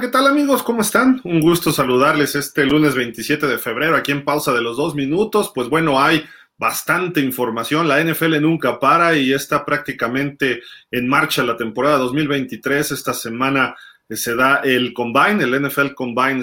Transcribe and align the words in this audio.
¿qué 0.00 0.08
tal 0.08 0.26
amigos? 0.26 0.62
¿Cómo 0.62 0.82
están? 0.82 1.22
Un 1.24 1.40
gusto 1.40 1.72
saludarles 1.72 2.34
este 2.34 2.66
lunes 2.66 2.94
27 2.94 3.46
de 3.46 3.56
febrero 3.56 3.96
aquí 3.96 4.12
en 4.12 4.24
pausa 4.24 4.52
de 4.52 4.60
los 4.60 4.76
dos 4.76 4.94
minutos. 4.94 5.52
Pues 5.54 5.70
bueno, 5.70 6.02
hay 6.02 6.22
bastante 6.58 7.20
información. 7.20 7.88
La 7.88 8.02
NFL 8.02 8.40
nunca 8.42 8.78
para 8.78 9.16
y 9.16 9.32
está 9.32 9.64
prácticamente 9.64 10.60
en 10.90 11.08
marcha 11.08 11.42
la 11.44 11.56
temporada 11.56 11.96
2023. 11.96 12.92
Esta 12.92 13.14
semana 13.14 13.74
eh, 14.06 14.16
se 14.16 14.34
da 14.34 14.56
el 14.56 14.92
Combine, 14.92 15.42
el 15.42 15.62
NFL 15.66 15.94
Combine, 15.94 16.42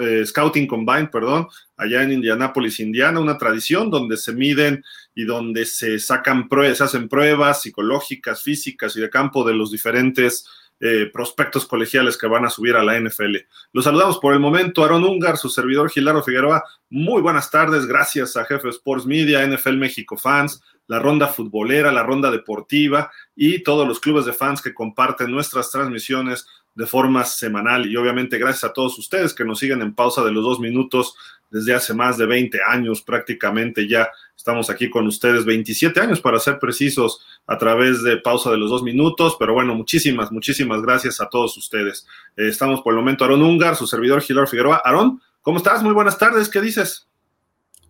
eh, 0.00 0.24
Scouting 0.24 0.66
Combine, 0.66 1.08
perdón, 1.08 1.48
allá 1.76 2.04
en 2.04 2.12
Indianápolis, 2.12 2.80
Indiana, 2.80 3.20
una 3.20 3.36
tradición 3.36 3.90
donde 3.90 4.16
se 4.16 4.32
miden 4.32 4.82
y 5.14 5.24
donde 5.24 5.66
se 5.66 5.98
sacan 5.98 6.48
pruebas, 6.48 6.78
se 6.78 6.84
hacen 6.84 7.08
pruebas 7.08 7.60
psicológicas, 7.60 8.42
físicas 8.42 8.96
y 8.96 9.00
de 9.02 9.10
campo 9.10 9.44
de 9.44 9.52
los 9.52 9.70
diferentes 9.70 10.46
eh, 10.80 11.08
prospectos 11.12 11.66
colegiales 11.66 12.18
que 12.18 12.26
van 12.26 12.44
a 12.44 12.50
subir 12.50 12.74
a 12.76 12.82
la 12.82 12.98
NFL. 12.98 13.36
Los 13.72 13.84
saludamos 13.84 14.18
por 14.18 14.32
el 14.32 14.40
momento, 14.40 14.84
Aaron 14.84 15.04
Ungar, 15.04 15.36
su 15.36 15.48
servidor 15.48 15.90
Gilaro 15.90 16.22
Figueroa. 16.22 16.64
Muy 16.90 17.22
buenas 17.22 17.50
tardes, 17.50 17.86
gracias 17.86 18.36
a 18.36 18.44
Jefe 18.44 18.68
Sports 18.68 19.06
Media, 19.06 19.46
NFL 19.46 19.76
México 19.76 20.16
Fans, 20.16 20.62
la 20.86 20.98
ronda 20.98 21.28
futbolera, 21.28 21.92
la 21.92 22.02
ronda 22.02 22.30
deportiva 22.30 23.10
y 23.34 23.62
todos 23.62 23.86
los 23.86 24.00
clubes 24.00 24.24
de 24.24 24.32
fans 24.32 24.60
que 24.60 24.74
comparten 24.74 25.30
nuestras 25.30 25.70
transmisiones 25.70 26.46
de 26.74 26.86
forma 26.86 27.24
semanal. 27.24 27.86
Y 27.86 27.96
obviamente 27.96 28.38
gracias 28.38 28.64
a 28.64 28.72
todos 28.72 28.98
ustedes 28.98 29.32
que 29.32 29.44
nos 29.44 29.60
siguen 29.60 29.80
en 29.80 29.94
pausa 29.94 30.22
de 30.24 30.32
los 30.32 30.44
dos 30.44 30.60
minutos 30.60 31.14
desde 31.50 31.74
hace 31.74 31.94
más 31.94 32.18
de 32.18 32.26
20 32.26 32.58
años 32.66 33.00
prácticamente 33.00 33.86
ya 33.86 34.10
estamos 34.44 34.68
aquí 34.68 34.90
con 34.90 35.06
ustedes, 35.06 35.46
27 35.46 35.98
años 36.00 36.20
para 36.20 36.38
ser 36.38 36.58
precisos 36.58 37.24
a 37.46 37.56
través 37.56 38.02
de 38.02 38.18
pausa 38.18 38.50
de 38.50 38.58
los 38.58 38.68
dos 38.68 38.82
minutos, 38.82 39.36
pero 39.38 39.54
bueno, 39.54 39.74
muchísimas, 39.74 40.30
muchísimas 40.30 40.82
gracias 40.82 41.18
a 41.22 41.30
todos 41.30 41.56
ustedes. 41.56 42.06
Eh, 42.36 42.48
estamos 42.48 42.82
por 42.82 42.92
el 42.92 42.98
momento 42.98 43.24
Aarón 43.24 43.40
Ungar, 43.40 43.74
su 43.74 43.86
servidor 43.86 44.20
Gilor 44.20 44.46
Figueroa. 44.46 44.82
Aarón, 44.84 45.22
¿cómo 45.40 45.56
estás? 45.56 45.82
Muy 45.82 45.94
buenas 45.94 46.18
tardes, 46.18 46.50
¿qué 46.50 46.60
dices? 46.60 47.08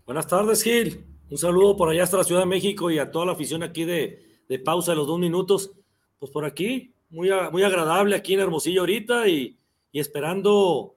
Buenas 0.07 0.29
tardes, 0.29 0.63
Gil. 0.63 1.05
Un 1.29 1.39
saludo 1.39 1.77
por 1.77 1.89
allá 1.89 2.05
hasta 2.05 2.19
la 2.19 2.25
Ciudad 2.25 2.43
de 2.43 2.47
México 2.47 2.89
y 2.89 3.01
a 3.01 3.11
toda 3.11 3.27
la 3.27 3.33
afición 3.33 3.65
aquí 3.65 3.85
de, 3.85 4.23
de 4.49 4.59
pausa 4.61 4.93
de 4.93 4.99
los 4.99 5.09
dos 5.09 5.19
minutos. 5.19 5.73
Pues 6.21 6.31
por 6.31 6.45
aquí, 6.45 6.95
muy, 7.11 7.31
muy 7.51 7.65
agradable 7.65 8.15
aquí 8.15 8.35
en 8.35 8.41
Hermosillo 8.41 8.83
ahorita 8.83 9.27
y, 9.27 9.59
y 9.91 9.99
esperando 9.99 10.95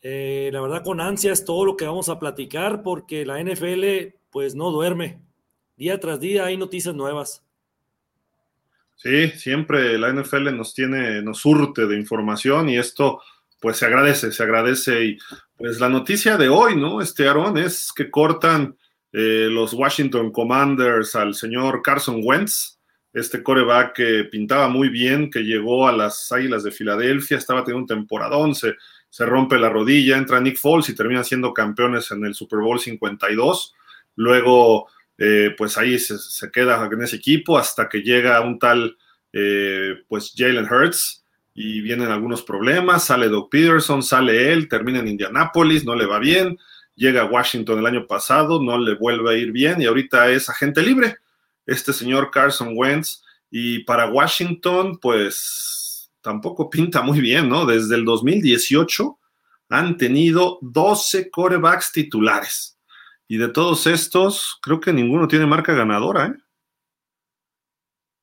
eh, 0.00 0.48
la 0.52 0.60
verdad 0.60 0.84
con 0.84 1.00
ansias 1.00 1.44
todo 1.44 1.64
lo 1.64 1.76
que 1.76 1.86
vamos 1.86 2.08
a 2.08 2.20
platicar 2.20 2.84
porque 2.84 3.26
la 3.26 3.42
NFL 3.42 4.14
pues 4.36 4.54
no 4.54 4.70
duerme. 4.70 5.18
Día 5.78 5.98
tras 5.98 6.20
día 6.20 6.44
hay 6.44 6.58
noticias 6.58 6.94
nuevas. 6.94 7.42
Sí, 8.94 9.28
siempre 9.30 9.96
la 9.96 10.12
NFL 10.12 10.54
nos 10.54 10.74
tiene, 10.74 11.22
nos 11.22 11.38
surte 11.38 11.86
de 11.86 11.96
información 11.96 12.68
y 12.68 12.76
esto 12.76 13.22
pues 13.62 13.78
se 13.78 13.86
agradece, 13.86 14.32
se 14.32 14.42
agradece. 14.42 15.04
Y 15.06 15.18
pues 15.56 15.80
la 15.80 15.88
noticia 15.88 16.36
de 16.36 16.50
hoy, 16.50 16.76
¿no? 16.76 17.00
Este 17.00 17.26
Aaron 17.26 17.56
es 17.56 17.90
que 17.96 18.10
cortan 18.10 18.76
eh, 19.10 19.48
los 19.50 19.72
Washington 19.72 20.30
Commanders 20.30 21.16
al 21.16 21.34
señor 21.34 21.80
Carson 21.80 22.20
Wentz, 22.22 22.78
este 23.14 23.42
coreback 23.42 23.94
que 23.94 24.24
pintaba 24.24 24.68
muy 24.68 24.90
bien, 24.90 25.30
que 25.30 25.44
llegó 25.44 25.88
a 25.88 25.92
las 25.92 26.30
Águilas 26.30 26.62
de 26.62 26.72
Filadelfia, 26.72 27.38
estaba 27.38 27.64
teniendo 27.64 27.84
un 27.84 28.00
temporadón, 28.00 28.54
se 28.54 28.74
se 29.08 29.24
rompe 29.24 29.58
la 29.58 29.70
rodilla, 29.70 30.18
entra 30.18 30.40
Nick 30.40 30.58
Foles 30.58 30.90
y 30.90 30.94
termina 30.94 31.24
siendo 31.24 31.54
campeones 31.54 32.10
en 32.10 32.22
el 32.26 32.34
Super 32.34 32.58
Bowl 32.58 32.78
52. 32.78 33.74
Luego, 34.16 34.88
eh, 35.18 35.54
pues 35.56 35.78
ahí 35.78 35.98
se, 35.98 36.50
queda 36.50 36.88
en 36.90 37.02
ese 37.02 37.16
equipo 37.16 37.56
hasta 37.56 37.88
que 37.88 38.02
llega 38.02 38.40
un 38.40 38.58
tal, 38.58 38.96
eh, 39.32 39.94
pues 40.08 40.32
Jalen 40.36 40.66
Hurts 40.70 41.24
y 41.54 41.80
vienen 41.80 42.10
algunos 42.10 42.42
problemas. 42.42 43.04
Sale 43.04 43.28
Doug 43.28 43.48
Peterson, 43.50 44.02
sale 44.02 44.52
él, 44.52 44.68
termina 44.68 44.98
en 44.98 45.08
Indianapolis, 45.08 45.84
no 45.84 45.94
le 45.94 46.06
va 46.06 46.18
bien. 46.18 46.58
Llega 46.94 47.22
a 47.22 47.26
Washington 47.26 47.78
el 47.78 47.86
año 47.86 48.06
pasado, 48.06 48.62
no 48.62 48.78
le 48.78 48.94
vuelve 48.94 49.30
a 49.34 49.38
ir 49.38 49.52
bien 49.52 49.80
y 49.80 49.86
ahorita 49.86 50.30
es 50.30 50.48
agente 50.48 50.82
libre. 50.82 51.16
Este 51.66 51.92
señor 51.92 52.30
Carson 52.30 52.72
Wentz. 52.74 53.22
Y 53.50 53.84
para 53.84 54.10
Washington, 54.10 54.98
pues 54.98 56.10
tampoco 56.20 56.68
pinta 56.70 57.02
muy 57.02 57.20
bien, 57.20 57.48
¿no? 57.48 57.64
Desde 57.64 57.94
el 57.94 58.04
2018 58.04 59.18
han 59.68 59.96
tenido 59.96 60.58
12 60.62 61.30
corebacks 61.30 61.92
titulares. 61.92 62.75
Y 63.28 63.38
de 63.38 63.48
todos 63.48 63.86
estos, 63.86 64.58
creo 64.62 64.80
que 64.80 64.92
ninguno 64.92 65.28
tiene 65.28 65.46
marca 65.46 65.74
ganadora, 65.74 66.26
¿eh? 66.26 66.34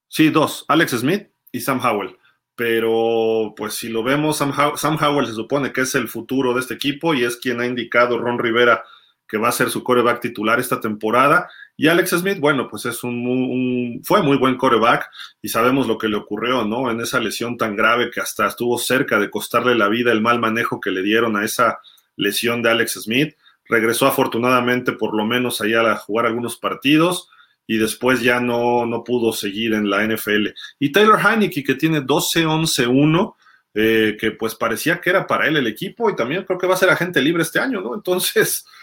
Sí, 0.07 0.29
dos, 0.29 0.65
Alex 0.67 0.91
Smith 0.91 1.27
y 1.51 1.61
Sam 1.61 1.79
Howell. 1.83 2.17
Pero, 2.55 3.55
pues 3.57 3.73
si 3.73 3.89
lo 3.89 4.03
vemos, 4.03 4.37
Sam, 4.37 4.97
Howell 5.01 5.25
se 5.25 5.33
supone 5.33 5.73
que 5.73 5.81
es 5.81 5.95
el 5.95 6.07
futuro 6.07 6.53
de 6.53 6.59
este 6.59 6.75
equipo 6.75 7.15
y 7.15 7.23
es 7.23 7.37
quien 7.37 7.59
ha 7.59 7.65
indicado 7.65 8.19
Ron 8.19 8.37
Rivera 8.37 8.83
que 9.27 9.39
va 9.39 9.49
a 9.49 9.53
ser 9.53 9.71
su 9.71 9.83
coreback 9.83 10.21
titular 10.21 10.59
esta 10.59 10.79
temporada. 10.79 11.49
Y 11.75 11.87
Alex 11.87 12.11
Smith, 12.11 12.39
bueno, 12.39 12.67
pues 12.69 12.85
es 12.85 13.03
un, 13.03 13.99
fue 14.03 14.21
muy 14.21 14.37
buen 14.37 14.57
coreback 14.57 15.09
y 15.41 15.49
sabemos 15.49 15.87
lo 15.87 15.97
que 15.97 16.07
le 16.07 16.17
ocurrió, 16.17 16.63
¿no? 16.65 16.91
En 16.91 17.01
esa 17.01 17.19
lesión 17.19 17.57
tan 17.57 17.75
grave 17.75 18.11
que 18.11 18.21
hasta 18.21 18.45
estuvo 18.45 18.77
cerca 18.77 19.17
de 19.17 19.31
costarle 19.31 19.73
la 19.73 19.89
vida 19.89 20.11
el 20.11 20.21
mal 20.21 20.39
manejo 20.39 20.79
que 20.79 20.91
le 20.91 21.01
dieron 21.01 21.35
a 21.35 21.43
esa 21.43 21.79
lesión 22.15 22.61
de 22.61 22.69
Alex 22.69 23.01
Smith. 23.01 23.35
Regresó 23.65 24.07
afortunadamente 24.07 24.91
por 24.93 25.15
lo 25.15 25.25
menos 25.25 25.61
allá 25.61 25.91
a 25.91 25.97
jugar 25.97 26.25
algunos 26.25 26.57
partidos 26.57 27.29
y 27.65 27.77
después 27.77 28.21
ya 28.21 28.39
no, 28.39 28.85
no 28.85 29.03
pudo 29.03 29.31
seguir 29.31 29.73
en 29.73 29.89
la 29.89 30.05
NFL. 30.05 30.47
Y 30.79 30.91
Taylor 30.91 31.19
Heineke, 31.19 31.63
que 31.63 31.75
tiene 31.75 32.01
12-11-1, 32.01 33.35
eh, 33.75 34.17
que 34.19 34.31
pues 34.31 34.55
parecía 34.55 34.99
que 34.99 35.09
era 35.09 35.25
para 35.25 35.47
él 35.47 35.57
el 35.57 35.67
equipo 35.67 36.09
y 36.09 36.15
también 36.15 36.43
creo 36.43 36.59
que 36.59 36.67
va 36.67 36.73
a 36.73 36.77
ser 36.77 36.89
agente 36.89 37.21
libre 37.21 37.43
este 37.43 37.59
año, 37.59 37.81
¿no? 37.81 37.95
Entonces, 37.95 38.65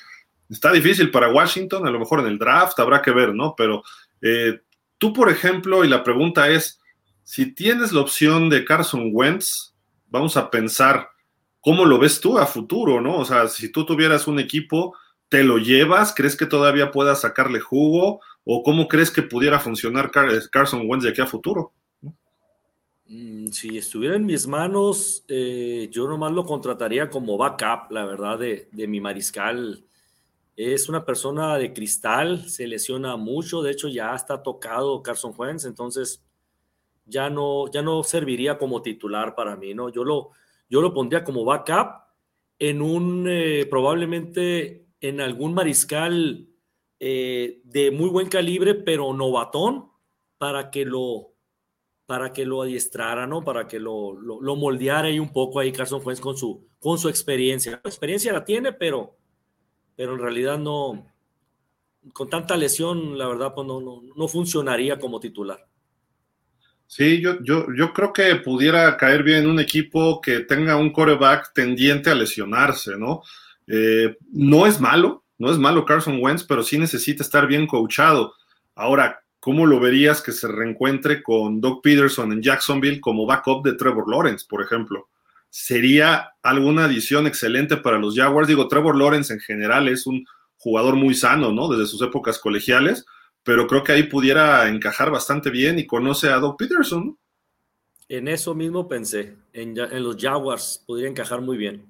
Está 0.50 0.72
difícil 0.72 1.12
para 1.12 1.30
Washington, 1.30 1.86
a 1.86 1.91
lo 1.91 2.00
mejor 2.00 2.20
en 2.20 2.26
el 2.26 2.38
draft 2.38 2.78
habrá 2.80 3.00
que 3.00 3.12
ver, 3.12 3.32
¿no? 3.32 3.54
Pero 3.56 3.84
eh, 4.20 4.60
tú, 4.98 5.12
por 5.12 5.30
ejemplo, 5.30 5.84
y 5.84 5.88
la 5.88 6.02
pregunta 6.02 6.48
es, 6.48 6.80
si 7.22 7.54
tienes 7.54 7.92
la 7.92 8.00
opción 8.00 8.50
de 8.50 8.64
Carson 8.64 9.10
Wentz, 9.12 9.72
vamos 10.08 10.36
a 10.36 10.50
pensar 10.50 11.08
cómo 11.60 11.84
lo 11.84 11.98
ves 11.98 12.21
tú 12.21 12.38
a 12.38 12.47
futuro, 12.47 13.00
¿no? 13.00 13.19
O 13.19 13.25
sea, 13.25 13.48
si 13.48 13.71
tú 13.71 13.84
tuvieras 13.84 14.26
un 14.26 14.38
equipo, 14.38 14.94
¿te 15.28 15.44
lo 15.44 15.59
llevas? 15.59 16.15
¿Crees 16.15 16.37
que 16.37 16.47
todavía 16.47 16.91
puedas 16.91 17.21
sacarle 17.21 17.60
jugo? 17.60 18.21
¿O 18.44 18.62
cómo 18.62 18.88
crees 18.88 19.10
que 19.10 19.22
pudiera 19.22 19.60
funcionar 19.60 20.10
Carson 20.50 20.82
Wentz 20.87 21.04
de 21.04 21.10
aquí 21.10 21.21
a 21.21 21.26
futuro? 21.26 21.72
Mm, 23.07 23.48
si 23.48 23.78
estuviera 23.78 24.16
en 24.16 24.27
mis 24.27 24.47
manos, 24.47 25.24
eh, 25.28 25.89
yo 25.91 26.09
nomás 26.09 26.33
lo 26.33 26.45
contrataría 26.45 27.10
como 27.10 27.36
backup, 27.36 27.91
la 27.91 28.04
verdad, 28.04 28.39
de, 28.39 28.68
de 28.72 28.86
mi 28.86 29.01
mariscal 29.01 29.84
es 30.63 30.91
una 30.91 31.06
persona 31.06 31.56
de 31.56 31.72
cristal, 31.72 32.48
se 32.48 32.66
lesiona 32.66 33.16
mucho, 33.16 33.63
de 33.63 33.71
hecho 33.71 33.89
ya 33.89 34.15
está 34.15 34.42
tocado 34.42 35.03
Carson 35.03 35.33
Wentz, 35.36 35.65
entonces 35.65 36.22
ya 37.06 37.30
no, 37.30 37.71
ya 37.71 37.80
no 37.80 38.03
serviría 38.03 38.59
como 38.59 38.83
titular 38.83 39.34
para 39.34 39.56
mí, 39.56 39.72
¿no? 39.72 39.89
Yo 39.89 40.04
lo, 40.04 40.33
yo 40.70 40.80
lo 40.80 40.94
pondría 40.94 41.22
como 41.22 41.44
backup 41.44 42.04
en 42.58 42.80
un, 42.80 43.26
eh, 43.28 43.66
probablemente 43.68 44.86
en 45.00 45.20
algún 45.20 45.52
mariscal 45.52 46.48
eh, 46.98 47.60
de 47.64 47.90
muy 47.90 48.08
buen 48.08 48.28
calibre, 48.28 48.74
pero 48.74 49.12
novatón, 49.12 49.90
para 50.38 50.70
que 50.70 50.86
lo, 50.86 51.34
para 52.06 52.32
que 52.32 52.46
lo 52.46 52.62
adiestrara, 52.62 53.26
¿no? 53.26 53.44
Para 53.44 53.68
que 53.68 53.78
lo, 53.78 54.12
lo, 54.12 54.56
moldeara 54.56 55.08
ahí 55.08 55.18
un 55.18 55.32
poco 55.32 55.60
ahí 55.60 55.72
Carson 55.72 56.00
Wentz 56.02 56.20
con 56.20 56.36
su, 56.36 56.66
con 56.78 56.98
su 56.98 57.10
experiencia. 57.10 57.72
La 57.72 57.90
experiencia 57.90 58.32
la 58.32 58.44
tiene, 58.44 58.72
pero 58.72 59.20
pero 60.00 60.14
en 60.14 60.20
realidad 60.20 60.58
no, 60.58 61.12
con 62.14 62.30
tanta 62.30 62.56
lesión, 62.56 63.18
la 63.18 63.28
verdad, 63.28 63.52
pues 63.54 63.66
no, 63.66 63.82
no, 63.82 64.28
funcionaría 64.28 64.98
como 64.98 65.20
titular. 65.20 65.68
Sí, 66.91 67.21
yo, 67.21 67.41
yo, 67.41 67.69
yo 67.72 67.92
creo 67.92 68.13
que 68.13 68.34
pudiera 68.34 68.97
caer 68.97 69.22
bien 69.22 69.47
un 69.48 69.60
equipo 69.60 70.21
que 70.21 70.41
tenga 70.41 70.75
un 70.75 70.91
coreback 70.91 71.53
tendiente 71.54 72.10
a 72.10 72.16
lesionarse, 72.16 72.97
¿no? 72.98 73.22
Eh, 73.69 74.16
no 74.33 74.66
es 74.66 74.81
malo, 74.81 75.22
no 75.39 75.53
es 75.53 75.59
malo 75.59 75.84
Carson 75.84 76.19
Wentz, 76.21 76.42
pero 76.42 76.65
sí 76.65 76.78
necesita 76.78 77.22
estar 77.22 77.47
bien 77.47 77.69
coachado. 77.69 78.34
Ahora, 78.75 79.22
¿cómo 79.39 79.66
lo 79.66 79.78
verías 79.78 80.21
que 80.21 80.33
se 80.33 80.48
reencuentre 80.48 81.22
con 81.22 81.60
Doug 81.60 81.81
Peterson 81.81 82.33
en 82.33 82.42
Jacksonville 82.42 83.01
como 83.01 83.25
backup 83.25 83.65
de 83.65 83.75
Trevor 83.75 84.10
Lawrence, 84.10 84.45
por 84.48 84.60
ejemplo? 84.60 85.09
sería 85.51 86.34
alguna 86.42 86.84
adición 86.84 87.27
excelente 87.27 87.77
para 87.77 87.98
los 87.98 88.16
Jaguars. 88.16 88.48
Digo, 88.48 88.69
Trevor 88.69 88.97
Lawrence 88.97 89.33
en 89.33 89.41
general 89.41 89.89
es 89.89 90.07
un 90.07 90.25
jugador 90.57 90.95
muy 90.95 91.15
sano, 91.15 91.53
¿no? 91.53 91.69
Desde 91.69 91.87
sus 91.87 92.01
épocas 92.03 92.39
colegiales, 92.39 93.04
pero 93.42 93.66
creo 93.66 93.83
que 93.83 93.92
ahí 93.92 94.03
pudiera 94.04 94.69
encajar 94.69 95.10
bastante 95.10 95.51
bien 95.51 95.78
y 95.78 95.87
conoce 95.87 96.28
a 96.28 96.39
Doug 96.39 96.57
Peterson. 96.57 97.16
En 98.09 98.28
eso 98.28 98.54
mismo 98.54 98.89
pensé, 98.89 99.37
en, 99.53 99.75
los 100.03 100.16
Jaguars 100.16 100.83
podría 100.87 101.09
encajar 101.09 101.41
muy 101.41 101.57
bien. 101.57 101.87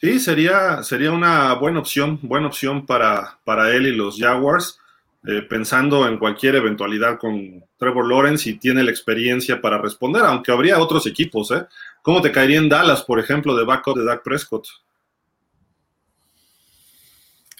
Sí, 0.00 0.18
sería, 0.18 0.82
sería 0.82 1.12
una 1.12 1.52
buena 1.54 1.80
opción, 1.80 2.18
buena 2.22 2.46
opción 2.46 2.86
para, 2.86 3.38
para 3.44 3.74
él 3.74 3.86
y 3.86 3.92
los 3.92 4.18
Jaguars. 4.18 4.78
eh, 5.26 5.42
pensando 5.42 6.08
en 6.08 6.16
cualquier 6.16 6.54
eventualidad 6.56 7.18
con 7.18 7.62
Trevor 7.76 8.08
Lawrence 8.08 8.48
y 8.48 8.54
tiene 8.58 8.82
la 8.82 8.90
experiencia 8.90 9.60
para 9.60 9.76
responder, 9.76 10.22
aunque 10.22 10.50
habría 10.50 10.78
otros 10.78 11.06
equipos. 11.06 11.50
¿eh? 11.50 11.66
¿Cómo 12.00 12.22
te 12.22 12.32
caería 12.32 12.58
en 12.58 12.70
Dallas, 12.70 13.02
por 13.02 13.20
ejemplo, 13.20 13.54
de 13.54 13.66
backup 13.66 13.98
de 13.98 14.04
Dak 14.04 14.22
Prescott? 14.22 14.66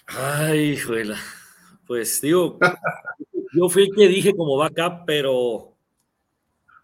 Ay, 0.07 0.77
juela. 0.77 1.17
Pues 1.91 2.21
digo, 2.21 2.57
yo 3.53 3.67
fui 3.67 3.83
el 3.83 3.93
que 3.93 4.07
dije 4.07 4.33
como 4.33 4.55
backup, 4.55 5.03
pero 5.05 5.73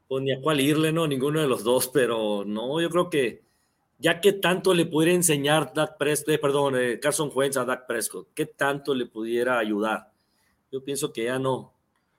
pues 0.06 0.21
ni 0.21 0.33
a 0.33 0.42
cuál 0.42 0.59
irle, 0.59 0.92
no, 0.92 1.07
ninguno 1.07 1.39
de 1.39 1.48
los 1.48 1.63
dos, 1.63 1.88
pero 1.88 2.44
no, 2.45 2.81
yo 2.81 2.89
creo 2.89 3.09
que 3.09 3.42
ya 4.00 4.19
que 4.19 4.33
tanto 4.33 4.74
le 4.74 4.86
pudiera 4.86 5.13
enseñar 5.13 5.71
Dak 5.74 5.98
Prescott, 5.98 6.33
eh, 6.33 6.38
perdón, 6.39 6.75
eh, 6.77 7.00
Carson 7.00 7.31
Wentz 7.33 7.56
a 7.56 7.63
Dak 7.63 7.88
Prescott, 7.88 8.27
qué 8.33 8.48
tanto 8.48 8.94
le 8.94 9.06
pudiera 9.06 9.57
ayudar. 9.57 10.12
Yo 10.74 10.83
pienso 10.83 11.13
que 11.13 11.24
ya 11.24 11.39
no, 11.39 11.71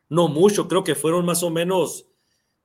no 0.09 0.29
mucho, 0.29 0.67
creo 0.67 0.83
que 0.83 0.95
fueron 0.95 1.27
más 1.27 1.43
o 1.43 1.51
menos, 1.51 2.07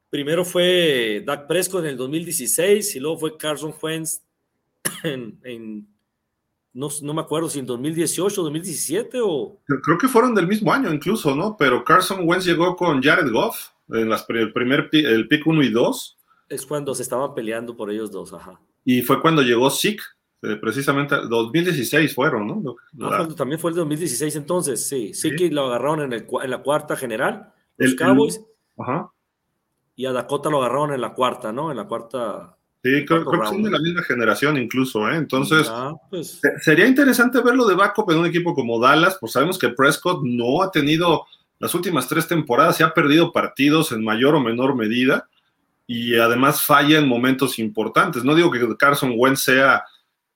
primero 0.10 0.46
fue 0.46 1.22
Dak 1.26 1.48
Prescott 1.48 1.84
en 1.84 1.90
el 1.90 1.98
2016 1.98 2.96
y 2.96 3.00
luego 3.02 3.18
fue 3.18 3.36
Carson 3.36 3.76
Wentz 3.82 4.22
en, 5.04 5.86
no, 6.74 6.90
no, 7.02 7.14
me 7.14 7.22
acuerdo 7.22 7.50
si 7.50 7.60
en 7.60 7.66
2018 7.66 8.42
o 8.42 8.44
2017 8.46 9.20
o... 9.22 9.60
Creo 9.66 9.98
que 9.98 10.08
fueron 10.08 10.34
del 10.34 10.48
mismo 10.48 10.74
año 10.74 10.94
incluso, 10.94 11.36
¿no? 11.36 11.56
Pero 11.58 11.84
Carson 11.84 12.28
Wentz 12.28 12.46
llegó 12.46 12.76
con 12.76 13.02
Jared 13.02 13.32
Goff 13.32 13.70
en 13.90 14.10
las, 14.10 14.26
el 14.30 14.52
primer 14.54 14.90
el 14.92 15.28
pick 15.28 15.46
1 15.46 15.64
y 15.64 15.70
2. 15.70 16.18
Es 16.50 16.66
cuando 16.66 16.94
se 16.96 17.04
estaban 17.04 17.34
peleando 17.34 17.76
por 17.76 17.92
ellos 17.92 18.12
dos, 18.12 18.34
ajá. 18.34 18.60
Y 18.86 19.02
fue 19.02 19.22
cuando 19.22 19.42
llegó 19.42 19.70
Zeke, 19.70 20.04
eh, 20.42 20.58
precisamente 20.58 21.16
2016 21.16 22.14
fueron, 22.14 22.48
¿no? 22.48 22.76
Ah, 23.02 23.28
también 23.36 23.60
fue 23.60 23.72
el 23.72 23.78
2016 23.78 24.36
entonces, 24.36 24.88
sí. 24.88 25.14
Sí, 25.14 25.36
que 25.36 25.50
lo 25.50 25.68
agarraron 25.68 26.02
en, 26.02 26.14
el, 26.14 26.28
en, 26.44 26.50
la 26.50 26.62
cuarta 26.62 26.96
general, 26.96 27.54
los 27.78 27.96
Cowboys. 27.96 28.42
ajá. 28.78 29.10
Y 29.96 30.06
a 30.06 30.12
Dakota 30.12 30.50
lo 30.50 30.58
agarraron 30.58 30.94
en 30.94 31.02
la 31.02 31.14
cuarta, 31.14 31.54
¿no? 31.54 31.70
En 31.70 31.78
la 31.78 31.88
cuarta. 31.88 32.58
Sí, 32.84 33.06
creo, 33.06 33.24
que 33.24 33.38
son 33.48 33.64
de 33.64 33.72
la 33.72 33.80
misma 33.80 34.04
generación 34.04 34.58
incluso, 34.58 35.10
¿eh? 35.10 35.16
Entonces, 35.16 35.72
pues. 36.10 36.42
sería 36.62 36.86
interesante 36.86 37.42
verlo 37.42 37.66
de 37.66 37.76
backup 37.76 38.12
en 38.12 38.18
un 38.18 38.26
equipo 38.26 38.54
como 38.54 38.78
Dallas, 38.78 39.16
pues 39.22 39.32
sabemos 39.32 39.58
que 39.58 39.70
Prescott 39.70 40.22
no 40.24 40.62
ha 40.62 40.70
tenido 40.70 41.26
las 41.60 41.74
últimas 41.76 42.10
tres 42.10 42.28
temporadas, 42.28 42.76
se 42.76 42.84
ha 42.84 42.94
perdido 42.94 43.32
partidos 43.32 43.94
en 43.94 44.04
mayor 44.04 44.36
o 44.36 44.42
menor 44.42 44.76
medida 44.76 45.30
y 45.88 46.16
además 46.18 46.62
falla 46.62 47.00
en 47.00 47.08
momentos 47.08 47.58
importantes. 47.58 48.26
No 48.26 48.36
digo 48.36 48.52
que 48.52 48.60
Carson 48.78 49.14
Wentz 49.16 49.44
sea 49.44 49.86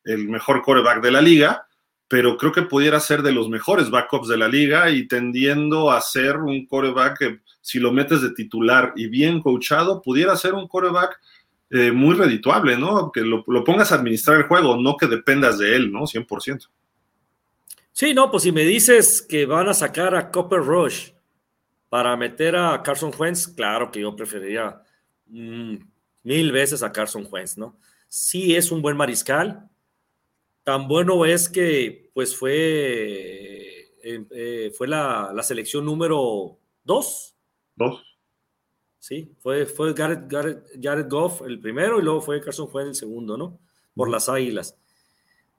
el 0.05 0.29
mejor 0.29 0.61
coreback 0.61 1.01
de 1.01 1.11
la 1.11 1.21
liga, 1.21 1.67
pero 2.07 2.37
creo 2.37 2.53
que 2.53 2.61
pudiera 2.61 3.01
ser 3.01 3.23
de 3.23 3.33
los 3.33 3.49
mejores 3.49 3.89
backups 3.89 4.29
de 4.29 4.37
la 4.37 4.47
liga 4.47 4.89
y 4.89 5.05
tendiendo 5.05 5.91
a 5.91 5.99
ser 5.99 6.37
un 6.37 6.65
coreback 6.65 7.19
que 7.19 7.39
si 7.59 7.79
lo 7.79 7.91
metes 7.91 8.21
de 8.21 8.31
titular 8.31 8.93
y 8.95 9.07
bien 9.07 9.41
coachado, 9.41 10.01
pudiera 10.01 10.37
ser 10.37 10.53
un 10.53 10.69
coreback 10.69 11.19
eh, 11.69 11.91
muy 11.91 12.15
redituable, 12.15 12.77
¿no? 12.77 13.11
Que 13.11 13.21
lo, 13.21 13.43
lo, 13.47 13.63
pongas 13.63 13.91
a 13.91 13.95
administrar 13.95 14.37
el 14.37 14.47
juego, 14.47 14.77
no 14.77 14.97
que 14.97 15.07
dependas 15.07 15.57
de 15.57 15.75
él, 15.75 15.91
¿no? 15.91 16.01
100%. 16.01 16.69
Sí, 17.91 18.13
no, 18.13 18.29
pues 18.29 18.43
si 18.43 18.51
me 18.51 18.63
dices 18.63 19.21
que 19.21 19.45
van 19.45 19.69
a 19.69 19.73
sacar 19.73 20.15
a 20.15 20.29
Copper 20.31 20.59
Rush 20.59 21.11
para 21.89 22.15
meter 22.15 22.55
a 22.55 22.81
Carson 22.83 23.11
Wentz, 23.17 23.47
claro 23.47 23.91
que 23.91 24.01
yo 24.01 24.15
preferiría 24.15 24.83
Mm, 25.29 25.75
mil 26.23 26.51
veces 26.51 26.83
a 26.83 26.91
Carson 26.91 27.27
Wentz, 27.29 27.57
¿no? 27.57 27.77
Sí 28.07 28.55
es 28.55 28.71
un 28.71 28.81
buen 28.81 28.95
mariscal, 28.95 29.69
tan 30.63 30.87
bueno 30.87 31.25
es 31.25 31.49
que 31.49 32.09
pues 32.13 32.35
fue, 32.35 32.53
eh, 34.03 34.25
eh, 34.31 34.71
fue 34.75 34.87
la, 34.87 35.33
selección 35.43 35.85
número 35.85 36.57
dos. 36.83 37.35
Dos. 37.75 38.06
Sí, 39.07 39.29
fue, 39.39 39.65
fue 39.65 39.93
Jared, 39.95 41.07
Goff 41.09 41.41
el 41.43 41.59
primero 41.59 41.99
y 41.99 42.03
luego 42.03 42.21
fue 42.21 42.41
Carson 42.41 42.67
Wentz 42.73 42.89
el 42.89 42.95
segundo, 42.95 43.37
¿no? 43.37 43.57
Por 43.95 44.09
las 44.09 44.27
Águilas. 44.27 44.75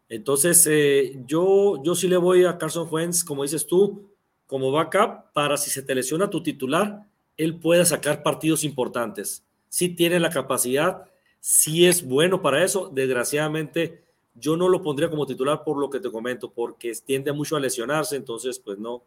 Entonces, 0.08 0.66
eh, 0.70 1.22
yo, 1.26 1.82
yo 1.82 1.94
sí 1.94 2.08
le 2.08 2.16
voy 2.16 2.44
a 2.44 2.58
Carson 2.58 2.88
Wentz, 2.90 3.24
como 3.24 3.42
dices 3.42 3.66
tú, 3.66 4.10
como 4.46 4.70
backup, 4.70 5.32
para 5.32 5.56
si 5.56 5.70
se 5.70 5.82
te 5.82 5.94
lesiona 5.94 6.28
tu 6.28 6.42
titular, 6.42 7.06
él 7.36 7.58
pueda 7.58 7.84
sacar 7.84 8.22
partidos 8.22 8.64
importantes 8.64 9.44
sí 9.68 9.90
tiene 9.90 10.18
la 10.20 10.30
capacidad, 10.30 11.04
sí 11.40 11.86
es 11.86 12.04
bueno 12.04 12.42
para 12.42 12.64
eso. 12.64 12.90
Desgraciadamente, 12.92 14.02
yo 14.34 14.56
no 14.56 14.68
lo 14.68 14.82
pondría 14.82 15.10
como 15.10 15.26
titular 15.26 15.62
por 15.64 15.78
lo 15.78 15.90
que 15.90 16.00
te 16.00 16.10
comento, 16.10 16.50
porque 16.50 16.92
tiende 17.04 17.32
mucho 17.32 17.56
a 17.56 17.60
lesionarse, 17.60 18.16
entonces 18.16 18.58
pues 18.58 18.78
no, 18.78 19.02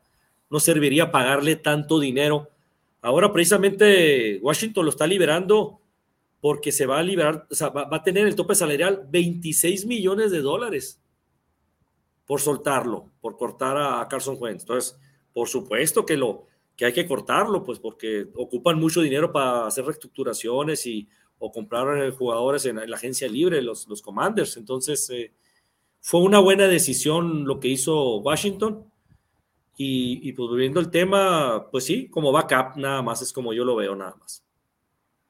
no 0.50 0.60
serviría 0.60 1.12
pagarle 1.12 1.56
tanto 1.56 2.00
dinero. 2.00 2.50
Ahora 3.02 3.34
precisamente 3.34 4.40
Washington 4.42 4.86
lo 4.86 4.92
está 4.92 5.08
liberando 5.08 5.82
porque 6.40 6.72
se 6.72 6.86
va 6.86 7.00
a 7.00 7.04
liberar, 7.04 7.48
o 7.50 7.56
sea, 7.56 7.70
va, 7.70 7.88
a 7.92 8.04
tener 8.04 8.28
el 8.28 8.36
tope 8.36 8.56
salarial 8.56 9.08
26 9.10 9.86
millones 9.86 10.32
de 10.32 10.42
dólares 10.42 11.02
por 12.26 12.42
soltarlo, 12.42 13.12
por 13.20 13.38
cortar 13.38 13.78
a, 13.78 14.08
Carson 14.08 14.38
Wentz. 14.40 14.64
Entonces, 14.64 15.00
por 15.34 15.48
supuesto 15.48 16.06
que 16.06 16.18
lo, 16.18 16.48
que 16.76 16.86
hay 16.86 16.94
que 16.94 17.08
cortarlo, 17.08 17.64
pues 17.64 17.80
porque 17.80 18.28
ocupan 18.36 18.80
mucho 18.80 19.02
dinero 19.02 19.32
para 19.32 19.68
hacer 19.68 19.86
reestructuraciones 19.86 20.86
y 20.86 21.08
o 21.44 21.52
comprar 21.52 22.04
eh, 22.04 22.12
jugadores 22.12 22.66
en, 22.66 22.78
la 22.88 22.96
agencia 22.96 23.28
libre, 23.28 23.62
los, 23.62 23.88
los 23.88 24.02
Commanders. 24.02 24.58
Entonces, 24.58 25.10
eh, 25.10 25.34
fue 26.00 26.22
una 26.22 26.40
buena 26.40 26.68
decisión 26.68 27.46
lo 27.46 27.60
que 27.60 27.68
hizo 27.68 28.18
Washington. 28.18 28.91
Y, 29.84 30.20
y, 30.22 30.34
pues 30.34 30.48
volviendo 30.48 30.80
al 30.80 30.92
tema, 30.92 31.66
pues 31.72 31.86
sí, 31.86 32.08
como 32.08 32.32
backup 32.32 32.78
nada 32.78 33.02
más, 33.02 33.24
es 33.24 33.34
como 33.34 33.52
yo 33.52 33.66
lo 33.66 33.76
veo 33.76 33.96
nada 33.96 34.14
más. 34.20 34.44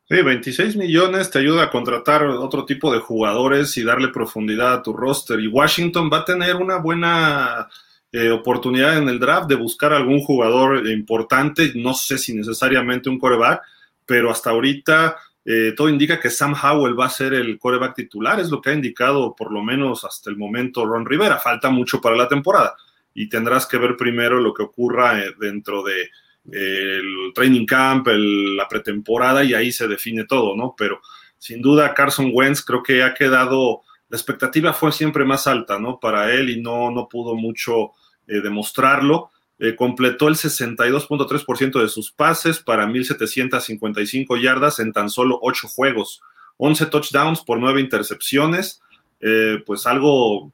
Sí, 0.09 0.21
26 0.21 0.75
millones 0.75 1.31
te 1.31 1.39
ayuda 1.39 1.63
a 1.63 1.69
contratar 1.69 2.25
otro 2.25 2.65
tipo 2.65 2.91
de 2.91 2.99
jugadores 2.99 3.77
y 3.77 3.83
darle 3.85 4.09
profundidad 4.09 4.73
a 4.73 4.83
tu 4.83 4.91
roster. 4.91 5.39
Y 5.39 5.47
Washington 5.47 6.09
va 6.11 6.17
a 6.17 6.25
tener 6.25 6.57
una 6.57 6.79
buena 6.79 7.69
eh, 8.11 8.29
oportunidad 8.29 8.97
en 8.97 9.07
el 9.07 9.19
draft 9.19 9.47
de 9.47 9.55
buscar 9.55 9.93
algún 9.93 10.19
jugador 10.19 10.85
importante, 10.85 11.71
no 11.75 11.93
sé 11.93 12.17
si 12.17 12.33
necesariamente 12.33 13.09
un 13.09 13.19
coreback, 13.19 13.61
pero 14.05 14.29
hasta 14.29 14.49
ahorita 14.49 15.15
eh, 15.45 15.73
todo 15.77 15.87
indica 15.87 16.19
que 16.19 16.29
Sam 16.29 16.55
Howell 16.61 16.99
va 16.99 17.05
a 17.05 17.09
ser 17.09 17.33
el 17.35 17.57
coreback 17.57 17.95
titular, 17.95 18.37
es 18.41 18.49
lo 18.49 18.59
que 18.59 18.71
ha 18.71 18.73
indicado 18.73 19.33
por 19.33 19.53
lo 19.53 19.63
menos 19.63 20.03
hasta 20.03 20.29
el 20.29 20.35
momento 20.35 20.85
Ron 20.85 21.05
Rivera. 21.05 21.37
Falta 21.37 21.69
mucho 21.69 22.01
para 22.01 22.17
la 22.17 22.27
temporada 22.27 22.75
y 23.13 23.29
tendrás 23.29 23.65
que 23.65 23.77
ver 23.77 23.97
primero 23.97 24.39
lo 24.39 24.53
que 24.53 24.63
ocurra 24.63 25.19
eh, 25.19 25.33
dentro 25.39 25.83
de 25.83 26.09
el 26.51 27.31
training 27.35 27.65
camp, 27.67 28.07
la 28.07 28.67
pretemporada 28.67 29.43
y 29.43 29.53
ahí 29.53 29.71
se 29.71 29.87
define 29.87 30.25
todo, 30.25 30.55
¿no? 30.55 30.73
Pero 30.75 30.99
sin 31.37 31.61
duda 31.61 31.93
Carson 31.93 32.31
Wentz 32.33 32.63
creo 32.63 32.81
que 32.81 33.03
ha 33.03 33.13
quedado, 33.13 33.81
la 34.09 34.17
expectativa 34.17 34.73
fue 34.73 34.91
siempre 34.91 35.23
más 35.23 35.45
alta, 35.45 35.79
¿no? 35.79 35.99
Para 35.99 36.33
él 36.33 36.49
y 36.49 36.59
no, 36.61 36.89
no 36.89 37.07
pudo 37.07 37.35
mucho 37.35 37.91
eh, 38.27 38.41
demostrarlo. 38.41 39.29
Eh, 39.59 39.75
completó 39.75 40.27
el 40.27 40.35
62.3% 40.35 41.81
de 41.81 41.87
sus 41.87 42.11
pases 42.11 42.59
para 42.59 42.87
1.755 42.87 44.41
yardas 44.41 44.79
en 44.79 44.91
tan 44.91 45.09
solo 45.09 45.37
8 45.39 45.67
juegos, 45.67 46.21
11 46.57 46.87
touchdowns 46.87 47.41
por 47.41 47.59
9 47.59 47.79
intercepciones, 47.79 48.81
eh, 49.19 49.61
pues 49.63 49.85
algo 49.85 50.51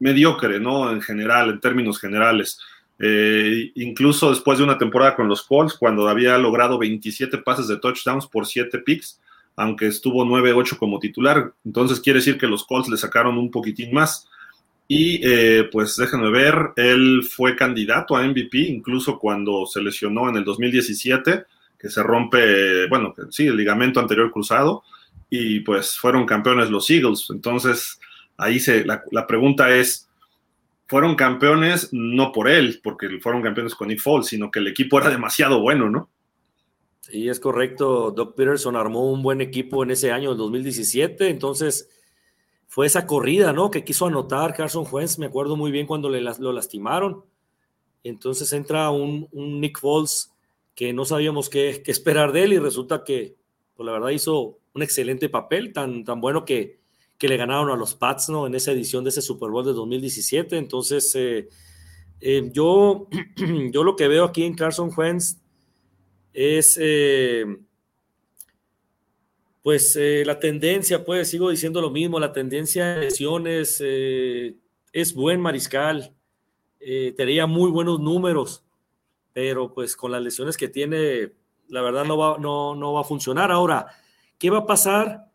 mediocre, 0.00 0.60
¿no? 0.60 0.90
En 0.90 1.00
general, 1.00 1.50
en 1.50 1.60
términos 1.60 1.98
generales. 1.98 2.58
incluso 3.74 4.30
después 4.30 4.58
de 4.58 4.64
una 4.64 4.78
temporada 4.78 5.14
con 5.14 5.28
los 5.28 5.42
Colts, 5.42 5.74
cuando 5.74 6.08
había 6.08 6.36
logrado 6.36 6.78
27 6.78 7.38
pases 7.38 7.68
de 7.68 7.76
touchdowns 7.76 8.26
por 8.26 8.46
7 8.46 8.78
picks, 8.78 9.20
aunque 9.58 9.86
estuvo 9.86 10.24
9-8 10.24 10.78
como 10.78 10.98
titular. 11.00 11.52
Entonces 11.64 12.00
quiere 12.00 12.20
decir 12.20 12.38
que 12.38 12.46
los 12.46 12.64
Colts 12.64 12.88
le 12.88 12.96
sacaron 12.96 13.36
un 13.38 13.50
poquitín 13.50 13.92
más. 13.92 14.28
Y 14.86 15.20
eh, 15.22 15.68
pues 15.70 15.96
déjenme 15.96 16.30
ver, 16.30 16.70
él 16.76 17.22
fue 17.28 17.54
candidato 17.54 18.16
a 18.16 18.22
MVP 18.22 18.56
incluso 18.58 19.18
cuando 19.18 19.66
se 19.66 19.82
lesionó 19.82 20.30
en 20.30 20.36
el 20.36 20.44
2017, 20.44 21.44
que 21.78 21.90
se 21.90 22.02
rompe, 22.02 22.88
bueno, 22.88 23.14
sí, 23.30 23.48
el 23.48 23.56
ligamento 23.56 24.00
anterior 24.00 24.30
cruzado, 24.30 24.82
y 25.28 25.60
pues 25.60 25.98
fueron 25.98 26.24
campeones 26.24 26.70
los 26.70 26.88
Eagles. 26.88 27.26
Entonces, 27.30 27.97
ahí 28.38 28.60
se, 28.60 28.84
la, 28.84 29.26
pregunta 29.26 29.74
es, 29.74 30.08
fueron 30.86 31.16
campeones 31.16 31.90
no 31.92 32.32
por 32.32 32.48
él, 32.48 32.80
porque 32.82 33.08
fueron 33.20 33.42
campeones 33.42 33.74
con 33.74 33.88
Nick 33.88 34.00
Foles, 34.00 34.28
sino 34.28 34.50
que 34.50 34.60
el 34.60 34.68
equipo 34.68 34.98
era 34.98 35.10
demasiado 35.10 35.60
bueno, 35.60 35.90
¿no? 35.90 36.08
Sí, 37.00 37.28
es 37.28 37.40
correcto. 37.40 38.10
Doc 38.10 38.34
Peterson 38.34 38.76
armó 38.76 39.10
un 39.10 39.22
buen 39.22 39.40
equipo 39.40 39.82
en 39.82 39.90
ese 39.90 40.12
año, 40.12 40.32
el 40.32 40.38
2017, 40.38 41.28
entonces 41.28 41.90
fue 42.66 42.86
esa 42.86 43.06
corrida, 43.06 43.52
¿no? 43.52 43.70
Que 43.70 43.84
quiso 43.84 44.06
anotar 44.06 44.54
Carson 44.54 44.86
Wentz, 44.90 45.18
me 45.18 45.26
acuerdo 45.26 45.56
muy 45.56 45.70
bien 45.70 45.86
cuando 45.86 46.08
le, 46.08 46.20
lo 46.20 46.52
lastimaron. 46.52 47.24
Entonces 48.04 48.52
entra 48.52 48.90
un, 48.90 49.28
Nick 49.32 49.80
Foles 49.80 50.32
que 50.74 50.92
no 50.92 51.04
sabíamos 51.04 51.50
qué, 51.50 51.82
esperar 51.86 52.30
de 52.30 52.44
él 52.44 52.52
y 52.52 52.58
resulta 52.58 53.02
que, 53.02 53.34
pues 53.74 53.84
la 53.84 53.92
verdad, 53.92 54.10
hizo 54.10 54.58
un 54.74 54.82
excelente 54.82 55.28
papel, 55.28 55.72
tan, 55.72 56.04
tan 56.04 56.20
bueno 56.20 56.44
que, 56.44 56.77
que 57.18 57.28
le 57.28 57.36
ganaron 57.36 57.70
a 57.70 57.76
los 57.76 57.94
Pats, 57.94 58.28
¿no? 58.28 58.46
En 58.46 58.54
esa 58.54 58.72
edición 58.72 59.04
de 59.04 59.10
ese 59.10 59.22
Super 59.22 59.50
Bowl 59.50 59.64
de 59.64 59.72
2017. 59.72 60.56
Entonces, 60.56 61.14
eh, 61.16 61.48
Eh, 62.20 62.50
yo, 62.52 63.08
yo 63.72 63.84
lo 63.84 63.94
que 63.96 64.08
veo 64.08 64.24
aquí 64.24 64.42
en 64.44 64.54
Carson 64.54 64.90
Wentz 64.96 65.38
es, 66.32 66.76
eh, 66.80 67.46
pues, 69.62 69.96
la 70.24 70.38
tendencia, 70.40 71.04
pues, 71.04 71.30
sigo 71.30 71.50
diciendo 71.50 71.80
lo 71.80 71.90
mismo, 71.90 72.18
la 72.18 72.32
tendencia 72.32 72.94
de 72.94 73.00
lesiones 73.02 73.80
es 73.80 75.14
buen 75.14 75.40
mariscal, 75.40 76.12
tenía 77.16 77.46
muy 77.46 77.70
buenos 77.70 78.00
números, 78.00 78.64
pero 79.32 79.72
pues 79.72 79.94
con 79.94 80.10
las 80.10 80.22
lesiones 80.22 80.56
que 80.56 80.68
tiene, 80.68 81.32
la 81.68 81.82
verdad 81.82 82.04
no 82.04 82.16
va, 82.16 82.38
no, 82.38 82.74
no 82.74 82.94
va 82.94 83.02
a 83.02 83.04
funcionar. 83.04 83.52
Ahora, 83.52 83.86
¿qué 84.38 84.50
va 84.50 84.58
a 84.58 84.66
pasar? 84.66 85.27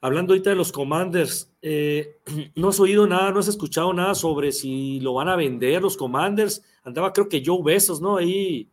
Hablando 0.00 0.32
ahorita 0.32 0.50
de 0.50 0.56
los 0.56 0.70
Commanders, 0.70 1.52
eh, 1.60 2.18
no 2.54 2.68
has 2.68 2.78
oído 2.78 3.06
nada, 3.06 3.32
no 3.32 3.40
has 3.40 3.48
escuchado 3.48 3.92
nada 3.92 4.14
sobre 4.14 4.52
si 4.52 5.00
lo 5.00 5.14
van 5.14 5.28
a 5.28 5.36
vender 5.36 5.82
los 5.82 5.96
Commanders. 5.96 6.62
Andaba, 6.84 7.12
creo 7.12 7.28
que 7.28 7.42
Joe 7.44 7.62
Besos, 7.62 8.00
¿no? 8.00 8.16
Ahí 8.16 8.68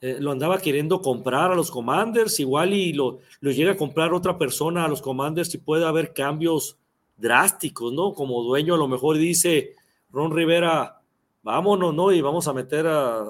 eh, 0.00 0.16
lo 0.20 0.32
andaba 0.32 0.58
queriendo 0.58 1.02
comprar 1.02 1.52
a 1.52 1.54
los 1.54 1.70
Commanders, 1.70 2.40
igual 2.40 2.72
y 2.72 2.92
lo, 2.94 3.18
lo 3.40 3.50
llega 3.50 3.72
a 3.72 3.76
comprar 3.76 4.14
otra 4.14 4.38
persona 4.38 4.84
a 4.84 4.88
los 4.88 5.02
Commanders 5.02 5.54
y 5.54 5.58
puede 5.58 5.84
haber 5.84 6.14
cambios 6.14 6.78
drásticos, 7.16 7.92
¿no? 7.92 8.14
Como 8.14 8.42
dueño 8.42 8.74
a 8.74 8.78
lo 8.78 8.88
mejor 8.88 9.18
dice 9.18 9.76
Ron 10.10 10.34
Rivera, 10.34 11.00
vámonos, 11.42 11.94
¿no? 11.94 12.10
Y 12.10 12.20
vamos 12.20 12.48
a 12.48 12.54
meter 12.54 12.86
a, 12.86 13.22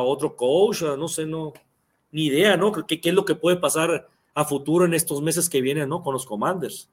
otro 0.00 0.36
coach, 0.36 0.82
no 0.82 1.08
sé, 1.08 1.24
no, 1.24 1.52
ni 2.10 2.26
idea, 2.26 2.56
¿no? 2.56 2.72
¿Qué, 2.72 3.00
¿Qué 3.00 3.08
es 3.08 3.14
lo 3.14 3.24
que 3.24 3.34
puede 3.34 3.56
pasar? 3.56 4.08
A 4.34 4.44
futuro 4.44 4.84
en 4.84 4.94
estos 4.94 5.22
meses 5.22 5.48
que 5.48 5.60
vienen, 5.60 5.88
¿no? 5.88 6.02
Con 6.02 6.14
los 6.14 6.26
Commanders. 6.26 6.90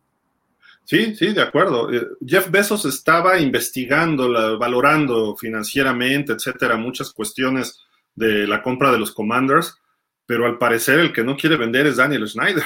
Sí, 0.83 1.15
sí, 1.15 1.33
de 1.33 1.41
acuerdo. 1.41 1.93
Eh, 1.93 2.07
Jeff 2.25 2.49
Bezos 2.49 2.85
estaba 2.85 3.39
investigando, 3.39 4.57
valorando 4.57 5.35
financieramente, 5.35 6.33
etcétera, 6.33 6.77
muchas 6.77 7.11
cuestiones 7.11 7.79
de 8.15 8.47
la 8.47 8.61
compra 8.61 8.91
de 8.91 8.97
los 8.97 9.11
Commanders, 9.11 9.77
pero 10.25 10.45
al 10.45 10.57
parecer 10.57 10.99
el 10.99 11.13
que 11.13 11.23
no 11.23 11.37
quiere 11.37 11.57
vender 11.57 11.87
es 11.87 11.97
Daniel 11.97 12.27
Snyder. 12.27 12.63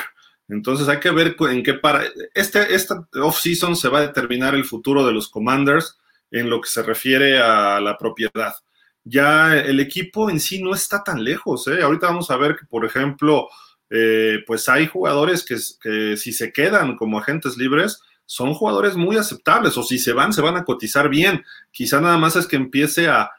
Entonces 0.48 0.88
hay 0.88 1.00
que 1.00 1.12
ver 1.12 1.36
en 1.50 1.64
qué 1.64 1.74
para. 1.76 2.04
Este, 2.34 2.74
esta 2.74 3.08
off-season 3.14 3.76
se 3.76 3.90
va 3.90 4.00
a 4.00 4.08
determinar 4.08 4.56
el 4.56 4.66
futuro 4.66 5.06
de 5.06 5.14
los 5.14 5.30
Commanders 5.30 6.00
en 6.32 6.50
lo 6.50 6.60
que 6.62 6.70
se 6.70 6.84
refiere 6.84 7.40
a 7.40 7.80
la 7.80 7.98
propiedad. 7.98 8.54
Ya 9.06 9.58
el 9.58 9.80
equipo 9.80 10.30
en 10.30 10.40
sí 10.40 10.62
no 10.62 10.74
está 10.74 11.04
tan 11.04 11.24
lejos. 11.24 11.68
¿eh? 11.68 11.82
Ahorita 11.82 12.08
vamos 12.08 12.32
a 12.32 12.38
ver 12.38 12.56
que, 12.56 12.66
por 12.66 12.86
ejemplo, 12.86 13.50
eh, 13.96 14.44
pues 14.48 14.68
hay 14.70 14.88
jugadores 14.88 15.46
que, 15.46 16.18
si 16.18 16.34
se 16.34 16.52
quedan 16.52 16.96
como 16.96 17.20
agentes 17.20 17.58
libres, 17.58 18.02
son 18.26 18.56
jugadores 18.56 18.96
muy 18.96 19.18
aceptables, 19.18 19.78
o 19.78 19.84
si 19.84 20.00
se 20.00 20.14
van, 20.14 20.34
se 20.34 20.42
van 20.42 20.58
a 20.58 20.64
cotizar 20.64 21.10
bien. 21.10 21.46
Quizá 21.72 22.02
nada 22.02 22.18
más 22.18 22.36
es 22.36 22.48
que 22.48 22.56
empiece 22.56 23.08
a, 23.08 23.30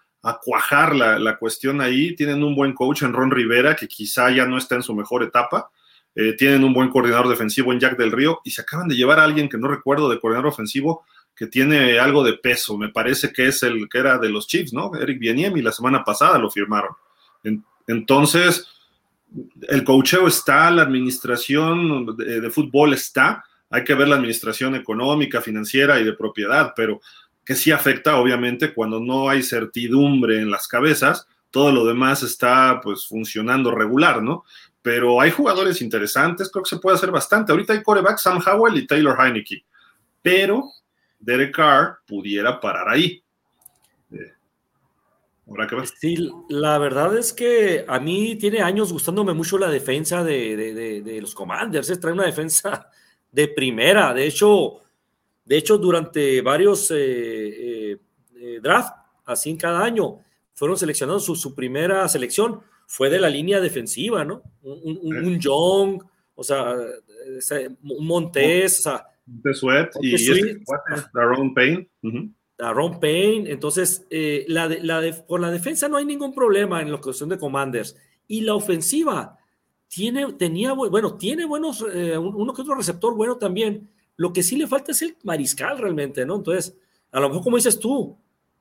cuajar 0.44 0.94
la, 0.94 1.36
cuestión 1.38 1.80
ahí. 1.80 2.14
Tienen 2.14 2.44
un 2.44 2.54
buen 2.54 2.72
coach 2.72 3.02
en 3.02 3.12
Ron 3.12 3.32
Rivera, 3.32 3.74
que 3.74 3.88
quizá 3.88 4.30
ya 4.30 4.46
no 4.46 4.56
está 4.56 4.76
en 4.76 4.84
su 4.84 4.94
mejor 4.94 5.24
etapa. 5.24 5.70
Eh, 6.14 6.34
tienen 6.38 6.62
un 6.62 6.72
buen 6.72 6.88
coordinador 6.88 7.28
defensivo 7.28 7.72
en 7.72 7.80
Jack 7.80 7.98
del 7.98 8.12
Río 8.12 8.40
y 8.44 8.52
se 8.52 8.62
acaban 8.62 8.86
de 8.86 8.94
llevar 8.94 9.18
a 9.18 9.24
alguien 9.24 9.48
que 9.48 9.58
no 9.58 9.66
recuerdo 9.66 10.08
de 10.08 10.20
coordinador 10.20 10.52
ofensivo 10.52 11.04
que 11.34 11.48
tiene 11.48 11.98
algo 11.98 12.22
de 12.22 12.34
peso. 12.34 12.78
Me 12.78 12.90
parece 12.90 13.32
que 13.32 13.48
es 13.48 13.64
el 13.64 13.88
que 13.88 13.98
era 13.98 14.18
de 14.18 14.28
los 14.28 14.46
Chiefs, 14.46 14.72
¿no? 14.72 14.92
Eric 14.94 15.18
Bieniemi, 15.18 15.62
la 15.62 15.72
semana 15.72 16.04
pasada 16.04 16.38
lo 16.38 16.48
firmaron. 16.48 16.92
entonces, 17.88 18.68
el 19.68 19.84
cocheo 19.84 20.26
está, 20.28 20.70
la 20.70 20.82
administración 20.82 22.16
de, 22.16 22.50
fútbol 22.50 22.94
está, 22.94 23.44
hay 23.70 23.84
que 23.84 23.94
ver 23.94 24.08
la 24.08 24.16
administración 24.16 24.74
económica, 24.74 25.40
financiera 25.40 25.98
y 26.00 26.04
de 26.04 26.12
propiedad, 26.12 26.72
pero 26.76 27.00
que 27.44 27.54
sí 27.54 27.70
afecta, 27.72 28.16
obviamente, 28.16 28.72
cuando 28.72 29.00
no 29.00 29.28
hay 29.28 29.42
certidumbre 29.42 30.40
en 30.40 30.50
las 30.50 30.68
cabezas, 30.68 31.26
todo 31.50 31.72
lo 31.72 31.84
demás 31.84 32.22
está 32.22 32.80
pues 32.82 33.06
funcionando 33.06 33.70
regular, 33.70 34.22
¿no? 34.22 34.44
Pero 34.82 35.20
hay 35.20 35.30
jugadores 35.30 35.82
interesantes, 35.82 36.50
creo 36.50 36.62
que 36.62 36.70
se 36.70 36.78
puede 36.78 36.96
hacer 36.96 37.10
bastante. 37.10 37.52
Ahorita 37.52 37.72
hay 37.72 37.82
coreback 37.82 38.18
Sam 38.18 38.42
Howell 38.44 38.76
y 38.76 38.86
Taylor 38.86 39.16
Heineke, 39.18 39.64
pero 40.22 40.64
Derek 41.18 41.54
Carr 41.54 41.98
pudiera 42.06 42.60
parar 42.60 42.88
ahí. 42.88 43.23
Sí, 46.00 46.30
la 46.48 46.78
verdad 46.78 47.16
es 47.18 47.32
que 47.32 47.84
a 47.86 48.00
mí 48.00 48.36
tiene 48.36 48.60
años 48.60 48.92
gustándome 48.92 49.34
mucho 49.34 49.58
la 49.58 49.68
defensa 49.68 50.24
de, 50.24 51.18
los 51.20 51.34
Commanders. 51.34 51.90
¿eh? 51.90 51.96
Trae 51.96 52.12
una 52.12 52.24
defensa 52.26 52.88
de 53.30 53.48
primera. 53.48 54.14
De 54.14 54.26
hecho, 54.26 54.80
de 55.44 55.58
hecho 55.58 55.76
durante 55.76 56.40
varios 56.40 56.90
eh, 56.90 57.92
eh, 58.36 58.60
drafts, 58.62 58.94
así 59.26 59.50
en 59.50 59.56
cada 59.58 59.84
año, 59.84 60.20
fueron 60.54 60.78
seleccionados. 60.78 61.24
Su, 61.24 61.54
primera 61.54 62.08
selección 62.08 62.60
fue 62.86 63.10
de 63.10 63.18
la 63.18 63.28
línea 63.28 63.60
defensiva, 63.60 64.24
¿no? 64.24 64.42
Un, 64.62 64.98
un, 65.02 65.38
Young, 65.38 66.02
o 66.34 66.42
sea, 66.42 66.74
un 67.82 68.06
Montes, 68.06 68.80
o 68.80 68.82
sea. 68.82 69.06
De 69.26 69.54
Sweat 69.54 69.90
y 70.00 70.14
este, 70.14 70.60
Payne. 71.54 71.88
A 72.58 72.72
Ron 72.72 73.00
Payne. 73.00 73.50
Entonces, 73.50 74.06
eh, 74.10 74.44
la 74.48 74.68
la 74.68 75.24
por 75.26 75.40
la 75.40 75.50
defensa 75.50 75.88
no 75.88 75.96
hay 75.96 76.04
ningún 76.04 76.34
problema 76.34 76.82
en 76.82 76.92
la 76.92 77.00
cuestión 77.00 77.28
de 77.28 77.38
Commanders. 77.38 77.96
Y 78.26 78.42
la 78.42 78.54
ofensiva 78.54 79.38
tiene, 79.88 80.32
tenía, 80.34 80.72
bueno, 80.72 81.14
tiene 81.16 81.44
buenos, 81.44 81.84
eh, 81.92 82.16
uno 82.18 82.52
que 82.52 82.62
otro 82.62 82.74
receptor 82.74 83.14
bueno 83.14 83.36
también. 83.36 83.88
Lo 84.16 84.32
que 84.32 84.42
sí 84.42 84.56
le 84.56 84.66
falta 84.66 84.92
es 84.92 85.02
el 85.02 85.16
mariscal 85.22 85.78
realmente, 85.78 86.24
¿no? 86.24 86.36
Entonces, 86.36 86.76
a 87.10 87.20
lo 87.20 87.28
mejor, 87.28 87.44
como 87.44 87.56
dices 87.56 87.78
tú, 87.78 88.16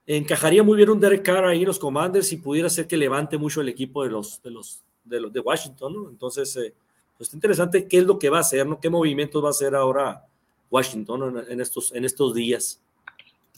encajaría 0.05 0.63
muy 0.63 0.77
bien 0.77 0.89
un 0.89 1.00
Derek 1.00 1.23
Carr 1.23 1.45
ahí 1.45 1.59
en 1.62 1.67
los 1.67 1.79
Commanders 1.79 2.31
y 2.33 2.38
pudiera 2.38 2.69
ser 2.69 2.88
que 2.88 2.97
levante 2.97 3.38
mucho 3.38 3.62
el 3.62 3.69
equipo 3.69 4.03
de 4.03 4.09
los 4.09 4.41
de 4.41 4.51
los 4.51 4.83
de, 5.03 5.19
los, 5.19 5.33
de 5.33 5.39
Washington, 5.39 5.93
¿no? 5.93 6.09
Entonces, 6.09 6.55
eh, 6.57 6.73
pues 7.17 7.27
está 7.27 7.38
interesante 7.38 7.88
qué 7.88 8.00
es 8.00 8.05
lo 8.05 8.17
que 8.17 8.29
va 8.29 8.38
a 8.38 8.41
hacer, 8.41 8.65
¿no? 8.65 8.79
¿Qué 8.79 8.89
movimientos 8.89 9.43
va 9.43 9.47
a 9.47 9.51
hacer 9.51 9.75
ahora 9.75 10.25
Washington 10.69 11.43
en, 11.47 11.62
estos, 11.62 11.93
en 11.93 12.05
estos 12.05 12.33
días? 12.33 12.81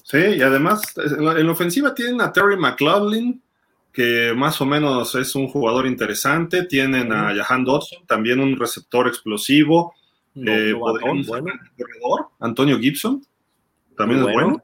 Sí, 0.05 0.19
y 0.19 0.41
además 0.43 0.83
en 0.97 1.25
la, 1.25 1.51
ofensiva 1.51 1.95
tienen 1.95 2.21
a 2.21 2.31
Terry 2.31 2.55
McLaughlin, 2.57 3.41
que 3.91 4.33
más 4.35 4.61
o 4.61 4.65
menos 4.65 5.15
es 5.15 5.33
un 5.33 5.47
jugador 5.47 5.87
interesante. 5.87 6.65
Tienen 6.65 7.11
a 7.11 7.33
Jahan 7.33 7.65
Dodson, 7.65 8.05
también 8.05 8.39
un 8.39 8.55
receptor 8.55 9.07
explosivo. 9.07 9.95
Eh, 10.35 10.75
corredor, 10.79 12.27
Antonio 12.39 12.77
Gibson, 12.77 13.25
también 13.97 14.19
es 14.19 14.31
bueno. 14.31 14.63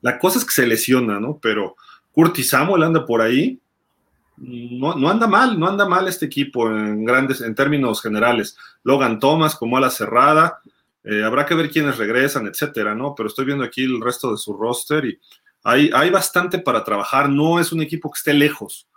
La 0.00 0.18
cosa 0.18 0.40
es 0.40 0.44
que 0.44 0.50
se 0.50 0.66
lesiona, 0.66 1.20
¿no? 1.20 1.38
Pero 1.40 1.76
Curtis 2.10 2.48
Samuel 2.48 2.82
anda 2.82 3.06
por 3.06 3.22
ahí. 3.22 3.60
No, 4.38 4.96
no, 4.96 5.08
anda 5.08 5.28
mal, 5.28 5.60
no 5.60 5.68
anda 5.68 5.86
mal 5.86 6.08
este 6.08 6.26
equipo 6.26 6.68
en 6.68 7.04
grandes, 7.04 7.42
en 7.42 7.54
términos 7.54 8.02
generales. 8.02 8.56
Logan 8.82 9.20
Thomas 9.20 9.54
como 9.54 9.76
a 9.76 9.80
la 9.80 9.90
cerrada, 9.90 10.58
eh, 11.04 11.22
habrá 11.24 11.46
que 11.46 11.54
ver 11.54 11.70
quiénes 11.70 11.96
regresan, 11.96 12.46
etcétera, 12.46 12.94
¿no? 12.94 13.14
Pero 13.14 13.28
estoy 13.28 13.46
viendo 13.46 13.64
aquí 13.64 13.84
el 13.84 14.00
resto 14.00 14.30
de 14.30 14.36
su 14.36 14.52
roster 14.54 15.04
y 15.04 15.18
hay, 15.62 15.90
hay 15.94 16.10
bastante 16.10 16.58
para 16.58 16.84
trabajar. 16.84 17.28
No 17.28 17.58
es 17.58 17.72
un 17.72 17.82
equipo 17.82 18.10
que 18.10 18.18
esté 18.18 18.34
lejos. 18.34 18.88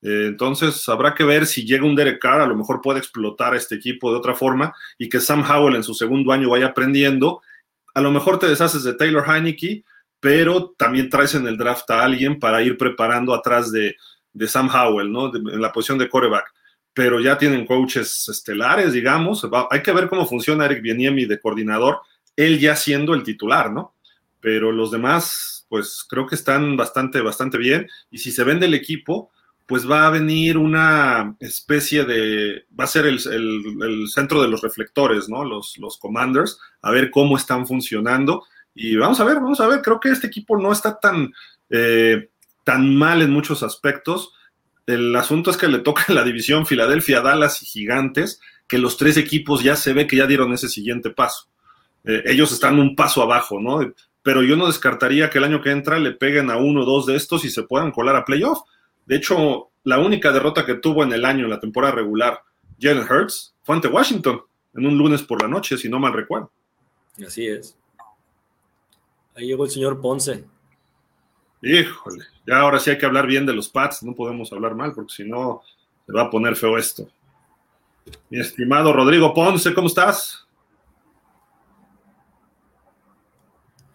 Eh, 0.00 0.26
entonces 0.28 0.88
habrá 0.88 1.14
que 1.14 1.24
ver 1.24 1.46
si 1.46 1.64
llega 1.64 1.84
un 1.84 1.96
Derek 1.96 2.20
Carr, 2.20 2.40
a 2.40 2.46
lo 2.46 2.56
mejor 2.56 2.80
puede 2.80 3.00
explotar 3.00 3.56
este 3.56 3.74
equipo 3.74 4.12
de 4.12 4.18
otra 4.18 4.34
forma 4.34 4.72
y 4.96 5.08
que 5.08 5.20
Sam 5.20 5.42
Howell 5.42 5.74
en 5.74 5.82
su 5.82 5.94
segundo 5.94 6.32
año 6.32 6.50
vaya 6.50 6.66
aprendiendo. 6.66 7.42
A 7.94 8.00
lo 8.00 8.12
mejor 8.12 8.38
te 8.38 8.46
deshaces 8.46 8.84
de 8.84 8.94
Taylor 8.94 9.24
Heineke, 9.28 9.84
pero 10.20 10.74
también 10.78 11.10
traes 11.10 11.34
en 11.34 11.46
el 11.48 11.56
draft 11.56 11.90
a 11.90 12.02
alguien 12.04 12.38
para 12.38 12.62
ir 12.62 12.78
preparando 12.78 13.34
atrás 13.34 13.72
de, 13.72 13.96
Sam 14.46 14.70
Howell, 14.72 15.10
¿no? 15.10 15.34
en 15.34 15.60
la 15.60 15.72
posición 15.72 15.98
de 15.98 16.08
coreback 16.08 16.52
pero 16.98 17.20
ya 17.20 17.38
tienen 17.38 17.64
coaches 17.64 18.28
estelares, 18.28 18.92
digamos. 18.92 19.46
hay 19.70 19.82
que 19.84 19.92
ver 19.92 20.08
cómo 20.08 20.26
funciona 20.26 20.64
Eric 20.64 20.82
Bieniemi 20.82 21.26
de 21.26 21.38
coordinador, 21.38 22.00
él 22.34 22.58
ya 22.58 22.74
siendo 22.74 23.14
el 23.14 23.22
titular, 23.22 23.70
¿no? 23.70 23.94
Pero 24.40 24.72
los 24.72 24.90
demás, 24.90 25.64
pues 25.68 26.04
creo 26.08 26.26
que 26.26 26.34
están 26.34 26.76
bastante, 26.76 27.20
bastante 27.20 27.56
bien. 27.56 27.86
Y 28.10 28.18
si 28.18 28.32
se 28.32 28.42
vende 28.42 28.66
el 28.66 28.74
equipo, 28.74 29.30
pues 29.64 29.88
va 29.88 30.08
a 30.08 30.10
venir 30.10 30.58
una 30.58 31.36
especie 31.38 32.02
de, 32.02 32.64
va 32.76 32.82
a 32.82 32.88
ser 32.88 33.06
el, 33.06 33.20
centro 34.12 34.42
de 34.42 34.48
los 34.48 34.60
reflectores, 34.60 35.28
¿no? 35.28 35.44
Los, 35.44 35.78
los 35.78 35.98
commanders, 35.98 36.58
a 36.82 36.90
ver 36.90 37.12
cómo 37.12 37.36
están 37.36 37.64
funcionando. 37.64 38.42
Y 38.74 38.96
vamos 38.96 39.20
a 39.20 39.24
ver, 39.24 39.36
vamos 39.36 39.60
a 39.60 39.68
ver, 39.68 39.82
creo 39.82 40.00
que 40.00 40.10
este 40.10 40.26
equipo 40.26 40.58
no 40.58 40.72
está 40.72 40.98
tan, 40.98 41.32
eh, 41.70 42.28
tan 42.64 42.92
mal 42.96 43.22
en 43.22 43.30
muchos 43.30 43.62
aspectos 43.62 44.32
el 44.88 45.14
asunto 45.16 45.50
es 45.50 45.56
que 45.58 45.68
le 45.68 45.80
toca 45.80 46.06
la 46.12 46.24
división 46.24 46.66
Filadelfia, 46.66 47.20
Dallas 47.20 47.62
y 47.62 47.66
Gigantes, 47.66 48.40
que 48.66 48.78
los 48.78 48.96
tres 48.96 49.16
equipos 49.16 49.62
ya 49.62 49.76
se 49.76 49.92
ve 49.92 50.06
que 50.06 50.16
ya 50.16 50.26
dieron 50.26 50.52
ese 50.52 50.68
siguiente 50.68 51.10
paso. 51.10 51.48
Eh, 52.04 52.22
ellos 52.26 52.52
están 52.52 52.78
un 52.78 52.96
paso 52.96 53.22
abajo, 53.22 53.60
¿no? 53.60 53.80
Pero 54.22 54.42
yo 54.42 54.56
no 54.56 54.66
descartaría 54.66 55.30
que 55.30 55.38
el 55.38 55.44
año 55.44 55.60
que 55.60 55.70
entra 55.70 55.98
le 55.98 56.12
peguen 56.12 56.50
a 56.50 56.56
uno 56.56 56.82
o 56.82 56.84
dos 56.84 57.06
de 57.06 57.16
estos 57.16 57.44
y 57.44 57.50
se 57.50 57.62
puedan 57.62 57.92
colar 57.92 58.16
a 58.16 58.24
playoff. 58.24 58.60
De 59.06 59.16
hecho, 59.16 59.70
la 59.84 59.98
única 59.98 60.32
derrota 60.32 60.64
que 60.64 60.74
tuvo 60.74 61.02
en 61.04 61.12
el 61.12 61.24
año, 61.24 61.44
en 61.44 61.50
la 61.50 61.60
temporada 61.60 61.94
regular, 61.94 62.40
Jalen 62.80 63.06
Hurts, 63.10 63.54
fue 63.62 63.74
ante 63.74 63.88
Washington, 63.88 64.42
en 64.74 64.86
un 64.86 64.96
lunes 64.96 65.22
por 65.22 65.42
la 65.42 65.48
noche, 65.48 65.76
si 65.76 65.88
no 65.88 65.98
mal 65.98 66.12
recuerdo. 66.12 66.50
Así 67.26 67.46
es. 67.46 67.76
Ahí 69.34 69.46
llegó 69.46 69.64
el 69.64 69.70
señor 69.70 70.00
Ponce. 70.00 70.44
Híjole, 71.62 72.24
ya 72.48 72.60
ahora 72.60 72.78
sí 72.78 72.88
hay 72.88 72.96
que 72.96 73.04
hablar 73.04 73.26
bien 73.26 73.44
de 73.44 73.52
los 73.52 73.68
Pats, 73.68 74.02
no 74.02 74.14
podemos 74.14 74.50
hablar 74.54 74.74
mal 74.74 74.94
porque 74.94 75.12
si 75.12 75.24
no 75.24 75.60
se 76.06 76.12
va 76.12 76.22
a 76.22 76.30
poner 76.30 76.56
feo 76.56 76.78
esto. 76.78 77.06
Mi 78.30 78.40
estimado 78.40 78.90
Rodrigo 78.90 79.34
Ponce, 79.34 79.74
¿cómo 79.74 79.86
estás? 79.86 80.46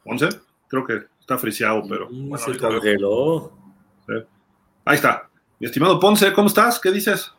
Ponce, 0.03 0.29
creo 0.67 0.85
que 0.85 1.01
está 1.19 1.39
friseado, 1.39 1.81
pero. 1.89 2.07
se 2.37 2.55
congeló. 2.59 3.51
Ahí 4.85 4.95
está. 4.95 5.27
Mi 5.59 5.65
estimado 5.65 5.99
Ponce, 5.99 6.31
¿cómo 6.31 6.47
estás? 6.47 6.79
¿Qué 6.79 6.91
dices? 6.91 7.33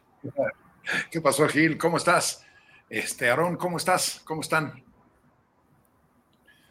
¿Qué 1.13 1.21
pasó, 1.21 1.47
Gil? 1.47 1.79
¿Cómo 1.79 1.97
estás? 1.97 2.45
Este, 2.91 3.31
Aarón, 3.31 3.57
¿cómo 3.57 3.77
estás? 3.77 4.21
¿Cómo 4.25 4.41
están? 4.41 4.83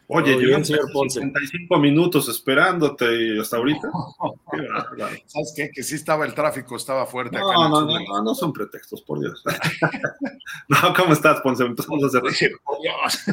Oye, 0.06 0.36
llevan 0.36 0.64
65 0.64 1.78
minutos 1.78 2.28
esperándote 2.28 3.06
y 3.06 3.40
hasta 3.40 3.56
ahorita. 3.56 3.90
¿Sabes 5.26 5.54
qué? 5.56 5.70
Que 5.70 5.82
sí 5.82 5.94
estaba 5.94 6.26
el 6.26 6.34
tráfico, 6.34 6.76
estaba 6.76 7.06
fuerte. 7.06 7.38
No, 7.38 7.50
acá 7.50 7.68
no, 7.68 7.80
no, 7.86 7.98
no, 7.98 8.22
no, 8.22 8.34
son 8.34 8.52
pretextos, 8.52 9.00
por 9.02 9.20
Dios. 9.20 9.42
no, 10.68 10.94
¿cómo 10.94 11.14
estás, 11.14 11.40
Ponce? 11.40 11.64
Empezamos 11.64 12.02
a 12.02 12.06
hacer. 12.18 12.52
por 12.64 12.78
Dios. 12.82 13.24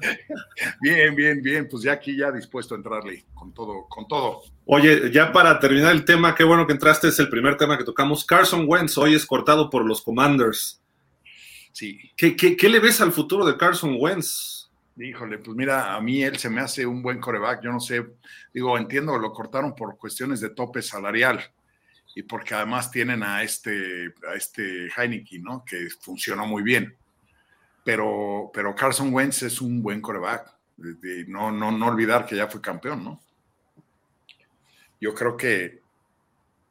bien, 0.80 1.16
bien, 1.16 1.42
bien. 1.42 1.68
Pues 1.68 1.82
ya 1.82 1.92
aquí 1.92 2.16
ya 2.16 2.30
dispuesto 2.30 2.74
a 2.74 2.78
entrarle 2.78 3.24
con 3.34 3.52
todo, 3.52 3.86
con 3.88 4.06
todo. 4.06 4.42
Oye, 4.66 5.10
ya 5.10 5.32
para 5.32 5.58
terminar 5.58 5.92
el 5.92 6.04
tema, 6.04 6.34
qué 6.36 6.44
bueno 6.44 6.66
que 6.66 6.74
entraste, 6.74 7.08
es 7.08 7.18
el 7.18 7.28
primer 7.28 7.56
tema 7.56 7.76
que 7.76 7.84
tocamos. 7.84 8.24
Carson 8.24 8.66
Wentz 8.68 8.96
hoy 8.98 9.14
es 9.14 9.26
cortado 9.26 9.68
por 9.68 9.84
los 9.84 10.00
Commanders. 10.00 10.80
Sí. 11.72 11.98
¿Qué, 12.16 12.36
qué, 12.36 12.56
qué 12.56 12.68
le 12.68 12.78
ves 12.78 13.00
al 13.00 13.12
futuro 13.12 13.44
de 13.44 13.56
Carson 13.56 13.96
Wentz? 13.98 14.55
Híjole, 14.98 15.38
pues 15.38 15.54
mira, 15.54 15.94
a 15.94 16.00
mí 16.00 16.22
él 16.22 16.38
se 16.38 16.48
me 16.48 16.62
hace 16.62 16.86
un 16.86 17.02
buen 17.02 17.20
coreback. 17.20 17.62
Yo 17.62 17.70
no 17.70 17.80
sé, 17.80 18.04
digo, 18.52 18.78
entiendo, 18.78 19.18
lo 19.18 19.30
cortaron 19.32 19.74
por 19.74 19.98
cuestiones 19.98 20.40
de 20.40 20.50
tope 20.50 20.80
salarial 20.80 21.40
y 22.14 22.22
porque 22.22 22.54
además 22.54 22.90
tienen 22.90 23.22
a 23.22 23.42
este, 23.42 24.14
a 24.26 24.34
este 24.34 24.88
Heineken, 24.96 25.42
¿no? 25.42 25.64
Que 25.66 25.88
funcionó 26.00 26.46
muy 26.46 26.62
bien. 26.62 26.96
Pero, 27.84 28.50
pero 28.54 28.74
Carson 28.74 29.12
Wentz 29.12 29.42
es 29.42 29.60
un 29.60 29.82
buen 29.82 30.00
coreback. 30.00 30.50
no, 31.28 31.52
no, 31.52 31.70
no 31.70 31.86
olvidar 31.86 32.24
que 32.24 32.36
ya 32.36 32.48
fue 32.48 32.62
campeón, 32.62 33.04
¿no? 33.04 33.20
Yo 34.98 35.14
creo 35.14 35.36
que, 35.36 35.82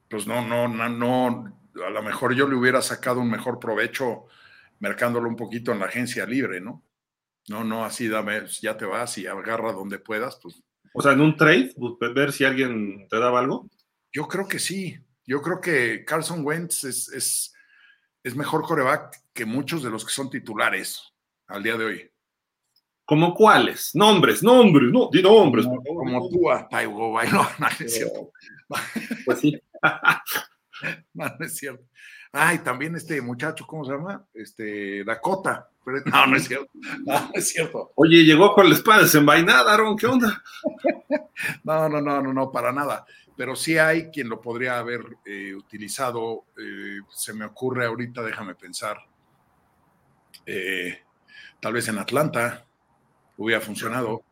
pues 0.10 0.26
no, 0.26 0.46
no, 0.46 0.68
no, 0.68 0.90
no, 0.90 1.60
a 1.86 1.90
lo 1.92 2.02
mejor 2.02 2.34
yo 2.34 2.48
le 2.48 2.56
hubiera 2.56 2.82
sacado 2.82 3.20
un 3.20 3.30
mejor 3.30 3.60
provecho 3.60 4.26
mercándolo 4.80 5.30
un 5.30 5.36
poquito 5.36 5.72
en 5.72 5.80
la 5.80 5.86
agencia 5.86 6.26
libre, 6.26 6.60
¿no? 6.60 6.82
No, 7.48 7.64
no, 7.64 7.86
así 7.86 8.08
dame, 8.08 8.46
ya 8.62 8.76
te 8.76 8.86
vas 8.86 9.18
y 9.18 9.28
agarra 9.28 9.72
donde 9.72 10.00
puedas, 10.00 10.40
pues. 10.42 10.62
O 10.94 11.02
sea, 11.02 11.12
en 11.12 11.22
un 11.22 11.36
trade, 11.36 11.74
pues, 11.78 12.14
ver 12.14 12.32
si 12.32 12.46
alguien 12.46 13.08
te 13.10 13.20
daba 13.20 13.40
algo. 13.40 13.70
Yo 14.12 14.28
creo 14.28 14.48
que 14.48 14.60
sí. 14.60 14.98
Yo 15.28 15.42
creo 15.42 15.60
que 15.60 16.06
Carson 16.06 16.46
Wentz 16.46 16.84
es, 16.86 17.54
es, 18.24 18.36
mejor 18.36 18.64
coreback 18.64 19.22
que 19.34 19.46
muchos 19.46 19.84
de 19.84 19.90
los 19.90 20.06
que 20.06 20.12
son 20.12 20.30
titulares 20.30 21.14
al 21.48 21.64
día 21.64 21.78
de 21.78 21.86
hoy. 21.86 22.12
¿Como 23.04 23.34
cuáles? 23.36 23.94
Nombres, 23.94 24.42
nombres, 24.42 24.92
no, 24.92 25.10
di 25.12 25.22
nombres. 25.22 25.66
Como, 25.66 25.84
como 25.84 26.30
tú 26.30 26.50
a 26.50 26.68
Taiwo 26.68 27.22
no, 27.24 27.48
no 27.60 27.68
es 27.80 27.94
cierto. 27.94 28.32
Pues 29.26 29.40
sí. 29.40 29.62
no, 31.14 31.26
no 31.38 31.46
es 31.46 31.56
cierto. 31.56 31.86
Ay, 32.32 32.60
también 32.60 32.96
este 32.96 33.22
muchacho, 33.22 33.66
¿cómo 33.68 33.86
se 33.86 33.92
llama? 33.92 34.28
Este, 34.34 35.04
Dakota. 35.04 35.70
No, 36.06 36.28
no 36.28 36.38
es 36.38 36.44
cierto. 36.48 36.70
No, 37.06 37.32
es 37.34 37.50
cierto. 37.50 37.92
Oye, 37.96 38.24
llegó 38.24 38.54
con 38.54 38.70
la 38.70 38.76
espada 38.76 39.04
desenvainada, 39.04 39.74
Aaron, 39.74 39.96
¿qué 39.96 40.08
onda? 40.08 40.44
no, 41.64 41.90
no, 41.90 42.02
no, 42.02 42.22
no, 42.22 42.34
no, 42.34 42.52
para 42.52 42.72
nada. 42.72 43.06
Pero 43.38 43.56
sí 43.56 43.78
hay 43.78 44.10
quien 44.10 44.30
lo 44.30 44.42
podría 44.42 44.80
haber 44.80 45.02
eh, 45.26 45.54
utilizado. 45.54 46.46
Eh, 46.58 47.00
se 47.10 47.34
me 47.34 47.46
ocurre 47.46 47.86
ahorita, 47.86 48.22
déjame 48.22 48.56
pensar. 48.56 48.98
Eh, 50.46 51.00
tal 51.60 51.74
vez 51.74 51.88
en 51.90 51.98
Atlanta 51.98 52.66
hubiera 53.38 53.62
funcionado. 53.62 54.24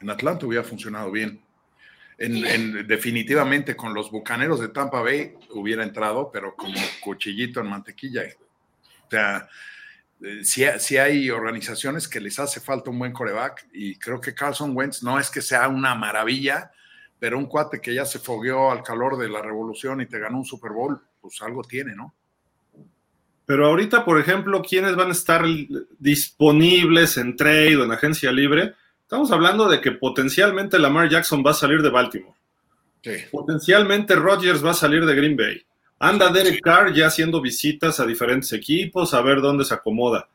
En 0.00 0.10
Atlanta 0.10 0.46
hubiera 0.46 0.64
funcionado 0.64 1.10
bien. 1.10 1.42
En, 2.20 2.86
definitivamente 2.88 3.76
con 3.76 3.94
los 3.94 4.10
bucaneros 4.10 4.58
de 4.58 4.68
Tampa 4.68 5.02
Bay 5.02 5.36
hubiera 5.50 5.84
entrado, 5.84 6.30
pero 6.32 6.56
como 6.56 6.74
cuchillito 7.00 7.60
en 7.60 7.68
mantequilla. 7.68 8.22
O 9.06 9.10
sea, 9.10 9.48
si 10.42 10.64
sí, 10.78 10.96
hay 10.96 11.30
organizaciones 11.30 12.08
que 12.08 12.20
les 12.20 12.38
hace 12.38 12.60
falta 12.60 12.90
un 12.90 12.98
buen 12.98 13.12
coreback 13.12 13.68
y 13.72 13.96
creo 13.96 14.20
que 14.20 14.34
Carlson 14.34 14.76
Wentz 14.76 15.02
no 15.02 15.18
es 15.18 15.30
que 15.30 15.42
sea 15.42 15.68
una 15.68 15.94
maravilla, 15.94 16.72
pero 17.18 17.38
un 17.38 17.46
cuate 17.46 17.80
que 17.80 17.94
ya 17.94 18.04
se 18.04 18.18
fogueó 18.18 18.70
al 18.70 18.82
calor 18.82 19.16
de 19.16 19.28
la 19.28 19.42
revolución 19.42 20.00
y 20.00 20.06
te 20.06 20.18
ganó 20.18 20.38
un 20.38 20.44
Super 20.44 20.72
Bowl, 20.72 21.00
pues 21.20 21.40
algo 21.42 21.62
tiene, 21.62 21.94
¿no? 21.94 22.14
Pero 23.46 23.66
ahorita, 23.66 24.04
por 24.04 24.20
ejemplo, 24.20 24.60
¿quiénes 24.60 24.94
van 24.94 25.08
a 25.08 25.12
estar 25.12 25.44
disponibles 25.98 27.16
en 27.16 27.34
trade 27.34 27.76
o 27.76 27.84
en 27.84 27.92
agencia 27.92 28.30
libre? 28.30 28.74
Estamos 29.00 29.30
hablando 29.30 29.68
de 29.68 29.80
que 29.80 29.92
potencialmente 29.92 30.78
Lamar 30.78 31.08
Jackson 31.08 31.42
va 31.46 31.52
a 31.52 31.54
salir 31.54 31.80
de 31.80 31.88
Baltimore. 31.88 32.36
Sí. 33.02 33.12
Potencialmente 33.30 34.16
Rodgers 34.16 34.62
va 34.62 34.72
a 34.72 34.74
salir 34.74 35.06
de 35.06 35.14
Green 35.14 35.36
Bay. 35.36 35.64
Anda 35.98 36.30
Derek 36.30 36.62
Carr 36.62 36.92
ya 36.92 37.06
haciendo 37.06 37.40
visitas 37.40 37.98
a 37.98 38.06
diferentes 38.06 38.52
equipos 38.52 39.14
a 39.14 39.20
ver 39.20 39.40
dónde 39.40 39.64
se 39.64 39.74
acomoda. 39.74 40.28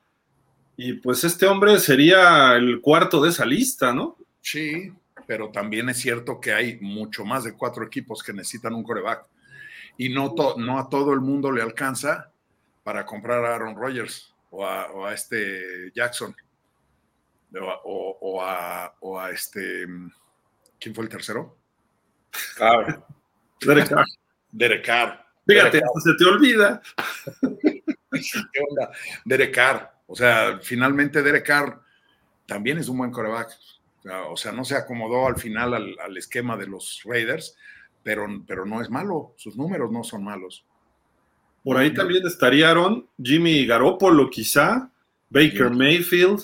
Y 0.76 0.94
pues 0.94 1.24
este 1.24 1.46
hombre 1.46 1.80
sería 1.80 2.56
el 2.56 2.82
cuarto 2.82 3.22
de 3.22 3.30
esa 3.30 3.46
lista, 3.46 3.94
¿no? 3.94 4.18
Sí, 4.42 4.92
pero 5.28 5.52
también 5.52 5.90
es 5.90 6.00
cierto 6.00 6.42
que 6.42 6.52
hay 6.52 6.80
mucho 6.82 7.24
más 7.24 7.44
de 7.44 7.54
cuatro 7.54 7.86
equipos 7.86 8.24
que 8.24 8.34
necesitan 8.34 8.74
un 8.74 8.84
coreback. 8.84 9.26
Y 9.98 10.10
no, 10.10 10.34
no 10.58 10.80
a 10.80 10.90
todo 10.90 11.14
el 11.14 11.22
mundo 11.22 11.52
le 11.52 11.62
alcanza 11.62 12.32
para 12.84 13.06
comprar 13.06 13.46
a 13.46 13.56
Aaron 13.56 13.76
Rodgers 13.76 14.34
o 14.50 14.66
a, 14.66 15.14
este 15.14 15.92
Jackson. 15.94 16.36
O, 17.84 18.42
a, 18.42 18.94
o, 19.00 19.20
a, 19.20 19.32
este. 19.32 19.86
¿Quién 20.80 20.96
fue 20.96 21.04
el 21.04 21.10
tercero? 21.10 21.58
Carr. 22.58 23.06
Derek 23.62 23.90
Carr. 23.90 24.06
Derek 24.52 24.86
Carr. 24.86 25.23
Fíjate, 25.46 25.82
se 26.04 26.14
te 26.18 26.26
olvida. 26.26 26.82
¿Qué 27.42 28.60
onda? 28.70 28.92
Derek 29.26 29.54
Carr. 29.54 29.92
O 30.08 30.16
sea, 30.16 30.60
finalmente 30.62 31.22
Derek 31.22 31.46
Carr 31.46 31.82
también 32.46 32.78
es 32.78 32.88
un 32.88 32.98
buen 32.98 33.12
coreback. 33.12 33.52
O 34.30 34.36
sea, 34.36 34.52
no 34.52 34.66
se 34.66 34.76
acomodó 34.76 35.28
al 35.28 35.38
final 35.38 35.74
al, 35.74 36.18
esquema 36.18 36.58
de 36.58 36.68
los 36.68 37.02
Raiders, 37.06 37.56
pero, 38.04 38.28
pero 38.46 38.66
no 38.66 38.82
es 38.82 38.90
malo. 38.90 39.34
Sus 39.38 39.56
números 39.56 39.92
no 39.92 40.04
son 40.04 40.24
malos. 40.24 40.66
Por 41.64 41.78
ahí 41.78 41.94
también 41.94 42.26
estarían 42.28 43.08
Jimmy 43.22 43.66
Garoppolo, 43.66 44.30
quizá, 44.30 44.92
Baker 45.30 45.70
Mayfield. 45.70 46.42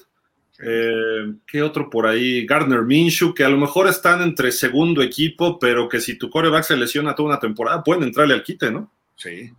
Eh, 0.61 1.33
¿Qué 1.47 1.61
otro 1.61 1.89
por 1.89 2.05
ahí? 2.05 2.45
Gardner 2.45 2.81
Minshew, 2.81 3.33
que 3.33 3.45
a 3.45 3.49
lo 3.49 3.57
mejor 3.57 3.87
están 3.87 4.21
entre 4.21 4.51
segundo 4.51 5.01
equipo, 5.01 5.57
pero 5.57 5.87
que 5.87 6.01
si 6.01 6.17
tu 6.17 6.29
coreback 6.29 6.63
se 6.63 6.75
lesiona 6.75 7.15
toda 7.15 7.29
una 7.29 7.39
temporada, 7.39 7.83
pueden 7.83 8.03
entrarle 8.03 8.33
al 8.33 8.43
quite, 8.43 8.69
¿no? 8.69 8.91
Sí, 9.15 9.53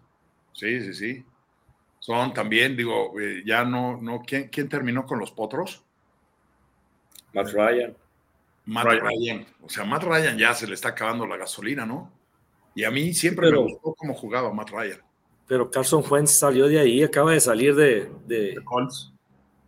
sí, 0.52 0.80
sí, 0.82 0.94
sí. 0.94 1.24
Son 1.98 2.34
también, 2.34 2.76
digo, 2.76 3.18
eh, 3.18 3.42
ya 3.44 3.64
no, 3.64 4.00
no, 4.00 4.22
¿quién, 4.26 4.48
¿quién, 4.48 4.68
terminó 4.68 5.06
con 5.06 5.18
los 5.18 5.30
potros? 5.32 5.82
Matt 7.32 7.52
Ryan. 7.52 7.96
Matt 8.66 8.86
Ryan. 8.86 9.46
O 9.62 9.68
sea, 9.68 9.84
Matt 9.84 10.02
Ryan 10.02 10.36
ya 10.36 10.54
se 10.54 10.66
le 10.66 10.74
está 10.74 10.90
acabando 10.90 11.26
la 11.26 11.36
gasolina, 11.36 11.86
¿no? 11.86 12.12
Y 12.74 12.84
a 12.84 12.90
mí 12.90 13.14
siempre 13.14 13.50
me 13.50 13.58
gustó 13.58 13.94
cómo 13.94 14.14
jugaba 14.14 14.52
Matt 14.52 14.70
Ryan. 14.70 15.00
Pero 15.46 15.70
Carson 15.70 16.04
Wentz 16.08 16.32
salió 16.32 16.68
de 16.68 16.78
ahí, 16.78 17.02
acaba 17.02 17.32
de 17.32 17.40
salir 17.40 17.74
de, 17.74 18.10
de, 18.26 18.54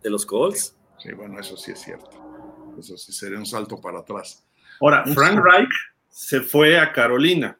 de 0.01 0.09
los 0.09 0.25
Colts. 0.25 0.77
Sí, 1.03 1.11
bueno, 1.11 1.37
eso 1.37 1.57
sí 1.57 1.71
es 1.71 1.81
cierto. 1.81 2.09
Eso 2.79 2.97
sí 2.97 3.11
sería 3.11 3.37
un 3.37 3.45
salto 3.45 3.79
para 3.81 3.99
atrás. 3.99 4.41
Ahora, 4.79 5.03
Frank 5.05 5.37
Reich 5.43 5.69
se 6.09 6.39
fue 6.39 6.79
a 6.79 6.93
Carolina. 6.93 7.57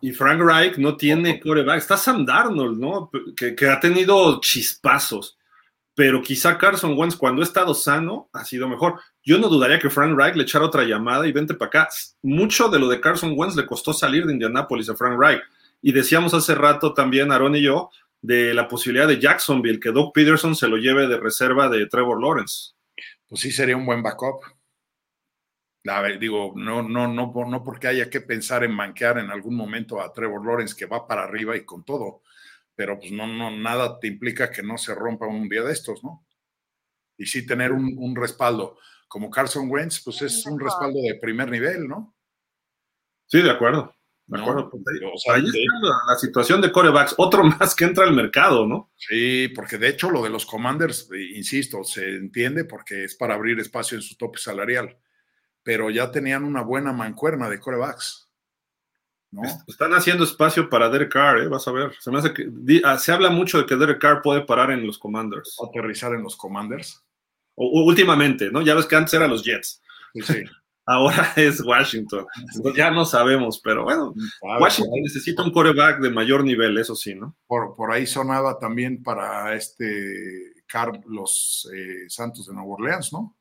Y 0.00 0.10
Frank 0.10 0.40
Reich 0.40 0.78
no 0.78 0.96
tiene 0.96 1.38
coreback. 1.38 1.78
Está 1.78 1.96
Sam 1.96 2.26
Darnold, 2.26 2.76
¿no? 2.76 3.08
Que, 3.36 3.54
ha 3.68 3.78
tenido 3.78 4.40
chispazos. 4.40 5.38
Pero 5.94 6.20
quizá 6.22 6.58
Carson 6.58 6.98
Wentz, 6.98 7.14
cuando 7.14 7.40
ha 7.40 7.44
estado 7.44 7.72
sano, 7.72 8.28
ha 8.32 8.44
sido 8.44 8.68
mejor. 8.68 8.98
Yo 9.22 9.38
no 9.38 9.48
dudaría 9.48 9.78
que 9.78 9.90
Frank 9.90 10.18
Reich 10.18 10.34
le 10.34 10.42
echara 10.42 10.64
otra 10.64 10.82
llamada 10.82 11.24
y 11.28 11.32
vente 11.32 11.54
para 11.54 11.68
acá. 11.68 11.88
Mucho 12.22 12.68
de 12.68 12.80
lo 12.80 12.88
de 12.88 13.00
Carson 13.00 13.34
Wentz 13.36 13.54
le 13.54 13.64
costó 13.64 13.92
salir 13.92 14.26
de 14.26 14.32
Indianápolis 14.32 14.88
a 14.88 14.96
Frank 14.96 15.20
Reich. 15.20 15.42
Y 15.80 15.92
decíamos 15.92 16.34
hace 16.34 16.56
rato 16.56 16.94
también, 16.94 17.30
Aaron 17.30 17.54
y 17.54 17.62
yo, 17.62 17.90
de 18.22 18.54
la 18.54 18.68
posibilidad 18.68 19.08
de 19.08 19.20
Jacksonville, 19.20 19.80
que 19.80 19.90
Doug 19.90 20.12
Peterson 20.12 20.54
se 20.54 20.68
lo 20.68 20.76
lleve 20.76 21.08
de 21.08 21.18
reserva 21.18 21.68
de 21.68 21.86
Trevor 21.86 22.22
Lawrence. 22.22 22.74
Pues 23.28 23.40
sí, 23.40 23.50
sería 23.50 23.76
un 23.76 23.84
buen 23.84 24.02
backup. 24.02 24.44
A 25.88 26.00
ver, 26.00 26.20
digo, 26.20 26.52
no, 26.54 26.82
no, 26.82 27.08
no, 27.08 27.32
no 27.32 27.64
porque 27.64 27.88
haya 27.88 28.08
que 28.08 28.20
pensar 28.20 28.62
en 28.62 28.70
manquear 28.70 29.18
en 29.18 29.30
algún 29.30 29.56
momento 29.56 30.00
a 30.00 30.12
Trevor 30.12 30.46
Lawrence 30.46 30.76
que 30.76 30.86
va 30.86 31.08
para 31.08 31.24
arriba 31.24 31.56
y 31.56 31.64
con 31.64 31.84
todo, 31.84 32.22
pero 32.76 33.00
pues 33.00 33.10
no, 33.10 33.26
no, 33.26 33.50
nada 33.50 33.98
te 33.98 34.06
implica 34.06 34.52
que 34.52 34.62
no 34.62 34.78
se 34.78 34.94
rompa 34.94 35.26
un 35.26 35.48
día 35.48 35.64
de 35.64 35.72
estos, 35.72 36.04
¿no? 36.04 36.24
Y 37.18 37.26
sí 37.26 37.44
tener 37.44 37.72
un, 37.72 37.96
un 37.98 38.14
respaldo. 38.14 38.78
Como 39.08 39.30
Carson 39.30 39.68
Wentz, 39.68 40.02
pues 40.04 40.22
es 40.22 40.46
un 40.46 40.60
respaldo 40.60 41.00
de 41.02 41.18
primer 41.20 41.50
nivel, 41.50 41.88
¿no? 41.88 42.14
Sí, 43.26 43.42
de 43.42 43.50
acuerdo. 43.50 43.94
De 44.26 44.40
acuerdo. 44.40 44.70
Pues, 44.70 44.82
ahí, 45.30 45.44
está 45.44 45.58
la, 46.08 46.16
situación 46.16 46.60
de 46.60 46.72
corebacks, 46.72 47.14
otro 47.18 47.44
más 47.44 47.74
que 47.74 47.84
entra 47.84 48.04
al 48.04 48.14
mercado, 48.14 48.66
¿no? 48.66 48.90
Sí, 48.96 49.48
porque 49.48 49.78
de 49.78 49.88
hecho 49.88 50.10
lo 50.10 50.22
de 50.22 50.30
los 50.30 50.46
commanders, 50.46 51.08
eh, 51.12 51.36
insisto, 51.36 51.84
se 51.84 52.16
entiende 52.16 52.64
porque 52.64 53.04
es 53.04 53.14
para 53.14 53.34
abrir 53.34 53.58
espacio 53.60 53.96
en 53.96 54.02
su 54.02 54.16
tope 54.16 54.38
salarial, 54.38 54.96
pero 55.62 55.90
ya 55.90 56.10
tenían 56.10 56.44
una 56.44 56.62
buena 56.62 56.92
mancuerna 56.92 57.48
de 57.48 57.60
corebacks. 57.60 58.28
¿no? 59.32 59.42
Están 59.66 59.94
haciendo 59.94 60.24
espacio 60.24 60.68
para 60.68 60.90
Derek 60.90 61.10
Carr, 61.10 61.38
¿eh? 61.38 61.48
vas 61.48 61.66
a 61.66 61.72
ver. 61.72 61.94
Se, 61.98 62.10
me 62.10 62.18
hace 62.18 62.34
que, 62.34 62.50
ah, 62.84 62.98
se 62.98 63.12
habla 63.12 63.30
mucho 63.30 63.58
de 63.58 63.66
que 63.66 63.76
Derek 63.76 64.00
Carr 64.00 64.20
puede 64.22 64.42
parar 64.42 64.70
en 64.70 64.86
los 64.86 64.98
commanders. 64.98 65.56
Aterrizar 65.66 66.12
en 66.14 66.22
los 66.22 66.36
commanders. 66.36 67.02
O, 67.54 67.82
últimamente, 67.84 68.50
¿no? 68.50 68.60
Ya 68.62 68.74
ves 68.74 68.86
que 68.86 68.96
antes 68.96 69.14
eran 69.14 69.30
los 69.30 69.42
Jets. 69.42 69.82
Sí. 70.14 70.44
ahora 70.86 71.32
es 71.36 71.60
Washington. 71.64 72.26
ya 72.76 72.90
no 72.90 73.04
sabemos, 73.04 73.60
pero 73.62 73.84
bueno, 73.84 74.14
Washington 74.42 75.00
necesita 75.02 75.42
un 75.42 75.52
coreback 75.52 76.00
de 76.00 76.10
mayor 76.10 76.44
nivel, 76.44 76.78
eso 76.78 76.94
sí, 76.94 77.14
¿no? 77.14 77.36
Por, 77.46 77.74
por 77.76 77.92
ahí 77.92 78.06
sonaba 78.06 78.58
también 78.58 79.02
para 79.02 79.54
este 79.54 80.52
los 81.06 81.70
eh, 81.74 82.08
Santos 82.08 82.46
de 82.46 82.54
Nueva 82.54 82.72
Orleans, 82.72 83.12
¿no? 83.12 83.36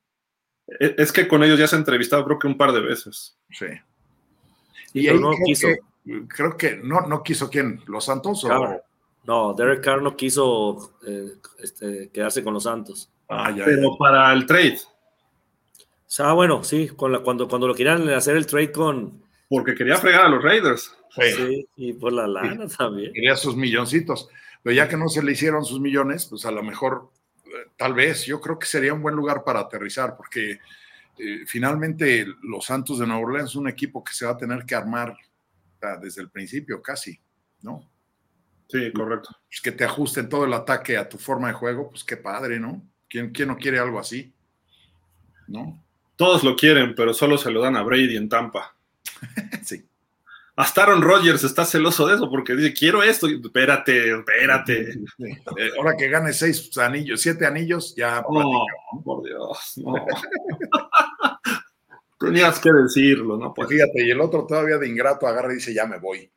E, 0.67 0.95
es 0.97 1.13
que 1.13 1.29
con 1.29 1.43
ellos 1.43 1.57
ya 1.57 1.65
se 1.65 1.75
ha 1.75 1.79
entrevistado 1.79 2.25
creo 2.25 2.39
que 2.39 2.47
un 2.47 2.57
par 2.57 2.73
de 2.73 2.81
veces. 2.81 3.37
Sí. 3.49 3.67
Y 4.93 5.07
ahí 5.07 5.17
no 5.17 5.31
creo 5.31 5.45
quiso. 5.45 5.67
Que, 5.67 6.27
creo 6.27 6.57
que 6.57 6.75
no, 6.75 7.01
no 7.07 7.23
quiso 7.23 7.49
quién, 7.49 7.81
los 7.87 8.05
Santos 8.05 8.43
o... 8.43 8.81
No, 9.23 9.53
Derek 9.53 9.83
Carr 9.83 10.01
no 10.01 10.15
quiso 10.15 10.95
eh, 11.05 11.33
este, 11.59 12.09
quedarse 12.09 12.43
con 12.43 12.55
los 12.55 12.63
Santos. 12.63 13.11
Ah, 13.29 13.53
pero 13.55 13.95
para 13.97 14.33
el 14.33 14.45
trade. 14.45 14.79
O 16.11 16.13
sea, 16.13 16.33
bueno, 16.33 16.61
sí, 16.61 16.89
cuando, 16.89 17.23
cuando 17.23 17.69
lo 17.69 17.73
querían 17.73 18.09
hacer 18.09 18.35
el 18.35 18.45
trade 18.45 18.73
con. 18.73 19.23
Porque 19.47 19.73
quería 19.73 19.95
fregar 19.95 20.25
a 20.25 20.27
los 20.27 20.43
Raiders. 20.43 20.93
Sí, 21.09 21.65
y 21.77 21.93
por 21.93 22.11
la 22.11 22.27
lana 22.27 22.67
también. 22.67 23.13
Quería 23.13 23.37
sus 23.37 23.55
milloncitos. 23.55 24.27
Pero 24.61 24.75
ya 24.75 24.89
que 24.89 24.97
no 24.97 25.07
se 25.07 25.23
le 25.23 25.31
hicieron 25.31 25.63
sus 25.63 25.79
millones, 25.79 26.25
pues 26.25 26.45
a 26.45 26.51
lo 26.51 26.63
mejor, 26.63 27.11
eh, 27.45 27.69
tal 27.77 27.93
vez, 27.93 28.25
yo 28.25 28.41
creo 28.41 28.59
que 28.59 28.65
sería 28.65 28.93
un 28.93 29.01
buen 29.01 29.15
lugar 29.15 29.45
para 29.45 29.61
aterrizar, 29.61 30.17
porque 30.17 30.59
eh, 31.17 31.45
finalmente 31.47 32.25
los 32.43 32.65
Santos 32.65 32.99
de 32.99 33.07
Nueva 33.07 33.21
Orleans 33.21 33.51
es 33.51 33.55
un 33.55 33.69
equipo 33.69 34.03
que 34.03 34.11
se 34.11 34.25
va 34.25 34.33
a 34.33 34.37
tener 34.37 34.65
que 34.65 34.75
armar 34.75 35.15
desde 36.01 36.21
el 36.23 36.29
principio, 36.29 36.81
casi, 36.81 37.17
¿no? 37.61 37.89
Sí, 38.67 38.91
correcto. 38.91 39.29
Pues 39.47 39.61
que 39.61 39.71
te 39.71 39.85
ajusten 39.85 40.27
todo 40.27 40.43
el 40.43 40.53
ataque 40.53 40.97
a 40.97 41.07
tu 41.07 41.17
forma 41.17 41.47
de 41.47 41.53
juego, 41.53 41.89
pues 41.89 42.03
qué 42.03 42.17
padre, 42.17 42.59
¿no? 42.59 42.85
¿Quién, 43.07 43.31
quién 43.31 43.47
no 43.47 43.55
quiere 43.55 43.79
algo 43.79 43.97
así? 43.97 44.33
¿No? 45.47 45.81
Todos 46.21 46.43
lo 46.43 46.55
quieren, 46.55 46.93
pero 46.93 47.15
solo 47.15 47.35
se 47.35 47.49
lo 47.49 47.63
dan 47.63 47.75
a 47.75 47.81
Brady 47.81 48.15
en 48.15 48.29
Tampa. 48.29 48.75
sí. 49.63 49.83
Hasta 50.55 50.83
Aaron 50.83 51.01
Rodgers 51.01 51.43
está 51.43 51.65
celoso 51.65 52.05
de 52.05 52.13
eso 52.13 52.29
porque 52.29 52.55
dice, 52.55 52.75
quiero 52.75 53.01
esto. 53.01 53.27
Espérate, 53.27 54.19
espérate. 54.19 54.91
Eh, 54.91 55.71
ahora 55.79 55.97
que 55.97 56.09
gane 56.09 56.31
seis 56.31 56.77
anillos, 56.77 57.21
siete 57.21 57.47
anillos, 57.47 57.95
ya. 57.95 58.23
No, 58.31 58.65
por 59.03 59.23
Dios, 59.23 59.73
no. 59.77 59.95
Tenías 62.19 62.59
que 62.59 62.71
decirlo, 62.71 63.37
¿no? 63.37 63.51
Pues. 63.51 63.69
Fíjate, 63.69 64.05
y 64.05 64.11
el 64.11 64.21
otro 64.21 64.45
todavía 64.45 64.77
de 64.77 64.87
ingrato 64.87 65.25
agarra 65.25 65.51
y 65.51 65.55
dice, 65.55 65.73
ya 65.73 65.87
me 65.87 65.97
voy. 65.97 66.31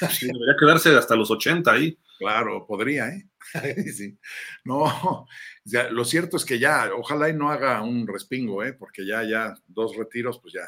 debería 0.00 0.54
quedarse 0.60 0.94
hasta 0.94 1.16
los 1.16 1.30
80 1.30 1.72
ahí. 1.72 1.96
Claro, 2.18 2.66
podría, 2.66 3.08
¿eh? 3.08 3.26
sí. 3.94 4.18
No, 4.64 5.26
lo 5.90 6.04
cierto 6.04 6.36
es 6.36 6.44
que 6.44 6.58
ya, 6.58 6.90
ojalá 6.94 7.28
y 7.28 7.34
no 7.34 7.50
haga 7.50 7.82
un 7.82 8.06
respingo, 8.06 8.62
¿eh? 8.64 8.72
Porque 8.72 9.06
ya, 9.06 9.22
ya, 9.22 9.54
dos 9.66 9.96
retiros, 9.96 10.38
pues 10.40 10.54
ya. 10.54 10.66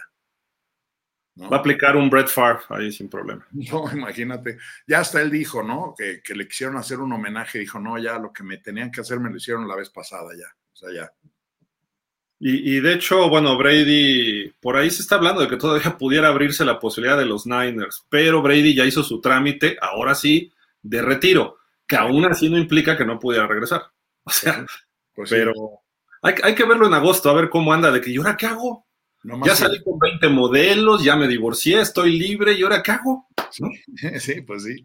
Va 1.39 1.59
a 1.59 1.61
aplicar 1.61 1.97
un 1.97 2.09
Brett 2.09 2.29
Favre 2.29 2.63
ahí 2.71 2.91
sin 2.91 3.11
problema. 3.11 3.47
No, 3.53 3.91
imagínate. 3.93 4.59
Ya 4.87 5.01
hasta 5.01 5.21
él 5.21 5.31
dijo, 5.31 5.63
¿no? 5.63 5.95
Que, 5.97 6.23
que, 6.23 6.35
le 6.35 6.49
quisieron 6.49 6.77
hacer 6.79 6.99
un 6.99 7.13
homenaje. 7.13 7.59
Dijo, 7.59 7.79
no, 7.79 7.99
ya 7.99 8.19
lo 8.19 8.33
que 8.33 8.43
me 8.43 8.57
tenían 8.57 8.91
que 8.91 9.03
hacer 9.03 9.21
me 9.21 9.29
lo 9.29 9.37
hicieron 9.37 9.69
la 9.69 9.77
vez 9.77 9.91
pasada, 9.91 10.31
ya. 10.35 10.49
O 10.73 10.77
sea, 10.77 10.93
ya. 10.95 11.13
Y, 12.39 12.81
de 12.81 12.93
hecho, 12.93 13.31
bueno, 13.31 13.57
Brady, 13.57 14.53
por 14.61 14.77
ahí 14.77 14.91
se 14.91 15.01
está 15.01 15.15
hablando 15.15 15.41
de 15.41 15.49
que 15.49 15.57
todavía 15.57 15.97
pudiera 15.97 16.29
abrirse 16.29 16.67
la 16.67 16.79
posibilidad 16.79 17.17
de 17.17 17.25
los 17.25 17.47
Niners, 17.47 18.05
pero 18.11 18.43
Brady 18.43 18.75
ya 18.75 18.85
hizo 18.85 19.03
su 19.03 19.23
trámite, 19.23 19.79
ahora 19.81 20.15
sí, 20.15 20.53
de 20.83 21.01
retiro, 21.01 21.57
que 21.87 21.97
aún 21.97 22.25
así 22.25 22.49
no 22.49 22.59
implica 22.59 22.97
que 22.97 23.05
no 23.05 23.19
pudiera 23.19 23.47
regresar. 23.47 23.83
O 24.25 24.31
sea, 24.31 24.67
pues 25.15 25.31
pero 25.31 25.53
hay, 26.23 26.55
que 26.55 26.65
verlo 26.65 26.87
en 26.87 26.95
agosto, 26.95 27.31
a 27.31 27.35
ver 27.35 27.49
cómo 27.49 27.73
anda, 27.73 27.91
de 27.93 28.01
que, 28.01 28.11
¿y 28.11 28.17
ahora 28.17 28.37
qué 28.37 28.47
hago? 28.47 28.87
ya 29.45 29.57
salí 29.57 29.83
con 29.83 29.99
20 29.99 30.29
modelos, 30.29 31.03
ya 31.03 31.17
me 31.17 31.27
divorcié, 31.27 31.81
estoy 31.81 32.17
libre, 32.17 32.53
¿y 32.53 32.63
ahora 32.63 32.83
qué 32.83 32.93
hago? 32.93 33.29
Sí, 34.21 34.41
pues 34.43 34.65
sí. 34.65 34.77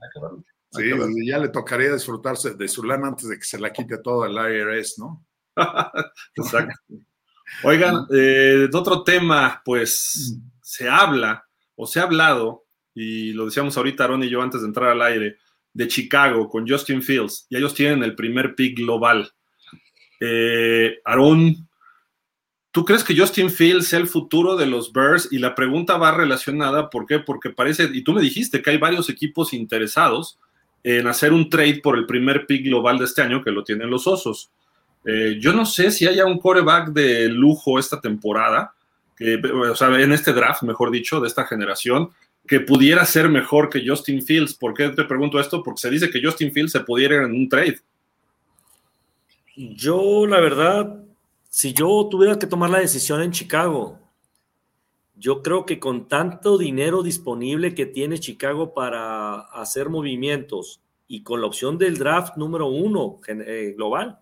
Sí, 0.71 0.91
ya 1.25 1.37
le 1.37 1.49
tocaría 1.49 1.91
disfrutarse 1.93 2.53
de 2.53 2.67
su 2.67 2.83
lana 2.83 3.09
antes 3.09 3.27
de 3.27 3.37
que 3.37 3.43
se 3.43 3.59
la 3.59 3.73
quite 3.73 3.97
todo 3.97 4.25
el 4.25 4.33
IRS, 4.33 4.99
¿no? 4.99 5.25
Exacto. 6.35 6.73
Oigan, 7.63 8.05
eh, 8.09 8.67
de 8.71 8.77
otro 8.77 9.03
tema, 9.03 9.61
pues 9.65 10.37
se 10.61 10.87
habla 10.87 11.45
o 11.75 11.85
se 11.85 11.99
ha 11.99 12.03
hablado, 12.03 12.65
y 12.93 13.33
lo 13.33 13.45
decíamos 13.45 13.75
ahorita 13.75 14.05
Aaron 14.05 14.23
y 14.23 14.29
yo 14.29 14.41
antes 14.41 14.61
de 14.61 14.67
entrar 14.67 14.91
al 14.91 15.01
aire, 15.01 15.37
de 15.73 15.87
Chicago 15.87 16.49
con 16.49 16.67
Justin 16.67 17.01
Fields, 17.01 17.47
y 17.49 17.57
ellos 17.57 17.73
tienen 17.73 18.03
el 18.03 18.15
primer 18.15 18.55
pick 18.55 18.77
global. 18.77 19.31
Eh, 20.19 20.99
Aaron, 21.05 21.67
¿tú 22.71 22.85
crees 22.85 23.03
que 23.03 23.17
Justin 23.17 23.49
Fields 23.49 23.87
sea 23.87 23.99
el 23.99 24.07
futuro 24.07 24.55
de 24.55 24.67
los 24.67 24.91
Bears? 24.91 25.29
Y 25.31 25.39
la 25.39 25.55
pregunta 25.55 25.97
va 25.97 26.11
relacionada, 26.11 26.89
¿por 26.89 27.05
qué? 27.05 27.19
Porque 27.19 27.49
parece, 27.49 27.89
y 27.93 28.03
tú 28.03 28.13
me 28.13 28.21
dijiste 28.21 28.61
que 28.61 28.71
hay 28.71 28.77
varios 28.77 29.09
equipos 29.09 29.53
interesados 29.53 30.37
en 30.83 31.07
hacer 31.07 31.31
un 31.31 31.49
trade 31.49 31.79
por 31.81 31.97
el 31.97 32.05
primer 32.05 32.45
pick 32.45 32.65
global 32.65 32.97
de 32.97 33.05
este 33.05 33.21
año, 33.21 33.43
que 33.43 33.51
lo 33.51 33.63
tienen 33.63 33.89
los 33.89 34.07
Osos. 34.07 34.51
Eh, 35.05 35.37
yo 35.39 35.53
no 35.53 35.65
sé 35.65 35.91
si 35.91 36.07
haya 36.07 36.25
un 36.25 36.39
coreback 36.39 36.89
de 36.89 37.27
lujo 37.29 37.79
esta 37.79 37.99
temporada, 37.99 38.73
o 39.69 39.75
sea, 39.75 39.99
en 39.99 40.11
este 40.11 40.33
draft, 40.33 40.63
mejor 40.63 40.89
dicho, 40.89 41.19
de 41.19 41.27
esta 41.27 41.45
generación, 41.45 42.09
que 42.47 42.59
pudiera 42.59 43.05
ser 43.05 43.29
mejor 43.29 43.69
que 43.69 43.83
Justin 43.85 44.21
Fields. 44.21 44.53
¿Por 44.53 44.73
qué 44.73 44.89
te 44.89 45.03
pregunto 45.03 45.39
esto? 45.39 45.63
Porque 45.63 45.81
se 45.81 45.89
dice 45.89 46.09
que 46.09 46.21
Justin 46.23 46.51
Fields 46.51 46.71
se 46.71 46.79
pudiera 46.81 47.23
en 47.23 47.31
un 47.31 47.47
trade. 47.47 47.79
Yo, 49.55 50.25
la 50.25 50.39
verdad, 50.39 51.03
si 51.49 51.73
yo 51.73 52.07
tuviera 52.09 52.39
que 52.39 52.47
tomar 52.47 52.69
la 52.69 52.79
decisión 52.79 53.21
en 53.21 53.31
Chicago, 53.31 53.99
yo 55.15 55.43
creo 55.43 55.65
que 55.65 55.79
con 55.79 56.07
tanto 56.07 56.57
dinero 56.57 57.03
disponible 57.03 57.75
que 57.75 57.85
tiene 57.85 58.19
Chicago 58.19 58.73
para 58.73 59.41
hacer 59.41 59.89
movimientos 59.89 60.81
y 61.07 61.21
con 61.21 61.41
la 61.41 61.47
opción 61.47 61.77
del 61.77 61.97
draft 61.97 62.37
número 62.37 62.67
uno 62.67 63.19
eh, 63.27 63.73
global, 63.75 64.19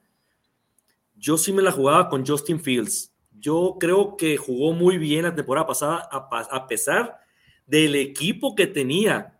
yo 1.16 1.38
sí 1.38 1.54
me 1.54 1.62
la 1.62 1.72
jugaba 1.72 2.10
con 2.10 2.26
Justin 2.26 2.60
Fields. 2.60 3.14
Yo 3.40 3.78
creo 3.80 4.18
que 4.18 4.36
jugó 4.38 4.74
muy 4.74 4.98
bien 4.98 5.24
la 5.24 5.36
temporada 5.36 5.68
pasada, 5.68 6.10
a, 6.12 6.68
pesar 6.68 7.18
del 7.70 7.96
equipo 7.96 8.56
que 8.56 8.68
tenía. 8.68 9.40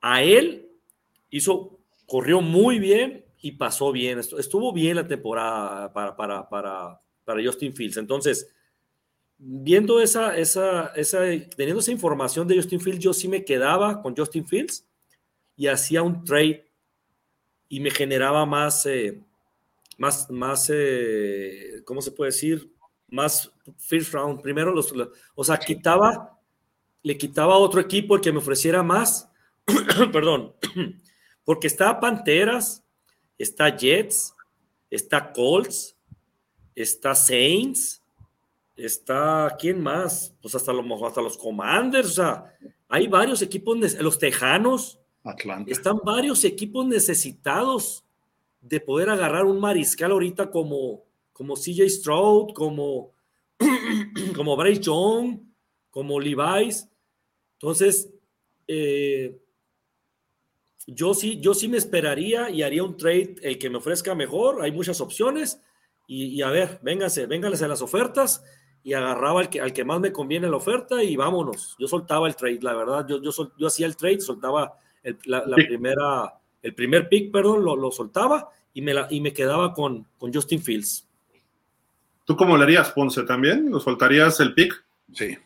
A 0.00 0.22
él 0.22 0.68
hizo, 1.30 1.80
corrió 2.06 2.40
muy 2.40 2.78
bien 2.78 3.24
y 3.40 3.52
pasó 3.52 3.92
bien. 3.92 4.18
Estuvo 4.20 4.72
bien 4.72 4.96
la 4.96 5.06
temporada 5.06 5.92
para, 5.92 6.16
para, 6.16 6.48
para, 6.48 7.00
para 7.24 7.44
Justin 7.44 7.74
Fields. 7.74 7.96
Entonces, 7.96 8.48
viendo 9.38 10.00
esa, 10.00 10.36
esa, 10.36 10.88
esa, 10.94 11.20
teniendo 11.56 11.80
esa 11.80 11.92
información 11.92 12.46
de 12.46 12.56
Justin 12.56 12.80
Fields, 12.80 13.02
yo 13.02 13.12
sí 13.12 13.28
me 13.28 13.44
quedaba 13.44 14.00
con 14.00 14.16
Justin 14.16 14.46
Fields 14.46 14.86
y 15.56 15.66
hacía 15.66 16.02
un 16.02 16.24
trade 16.24 16.66
y 17.68 17.80
me 17.80 17.90
generaba 17.90 18.46
más, 18.46 18.86
eh, 18.86 19.20
más, 19.98 20.30
más 20.30 20.70
eh, 20.72 21.82
¿cómo 21.84 22.00
se 22.00 22.12
puede 22.12 22.30
decir? 22.30 22.72
Más 23.08 23.52
first 23.76 24.12
round. 24.12 24.40
Primero, 24.40 24.72
los, 24.72 24.94
o 25.34 25.44
sea, 25.44 25.56
quitaba, 25.58 26.35
le 27.06 27.16
quitaba 27.16 27.54
a 27.54 27.58
otro 27.58 27.80
equipo 27.80 28.16
el 28.16 28.20
que 28.20 28.32
me 28.32 28.38
ofreciera 28.38 28.82
más, 28.82 29.30
perdón, 30.12 30.56
porque 31.44 31.68
está 31.68 32.00
Panteras, 32.00 32.84
está 33.38 33.68
Jets, 33.76 34.34
está 34.90 35.32
Colts, 35.32 35.96
está 36.74 37.14
Saints, 37.14 38.02
está, 38.74 39.56
¿quién 39.56 39.80
más? 39.80 40.34
Pues 40.42 40.56
hasta, 40.56 40.72
lo, 40.72 41.06
hasta 41.06 41.22
los 41.22 41.38
Commanders, 41.38 42.08
o 42.08 42.14
sea, 42.14 42.56
hay 42.88 43.06
varios 43.06 43.40
equipos, 43.40 43.78
los 44.00 44.18
Tejanos, 44.18 44.98
Atlanta. 45.22 45.70
están 45.70 46.00
varios 46.02 46.42
equipos 46.42 46.84
necesitados 46.86 48.04
de 48.60 48.80
poder 48.80 49.10
agarrar 49.10 49.44
un 49.44 49.60
mariscal 49.60 50.10
ahorita 50.10 50.50
como, 50.50 51.04
como 51.32 51.54
CJ 51.54 51.88
Stroud, 51.88 52.52
como, 52.52 53.12
como 54.34 54.56
Bryce 54.56 54.82
Young, 54.82 55.38
como 55.92 56.18
Levi's. 56.18 56.88
Entonces, 57.60 58.12
eh, 58.68 59.38
yo, 60.86 61.14
sí, 61.14 61.40
yo 61.40 61.54
sí 61.54 61.68
me 61.68 61.78
esperaría 61.78 62.50
y 62.50 62.62
haría 62.62 62.84
un 62.84 62.96
trade 62.96 63.36
el 63.42 63.58
que 63.58 63.70
me 63.70 63.78
ofrezca 63.78 64.14
mejor. 64.14 64.62
Hay 64.62 64.72
muchas 64.72 65.00
opciones. 65.00 65.60
Y, 66.08 66.40
a 66.42 66.50
ver, 66.50 66.78
vénganse, 66.82 67.26
vénganse 67.26 67.64
a 67.64 67.68
las 67.68 67.82
ofertas 67.82 68.44
y 68.84 68.92
agarraba 68.92 69.40
al 69.40 69.50
que, 69.50 69.60
al 69.60 69.72
que 69.72 69.84
más 69.84 69.98
me 69.98 70.12
conviene 70.12 70.48
la 70.48 70.56
oferta 70.56 71.02
y 71.02 71.16
vámonos. 71.16 71.74
Yo 71.80 71.88
soltaba 71.88 72.28
el 72.28 72.36
trade, 72.36 72.60
la 72.62 72.74
verdad. 72.74 73.06
Yo, 73.08 73.20
yo, 73.20 73.32
yo 73.58 73.66
hacía 73.66 73.86
el 73.86 73.96
trade, 73.96 74.20
soltaba 74.20 74.78
el, 75.02 75.18
la, 75.24 75.42
primera, 75.56 76.34
el 76.62 76.74
primer 76.74 77.08
pick, 77.08 77.32
perdón, 77.32 77.64
lo, 77.64 77.74
lo 77.74 77.90
soltaba 77.90 78.50
y 78.72 78.82
me, 78.82 78.94
la, 78.94 79.08
y 79.10 79.20
me 79.20 79.32
quedaba 79.32 79.72
con, 79.72 80.06
con 80.16 80.32
Justin 80.32 80.62
Fields. 80.62 81.08
¿Tú 82.24 82.36
cómo 82.36 82.56
le 82.56 82.64
harías, 82.64 82.90
Ponce, 82.90 83.22
también? 83.22 83.70
¿Lo 83.70 83.80
soltarías 83.80 84.38
el 84.40 84.54
pick? 84.54 84.84
Sí, 85.12 85.36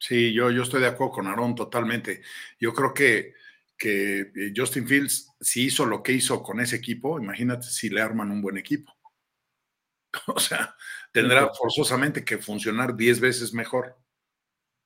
sí, 0.00 0.32
yo, 0.32 0.50
yo 0.50 0.62
estoy 0.62 0.80
de 0.80 0.88
acuerdo 0.88 1.12
con 1.12 1.26
Aaron 1.28 1.54
totalmente. 1.54 2.22
Yo 2.58 2.72
creo 2.74 2.92
que, 2.92 3.34
que 3.78 4.20
eh, 4.34 4.52
Justin 4.56 4.88
Fields, 4.88 5.28
si 5.40 5.66
hizo 5.66 5.86
lo 5.86 6.02
que 6.02 6.12
hizo 6.12 6.42
con 6.42 6.58
ese 6.60 6.76
equipo, 6.76 7.20
imagínate 7.20 7.66
si 7.68 7.88
le 7.90 8.00
arman 8.00 8.30
un 8.30 8.42
buen 8.42 8.56
equipo. 8.56 8.92
O 10.26 10.40
sea, 10.40 10.74
tendrá 11.12 11.48
forzosamente 11.54 12.24
que 12.24 12.38
funcionar 12.38 12.96
10 12.96 13.20
veces 13.20 13.54
mejor. 13.54 13.96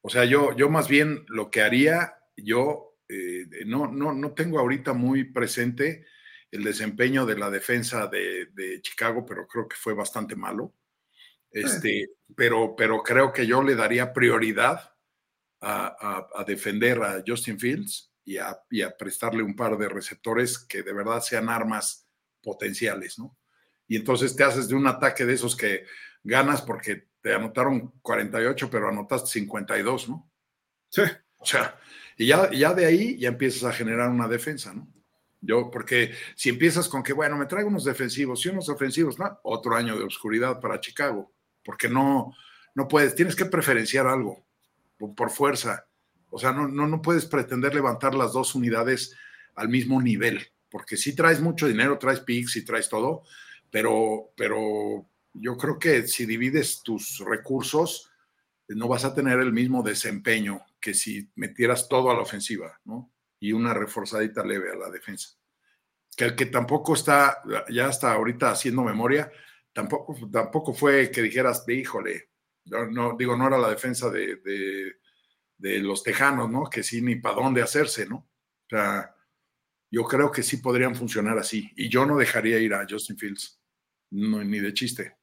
O 0.03 0.11
sea, 0.11 0.27
yo, 0.27 0.55
yo 0.55 0.69
más 0.69 0.87
bien 0.87 1.25
lo 1.29 1.51
que 1.51 1.63
haría, 1.63 2.19
yo 2.37 2.99
eh, 3.09 3.47
no, 3.65 3.91
no, 3.91 4.13
no 4.13 4.33
tengo 4.33 4.59
ahorita 4.59 4.93
muy 4.93 5.25
presente 5.25 6.05
el 6.51 6.63
desempeño 6.63 7.27
de 7.27 7.37
la 7.37 7.51
defensa 7.51 8.07
de, 8.07 8.81
Chicago, 8.83 9.25
pero 9.27 9.49
creo 9.49 9.67
que 9.67 9.77
fue 9.77 9.95
bastante 9.95 10.37
malo. 10.37 10.75
Este, 11.51 12.11
pero, 12.37 12.75
pero 12.77 13.03
creo 13.03 13.33
que 13.33 13.47
yo 13.47 13.63
le 13.63 13.75
daría 13.75 14.13
prioridad 14.13 14.94
a, 15.65 16.45
defender 16.47 17.03
a 17.03 17.23
Justin 17.27 17.59
Fields 17.59 18.13
y 18.25 18.39
a, 18.39 18.59
y 18.71 18.83
a, 18.83 18.97
prestarle 18.97 19.43
un 19.43 19.57
par 19.57 19.77
de 19.79 19.89
receptores 19.89 20.59
que 20.59 20.83
de 20.83 20.93
verdad 20.93 21.21
sean 21.21 21.49
armas 21.49 22.07
potenciales, 22.43 23.19
¿no? 23.19 23.37
y 23.87 23.97
entonces 23.97 24.35
te 24.35 24.45
haces 24.45 24.69
de 24.69 24.75
un 24.75 24.87
ataque 24.87 25.25
de 25.25 25.35
esos 25.35 25.57
que 25.57 25.85
ganas 26.23 26.63
porque 26.63 27.09
te 27.21 27.35
anotaron 27.35 27.93
48, 28.03 28.69
pero 28.71 28.89
anotaste 28.89 29.29
52, 29.31 30.09
¿no? 30.09 30.31
Sí. 30.89 31.03
O 31.39 31.47
sea, 31.47 31.79
y 32.17 32.27
ya, 32.27 32.51
ya 32.51 32.73
de 32.73 32.87
ahí 32.87 33.19
ya 33.19 33.29
empiezas 33.29 33.65
a 33.65 33.73
generar 33.73 34.09
una 34.09 34.29
defensa, 34.29 34.73
¿no? 34.73 34.89
Yo, 35.41 35.71
porque 35.71 36.13
si 36.35 36.49
empiezas 36.49 36.89
con 36.89 37.03
que, 37.03 37.13
bueno, 37.13 37.37
me 37.37 37.45
traigo 37.45 37.69
unos 37.69 37.85
defensivos 37.85 38.45
y 38.45 38.49
unos 38.49 38.71
ofensivos, 38.71 39.19
¿no? 39.19 39.39
Otro 39.43 39.77
año 39.77 39.99
de 39.99 40.05
oscuridad 40.05 40.59
para 40.59 40.81
Chicago, 40.81 41.35
porque 41.63 41.89
no, 41.89 42.35
no 42.75 42.89
puedes, 42.89 43.15
tienes 43.15 43.37
que 43.37 43.45
preferenciar 43.45 44.07
algo 44.07 44.44
por, 45.15 45.31
fuerza. 45.31 45.87
O 46.31 46.39
sea, 46.39 46.53
no, 46.53 46.69
no, 46.69 46.87
no 46.87 47.03
puedes 47.03 47.27
pretender 47.27 47.75
levantar 47.75 48.15
las 48.15 48.33
dos 48.33 48.55
unidades 48.55 49.15
al 49.55 49.69
mismo 49.69 50.01
nivel, 50.01 50.47
porque 50.69 50.97
si 50.97 51.15
traes 51.15 51.41
mucho 51.41 51.67
dinero, 51.67 51.99
traes 51.99 52.21
picks 52.21 52.57
y 52.57 52.65
traes 52.65 52.89
todo, 52.89 53.23
pero, 53.71 54.33
pero 54.37 55.07
yo 55.33 55.57
creo 55.57 55.79
que 55.79 56.07
si 56.07 56.27
divides 56.27 56.83
tus 56.83 57.19
recursos, 57.19 58.11
no 58.69 58.89
vas 58.89 59.05
a 59.05 59.15
tener 59.15 59.41
el 59.41 59.53
mismo 59.53 59.83
desempeño 59.83 60.65
que 60.81 60.95
si 60.95 61.31
metieras 61.35 61.89
todo 61.89 62.11
a 62.11 62.15
la 62.15 62.23
ofensiva, 62.23 62.81
¿no? 62.85 63.13
Y 63.41 63.53
una 63.53 63.75
reforzadita 63.75 64.45
leve 64.45 64.73
a 64.73 64.77
la 64.77 64.91
defensa. 64.91 65.31
Que 66.17 66.25
el 66.27 66.37
que 66.37 66.47
tampoco 66.47 66.95
está, 66.95 67.43
ya 67.71 67.87
hasta 67.87 68.13
ahorita 68.13 68.51
haciendo 68.51 68.83
memoria, 68.83 69.31
tampoco, 69.73 70.17
tampoco 70.31 70.73
fue 70.73 71.11
que 71.11 71.23
dijeras, 71.23 71.65
híjole, 71.69 72.31
no, 72.67 73.17
digo, 73.19 73.37
no 73.37 73.47
era 73.47 73.59
la 73.59 73.71
defensa 73.71 74.11
de, 74.11 74.37
de, 75.57 75.79
los 75.81 76.03
tejanos, 76.03 76.51
¿no? 76.51 76.65
Que 76.65 76.83
sí, 76.83 77.01
ni 77.03 77.17
para 77.17 77.37
dónde 77.37 77.63
hacerse, 77.63 78.07
¿no? 78.07 78.17
O 78.17 78.69
sea, 78.69 79.15
yo 79.91 80.05
creo 80.05 80.31
que 80.31 80.43
sí 80.43 80.59
podrían 80.59 80.95
funcionar 80.95 81.39
así. 81.39 81.71
Y 81.77 81.89
yo 81.89 82.05
no 82.07 82.17
dejaría 82.17 82.59
ir 82.59 82.75
a 82.75 82.87
Justin 82.89 83.17
Fields 83.17 83.61
no, 84.11 84.45
ni 84.45 84.61
de 84.61 84.73
chiste. 84.73 85.17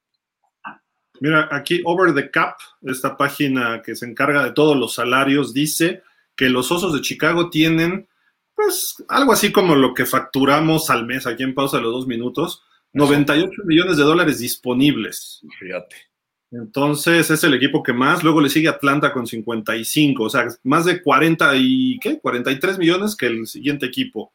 Mira, 1.20 1.48
aquí 1.50 1.80
Over 1.84 2.14
the 2.14 2.30
Cap, 2.30 2.56
esta 2.82 3.16
página 3.16 3.80
que 3.82 3.94
se 3.94 4.06
encarga 4.06 4.44
de 4.44 4.52
todos 4.52 4.76
los 4.76 4.94
salarios, 4.94 5.54
dice 5.54 6.02
que 6.36 6.48
los 6.48 6.70
Osos 6.72 6.92
de 6.94 7.00
Chicago 7.00 7.48
tienen, 7.48 8.08
pues, 8.54 8.96
algo 9.08 9.32
así 9.32 9.52
como 9.52 9.76
lo 9.76 9.94
que 9.94 10.04
facturamos 10.04 10.90
al 10.90 11.06
mes 11.06 11.26
aquí 11.26 11.42
en 11.42 11.54
pausa 11.54 11.76
de 11.76 11.84
los 11.84 11.92
dos 11.92 12.06
minutos, 12.06 12.64
98 12.92 13.50
millones 13.64 13.96
de 13.96 14.02
dólares 14.02 14.38
disponibles. 14.40 15.40
Fíjate. 15.58 16.11
Entonces 16.52 17.30
es 17.30 17.42
el 17.44 17.54
equipo 17.54 17.82
que 17.82 17.92
más, 17.92 18.22
luego 18.22 18.40
le 18.40 18.50
sigue 18.50 18.68
Atlanta 18.68 19.12
con 19.12 19.26
55, 19.26 20.22
o 20.22 20.30
sea, 20.30 20.46
más 20.62 20.84
de 20.84 21.02
40 21.02 21.56
y, 21.56 21.98
¿qué? 21.98 22.20
43 22.20 22.78
millones 22.78 23.16
que 23.16 23.26
el 23.26 23.46
siguiente 23.46 23.86
equipo. 23.86 24.32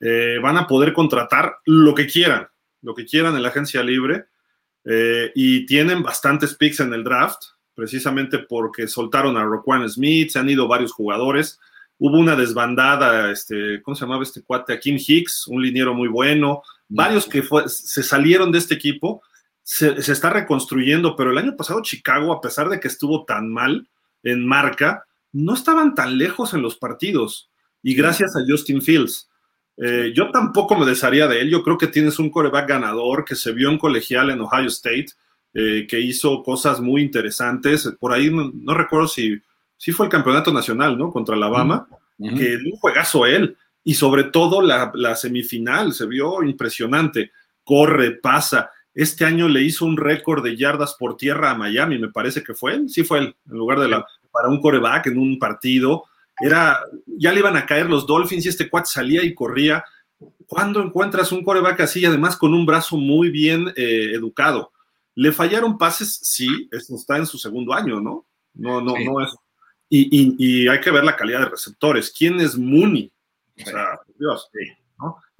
Eh, 0.00 0.38
van 0.42 0.56
a 0.56 0.66
poder 0.66 0.94
contratar 0.94 1.58
lo 1.66 1.94
que 1.94 2.06
quieran 2.06 2.48
lo 2.82 2.94
que 2.94 3.04
quieran 3.04 3.36
en 3.36 3.42
la 3.42 3.48
agencia 3.48 3.82
libre. 3.82 4.26
Eh, 4.84 5.30
y 5.34 5.66
tienen 5.66 6.02
bastantes 6.02 6.54
picks 6.54 6.80
en 6.80 6.92
el 6.94 7.04
draft, 7.04 7.42
precisamente 7.74 8.38
porque 8.38 8.88
soltaron 8.88 9.36
a 9.36 9.44
Roquan 9.44 9.88
Smith, 9.88 10.30
se 10.30 10.38
han 10.38 10.48
ido 10.48 10.68
varios 10.68 10.92
jugadores. 10.92 11.58
Hubo 11.98 12.18
una 12.18 12.34
desbandada, 12.34 13.30
este, 13.30 13.82
¿cómo 13.82 13.94
se 13.94 14.02
llamaba 14.02 14.22
este 14.22 14.42
cuate? 14.42 14.72
A 14.72 14.80
Kim 14.80 14.96
Hicks, 14.98 15.46
un 15.48 15.62
liniero 15.62 15.92
muy 15.94 16.08
bueno. 16.08 16.62
Varios 16.88 17.26
que 17.26 17.44
se 17.66 18.02
salieron 18.02 18.50
de 18.50 18.58
este 18.58 18.74
equipo. 18.74 19.22
Se, 19.72 20.02
se, 20.02 20.12
está 20.12 20.30
reconstruyendo, 20.30 21.14
pero 21.14 21.30
el 21.30 21.38
año 21.38 21.56
pasado 21.56 21.80
Chicago, 21.80 22.32
a 22.32 22.40
pesar 22.40 22.68
de 22.68 22.80
que 22.80 22.88
estuvo 22.88 23.24
tan 23.24 23.52
mal 23.52 23.88
en 24.24 24.44
marca, 24.44 25.04
no 25.32 25.54
estaban 25.54 25.94
tan 25.94 26.18
lejos 26.18 26.54
en 26.54 26.62
los 26.62 26.76
partidos. 26.76 27.50
Y 27.82 27.94
gracias 27.94 28.34
a 28.36 28.40
Justin 28.46 28.82
Fields. 28.82 29.30
Eh, 29.76 30.12
yo 30.14 30.30
tampoco 30.30 30.76
me 30.76 30.84
desharía 30.84 31.26
de 31.26 31.40
él. 31.40 31.50
Yo 31.50 31.62
creo 31.62 31.78
que 31.78 31.86
tienes 31.86 32.18
un 32.18 32.30
coreback 32.30 32.68
ganador 32.68 33.24
que 33.24 33.34
se 33.34 33.52
vio 33.52 33.70
en 33.70 33.78
colegial 33.78 34.30
en 34.30 34.40
Ohio 34.40 34.66
State, 34.68 35.06
eh, 35.54 35.86
que 35.88 36.00
hizo 36.00 36.42
cosas 36.42 36.80
muy 36.80 37.02
interesantes. 37.02 37.90
Por 37.98 38.12
ahí 38.12 38.30
no, 38.30 38.74
recuerdo 38.74 39.08
si, 39.08 39.40
si, 39.76 39.92
fue 39.92 40.06
el 40.06 40.12
campeonato 40.12 40.52
nacional, 40.52 40.98
¿no? 40.98 41.10
Contra 41.10 41.34
Alabama, 41.34 41.88
que 42.18 42.56
un 42.56 42.78
juegazo 42.78 43.24
él. 43.24 43.56
Y 43.82 43.94
sobre 43.94 44.24
todo 44.24 44.60
la, 44.60 45.16
semifinal 45.16 45.94
se 45.94 46.06
vio 46.06 46.42
impresionante. 46.42 47.32
Corre, 47.64 48.12
pasa. 48.12 48.70
Este 48.94 49.24
año 49.24 49.48
le 49.48 49.62
hizo 49.62 49.84
un 49.84 49.96
récord 49.96 50.42
de 50.42 50.56
yardas 50.56 50.96
por 50.98 51.16
tierra 51.16 51.50
a 51.50 51.54
Miami, 51.54 51.98
me 51.98 52.10
parece 52.10 52.42
que 52.42 52.54
fue 52.54 52.74
él. 52.74 52.88
Sí 52.88 53.04
fue 53.04 53.18
él, 53.18 53.36
en 53.50 53.58
lugar 53.58 53.80
de 53.80 53.88
la, 53.88 54.04
para 54.32 54.48
un 54.48 54.60
coreback 54.60 55.06
en 55.06 55.18
un 55.18 55.38
partido 55.38 56.04
era, 56.40 56.80
ya 57.06 57.32
le 57.32 57.40
iban 57.40 57.56
a 57.56 57.66
caer 57.66 57.86
los 57.86 58.06
Dolphins 58.06 58.46
y 58.46 58.48
este 58.48 58.68
cuate 58.68 58.88
salía 58.90 59.22
y 59.22 59.34
corría. 59.34 59.84
¿Cuándo 60.46 60.82
encuentras 60.82 61.32
un 61.32 61.44
coreback 61.44 61.80
así, 61.80 62.04
además 62.04 62.36
con 62.36 62.54
un 62.54 62.66
brazo 62.66 62.96
muy 62.96 63.30
bien 63.30 63.68
eh, 63.76 64.12
educado? 64.14 64.72
Le 65.14 65.32
fallaron 65.32 65.76
pases, 65.76 66.18
sí, 66.22 66.68
eso 66.72 66.96
está 66.96 67.18
en 67.18 67.26
su 67.26 67.36
segundo 67.36 67.74
año, 67.74 68.00
¿no? 68.00 68.26
No, 68.54 68.80
no, 68.80 68.94
no 68.98 69.22
es. 69.22 69.34
Y, 69.90 70.68
hay 70.68 70.80
que 70.80 70.90
ver 70.90 71.04
la 71.04 71.16
calidad 71.16 71.40
de 71.40 71.50
receptores. 71.50 72.14
¿Quién 72.16 72.40
es 72.40 72.56
Mooney? 72.56 73.12
O 73.60 73.64
sea, 73.64 74.00
Dios. 74.18 74.48
¿no? 74.52 74.60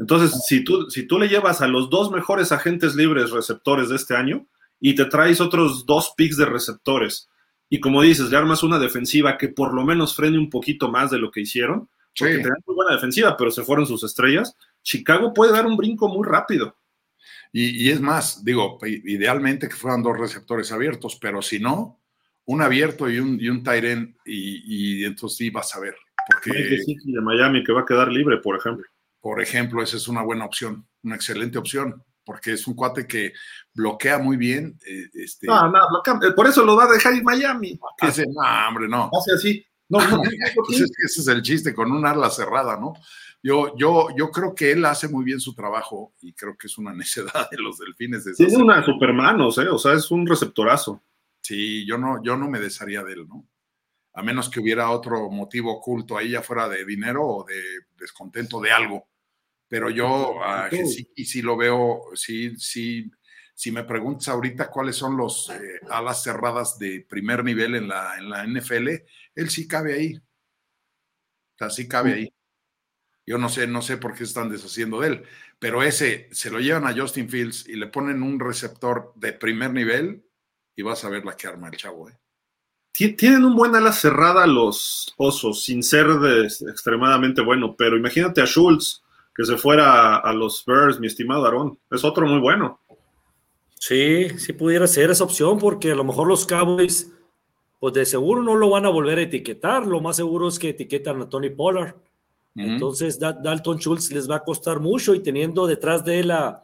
Entonces, 0.01 0.45
si 0.49 0.65
tú, 0.65 0.91
si 0.91 1.07
tú 1.07 1.19
le 1.19 1.29
llevas 1.29 1.61
a 1.61 1.69
los 1.69 1.91
dos 1.91 2.11
mejores 2.11 2.51
agentes 2.51 2.97
libres 2.97 3.31
receptores 3.31 3.91
de 3.91 3.97
este 3.97 4.17
año 4.17 4.49
y 4.81 4.97
te 4.97 5.05
traes 5.05 5.41
otros 5.41 5.87
dos 5.87 6.15
picks 6.17 6.39
de 6.39 6.47
receptores 6.47 7.31
y 7.73 7.79
como 7.79 8.03
dices, 8.03 8.31
le 8.31 8.37
armas 8.37 8.65
una 8.65 8.81
defensiva 8.81 9.39
que 9.39 9.49
por 9.49 9.73
lo 9.73 9.85
menos 9.85 10.17
frene 10.17 10.37
un 10.37 10.51
poquito 10.51 10.91
más 10.91 11.13
de 11.13 11.19
lo 11.19 11.31
que 11.31 11.41
hicieron, 11.41 11.89
porque 12.19 12.35
tenían 12.35 12.57
muy 12.67 12.75
buena 12.75 12.95
defensiva, 12.95 13.37
pero 13.37 13.53
se 13.53 13.63
fueron 13.63 13.87
sus 13.87 14.03
estrellas. 14.03 14.57
Chicago 14.83 15.33
puede 15.33 15.53
dar 15.53 15.67
un 15.67 15.77
brinco 15.77 16.09
muy 16.09 16.27
rápido. 16.27 16.77
Y, 17.53 17.89
es 17.91 18.01
más, 18.01 18.45
digo, 18.45 18.79
idealmente 18.85 19.69
que 19.69 19.77
fueran 19.77 20.03
dos 20.03 20.19
receptores 20.19 20.73
abiertos, 20.73 21.17
pero 21.21 21.43
si 21.43 21.61
no, 21.61 22.01
un 22.45 22.61
abierto 22.61 23.09
y 23.09 23.21
un, 23.21 23.41
y 23.41 23.49
un 23.49 23.63
Tyren, 23.63 24.17
y, 24.25 25.05
entonces 25.05 25.39
sí 25.39 25.51
vas 25.51 25.75
a 25.77 25.81
ver. 25.81 25.95
Porque, 26.29 26.53
de 26.53 27.21
Miami 27.21 27.63
que 27.63 27.73
va 27.73 27.83
a 27.83 27.87
quedar 27.87 28.11
libre, 28.11 28.39
por 28.39 28.57
ejemplo. 28.57 28.85
Por 29.21 29.43
ejemplo, 29.43 29.83
esa 29.83 29.97
es 29.97 30.09
una 30.09 30.23
buena 30.23 30.45
opción, 30.45 30.87
una 31.03 31.17
excelente 31.17 31.59
opción 31.59 32.03
porque 32.31 32.53
es 32.53 32.67
un 32.69 32.75
cuate 32.75 33.09
que 33.09 33.33
bloquea 33.75 34.19
muy 34.19 34.37
bien. 34.37 34.79
Eh, 34.87 35.09
este... 35.15 35.49
No, 35.49 35.69
no, 35.69 35.81
bloquea, 35.91 36.35
por 36.35 36.47
eso 36.47 36.65
lo 36.65 36.77
va 36.77 36.85
a 36.85 36.93
dejar 36.93 37.15
en 37.15 37.25
Miami. 37.25 37.77
Hace, 38.01 38.25
no, 38.25 38.69
hombre, 38.69 38.89
no. 38.89 39.11
Hace 39.13 39.33
así. 39.33 39.67
No, 39.89 39.99
no, 39.99 40.23
pues 40.55 40.81
ese 40.81 41.21
es 41.23 41.27
el 41.27 41.43
chiste, 41.43 41.75
con 41.75 41.91
un 41.91 42.07
ala 42.07 42.31
cerrada, 42.31 42.79
¿no? 42.79 42.95
Yo, 43.43 43.77
yo, 43.77 44.09
yo 44.17 44.31
creo 44.31 44.55
que 44.55 44.71
él 44.71 44.85
hace 44.85 45.09
muy 45.09 45.25
bien 45.25 45.41
su 45.41 45.55
trabajo 45.55 46.13
y 46.21 46.33
creo 46.35 46.57
que 46.57 46.69
es 46.69 46.79
una 46.79 46.93
necedad 46.95 47.51
de 47.51 47.59
los 47.59 47.79
delfines. 47.79 48.25
De 48.25 48.35
Tiene 48.35 48.57
una 48.59 48.85
supermanos, 48.85 49.59
¿eh? 49.59 49.69
O 49.69 49.79
sea, 49.79 49.95
es 49.95 50.09
un 50.13 50.25
receptorazo. 50.25 51.03
Sí, 51.41 51.85
yo 51.85 51.99
no, 51.99 52.23
yo 52.23 52.37
no 52.37 52.49
me 52.49 52.61
desharía 52.61 53.03
de 53.03 53.15
él, 53.15 53.27
¿no? 53.27 53.45
A 54.13 54.23
menos 54.23 54.49
que 54.49 54.61
hubiera 54.61 54.91
otro 54.91 55.31
motivo 55.31 55.73
oculto 55.73 56.17
ahí, 56.17 56.31
ya 56.31 56.43
fuera 56.43 56.69
de 56.69 56.85
dinero 56.85 57.27
o 57.27 57.45
de 57.45 57.61
descontento 57.99 58.61
de 58.61 58.71
algo 58.71 59.10
pero 59.71 59.89
yo 59.89 60.43
a 60.43 60.65
ah, 60.65 60.71
sí, 60.71 61.43
lo 61.43 61.57
veo, 61.57 62.03
sí, 62.15 62.57
sí, 62.57 63.09
si 63.55 63.71
me 63.71 63.85
preguntas 63.85 64.27
ahorita 64.27 64.69
cuáles 64.69 64.97
son 64.97 65.17
los 65.17 65.49
eh, 65.49 65.81
alas 65.89 66.25
cerradas 66.25 66.77
de 66.77 67.07
primer 67.09 67.45
nivel 67.45 67.77
en 67.77 67.87
la, 67.87 68.19
en 68.19 68.31
la 68.31 68.45
NFL, 68.45 68.89
él 69.37 69.49
sí 69.49 69.69
cabe 69.69 69.95
ahí. 69.95 70.17
O 70.17 71.57
sea, 71.57 71.71
sí 71.71 71.87
cabe 71.87 72.15
ahí. 72.15 72.35
Yo 73.25 73.39
no 73.39 73.49
sé, 73.49 73.69
no 73.69 73.81
sé 73.81 73.97
por 73.97 74.13
qué 74.15 74.25
están 74.25 74.51
deshaciendo 74.51 75.01
de 75.03 75.07
él, 75.07 75.23
pero 75.61 75.85
ese 75.85 76.29
se 76.33 76.51
lo 76.51 76.59
llevan 76.59 76.89
a 76.89 76.93
Justin 76.93 77.29
Fields 77.29 77.69
y 77.69 77.77
le 77.77 77.87
ponen 77.87 78.25
un 78.25 78.41
receptor 78.41 79.13
de 79.15 79.35
primer 79.35 79.73
nivel 79.73 80.25
y 80.75 80.83
vas 80.83 81.05
a 81.05 81.11
ver 81.11 81.25
la 81.25 81.37
que 81.37 81.47
arma 81.47 81.69
el 81.69 81.77
chavo. 81.77 82.11
¿eh? 82.11 82.19
tienen 83.17 83.45
un 83.45 83.55
buen 83.55 83.77
ala 83.77 83.93
cerrada 83.93 84.49
los 84.49 85.15
osos, 85.17 85.63
sin 85.63 85.85
ser 85.85 86.09
extremadamente 86.69 87.41
bueno, 87.41 87.77
pero 87.77 87.97
imagínate 87.97 88.43
a 88.43 88.47
Schultz 88.47 89.05
que 89.35 89.45
se 89.45 89.57
fuera 89.57 90.17
a, 90.17 90.33
los 90.33 90.65
Bears, 90.67 91.01
mi 91.01 91.07
estimado 91.07 91.47
Aaron. 91.47 91.79
Es 91.91 92.05
otro 92.05 92.27
muy 92.27 92.41
bueno. 92.41 92.81
Sí, 93.75 94.29
sí 94.39 94.53
pudiera 94.53 94.87
ser 94.87 95.11
esa 95.11 95.25
opción, 95.25 95.59
porque 95.59 95.93
a 95.93 95.95
lo 95.95 96.05
mejor 96.05 96.29
los 96.29 96.47
Cowboys, 96.47 97.13
pues 97.79 97.95
de 97.95 98.05
seguro 98.05 98.43
no 98.43 98.57
lo 98.57 98.71
van 98.71 98.87
a 98.87 98.91
volver 98.91 99.19
a 99.19 99.23
etiquetar. 99.23 99.87
Lo 99.87 100.01
más 100.01 100.17
seguro 100.17 100.49
es 100.49 100.59
que 100.59 100.71
etiquetan 100.71 101.23
a 101.23 101.29
Tony 101.29 101.51
Pollard. 101.51 101.95
Entonces, 102.57 103.19
Dalton 103.19 103.79
Schultz 103.79 104.11
les 104.11 104.29
va 104.29 104.37
a 104.37 104.45
costar 104.45 104.81
mucho 104.81 105.15
y 105.15 105.21
teniendo 105.21 105.67
detrás 105.67 106.05
de 106.05 106.19
él 106.19 106.31
a, 106.33 106.63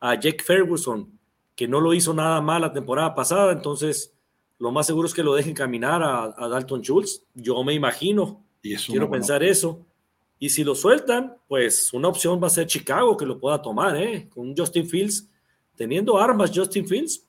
a 0.00 0.14
Jake 0.14 0.42
Ferguson, 0.44 1.18
que 1.54 1.68
no 1.68 1.80
lo 1.80 1.94
hizo 1.94 2.12
nada 2.12 2.40
mal 2.40 2.62
la 2.62 2.72
temporada 2.72 3.14
pasada, 3.14 3.52
entonces 3.52 4.12
lo 4.58 4.72
más 4.72 4.86
seguro 4.86 5.06
es 5.06 5.14
que 5.14 5.22
lo 5.22 5.34
dejen 5.34 5.54
caminar 5.54 6.02
a, 6.02 6.48
Dalton 6.48 6.82
Schultz. 6.82 7.22
Yo 7.34 7.62
me 7.62 7.74
imagino. 7.74 8.44
Y 8.62 8.76
Quiero 8.76 9.08
pensar 9.08 9.42
eso. 9.42 9.86
Y 10.38 10.50
si 10.50 10.62
lo 10.62 10.74
sueltan, 10.74 11.36
pues 11.48 11.92
una 11.92 12.08
opción 12.08 12.40
va 12.42 12.46
a 12.46 12.50
ser 12.50 12.66
Chicago 12.66 13.16
que 13.16 13.26
lo 13.26 13.40
pueda 13.40 13.60
tomar, 13.60 13.96
¿eh? 13.96 14.28
Con 14.28 14.56
Justin 14.56 14.88
Fields, 14.88 15.28
teniendo 15.76 16.18
armas 16.18 16.52
Justin 16.54 16.86
Fields, 16.86 17.26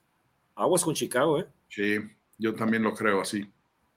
aguas 0.55 0.83
con 0.83 0.93
Chicago, 0.93 1.39
¿eh? 1.39 1.47
Sí, 1.69 1.97
yo 2.37 2.53
también 2.53 2.83
lo 2.83 2.93
creo 2.93 3.21
así. 3.21 3.45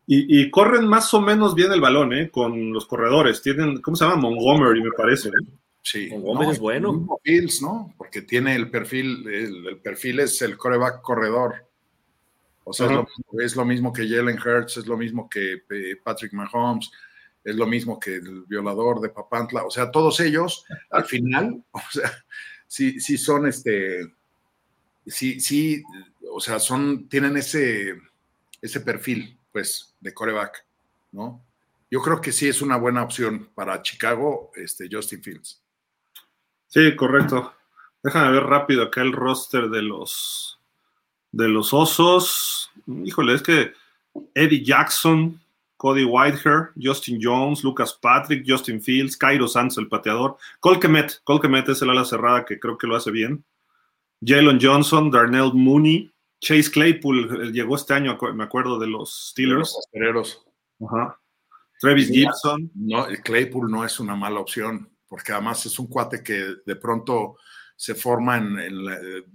Y, 0.04 0.50
corren 0.50 0.86
más 0.86 1.14
o 1.14 1.20
menos 1.20 1.54
bien 1.54 1.72
el 1.72 1.80
balón, 1.80 2.12
¿eh? 2.12 2.28
Con 2.30 2.72
los 2.72 2.86
corredores. 2.86 3.40
Tienen, 3.40 3.80
¿cómo 3.80 3.96
se 3.96 4.04
llama? 4.04 4.16
Montgomery, 4.16 4.82
me 4.82 4.90
parece. 4.90 5.28
¿eh? 5.28 5.46
Sí. 5.80 6.08
Montgomery 6.10 6.50
es 6.50 6.58
bueno. 6.58 7.06
Fields, 7.22 7.62
¿no? 7.62 7.94
Porque 7.96 8.20
tiene 8.20 8.54
el 8.54 8.68
perfil, 8.68 9.26
el, 9.28 9.78
perfil 9.78 10.20
es 10.20 10.42
el 10.42 10.58
coreback 10.58 11.00
corredor. 11.02 11.66
O 12.64 12.72
sea, 12.72 13.04
es 13.40 13.56
lo, 13.56 13.64
mismo 13.64 13.92
que 13.92 14.06
Jalen 14.08 14.38
Hurts, 14.38 14.78
es 14.78 14.86
lo 14.86 14.96
mismo 14.96 15.28
que 15.30 15.62
eh, 15.70 15.96
Patrick 16.02 16.32
Mahomes, 16.32 16.90
es 17.44 17.56
lo 17.56 17.66
mismo 17.66 17.98
que 17.98 18.16
el 18.16 18.44
violador 18.44 19.00
de 19.00 19.08
Papantla. 19.08 19.64
O 19.64 19.70
sea, 19.70 19.90
todos 19.90 20.20
ellos, 20.20 20.64
al 20.90 21.04
final, 21.04 21.64
o 21.72 21.80
sea, 21.90 22.10
sí, 22.66 23.00
sí 23.00 23.18
son 23.18 23.46
este, 23.46 24.12
sí, 25.06 25.40
sí, 25.40 25.82
o 26.30 26.40
sea, 26.40 26.58
son, 26.58 27.08
tienen 27.08 27.36
ese, 27.36 27.96
ese 28.60 28.80
perfil, 28.80 29.38
pues, 29.52 29.94
de 30.00 30.14
coreback, 30.14 30.64
¿no? 31.12 31.44
Yo 31.90 32.00
creo 32.00 32.20
que 32.22 32.32
sí 32.32 32.48
es 32.48 32.62
una 32.62 32.78
buena 32.78 33.02
opción 33.02 33.50
para 33.54 33.82
Chicago, 33.82 34.50
este, 34.56 34.88
Justin 34.90 35.22
Fields. 35.22 35.62
Sí, 36.68 36.96
correcto. 36.96 37.52
Déjame 38.02 38.32
ver 38.32 38.44
rápido 38.44 38.84
acá 38.84 39.02
el 39.02 39.12
roster 39.12 39.68
de 39.68 39.82
los 39.82 40.58
de 41.32 41.48
los 41.48 41.74
osos. 41.74 42.70
Híjole, 42.86 43.34
es 43.34 43.42
que 43.42 43.72
Eddie 44.34 44.64
Jackson, 44.64 45.38
Cody 45.82 46.04
Whitehair, 46.04 46.70
Justin 46.80 47.18
Jones, 47.20 47.64
Lucas 47.64 47.98
Patrick, 48.00 48.44
Justin 48.46 48.80
Fields, 48.80 49.16
Cairo 49.16 49.48
Santos, 49.48 49.78
el 49.78 49.88
pateador, 49.88 50.36
Colquemet, 50.60 51.22
Colquemet 51.24 51.68
es 51.70 51.82
el 51.82 51.90
ala 51.90 52.04
cerrada 52.04 52.44
que 52.44 52.60
creo 52.60 52.78
que 52.78 52.86
lo 52.86 52.94
hace 52.94 53.10
bien. 53.10 53.44
Jalen 54.24 54.60
Johnson, 54.62 55.10
Darnell 55.10 55.50
Mooney, 55.52 56.08
Chase 56.40 56.70
Claypool 56.70 57.52
llegó 57.52 57.74
este 57.74 57.94
año, 57.94 58.16
me 58.32 58.44
acuerdo 58.44 58.78
de 58.78 58.86
los 58.86 59.30
Steelers. 59.30 59.74
Los 59.92 60.46
Ajá. 60.88 61.18
Travis 61.80 62.10
Gibson. 62.10 62.70
No, 62.76 63.04
Claypool 63.24 63.68
no 63.68 63.84
es 63.84 63.98
una 63.98 64.14
mala 64.14 64.38
opción, 64.38 64.88
porque 65.08 65.32
además 65.32 65.66
es 65.66 65.76
un 65.80 65.88
cuate 65.88 66.22
que 66.22 66.58
de 66.64 66.76
pronto 66.76 67.38
se 67.74 67.96
forma 67.96 68.36
en, 68.36 68.56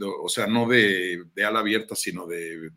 o 0.01 0.29
sea, 0.29 0.47
no 0.47 0.65
de, 0.65 1.25
ala 1.45 1.59
abierta, 1.59 1.93
sino 1.93 2.25
de, 2.25 2.71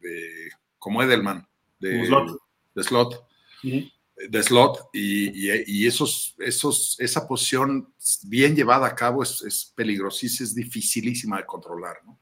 como 0.76 1.04
Edelman, 1.04 1.46
de 1.78 2.04
slot. 2.04 2.36
De 2.74 2.82
slot. 2.82 3.29
De 3.62 4.42
slot 4.42 4.90
y, 4.92 5.86
esos, 5.86 6.34
esos, 6.38 6.96
esa 6.98 7.26
posición 7.26 7.92
bien 8.24 8.54
llevada 8.54 8.86
a 8.86 8.94
cabo 8.94 9.22
es, 9.22 9.42
es 9.42 9.72
peligrosísima, 9.74 10.46
es 10.46 10.54
dificilísima 10.54 11.38
de 11.38 11.46
controlar, 11.46 11.96
¿no? 12.04 12.18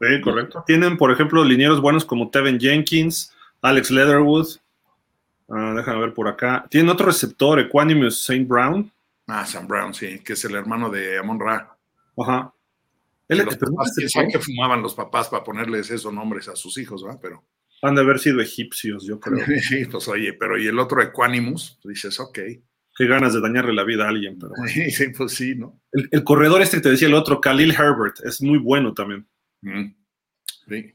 Sí, 0.00 0.20
correcto. 0.20 0.62
Tienen, 0.66 0.96
por 0.96 1.10
ejemplo, 1.10 1.42
linieros 1.44 1.80
buenos 1.80 2.04
como 2.04 2.30
Tevin 2.30 2.58
Jenkins, 2.58 3.32
Alex 3.62 3.90
Leatherwood. 3.90 4.46
Ah, 5.48 5.74
déjame 5.76 6.00
ver 6.00 6.14
por 6.14 6.28
acá. 6.28 6.66
Tienen 6.70 6.90
otro 6.90 7.06
receptor, 7.06 7.58
Equanimus 7.58 8.20
St. 8.20 8.44
Brown. 8.44 8.90
Ah, 9.26 9.42
St. 9.42 9.66
Brown, 9.66 9.92
sí, 9.92 10.20
que 10.20 10.34
es 10.34 10.44
el 10.44 10.54
hermano 10.54 10.88
de 10.90 11.18
Amon 11.18 11.40
Ra. 11.40 11.76
Ajá. 12.16 12.52
Él, 13.28 13.38
los 13.44 13.56
papás, 13.56 13.94
que 14.30 14.38
fumaban 14.38 14.80
los 14.82 14.94
papás 14.94 15.28
para 15.28 15.44
ponerles 15.44 15.90
esos 15.90 16.12
nombres 16.12 16.48
a 16.48 16.56
sus 16.56 16.78
hijos, 16.78 17.02
¿verdad? 17.02 17.18
Pero. 17.20 17.44
Han 17.82 17.94
de 17.94 18.00
haber 18.00 18.18
sido 18.18 18.40
egipcios, 18.40 19.06
yo 19.06 19.20
creo. 19.20 19.44
sí, 19.62 19.84
pues 19.84 20.08
oye, 20.08 20.32
pero 20.32 20.58
y 20.58 20.66
el 20.66 20.78
otro 20.78 21.02
Equanimus, 21.02 21.78
dices, 21.84 22.18
ok. 22.20 22.38
Qué 22.96 23.06
ganas 23.06 23.32
de 23.32 23.40
dañarle 23.40 23.72
la 23.72 23.84
vida 23.84 24.06
a 24.06 24.08
alguien, 24.08 24.38
pero. 24.40 24.52
Sí, 24.66 25.08
pues 25.16 25.32
sí, 25.32 25.54
¿no? 25.54 25.80
El, 25.92 26.24
corredor 26.24 26.62
este 26.62 26.78
que 26.78 26.82
te 26.82 26.90
decía 26.90 27.06
el 27.06 27.14
otro, 27.14 27.40
Khalil 27.40 27.70
Herbert, 27.70 28.16
es 28.24 28.42
muy 28.42 28.58
bueno 28.58 28.92
también. 28.92 29.24
Mm, 29.60 29.94
sí. 30.68 30.94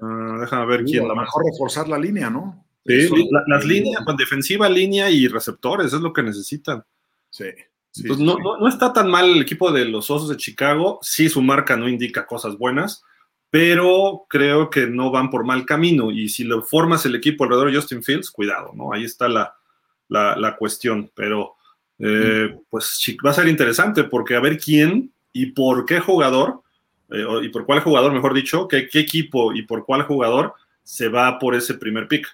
Ah, 0.00 0.38
déjame 0.40 0.66
ver 0.66 0.84
quién. 0.84 1.04
A 1.04 1.08
lo 1.08 1.16
mejor 1.16 1.44
reforzar 1.44 1.88
la 1.88 1.98
línea, 1.98 2.30
¿no? 2.30 2.64
Sí, 2.86 3.08
las 3.46 3.64
líneas, 3.64 4.04
con 4.04 4.16
defensiva, 4.16 4.68
línea 4.68 5.10
y 5.10 5.28
receptores, 5.28 5.92
es 5.92 6.00
lo 6.00 6.12
que 6.12 6.22
necesitan. 6.22 6.84
Sí. 7.30 7.46
no, 8.18 8.68
está 8.68 8.92
tan 8.92 9.10
mal 9.10 9.30
el 9.30 9.42
equipo 9.42 9.70
de 9.70 9.84
los 9.84 10.10
Osos 10.10 10.28
de 10.28 10.36
Chicago. 10.36 10.98
Sí, 11.02 11.28
su 11.28 11.42
marca 11.42 11.76
no 11.76 11.88
indica 11.88 12.26
cosas 12.26 12.56
buenas, 12.56 13.02
pero 13.50 14.26
creo 14.28 14.70
que 14.70 14.86
no 14.86 15.10
van 15.10 15.28
por 15.28 15.44
mal 15.44 15.66
camino. 15.66 16.10
Y 16.10 16.28
si 16.28 16.44
lo 16.44 16.62
formas 16.62 17.04
el 17.04 17.16
equipo 17.16 17.44
alrededor 17.44 17.70
de 17.70 17.76
Justin 17.76 18.02
Fields, 18.02 18.30
cuidado, 18.30 18.72
¿no? 18.74 18.92
Ahí 18.92 19.04
está 19.04 19.28
la, 19.28 19.56
la, 20.08 20.56
cuestión. 20.56 21.10
Pero 21.14 21.56
eh, 21.98 22.56
pues 22.70 22.98
va 23.24 23.30
a 23.30 23.34
ser 23.34 23.48
interesante 23.48 24.04
porque 24.04 24.36
a 24.36 24.40
ver 24.40 24.58
quién 24.58 25.12
y 25.32 25.46
por 25.46 25.84
qué 25.84 25.98
jugador, 25.98 26.62
eh, 27.10 27.24
y 27.42 27.48
por 27.48 27.66
cuál 27.66 27.80
jugador, 27.80 28.12
mejor 28.12 28.34
dicho, 28.34 28.68
qué, 28.68 28.88
qué 28.88 29.00
equipo 29.00 29.52
y 29.52 29.62
por 29.62 29.84
cuál 29.84 30.04
jugador 30.04 30.54
se 30.84 31.08
va 31.08 31.38
por 31.38 31.54
ese 31.54 31.74
primer 31.74 32.06
pick. 32.06 32.26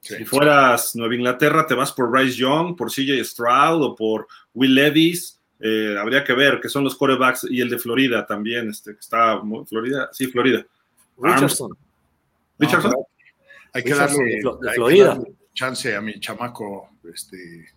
Si 0.00 0.24
fueras 0.26 0.94
Nueva 0.94 1.14
Inglaterra, 1.14 1.66
te 1.66 1.74
vas 1.74 1.90
por 1.90 2.10
Bryce 2.10 2.36
Young, 2.36 2.76
por 2.76 2.90
CJ 2.90 3.24
Stroud 3.24 3.82
o 3.82 3.94
por 3.94 4.26
Will 4.52 4.74
Levis. 4.74 5.33
Eh, 5.60 5.96
habría 5.98 6.24
que 6.24 6.32
ver 6.32 6.60
que 6.60 6.68
son 6.68 6.84
los 6.84 6.96
corebacks 6.96 7.46
y 7.48 7.60
el 7.60 7.70
de 7.70 7.78
Florida 7.78 8.26
también, 8.26 8.68
este, 8.68 8.92
que 8.92 9.00
está 9.00 9.40
Florida, 9.66 10.08
sí, 10.12 10.26
Florida. 10.26 10.66
Richardson. 11.16 11.70
Richardson. 12.58 12.94
hay 13.72 13.82
que 13.84 13.94
darle, 13.94 14.42
Florida. 14.74 15.18
chance 15.52 15.94
a 15.94 16.00
mi 16.00 16.18
chamaco 16.18 16.90
este, 17.12 17.68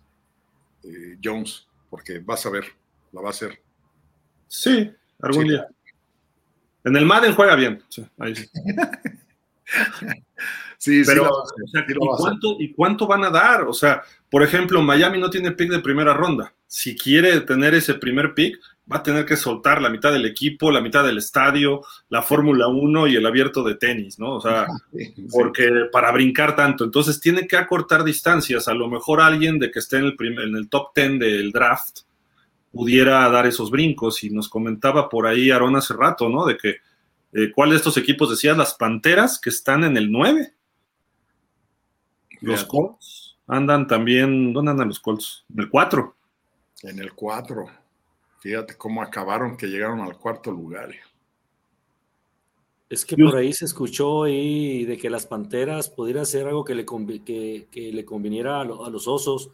eh, 0.84 1.18
Jones, 1.22 1.66
porque 1.88 2.18
vas 2.18 2.44
a 2.46 2.50
ver, 2.50 2.64
la 3.12 3.20
va 3.20 3.28
a 3.28 3.30
hacer. 3.30 3.58
Sí, 4.48 4.90
algún 5.20 5.44
día. 5.44 5.66
En 6.84 6.96
el 6.96 7.06
Madden 7.06 7.34
juega 7.34 7.54
bien. 7.54 7.82
Sí, 7.88 8.06
ahí 8.18 8.34
sí. 8.34 8.48
Sí, 10.78 11.02
pero 11.04 11.28
¿y, 12.60 12.72
cuánto, 12.72 13.06
van 13.08 13.24
a 13.24 13.30
dar? 13.30 13.62
O 13.62 13.72
sea, 13.72 14.02
por 14.30 14.44
ejemplo, 14.44 14.80
Miami 14.80 15.18
no 15.18 15.28
tiene 15.28 15.50
pick 15.50 15.70
de 15.70 15.80
primera 15.80 16.14
ronda. 16.14 16.54
Si 16.68 16.96
quiere 16.96 17.40
tener 17.40 17.74
ese 17.74 17.94
primer 17.94 18.32
pick, 18.32 18.58
va 18.90 18.98
a 18.98 19.02
tener 19.02 19.24
que 19.24 19.36
soltar 19.36 19.82
la 19.82 19.90
mitad 19.90 20.12
del 20.12 20.24
equipo, 20.24 20.70
la 20.70 20.80
mitad 20.80 21.04
del 21.04 21.18
estadio, 21.18 21.82
la 22.08 22.22
Fórmula 22.22 22.68
1 22.68 23.08
y 23.08 23.16
el 23.16 23.26
abierto 23.26 23.64
de 23.64 23.74
tenis, 23.74 24.20
¿no? 24.20 24.36
O 24.36 24.40
sea, 24.40 24.66
porque 25.32 25.68
para 25.90 26.12
brincar 26.12 26.54
tanto. 26.54 26.84
Entonces 26.84 27.20
tiene 27.20 27.48
que 27.48 27.56
acortar 27.56 28.04
distancias. 28.04 28.68
A 28.68 28.74
lo 28.74 28.88
mejor 28.88 29.20
alguien 29.20 29.58
de 29.58 29.72
que 29.72 29.80
esté 29.80 29.98
en 29.98 30.04
el, 30.04 30.16
en 30.20 30.56
el 30.56 30.68
top 30.68 30.94
10 30.94 31.18
del 31.18 31.50
draft 31.50 32.00
pudiera 32.70 33.28
dar 33.28 33.46
esos 33.46 33.70
brincos. 33.70 34.22
Y 34.22 34.30
nos 34.30 34.48
comentaba 34.48 35.08
por 35.08 35.26
ahí 35.26 35.50
Aaron 35.50 35.74
hace 35.74 35.94
rato, 35.94 36.28
¿no? 36.28 36.46
De 36.46 36.56
que, 36.56 36.76
eh, 37.32 37.52
¿cuál 37.54 37.70
de 37.70 37.76
estos 37.76 37.96
equipos 37.96 38.30
decías? 38.30 38.56
Las 38.56 38.74
Panteras, 38.74 39.38
que 39.40 39.50
están 39.50 39.84
en 39.84 39.96
el 39.96 40.10
9. 40.10 40.54
Los 42.40 42.64
Colts 42.64 43.36
andan 43.46 43.86
también, 43.86 44.52
¿dónde 44.52 44.70
andan 44.70 44.88
los 44.88 45.00
Colts? 45.00 45.44
En 45.52 45.60
el 45.60 45.68
4. 45.68 46.16
En 46.84 46.98
el 46.98 47.12
4. 47.12 47.66
Fíjate 48.40 48.76
cómo 48.76 49.02
acabaron 49.02 49.56
que 49.56 49.66
llegaron 49.66 50.00
al 50.00 50.16
cuarto 50.16 50.50
lugar. 50.50 50.90
Es 52.88 53.04
que 53.04 53.16
por 53.16 53.36
ahí 53.36 53.52
se 53.52 53.66
escuchó 53.66 54.22
ahí 54.22 54.84
de 54.86 54.96
que 54.96 55.10
las 55.10 55.26
Panteras 55.26 55.90
pudiera 55.90 56.24
ser 56.24 56.46
algo 56.46 56.64
que 56.64 56.74
le, 56.74 56.86
que, 56.86 57.90
le 57.92 58.04
conviniera 58.06 58.60
a, 58.60 58.64
los 58.64 59.06
Osos, 59.06 59.50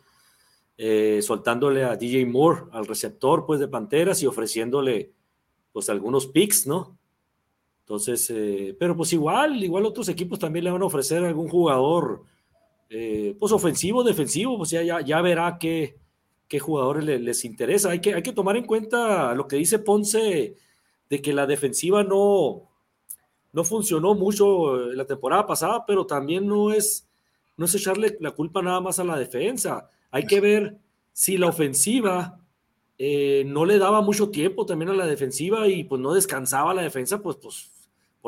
eh, 0.76 1.20
soltándole 1.20 1.82
a 1.82 1.96
DJ 1.96 2.26
Moore, 2.26 2.64
al 2.70 2.86
receptor 2.86 3.44
pues 3.44 3.58
de 3.58 3.66
Panteras 3.66 4.22
y 4.22 4.26
ofreciéndole 4.26 5.10
pues 5.72 5.88
algunos 5.88 6.28
picks, 6.28 6.68
¿no? 6.68 6.96
Entonces, 7.84 8.30
eh, 8.30 8.74
pero 8.78 8.96
pues 8.96 9.12
igual, 9.12 9.62
igual 9.62 9.84
otros 9.84 10.08
equipos 10.08 10.38
también 10.38 10.64
le 10.64 10.70
van 10.70 10.80
a 10.80 10.86
ofrecer 10.86 11.22
algún 11.22 11.48
jugador 11.48 12.22
eh, 12.88 13.36
pues 13.38 13.52
ofensivo, 13.52 14.02
defensivo, 14.02 14.56
pues 14.56 14.70
ya, 14.70 15.02
ya, 15.02 15.20
verá 15.20 15.58
qué, 15.60 15.98
qué 16.48 16.58
jugadores 16.58 17.04
les, 17.04 17.44
interesa. 17.44 17.90
Hay 17.90 18.00
que, 18.00 18.14
hay 18.14 18.22
que 18.22 18.32
tomar 18.32 18.56
en 18.56 18.64
cuenta 18.64 19.34
lo 19.34 19.46
que 19.46 19.56
dice 19.56 19.78
Ponce 19.78 20.56
de 21.10 21.22
que 21.22 21.34
la 21.34 21.46
defensiva 21.46 22.02
no, 22.02 22.70
no 23.52 23.64
funcionó 23.64 24.14
mucho 24.14 24.76
la 24.76 25.04
temporada 25.04 25.46
pasada, 25.46 25.84
pero 25.86 26.06
también 26.06 26.46
no 26.46 26.72
es, 26.72 27.06
no 27.58 27.66
es 27.66 27.74
echarle 27.74 28.16
la 28.18 28.30
culpa 28.30 28.62
nada 28.62 28.80
más 28.80 28.98
a 28.98 29.04
la 29.04 29.18
defensa. 29.18 29.90
Hay 30.10 30.24
que 30.26 30.40
ver 30.40 30.78
si 31.12 31.36
la 31.36 31.48
ofensiva 31.48 32.40
eh, 32.96 33.44
no 33.46 33.66
le 33.66 33.78
daba 33.78 34.00
mucho 34.00 34.30
tiempo 34.30 34.64
también 34.64 34.90
a 34.90 34.94
la 34.94 35.06
defensiva 35.06 35.68
y 35.68 35.84
pues 35.84 36.00
no 36.00 36.14
descansaba 36.14 36.72
la 36.72 36.82
defensa, 36.82 37.20
pues, 37.20 37.36
pues, 37.36 37.73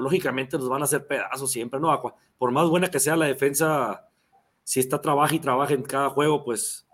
lógicamente 0.01 0.59
nos 0.59 0.69
van 0.69 0.83
a 0.83 0.85
hacer 0.85 1.07
pedazos 1.07 1.51
siempre, 1.51 1.81
¿no? 1.81 2.15
Por 2.39 2.51
más 2.53 2.69
buena 2.69 2.91
que 2.91 3.01
sea 3.01 3.17
la 3.17 3.27
defensa, 3.27 4.09
si 4.63 4.81
está 4.81 5.01
trabaja 5.01 5.35
y 5.35 5.41
trabaja 5.41 5.75
en 5.75 5.83
cada 5.83 6.11
juego, 6.11 6.45
pues, 6.45 6.87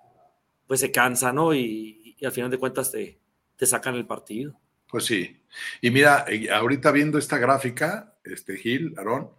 pues 0.66 0.80
se 0.80 0.92
cansa, 0.92 1.32
¿no? 1.32 1.54
Y, 1.54 2.16
al 2.22 2.30
final 2.30 2.50
de 2.50 2.58
cuentas 2.58 2.92
te, 2.92 3.20
te 3.56 3.66
sacan 3.66 3.96
el 3.96 4.06
partido. 4.06 4.56
Pues 4.88 5.06
sí. 5.06 5.42
Y 5.80 5.90
mira, 5.90 6.24
eh, 6.28 6.48
ahorita 6.50 6.92
viendo 6.92 7.18
esta 7.18 7.36
gráfica, 7.38 8.16
este 8.22 8.56
Gil, 8.56 8.94
Aarón, 8.96 9.30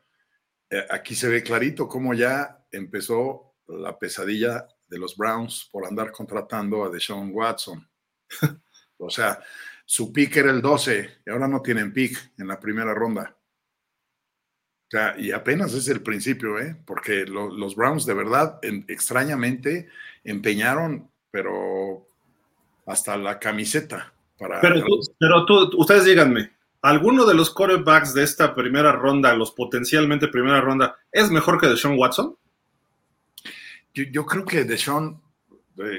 eh, 0.69 0.85
aquí 0.89 1.15
se 1.15 1.29
ve 1.29 1.43
clarito 1.43 1.87
cómo 1.87 2.13
ya 2.13 2.65
empezó 2.71 3.53
la 3.67 3.97
pesadilla 3.97 4.67
de 4.87 4.97
los 4.97 5.15
Browns 5.15 5.69
por 5.71 5.85
andar 5.85 6.11
contratando 6.11 6.83
a 6.83 6.89
Deshaun 6.89 7.31
Watson. 7.31 7.87
o 8.97 9.09
sea, 9.09 9.39
su 9.85 10.11
pick 10.11 10.37
era 10.37 10.51
el 10.51 10.61
12 10.61 11.21
y 11.25 11.29
ahora 11.29 11.47
no 11.47 11.61
tienen 11.61 11.93
pick 11.93 12.33
en 12.37 12.47
la 12.47 12.59
primera 12.59 12.93
ronda. 12.93 13.37
Sea, 14.93 15.15
y 15.17 15.31
apenas 15.31 15.73
es 15.73 15.87
el 15.87 16.03
principio, 16.03 16.59
¿eh? 16.59 16.75
porque 16.85 17.25
los 17.25 17.75
Browns 17.75 18.05
de 18.05 18.13
verdad, 18.13 18.59
extrañamente, 18.87 19.89
empeñaron, 20.23 21.09
pero 21.31 22.05
hasta 22.85 23.17
la 23.17 23.39
camiseta. 23.39 24.13
Para, 24.37 24.61
pero, 24.61 24.85
pero 25.19 25.45
tú, 25.47 25.71
ustedes 25.77 26.05
díganme, 26.05 26.51
¿alguno 26.83 27.25
de 27.25 27.33
los 27.33 27.49
quarterbacks 27.49 28.13
de 28.13 28.21
esta 28.21 28.53
primera 28.53 28.91
ronda, 28.91 29.33
los 29.33 29.49
potencialmente 29.49 30.27
primera 30.27 30.61
ronda, 30.61 30.95
es 31.11 31.31
mejor 31.31 31.59
que 31.59 31.69
Deshaun 31.69 31.97
Watson? 31.97 32.37
Yo, 33.95 34.27
creo 34.27 34.45
que 34.45 34.63
Deshaun, 34.63 35.19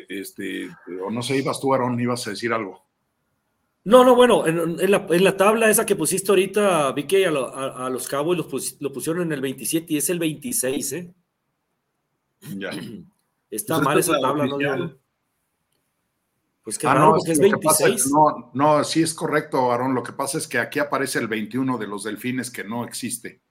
este, 0.09 0.69
o 1.05 1.11
no 1.11 1.21
sé, 1.21 1.39
ibas 1.39 1.59
tú, 1.59 1.75
Aaron, 1.75 1.99
ibas 1.99 2.25
a 2.29 2.31
decir 2.31 2.53
algo. 2.53 2.81
No, 3.85 4.03
no, 4.03 4.15
bueno, 4.15 4.47
en, 4.47 4.91
la, 4.91 5.37
tabla 5.37 5.69
esa 5.69 5.85
que 5.85 5.95
pusiste 5.95 6.33
ahorita, 6.33 6.93
vi 6.93 7.05
que 7.05 7.27
a, 7.27 7.31
los 7.31 8.09
Cowboys 8.09 8.79
lo 8.81 8.93
pusieron 8.93 9.23
en 9.23 9.33
el 9.33 9.43
27 9.43 9.93
y 9.93 9.97
es 9.99 10.09
el 10.09 10.19
26, 10.19 10.93
¿eh? 10.93 11.15
Ya. 12.57 12.71
Está 13.51 13.77
pues 13.77 13.85
mal 13.85 13.99
esa 13.99 14.19
tabla, 14.21 14.47
¿no? 14.47 14.99
Pues 16.65 16.83
ah, 16.83 16.95
raro, 16.95 17.17
porque 17.17 17.33
es 17.33 17.39
26. 17.39 18.11
no, 18.11 18.51
no, 18.55 18.83
sí 18.85 19.03
es 19.03 19.13
correcto, 19.13 19.71
Aaron. 19.71 19.95
Lo 19.95 20.03
que 20.03 20.13
pasa 20.13 20.39
es 20.39 20.49
que 20.49 20.59
aquí 20.59 20.79
aparece 20.79 21.19
el 21.19 21.29
21 21.29 21.77
de 21.77 21.87
los 21.87 22.05
delfines 22.05 22.51
que 22.51 22.65
no 22.65 22.85
existe. 22.85 23.43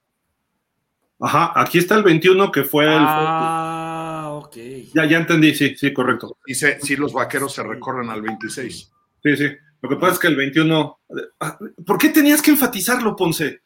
Ajá, 1.19 1.53
aquí 1.55 1.77
está 1.77 1.95
el 1.95 2.03
21 2.03 2.51
que 2.51 2.63
fue 2.63 2.85
el. 2.85 2.97
Ah, 2.97 4.31
ok. 4.33 4.57
Ya, 4.95 5.05
ya 5.05 5.19
entendí, 5.19 5.53
sí, 5.53 5.75
sí, 5.75 5.93
correcto. 5.93 6.37
Dice, 6.45 6.79
sí, 6.81 6.95
los 6.95 7.13
vaqueros 7.13 7.53
se 7.53 7.61
recorren 7.61 8.09
al 8.09 8.23
26. 8.23 8.91
Sí, 9.21 9.37
sí. 9.37 9.45
Lo 9.83 9.89
que 9.89 9.97
pasa 9.97 10.13
es 10.13 10.19
que 10.19 10.27
el 10.27 10.37
21. 10.37 10.99
Ah, 11.41 11.59
¿Por 11.85 11.97
qué 11.97 12.07
tenías 12.07 12.41
que 12.41 12.51
enfatizarlo, 12.51 13.17
Ponce? 13.17 13.63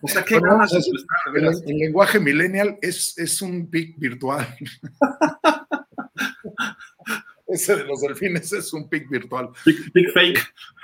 O 0.00 0.06
sea, 0.06 0.24
¿qué 0.24 0.38
ganas 0.38 0.72
el, 0.72 0.84
el, 1.66 1.76
lenguaje 1.76 2.20
millennial 2.20 2.78
es, 2.80 3.18
es 3.18 3.42
un 3.42 3.68
pic 3.68 3.98
virtual. 3.98 4.46
Ese 7.48 7.74
de 7.76 7.84
los 7.84 8.00
delfines 8.00 8.52
es 8.52 8.72
un 8.72 8.88
pic 8.88 9.10
virtual. 9.10 9.50
Pic, 9.64 10.12
fake. 10.14 10.38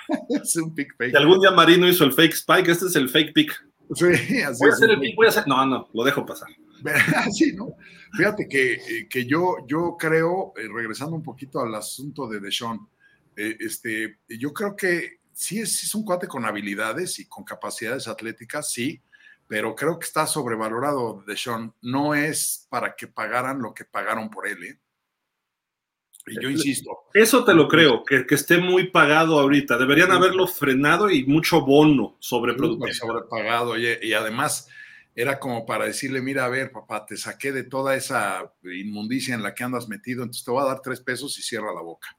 es 0.31 0.57
un 0.57 0.75
pic 0.75 0.97
fake. 0.97 1.13
Si 1.13 1.17
algún 1.17 1.41
día 1.41 1.53
Marino 1.53 1.89
hizo 1.89 2.03
el 2.03 2.13
fake 2.13 2.35
spike, 2.35 2.73
este 2.73 2.87
es 2.87 2.97
el 2.97 3.09
fake 3.09 3.33
pic. 3.33 3.53
Sí, 3.95 4.43
así 4.43 4.65
voy 4.65 4.71
a 4.71 4.73
hacer 4.73 4.91
el 4.91 4.99
pic, 4.99 5.15
voy 5.15 5.27
a 5.27 5.29
hacer. 5.29 5.47
No, 5.47 5.65
no, 5.65 5.89
lo 5.95 6.03
dejo 6.03 6.27
pasar. 6.27 6.49
Sí, 7.33 7.53
¿no? 7.55 7.77
Fíjate 8.17 8.49
que, 8.49 8.73
eh, 8.75 9.07
que 9.09 9.27
yo, 9.27 9.59
yo 9.69 9.97
creo, 9.97 10.55
eh, 10.57 10.67
regresando 10.75 11.15
un 11.15 11.23
poquito 11.23 11.61
al 11.61 11.73
asunto 11.77 12.29
de 12.29 12.41
Deshaun, 12.41 12.89
eh, 13.39 13.57
este, 13.61 14.19
yo 14.29 14.53
creo 14.53 14.75
que 14.75 15.21
sí 15.33 15.61
es, 15.61 15.85
es, 15.85 15.95
un 15.95 16.05
cuate 16.05 16.27
con 16.27 16.45
habilidades 16.45 17.21
y 17.21 17.29
con 17.29 17.45
capacidades 17.45 18.09
atléticas, 18.09 18.73
sí, 18.73 19.01
pero 19.47 19.77
creo 19.77 19.99
que 19.99 20.07
está 20.07 20.27
sobrevalorado 20.27 21.23
Deshaun. 21.25 21.73
No 21.81 22.15
es 22.17 22.67
para 22.69 22.97
que 22.97 23.07
pagaran 23.07 23.63
lo 23.63 23.73
que 23.73 23.85
pagaron 23.85 24.29
por 24.29 24.49
él, 24.49 24.65
¿eh? 24.65 24.81
Y 26.27 26.43
yo 26.43 26.51
insisto. 26.51 26.91
Eso 27.15 27.45
te 27.45 27.55
lo 27.55 27.69
creo, 27.69 28.05
que, 28.05 28.27
esté 28.29 28.59
muy 28.59 28.91
pagado 28.91 29.39
ahorita. 29.39 29.79
Deberían 29.79 30.11
haberlo 30.11 30.47
frenado 30.47 31.09
y 31.09 31.25
mucho 31.25 31.63
bono 31.63 32.17
sobreproductivo. 32.19 32.93
Sobrepagado. 32.93 33.79
Y 33.79 34.13
además 34.13 34.69
era 35.15 35.39
como 35.39 35.65
para 35.65 35.87
decirle, 35.87 36.21
mira, 36.21 36.45
a 36.45 36.49
ver, 36.49 36.71
papá, 36.71 37.07
te 37.07 37.17
saqué 37.17 37.51
de 37.51 37.65
toda 37.65 37.97
esa 37.97 38.53
inmundicia 38.63 39.35
en 39.35 39.43
la 39.43 39.55
que 39.55 39.65
andas 39.65 39.89
metido, 39.89 40.23
entonces 40.23 40.45
te 40.45 40.51
voy 40.51 40.63
a 40.63 40.67
dar 40.67 40.83
tres 40.83 41.01
pesos 41.01 41.39
y 41.39 41.43
cierra 41.43 41.73
la 41.73 41.81
boca. 41.81 42.18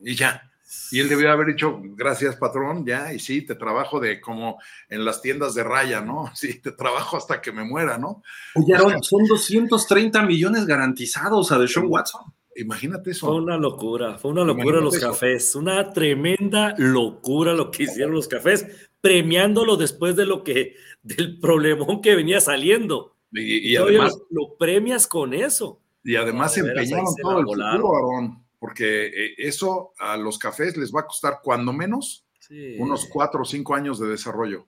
Y 0.00 0.14
ya. 0.14 0.50
Y 0.90 1.00
él 1.00 1.08
debió 1.08 1.30
haber 1.30 1.48
dicho, 1.48 1.80
gracias, 1.82 2.36
patrón, 2.36 2.84
ya, 2.86 3.12
y 3.12 3.18
sí, 3.18 3.42
te 3.42 3.54
trabajo 3.54 4.00
de 4.00 4.20
como 4.20 4.58
en 4.88 5.04
las 5.04 5.22
tiendas 5.22 5.54
de 5.54 5.64
raya, 5.64 6.00
¿no? 6.00 6.30
Sí, 6.34 6.60
te 6.60 6.72
trabajo 6.72 7.16
hasta 7.16 7.40
que 7.40 7.52
me 7.52 7.64
muera, 7.64 7.98
¿no? 7.98 8.22
Oye, 8.54 8.74
son 9.02 9.24
230 9.26 10.22
millones 10.22 10.66
garantizados 10.66 11.52
a 11.52 11.58
Deshaun 11.58 11.86
Watson. 11.88 12.22
Imagínate 12.56 13.10
eso. 13.10 13.26
Fue 13.26 13.36
una 13.36 13.56
locura, 13.56 14.16
fue 14.18 14.30
una 14.30 14.44
locura 14.44 14.80
los 14.80 14.98
cafés, 14.98 15.54
una 15.56 15.92
tremenda 15.92 16.74
locura 16.78 17.52
lo 17.52 17.70
que 17.70 17.84
hicieron 17.84 18.14
los 18.14 18.28
cafés, 18.28 18.66
premiándolo 19.00 19.76
después 19.76 20.14
de 20.14 20.24
lo 20.24 20.44
que, 20.44 20.76
del 21.02 21.40
problemón 21.40 22.00
que 22.00 22.14
venía 22.14 22.40
saliendo. 22.40 23.16
Y, 23.32 23.74
además 23.74 24.16
lo, 24.30 24.56
premias 24.56 25.08
con 25.08 25.34
eso. 25.34 25.80
Y 26.04 26.14
además 26.14 26.56
empeñaron 26.56 27.06
todo 27.20 27.40
el 27.40 27.46
futuro, 27.46 28.43
porque 28.64 29.08
eh, 29.08 29.34
eso 29.36 29.92
a 29.98 30.16
los 30.16 30.38
cafés 30.38 30.74
les 30.78 30.90
va 30.90 31.00
a 31.00 31.06
costar 31.06 31.40
cuando 31.42 31.70
menos 31.70 32.24
unos 32.78 33.06
cuatro 33.12 33.42
o 33.42 33.44
cinco 33.44 33.74
años 33.74 33.98
de 33.98 34.08
desarrollo. 34.08 34.66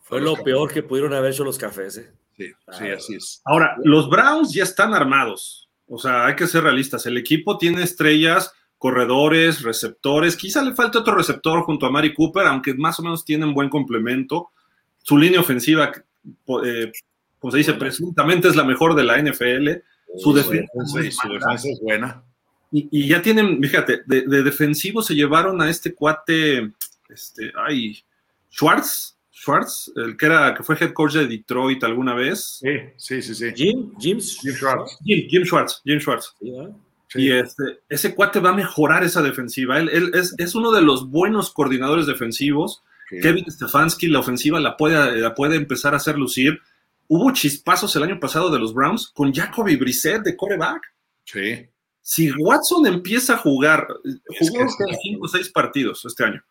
Fue 0.00 0.18
lo 0.18 0.34
peor 0.36 0.72
que 0.72 0.82
pudieron 0.82 1.12
haber 1.12 1.32
hecho 1.32 1.44
los 1.44 1.58
cafés. 1.58 1.98
¿eh? 1.98 2.10
Sí, 2.36 2.52
sí, 2.72 2.88
así 2.88 3.14
es. 3.16 3.42
Ahora, 3.44 3.76
los 3.82 4.08
Browns 4.08 4.54
ya 4.54 4.62
están 4.62 4.94
armados 4.94 5.64
o 5.86 5.98
sea, 5.98 6.26
hay 6.26 6.36
que 6.36 6.46
ser 6.46 6.62
realistas. 6.62 7.04
El 7.06 7.18
equipo 7.18 7.58
tiene 7.58 7.82
estrellas, 7.82 8.52
corredores, 8.78 9.62
receptores. 9.62 10.36
Quizá 10.36 10.62
le 10.62 10.74
falta 10.74 11.00
otro 11.00 11.14
receptor 11.14 11.62
junto 11.64 11.86
a 11.86 11.90
Mari 11.90 12.14
Cooper, 12.14 12.46
aunque 12.46 12.74
más 12.74 12.98
o 12.98 13.02
menos 13.02 13.24
tienen 13.24 13.52
buen 13.52 13.68
complemento. 13.68 14.50
Su 15.02 15.18
línea 15.18 15.40
ofensiva, 15.40 15.92
eh, 16.64 16.92
como 17.38 17.50
se 17.50 17.58
dice, 17.58 17.74
presuntamente 17.74 18.48
es 18.48 18.56
la 18.56 18.64
mejor 18.64 18.94
de 18.94 19.04
la 19.04 19.18
NFL. 19.18 19.82
Su 20.16 20.32
defensa, 20.32 21.00
es 21.00 21.80
buena. 21.82 22.22
Y, 22.76 23.06
ya 23.06 23.22
tienen, 23.22 23.62
fíjate, 23.62 24.02
de, 24.04 24.42
defensivo 24.42 25.00
se 25.00 25.14
llevaron 25.14 25.62
a 25.62 25.70
este 25.70 25.94
cuate, 25.94 26.72
este, 27.08 27.52
ay, 27.56 28.04
Schwartz, 28.50 29.16
Schwartz, 29.32 29.92
el 29.94 30.16
que 30.16 30.26
era, 30.26 30.52
que 30.54 30.64
fue 30.64 30.76
head 30.80 30.92
coach 30.92 31.12
de 31.12 31.28
Detroit 31.28 31.84
alguna 31.84 32.14
vez. 32.14 32.60
Sí, 32.96 33.22
sí, 33.22 33.32
sí. 33.32 33.52
Jim, 33.54 33.92
Jim, 34.00 34.18
Schwartz. 34.18 34.98
Jim, 35.04 35.44
Schwartz, 35.44 35.82
Jim 35.84 36.00
Schwartz. 36.00 36.34
Y 37.14 37.30
este, 37.30 37.62
ese 37.88 38.12
cuate 38.12 38.40
va 38.40 38.50
a 38.50 38.54
mejorar 38.54 39.04
esa 39.04 39.22
defensiva. 39.22 39.78
Él, 39.78 40.10
es, 40.12 40.54
uno 40.56 40.72
de 40.72 40.82
los 40.82 41.08
buenos 41.08 41.52
coordinadores 41.52 42.06
defensivos. 42.06 42.82
Kevin 43.08 43.48
Stefanski, 43.48 44.08
la 44.08 44.18
ofensiva 44.18 44.58
la 44.58 44.76
puede, 44.76 45.20
la 45.20 45.32
puede 45.32 45.54
empezar 45.54 45.94
a 45.94 45.98
hacer 45.98 46.18
lucir. 46.18 46.58
Hubo 47.06 47.30
chispazos 47.32 47.94
el 47.94 48.02
año 48.02 48.18
pasado 48.18 48.50
de 48.50 48.58
los 48.58 48.74
Browns 48.74 49.12
con 49.14 49.32
Jacoby 49.32 49.76
Brissett 49.76 50.24
de 50.24 50.36
coreback. 50.36 50.82
Sí. 51.24 51.68
Si 52.06 52.30
Watson 52.32 52.86
empieza 52.86 53.32
a 53.32 53.38
jugar, 53.38 53.88
jugó 54.38 54.66
cinco 55.02 55.24
o 55.24 55.28
seis 55.28 55.48
partidos 55.48 56.04
este 56.04 56.24
año 56.24 56.44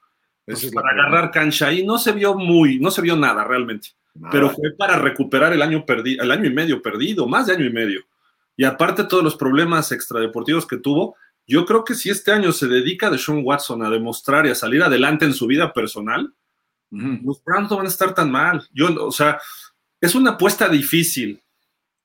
para 0.73 0.89
agarrar 0.89 1.29
cancha 1.29 1.71
y 1.71 1.85
no 1.85 1.99
se 1.99 2.11
vio 2.11 2.33
muy, 2.33 2.79
no 2.79 2.89
se 2.89 3.03
vio 3.03 3.15
nada 3.15 3.43
realmente. 3.43 3.89
Pero 4.31 4.49
fue 4.49 4.71
para 4.75 4.97
recuperar 4.97 5.53
el 5.53 5.61
año, 5.61 5.85
perdido, 5.85 6.23
el 6.23 6.31
año 6.31 6.45
y 6.45 6.53
medio 6.53 6.81
perdido, 6.81 7.27
más 7.27 7.45
de 7.45 7.53
año 7.53 7.65
y 7.65 7.71
medio. 7.71 8.01
Y 8.57 8.63
aparte 8.63 9.03
todos 9.03 9.23
los 9.23 9.35
problemas 9.35 9.91
extradeportivos 9.91 10.65
que 10.65 10.77
tuvo, 10.77 11.15
yo 11.45 11.65
creo 11.65 11.83
que 11.83 11.93
si 11.93 12.09
este 12.09 12.31
año 12.31 12.51
se 12.51 12.67
dedica 12.67 13.11
de 13.11 13.19
Sean 13.19 13.41
Watson 13.43 13.83
a 13.83 13.91
demostrar 13.91 14.47
y 14.47 14.49
a 14.49 14.55
salir 14.55 14.81
adelante 14.81 15.25
en 15.25 15.35
su 15.35 15.45
vida 15.45 15.71
personal, 15.71 16.33
los 16.89 17.43
Browns 17.43 17.69
no 17.69 17.77
van 17.77 17.85
a 17.85 17.89
estar 17.89 18.15
tan 18.15 18.31
mal. 18.31 18.67
Yo, 18.71 19.05
o 19.05 19.11
sea, 19.11 19.39
es 20.01 20.15
una 20.15 20.31
apuesta 20.31 20.67
difícil 20.67 21.39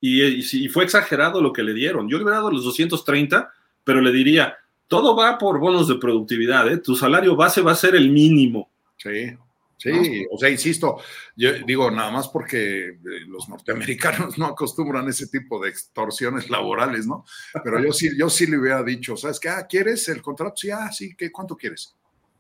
y, 0.01 0.23
y, 0.25 0.69
fue 0.69 0.85
exagerado 0.85 1.41
lo 1.43 1.53
que 1.53 1.63
le 1.63 1.75
dieron. 1.75 2.09
Yo 2.09 2.19
le 2.19 2.25
hubiera 2.25 2.39
dado 2.39 2.53
los 2.53 2.65
230, 2.65 3.53
pero 3.85 4.01
le 4.01 4.13
diría, 4.13 4.57
todo 4.87 5.17
va 5.17 5.39
por 5.39 5.59
bonos 5.59 5.89
de 5.89 5.97
productividad, 5.97 6.71
¿eh? 6.71 6.79
Tu 6.79 6.95
salario 6.95 7.37
base 7.37 7.61
va 7.61 7.73
a 7.73 7.77
ser 7.77 7.95
el 7.95 8.11
mínimo. 8.11 8.71
Sí, 8.97 9.37
sí, 9.77 10.27
o 10.31 10.39
sea, 10.39 10.51
insisto, 10.51 10.99
yo 11.37 11.53
digo 11.65 11.89
nada 11.91 12.11
más 12.11 12.29
porque 12.29 12.89
eh, 12.89 12.97
los 13.29 13.49
norteamericanos 13.49 14.37
no 14.39 14.47
acostumbran 14.47 15.09
ese 15.09 15.29
tipo 15.29 15.61
de 15.63 15.71
extorsiones 15.71 16.51
laborales, 16.51 17.07
¿no? 17.07 17.25
Pero 17.63 17.83
yo 17.83 17.93
sí, 17.93 18.11
yo 18.19 18.29
sí 18.29 18.47
le 18.47 18.59
hubiera 18.59 18.83
dicho, 18.83 19.17
¿sabes 19.17 19.39
qué? 19.39 19.49
Ah, 19.49 19.67
¿quieres 19.69 20.09
el 20.09 20.23
contrato? 20.23 20.57
Sí, 20.57 20.71
ah, 20.71 20.91
sí, 20.91 21.15
¿qué, 21.17 21.31
¿cuánto 21.31 21.57
quieres? 21.57 21.95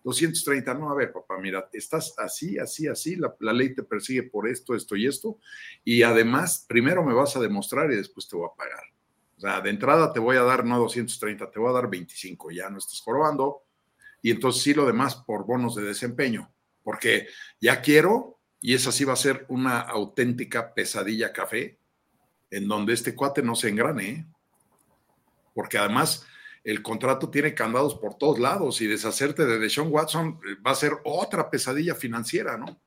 230, 0.09 0.73
no, 0.73 0.91
a 0.91 0.95
ver, 0.95 1.13
papá, 1.13 1.37
mira, 1.39 1.69
estás 1.71 2.15
así, 2.17 2.59
así, 2.59 2.89
así, 2.89 3.17
la, 3.17 3.53
ley 3.53 3.75
te 3.75 3.83
persigue 3.83 4.23
por 4.23 4.49
esto, 4.49 4.75
esto 4.75 4.97
y 4.97 5.07
esto, 5.07 5.39
y 5.85 6.03
además, 6.03 6.65
primero 6.67 7.05
me 7.05 7.13
vas 7.13 7.37
a 7.37 7.41
demostrar 7.41 7.93
y 7.93 7.97
después 7.97 8.27
te 8.27 8.35
voy 8.35 8.49
a 8.51 8.57
pagar. 8.57 8.83
O 9.37 9.41
sea, 9.41 9.61
de 9.61 9.69
entrada 9.69 10.11
te 10.11 10.19
voy 10.19 10.39
a 10.39 10.43
dar 10.43 10.65
no 10.65 10.79
230, 10.79 11.51
te 11.51 11.59
voy 11.61 11.69
a 11.69 11.75
dar 11.75 11.91
25, 11.91 12.51
ya 12.51 12.71
no 12.71 12.79
estás 12.79 13.03
jorobando, 13.03 13.65
y 14.23 14.31
entonces 14.31 14.63
sí 14.63 14.73
lo 14.73 14.87
demás 14.87 15.15
por 15.15 15.45
bonos 15.45 15.75
de 15.75 15.83
desempeño, 15.83 16.51
porque 16.83 17.27
ya 17.61 17.83
quiero, 17.83 18.41
y 18.63 18.73
esa 18.73 18.91
sí 18.91 19.05
va 19.05 19.13
a 19.13 19.17
ser 19.17 19.45
una 19.51 19.81
auténtica 19.81 20.73
pesadilla 20.73 21.35
café, 21.35 21.79
en 22.51 22.67
donde 22.67 22.95
este 22.95 23.15
cuate 23.15 23.43
no 23.43 23.55
se 23.55 23.69
engrane, 23.69 24.09
¿eh? 24.09 24.27
porque 25.53 25.77
además 25.77 26.27
el 26.69 26.83
contrato 26.83 27.31
tiene 27.31 27.55
candados 27.55 27.95
por 27.95 28.16
todos 28.16 28.39
lados 28.39 28.83
y 28.83 28.87
deshacerte 28.87 29.47
de 29.47 29.59
Deshaun 29.59 29.89
Watson 29.91 30.39
eh, 30.47 30.57
va 30.64 30.73
a 30.73 30.75
ser 30.75 30.93
otra 31.05 31.49
pesadilla 31.49 31.95
financiera, 31.95 32.59
¿no? 32.59 32.79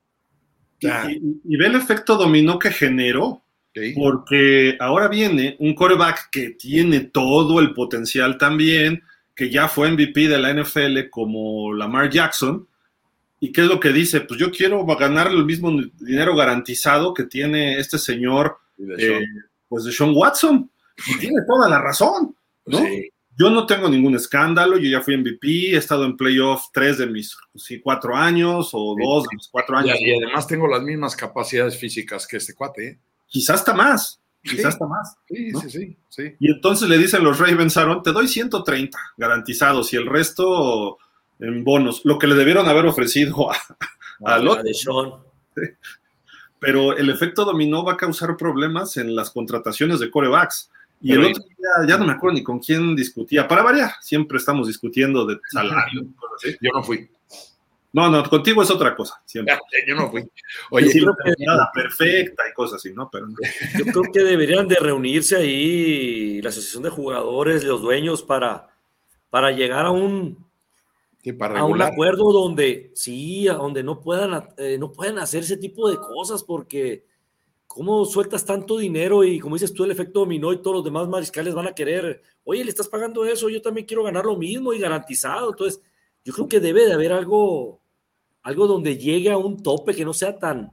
y, 0.80 1.56
ve 1.56 1.66
el 1.66 1.74
efecto 1.74 2.16
dominó 2.16 2.58
que 2.60 2.70
generó, 2.70 3.44
porque 3.94 4.76
ahora 4.78 5.08
viene 5.08 5.56
un 5.58 5.74
coreback 5.74 6.30
que 6.30 6.50
tiene 6.50 7.00
todo 7.00 7.58
el 7.58 7.72
potencial 7.72 8.38
también, 8.38 9.02
que 9.34 9.50
ya 9.50 9.66
fue 9.66 9.90
MVP 9.90 10.28
de 10.28 10.38
la 10.38 10.52
NFL 10.52 11.08
como 11.10 11.72
Lamar 11.72 12.10
Jackson. 12.10 12.66
¿Y 13.40 13.50
qué 13.52 13.62
es 13.62 13.66
lo 13.68 13.80
que 13.80 13.92
dice? 13.92 14.20
Pues 14.20 14.38
yo 14.38 14.50
quiero 14.50 14.84
ganar 14.84 15.28
el 15.28 15.44
mismo 15.44 15.72
dinero 16.00 16.36
garantizado 16.36 17.14
que 17.14 17.24
tiene 17.24 17.78
este 17.78 17.98
señor, 17.98 18.58
de 18.76 19.18
eh, 19.18 19.26
pues 19.68 19.84
de 19.84 19.92
Sean 19.92 20.12
Watson. 20.14 20.68
Y 21.06 21.18
tiene 21.18 21.38
toda 21.46 21.68
la 21.68 21.80
razón, 21.80 22.36
¿no? 22.66 22.78
Sí. 22.78 23.11
Yo 23.38 23.48
no 23.48 23.64
tengo 23.66 23.88
ningún 23.88 24.14
escándalo, 24.14 24.76
yo 24.76 24.90
ya 24.90 25.00
fui 25.00 25.16
MVP, 25.16 25.74
he 25.74 25.76
estado 25.76 26.04
en 26.04 26.16
playoff 26.16 26.66
tres 26.72 26.98
de 26.98 27.06
mis 27.06 27.36
sí, 27.54 27.80
cuatro 27.80 28.14
años 28.14 28.70
o 28.72 28.94
dos 28.98 29.24
de 29.24 29.36
mis 29.36 29.48
cuatro 29.48 29.76
años. 29.76 29.96
Y, 30.00 30.14
además 30.14 30.46
tengo 30.46 30.68
las 30.68 30.82
mismas 30.82 31.16
capacidades 31.16 31.78
físicas 31.78 32.26
que 32.26 32.36
este 32.36 32.54
cuate. 32.54 32.86
¿eh? 32.86 32.98
Quizás 33.26 33.60
está 33.60 33.72
más, 33.72 34.20
quizás 34.42 34.74
está 34.74 34.86
más. 34.86 35.16
Sí, 35.28 35.50
sí, 35.70 35.96
sí, 36.08 36.34
Y 36.38 36.50
entonces 36.50 36.88
le 36.88 36.98
dicen 36.98 37.24
los 37.24 37.38
Ravens, 37.38 37.76
Aaron, 37.78 38.02
te 38.02 38.12
doy 38.12 38.28
130 38.28 38.98
garantizados 39.16 39.92
y 39.94 39.96
el 39.96 40.06
resto 40.06 40.98
en 41.38 41.64
bonos, 41.64 42.02
lo 42.04 42.18
que 42.18 42.26
le 42.26 42.34
debieron 42.34 42.68
haber 42.68 42.86
ofrecido 42.86 43.50
a, 43.50 44.40
otro. 44.40 45.26
Pero 46.60 46.96
el 46.96 47.10
efecto 47.10 47.44
dominó 47.44 47.82
va 47.82 47.94
a 47.94 47.96
causar 47.96 48.36
problemas 48.36 48.96
en 48.96 49.16
las 49.16 49.30
contrataciones 49.30 49.98
de 49.98 50.10
corebacks 50.10 50.70
y 51.02 51.12
el 51.12 51.24
otro 51.24 51.42
día, 51.42 51.88
ya 51.88 51.98
no 51.98 52.06
me 52.06 52.12
acuerdo 52.12 52.36
ni 52.36 52.44
con 52.44 52.58
quién 52.58 52.94
discutía. 52.94 53.48
Para 53.48 53.62
variar, 53.62 53.92
siempre 54.00 54.38
estamos 54.38 54.68
discutiendo 54.68 55.26
de 55.26 55.38
salario. 55.50 56.04
Yo 56.60 56.70
no 56.72 56.82
fui. 56.82 57.08
No, 57.92 58.08
no, 58.08 58.22
contigo 58.28 58.62
es 58.62 58.70
otra 58.70 58.94
cosa. 58.94 59.20
Siempre. 59.26 59.58
Yo 59.86 59.94
no 59.94 60.10
fui. 60.10 60.22
Oye, 60.70 60.90
creo 60.90 61.14
que, 61.24 61.44
nada 61.44 61.70
perfecta 61.74 62.42
y 62.48 62.54
cosas 62.54 62.76
así, 62.76 62.92
¿no? 62.94 63.10
Pero 63.10 63.26
Yo 63.78 63.84
creo 63.84 64.02
que 64.12 64.20
deberían 64.20 64.66
de 64.66 64.76
reunirse 64.76 65.36
ahí 65.36 66.40
la 66.40 66.48
asociación 66.48 66.84
de 66.84 66.90
jugadores, 66.90 67.64
los 67.64 67.82
dueños, 67.82 68.22
para, 68.22 68.68
para 69.28 69.50
llegar 69.50 69.84
a 69.84 69.90
un, 69.90 70.42
a 71.54 71.64
un 71.64 71.82
acuerdo 71.82 72.32
donde 72.32 72.92
sí, 72.94 73.44
donde 73.44 73.82
no 73.82 74.00
puedan, 74.00 74.48
eh, 74.56 74.78
no 74.78 74.90
puedan 74.90 75.18
hacer 75.18 75.42
ese 75.42 75.58
tipo 75.58 75.90
de 75.90 75.96
cosas 75.96 76.42
porque 76.42 77.04
¿Cómo 77.74 78.04
sueltas 78.04 78.44
tanto 78.44 78.76
dinero 78.76 79.24
y 79.24 79.40
como 79.40 79.54
dices 79.54 79.72
tú, 79.72 79.84
el 79.84 79.90
efecto 79.90 80.20
dominó 80.20 80.52
y 80.52 80.60
todos 80.60 80.76
los 80.76 80.84
demás 80.84 81.08
mariscales 81.08 81.54
van 81.54 81.68
a 81.68 81.74
querer, 81.74 82.22
oye, 82.44 82.62
le 82.62 82.68
estás 82.68 82.86
pagando 82.86 83.24
eso, 83.24 83.48
yo 83.48 83.62
también 83.62 83.86
quiero 83.86 84.02
ganar 84.02 84.26
lo 84.26 84.36
mismo 84.36 84.74
y 84.74 84.78
garantizado. 84.78 85.48
Entonces, 85.48 85.80
yo 86.22 86.34
creo 86.34 86.48
que 86.48 86.60
debe 86.60 86.84
de 86.84 86.92
haber 86.92 87.12
algo, 87.12 87.80
algo 88.42 88.66
donde 88.66 88.98
llegue 88.98 89.30
a 89.30 89.38
un 89.38 89.62
tope 89.62 89.94
que 89.94 90.04
no 90.04 90.12
sea 90.12 90.38
tan, 90.38 90.70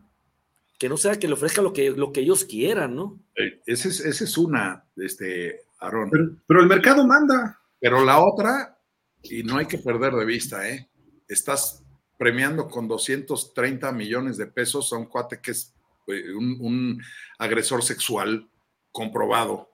que 0.77 0.89
no 0.89 0.97
sea 0.97 1.17
que 1.17 1.27
le 1.27 1.35
ofrezca 1.35 1.61
lo 1.61 1.71
que, 1.71 1.91
lo 1.91 2.11
que 2.11 2.19
ellos 2.19 2.43
quieran, 2.43 2.97
¿no? 2.97 3.17
Esa 3.65 3.87
es, 3.87 4.01
ese 4.01 4.25
es 4.25 4.37
una, 4.37 4.83
este, 4.97 5.61
Aaron. 5.79 6.09
Pero, 6.09 6.25
pero, 6.45 6.59
el 6.59 6.67
mercado 6.67 7.07
manda. 7.07 7.61
Pero 7.79 8.03
la 8.03 8.21
otra, 8.21 8.77
y 9.23 9.43
no 9.43 9.55
hay 9.55 9.67
que 9.67 9.77
perder 9.77 10.15
de 10.15 10.25
vista, 10.25 10.67
¿eh? 10.67 10.89
Estás 11.29 11.81
premiando 12.17 12.67
con 12.67 12.89
230 12.89 13.89
millones 13.93 14.35
de 14.35 14.47
pesos 14.47 14.91
a 14.91 14.97
un 14.97 15.05
cuate 15.05 15.39
que 15.39 15.51
es 15.51 15.73
eh, 16.11 16.33
un, 16.33 17.01
agresor 17.37 17.83
sexual 17.83 18.47
comprobado 18.91 19.69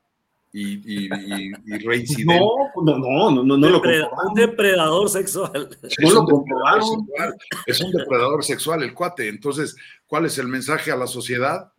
y, 0.52 1.06
y, 1.06 1.10
reincidente. 1.86 2.40
No, 2.40 2.98
no, 2.98 3.32
no, 3.32 3.44
no, 3.44 3.58
no 3.58 3.70
lo 3.70 3.82
Un 3.82 4.34
depredador 4.36 5.10
sexual. 5.10 5.70
Es, 5.82 6.14
un 6.14 6.26
depredador 6.26 6.84
sexual. 6.84 7.36
es 7.66 7.82
un 7.82 7.92
depredador 7.92 8.44
sexual 8.44 8.84
el 8.84 8.94
cuate. 8.94 9.28
Entonces, 9.28 9.76
¿cuál 10.06 10.26
es 10.26 10.38
el 10.38 10.48
mensaje 10.48 10.92
a 10.92 10.96
la 10.96 11.08
sociedad? 11.08 11.72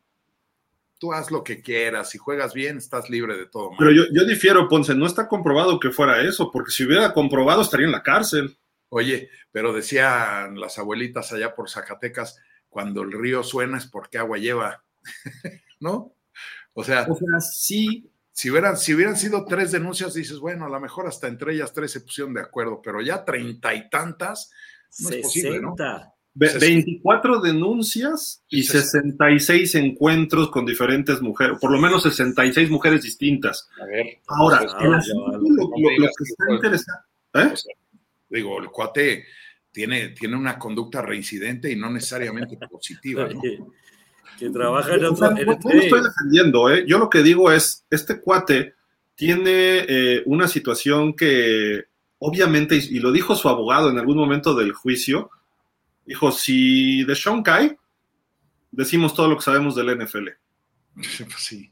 Tú 0.98 1.12
haz 1.12 1.30
lo 1.30 1.44
que 1.44 1.60
quieras, 1.60 2.10
si 2.10 2.16
juegas 2.16 2.54
bien, 2.54 2.78
estás 2.78 3.10
libre 3.10 3.36
de 3.36 3.46
todo. 3.46 3.70
Pero 3.78 3.92
yo, 3.92 4.04
yo 4.12 4.24
difiero, 4.24 4.66
Ponce, 4.66 4.94
no 4.94 5.06
está 5.06 5.28
comprobado 5.28 5.78
que 5.78 5.90
fuera 5.90 6.22
eso, 6.22 6.50
porque 6.50 6.70
si 6.70 6.84
hubiera 6.84 7.12
comprobado 7.12 7.60
estaría 7.60 7.86
en 7.86 7.92
la 7.92 8.02
cárcel. 8.02 8.56
Oye, 8.88 9.28
pero 9.52 9.72
decían 9.72 10.60
las 10.60 10.78
abuelitas 10.78 11.32
allá 11.32 11.54
por 11.54 11.68
Zacatecas, 11.68 12.38
cuando 12.76 13.00
el 13.00 13.10
río 13.10 13.42
suena 13.42 13.78
es 13.78 13.86
porque 13.86 14.18
agua 14.18 14.36
lleva, 14.36 14.84
¿no? 15.80 16.12
O 16.74 16.84
sea, 16.84 17.06
sí. 17.40 18.10
Si 18.32 18.50
hubieran, 18.50 18.76
si 18.76 18.92
hubieran 18.92 19.16
sido 19.16 19.46
tres 19.46 19.72
denuncias, 19.72 20.12
dices, 20.12 20.40
bueno, 20.40 20.66
a 20.66 20.68
lo 20.68 20.78
mejor 20.78 21.06
hasta 21.06 21.26
entre 21.26 21.54
ellas 21.54 21.72
tres 21.72 21.92
se 21.92 22.02
pusieron 22.02 22.34
de 22.34 22.42
acuerdo, 22.42 22.82
pero 22.84 23.00
ya 23.00 23.24
treinta 23.24 23.72
y 23.72 23.88
tantas, 23.88 24.50
no 24.98 25.08
es 25.08 25.22
posible, 25.22 25.58
¿no? 25.58 25.74
24 26.34 27.40
denuncias 27.40 28.44
y 28.50 28.64
66 28.64 29.74
encuentros 29.76 30.50
con 30.50 30.66
diferentes 30.66 31.22
mujeres, 31.22 31.58
por 31.58 31.70
lo 31.70 31.78
menos 31.78 32.02
66 32.02 32.68
mujeres 32.68 33.04
distintas. 33.04 33.70
A 33.80 33.86
ver, 33.86 34.18
Ahora, 34.26 34.60
lo, 34.60 35.70
que 35.70 36.24
está 36.24 36.44
interesante. 36.50 37.06
¿eh? 37.36 37.54
digo, 38.28 38.60
el 38.60 38.68
cuate 38.68 39.24
tiene, 39.76 40.08
tiene 40.08 40.36
una 40.36 40.58
conducta 40.58 41.02
reincidente 41.02 41.70
y 41.70 41.76
no 41.76 41.90
necesariamente 41.90 42.56
positiva. 42.70 43.28
¿no? 43.28 43.42
que 44.38 44.48
trabaja 44.48 44.94
en 44.94 45.04
otro. 45.04 45.30
No, 45.30 45.70
estoy 45.70 46.02
defendiendo, 46.02 46.70
¿eh? 46.70 46.84
Yo 46.86 46.98
lo 46.98 47.10
que 47.10 47.22
digo 47.22 47.52
es: 47.52 47.84
este 47.90 48.22
cuate 48.22 48.74
tiene 49.14 49.84
eh, 49.86 50.22
una 50.24 50.48
situación 50.48 51.14
que, 51.14 51.84
obviamente, 52.18 52.76
y, 52.76 53.00
lo 53.00 53.12
dijo 53.12 53.36
su 53.36 53.50
abogado 53.50 53.90
en 53.90 53.98
algún 53.98 54.16
momento 54.16 54.54
del 54.54 54.72
juicio, 54.72 55.30
dijo: 56.06 56.32
si 56.32 57.04
de 57.04 57.14
Sean 57.14 57.42
cae, 57.42 57.78
decimos 58.70 59.12
todo 59.12 59.28
lo 59.28 59.36
que 59.36 59.44
sabemos 59.44 59.74
del 59.74 59.94
NFL. 59.98 60.28
Pues 60.96 61.34
sí. 61.36 61.70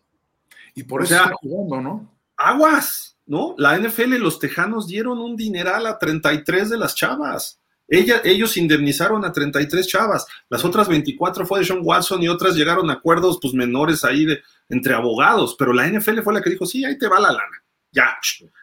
Y 0.74 0.82
por 0.82 1.02
eso 1.02 1.14
está 1.14 1.32
jugando, 1.40 1.80
¿no? 1.80 2.14
Aguas, 2.36 3.16
¿no? 3.24 3.54
La 3.56 3.78
NFL, 3.78 4.16
los 4.16 4.38
tejanos 4.38 4.86
dieron 4.86 5.20
un 5.20 5.36
dineral 5.36 5.86
a 5.86 5.98
33 5.98 6.68
de 6.68 6.76
las 6.76 6.94
chavas 6.94 7.63
ellos 7.88 8.56
indemnizaron 8.56 9.24
a 9.24 9.32
33 9.32 9.86
chavas, 9.86 10.26
las 10.48 10.64
otras 10.64 10.88
24 10.88 11.46
fue 11.46 11.60
de 11.60 11.66
Sean 11.66 11.80
Watson 11.82 12.22
y 12.22 12.28
otras 12.28 12.54
llegaron 12.54 12.88
a 12.90 12.94
acuerdos 12.94 13.38
pues 13.40 13.52
menores 13.54 14.04
ahí 14.04 14.24
de, 14.24 14.40
entre 14.68 14.94
abogados, 14.94 15.54
pero 15.58 15.72
la 15.72 15.86
NFL 15.86 16.20
fue 16.20 16.34
la 16.34 16.42
que 16.42 16.50
dijo, 16.50 16.66
sí, 16.66 16.84
ahí 16.84 16.98
te 16.98 17.08
va 17.08 17.20
la 17.20 17.32
lana. 17.32 17.64
Ya, 17.92 18.16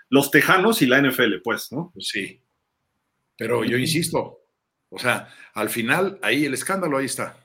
los 0.10 0.30
tejanos 0.30 0.82
y 0.82 0.88
la 0.88 1.02
NFL, 1.02 1.36
pues, 1.44 1.72
¿no? 1.72 1.92
Pues 1.94 2.08
sí. 2.08 2.42
Pero 3.38 3.64
yo 3.64 3.78
insisto, 3.78 4.42
o 4.90 5.00
sea, 5.00 5.30
al 5.54 5.70
final, 5.70 6.20
ahí 6.22 6.46
el 6.46 6.54
escándalo, 6.54 6.98
ahí 6.98 7.06
está. 7.06 7.38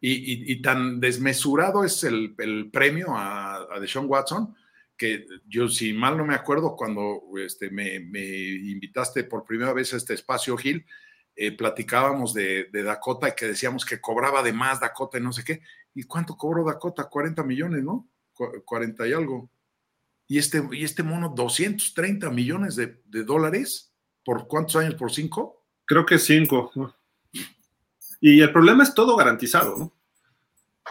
Y, 0.00 0.62
tan 0.62 1.00
desmesurado 1.00 1.82
es 1.82 2.04
el, 2.04 2.70
premio 2.72 3.16
a, 3.16 3.74
a 3.74 3.80
Deshaun 3.80 4.06
Watson 4.06 4.54
que 4.98 5.26
yo, 5.46 5.68
si 5.68 5.92
mal 5.92 6.18
no 6.18 6.26
me 6.26 6.34
acuerdo, 6.34 6.76
cuando 6.76 7.22
este, 7.38 7.70
me, 7.70 7.94
invitaste 7.94 9.24
por 9.24 9.44
primera 9.44 9.72
vez 9.72 9.94
a 9.94 9.96
este 9.96 10.12
espacio, 10.12 10.56
Gil, 10.56 10.84
eh, 11.36 11.56
platicábamos 11.56 12.34
de, 12.34 12.68
Dakota 12.72 13.28
y 13.28 13.32
que 13.36 13.46
decíamos 13.46 13.86
que 13.86 14.00
cobraba 14.00 14.42
de 14.42 14.52
más 14.52 14.80
Dakota 14.80 15.18
y 15.18 15.22
no 15.22 15.32
sé 15.32 15.44
qué. 15.44 15.62
¿Y 15.94 16.02
cuánto 16.02 16.36
cobró 16.36 16.64
Dakota? 16.64 17.08
40 17.08 17.44
millones, 17.44 17.84
¿no? 17.84 18.10
40 18.64 19.06
y 19.06 19.12
algo. 19.12 19.48
Y 20.26 20.38
este, 20.38 20.62
y 20.72 20.84
este 20.84 21.02
mono, 21.02 21.32
230 21.34 22.28
millones 22.30 22.76
de, 22.76 23.00
dólares. 23.24 23.94
¿Por 24.24 24.48
cuántos 24.48 24.76
años? 24.76 24.96
¿Por 24.96 25.12
cinco? 25.12 25.64
Creo 25.86 26.04
que 26.04 26.18
cinco. 26.18 26.70
Y 28.20 28.40
el 28.40 28.52
problema 28.52 28.82
es 28.82 28.92
todo 28.92 29.16
garantizado, 29.16 29.76
¿no? 29.76 29.97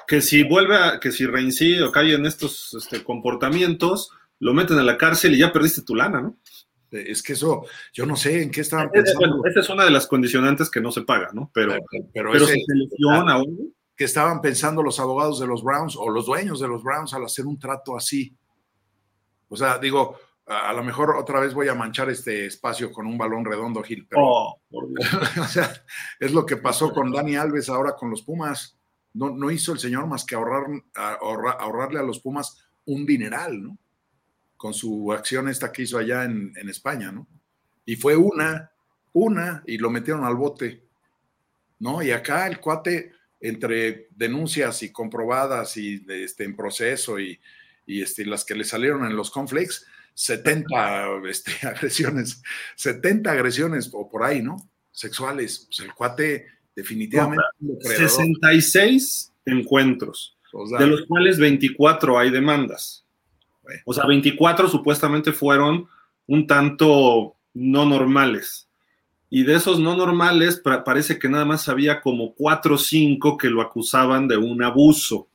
Que 0.05 0.21
si 0.21 0.43
vuelve 0.43 0.75
a, 0.75 0.99
que 0.99 1.11
si 1.11 1.25
reincide 1.25 1.83
o 1.83 1.91
cae 1.91 2.13
en 2.13 2.25
estos 2.25 2.73
este, 2.73 3.03
comportamientos, 3.03 4.11
lo 4.39 4.53
meten 4.53 4.77
a 4.77 4.83
la 4.83 4.97
cárcel 4.97 5.33
y 5.33 5.39
ya 5.39 5.51
perdiste 5.51 5.81
tu 5.81 5.95
lana, 5.95 6.21
¿no? 6.21 6.37
Es 6.91 7.21
que 7.21 7.33
eso, 7.33 7.65
yo 7.91 8.05
no 8.05 8.15
sé 8.15 8.43
en 8.43 8.51
qué 8.51 8.61
estaban 8.61 8.89
pensando. 8.89 9.43
esa 9.45 9.59
es 9.59 9.69
una 9.69 9.83
de 9.83 9.91
las 9.91 10.07
condicionantes 10.07 10.69
que 10.69 10.79
no 10.79 10.91
se 10.91 11.01
paga, 11.01 11.29
¿no? 11.33 11.51
Pero, 11.53 11.75
pero, 12.13 12.31
pero, 12.31 12.45
si 12.45 12.63
se 12.63 12.75
lesiona 12.75 13.41
Que 13.95 14.05
estaban 14.05 14.39
pensando 14.39 14.81
los 14.81 14.99
abogados 14.99 15.39
de 15.39 15.47
los 15.47 15.63
Browns 15.63 15.97
o 15.97 16.09
los 16.09 16.25
dueños 16.25 16.61
de 16.61 16.67
los 16.67 16.83
Browns 16.83 17.13
al 17.13 17.25
hacer 17.25 17.45
un 17.45 17.59
trato 17.59 17.97
así. 17.97 18.33
O 19.49 19.57
sea, 19.57 19.77
digo, 19.79 20.17
a, 20.45 20.71
lo 20.71 20.83
mejor 20.83 21.15
otra 21.17 21.41
vez 21.41 21.53
voy 21.53 21.67
a 21.67 21.75
manchar 21.75 22.09
este 22.09 22.45
espacio 22.45 22.91
con 22.91 23.05
un 23.05 23.17
balón 23.17 23.43
redondo, 23.43 23.83
Gil, 23.83 24.07
pero 24.07 24.21
Oh, 24.23 24.61
o 25.41 25.47
sea, 25.47 25.69
es 26.19 26.31
lo 26.31 26.45
que 26.45 26.55
pasó 26.55 26.93
con 26.93 27.11
Dani 27.11 27.35
Alves 27.35 27.67
ahora 27.67 27.95
con 27.95 28.09
los 28.09 28.21
Pumas. 28.21 28.76
No, 29.17 29.29
no 29.35 29.51
hizo 29.51 29.73
el 29.73 29.79
señor 29.79 30.07
más 30.07 30.23
que 30.25 30.35
ahorrar, 30.35 30.63
ahorrar- 30.93 31.57
ahorrarle 31.59 31.99
a 31.99 32.03
los 32.03 32.19
Pumas 32.19 32.63
un 32.85 33.05
dineral, 33.05 33.61
¿no? 33.63 33.77
Con 34.55 34.73
su 34.73 35.11
acción 35.11 35.49
esta 35.49 35.71
que 35.71 35.83
hizo 35.83 35.97
allá 35.97 36.23
en, 36.23 36.53
en 36.55 36.69
España, 36.69 37.11
¿no? 37.11 37.27
Y 37.85 37.95
fue 37.95 38.15
una, 38.15 38.71
una, 39.13 39.63
y 39.65 39.77
lo 39.77 39.89
metieron 39.89 40.23
al 40.25 40.35
bote, 40.35 40.83
¿no? 41.79 42.01
Y 42.01 42.11
acá 42.11 42.47
el 42.47 42.59
cuate, 42.59 43.11
entre 43.39 44.07
denuncias 44.15 44.81
y 44.83 44.91
comprobadas 44.91 45.77
y 45.77 46.03
este, 46.09 46.43
en 46.43 46.55
proceso 46.55 47.19
y, 47.19 47.39
y 47.85 48.01
este, 48.01 48.25
las 48.25 48.43
que 48.43 48.55
le 48.55 48.63
salieron 48.63 49.05
en 49.05 49.15
los 49.15 49.29
conflicts, 49.31 49.85
70 50.13 51.07
este, 51.29 51.51
agresiones, 51.67 52.41
70 52.75 53.31
agresiones 53.31 53.89
o 53.93 54.09
por 54.09 54.23
ahí, 54.23 54.41
¿no? 54.41 54.57
Sexuales. 54.91 55.67
Pues 55.67 55.79
el 55.81 55.93
cuate 55.93 56.47
definitivamente 56.77 57.43
es 57.59 57.61
un 57.61 57.67
depredador. 57.77 58.09
66 58.09 59.33
encuentros, 59.45 60.37
O 60.53 60.65
sea, 60.67 60.79
de 60.79 60.87
los 60.87 61.01
cuales 61.07 61.37
24 61.39 62.17
hay 62.19 62.29
demandas. 62.31 63.03
O 63.85 63.93
sea, 63.93 64.05
24 64.05 64.69
supuestamente 64.69 65.33
fueron 65.33 65.87
un 66.27 66.47
tanto 66.47 67.35
no 67.53 67.85
normales. 67.85 68.67
Y 69.29 69.43
de 69.43 69.55
esos 69.55 69.79
no 69.79 69.95
normales, 69.97 70.57
pa- 70.57 70.85
parece 70.85 71.19
que 71.19 71.27
nada 71.27 71.43
más 71.43 71.67
había 71.67 71.99
como 71.99 72.33
4 72.33 72.75
o 72.75 72.77
5 72.77 73.37
que 73.37 73.49
lo 73.49 73.61
acusaban 73.61 74.27
de 74.29 74.37
un 74.37 74.63
abuso 74.63 75.27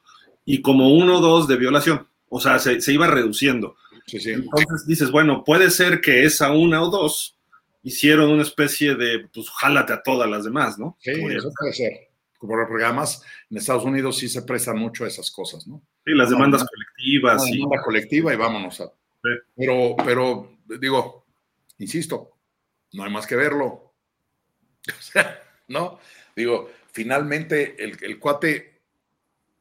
y 0.46 0.62
como 0.62 0.94
uno 0.94 1.18
o 1.18 1.20
dos 1.20 1.46
de 1.46 1.56
violación. 1.56 2.06
O 2.30 2.40
sea, 2.40 2.58
se, 2.58 2.80
se 2.80 2.92
iba 2.94 3.06
reduciendo. 3.06 3.76
sí, 4.06 4.18
sí. 4.18 4.30
Entonces 4.30 4.86
dices, 4.86 5.10
bueno, 5.10 5.44
puede 5.44 5.70
ser 5.70 6.00
que 6.00 6.24
esa 6.24 6.52
una 6.52 6.82
o 6.82 6.88
dos 6.90 7.36
hicieron 7.82 8.30
una 8.30 8.42
especie 8.42 8.94
de, 8.94 9.28
pues, 9.32 9.50
jálate 9.50 9.92
a 9.92 10.02
todas 10.02 10.28
las 10.28 10.44
demás, 10.44 10.78
¿no? 10.78 10.96
Sí, 11.00 11.12
Como- 11.12 11.30
eso 11.30 11.50
puede 11.58 11.72
ser. 11.72 12.08
Por- 12.38 12.66
Porque 12.68 12.84
además 12.84 13.22
en 13.50 13.56
Estados 13.58 13.84
Unidos 13.84 14.18
sí 14.18 14.28
se 14.28 14.42
prestan 14.42 14.76
mucho 14.76 15.04
a 15.04 15.08
esas 15.08 15.30
cosas, 15.30 15.66
¿no? 15.68 15.80
Sí, 16.04 16.12
las 16.12 16.30
demandas 16.30 16.62
No, 16.62 16.66
colectivas. 16.68 17.46
Y- 17.48 17.52
demanda 17.58 17.82
colectiva 17.82 18.34
y 18.34 18.36
vámonos 18.36 18.80
a. 18.80 18.86
Sí. 18.86 19.30
Pero, 19.56 19.94
pero, 20.04 20.58
digo, 20.80 21.24
insisto, 21.78 22.36
no 22.92 23.04
hay 23.04 23.10
más 23.12 23.26
que 23.26 23.36
verlo. 23.36 23.94
O 24.98 25.02
sea, 25.02 25.40
¿no? 25.68 26.00
Digo, 26.34 26.68
finalmente 26.90 27.76
el, 27.82 27.96
el 28.02 28.18
cuate 28.18 28.82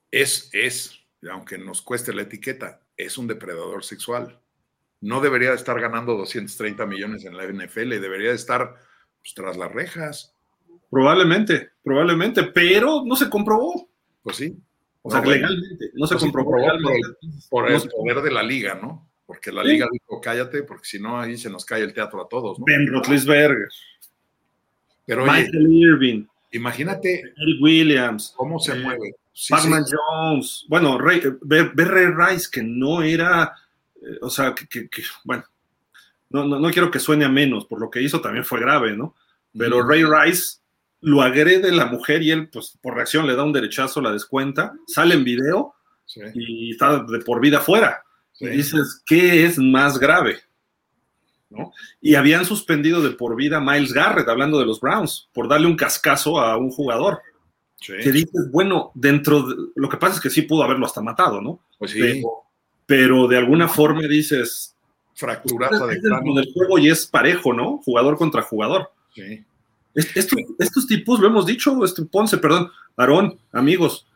es, 0.09 0.49
es, 0.51 0.99
aunque 1.30 1.59
nos 1.59 1.84
cueste 1.84 2.11
la 2.13 2.24
etiqueta, 2.24 2.82
es 2.97 3.19
un 3.19 3.28
depredador 3.28 3.84
sexual. 3.84 4.41
No 5.02 5.20
debería 5.20 5.49
de 5.49 5.56
estar 5.56 5.80
ganando 5.80 6.16
230 6.16 6.86
millones 6.86 7.26
en 7.26 7.36
la 7.36 7.45
NFL, 7.45 7.89
debería 7.99 8.30
de 8.30 8.36
estar 8.36 8.76
pues, 9.22 9.34
tras 9.34 9.58
las 9.58 9.72
rejas. 9.72 10.34
Probablemente, 10.89 11.70
probablemente, 11.84 12.43
pero 12.43 13.04
no 13.06 13.16
se 13.16 13.30
comprobó. 13.30 13.89
Pues 14.24 14.36
sí. 14.38 14.56
O 15.02 15.10
No, 15.10 15.16
sea, 15.16 15.22
bueno. 15.24 15.47
legalmente, 15.47 15.86
no 15.95 16.06
se 16.08 16.14
Pues 16.16 16.24
comprobó. 16.24 16.52
por 17.49 17.70
el 17.72 17.82
poder 17.89 18.22
de 18.22 18.32
la 18.32 18.43
liga, 18.43 18.76
¿no? 18.82 19.10
Porque 19.26 19.52
la 19.52 19.64
Sí. 19.64 19.70
liga 19.70 19.88
dijo, 19.91 20.20
cállate, 20.22 20.64
porque 20.64 20.86
si 20.86 20.99
no, 20.99 21.20
ahí 21.20 21.38
se 21.38 21.49
nos 21.49 21.66
cae 21.66 21.82
el 21.82 21.93
teatro 21.93 22.22
a 22.22 22.28
todos, 22.28 22.60
¿no? 22.60 22.66
Ben 22.66 22.86
Roethlisberger, 22.88 23.70
Pero 25.08 25.24
oye, 25.24 25.32
Michael 25.32 25.72
Irving, 25.72 26.26
imagínate 26.52 27.22
Eric 27.22 27.62
Williams, 27.62 28.34
cómo 28.36 28.60
se 28.60 28.74
Eh, 28.74 28.76
mueve. 28.76 29.16
Sí, 29.34 29.54
Pac-Man 29.54 29.86
sí, 29.86 29.95
Jones, 29.97 30.66
bueno, 30.70 30.99
Ray, 30.99 31.20
eh, 31.20 31.72
Ray 31.74 32.08
Rice, 32.16 32.49
que 32.52 32.62
no 32.62 33.02
era, 33.02 33.54
eh, 34.02 34.18
o 34.22 34.30
sea, 34.30 34.54
que, 34.56 34.68
que- 34.68 34.89
que, 34.89 35.04
bueno, 35.24 35.43
no, 36.30 36.45
no, 36.45 36.60
no 36.60 36.70
quiero 36.72 36.89
que 36.91 36.99
suene 36.99 37.26
a 37.26 37.30
menos, 37.30 37.66
por 37.66 37.80
lo 37.80 37.89
que 37.89 38.02
hizo 38.02 38.22
también 38.22 38.45
fue 38.45 38.60
grave, 38.60 38.95
¿no? 38.95 39.16
Pero. 39.58 39.84
Ray 39.86 40.04
Rice 40.06 40.60
lo 41.02 41.22
agrede 41.22 41.72
la 41.72 41.88
mujer 41.88 42.22
y 42.24 42.32
él, 42.32 42.47
pues, 42.49 42.78
por 42.82 42.95
reacción 42.95 43.28
le 43.28 43.36
da 43.36 43.43
un 43.43 43.52
derechazo, 43.54 44.02
la 44.02 44.12
descuenta, 44.14 44.74
sale 44.88 45.16
en 45.16 45.24
video 45.24 45.74
Sí, 46.06 46.22
y 46.34 46.72
está 46.72 47.04
de 47.04 47.20
por 47.20 47.39
vida 47.41 47.60
fuera. 47.62 48.04
sí. 48.34 48.45
Y 48.45 48.49
dices, 48.49 49.02
¿qué 49.06 49.45
es 49.45 49.58
más 49.58 49.97
grave? 49.97 50.39
¿No? 51.49 51.72
Y 51.99 52.16
habían 52.16 52.45
suspendido 52.45 53.02
de 53.02 53.12
por 53.12 53.36
vida 53.36 53.58
a 53.58 53.62
Miles 53.62 53.91
Garrett, 53.93 54.28
hablando 54.30 54.58
de 54.60 54.66
los 54.66 54.80
Browns, 54.80 55.30
por 55.34 55.47
darle 55.49 55.68
un 55.68 55.76
cascazo 55.76 56.39
a 56.39 56.56
un 56.58 56.70
jugador. 56.70 57.20
Sí, 57.80 57.93
Que 58.02 58.12
dices, 58.12 58.49
bueno, 58.52 58.91
dentro 58.93 59.41
de, 59.43 59.56
lo 59.76 59.89
que 59.89 59.97
pasa 59.97 60.16
es 60.16 60.22
que 60.22 60.30
sí 60.30 60.43
pudo 60.43 60.64
haberlo 60.64 60.86
hasta 60.86 61.02
matado, 61.02 61.41
¿no? 61.41 61.60
pues 61.80 61.91
sí, 61.91 61.99
Pero, 61.99 62.28
pero 62.92 63.26
de 63.30 63.38
alguna 63.38 63.70
forma 63.70 64.02
dices, 64.02 64.76
fracturaza 65.16 65.86
de 65.88 66.02
cráneo. 66.02 66.36
del 66.36 66.52
juego 66.54 66.78
y 66.78 66.89
es 66.89 67.06
parejo, 67.06 67.54
¿no? 67.54 67.78
Jugador 67.86 68.18
contra 68.18 68.42
jugador. 68.42 68.92
Sí. 69.16 69.46
Est- 69.96 70.18
Estos, 70.18 70.39
estos 70.60 70.88
tipos, 70.88 71.22
lo 71.22 71.28
hemos 71.28 71.46
dicho, 71.46 71.86
este, 71.86 72.04
Ponce, 72.04 72.38
perdón, 72.38 72.70
Aarón, 72.98 73.39
amigos, 73.54 74.08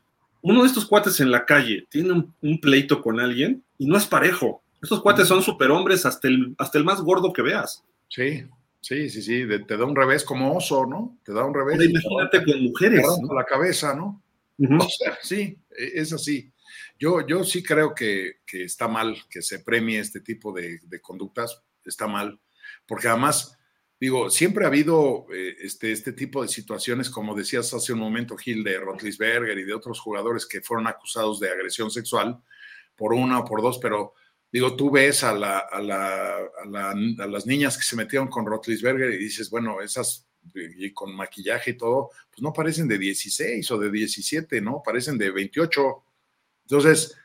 uno 0.41 0.61
de 0.63 0.67
estos 0.67 0.85
cuates 0.85 1.21
en 1.21 1.31
la 1.31 1.45
calle 1.45 1.85
tiene 1.89 2.11
un, 2.11 2.33
un 2.41 2.59
pleito 2.59 3.01
con 3.01 3.19
alguien 3.21 3.63
y 3.77 3.85
no 3.87 3.95
es 3.97 4.05
parejo. 4.05 4.61
Estos 4.83 5.01
cuates 5.01 5.27
son 5.29 5.41
superhombres 5.41 6.05
hasta 6.05 6.27
el, 6.27 6.53
hasta 6.57 6.77
el 6.77 6.83
más 6.83 6.99
gordo 7.01 7.31
que 7.31 7.41
veas. 7.43 7.81
Sí, 8.09 8.43
sí, 8.81 9.09
sí, 9.09 9.21
sí, 9.21 9.43
de- 9.43 9.59
te 9.59 9.77
da 9.77 9.85
un 9.85 9.95
revés 9.95 10.25
como 10.25 10.53
oso, 10.53 10.85
¿no? 10.85 11.17
Te 11.23 11.31
da 11.31 11.45
un 11.45 11.53
revés. 11.53 11.77
Te 11.77 11.85
imagínate 11.85 12.43
con 12.43 12.53
te 12.55 12.59
mujeres. 12.59 13.05
la 13.33 13.45
cabeza, 13.45 13.95
¿no? 13.95 14.21
O 14.59 14.89
sea, 14.89 15.17
sí, 15.21 15.57
e- 15.77 15.91
es 16.01 16.11
así. 16.11 16.51
Yo, 16.97 17.25
yo 17.27 17.43
sí 17.43 17.61
creo 17.61 17.93
que, 17.93 18.39
que 18.45 18.63
está 18.63 18.87
mal 18.87 19.15
que 19.29 19.41
se 19.41 19.59
premie 19.59 19.99
este 19.99 20.21
tipo 20.21 20.53
de, 20.53 20.79
conductas, 21.01 21.61
está 21.83 22.07
mal, 22.07 22.39
porque 22.87 23.07
además, 23.07 23.57
digo, 23.99 24.29
siempre 24.29 24.65
ha 24.65 24.69
habido 24.69 25.27
eh, 25.33 25.55
este, 25.61 25.91
este 25.91 26.13
tipo 26.13 26.41
de 26.41 26.47
situaciones, 26.47 27.09
como 27.09 27.35
decías 27.35 27.73
hace 27.73 27.93
un 27.93 27.99
momento, 27.99 28.37
Gil, 28.37 28.63
de 28.63 28.79
Rotlisberger 28.79 29.57
y 29.57 29.63
de 29.63 29.73
otros 29.73 29.99
jugadores 29.99 30.45
que 30.45 30.61
fueron 30.61 30.87
acusados 30.87 31.39
de 31.39 31.49
agresión 31.49 31.91
sexual 31.91 32.41
por 32.95 33.13
una 33.13 33.39
o 33.39 33.45
por 33.45 33.61
dos, 33.61 33.77
pero 33.79 34.13
digo, 34.51 34.75
tú 34.75 34.89
ves 34.89 35.23
a, 35.23 35.33
la, 35.33 35.59
a, 35.59 35.81
la, 35.81 36.37
a, 36.37 36.65
la, 36.65 36.91
a 36.91 37.27
las 37.27 37.45
niñas 37.45 37.77
que 37.77 37.83
se 37.83 37.97
metieron 37.97 38.29
con 38.29 38.45
Rotlisberger 38.45 39.11
y 39.11 39.17
dices, 39.17 39.49
bueno, 39.49 39.81
esas 39.81 40.25
y 40.53 40.91
con 40.91 41.15
maquillaje 41.15 41.71
y 41.71 41.77
todo, 41.77 42.11
pues 42.29 42.41
no 42.41 42.53
parecen 42.53 42.87
de 42.87 42.97
16 42.97 43.69
o 43.71 43.77
de 43.77 43.91
17, 43.91 44.61
¿no? 44.61 44.81
Parecen 44.83 45.17
de 45.17 45.31
28. 45.31 46.03
Entonces, 46.67 47.15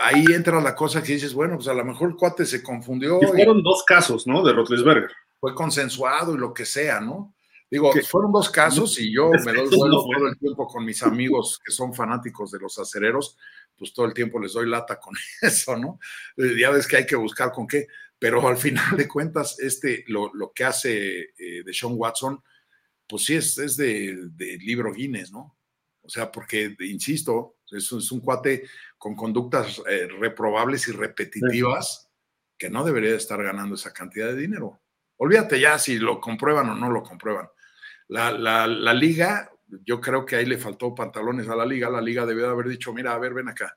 ahí 0.00 0.24
entra 0.34 0.60
la 0.60 0.74
cosa 0.74 1.02
que 1.02 1.12
dices, 1.12 1.34
bueno, 1.34 1.56
pues 1.56 1.68
a 1.68 1.74
lo 1.74 1.84
mejor 1.84 2.10
el 2.10 2.16
cuate 2.16 2.44
se 2.44 2.62
confundió 2.62 3.18
Y 3.20 3.24
y 3.24 3.28
fueron 3.28 3.62
dos 3.62 3.84
casos, 3.84 4.26
¿no? 4.26 4.42
De 4.42 4.52
Rotlisberger. 4.52 5.10
fue 5.38 5.54
consensuado 5.54 6.34
y 6.34 6.38
lo 6.38 6.52
que 6.52 6.64
sea, 6.64 7.00
¿no? 7.00 7.34
Digo, 7.68 7.92
fueron 8.08 8.30
dos 8.30 8.48
casos 8.48 8.98
y 9.00 9.12
yo 9.12 9.28
me 9.44 9.52
doy 9.52 9.68
vuelo 9.76 10.02
todo 10.04 10.28
el 10.28 10.38
tiempo 10.38 10.68
con 10.68 10.84
mis 10.84 11.02
amigos 11.02 11.58
que 11.64 11.72
son 11.72 11.92
fanáticos 11.92 12.52
de 12.52 12.60
los 12.60 12.78
acereros, 12.78 13.36
pues 13.76 13.92
todo 13.92 14.06
el 14.06 14.14
tiempo 14.14 14.38
les 14.38 14.52
doy 14.52 14.68
lata 14.68 15.00
con 15.00 15.14
eso, 15.42 15.76
¿no? 15.76 15.98
Eh, 16.36 16.54
Ya 16.60 16.70
ves 16.70 16.86
que 16.86 16.98
hay 16.98 17.06
que 17.06 17.16
buscar 17.16 17.50
con 17.50 17.66
qué, 17.66 17.88
pero 18.18 18.46
al 18.46 18.56
final 18.56 18.96
de 18.96 19.08
cuentas, 19.08 19.58
este, 19.58 20.04
lo, 20.06 20.32
lo 20.32 20.52
que 20.52 20.64
hace 20.64 21.18
eh, 21.36 21.62
de 21.64 21.74
Sean 21.74 21.94
Watson, 21.96 22.40
pues 23.08 23.24
sí 23.24 23.34
es, 23.34 23.58
es 23.58 23.76
de, 23.76 24.16
de 24.30 24.58
libro 24.58 24.92
Guinness, 24.92 25.32
¿no? 25.32 25.56
O 26.02 26.08
sea, 26.08 26.30
porque, 26.30 26.76
insisto, 26.80 27.56
es 27.72 27.90
un 27.90 28.20
cuate 28.20 28.62
con 28.98 29.14
conductas 29.14 29.82
eh, 29.88 30.08
reprobables 30.18 30.88
y 30.88 30.92
repetitivas 30.92 32.10
que 32.58 32.70
no 32.70 32.84
debería 32.84 33.10
de 33.10 33.16
estar 33.16 33.42
ganando 33.42 33.74
esa 33.74 33.92
cantidad 33.92 34.28
de 34.28 34.36
dinero. 34.36 34.80
Olvídate 35.18 35.60
ya 35.60 35.78
si 35.78 35.98
lo 35.98 36.20
comprueban 36.20 36.70
o 36.70 36.74
no 36.74 36.90
lo 36.90 37.02
comprueban. 37.02 37.48
La, 38.08 38.30
la, 38.30 38.66
la 38.66 38.94
liga, 38.94 39.50
yo 39.84 40.00
creo 40.00 40.24
que 40.24 40.36
ahí 40.36 40.46
le 40.46 40.58
faltó 40.58 40.94
pantalones 40.94 41.48
a 41.48 41.56
la 41.56 41.66
liga. 41.66 41.90
La 41.90 42.00
liga 42.00 42.24
debió 42.24 42.44
de 42.44 42.52
haber 42.52 42.68
dicho, 42.68 42.92
mira, 42.92 43.12
a 43.12 43.18
ver, 43.18 43.34
ven 43.34 43.48
acá. 43.48 43.76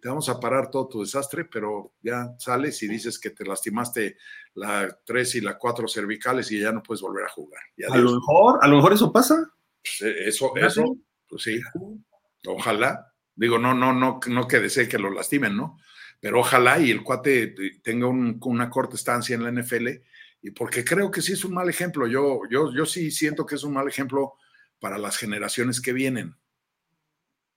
Te 0.00 0.08
vamos 0.08 0.28
a 0.28 0.38
parar 0.38 0.70
todo 0.70 0.88
tu 0.88 1.00
desastre, 1.00 1.44
pero 1.44 1.94
ya 2.00 2.34
sales 2.38 2.82
y 2.82 2.88
dices 2.88 3.18
que 3.18 3.30
te 3.30 3.44
lastimaste 3.44 4.16
la 4.54 4.96
3 5.04 5.34
y 5.36 5.40
la 5.40 5.58
4 5.58 5.88
cervicales 5.88 6.50
y 6.52 6.60
ya 6.60 6.70
no 6.70 6.82
puedes 6.82 7.00
volver 7.00 7.24
a 7.24 7.30
jugar. 7.30 7.62
A 7.90 7.96
lo 7.96 8.12
mejor, 8.12 8.58
a 8.62 8.68
lo 8.68 8.76
mejor 8.76 8.92
eso 8.92 9.12
pasa. 9.12 9.52
Pues, 9.82 10.02
eh, 10.02 10.28
eso, 10.28 10.52
eso, 10.56 10.96
pues 11.28 11.42
sí, 11.42 11.60
ojalá. 12.46 13.12
Digo, 13.38 13.56
no, 13.58 13.72
no, 13.72 13.92
no, 13.92 14.18
no 14.26 14.48
que 14.48 14.58
desee 14.58 14.88
que 14.88 14.98
lo 14.98 15.10
lastimen, 15.10 15.56
¿no? 15.56 15.78
Pero 16.20 16.40
ojalá 16.40 16.80
y 16.80 16.90
el 16.90 17.02
cuate 17.04 17.54
tenga 17.82 18.08
un- 18.08 18.38
una 18.42 18.68
corta 18.68 18.96
estancia 18.96 19.36
en 19.36 19.44
la 19.44 19.50
NFL, 19.52 20.02
y 20.42 20.50
porque 20.50 20.84
creo 20.84 21.10
que 21.10 21.22
sí 21.22 21.32
es 21.32 21.44
un 21.44 21.54
mal 21.54 21.68
ejemplo. 21.68 22.06
Yo, 22.08 22.40
yo, 22.50 22.72
yo 22.74 22.84
sí 22.84 23.10
siento 23.12 23.46
que 23.46 23.54
es 23.54 23.62
un 23.62 23.72
mal 23.74 23.86
ejemplo 23.88 24.34
para 24.80 24.98
las 24.98 25.16
generaciones 25.16 25.80
que 25.80 25.92
vienen. 25.92 26.34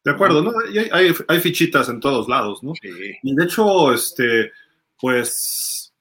De 0.04 0.12
acuerdo, 0.12 0.44
¿no? 0.44 0.52
Hay, 0.68 0.90
hay, 0.92 1.16
hay 1.28 1.40
fichitas 1.40 1.90
en 1.90 2.00
todos 2.00 2.28
lados, 2.28 2.64
¿no? 2.64 2.74
Sí, 2.82 2.90
Y 3.24 3.36
de 3.36 3.44
hecho, 3.44 3.94
este, 3.94 4.52
pues, 5.00 5.94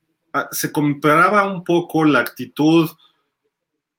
se 0.53 0.71
comparaba 0.73 1.51
un 1.53 1.65
poco 1.65 2.05
la 2.05 2.21
actitud, 2.21 2.89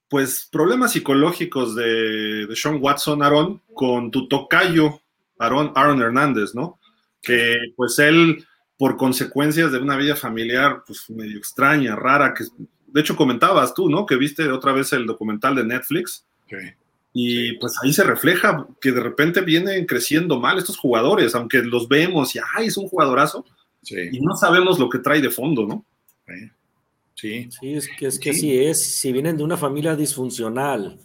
pues, 0.08 0.48
problemas 0.52 0.92
psicológicos 0.94 1.76
de, 1.76 2.46
de 2.48 2.56
Sean 2.56 2.78
Watson, 2.82 3.22
Aaron, 3.24 3.62
con 3.74 4.12
tu 4.12 4.28
tocayo, 4.28 5.02
Aaron, 5.42 5.72
Aaron 5.76 6.02
Hernández, 6.02 6.54
¿no? 6.54 6.80
Que, 7.22 7.58
pues, 7.76 8.00
él, 8.00 8.46
por 8.78 8.98
consecuencias 8.98 9.72
de 9.72 9.80
una 9.80 9.98
vida 9.98 10.16
familiar 10.16 10.84
pues 10.88 11.10
medio 11.10 11.38
extraña, 11.38 11.96
rara, 11.96 12.34
que 12.34 12.46
de 12.88 13.02
hecho 13.02 13.16
comentabas 13.16 13.74
tú, 13.74 13.90
¿no? 13.90 14.06
Que 14.06 14.16
viste 14.16 14.50
otra 14.50 14.74
vez 14.74 14.92
el 14.94 15.06
documental 15.06 15.56
de 15.56 15.64
Netflix. 15.64 16.26
Sí. 16.50 16.58
Y 17.14 17.54
pues 17.58 17.74
ahí 17.84 17.92
se 17.92 18.04
refleja 18.04 18.66
que 18.80 18.92
de 18.92 19.02
repente 19.02 19.42
vienen 19.42 19.86
creciendo 19.86 20.40
mal 20.40 20.58
estos 20.58 20.78
jugadores, 20.78 21.36
aunque 21.36 21.62
los 21.62 21.88
vemos 21.88 22.36
y, 22.36 22.40
ay, 22.56 22.68
es 22.68 22.78
un 22.78 22.88
jugadorazo, 22.88 23.46
y 23.84 24.20
no 24.20 24.36
sabemos 24.36 24.80
lo 24.80 24.90
que 24.90 25.00
trae 25.00 25.22
de 25.22 25.30
fondo, 25.30 25.66
¿no? 25.66 25.86
Sí. 27.16 27.50
Sí, 27.52 27.74
es 27.74 27.88
que, 28.00 28.08
es 28.08 28.18
que 28.18 28.34
sí. 28.34 28.58
es. 28.58 28.98
Si 28.98 29.12
vienen 29.12 29.38
de 29.38 29.44
una 29.44 29.58
familia 29.58 29.96
disfuncional, 29.96 30.98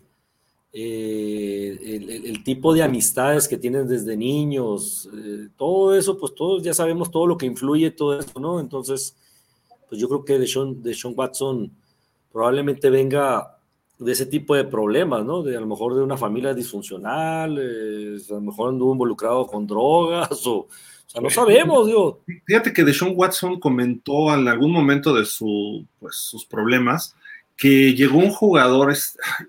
eh, 0.73 2.23
el, 2.27 2.45
tipo 2.45 2.75
de 2.75 2.83
amistades 2.83 3.49
que 3.49 3.57
tienen 3.57 3.89
desde 3.89 4.17
niños, 4.17 5.09
eh, 5.15 5.49
todo 5.57 5.95
eso, 5.97 6.19
pues 6.19 6.35
todos 6.35 6.63
ya 6.63 6.75
sabemos 6.75 7.11
todo 7.11 7.27
lo 7.27 7.39
que 7.39 7.47
influye 7.47 7.91
todo 7.91 8.19
eso, 8.19 8.39
¿no? 8.39 8.61
Entonces, 8.61 9.17
pues 9.89 10.01
yo 10.01 10.09
creo 10.09 10.25
que 10.25 10.39
de 10.39 10.47
Sean, 10.47 10.83
de 10.83 10.95
Sean 10.95 11.15
Watson 11.17 11.73
probablemente 12.31 12.91
venga 12.91 13.59
de 13.99 14.13
ese 14.13 14.27
tipo 14.27 14.55
de 14.55 14.65
problemas, 14.65 15.25
¿no? 15.25 15.43
De 15.43 15.57
a 15.57 15.61
lo 15.61 15.67
mejor 15.67 15.95
de 15.95 16.03
una 16.03 16.19
familia 16.19 16.53
disfuncional, 16.53 17.59
eh, 17.59 18.19
a 18.29 18.35
lo 18.35 18.41
mejor 18.43 18.69
anduvo 18.69 18.93
involucrado 18.93 19.47
con 19.47 19.67
drogas, 19.67 20.47
o, 20.47 20.57
o 20.59 20.69
sea, 21.07 21.23
no 21.23 21.31
sabemos, 21.31 21.87
digo. 21.87 22.21
Fíjate 22.45 22.73
que 22.73 22.85
Deshaun 22.85 23.15
Watson 23.17 23.59
comentó 23.59 24.35
en 24.35 24.47
algún 24.47 24.73
momento 24.73 25.15
de 25.15 25.25
su, 25.25 25.87
pues, 25.99 26.17
sus 26.17 26.45
problemas 26.45 27.17
que 27.57 27.95
llegó 27.95 28.19
un 28.19 28.31
jugador, 28.31 28.95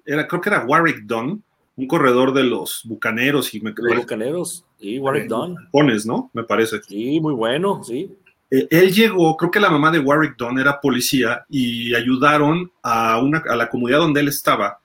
era, 0.06 0.28
creo 0.28 0.42
que 0.42 0.50
era 0.50 0.66
Warwick 0.66 1.02
Dunn, 1.04 1.44
un 1.76 1.88
corredor 1.88 2.34
de 2.34 2.44
los 2.44 2.82
Bucaneros. 2.86 3.54
Y 3.54 3.62
me, 3.62 3.74
los 3.76 3.98
Bucaneros, 3.98 4.66
sí, 4.80 5.00
Warwick 5.00 5.26
eh, 5.26 5.28
Dunn. 5.30 5.56
Pones, 5.72 6.06
¿no? 6.06 6.30
Me 6.34 6.44
parece. 6.44 6.82
Sí, 6.84 7.20
muy 7.20 7.34
bueno, 7.34 7.84
sí. 7.84 8.12
Eh, 8.50 8.68
él 8.70 8.94
llegó, 8.94 9.36
creo 9.36 9.52
que 9.52 9.60
la 9.60 9.70
mamá 9.70 9.92
de 9.92 10.00
Warwick 10.00 10.38
Dunn 10.38 10.60
era 10.60 10.80
policía 10.80 11.46
y 11.50 11.94
ayudaron 11.94 12.72
a, 12.82 13.20
una, 13.22 13.44
a 13.48 13.56
la 13.56 13.70
comunidad 13.70 14.00
donde 14.00 14.22
él 14.22 14.30
estaba. 14.30 14.80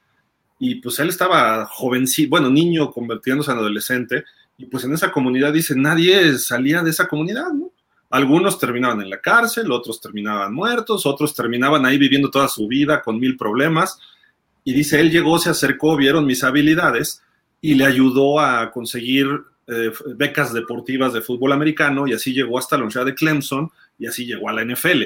Y 0.58 0.76
pues 0.76 0.98
él 0.98 1.08
estaba 1.08 1.66
jovencito, 1.66 2.30
bueno, 2.30 2.48
niño 2.50 2.90
convirtiéndose 2.90 3.50
en 3.50 3.58
adolescente. 3.58 4.24
Y 4.58 4.66
pues 4.66 4.84
en 4.84 4.92
esa 4.92 5.10
comunidad 5.10 5.52
dice, 5.52 5.74
nadie 5.76 6.38
salía 6.38 6.82
de 6.82 6.90
esa 6.90 7.08
comunidad, 7.08 7.50
¿no? 7.52 7.71
Algunos 8.12 8.58
terminaban 8.58 9.00
en 9.00 9.08
la 9.08 9.22
cárcel, 9.22 9.72
otros 9.72 9.98
terminaban 9.98 10.52
muertos, 10.52 11.06
otros 11.06 11.34
terminaban 11.34 11.86
ahí 11.86 11.96
viviendo 11.96 12.30
toda 12.30 12.46
su 12.46 12.68
vida 12.68 13.00
con 13.00 13.18
mil 13.18 13.38
problemas. 13.38 13.98
Y 14.64 14.74
dice, 14.74 15.00
él 15.00 15.10
llegó, 15.10 15.38
se 15.38 15.48
acercó, 15.48 15.96
vieron 15.96 16.26
mis 16.26 16.44
habilidades 16.44 17.22
y 17.62 17.74
le 17.74 17.86
ayudó 17.86 18.38
a 18.38 18.70
conseguir 18.70 19.26
eh, 19.66 19.90
becas 20.14 20.52
deportivas 20.52 21.14
de 21.14 21.22
fútbol 21.22 21.52
americano 21.52 22.06
y 22.06 22.12
así 22.12 22.34
llegó 22.34 22.58
hasta 22.58 22.76
la 22.76 22.82
Universidad 22.82 23.06
de 23.06 23.14
Clemson 23.14 23.70
y 23.98 24.06
así 24.06 24.26
llegó 24.26 24.50
a 24.50 24.52
la 24.52 24.62
NFL. 24.62 25.04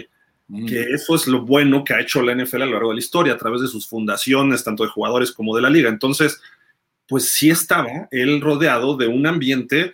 Mm. 0.49 0.67
Que 0.67 0.81
eso 0.93 1.15
es 1.15 1.29
lo 1.29 1.43
bueno 1.43 1.85
que 1.85 1.95
ha 1.95 2.01
hecho 2.01 2.23
la 2.23 2.35
NFL 2.35 2.63
a 2.63 2.67
lo 2.67 2.73
largo 2.73 2.89
de 2.89 2.97
la 2.97 3.01
historia, 3.01 3.35
a 3.35 3.39
través 3.39 3.61
de 3.61 3.69
sus 3.69 3.87
fundaciones, 3.87 4.65
tanto 4.65 4.83
de 4.83 4.91
jugadores 4.91 5.31
como 5.31 5.55
de 5.55 5.63
la 5.63 5.71
liga. 5.71 5.89
Entonces, 5.89 6.41
pues 7.07 7.31
sí 7.31 7.51
estaba 7.51 8.09
él 8.11 8.41
rodeado 8.41 8.97
de 8.97 9.07
un 9.07 9.29
ambiente, 9.29 9.93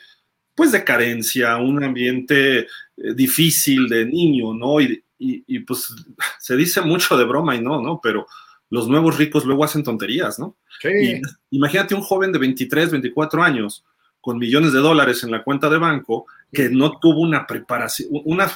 pues 0.54 0.72
de 0.72 0.82
carencia, 0.82 1.58
un 1.58 1.84
ambiente 1.84 2.66
eh, 2.96 3.14
difícil 3.14 3.88
de 3.88 4.04
niño, 4.06 4.54
¿no? 4.54 4.80
Y, 4.80 5.02
y, 5.18 5.60
pues 5.60 5.94
se 6.40 6.56
dice 6.56 6.80
mucho 6.80 7.16
de 7.16 7.24
broma 7.24 7.54
y 7.54 7.60
no, 7.60 7.80
¿no? 7.80 8.00
Pero 8.02 8.26
los 8.70 8.88
nuevos 8.88 9.18
ricos 9.18 9.44
luego 9.44 9.64
hacen 9.64 9.84
tonterías, 9.84 10.38
¿no? 10.38 10.56
Sí. 10.80 11.20
imagínate 11.50 11.94
un 11.94 12.00
joven 12.00 12.32
de 12.32 12.38
23, 12.40 12.90
24 12.90 13.42
años 13.42 13.84
con 14.20 14.38
millones 14.38 14.72
de 14.72 14.78
dólares 14.78 15.22
en 15.22 15.30
la 15.30 15.44
cuenta 15.44 15.68
de 15.68 15.78
banco 15.78 16.26
que 16.52 16.70
no 16.70 16.98
tuvo 16.98 17.20
una 17.20 17.46
preparación, 17.46 18.08
una, 18.24 18.46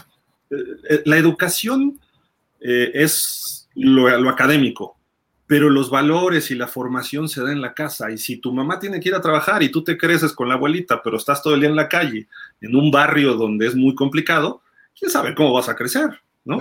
eh, 0.50 0.56
eh, 0.88 1.02
la 1.04 1.18
educación 1.18 2.00
eh, 2.60 2.90
es 2.94 3.68
lo, 3.74 4.08
académico, 4.30 4.96
pero 5.46 5.70
los 5.70 5.90
valores 5.90 6.50
y 6.50 6.54
la 6.54 6.66
formación 6.66 7.28
se 7.28 7.42
da 7.42 7.52
en 7.52 7.60
la 7.60 7.72
casa. 7.72 8.10
Y 8.10 8.18
si 8.18 8.38
tu 8.38 8.52
mamá 8.52 8.78
tiene 8.78 8.98
que 9.00 9.10
ir 9.10 9.14
a 9.14 9.20
trabajar 9.20 9.62
y 9.62 9.70
tú 9.70 9.84
te 9.84 9.96
creces 9.96 10.32
con 10.32 10.48
la 10.48 10.54
abuelita, 10.54 11.02
pero 11.02 11.16
estás 11.16 11.42
todo 11.42 11.54
el 11.54 11.60
día 11.60 11.68
en 11.68 11.76
la 11.76 11.88
calle, 11.88 12.28
en 12.60 12.74
un 12.74 12.90
barrio 12.90 13.34
donde 13.34 13.66
es 13.66 13.76
muy 13.76 13.94
complicado, 13.94 14.62
quién 14.98 15.10
sabe 15.10 15.34
cómo 15.34 15.52
vas 15.52 15.68
a 15.68 15.76
crecer, 15.76 16.20
¿no? 16.44 16.58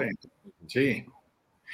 Sí. 0.68 1.06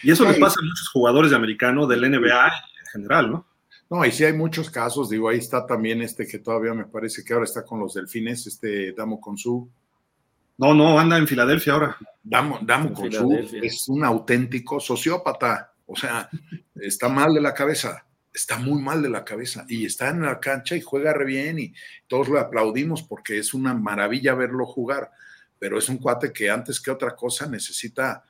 Y 0.03 0.11
eso 0.11 0.25
le 0.25 0.39
pasa 0.39 0.59
a 0.59 0.63
muchos 0.63 0.89
jugadores 0.89 1.31
de 1.31 1.37
americano, 1.37 1.85
del 1.85 2.09
NBA 2.09 2.47
en 2.47 2.85
general, 2.91 3.31
¿no? 3.31 3.47
No, 3.89 4.05
y 4.05 4.11
sí 4.11 4.23
hay 4.23 4.31
muchos 4.31 4.69
casos, 4.69 5.09
digo, 5.09 5.27
ahí 5.27 5.37
está 5.37 5.65
también 5.65 6.01
este 6.01 6.25
que 6.25 6.39
todavía 6.39 6.73
me 6.73 6.85
parece 6.85 7.25
que 7.25 7.33
ahora 7.33 7.43
está 7.43 7.65
con 7.65 7.81
los 7.81 7.93
delfines, 7.93 8.47
este 8.47 8.93
Damo 8.93 9.19
Consu. 9.19 9.69
No, 10.57 10.73
no, 10.73 10.97
anda 10.97 11.17
en 11.17 11.27
Filadelfia 11.27 11.73
ahora. 11.73 11.97
Damo, 12.23 12.59
Damo 12.61 12.93
Consu 12.93 13.33
es 13.61 13.89
un 13.89 14.05
auténtico 14.05 14.79
sociópata, 14.79 15.70
o 15.91 15.95
sea, 15.95 16.29
está 16.75 17.09
mal 17.09 17.33
de 17.33 17.41
la 17.41 17.53
cabeza, 17.53 18.05
está 18.33 18.57
muy 18.57 18.81
mal 18.81 19.01
de 19.01 19.09
la 19.09 19.25
cabeza 19.25 19.65
y 19.67 19.85
está 19.85 20.09
en 20.09 20.21
la 20.21 20.39
cancha 20.39 20.75
y 20.75 20.81
juega 20.81 21.13
re 21.13 21.25
bien 21.25 21.59
y 21.59 21.73
todos 22.07 22.29
lo 22.29 22.39
aplaudimos 22.39 23.03
porque 23.03 23.37
es 23.37 23.53
una 23.53 23.73
maravilla 23.73 24.33
verlo 24.33 24.65
jugar, 24.65 25.11
pero 25.59 25.77
es 25.77 25.89
un 25.89 25.97
cuate 25.97 26.31
que 26.31 26.49
antes 26.49 26.79
que 26.79 26.91
otra 26.91 27.15
cosa 27.15 27.45
necesita 27.47 28.23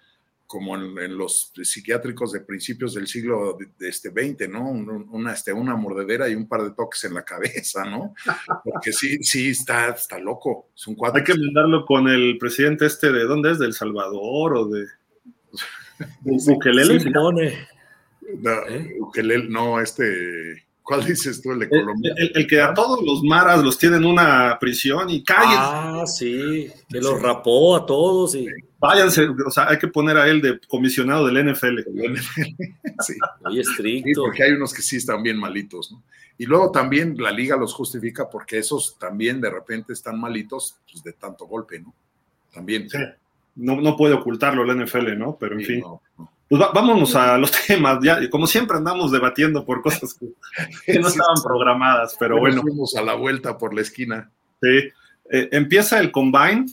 como 0.47 0.75
en, 0.75 1.17
los 1.17 1.53
psiquiátricos 1.63 2.33
de 2.33 2.41
principios 2.41 2.93
del 2.93 3.07
siglo 3.07 3.57
de, 3.57 3.87
este 3.87 4.09
20, 4.09 4.49
¿no? 4.49 4.69
Una, 4.69 5.31
este, 5.31 5.53
una 5.53 5.77
mordedera 5.77 6.27
y 6.27 6.35
un 6.35 6.45
par 6.45 6.63
de 6.63 6.71
toques 6.71 7.05
en 7.05 7.13
la 7.13 7.23
cabeza, 7.23 7.85
¿no? 7.85 8.13
Porque 8.61 8.91
sí, 8.91 9.23
sí, 9.23 9.51
está, 9.51 9.91
está 9.91 10.19
loco. 10.19 10.71
Es 10.75 10.87
un 10.87 10.97
Hay 11.13 11.23
que 11.23 11.35
mandarlo 11.35 11.85
con 11.85 12.09
el 12.09 12.37
presidente 12.37 12.85
este 12.85 13.13
de, 13.13 13.23
¿dónde 13.23 13.51
es? 13.51 13.59
¿Del 13.59 13.71
Salvador 13.71 14.57
o 14.57 14.65
de... 14.65 14.87
Bukelele? 16.21 16.99
no, 17.11 17.31
¿Eh? 18.67 19.47
no, 19.49 19.79
este... 19.79 20.65
¿Cuál 20.83 21.05
dices 21.05 21.41
tú, 21.41 21.51
el 21.51 21.59
de 21.59 21.69
Colombia? 21.69 22.13
El, 22.17 22.47
que 22.47 22.59
a 22.59 22.73
todos 22.73 23.01
los 23.05 23.23
maras 23.23 23.63
los 23.63 23.77
tienen 23.77 24.03
en 24.03 24.09
una 24.09 24.57
prisión 24.59 25.09
y 25.09 25.23
callen. 25.23 25.57
Ah, 25.57 26.03
sí, 26.05 26.69
que 26.89 26.99
los 26.99 27.21
rapó 27.21 27.75
a 27.75 27.85
todos 27.85 28.35
y... 28.35 28.47
Váyanse, 28.79 29.27
o 29.29 29.51
sea, 29.51 29.69
hay 29.69 29.77
que 29.77 29.87
poner 29.87 30.17
a 30.17 30.27
él 30.27 30.41
de 30.41 30.59
comisionado 30.67 31.27
del 31.27 31.53
NFL. 31.53 31.79
sí. 32.99 33.13
Muy 33.41 33.59
estricto. 33.59 34.23
porque 34.23 34.43
hay 34.43 34.53
unos 34.53 34.73
que 34.73 34.81
sí 34.81 34.97
están 34.97 35.21
bien 35.21 35.37
malitos, 35.37 35.91
¿no? 35.91 36.03
Y 36.37 36.45
luego 36.47 36.71
también 36.71 37.15
la 37.19 37.31
liga 37.31 37.55
los 37.55 37.73
justifica 37.73 38.27
porque 38.27 38.57
esos 38.57 38.97
también 38.97 39.39
de 39.39 39.51
repente 39.51 39.93
están 39.93 40.19
malitos 40.19 40.75
pues, 40.91 41.03
de 41.03 41.13
tanto 41.13 41.45
golpe, 41.45 41.79
¿no? 41.79 41.93
También. 42.51 42.89
Sí. 42.89 42.97
No, 43.55 43.79
no 43.81 43.97
puede 43.97 44.13
ocultarlo 44.13 44.63
la 44.63 44.73
NFL, 44.73 45.17
¿no? 45.17 45.37
Pero 45.39 45.55
en 45.59 45.65
fin. 45.65 45.83
Pues 46.47 46.61
vámonos 46.73 47.15
a 47.15 47.37
los 47.37 47.51
temas. 47.67 47.99
Ya, 48.03 48.29
como 48.29 48.47
siempre 48.47 48.77
andamos 48.77 49.11
debatiendo 49.11 49.65
por 49.65 49.81
cosas 49.81 50.13
que, 50.13 50.99
no 50.99 51.07
estaban 51.07 51.41
programadas, 51.43 52.15
pero 52.19 52.39
bueno. 52.39 52.61
Fuimos 52.61 52.95
a 52.95 53.01
la 53.01 53.15
vuelta 53.15 53.57
por 53.57 53.73
la 53.73 53.81
esquina. 53.81 54.29
Sí. 54.61 54.89
Eh, 55.31 55.49
empieza 55.51 55.99
el 55.99 56.11
combine 56.11 56.65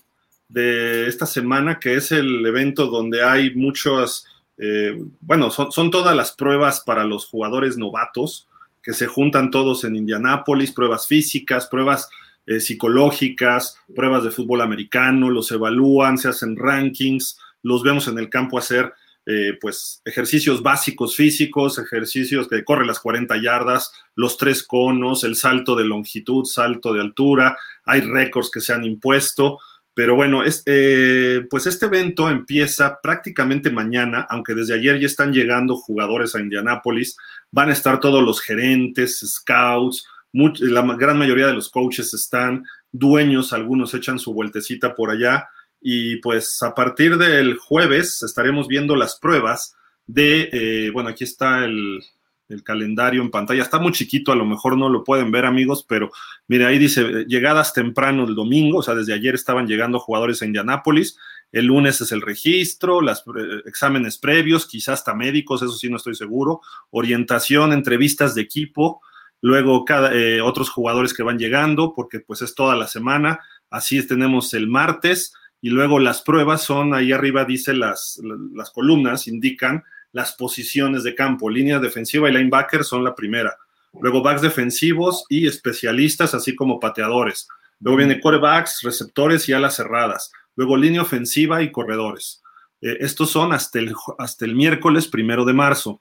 de 0.48 1.06
esta 1.06 1.26
semana, 1.26 1.78
que 1.78 1.94
es 1.94 2.10
el 2.10 2.44
evento 2.44 2.86
donde 2.86 3.22
hay 3.22 3.54
muchas, 3.54 4.24
eh, 4.56 5.00
bueno, 5.20 5.50
son, 5.50 5.90
todas 5.90 6.16
las 6.16 6.32
pruebas 6.32 6.80
para 6.80 7.04
los 7.04 7.26
jugadores 7.26 7.76
novatos, 7.76 8.48
que 8.82 8.94
se 8.94 9.06
juntan 9.06 9.50
todos 9.50 9.84
en 9.84 9.96
Indianápolis, 9.96 10.72
pruebas 10.72 11.06
físicas, 11.06 11.66
pruebas 11.66 12.08
eh, 12.49 12.61
psicológicas, 12.61 13.76
pruebas 13.94 14.24
de 14.24 14.30
fútbol 14.30 14.62
americano, 14.62 15.28
los 15.28 15.53
evalúan, 15.53 16.16
se 16.16 16.28
hacen 16.28 16.57
rankings, 16.57 17.38
los 17.62 17.82
vemos 17.82 18.09
en 18.09 18.18
el 18.18 18.30
campo 18.30 18.59
hacer 18.59 18.94
eh, 19.26 19.59
pues 19.61 20.01
ejercicios 20.07 20.62
básicos 20.62 21.14
físicos, 21.14 21.78
ejercicios 21.78 22.49
que 22.49 22.64
corren 22.64 22.86
las 22.86 23.01
40 23.01 23.36
yardas, 23.42 23.92
los 24.14 24.38
tres 24.38 24.62
conos, 24.62 25.22
el 25.24 25.36
salto 25.36 25.76
de 25.76 25.84
longitud, 25.84 26.46
salto 26.46 26.94
de 26.94 27.03
altura, 27.03 27.59
hay 27.84 28.01
récords 28.01 28.51
que 28.51 28.62
se 28.62 28.72
han 28.72 28.84
impuesto, 28.84 29.59
pero 29.92 30.14
bueno, 30.14 30.42
eh, 30.64 31.44
pues 31.51 31.66
este 31.66 31.84
evento 31.84 32.30
empieza 32.30 33.01
prácticamente 33.03 33.68
mañana, 33.68 34.26
aunque 34.30 34.55
desde 34.55 34.72
ayer 34.72 34.99
ya 34.99 35.07
están 35.07 35.34
llegando 35.34 35.76
jugadores 35.76 36.34
a 36.34 36.40
Indianápolis, 36.40 37.18
van 37.51 37.68
a 37.68 37.72
estar 37.74 38.01
todos 38.01 38.24
los 38.24 38.40
gerentes, 38.40 39.18
scouts, 39.18 40.07
la 40.32 40.82
gran 40.96 41.18
mayoría 41.18 41.46
de 41.46 41.54
los 41.54 41.70
coaches 41.70 42.12
están, 42.14 42.64
dueños, 42.92 43.52
algunos 43.52 43.94
echan 43.94 44.18
su 44.18 44.32
vueltecita 44.32 44.94
por 44.94 45.10
allá, 45.10 45.48
y 45.80 46.16
pues 46.16 46.62
a 46.62 46.74
partir 46.74 47.16
del 47.18 47.56
jueves 47.56 48.22
estaremos 48.22 48.66
viendo 48.66 48.96
las 48.96 49.18
pruebas 49.18 49.76
de, 50.06 50.48
eh, 50.52 50.90
bueno, 50.90 51.10
aquí 51.10 51.24
está 51.24 51.64
el, 51.64 52.00
calendario 52.64 53.20
en 53.20 53.30
pantalla. 53.30 53.62
Está 53.62 53.78
muy 53.78 53.92
chiquito, 53.92 54.32
a 54.32 54.34
lo 54.34 54.46
mejor 54.46 54.78
no 54.78 54.88
lo 54.88 55.04
pueden 55.04 55.30
ver 55.30 55.44
amigos, 55.44 55.84
pero 55.86 56.10
mire, 56.46 56.64
ahí 56.64 56.78
dice 56.78 57.26
llegadas 57.26 57.74
temprano 57.74 58.24
el 58.24 58.34
domingo, 58.34 58.78
o 58.78 58.82
sea, 58.82 58.94
desde 58.94 59.12
ayer 59.12 59.34
estaban 59.34 59.66
llegando 59.66 59.98
jugadores 59.98 60.40
en 60.40 60.48
Indianápolis. 60.48 61.18
El 61.52 61.66
lunes 61.66 62.00
es 62.00 62.10
el 62.10 62.22
registro, 62.22 63.02
los 63.02 63.18
eh, 63.18 63.62
exámenes 63.66 64.16
previos, 64.16 64.66
quizás 64.66 65.00
hasta 65.00 65.14
médicos, 65.14 65.60
eso 65.60 65.72
sí 65.72 65.90
no 65.90 65.98
estoy 65.98 66.14
seguro, 66.14 66.62
orientación, 66.88 67.74
entrevistas 67.74 68.34
de 68.34 68.40
equipo, 68.40 69.02
luego 69.41 69.84
cada, 69.84 70.14
eh, 70.14 70.41
otros 70.41 70.70
jugadores 70.70 71.14
que 71.14 71.22
van 71.22 71.39
llegando, 71.39 71.93
porque 71.95 72.20
pues 72.20 72.43
es 72.43 72.55
toda 72.55 72.76
la 72.76 72.86
semana. 72.86 73.41
Así 73.70 74.07
tenemos 74.07 74.55
el 74.55 74.68
martes, 74.68 75.32
y 75.61 75.70
luego 75.70 75.99
las 75.99 76.22
pruebas 76.22 76.62
son, 76.62 76.95
ahí 76.95 77.12
arriba 77.12 77.45
dice 77.45 77.74
las, 77.74 78.20
las 78.55 78.70
columnas, 78.70 79.26
indican 79.26 79.82
las 80.12 80.32
posiciones 80.32 81.03
de 81.03 81.14
campo. 81.14 81.51
Línea 81.51 81.80
defensiva 81.80 82.28
y 82.28 82.32
linebacker 82.32 82.84
son 82.84 83.03
la 83.03 83.14
primera. 83.14 83.57
Luego 84.01 84.22
backs 84.22 84.43
defensivos 84.43 85.24
y 85.28 85.47
especialistas, 85.47 86.34
así 86.34 86.55
como 86.55 86.78
pateadores. 86.78 87.49
Luego 87.80 87.99
viene 87.99 88.20
corebacks, 88.20 88.82
receptores 88.82 89.49
y 89.49 89.53
alas 89.53 89.76
cerradas. 89.76 90.30
Luego 90.55 90.76
línea 90.76 91.03
ofensiva 91.03 91.62
y 91.62 91.72
corredores. 91.72 92.43
Eh, 92.80 92.99
estos 93.01 93.30
son 93.30 93.53
hasta 93.53 93.78
el, 93.80 93.95
hasta 94.18 94.45
el 94.45 94.55
miércoles 94.55 95.09
primero 95.09 95.45
de 95.45 95.53
marzo. 95.53 96.01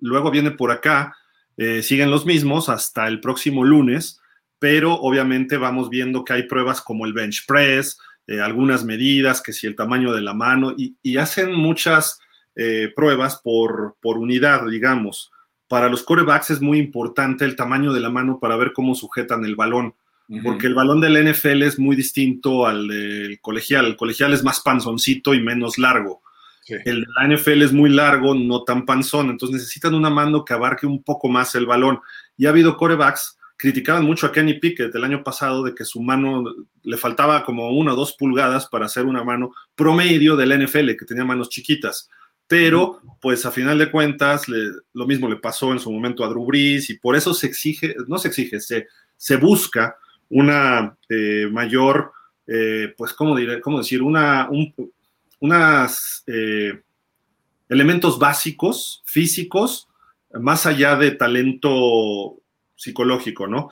Luego 0.00 0.30
viene 0.32 0.50
por 0.50 0.72
acá, 0.72 1.16
eh, 1.56 1.82
siguen 1.82 2.10
los 2.10 2.26
mismos 2.26 2.68
hasta 2.68 3.06
el 3.08 3.20
próximo 3.20 3.64
lunes, 3.64 4.20
pero 4.58 4.94
obviamente 4.94 5.56
vamos 5.56 5.90
viendo 5.90 6.24
que 6.24 6.32
hay 6.32 6.42
pruebas 6.44 6.80
como 6.80 7.06
el 7.06 7.12
bench 7.12 7.46
press, 7.46 7.98
eh, 8.26 8.40
algunas 8.40 8.84
medidas, 8.84 9.42
que 9.42 9.52
si 9.52 9.66
el 9.66 9.76
tamaño 9.76 10.12
de 10.12 10.22
la 10.22 10.34
mano, 10.34 10.74
y, 10.76 11.16
hacen 11.16 11.52
muchas 11.52 12.18
pruebas 12.94 13.40
por, 13.42 13.96
por 14.00 14.16
unidad, 14.16 14.68
digamos. 14.68 15.32
Para 15.66 15.88
los 15.88 16.04
corebacks 16.04 16.50
es 16.50 16.60
muy 16.60 16.78
importante 16.78 17.44
el 17.44 17.56
tamaño 17.56 17.92
de 17.92 17.98
la 17.98 18.10
mano 18.10 18.38
para 18.38 18.54
ver 18.54 18.72
cómo 18.72 18.94
sujetan 18.94 19.44
el 19.44 19.56
balón 19.56 19.96
porque 20.42 20.66
el 20.66 20.74
balón 20.74 21.00
del 21.00 21.30
NFL 21.30 21.62
es 21.62 21.78
muy 21.78 21.96
distinto 21.96 22.66
al 22.66 22.88
del 22.88 23.40
colegial. 23.40 23.86
El 23.86 23.96
colegial 23.96 24.32
es 24.32 24.42
más 24.42 24.60
panzoncito 24.60 25.34
y 25.34 25.42
menos 25.42 25.78
largo. 25.78 26.22
El 26.66 27.00
de 27.02 27.06
la 27.18 27.36
NFL 27.36 27.62
es 27.62 27.72
muy 27.72 27.90
largo, 27.90 28.34
no 28.34 28.64
tan 28.64 28.86
panzón, 28.86 29.30
entonces 29.30 29.54
necesitan 29.54 29.94
una 29.94 30.10
mano 30.10 30.44
que 30.44 30.54
abarque 30.54 30.86
un 30.86 31.02
poco 31.02 31.28
más 31.28 31.54
el 31.54 31.66
balón. 31.66 32.00
Y 32.36 32.46
ha 32.46 32.50
habido 32.50 32.76
corebacks, 32.76 33.38
criticaban 33.56 34.04
mucho 34.04 34.26
a 34.26 34.32
Kenny 34.32 34.54
Pickett 34.54 34.94
el 34.94 35.04
año 35.04 35.22
pasado 35.22 35.62
de 35.62 35.74
que 35.74 35.84
su 35.84 36.02
mano 36.02 36.44
le 36.82 36.96
faltaba 36.96 37.44
como 37.44 37.70
una 37.70 37.92
o 37.92 37.96
dos 37.96 38.14
pulgadas 38.14 38.66
para 38.66 38.86
hacer 38.86 39.04
una 39.04 39.24
mano 39.24 39.52
promedio 39.74 40.36
del 40.36 40.64
NFL, 40.64 40.96
que 40.98 41.04
tenía 41.06 41.24
manos 41.24 41.50
chiquitas. 41.50 42.08
Pero, 42.46 43.00
pues 43.20 43.46
a 43.46 43.50
final 43.50 43.78
de 43.78 43.90
cuentas, 43.90 44.46
lo 44.48 45.06
mismo 45.06 45.28
le 45.28 45.36
pasó 45.36 45.72
en 45.72 45.78
su 45.78 45.90
momento 45.90 46.24
a 46.24 46.28
Drew 46.28 46.44
Brees 46.44 46.90
y 46.90 46.98
por 46.98 47.16
eso 47.16 47.32
se 47.32 47.46
exige, 47.46 47.96
no 48.06 48.18
se 48.18 48.28
exige, 48.28 48.60
se, 48.60 48.86
se 49.16 49.36
busca 49.36 49.96
una 50.28 50.96
eh, 51.08 51.48
mayor, 51.50 52.12
eh, 52.46 52.92
pues, 52.96 53.14
¿cómo, 53.14 53.34
diré, 53.34 53.60
cómo 53.60 53.78
decir? 53.78 54.02
Una, 54.02 54.48
unas 55.40 56.24
eh, 56.26 56.82
elementos 57.68 58.18
básicos, 58.18 59.02
físicos, 59.04 59.88
más 60.32 60.66
allá 60.66 60.96
de 60.96 61.12
talento 61.12 62.36
psicológico, 62.76 63.46
¿no? 63.46 63.70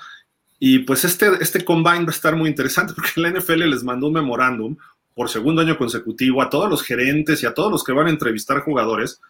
Y 0.58 0.80
pues 0.80 1.04
este, 1.04 1.30
este 1.40 1.64
combine 1.64 2.04
va 2.04 2.12
a 2.12 2.16
estar 2.16 2.36
muy 2.36 2.48
interesante 2.48 2.94
porque 2.96 3.20
la 3.20 3.30
NFL 3.30 3.68
les 3.68 3.82
mandó 3.82 4.06
un 4.08 4.14
memorándum 4.14 4.76
por 5.14 5.28
segundo 5.28 5.60
año 5.60 5.76
consecutivo 5.76 6.40
a 6.40 6.48
todos 6.48 6.70
los 6.70 6.82
gerentes 6.82 7.42
y 7.42 7.46
a 7.46 7.54
todos 7.54 7.70
los 7.70 7.84
que 7.84 7.92
van 7.92 8.06
a 8.06 8.10
entrevistar 8.10 8.60
jugadores 8.60 9.20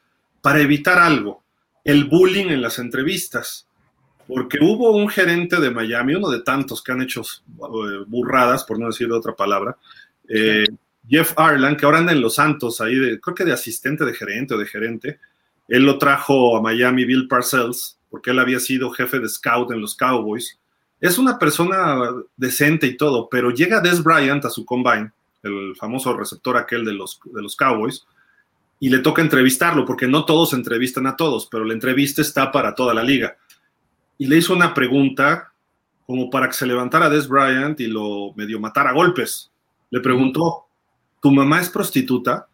para 0.40 0.60
evitar 0.60 0.98
algo, 0.98 1.42
el 1.84 2.04
bullying 2.04 2.46
en 2.46 2.62
las 2.62 2.78
entrevistas 2.78 3.66
porque 4.26 4.58
hubo 4.60 4.92
un 4.92 5.08
gerente 5.08 5.60
de 5.60 5.70
Miami, 5.70 6.14
uno 6.14 6.30
de 6.30 6.40
tantos 6.40 6.82
que 6.82 6.92
han 6.92 7.02
hecho 7.02 7.22
eh, 7.22 8.04
burradas, 8.06 8.64
por 8.64 8.78
no 8.78 8.86
decir 8.86 9.10
otra 9.12 9.34
palabra, 9.34 9.76
eh, 10.28 10.64
Jeff 11.08 11.32
Arland, 11.36 11.76
que 11.76 11.84
ahora 11.84 11.98
anda 11.98 12.12
en 12.12 12.20
Los 12.20 12.36
Santos, 12.36 12.80
ahí 12.80 12.94
de, 12.94 13.20
creo 13.20 13.34
que 13.34 13.44
de 13.44 13.52
asistente 13.52 14.04
de 14.04 14.14
gerente 14.14 14.54
o 14.54 14.58
de 14.58 14.66
gerente, 14.66 15.20
él 15.68 15.84
lo 15.84 15.98
trajo 15.98 16.56
a 16.56 16.62
Miami 16.62 17.04
Bill 17.04 17.28
Parcells, 17.28 17.98
porque 18.10 18.30
él 18.30 18.38
había 18.38 18.60
sido 18.60 18.90
jefe 18.90 19.18
de 19.18 19.28
scout 19.28 19.70
en 19.72 19.80
los 19.80 19.96
Cowboys. 19.96 20.58
Es 21.00 21.18
una 21.18 21.38
persona 21.38 21.96
decente 22.36 22.86
y 22.86 22.96
todo, 22.96 23.28
pero 23.28 23.50
llega 23.50 23.80
Des 23.80 24.02
Bryant 24.02 24.44
a 24.44 24.50
su 24.50 24.64
combine, 24.64 25.10
el 25.42 25.74
famoso 25.76 26.16
receptor 26.16 26.56
aquel 26.56 26.84
de 26.84 26.92
los, 26.92 27.20
de 27.24 27.42
los 27.42 27.56
Cowboys, 27.56 28.06
y 28.78 28.90
le 28.90 28.98
toca 28.98 29.22
entrevistarlo, 29.22 29.84
porque 29.84 30.06
no 30.06 30.24
todos 30.24 30.52
entrevistan 30.52 31.06
a 31.06 31.16
todos, 31.16 31.48
pero 31.50 31.64
la 31.64 31.72
entrevista 31.72 32.20
está 32.20 32.52
para 32.52 32.74
toda 32.74 32.94
la 32.94 33.02
liga 33.02 33.36
y 34.22 34.26
le 34.26 34.36
hizo 34.36 34.54
una 34.54 34.72
pregunta 34.72 35.52
como 36.06 36.30
para 36.30 36.46
que 36.46 36.54
se 36.54 36.64
levantara 36.64 37.10
Des 37.10 37.26
Bryant 37.26 37.80
y 37.80 37.88
lo 37.88 38.32
medio 38.36 38.60
matara 38.60 38.90
a 38.90 38.92
golpes. 38.92 39.50
Le 39.90 39.98
preguntó, 39.98 40.66
¿tu 41.22 41.30
mamá 41.30 41.60
es 41.60 41.70
prostituta? 41.70 42.48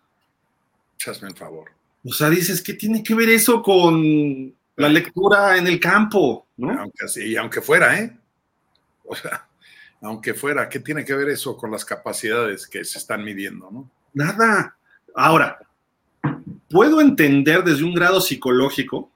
Hazme 1.07 1.29
el 1.29 1.37
favor. 1.37 1.71
O 2.05 2.12
sea, 2.12 2.29
dices, 2.29 2.62
¿qué 2.62 2.75
tiene 2.75 3.03
que 3.03 3.14
ver 3.14 3.31
eso 3.31 3.62
con 3.62 4.55
la 4.77 4.89
lectura 4.89 5.57
en 5.57 5.66
el 5.66 5.81
campo? 5.81 6.47
¿no? 6.59 6.79
Aunque 6.79 7.07
así, 7.07 7.35
aunque 7.37 7.62
fuera, 7.62 7.99
¿eh? 7.99 8.16
O 9.05 9.16
sea, 9.16 9.49
aunque 10.03 10.35
fuera, 10.35 10.69
¿qué 10.69 10.81
tiene 10.81 11.05
que 11.05 11.14
ver 11.14 11.31
eso 11.31 11.57
con 11.57 11.71
las 11.71 11.85
capacidades 11.85 12.66
que 12.66 12.85
se 12.85 12.99
están 12.99 13.25
midiendo, 13.25 13.71
no? 13.71 13.91
Nada. 14.12 14.77
Ahora, 15.14 15.59
puedo 16.69 17.01
entender 17.01 17.64
desde 17.64 17.85
un 17.85 17.95
grado 17.95 18.21
psicológico 18.21 19.11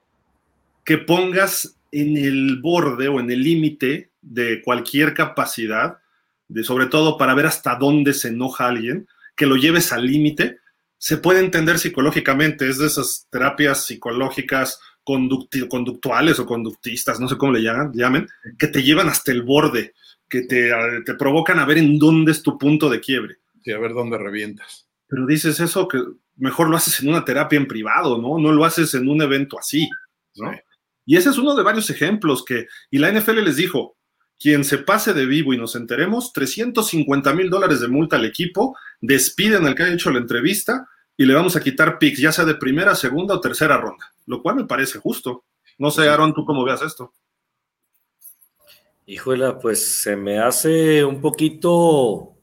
que 0.83 0.97
pongas 0.97 1.75
en 1.91 2.17
el 2.17 2.59
borde 2.59 3.07
o 3.07 3.19
en 3.19 3.29
el 3.29 3.43
límite 3.43 4.09
de 4.21 4.63
cualquier 4.63 5.13
capacidad, 5.13 5.99
de, 6.47 6.63
sobre 6.63 6.87
todo 6.87 7.17
para 7.17 7.35
ver 7.35 7.45
hasta 7.45 7.75
dónde 7.75 8.13
se 8.13 8.29
enoja 8.29 8.67
alguien, 8.67 9.07
que 9.35 9.45
lo 9.45 9.55
lleves 9.55 9.91
al 9.91 10.05
límite, 10.05 10.59
se 10.97 11.17
puede 11.17 11.39
entender 11.39 11.79
psicológicamente, 11.79 12.69
es 12.69 12.77
de 12.77 12.87
esas 12.87 13.27
terapias 13.29 13.85
psicológicas 13.85 14.79
conductuales 15.03 16.39
o 16.39 16.45
conductistas, 16.45 17.19
no 17.19 17.27
sé 17.27 17.37
cómo 17.37 17.51
le 17.51 17.61
llaman, 17.61 17.91
llamen, 17.93 18.27
que 18.57 18.67
te 18.67 18.83
llevan 18.83 19.09
hasta 19.09 19.31
el 19.33 19.41
borde, 19.41 19.93
que 20.29 20.43
te, 20.43 20.71
te 21.05 21.13
provocan 21.15 21.59
a 21.59 21.65
ver 21.65 21.77
en 21.77 21.99
dónde 21.99 22.31
es 22.31 22.41
tu 22.41 22.57
punto 22.57 22.89
de 22.89 23.01
quiebre. 23.01 23.37
Sí, 23.63 23.71
a 23.71 23.79
ver 23.79 23.93
dónde 23.93 24.17
revientas. 24.17 24.87
Pero 25.07 25.25
dices 25.25 25.59
eso 25.59 25.87
que 25.87 26.01
mejor 26.37 26.69
lo 26.69 26.77
haces 26.77 27.01
en 27.01 27.09
una 27.09 27.25
terapia 27.25 27.57
en 27.57 27.67
privado, 27.67 28.17
¿no? 28.17 28.39
No 28.39 28.51
lo 28.51 28.65
haces 28.65 28.93
en 28.93 29.07
un 29.07 29.21
evento 29.21 29.59
así, 29.59 29.89
¿no? 30.35 30.51
Y 31.05 31.17
ese 31.17 31.29
es 31.29 31.37
uno 31.37 31.55
de 31.55 31.63
varios 31.63 31.89
ejemplos 31.89 32.43
que, 32.45 32.67
y 32.89 32.97
la 32.97 33.11
NFL 33.11 33.43
les 33.43 33.57
dijo, 33.57 33.97
quien 34.39 34.63
se 34.63 34.79
pase 34.79 35.13
de 35.13 35.25
vivo 35.25 35.53
y 35.53 35.57
nos 35.57 35.75
enteremos, 35.75 36.33
350 36.33 37.33
mil 37.33 37.49
dólares 37.49 37.79
de 37.79 37.87
multa 37.87 38.17
al 38.17 38.25
equipo, 38.25 38.77
despiden 39.01 39.65
al 39.65 39.75
que 39.75 39.83
haya 39.83 39.93
hecho 39.93 40.11
la 40.11 40.19
entrevista 40.19 40.87
y 41.15 41.25
le 41.25 41.33
vamos 41.33 41.55
a 41.55 41.61
quitar 41.61 41.99
picks, 41.99 42.19
ya 42.19 42.31
sea 42.31 42.45
de 42.45 42.55
primera, 42.55 42.95
segunda 42.95 43.35
o 43.35 43.39
tercera 43.39 43.77
ronda, 43.77 44.13
lo 44.25 44.41
cual 44.41 44.55
me 44.55 44.65
parece 44.65 44.99
justo. 44.99 45.45
No 45.77 45.91
sé, 45.91 46.07
Aaron, 46.09 46.33
tú 46.33 46.45
cómo 46.45 46.63
veas 46.63 46.81
esto. 46.81 47.13
Híjole, 49.05 49.53
pues 49.61 50.01
se 50.01 50.15
me 50.15 50.39
hace 50.39 51.03
un 51.03 51.19
poquito 51.19 52.33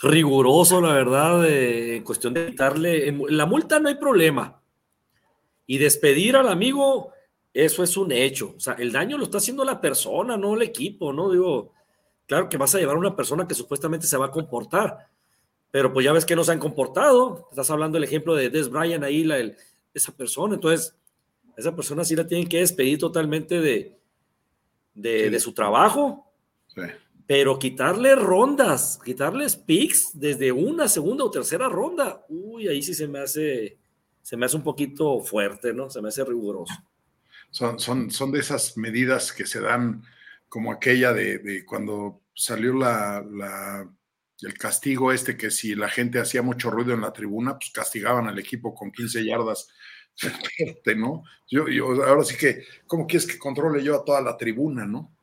riguroso, 0.00 0.80
la 0.80 0.92
verdad, 0.92 1.46
en 1.46 2.02
cuestión 2.02 2.34
de 2.34 2.46
quitarle. 2.46 3.14
la 3.28 3.46
multa 3.46 3.78
no 3.78 3.88
hay 3.88 3.96
problema. 3.96 4.62
Y 5.66 5.78
despedir 5.78 6.36
al 6.36 6.48
amigo, 6.48 7.12
eso 7.64 7.82
es 7.82 7.96
un 7.96 8.12
hecho. 8.12 8.54
O 8.56 8.60
sea, 8.60 8.74
el 8.74 8.92
daño 8.92 9.18
lo 9.18 9.24
está 9.24 9.38
haciendo 9.38 9.64
la 9.64 9.80
persona, 9.80 10.36
no 10.36 10.54
el 10.54 10.62
equipo, 10.62 11.12
¿no? 11.12 11.28
Digo, 11.28 11.72
claro 12.24 12.48
que 12.48 12.56
vas 12.56 12.72
a 12.76 12.78
llevar 12.78 12.94
a 12.94 13.00
una 13.00 13.16
persona 13.16 13.48
que 13.48 13.54
supuestamente 13.54 14.06
se 14.06 14.16
va 14.16 14.26
a 14.26 14.30
comportar, 14.30 15.08
pero 15.72 15.92
pues 15.92 16.04
ya 16.04 16.12
ves 16.12 16.24
que 16.24 16.36
no 16.36 16.44
se 16.44 16.52
han 16.52 16.60
comportado. 16.60 17.48
Estás 17.50 17.68
hablando 17.72 17.96
del 17.96 18.04
ejemplo 18.04 18.36
de 18.36 18.48
Des 18.48 18.70
Bryant 18.70 19.02
ahí, 19.02 19.24
la, 19.24 19.38
esa 19.92 20.12
persona. 20.16 20.54
Entonces, 20.54 20.94
esa 21.56 21.74
persona 21.74 22.04
sí 22.04 22.14
la 22.14 22.28
tienen 22.28 22.48
que 22.48 22.58
despedir 22.58 22.96
totalmente 22.96 23.60
de, 23.60 23.98
de, 24.94 25.40
su 25.40 25.52
trabajo. 25.52 26.30
Pero 27.26 27.58
quitarle 27.58 28.14
rondas, 28.14 29.00
quitarles 29.04 29.56
picks 29.56 30.10
desde 30.14 30.52
una, 30.52 30.86
segunda 30.86 31.24
o 31.24 31.30
tercera 31.32 31.68
ronda, 31.68 32.24
uy, 32.28 32.68
ahí 32.68 32.82
sí 32.82 32.94
se 32.94 33.08
me 33.08 33.18
hace, 33.18 33.78
se 34.22 34.36
me 34.36 34.46
hace 34.46 34.56
un 34.56 34.62
poquito 34.62 35.18
fuerte, 35.18 35.74
¿no? 35.74 35.90
Se 35.90 36.00
me 36.00 36.08
hace 36.08 36.24
riguroso. 36.24 36.72
Son, 37.50 37.78
son, 37.78 38.10
son 38.10 38.32
de 38.32 38.40
esas 38.40 38.76
medidas 38.76 39.32
que 39.32 39.46
se 39.46 39.60
dan 39.60 40.02
como 40.48 40.72
aquella 40.72 41.12
de, 41.12 41.64
cuando 41.66 42.22
salió 42.34 42.74
la, 42.74 43.86
el 44.40 44.54
castigo 44.54 45.12
este, 45.12 45.36
que 45.36 45.50
si 45.50 45.74
la 45.74 45.88
gente 45.88 46.20
hacía 46.20 46.42
mucho 46.42 46.70
ruido 46.70 46.94
en 46.94 47.00
la 47.00 47.12
tribuna, 47.12 47.58
pues 47.58 47.70
castigaban 47.70 48.26
al 48.28 48.38
equipo 48.38 48.74
con 48.74 48.90
15 48.90 49.24
yardas. 49.24 49.68
¿no? 50.96 51.22
Yo, 51.48 51.68
yo, 51.68 51.86
ahora 52.04 52.24
sí 52.24 52.36
que, 52.36 52.64
¿cómo 52.86 53.06
quieres 53.06 53.26
que 53.26 53.38
controle 53.38 53.82
yo 53.82 53.94
a 53.94 54.04
toda 54.04 54.20
la 54.20 54.36
tribuna, 54.36 54.84
no? 54.84 55.14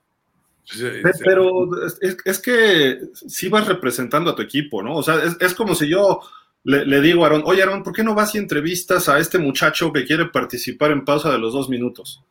Pues, 0.68 0.82
eh, 0.82 1.02
pero 1.24 1.68
es, 2.02 2.40
que 2.40 3.00
sí 3.14 3.50
vas 3.50 3.68
representando 3.68 4.32
a 4.32 4.36
tu 4.36 4.42
equipo, 4.42 4.82
¿no? 4.82 4.96
O 4.96 5.04
sea, 5.04 5.24
es, 5.24 5.38
es 5.40 5.54
como 5.54 5.76
si 5.76 5.90
yo 5.90 6.22
le, 6.66 7.00
digo 7.00 7.24
a 7.24 7.28
Aaron, 7.28 7.44
oye 7.46 7.62
Aaron, 7.62 7.84
¿por 7.84 7.94
qué 7.94 8.04
no 8.04 8.16
vas 8.16 8.34
y 8.34 8.40
entrevistas 8.40 9.08
a 9.08 9.20
este 9.20 9.38
muchacho 9.38 9.94
que 9.94 10.04
quiere 10.04 10.26
participar 10.26 10.90
en 10.90 11.06
pausa 11.06 11.32
de 11.32 11.38
los 11.38 11.54
dos 11.54 11.70
minutos? 11.70 12.24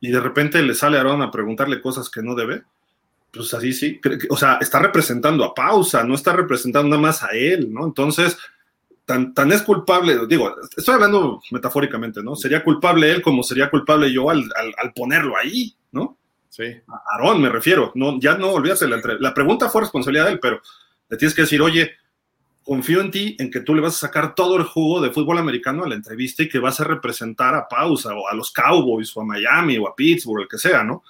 Y 0.00 0.10
de 0.10 0.20
repente 0.20 0.60
le 0.60 0.74
sale 0.74 0.96
a 0.96 1.00
Aaron 1.00 1.22
a 1.22 1.30
preguntarle 1.30 1.80
cosas 1.80 2.10
que 2.10 2.20
no 2.20 2.34
debe. 2.34 2.64
Pues 3.30 3.54
así 3.54 3.72
sí, 3.72 4.00
o 4.28 4.36
sea, 4.36 4.58
está 4.60 4.80
representando 4.80 5.44
a 5.44 5.54
pausa, 5.54 6.02
no 6.02 6.16
está 6.16 6.32
representando 6.32 6.88
nada 6.88 7.00
más 7.00 7.22
a 7.22 7.28
él, 7.28 7.72
¿no? 7.72 7.84
Entonces, 7.84 8.36
tan, 9.04 9.34
tan 9.34 9.52
es 9.52 9.62
culpable, 9.62 10.26
digo, 10.26 10.52
estoy 10.76 10.96
hablando 10.96 11.40
metafóricamente, 11.52 12.24
¿no? 12.24 12.34
Sería 12.34 12.64
culpable 12.64 13.08
él 13.08 13.22
como 13.22 13.44
sería 13.44 13.70
culpable 13.70 14.12
yo 14.12 14.30
al, 14.30 14.50
ponerlo 14.96 15.36
ahí, 15.36 15.72
¿no? 15.92 16.16
Sí. 16.48 16.64
A 16.88 17.34
me 17.34 17.48
refiero, 17.48 17.92
no, 17.94 18.18
ya 18.18 18.36
no 18.36 18.50
olvídate, 18.50 18.88
la, 18.88 19.00
la 19.20 19.32
pregunta 19.32 19.68
fue 19.68 19.82
responsabilidad 19.82 20.26
de 20.26 20.32
él, 20.32 20.40
pero 20.40 20.60
le 21.08 21.16
tienes 21.16 21.36
que 21.36 21.42
decir, 21.42 21.62
oye, 21.62 21.92
confío 22.64 23.00
en 23.00 23.10
ti, 23.10 23.36
en 23.38 23.50
que 23.50 23.60
tú 23.60 23.74
le 23.74 23.80
vas 23.80 23.96
a 23.96 24.06
sacar 24.06 24.34
todo 24.34 24.56
el 24.56 24.64
jugo 24.64 25.00
de 25.00 25.10
fútbol 25.10 25.38
americano 25.38 25.84
a 25.84 25.88
la 25.88 25.94
entrevista 25.94 26.42
y 26.42 26.48
que 26.48 26.58
vas 26.58 26.80
a 26.80 26.84
representar 26.84 27.54
a 27.54 27.66
Pausa 27.66 28.14
o 28.14 28.28
a 28.28 28.34
los 28.34 28.52
Cowboys 28.52 29.16
o 29.16 29.22
a 29.22 29.24
Miami 29.24 29.78
o 29.78 29.88
a 29.88 29.94
Pittsburgh, 29.94 30.42
el 30.42 30.48
que 30.48 30.58
sea, 30.58 30.84
¿no? 30.84 31.02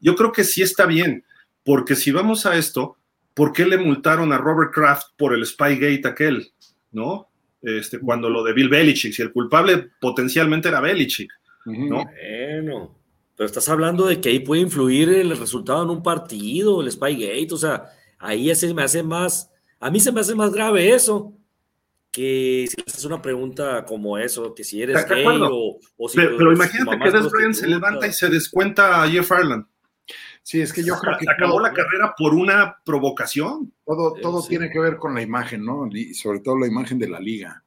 Yo 0.00 0.14
creo 0.14 0.30
que 0.30 0.44
sí 0.44 0.62
está 0.62 0.86
bien, 0.86 1.24
porque 1.64 1.96
si 1.96 2.12
vamos 2.12 2.46
a 2.46 2.56
esto, 2.56 2.96
¿por 3.34 3.52
qué 3.52 3.66
le 3.66 3.78
multaron 3.78 4.32
a 4.32 4.38
Robert 4.38 4.72
Kraft 4.72 5.08
por 5.16 5.34
el 5.34 5.44
Spygate 5.44 6.06
aquel, 6.06 6.52
¿no? 6.92 7.28
Este, 7.60 7.98
cuando 7.98 8.30
lo 8.30 8.44
de 8.44 8.52
Bill 8.52 8.68
Belichick, 8.68 9.12
si 9.12 9.22
el 9.22 9.32
culpable 9.32 9.90
potencialmente 10.00 10.68
era 10.68 10.80
Belichick, 10.80 11.32
¿no? 11.66 12.04
Bueno, 12.04 12.94
pero 13.36 13.46
estás 13.46 13.68
hablando 13.68 14.06
de 14.06 14.20
que 14.20 14.30
ahí 14.30 14.40
puede 14.40 14.62
influir 14.62 15.08
el 15.08 15.36
resultado 15.36 15.82
en 15.82 15.90
un 15.90 16.02
partido, 16.02 16.80
el 16.80 16.90
Spygate, 16.90 17.48
o 17.52 17.56
sea, 17.56 17.84
ahí 18.18 18.54
se 18.54 18.72
me 18.74 18.82
hace 18.82 19.02
más 19.02 19.50
a 19.80 19.90
mí 19.90 20.00
se 20.00 20.12
me 20.12 20.20
hace 20.20 20.34
más 20.34 20.52
grave 20.52 20.92
eso 20.92 21.34
que 22.10 22.66
si 22.68 22.82
haces 22.84 23.04
una 23.04 23.20
pregunta 23.20 23.84
como 23.84 24.18
eso, 24.18 24.54
que 24.54 24.64
si 24.64 24.82
eres 24.82 25.06
gay 25.06 25.24
o, 25.26 25.78
si 26.08 26.16
Pero, 26.16 26.52
imagínate 26.52 26.98
que 26.98 27.10
Des 27.10 27.30
Bryant 27.30 27.54
se 27.54 27.68
levanta 27.68 28.06
y 28.06 28.12
se 28.12 28.28
descuenta 28.28 29.02
a 29.02 29.08
Jeff 29.08 29.30
Ireland. 29.30 29.66
Sí, 30.42 30.60
es 30.62 30.72
que 30.72 30.82
yo 30.82 30.96
creo 30.96 31.18
que 31.18 31.26
acabó 31.30 31.60
la 31.60 31.72
carrera 31.72 32.14
por 32.16 32.34
una 32.34 32.78
provocación. 32.82 33.72
Todo, 33.84 34.14
todo 34.14 34.42
tiene 34.46 34.70
que 34.70 34.80
ver 34.80 34.96
con 34.96 35.14
la 35.14 35.20
imagen, 35.20 35.64
¿no? 35.64 35.86
Y 35.92 36.14
sobre 36.14 36.40
todo 36.40 36.58
la 36.58 36.66
imagen 36.66 36.98
de 36.98 37.08
la 37.08 37.20
liga. 37.20 37.62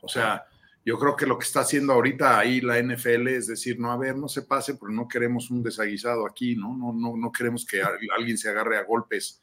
O 0.00 0.08
sea, 0.08 0.46
yo 0.84 0.98
creo 0.98 1.14
que 1.14 1.26
lo 1.26 1.38
que 1.38 1.44
está 1.44 1.60
haciendo 1.60 1.92
ahorita 1.92 2.38
ahí 2.38 2.62
la 2.62 2.82
NFL 2.82 3.28
es 3.28 3.46
decir, 3.46 3.78
no, 3.78 3.92
a 3.92 3.98
ver, 3.98 4.16
no 4.16 4.28
se 4.28 4.42
pase, 4.42 4.76
pero 4.76 4.90
no 4.90 5.06
queremos 5.06 5.50
un 5.50 5.62
desaguisado 5.62 6.26
aquí, 6.26 6.56
¿no? 6.56 6.74
No, 6.74 6.94
no, 6.94 7.18
no 7.18 7.30
queremos 7.30 7.66
que 7.66 7.82
alguien 7.82 8.38
se 8.38 8.48
agarre 8.48 8.78
a 8.78 8.84
golpes 8.84 9.42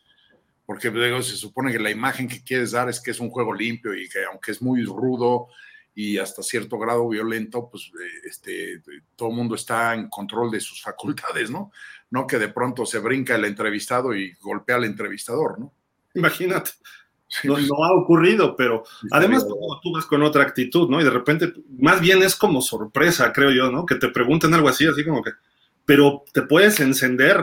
porque 0.68 0.92
luego 0.92 1.22
se 1.22 1.38
supone 1.38 1.72
que 1.72 1.80
la 1.80 1.90
imagen 1.90 2.28
que 2.28 2.44
quieres 2.44 2.72
dar 2.72 2.90
es 2.90 3.00
que 3.00 3.12
es 3.12 3.22
un 3.22 3.30
juego 3.30 3.54
limpio 3.54 3.96
y 3.96 4.10
que 4.10 4.26
aunque 4.26 4.52
es 4.52 4.62
muy 4.62 4.84
rudo 4.84 5.48
y 5.96 6.18
hasta 6.18 6.44
cierto 6.44 6.78
grado 6.78 7.08
violento, 7.08 7.70
pues 7.72 7.90
eh, 8.00 8.28
este, 8.30 8.84
todo 9.16 9.30
el 9.30 9.36
mundo 9.36 9.56
está 9.56 9.96
en 9.96 10.10
control 10.10 10.52
de 10.52 10.60
sus 10.60 10.82
facultades, 10.82 11.50
¿no? 11.50 11.72
No 12.12 12.28
que 12.28 12.38
de 12.38 12.50
pronto 12.50 12.86
se 12.86 13.00
brinca 13.00 13.36
el 13.36 13.46
entrevistado 13.46 14.14
y 14.14 14.34
golpea 14.42 14.76
al 14.76 14.84
entrevistador, 14.84 15.58
¿no? 15.58 15.74
Imagínate. 16.14 16.72
No, 17.46 17.56
ha 17.56 17.94
ocurrido, 17.94 18.56
pero 18.58 18.84
además 19.12 19.48
tú 19.48 19.92
vas 19.94 20.06
con 20.06 20.22
otra 20.24 20.44
actitud, 20.44 20.90
¿no? 20.90 21.00
Y 21.00 21.06
de 21.06 21.10
repente, 21.12 21.54
más 21.80 22.02
bien 22.02 22.22
es 22.24 22.36
como 22.36 22.62
sorpresa, 22.62 23.32
creo 23.32 23.52
yo, 23.52 23.72
¿no? 23.72 23.86
Que 23.86 23.96
te 23.96 24.10
pregunten 24.10 24.54
algo 24.54 24.68
así, 24.68 24.86
así 24.86 25.06
como 25.06 25.24
que, 25.24 25.32
pero 25.86 26.26
te 26.34 26.42
puedes 26.42 26.82
encender 26.82 27.42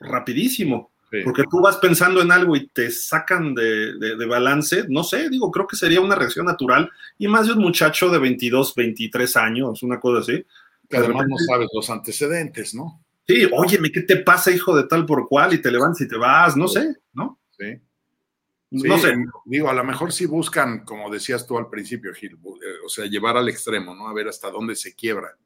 rapidísimo. 0.00 0.93
Porque 1.22 1.44
tú 1.50 1.60
vas 1.60 1.76
pensando 1.76 2.22
en 2.22 2.32
algo 2.32 2.56
y 2.56 2.66
te 2.68 2.90
sacan 2.90 3.54
de, 3.54 4.26
balance, 4.26 4.86
no 4.88 5.04
sé, 5.04 5.28
digo, 5.28 5.50
creo 5.50 5.66
que 5.66 5.76
sería 5.76 6.00
una 6.00 6.16
reacción 6.16 6.46
natural 6.46 6.90
y 7.18 7.28
más 7.28 7.46
de 7.46 7.52
un 7.52 7.60
muchacho 7.60 8.08
de 8.08 8.18
22, 8.18 8.74
23 8.74 9.36
años, 9.36 9.82
una 9.82 10.00
cosa 10.00 10.20
así. 10.20 10.44
Que 10.88 10.98
además 10.98 11.26
no 11.28 11.36
sabes 11.38 11.68
los 11.72 11.88
antecedentes, 11.90 12.74
¿no? 12.74 13.02
Sí, 13.26 13.48
óyeme, 13.52 13.90
¿qué 13.90 14.02
te 14.02 14.18
pasa, 14.18 14.50
hijo 14.50 14.76
de 14.76 14.84
tal 14.84 15.06
por 15.06 15.28
cual? 15.28 15.54
Y 15.54 15.62
te 15.62 15.70
levantas 15.70 16.02
y 16.02 16.08
te 16.08 16.16
vas, 16.16 16.56
no 16.56 16.68
sé, 16.68 16.96
¿no? 17.14 17.40
Sí. 17.58 17.80
no 18.70 18.98
sé. 18.98 19.14
Digo, 19.46 19.70
a 19.70 19.74
lo 19.74 19.84
mejor 19.84 20.12
sí 20.12 20.26
buscan, 20.26 20.84
como 20.84 21.10
decías 21.10 21.46
tú 21.46 21.56
al 21.56 21.70
principio, 21.70 22.12
Gil, 22.12 22.32
eh, 22.32 22.84
o 22.84 22.88
sea, 22.88 23.06
llevar 23.06 23.36
al 23.36 23.48
extremo, 23.48 23.94
¿no? 23.94 24.08
A 24.08 24.14
ver 24.14 24.28
hasta 24.28 24.50
dónde 24.50 24.74
se 24.74 24.94
quiebra. 24.94 25.36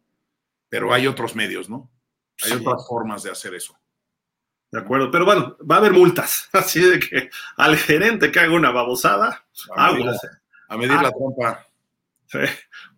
Pero 0.69 0.93
hay 0.93 1.07
otros 1.07 1.37
medios, 1.37 1.71
¿no? 1.71 1.91
Hay 2.45 2.53
otras 2.53 2.87
formas 2.87 3.23
de 3.23 3.31
hacer 3.31 3.55
eso. 3.55 3.79
De 4.71 4.79
acuerdo, 4.79 5.11
pero 5.11 5.25
bueno, 5.25 5.57
va 5.69 5.77
a 5.77 5.79
haber 5.79 5.93
multas, 5.93 6.49
así 6.53 6.81
de 6.81 6.99
que 6.99 7.31
al 7.57 7.77
gerente 7.77 8.31
que 8.31 8.41
haga 8.41 8.55
una 8.55 8.71
babosada, 8.71 9.45
a 9.75 9.93
medir, 9.93 10.11
a 10.69 10.77
medir 10.77 11.01
la 11.01 11.11
trompa. 11.11 11.67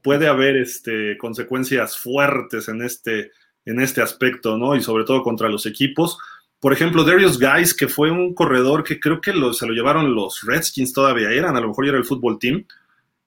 puede 0.03 0.27
haber 0.27 0.57
este, 0.57 1.17
consecuencias 1.17 1.97
fuertes 1.97 2.69
en 2.69 2.83
este, 2.83 3.31
en 3.65 3.81
este 3.81 4.03
aspecto, 4.03 4.57
¿no? 4.59 4.75
Y 4.75 4.83
sobre 4.83 5.05
todo 5.05 5.23
contra 5.23 5.49
los 5.49 5.67
equipos. 5.67 6.19
Por 6.59 6.73
ejemplo, 6.73 7.05
Darius 7.05 7.39
Guys, 7.39 7.73
que 7.73 7.89
fue 7.89 8.11
un 8.11 8.35
corredor 8.35 8.85
que 8.85 8.99
creo 8.99 9.21
que 9.21 9.33
se 9.53 9.67
lo 9.67 9.73
llevaron 9.73 10.15
los 10.15 10.43
Redskins 10.43 10.93
todavía 10.93 11.31
eran, 11.31 11.57
a 11.57 11.61
lo 11.61 11.69
mejor 11.69 11.87
ya 11.87 11.91
era 11.91 11.99
el 11.99 12.05
fútbol 12.05 12.39
team. 12.39 12.67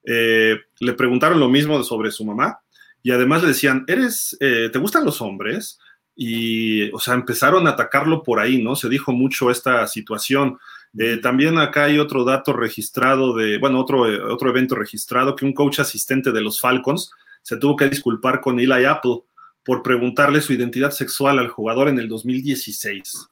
Eh, 0.04 0.60
le 0.80 0.92
preguntaron 0.92 1.40
lo 1.40 1.48
mismo 1.48 1.82
sobre 1.82 2.10
su 2.10 2.24
mamá 2.26 2.60
y 3.02 3.10
además 3.10 3.42
le 3.42 3.48
decían, 3.48 3.84
¿eres, 3.88 4.36
eh, 4.38 4.68
¿te 4.72 4.78
gustan 4.78 5.04
los 5.04 5.20
hombres? 5.20 5.78
Y, 6.16 6.90
o 6.92 7.00
sea, 7.00 7.14
empezaron 7.14 7.66
a 7.66 7.70
atacarlo 7.70 8.22
por 8.22 8.38
ahí, 8.38 8.62
¿no? 8.62 8.76
Se 8.76 8.88
dijo 8.88 9.12
mucho 9.12 9.50
esta 9.50 9.86
situación. 9.86 10.58
Eh, 10.96 11.18
también 11.18 11.58
acá 11.58 11.84
hay 11.84 11.98
otro 11.98 12.24
dato 12.24 12.52
registrado 12.52 13.34
de, 13.34 13.58
bueno, 13.58 13.80
otro, 13.80 14.08
eh, 14.08 14.20
otro 14.20 14.50
evento 14.50 14.76
registrado 14.76 15.34
que 15.34 15.44
un 15.44 15.52
coach 15.52 15.80
asistente 15.80 16.30
de 16.30 16.40
los 16.40 16.60
Falcons 16.60 17.10
se 17.42 17.56
tuvo 17.56 17.76
que 17.76 17.88
disculpar 17.88 18.40
con 18.40 18.60
Eli 18.60 18.84
Apple 18.84 19.22
por 19.64 19.82
preguntarle 19.82 20.40
su 20.40 20.52
identidad 20.52 20.90
sexual 20.90 21.38
al 21.38 21.48
jugador 21.48 21.88
en 21.88 21.98
el 21.98 22.08
2016. 22.08 23.28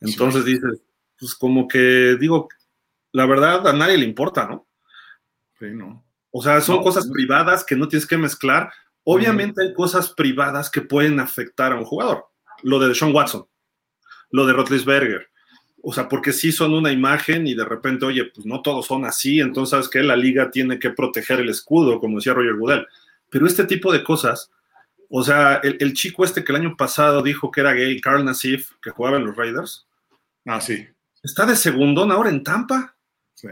Entonces 0.00 0.44
dice, 0.44 0.66
pues 1.18 1.34
como 1.34 1.66
que 1.66 2.16
digo, 2.20 2.48
la 3.12 3.26
verdad 3.26 3.66
a 3.66 3.72
nadie 3.72 3.96
le 3.96 4.04
importa, 4.04 4.46
¿no? 4.46 4.66
Sí, 5.58 5.66
no. 5.72 6.04
O 6.30 6.42
sea, 6.42 6.60
son 6.60 6.82
cosas 6.82 7.08
privadas 7.08 7.64
que 7.64 7.76
no 7.76 7.88
tienes 7.88 8.06
que 8.06 8.18
mezclar 8.18 8.72
Obviamente 9.04 9.62
hay 9.62 9.74
cosas 9.74 10.10
privadas 10.10 10.70
que 10.70 10.80
pueden 10.80 11.20
afectar 11.20 11.72
a 11.72 11.76
un 11.76 11.84
jugador. 11.84 12.26
Lo 12.62 12.78
de 12.78 12.94
Sean 12.94 13.14
Watson, 13.14 13.46
lo 14.30 14.46
de 14.46 14.54
Rotlisberger. 14.54 15.28
O 15.82 15.92
sea, 15.92 16.08
porque 16.08 16.32
sí 16.32 16.50
son 16.50 16.72
una 16.72 16.90
imagen 16.90 17.46
y 17.46 17.54
de 17.54 17.64
repente, 17.66 18.06
oye, 18.06 18.24
pues 18.24 18.46
no 18.46 18.62
todos 18.62 18.86
son 18.86 19.04
así, 19.04 19.40
entonces 19.40 19.90
que 19.90 20.02
la 20.02 20.16
liga 20.16 20.50
tiene 20.50 20.78
que 20.78 20.90
proteger 20.90 21.40
el 21.40 21.50
escudo, 21.50 22.00
como 22.00 22.16
decía 22.16 22.32
Roger 22.32 22.56
Goodell. 22.56 22.86
Pero 23.28 23.46
este 23.46 23.64
tipo 23.64 23.92
de 23.92 24.02
cosas, 24.02 24.50
o 25.10 25.22
sea, 25.22 25.56
el, 25.56 25.92
chico 25.92 26.24
este 26.24 26.42
que 26.42 26.52
el 26.52 26.62
año 26.62 26.76
pasado 26.76 27.22
dijo 27.22 27.50
que 27.50 27.60
era 27.60 27.74
gay, 27.74 28.00
Carl 28.00 28.24
Nassif, 28.24 28.70
que 28.80 28.90
jugaba 28.90 29.18
en 29.18 29.26
los 29.26 29.36
Raiders. 29.36 29.86
Ah, 30.46 30.62
sí. 30.62 30.88
Está 31.22 31.44
de 31.44 31.56
segundón 31.56 32.10
ahora 32.10 32.30
en 32.30 32.42
Tampa. 32.42 32.96
Sí. 33.34 33.48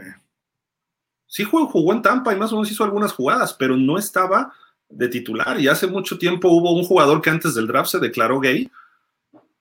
Sí 1.27 1.43
jugó, 1.43 1.67
jugó 1.67 1.93
en 1.93 2.01
Tampa 2.01 2.33
y 2.33 2.37
más 2.37 2.51
o 2.51 2.55
menos 2.55 2.71
hizo 2.71 2.83
algunas 2.83 3.13
jugadas, 3.13 3.53
pero 3.53 3.77
no 3.77 3.99
estaba 3.99 4.53
de 4.95 5.07
titular. 5.09 5.59
Y 5.59 5.67
hace 5.67 5.87
mucho 5.87 6.17
tiempo 6.17 6.49
hubo 6.49 6.73
un 6.73 6.83
jugador 6.83 7.21
que 7.21 7.29
antes 7.29 7.53
del 7.53 7.67
draft 7.67 7.91
se 7.91 7.99
declaró 7.99 8.39
gay. 8.39 8.69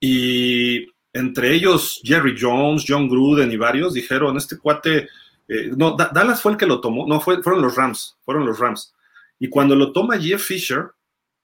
Y 0.00 0.86
entre 1.12 1.52
ellos 1.54 2.00
Jerry 2.02 2.36
Jones, 2.38 2.84
John 2.86 3.08
Gruden 3.08 3.50
y 3.52 3.56
varios 3.56 3.94
dijeron, 3.94 4.36
este 4.36 4.58
cuate, 4.58 5.08
eh, 5.48 5.70
no, 5.76 5.96
Dallas 5.96 6.40
fue 6.40 6.52
el 6.52 6.58
que 6.58 6.66
lo 6.66 6.80
tomó, 6.80 7.06
no, 7.06 7.20
fue, 7.20 7.42
fueron 7.42 7.62
los 7.62 7.76
Rams, 7.76 8.16
fueron 8.24 8.46
los 8.46 8.58
Rams. 8.58 8.94
Y 9.38 9.48
cuando 9.48 9.74
lo 9.74 9.92
toma 9.92 10.18
Jeff 10.18 10.42
Fisher, 10.42 10.86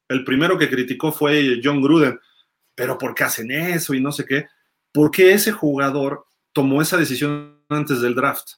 el 0.08 0.24
primero 0.24 0.56
que 0.56 0.70
criticó 0.70 1.12
fue 1.12 1.60
John 1.62 1.82
Gruden, 1.82 2.18
pero 2.74 2.96
¿por 2.96 3.14
qué 3.14 3.24
hacen 3.24 3.50
eso 3.50 3.94
y 3.94 4.00
no 4.00 4.12
sé 4.12 4.24
qué? 4.24 4.46
¿Por 4.92 5.10
qué 5.10 5.32
ese 5.32 5.52
jugador 5.52 6.26
tomó 6.52 6.80
esa 6.80 6.96
decisión 6.96 7.60
antes 7.68 8.00
del 8.00 8.14
draft? 8.14 8.52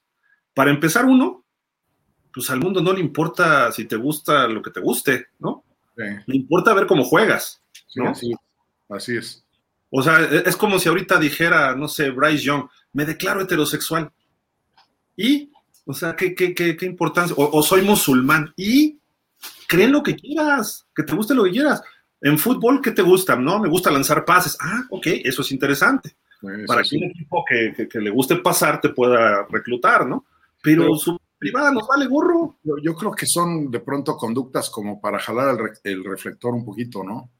Para 0.54 0.70
empezar, 0.70 1.06
uno, 1.06 1.44
pues 2.32 2.50
al 2.50 2.60
mundo 2.60 2.80
no 2.80 2.92
le 2.92 3.00
importa 3.00 3.70
si 3.72 3.84
te 3.84 3.96
gusta 3.96 4.46
lo 4.48 4.62
que 4.62 4.70
te 4.70 4.80
guste, 4.80 5.26
¿no? 5.38 5.64
Le 5.96 6.36
importa 6.36 6.72
ver 6.72 6.86
cómo 6.86 7.04
juegas, 7.04 7.62
¿no? 7.94 8.14
Sí, 8.14 8.32
así, 8.88 9.16
es. 9.16 9.44
O 9.90 10.02
sea, 10.02 10.20
e, 10.20 10.44
es 10.46 10.56
como 10.56 10.78
si 10.78 10.88
ahorita 10.88 11.18
dijera, 11.18 11.74
no 11.74 11.88
sé, 11.88 12.10
Bryce 12.10 12.44
Young, 12.44 12.68
me 12.92 13.04
declaro 13.04 13.42
heterosexual. 13.42 14.10
¿Y? 15.16 15.50
O 15.84 15.92
sea, 15.92 16.16
¿qué, 16.16 16.34
qué, 16.34 16.54
qué, 16.54 16.86
importancia? 16.86 17.34
O, 17.36 17.62
soy 17.62 17.82
musulmán. 17.82 18.52
¿Y? 18.56 18.98
Creen 19.66 19.92
lo 19.92 20.02
que 20.02 20.14
quieras, 20.14 20.86
que 20.94 21.02
te 21.02 21.14
guste 21.14 21.34
lo 21.34 21.44
que 21.44 21.50
quieras. 21.50 21.82
En 22.20 22.38
fútbol, 22.38 22.80
¿qué 22.80 22.92
te 22.92 23.02
gusta? 23.02 23.36
No, 23.36 23.58
me 23.58 23.68
gusta 23.68 23.90
lanzar 23.90 24.24
pases. 24.24 24.56
Ah, 24.60 24.82
ok, 24.90 25.06
eso 25.24 25.42
es 25.42 25.52
interesante. 25.52 26.16
Para 26.66 26.82
que 26.82 26.96
un 26.96 27.04
equipo 27.04 27.44
que, 27.46 28.00
le 28.00 28.10
guste 28.10 28.36
pasar 28.36 28.80
te 28.80 28.90
pueda 28.90 29.46
reclutar, 29.50 30.06
¿no? 30.06 30.24
Pero, 30.62 30.94
su 30.96 31.18
privada 31.40 31.72
nos 31.72 31.88
vale 31.88 32.06
gorro. 32.06 32.58
Yo, 32.62 32.94
creo 32.94 33.12
que 33.12 33.26
son 33.26 33.70
de 33.70 33.80
pronto 33.80 34.16
conductas 34.16 34.68
como 34.68 35.00
para 35.00 35.18
jalar 35.18 35.58
el, 35.82 36.04
reflector 36.04 36.54
un 36.54 36.66
poquito, 36.66 37.02
¿no? 37.02 37.30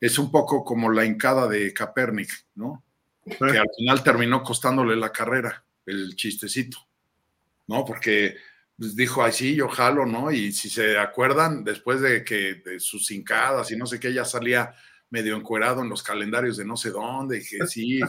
Es 0.00 0.18
un 0.18 0.32
poco 0.32 0.64
como 0.64 0.90
la 0.90 1.04
hincada 1.04 1.46
de 1.46 1.72
Capernic, 1.72 2.30
¿no? 2.54 2.82
Que 3.24 3.58
al 3.58 3.68
final 3.76 4.02
terminó 4.02 4.42
costándole 4.42 4.96
la 4.96 5.12
carrera, 5.12 5.64
el 5.84 6.16
chistecito, 6.16 6.78
¿no? 7.68 7.84
Porque 7.84 8.36
pues, 8.76 8.96
dijo, 8.96 9.22
ay, 9.22 9.32
sí, 9.32 9.54
yo 9.54 9.68
jalo, 9.68 10.06
¿no? 10.06 10.32
Y 10.32 10.50
si 10.52 10.70
se 10.70 10.98
acuerdan, 10.98 11.62
después 11.62 12.00
de 12.00 12.24
que 12.24 12.54
de 12.64 12.80
sus 12.80 13.10
hincadas 13.10 13.70
y 13.70 13.76
no 13.76 13.86
sé 13.86 14.00
qué, 14.00 14.14
ya 14.14 14.24
salía 14.24 14.74
medio 15.12 15.36
encuerado 15.36 15.82
en 15.82 15.90
los 15.90 16.02
calendarios 16.02 16.56
de 16.56 16.64
no 16.64 16.76
sé 16.76 16.90
dónde, 16.90 17.38
y 17.38 17.44
que 17.44 17.58
sí, 17.68 18.00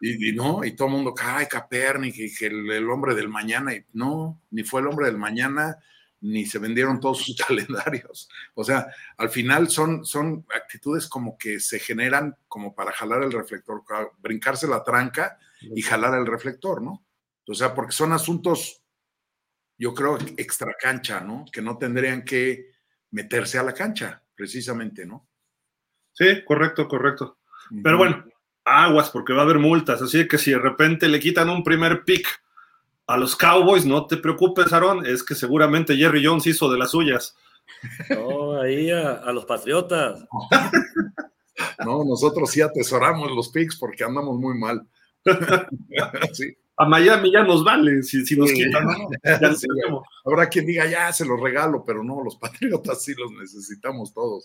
y, 0.00 0.32
no, 0.32 0.64
y 0.64 0.72
todo 0.72 0.88
el 0.88 0.94
mundo, 0.94 1.14
ay, 1.20 1.46
Capernic, 1.46 2.16
y 2.16 2.34
que 2.34 2.46
el, 2.46 2.88
hombre 2.88 3.14
del 3.14 3.28
mañana, 3.28 3.74
y 3.74 3.84
no, 3.92 4.40
ni 4.50 4.62
fue 4.62 4.80
el 4.80 4.86
hombre 4.86 5.06
del 5.06 5.18
mañana, 5.18 5.76
ni 6.20 6.46
se 6.46 6.58
vendieron 6.58 7.00
todos 7.00 7.18
sus 7.18 7.36
calendarios. 7.46 8.28
O 8.54 8.64
sea, 8.64 8.86
al 9.16 9.28
final 9.28 9.68
son, 9.68 10.04
son 10.06 10.46
actitudes 10.54 11.08
como 11.08 11.36
que 11.36 11.60
se 11.60 11.78
generan 11.78 12.36
como 12.46 12.74
para 12.74 12.92
jalar 12.92 13.22
el 13.24 13.32
reflector, 13.32 13.82
brincarse 14.18 14.66
la 14.66 14.84
tranca 14.84 15.38
y 15.60 15.82
jalar 15.82 16.14
el 16.14 16.26
reflector, 16.26 16.80
¿no? 16.80 17.04
O 17.46 17.54
sea, 17.54 17.74
porque 17.74 17.92
son 17.92 18.12
asuntos 18.12 18.82
yo 19.78 19.94
creo, 19.94 20.18
extra 20.36 20.74
cancha, 20.78 21.20
¿no? 21.20 21.44
Que 21.52 21.62
no 21.62 21.78
tendrían 21.78 22.24
que 22.24 22.72
meterse 23.12 23.58
a 23.58 23.62
la 23.62 23.72
cancha, 23.72 24.24
precisamente, 24.34 25.06
¿no? 25.06 25.27
Sí, 26.18 26.44
correcto, 26.44 26.88
correcto. 26.88 27.38
Pero 27.82 27.96
bueno, 27.96 28.24
aguas, 28.64 29.10
porque 29.10 29.32
va 29.32 29.40
a 29.40 29.44
haber 29.44 29.58
multas. 29.58 30.02
Así 30.02 30.26
que 30.26 30.36
si 30.36 30.50
de 30.50 30.58
repente 30.58 31.08
le 31.08 31.20
quitan 31.20 31.48
un 31.48 31.62
primer 31.62 32.02
pick 32.04 32.26
a 33.06 33.16
los 33.16 33.36
Cowboys, 33.36 33.86
no 33.86 34.06
te 34.06 34.16
preocupes, 34.16 34.72
Aaron, 34.72 35.06
es 35.06 35.22
que 35.22 35.36
seguramente 35.36 35.96
Jerry 35.96 36.24
Jones 36.24 36.46
hizo 36.48 36.70
de 36.70 36.78
las 36.78 36.90
suyas. 36.90 37.36
No, 38.10 38.60
ahí 38.60 38.90
a, 38.90 39.30
los 39.32 39.44
Patriotas. 39.44 40.26
no, 41.84 42.04
nosotros 42.04 42.50
sí 42.50 42.60
atesoramos 42.60 43.30
los 43.30 43.50
picks 43.50 43.76
porque 43.76 44.02
andamos 44.02 44.38
muy 44.38 44.58
mal. 44.58 44.84
sí 46.32 46.56
a 46.78 46.84
Miami 46.86 47.32
ya 47.32 47.42
nos 47.42 47.64
vale 47.64 48.02
si, 48.04 48.36
nos 48.36 48.52
quitan. 48.52 48.86
Habrá 50.24 50.48
quien 50.48 50.64
diga, 50.64 50.86
ya 50.86 51.12
se 51.12 51.24
los 51.24 51.40
regalo, 51.40 51.82
pero 51.84 52.04
no, 52.04 52.22
los 52.22 52.36
patriotas 52.36 53.02
sí 53.02 53.14
los 53.14 53.32
necesitamos 53.32 54.14
todos. 54.14 54.42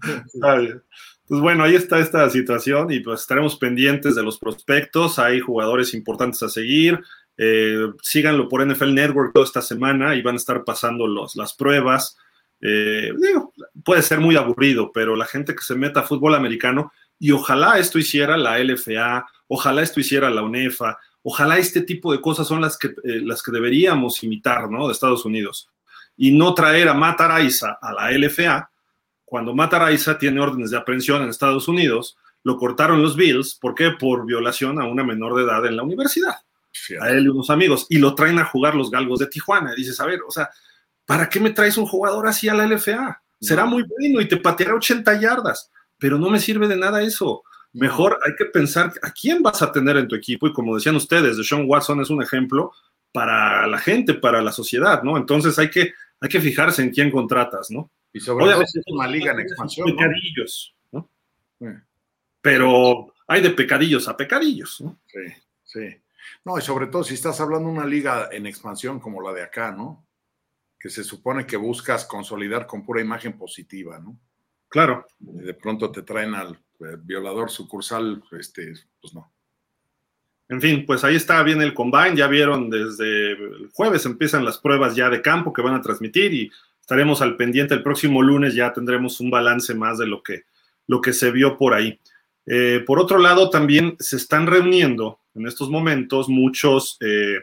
pues 1.26 1.40
bueno, 1.40 1.64
ahí 1.64 1.74
está 1.74 1.98
esta 1.98 2.28
situación 2.30 2.90
y 2.92 3.00
pues 3.00 3.20
estaremos 3.22 3.56
pendientes 3.56 4.14
de 4.14 4.22
los 4.22 4.38
prospectos. 4.38 5.18
Hay 5.18 5.40
jugadores 5.40 5.94
importantes 5.94 6.42
a 6.42 6.48
seguir. 6.48 7.00
Eh, 7.36 7.92
síganlo 8.02 8.48
por 8.48 8.66
NFL 8.66 8.94
Network 8.94 9.32
toda 9.32 9.46
esta 9.46 9.62
semana 9.62 10.16
y 10.16 10.22
van 10.22 10.34
a 10.34 10.38
estar 10.38 10.64
pasando 10.64 11.06
los, 11.06 11.36
las 11.36 11.54
pruebas. 11.54 12.16
Eh, 12.60 13.12
puede 13.84 14.02
ser 14.02 14.20
muy 14.20 14.36
aburrido, 14.36 14.90
pero 14.92 15.14
la 15.14 15.26
gente 15.26 15.54
que 15.54 15.62
se 15.62 15.76
meta 15.76 16.00
a 16.00 16.04
fútbol 16.04 16.34
americano, 16.34 16.92
y 17.20 17.32
ojalá 17.32 17.78
esto 17.78 17.98
hiciera 17.98 18.36
la 18.36 18.58
LFA, 18.58 19.26
Ojalá 19.48 19.82
esto 19.82 19.98
hiciera 19.98 20.28
la 20.28 20.42
UNEFA, 20.42 20.98
ojalá 21.22 21.56
este 21.56 21.80
tipo 21.80 22.12
de 22.12 22.20
cosas 22.20 22.46
son 22.46 22.60
las 22.60 22.76
que, 22.76 22.88
eh, 22.88 23.20
las 23.22 23.42
que 23.42 23.50
deberíamos 23.50 24.22
imitar, 24.22 24.70
¿no? 24.70 24.86
De 24.86 24.92
Estados 24.92 25.24
Unidos. 25.24 25.70
Y 26.16 26.32
no 26.32 26.54
traer 26.54 26.88
a 26.88 26.94
Matt 26.94 27.22
Araiza 27.22 27.78
a 27.80 27.92
la 27.92 28.10
LFA, 28.12 28.70
cuando 29.28 29.54
Matt 29.54 29.74
Araiza 29.74 30.18
tiene 30.18 30.40
órdenes 30.40 30.70
de 30.70 30.78
aprehensión 30.78 31.22
en 31.22 31.28
Estados 31.28 31.68
Unidos, 31.68 32.16
lo 32.44 32.56
cortaron 32.56 33.02
los 33.02 33.14
Bills, 33.14 33.54
¿por 33.60 33.74
qué? 33.74 33.90
Por 33.90 34.24
violación 34.24 34.80
a 34.80 34.86
una 34.86 35.04
menor 35.04 35.34
de 35.36 35.44
edad 35.44 35.66
en 35.66 35.76
la 35.76 35.82
universidad. 35.82 36.36
A 37.00 37.10
él 37.10 37.24
y 37.24 37.28
unos 37.28 37.50
amigos, 37.50 37.86
y 37.90 37.98
lo 37.98 38.14
traen 38.14 38.38
a 38.38 38.44
jugar 38.44 38.74
los 38.74 38.90
galgos 38.90 39.18
de 39.18 39.26
Tijuana. 39.26 39.72
Y 39.74 39.80
dices, 39.80 40.00
a 40.00 40.06
ver, 40.06 40.20
o 40.26 40.30
sea, 40.30 40.48
¿para 41.04 41.28
qué 41.28 41.40
me 41.40 41.50
traes 41.50 41.76
un 41.76 41.86
jugador 41.86 42.26
así 42.26 42.48
a 42.48 42.54
la 42.54 42.66
LFA? 42.66 43.22
Será 43.40 43.66
muy 43.66 43.84
bueno 43.84 44.20
y 44.20 44.28
te 44.28 44.38
pateará 44.38 44.74
80 44.74 45.20
yardas, 45.20 45.70
pero 45.98 46.18
no 46.18 46.30
me 46.30 46.40
sirve 46.40 46.66
de 46.66 46.76
nada 46.76 47.02
eso. 47.02 47.42
Mejor 47.72 48.18
hay 48.24 48.34
que 48.36 48.46
pensar 48.46 48.92
a 49.02 49.10
quién 49.10 49.42
vas 49.42 49.60
a 49.62 49.70
tener 49.70 49.96
en 49.96 50.08
tu 50.08 50.16
equipo 50.16 50.48
y 50.48 50.52
como 50.52 50.74
decían 50.74 50.96
ustedes, 50.96 51.36
Sean 51.46 51.64
Watson 51.66 52.00
es 52.00 52.10
un 52.10 52.22
ejemplo 52.22 52.72
para 53.12 53.66
la 53.66 53.78
gente, 53.78 54.14
para 54.14 54.42
la 54.42 54.52
sociedad, 54.52 55.02
¿no? 55.02 55.16
Entonces 55.16 55.58
hay 55.58 55.70
que, 55.70 55.92
hay 56.20 56.28
que 56.28 56.40
fijarse 56.40 56.82
en 56.82 56.90
quién 56.90 57.10
contratas, 57.10 57.70
¿no? 57.70 57.90
Y 58.18 58.20
sobre 58.20 58.46
todo 58.46 58.62
es 58.62 58.82
una 58.88 59.06
liga 59.06 59.30
en 59.30 59.38
expansión. 59.38 59.86
Pecadillos, 59.86 60.74
¿no? 60.90 61.08
Pero 62.40 63.14
hay 63.28 63.40
de 63.40 63.50
pecadillos 63.50 64.08
a 64.08 64.16
pecadillos, 64.16 64.80
¿no? 64.80 64.98
Sí, 65.06 65.20
sí. 65.62 66.02
No, 66.44 66.58
y 66.58 66.62
sobre 66.62 66.88
todo 66.88 67.04
si 67.04 67.14
estás 67.14 67.40
hablando 67.40 67.68
de 67.68 67.76
una 67.76 67.86
liga 67.86 68.28
en 68.32 68.46
expansión 68.46 68.98
como 68.98 69.22
la 69.22 69.32
de 69.32 69.42
acá, 69.42 69.70
¿no? 69.70 70.04
Que 70.80 70.90
se 70.90 71.04
supone 71.04 71.46
que 71.46 71.56
buscas 71.56 72.06
consolidar 72.06 72.66
con 72.66 72.84
pura 72.84 73.00
imagen 73.00 73.38
positiva, 73.38 74.00
¿no? 74.00 74.18
Claro. 74.68 75.06
Y 75.20 75.44
de 75.44 75.54
pronto 75.54 75.92
te 75.92 76.02
traen 76.02 76.34
al 76.34 76.54
eh, 76.80 76.96
violador 76.98 77.50
sucursal, 77.50 78.20
este, 78.32 78.72
pues 79.00 79.14
no. 79.14 79.32
En 80.48 80.60
fin, 80.60 80.84
pues 80.84 81.04
ahí 81.04 81.14
está 81.14 81.40
bien 81.44 81.62
el 81.62 81.72
combine, 81.72 82.16
ya 82.16 82.26
vieron 82.26 82.68
desde 82.68 83.32
el 83.32 83.70
jueves 83.72 84.04
empiezan 84.06 84.44
las 84.44 84.58
pruebas 84.58 84.96
ya 84.96 85.08
de 85.08 85.22
campo 85.22 85.52
que 85.52 85.62
van 85.62 85.74
a 85.74 85.82
transmitir 85.82 86.34
y 86.34 86.50
estaremos 86.88 87.20
al 87.20 87.36
pendiente 87.36 87.74
el 87.74 87.82
próximo 87.82 88.22
lunes, 88.22 88.54
ya 88.54 88.72
tendremos 88.72 89.20
un 89.20 89.30
balance 89.30 89.74
más 89.74 89.98
de 89.98 90.06
lo 90.06 90.22
que, 90.22 90.44
lo 90.86 91.02
que 91.02 91.12
se 91.12 91.30
vio 91.30 91.58
por 91.58 91.74
ahí. 91.74 92.00
Eh, 92.46 92.82
por 92.86 92.98
otro 92.98 93.18
lado, 93.18 93.50
también 93.50 93.94
se 93.98 94.16
están 94.16 94.46
reuniendo 94.46 95.20
en 95.34 95.46
estos 95.46 95.68
momentos 95.68 96.30
muchos 96.30 96.96
eh, 97.00 97.40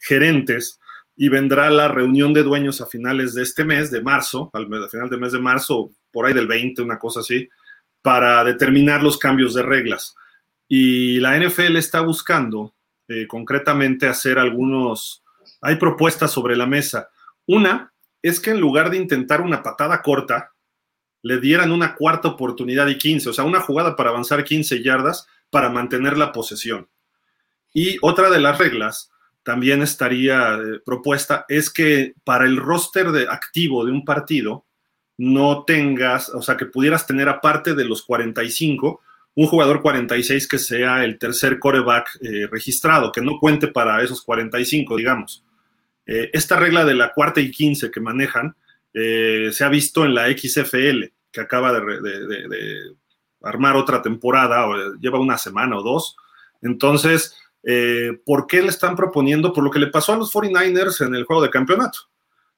gerentes 0.00 0.80
y 1.14 1.28
vendrá 1.28 1.70
la 1.70 1.86
reunión 1.86 2.34
de 2.34 2.42
dueños 2.42 2.80
a 2.80 2.86
finales 2.86 3.34
de 3.34 3.44
este 3.44 3.64
mes, 3.64 3.92
de 3.92 4.02
marzo, 4.02 4.50
al 4.52 4.66
final 4.90 5.08
del 5.08 5.20
mes 5.20 5.30
de 5.30 5.38
marzo, 5.38 5.92
por 6.10 6.26
ahí 6.26 6.34
del 6.34 6.48
20, 6.48 6.82
una 6.82 6.98
cosa 6.98 7.20
así, 7.20 7.48
para 8.02 8.42
determinar 8.42 9.04
los 9.04 9.16
cambios 9.16 9.54
de 9.54 9.62
reglas. 9.62 10.16
Y 10.66 11.20
la 11.20 11.38
NFL 11.38 11.76
está 11.76 12.00
buscando 12.00 12.74
eh, 13.06 13.28
concretamente 13.28 14.08
hacer 14.08 14.40
algunos, 14.40 15.22
hay 15.60 15.76
propuestas 15.76 16.32
sobre 16.32 16.56
la 16.56 16.66
mesa. 16.66 17.10
Una 17.46 17.92
es 18.22 18.40
que 18.40 18.50
en 18.50 18.60
lugar 18.60 18.90
de 18.90 18.96
intentar 18.96 19.40
una 19.40 19.62
patada 19.62 20.02
corta, 20.02 20.52
le 21.22 21.40
dieran 21.40 21.72
una 21.72 21.94
cuarta 21.94 22.28
oportunidad 22.28 22.86
y 22.88 22.98
15, 22.98 23.30
o 23.30 23.32
sea, 23.32 23.44
una 23.44 23.60
jugada 23.60 23.96
para 23.96 24.10
avanzar 24.10 24.44
15 24.44 24.82
yardas 24.82 25.26
para 25.50 25.68
mantener 25.68 26.16
la 26.16 26.32
posesión. 26.32 26.88
Y 27.72 27.98
otra 28.02 28.30
de 28.30 28.40
las 28.40 28.58
reglas 28.58 29.10
también 29.42 29.82
estaría 29.82 30.54
eh, 30.54 30.80
propuesta 30.84 31.44
es 31.48 31.70
que 31.70 32.14
para 32.24 32.44
el 32.44 32.56
roster 32.56 33.10
de 33.12 33.28
activo 33.28 33.84
de 33.84 33.92
un 33.92 34.04
partido, 34.04 34.66
no 35.16 35.64
tengas, 35.64 36.28
o 36.28 36.42
sea, 36.42 36.56
que 36.56 36.66
pudieras 36.66 37.06
tener 37.06 37.28
aparte 37.28 37.74
de 37.74 37.84
los 37.84 38.02
45, 38.02 39.00
un 39.34 39.46
jugador 39.46 39.82
46 39.82 40.48
que 40.48 40.58
sea 40.58 41.04
el 41.04 41.18
tercer 41.18 41.58
coreback 41.58 42.18
eh, 42.20 42.46
registrado, 42.50 43.10
que 43.10 43.20
no 43.20 43.38
cuente 43.38 43.68
para 43.68 44.02
esos 44.02 44.22
45, 44.22 44.96
digamos. 44.96 45.44
Eh, 46.08 46.30
esta 46.32 46.56
regla 46.56 46.84
de 46.84 46.94
la 46.94 47.12
cuarta 47.12 47.40
y 47.40 47.52
15 47.52 47.92
que 47.92 48.00
manejan 48.00 48.56
eh, 48.92 49.50
se 49.52 49.62
ha 49.62 49.68
visto 49.68 50.04
en 50.04 50.14
la 50.14 50.26
XFL, 50.26 51.04
que 51.30 51.40
acaba 51.40 51.72
de, 51.72 52.96
armar 53.42 53.76
otra 53.76 54.02
temporada, 54.02 54.66
o 54.66 54.94
lleva 54.94 55.20
una 55.20 55.38
semana 55.38 55.78
o 55.78 55.82
dos. 55.82 56.16
Entonces, 56.62 57.36
¿por 58.24 58.48
qué 58.48 58.62
le 58.62 58.68
están 58.68 58.96
proponiendo? 58.96 59.52
Por 59.52 59.62
lo 59.62 59.70
que 59.70 59.78
le 59.78 59.86
pasó 59.86 60.14
a 60.14 60.16
los 60.16 60.32
49ers 60.32 61.06
en 61.06 61.14
el 61.14 61.22
juego 61.22 61.42
de 61.42 61.50
campeonato. 61.50 62.00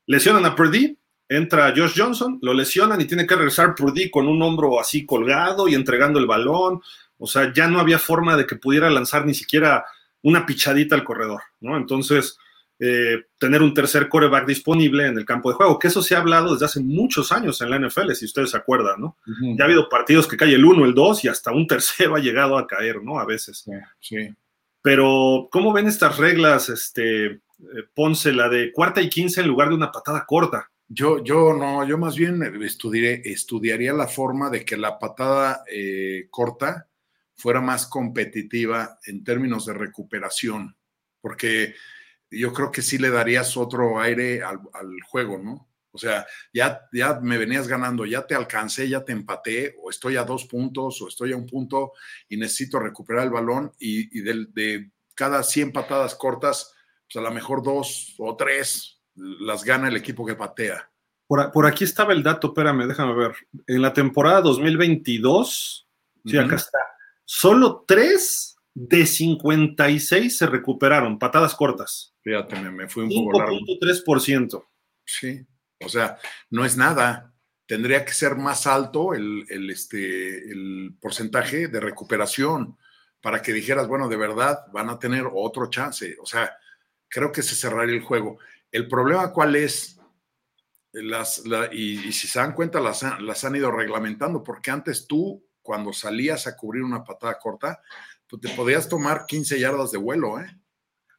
Lesionan 0.06 0.46
a 0.46 0.54
Purdy, 0.54 0.98
entra 1.30 1.72
Josh 1.76 1.94
Johnson, 1.96 2.40
lo 2.42 2.52
lesionan 2.52 3.00
y 3.00 3.04
tiene 3.04 3.24
que 3.24 3.36
regresar 3.36 3.76
Purdy 3.76 4.10
con 4.10 4.26
un 4.26 4.42
hombro 4.42 4.80
así 4.80 5.06
colgado 5.06 5.68
y 5.68 5.74
entregando 5.74 6.18
el 6.18 6.26
balón. 6.26 6.82
O 7.18 7.26
sea, 7.28 7.52
ya 7.54 7.68
no 7.68 7.78
había 7.78 8.00
forma 8.00 8.36
de 8.36 8.44
que 8.44 8.56
pudiera 8.56 8.90
lanzar 8.90 9.24
ni 9.24 9.34
siquiera 9.34 9.84
una 10.22 10.44
pichadita 10.44 10.96
al 10.96 11.04
corredor, 11.04 11.42
¿no? 11.60 11.76
Entonces, 11.76 12.36
eh, 12.82 13.26
tener 13.38 13.62
un 13.62 13.74
tercer 13.74 14.08
coreback 14.08 14.46
disponible 14.46 15.06
en 15.06 15.18
el 15.18 15.26
campo 15.26 15.50
de 15.50 15.54
juego, 15.54 15.78
que 15.78 15.88
eso 15.88 16.02
se 16.02 16.14
ha 16.14 16.18
hablado 16.18 16.54
desde 16.54 16.64
hace 16.64 16.80
muchos 16.80 17.30
años 17.30 17.60
en 17.60 17.68
la 17.68 17.78
NFL, 17.78 18.12
si 18.12 18.24
ustedes 18.24 18.50
se 18.50 18.56
acuerdan, 18.56 19.02
¿no? 19.02 19.18
Ya 19.54 19.64
ha 19.64 19.66
habido 19.66 19.86
partidos 19.90 20.26
que 20.26 20.38
cae 20.38 20.54
el 20.54 20.64
1, 20.64 20.86
el 20.86 20.94
2 20.94 21.24
y 21.24 21.28
hasta 21.28 21.52
un 21.52 21.66
tercero 21.66 22.14
ha 22.16 22.20
llegado 22.20 22.56
a 22.56 22.66
caer, 22.66 23.02
¿no? 23.02 23.20
A 23.20 23.26
veces. 23.26 23.66
Sí. 24.00 24.34
Pero, 24.80 25.48
¿cómo 25.52 25.74
ven 25.74 25.88
estas 25.88 26.16
reglas, 26.16 26.70
este, 26.70 27.26
eh, 27.26 27.40
Ponce, 27.94 28.32
la 28.32 28.48
de 28.48 28.72
cuarta 28.72 29.02
y 29.02 29.10
quince 29.10 29.42
en 29.42 29.48
lugar 29.48 29.68
de 29.68 29.74
una 29.74 29.92
patada 29.92 30.24
corta? 30.26 30.70
Yo, 30.88 31.22
yo 31.22 31.52
no, 31.52 31.86
yo 31.86 31.98
más 31.98 32.16
bien 32.16 32.42
estudiaré, 32.64 33.20
estudiaría 33.26 33.92
la 33.92 34.08
forma 34.08 34.48
de 34.48 34.64
que 34.64 34.78
la 34.78 34.98
patada 34.98 35.64
eh, 35.70 36.28
corta 36.30 36.88
fuera 37.34 37.60
más 37.60 37.86
competitiva 37.86 38.98
en 39.04 39.22
términos 39.22 39.66
de 39.66 39.74
recuperación, 39.74 40.76
porque 41.20 41.74
yo 42.30 42.52
creo 42.52 42.70
que 42.70 42.82
sí 42.82 42.98
le 42.98 43.10
darías 43.10 43.56
otro 43.56 44.00
aire 44.00 44.42
al, 44.42 44.60
juego, 45.08 45.38
¿no? 45.38 45.68
O 45.92 45.98
sea, 45.98 46.24
ya, 46.52 46.82
ya 46.92 47.18
me 47.20 47.36
venías 47.36 47.66
ganando, 47.66 48.06
ya 48.06 48.24
te 48.26 48.36
alcancé, 48.36 48.88
ya 48.88 49.04
te 49.04 49.12
empaté, 49.12 49.74
o 49.82 49.90
estoy 49.90 50.16
a 50.16 50.24
dos 50.24 50.46
puntos, 50.46 51.02
o 51.02 51.08
estoy 51.08 51.32
a 51.32 51.36
un 51.36 51.46
punto 51.46 51.92
y 52.28 52.36
necesito 52.36 52.78
recuperar 52.78 53.24
el 53.24 53.30
balón, 53.30 53.72
y, 53.78 54.16
y 54.16 54.22
de, 54.22 54.46
de, 54.52 54.90
cada 55.14 55.42
100 55.42 55.72
patadas 55.72 56.14
cortas, 56.14 56.72
pues 57.06 57.16
a 57.16 57.28
lo 57.28 57.34
mejor 57.34 57.62
dos 57.62 58.14
o 58.18 58.36
tres 58.36 59.02
las 59.14 59.64
gana 59.64 59.88
el 59.88 59.96
equipo 59.96 60.24
que 60.24 60.34
patea. 60.34 60.90
Por, 61.26 61.64
aquí 61.64 61.84
estaba 61.84 62.12
el 62.12 62.24
dato, 62.24 62.48
espérame, 62.48 62.88
déjame 62.88 63.14
ver. 63.14 63.36
En 63.68 63.82
la 63.82 63.92
temporada 63.92 64.40
2022, 64.40 65.86
sí, 66.24 66.36
acá 66.36 66.56
está, 66.56 66.78
solo 67.24 67.84
3 67.86 68.56
de 68.74 69.06
56 69.06 70.38
se 70.38 70.46
recuperaron, 70.46 71.20
patadas 71.20 71.54
cortas. 71.54 72.09
Fíjate, 72.22 72.60
me, 72.60 72.88
fui 72.88 73.04
un 73.04 73.24
poco 73.24 73.38
largo. 73.38 73.58
5.3%. 73.58 74.64
Sí, 75.04 75.46
o 75.80 75.88
sea, 75.88 76.18
no 76.50 76.64
es 76.64 76.76
nada. 76.76 77.34
Tendría 77.66 78.04
que 78.04 78.12
ser 78.12 78.36
más 78.36 78.66
alto 78.66 79.14
el, 79.14 79.46
el, 79.48 79.70
este, 79.70 80.50
el 80.50 80.96
porcentaje 81.00 81.68
de 81.68 81.80
recuperación 81.80 82.76
para 83.22 83.42
que 83.42 83.52
dijeras, 83.52 83.86
bueno, 83.86 84.08
de 84.08 84.16
verdad 84.16 84.66
van 84.72 84.90
a 84.90 84.98
tener 84.98 85.24
otro 85.32 85.68
chance. 85.68 86.16
O 86.20 86.26
sea, 86.26 86.52
creo 87.08 87.32
que 87.32 87.42
se 87.42 87.54
cerraría 87.54 87.94
el 87.94 88.02
juego. 88.02 88.38
El 88.70 88.88
problema 88.88 89.32
cuál 89.32 89.56
es, 89.56 90.00
las, 90.92 91.42
y, 91.72 92.12
si 92.12 92.28
se 92.28 92.38
dan 92.38 92.54
cuenta, 92.54 92.80
las, 92.80 93.04
las 93.20 93.44
han 93.44 93.56
ido 93.56 93.70
reglamentando, 93.70 94.42
porque 94.42 94.70
antes 94.70 95.06
tú, 95.06 95.44
cuando 95.62 95.92
salías 95.92 96.46
a 96.46 96.56
cubrir 96.56 96.82
una 96.82 97.04
patada 97.04 97.38
corta, 97.38 97.80
pues 98.26 98.42
te 98.42 98.48
podías 98.50 98.88
tomar 98.88 99.26
15 99.26 99.58
yardas 99.58 99.90
de 99.90 99.98
vuelo, 99.98 100.40
¿eh? 100.40 100.56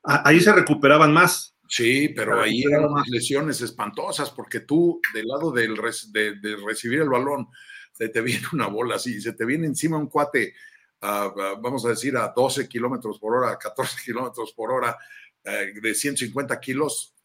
Ahí 0.03 0.39
se 0.39 0.53
recuperaban 0.53 1.13
más. 1.13 1.55
Sí, 1.67 2.09
pero 2.09 2.41
ahí 2.41 2.63
eran 2.63 2.83
unas 2.83 3.07
lesiones 3.07 3.61
espantosas, 3.61 4.29
porque 4.29 4.59
tú, 4.59 4.99
del 5.13 5.27
lado 5.27 5.51
del 5.51 5.73
de, 6.11 6.57
recibir 6.67 6.99
el 6.99 7.07
balón, 7.07 7.47
se 7.93 8.09
te 8.09 8.19
viene 8.19 8.45
una 8.51 8.67
bola 8.67 8.95
así, 8.95 9.21
se 9.21 9.31
te 9.31 9.45
viene 9.45 9.67
encima 9.67 9.97
un 9.97 10.07
cuate, 10.07 10.53
vamos 10.99 11.85
a 11.85 11.89
decir, 11.89 12.17
a 12.17 12.33
12 12.35 12.67
kilómetros 12.67 13.19
por 13.19 13.37
hora, 13.37 13.51
a 13.51 13.57
14 13.57 13.95
kilómetros 14.05 14.51
por 14.51 14.71
hora, 14.71 14.97
eh, 15.45 15.73
de 15.81 15.95
150 15.95 16.59
kilos, 16.59 17.15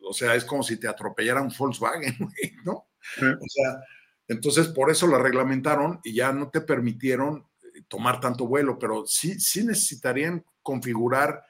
o 0.00 0.12
sea, 0.12 0.36
es 0.36 0.44
como 0.44 0.62
si 0.62 0.76
te 0.76 0.86
atropellara 0.86 1.42
un 1.42 1.52
Volkswagen, 1.56 2.16
¿no? 2.64 2.72
O 2.72 3.48
sea, 3.48 3.80
entonces 4.28 4.68
por 4.68 4.90
eso 4.90 5.08
la 5.08 5.18
reglamentaron 5.18 6.00
y 6.04 6.14
ya 6.14 6.32
no 6.32 6.50
te 6.50 6.60
permitieron 6.60 7.46
eh, 7.74 7.82
tomar 7.88 8.20
tanto 8.20 8.46
vuelo, 8.46 8.78
pero 8.78 9.06
sí, 9.06 9.40
sí 9.40 9.64
necesitarían 9.64 10.44
configurar 10.62 11.42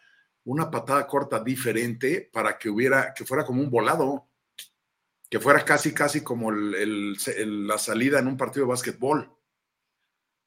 una 0.48 0.70
patada 0.70 1.06
corta 1.06 1.40
diferente 1.44 2.28
para 2.32 2.56
que 2.56 2.70
hubiera, 2.70 3.12
que 3.12 3.26
fuera 3.26 3.44
como 3.44 3.62
un 3.62 3.68
volado, 3.68 4.28
que 5.28 5.38
fuera 5.40 5.62
casi, 5.62 5.92
casi 5.92 6.22
como 6.22 6.50
la 6.50 7.76
salida 7.76 8.18
en 8.18 8.28
un 8.28 8.36
partido 8.38 8.64
de 8.64 8.70
básquetbol. 8.70 9.30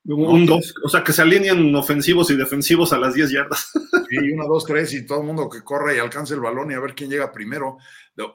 Un 0.06 0.48
dos, 0.48 0.74
o 0.84 0.90
sea, 0.90 1.04
que 1.04 1.14
se 1.14 1.22
alineen 1.22 1.76
ofensivos 1.76 2.32
y 2.32 2.36
defensivos 2.36 2.92
a 2.92 2.98
las 2.98 3.14
10 3.14 3.32
yardas. 3.32 3.72
Sí, 4.12 4.18
una, 4.30 4.44
dos, 4.44 4.66
tres, 4.66 4.94
y 4.94 5.06
todo 5.06 5.22
el 5.22 5.28
mundo 5.28 5.50
que 5.50 5.64
corre 5.64 5.96
y 5.96 6.00
alcance 6.00 6.34
el 6.34 6.42
balón 6.42 6.70
y 6.70 6.74
a 6.74 6.82
ver 6.82 6.94
quién 6.94 7.10
llega 7.10 7.32
primero. 7.32 7.78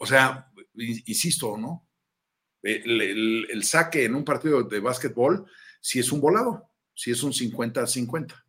O 0.01 0.06
sea, 0.06 0.51
insisto, 0.74 1.59
¿no? 1.59 1.86
El, 2.62 3.62
saque 3.62 4.06
en 4.06 4.14
un 4.14 4.24
partido 4.24 4.62
de 4.62 4.80
básquetbol, 4.80 5.44
si 5.78 5.98
es 5.98 6.10
un 6.12 6.22
volado, 6.22 6.70
si 6.94 7.10
es 7.10 7.22
un 7.22 7.32
50-50. 7.32 8.45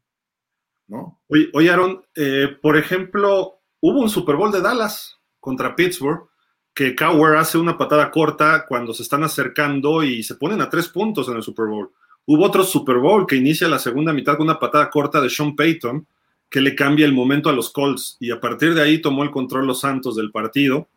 ¿No? 0.87 1.19
Oye, 1.27 1.69
Aaron, 1.69 2.01
eh, 2.15 2.57
por 2.61 2.77
ejemplo, 2.77 3.59
hubo 3.79 4.01
un 4.01 4.09
Super 4.09 4.35
Bowl 4.35 4.51
de 4.51 4.61
Dallas 4.61 5.19
contra 5.39 5.75
Pittsburgh, 5.75 6.27
que 6.73 6.95
Cowher 6.95 7.37
hace 7.37 7.57
una 7.57 7.77
patada 7.77 8.11
corta 8.11 8.65
cuando 8.67 8.93
se 8.93 9.03
están 9.03 9.23
acercando 9.23 10.03
y 10.03 10.23
se 10.23 10.35
ponen 10.35 10.61
a 10.61 10.69
tres 10.69 10.87
puntos 10.87 11.27
en 11.27 11.35
el 11.35 11.43
Super 11.43 11.65
Bowl. 11.65 11.91
Hubo 12.25 12.45
otro 12.45 12.63
Super 12.63 12.97
Bowl 12.97 13.25
que 13.25 13.35
inicia 13.35 13.67
la 13.67 13.79
segunda 13.79 14.13
mitad 14.13 14.37
con 14.37 14.47
una 14.47 14.59
patada 14.59 14.89
corta 14.89 15.21
de 15.21 15.29
Sean 15.29 15.55
Payton, 15.55 16.05
que 16.49 16.61
le 16.61 16.75
cambia 16.75 17.05
el 17.05 17.13
momento 17.13 17.49
a 17.49 17.53
los 17.53 17.71
Colts, 17.71 18.17
y 18.19 18.31
a 18.31 18.39
partir 18.39 18.73
de 18.73 18.81
ahí 18.81 19.01
tomó 19.01 19.23
el 19.23 19.31
control 19.31 19.65
los 19.67 19.81
Santos 19.81 20.15
del 20.15 20.31
partido, 20.31 20.87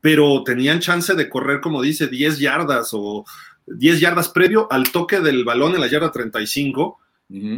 pero 0.00 0.42
tenían 0.42 0.80
chance 0.80 1.14
de 1.14 1.28
correr, 1.28 1.60
como 1.60 1.80
dice, 1.80 2.08
10 2.08 2.38
yardas 2.38 2.90
o 2.92 3.24
10 3.66 4.00
yardas 4.00 4.28
previo 4.30 4.66
al 4.70 4.90
toque 4.90 5.20
del 5.20 5.44
balón 5.44 5.74
en 5.74 5.80
la 5.80 5.86
yarda 5.86 6.10
35 6.10 6.98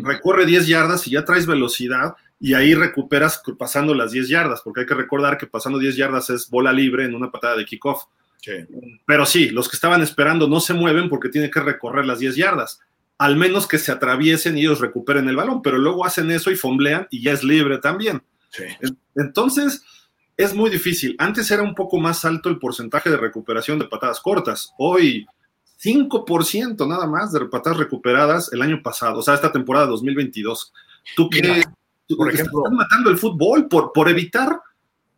recorre 0.02 0.46
10 0.46 0.66
yardas 0.66 1.06
y 1.06 1.12
ya 1.12 1.24
traes 1.24 1.46
velocidad 1.46 2.14
y 2.40 2.55
ahí 2.55 2.74
recuperas 2.74 3.42
pasando 3.59 3.94
las 3.94 4.12
10 4.12 4.28
yardas, 4.28 4.60
porque 4.62 4.80
hay 4.80 4.86
que 4.86 4.94
recordar 4.94 5.38
que 5.38 5.46
pasando 5.46 5.78
10 5.78 5.96
yardas 5.96 6.30
es 6.30 6.51
bola 6.51 6.72
libre 6.72 7.05
en 7.05 7.14
una 7.14 7.30
patada 7.30 7.56
de 7.56 7.64
kickoff. 7.64 8.05
Pero 9.06 9.24
sí, 9.24 9.51
los 9.51 9.68
que 9.68 9.76
estaban 9.76 10.02
esperando 10.02 10.46
no 10.48 10.60
se 10.60 10.74
mueven 10.74 11.09
porque 11.09 11.30
tienen 11.30 11.51
que 11.51 11.60
recorrer 11.60 12.05
las 12.05 12.18
10 12.18 12.36
yardas, 12.36 12.80
al 13.18 13.36
menos 13.36 13.66
que 13.66 13.78
se 13.78 13.92
atraviesen 13.92 14.59
y 14.59 14.62
ellos 14.62 14.80
recuperen 14.80 15.28
el 15.28 15.36
balón, 15.36 15.62
pero 15.62 15.78
luego 15.78 16.05
hacen 16.05 16.30
eso 16.30 16.51
y 16.51 16.56
fomblean 16.56 17.06
y 17.10 17.22
ya 17.22 17.32
es 17.32 17.42
libre 17.42 17.78
también. 17.78 18.22
Entonces, 19.14 19.82
es 20.36 20.55
muy 20.55 20.70
difícil. 20.70 21.14
Antes 21.18 21.51
era 21.51 21.62
un 21.62 21.74
poco 21.74 21.98
más 21.98 22.24
alto 22.24 22.48
el 22.48 22.59
porcentaje 22.59 23.09
de 23.09 23.16
recuperación 23.16 23.78
de 23.78 23.86
patadas 23.86 24.20
cortas. 24.20 24.72
Hoy 24.78 25.26
5% 25.82 26.86
nada 26.88 27.06
más 27.06 27.32
de 27.32 27.44
patadas 27.46 27.78
recuperadas 27.78 28.52
el 28.52 28.62
año 28.62 28.82
pasado, 28.82 29.18
o 29.18 29.22
sea, 29.22 29.34
esta 29.34 29.52
temporada 29.52 29.86
2022. 29.86 30.72
¿Tú 31.16 31.28
qué? 31.28 31.62
por 32.16 32.32
ejemplo, 32.32 32.60
estás 32.64 32.72
matando 32.72 33.10
el 33.10 33.18
fútbol 33.18 33.66
por, 33.68 33.92
por 33.92 34.09
evitar 34.09 34.60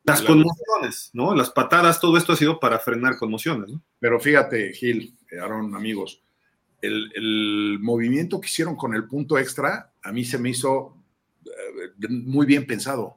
las 0.05 0.23
conmociones, 0.23 1.11
¿no? 1.15 1.35
Las 1.35 1.51
patadas, 1.51 2.01
todo 2.01 2.17
esto 2.17 2.33
ha 2.33 2.37
sido 2.37 2.61
para 2.61 2.79
frenar 2.79 3.17
conmociones, 3.17 3.71
¿no? 3.71 3.83
Pero 3.99 4.21
fíjate, 4.21 4.73
Gil, 4.73 5.17
Aaron, 5.43 5.75
amigos, 5.75 6.23
el, 6.81 7.11
el, 7.17 7.79
movimiento 7.81 8.41
que 8.41 8.47
hicieron 8.47 8.77
con 8.77 8.95
el 8.95 9.09
punto 9.09 9.37
extra, 9.37 9.91
a 10.03 10.13
mí 10.13 10.25
se 10.25 10.39
me 10.39 10.51
hizo 10.51 10.97
eh, 11.45 12.09
muy 12.09 12.47
bien 12.47 12.67
pensado. 12.67 13.17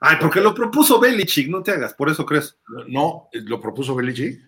Ay, 0.00 0.16
porque 0.20 0.40
lo 0.40 0.52
propuso 0.52 0.98
Belichick, 0.98 1.48
no 1.48 1.62
te 1.62 1.70
hagas, 1.70 1.94
por 1.94 2.10
eso 2.10 2.26
crees. 2.26 2.58
No, 2.88 3.28
lo 3.32 3.60
propuso 3.60 3.94
Belichick. 3.94 4.40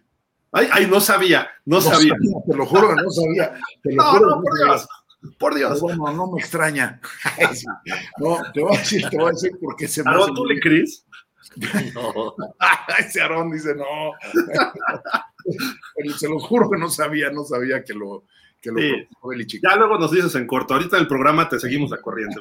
Ay, 0.52 0.68
ay, 0.72 0.86
no 0.86 1.00
sabía, 1.00 1.48
no, 1.66 1.80
sabía. 1.80 2.14
Te 2.46 2.56
lo 2.56 2.64
juro 2.64 2.88
que 2.88 3.02
no 3.02 3.10
sabía. 3.10 3.54
Te 3.82 3.92
lo 3.92 4.02
no, 4.02 4.10
juro 4.10 4.30
no, 4.30 4.42
por 4.42 4.54
Dios. 4.56 4.88
Por 5.38 5.54
Dios. 5.54 5.80
Bueno, 5.80 6.12
no 6.12 6.32
me 6.32 6.40
extraña. 6.40 7.00
No, 8.18 8.38
te 8.52 8.62
voy 8.62 8.76
a 8.76 8.78
decir, 8.78 9.08
te 9.08 9.16
voy 9.16 9.28
a 9.28 9.32
decir 9.32 9.52
porque 9.60 9.88
se 9.88 10.02
me. 10.02 10.10
¿Aarón, 10.10 10.34
tú 10.34 10.44
le 10.44 10.60
crees? 10.60 11.04
No. 11.94 12.34
Ese 12.98 13.20
Aarón 13.20 13.50
dice 13.50 13.74
no. 13.74 14.12
Pero 15.96 16.12
se 16.18 16.28
lo 16.28 16.38
juro 16.38 16.70
que 16.70 16.78
no 16.78 16.88
sabía, 16.88 17.30
no 17.30 17.44
sabía 17.44 17.82
que 17.82 17.94
lo, 17.94 18.24
que 18.60 18.70
lo 18.70 18.78
sí. 18.78 19.60
Ya 19.62 19.76
luego 19.76 19.98
nos 19.98 20.12
dices 20.12 20.34
en 20.34 20.46
corto. 20.46 20.74
Ahorita 20.74 20.96
en 20.96 21.02
el 21.02 21.08
programa 21.08 21.48
te 21.48 21.58
seguimos 21.58 21.92
a 21.92 22.00
corriente. 22.00 22.40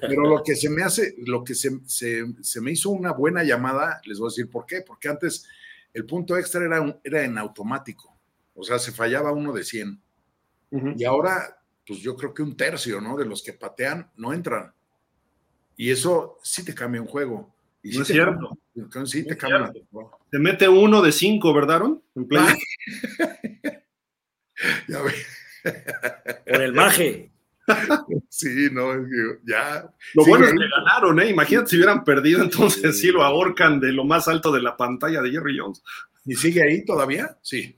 Pero 0.00 0.22
lo 0.22 0.42
que 0.42 0.56
se 0.56 0.70
me 0.70 0.82
hace, 0.82 1.14
lo 1.26 1.44
que 1.44 1.54
se, 1.54 1.80
se, 1.86 2.24
se 2.40 2.60
me 2.60 2.72
hizo 2.72 2.90
una 2.90 3.12
buena 3.12 3.44
llamada, 3.44 4.00
les 4.04 4.18
voy 4.18 4.28
a 4.28 4.30
decir 4.30 4.50
por 4.50 4.66
qué. 4.66 4.82
Porque 4.86 5.08
antes 5.08 5.46
el 5.94 6.06
punto 6.06 6.36
extra 6.36 6.64
era, 6.64 7.00
era 7.02 7.24
en 7.24 7.38
automático, 7.38 8.16
o 8.54 8.62
sea, 8.62 8.78
se 8.78 8.92
fallaba 8.92 9.32
uno 9.32 9.52
de 9.52 9.64
100. 9.64 10.00
Y 10.96 11.04
ahora, 11.04 11.58
pues 11.86 12.00
yo 12.00 12.14
creo 12.14 12.34
que 12.34 12.42
un 12.42 12.56
tercio, 12.56 13.00
¿no? 13.00 13.16
De 13.16 13.24
los 13.24 13.42
que 13.42 13.54
patean 13.54 14.10
no 14.16 14.34
entran. 14.34 14.74
Y 15.76 15.90
eso 15.90 16.38
sí 16.42 16.64
te 16.64 16.74
cambia 16.74 17.00
un 17.00 17.06
juego. 17.06 17.54
Y 17.82 17.96
no 17.96 18.02
es 18.02 18.08
cierto. 18.08 18.58
sí 19.06 19.24
te 19.24 19.36
cambia. 19.36 19.72
Te 20.30 20.38
mete 20.38 20.68
uno 20.68 21.00
de 21.00 21.12
cinco, 21.12 21.54
¿verdad, 21.54 21.76
Aaron? 21.76 22.02
En 22.16 22.28
ya 24.88 25.02
ve. 25.02 25.12
Por 26.46 26.62
el 26.62 26.72
maje. 26.72 27.30
Sí, 28.28 28.68
no, 28.70 28.92
ya. 29.46 29.90
Lo 30.14 30.24
bueno 30.24 30.46
es 30.46 30.52
que 30.52 30.68
ganaron, 30.68 31.20
¿eh? 31.20 31.30
Imagínate 31.30 31.70
si 31.70 31.76
hubieran 31.76 32.04
perdido, 32.04 32.42
entonces 32.42 33.00
sí. 33.00 33.08
lo 33.08 33.24
ahorcan 33.24 33.80
de 33.80 33.92
lo 33.92 34.04
más 34.04 34.28
alto 34.28 34.52
de 34.52 34.62
la 34.62 34.76
pantalla 34.76 35.20
de 35.22 35.30
Jerry 35.30 35.58
Jones. 35.58 35.82
¿Y 36.24 36.34
sigue 36.34 36.62
ahí 36.62 36.84
todavía? 36.84 37.36
Sí. 37.42 37.74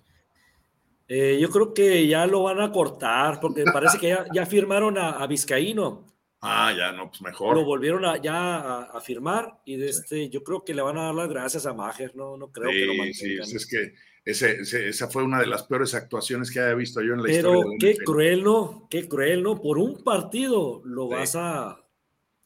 Eh, 1.08 1.38
yo 1.40 1.50
creo 1.50 1.72
que 1.72 2.06
ya 2.06 2.26
lo 2.26 2.44
van 2.44 2.60
a 2.60 2.70
cortar, 2.70 3.40
porque 3.40 3.64
parece 3.64 3.98
que 3.98 4.16
ya, 4.32 4.46
firmaron 4.46 4.98
a, 4.98 5.26
Vizcaíno. 5.26 6.06
Ah, 6.40 6.72
ya, 6.76 6.92
no, 6.92 7.08
pues 7.08 7.22
mejor. 7.22 7.56
Lo 7.56 7.64
volvieron 7.64 8.04
a, 8.04 8.20
ya 8.20 8.82
a, 8.82 9.00
firmar 9.00 9.60
y 9.64 9.76
de 9.76 9.88
este, 9.88 10.28
yo 10.30 10.42
creo 10.42 10.64
que 10.64 10.74
le 10.74 10.82
van 10.82 10.98
a 10.98 11.04
dar 11.04 11.14
las 11.14 11.28
gracias 11.28 11.66
a 11.66 11.74
Mager, 11.74 12.14
no, 12.14 12.36
no 12.36 12.52
creo 12.52 12.70
que 12.70 12.86
lo 12.86 12.94
mantengan. 12.94 13.46
Sí, 13.46 13.56
es 13.56 13.66
que 13.66 13.94
esa 14.24 15.08
fue 15.08 15.24
una 15.24 15.40
de 15.40 15.46
las 15.46 15.62
peores 15.64 15.94
actuaciones 15.94 16.50
que 16.50 16.60
haya 16.60 16.74
visto 16.74 17.00
yo 17.00 17.14
en 17.14 17.18
la 17.18 17.24
Pero 17.24 17.54
historia. 17.54 17.76
Pero 17.78 17.96
qué 17.98 18.04
cruel, 18.04 18.44
¿no? 18.44 18.86
Qué 18.90 19.08
cruel, 19.08 19.42
¿no? 19.42 19.60
Por 19.60 19.78
un 19.78 20.02
partido 20.04 20.82
lo 20.84 21.08
vas 21.08 21.36
a 21.36 21.84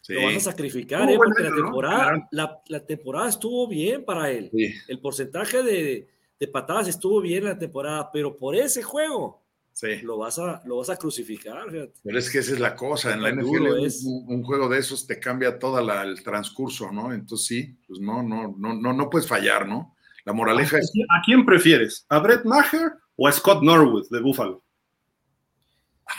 lo 0.09 0.22
vas 0.22 0.36
a 0.36 0.40
sacrificar, 0.40 1.10
¿eh? 1.10 1.16
porque 1.16 1.42
la 1.42 1.55
temporada, 1.55 2.28
la, 2.30 2.86
temporada 2.86 3.28
estuvo 3.30 3.66
bien 3.66 4.05
para 4.05 4.30
él. 4.30 4.51
El 4.86 5.01
porcentaje 5.01 5.62
de, 5.62 6.09
de, 6.38 6.48
patadas 6.48 6.88
estuvo 6.88 7.22
bien 7.22 7.44
en 7.44 7.51
la 7.51 7.59
temporada, 7.59 8.10
pero 8.12 8.36
por 8.36 8.55
ese 8.55 8.82
juego 8.82 9.42
lo, 10.02 10.18
vas 10.18 10.38
a, 10.38 10.62
lo 10.66 10.76
vas 10.76 10.90
a 10.90 10.96
crucificar. 10.96 11.66
Pero 12.02 12.18
es 12.18 12.30
que 12.30 12.38
esa 12.38 12.52
es 12.52 12.60
la 12.60 12.76
cosa, 12.76 13.14
en 13.14 13.22
la 13.22 13.32
NFL 13.32 13.84
es... 13.84 14.05
un, 14.05 14.42
juego 14.42 14.68
de 14.68 14.78
esos 14.78 15.06
te 15.06 15.18
cambia 15.18 15.59
todo 15.59 15.78
el 15.78 16.22
transcurso, 16.22 16.92
¿no? 16.92 17.12
Entonces 17.12 17.46
sí, 17.46 17.76
pues 17.86 17.98
no, 18.01 18.22
no, 18.22 18.55
no, 18.59 18.74
no, 18.74 18.92
no 18.92 19.10
puedes 19.10 19.26
fallar, 19.26 19.66
¿no? 19.66 19.93
La 20.24 20.32
moraleja 20.32 20.78
es. 20.78 20.90
¿A 21.10 21.22
quién 21.24 21.44
prefieres? 21.44 22.06
¿A 22.09 22.18
Brett 22.18 22.44
Maher 22.44 22.92
o 23.16 23.28
a 23.28 23.32
Scott 23.32 23.62
Norwood 23.62 24.09
de 24.10 24.20
Buffalo? 24.20 24.62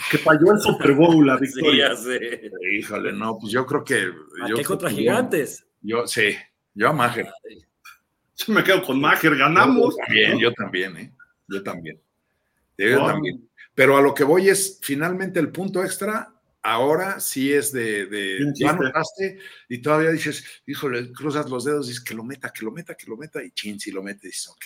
Que 0.09 0.17
falló 0.17 0.51
el 0.51 0.59
Super 0.59 0.93
Bowl 0.93 1.25
la 1.25 1.37
victoria. 1.39 1.95
Sí, 1.95 2.17
Híjole, 2.77 3.13
no, 3.13 3.37
pues 3.39 3.51
yo 3.51 3.65
creo 3.65 3.83
que. 3.83 4.11
¿A 4.43 4.47
yo 4.47 4.55
qué 4.55 4.63
contra 4.63 4.89
gigantes? 4.89 5.65
Yo, 5.81 6.07
sí, 6.07 6.35
yo 6.73 6.89
a 6.89 6.93
Maher. 6.93 7.29
Yo 8.35 8.53
me 8.53 8.63
quedo 8.63 8.83
con 8.83 8.99
Maher, 8.99 9.35
ganamos. 9.35 9.95
Yo 9.95 10.03
también, 10.05 10.39
yo 10.39 10.53
también, 10.53 10.97
¿eh? 10.97 11.13
Yo 11.47 11.63
también. 11.63 12.01
Yo 12.77 13.05
también. 13.05 13.49
Pero 13.73 13.97
a 13.97 14.01
lo 14.01 14.13
que 14.13 14.23
voy 14.23 14.49
es, 14.49 14.79
finalmente 14.81 15.39
el 15.39 15.51
punto 15.51 15.83
extra 15.83 16.34
ahora 16.65 17.19
sí 17.19 17.53
es 17.53 17.71
de, 17.71 18.07
de 18.07 18.67
anotaste 18.67 19.37
y 19.69 19.77
todavía 19.83 20.09
dices, 20.09 20.43
híjole, 20.65 21.11
cruzas 21.11 21.47
los 21.47 21.63
dedos 21.63 21.85
y 21.85 21.89
dices 21.89 22.03
que 22.03 22.15
lo 22.15 22.23
meta, 22.23 22.51
que 22.51 22.65
lo 22.65 22.71
meta, 22.71 22.95
que 22.95 23.05
lo 23.05 23.17
meta, 23.17 23.43
y 23.43 23.51
chin, 23.51 23.79
si 23.79 23.91
lo 23.91 24.01
metes, 24.01 24.23
dices, 24.23 24.47
ok. 24.47 24.65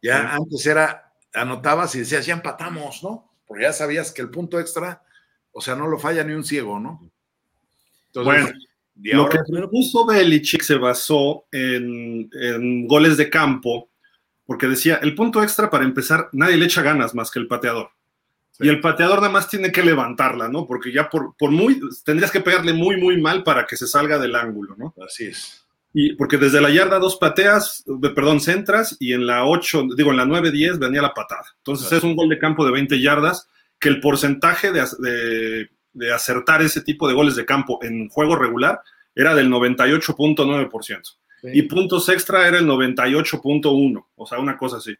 Ya 0.00 0.34
antes 0.34 0.64
era, 0.64 1.12
anotabas 1.34 1.94
y 1.94 2.00
decías, 2.00 2.24
ya 2.24 2.32
empatamos, 2.32 3.02
¿no? 3.02 3.36
Porque 3.46 3.64
ya 3.64 3.72
sabías 3.74 4.12
que 4.12 4.22
el 4.22 4.30
punto 4.30 4.58
extra, 4.58 5.02
o 5.52 5.60
sea, 5.60 5.74
no 5.74 5.88
lo 5.88 5.98
falla 5.98 6.24
ni 6.24 6.32
un 6.32 6.44
ciego, 6.44 6.80
¿no? 6.80 7.10
Entonces, 8.06 8.24
bueno, 8.24 8.48
lo 8.96 9.28
que 9.28 9.38
propuso 9.46 10.06
Belichick 10.06 10.62
se 10.62 10.76
basó 10.76 11.46
en, 11.52 12.30
en 12.32 12.86
goles 12.86 13.18
de 13.18 13.28
campo, 13.28 13.90
porque 14.46 14.68
decía, 14.68 15.00
el 15.02 15.14
punto 15.14 15.42
extra 15.42 15.68
para 15.68 15.84
empezar, 15.84 16.30
nadie 16.32 16.56
le 16.56 16.64
echa 16.64 16.80
ganas 16.80 17.14
más 17.14 17.30
que 17.30 17.40
el 17.40 17.46
pateador. 17.46 17.90
Y 18.60 18.68
el 18.68 18.80
pateador 18.80 19.16
nada 19.16 19.30
más 19.32 19.48
tiene 19.48 19.72
que 19.72 19.82
levantarla, 19.82 20.48
¿no? 20.48 20.66
Porque 20.66 20.92
ya 20.92 21.10
por, 21.10 21.34
por 21.36 21.50
muy, 21.50 21.80
tendrías 22.04 22.30
que 22.30 22.40
pegarle 22.40 22.72
muy, 22.72 22.96
muy 22.96 23.20
mal 23.20 23.42
para 23.42 23.66
que 23.66 23.76
se 23.76 23.86
salga 23.86 24.18
del 24.18 24.36
ángulo, 24.36 24.76
¿no? 24.76 24.94
Así 25.04 25.26
es. 25.26 25.64
Y 25.96 26.14
porque 26.14 26.38
desde 26.38 26.60
la 26.60 26.70
yarda 26.70 26.98
dos 26.98 27.16
pateas, 27.16 27.84
perdón, 28.14 28.40
centras 28.40 28.96
y 28.98 29.12
en 29.12 29.26
la 29.26 29.44
8, 29.44 29.86
digo, 29.96 30.10
en 30.10 30.16
la 30.16 30.24
9-10 30.24 30.78
venía 30.78 31.00
la 31.00 31.14
patada. 31.14 31.44
Entonces 31.58 31.90
es 31.92 32.02
un 32.02 32.16
gol 32.16 32.28
de 32.28 32.38
campo 32.38 32.64
de 32.64 32.72
20 32.72 33.00
yardas 33.00 33.48
que 33.78 33.88
el 33.88 34.00
porcentaje 34.00 34.72
de, 34.72 35.68
de, 35.92 36.12
acertar 36.12 36.62
ese 36.62 36.80
tipo 36.80 37.06
de 37.06 37.14
goles 37.14 37.36
de 37.36 37.44
campo 37.44 37.78
en 37.82 38.08
juego 38.08 38.34
regular 38.34 38.80
era 39.14 39.36
del 39.36 39.48
98.9%. 39.48 41.00
Y 41.52 41.62
puntos 41.62 42.08
extra 42.08 42.48
era 42.48 42.58
el 42.58 42.66
98.1%, 42.66 44.04
o 44.16 44.26
sea, 44.26 44.38
una 44.38 44.56
cosa 44.56 44.78
así. 44.78 44.96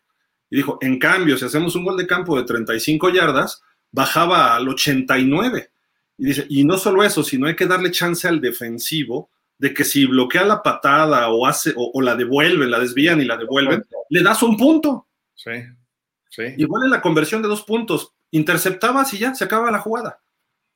Y 0.54 0.58
dijo, 0.58 0.78
en 0.80 1.00
cambio, 1.00 1.36
si 1.36 1.44
hacemos 1.44 1.74
un 1.74 1.84
gol 1.84 1.96
de 1.96 2.06
campo 2.06 2.36
de 2.36 2.44
35 2.44 3.10
yardas, 3.10 3.60
bajaba 3.90 4.54
al 4.54 4.68
89. 4.68 5.68
Y 6.16 6.26
dice, 6.26 6.46
y 6.48 6.62
no 6.62 6.78
solo 6.78 7.02
eso, 7.02 7.24
sino 7.24 7.48
hay 7.48 7.56
que 7.56 7.66
darle 7.66 7.90
chance 7.90 8.28
al 8.28 8.40
defensivo 8.40 9.30
de 9.58 9.74
que 9.74 9.82
si 9.82 10.06
bloquea 10.06 10.44
la 10.44 10.62
patada 10.62 11.28
o 11.30 11.44
hace 11.44 11.72
o, 11.76 12.00
la 12.00 12.14
devuelven, 12.14 12.70
la 12.70 12.78
desvían 12.78 13.20
y 13.20 13.24
la 13.24 13.36
devuelven, 13.36 13.84
le 14.10 14.22
das 14.22 14.44
un 14.44 14.56
punto. 14.56 15.08
Sí, 15.34 15.50
sí. 16.30 16.44
Igual 16.56 16.84
en 16.84 16.90
la 16.90 17.02
conversión 17.02 17.42
de 17.42 17.48
dos 17.48 17.64
puntos, 17.64 18.14
interceptabas 18.30 19.12
y 19.12 19.18
ya 19.18 19.34
se 19.34 19.42
acaba 19.42 19.72
la 19.72 19.80
jugada. 19.80 20.22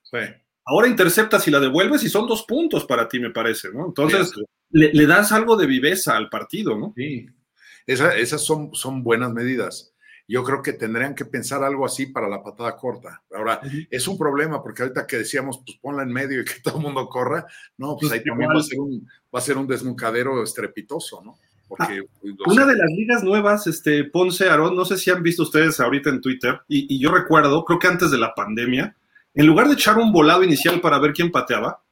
Sí. 0.03 0.19
Ahora 0.65 0.89
interceptas 0.89 1.47
y 1.47 1.53
la 1.53 1.61
devuelves 1.61 2.03
y 2.03 2.09
son 2.09 2.27
dos 2.27 2.43
puntos 2.43 2.85
para 2.85 3.09
ti, 3.09 3.21
me 3.21 3.31
parece, 3.31 3.69
¿no? 3.73 3.87
Entonces, 3.87 4.33
Le, 4.71 5.07
das 5.07 5.31
algo 5.31 5.57
de 5.57 5.67
viveza 5.67 6.17
al 6.17 6.29
partido, 6.29 6.77
¿no? 6.77 6.93
Sí. 6.97 7.29
Esas 7.89 8.45
son, 8.45 8.75
son 8.75 9.03
buenas 9.03 9.33
medidas. 9.33 9.95
Yo 10.31 10.45
creo 10.45 10.61
que 10.61 10.75
tendrían 10.75 11.15
que 11.15 11.25
pensar 11.25 11.65
algo 11.65 11.87
así 11.87 12.07
para 12.07 12.29
la 12.29 12.43
patada 12.43 12.77
corta. 12.77 13.23
Ahora, 13.35 13.63
es 13.91 14.07
un 14.07 14.19
problema 14.19 14.63
porque 14.63 14.83
ahorita 14.83 15.07
que 15.07 15.17
decíamos, 15.17 15.63
pues 15.65 15.79
ponla 15.81 16.03
en 16.03 16.13
medio 16.13 16.43
y 16.43 16.45
que 16.45 16.61
todo 16.63 16.77
el 16.77 16.83
mundo 16.83 17.09
corra, 17.09 17.47
no, 17.79 17.97
pues, 17.97 18.11
pues 18.11 18.13
ahí 18.13 18.25
también 18.25 18.51
va 18.51 18.61
a, 18.61 18.63
ser 18.63 18.79
un, 18.79 19.09
va 19.35 19.39
a 19.39 19.43
ser 19.43 19.57
un 19.57 19.67
desnucadero 19.67 20.43
estrepitoso, 20.43 21.23
¿no? 21.25 21.39
Porque, 21.67 22.01
ah, 22.01 22.33
una 22.47 22.67
de 22.67 22.77
las 22.77 22.91
ligas 22.91 23.23
nuevas, 23.23 23.67
este, 23.67 24.05
Ponce, 24.05 24.49
Aarón, 24.49 24.75
no 24.77 24.85
sé 24.85 24.97
si 24.97 25.11
han 25.11 25.23
visto 25.23 25.43
ustedes 25.43 25.81
ahorita 25.81 26.11
en 26.11 26.21
Twitter, 26.21 26.61
y, 26.67 26.95
y, 26.95 26.99
yo 26.99 27.11
recuerdo, 27.11 27.63
creo 27.65 27.79
que 27.79 27.89
antes 27.89 28.11
de 28.11 28.17
la 28.17 28.35
pandemia, 28.35 28.97
en 29.35 29.47
lugar 29.47 29.69
de 29.69 29.75
echar 29.75 29.99
un 29.99 30.11
volado 30.11 30.43
inicial 30.43 30.81
para 30.81 30.99
ver 30.99 31.13
quién 31.13 31.31
pateaba, 31.31 31.83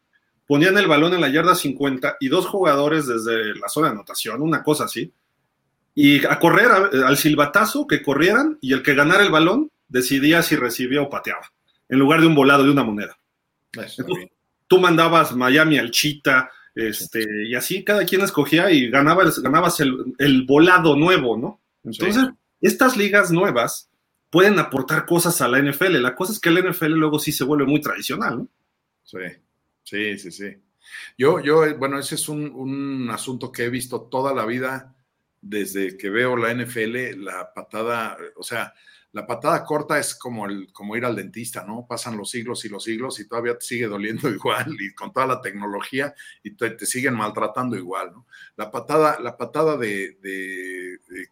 ponían 0.46 0.78
el 0.78 0.86
balón 0.86 1.12
en 1.12 1.20
la 1.20 1.28
yarda 1.28 1.54
50 1.54 2.16
y 2.20 2.28
dos 2.28 2.46
jugadores 2.46 3.06
desde 3.06 3.54
la 3.54 3.68
zona 3.68 3.88
de 3.88 3.94
anotación, 3.94 4.40
una 4.40 4.62
cosa 4.62 4.84
así, 4.84 5.12
y 5.98 6.26
a 6.26 6.38
correr 6.38 6.70
al 6.70 7.16
silbatazo, 7.16 7.86
que 7.86 8.02
corrieran 8.02 8.58
y 8.60 8.74
el 8.74 8.82
que 8.82 8.94
ganara 8.94 9.24
el 9.24 9.32
balón 9.32 9.70
decidía 9.88 10.42
si 10.42 10.54
recibía 10.54 11.00
o 11.00 11.08
pateaba, 11.08 11.50
en 11.88 11.98
lugar 11.98 12.20
de 12.20 12.26
un 12.26 12.34
volado 12.34 12.64
de 12.64 12.70
una 12.70 12.84
moneda. 12.84 13.18
tú 14.68 14.78
mandabas 14.78 15.34
Miami 15.34 15.78
al 15.78 15.90
Chita, 15.90 16.50
este, 16.74 17.46
y 17.46 17.54
así 17.54 17.82
cada 17.82 18.04
quien 18.04 18.20
escogía 18.20 18.70
y 18.70 18.90
ganabas, 18.90 19.38
ganabas 19.38 19.80
el, 19.80 20.44
volado 20.46 20.96
nuevo, 20.96 21.38
¿no? 21.38 21.62
Entonces, 21.82 22.28
estas 22.60 22.98
ligas 22.98 23.30
nuevas 23.30 23.88
pueden 24.28 24.58
aportar 24.58 25.06
cosas 25.06 25.40
a 25.40 25.48
la 25.48 25.62
NFL. 25.62 26.02
La 26.02 26.14
cosa 26.14 26.34
es 26.34 26.40
que 26.40 26.50
la 26.50 26.60
NFL 26.60 26.92
luego 26.92 27.18
sí 27.18 27.32
se 27.32 27.44
vuelve 27.44 27.64
muy 27.64 27.80
tradicional, 27.80 28.38
¿no? 28.40 28.48
Sí, 29.02 29.18
sí, 29.82 30.18
sí, 30.18 30.30
sí. 30.30 30.56
Yo, 31.16 31.40
yo, 31.40 31.74
bueno, 31.78 31.98
ese 31.98 32.16
es 32.16 32.28
un, 32.28 32.50
un 32.50 33.08
asunto 33.08 33.50
que 33.50 33.64
he 33.64 33.70
visto 33.70 34.02
toda 34.02 34.34
la 34.34 34.44
vida 34.44 34.95
desde 35.48 35.96
que 35.96 36.10
veo 36.10 36.36
la 36.36 36.52
NFL, 36.52 37.22
la 37.22 37.52
patada, 37.54 38.16
o 38.36 38.42
sea, 38.42 38.74
la 39.12 39.26
patada 39.26 39.64
corta 39.64 39.98
es 39.98 40.14
como, 40.14 40.46
el, 40.46 40.72
como 40.72 40.96
ir 40.96 41.04
al 41.04 41.16
dentista, 41.16 41.64
¿no? 41.64 41.86
Pasan 41.88 42.16
los 42.16 42.30
siglos 42.30 42.64
y 42.64 42.68
los 42.68 42.84
siglos 42.84 43.18
y 43.20 43.28
todavía 43.28 43.56
te 43.56 43.64
sigue 43.64 43.86
doliendo 43.86 44.28
igual 44.30 44.76
y 44.78 44.92
con 44.92 45.12
toda 45.12 45.26
la 45.26 45.40
tecnología 45.40 46.14
y 46.42 46.50
te, 46.50 46.84
siguen 46.84 47.14
maltratando 47.14 47.76
igual, 47.76 48.12
¿no? 48.12 48.26
La 48.56 48.70
patada, 48.70 49.18
la 49.20 49.36
patada 49.36 49.76
de, 49.76 50.18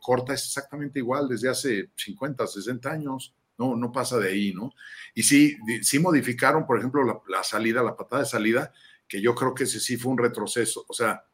corta 0.00 0.32
es 0.32 0.44
exactamente 0.44 1.00
igual 1.00 1.28
desde 1.28 1.50
hace 1.50 1.90
50, 1.96 2.46
60 2.46 2.90
años, 2.90 3.34
no, 3.58 3.76
no 3.76 3.92
pasa 3.92 4.18
de 4.18 4.28
ahí, 4.30 4.52
¿no? 4.54 4.72
Y 5.14 5.24
sí, 5.24 5.56
sí 5.82 5.98
modificaron, 5.98 6.66
por 6.66 6.78
ejemplo, 6.78 7.04
la, 7.04 7.20
la 7.28 7.42
salida, 7.42 7.82
la 7.82 7.96
patada 7.96 8.22
de 8.22 8.28
salida, 8.28 8.72
que 9.08 9.20
yo 9.20 9.34
creo 9.34 9.54
que 9.54 9.64
ese 9.64 9.80
sí 9.80 9.96
fue 9.96 10.12
un 10.12 10.18
retroceso, 10.18 10.84
o 10.88 10.94
sea, 10.94 11.24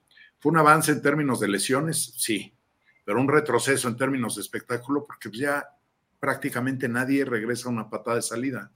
fue 0.41 0.51
un 0.51 0.59
avance 0.59 0.91
en 0.91 1.03
términos 1.03 1.39
de 1.39 1.49
lesiones, 1.49 2.15
sí, 2.17 2.55
pero 3.11 3.21
un 3.21 3.27
retroceso 3.27 3.89
en 3.89 3.97
términos 3.97 4.37
de 4.37 4.43
espectáculo 4.43 5.05
porque 5.05 5.37
ya 5.37 5.69
prácticamente 6.21 6.89
nadie 6.89 7.25
regresa 7.25 7.69
a 7.69 7.73
una 7.73 7.91
patada 7.91 8.15
de 8.15 8.23
salida. 8.23 8.71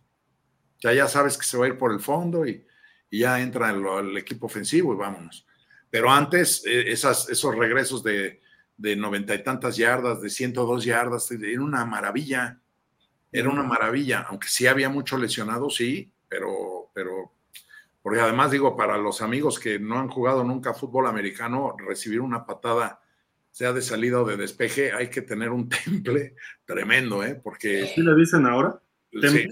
Ya 0.81 0.93
ya 0.93 1.07
sabes 1.07 1.39
que 1.39 1.47
se 1.47 1.57
va 1.57 1.67
a 1.67 1.69
ir 1.69 1.79
por 1.79 1.93
el 1.93 2.01
fondo 2.01 2.45
y, 2.45 2.67
ya 3.13 3.41
entra 3.41 3.71
el, 3.71 4.17
equipo 4.17 4.47
ofensivo 4.47 4.93
y 4.93 4.97
vámonos. 4.97 5.47
Pero 5.89 6.11
antes, 6.11 6.67
eh, 6.67 6.91
esas, 6.91 7.31
esos 7.31 7.55
regresos 7.55 8.03
de, 8.03 8.41
noventa 8.77 9.37
y 9.37 9.45
tantas 9.45 9.77
yardas, 9.77 10.21
de 10.21 10.29
102 10.29 10.85
yardas, 10.85 11.31
era 11.31 11.63
una 11.63 11.85
maravilla. 11.85 12.61
Era 13.31 13.49
una 13.49 13.63
maravilla, 13.63 14.27
aunque 14.29 14.49
sí 14.49 14.67
había 14.67 14.89
mucho 14.89 15.17
lesionado, 15.17 15.71
sí, 15.71 16.13
pero, 16.29 16.91
pero, 16.93 17.35
porque 18.03 18.21
además 18.21 18.51
digo, 18.51 18.77
para 18.77 18.99
los 18.99 19.23
amigos 19.23 19.61
que 19.61 19.79
no 19.79 20.01
han 20.01 20.09
jugado 20.09 20.43
nunca 20.43 20.75
fútbol 20.75 21.07
americano, 21.07 21.77
recibir 21.79 22.21
una 22.21 22.45
patada 22.45 23.01
sea 23.55 23.73
de 23.73 23.83
salida 23.83 24.21
o 24.21 24.25
de 24.25 24.37
despeje, 24.37 24.91
hay 24.91 25.09
que 25.09 25.23
tener 25.23 25.51
un 25.51 25.69
temple 25.85 26.35
tremendo, 26.65 27.23
¿eh? 27.23 27.37
Porque... 27.37 27.87
¿Sí 27.95 28.03
le 28.03 28.13
dicen 28.17 28.47
ahora? 28.47 28.81
Sí, 29.13 29.47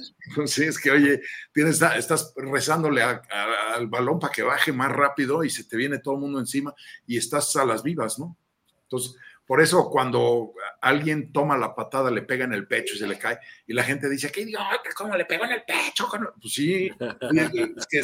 sí, 0.47 0.65
es 0.65 0.81
que, 0.81 0.91
oye, 0.91 1.21
tienes, 1.53 1.81
estás 1.81 2.35
rezándole 2.37 3.01
al 3.01 3.87
balón 3.87 4.19
para 4.19 4.33
que 4.33 4.43
baje 4.43 4.73
más 4.73 4.91
rápido 4.91 5.45
y 5.45 5.51
se 5.51 5.63
te 5.63 5.77
viene 5.77 6.01
todo 6.01 6.15
el 6.15 6.21
mundo 6.21 6.41
encima 6.41 6.75
y 7.07 7.17
estás 7.17 7.55
a 7.55 7.65
las 7.65 7.85
vivas, 7.85 8.19
¿no? 8.19 8.37
Entonces, 8.83 9.15
por 9.47 9.61
eso 9.61 9.89
cuando 9.89 10.53
alguien 10.81 11.31
toma 11.31 11.57
la 11.57 11.73
patada, 11.73 12.11
le 12.11 12.23
pega 12.23 12.45
en 12.45 12.55
el 12.55 12.67
pecho 12.67 12.97
y 12.97 12.99
se 12.99 13.07
le 13.07 13.19
cae, 13.19 13.39
y 13.69 13.73
la 13.73 13.85
gente 13.85 14.09
dice, 14.09 14.33
qué 14.33 14.41
idiota, 14.41 14.81
¿cómo 14.97 15.17
le 15.17 15.27
pegó 15.27 15.45
en 15.45 15.53
el 15.53 15.63
pecho? 15.63 16.09
Pues 16.41 16.53
sí, 16.53 16.91
es 16.91 17.87
que 17.87 18.03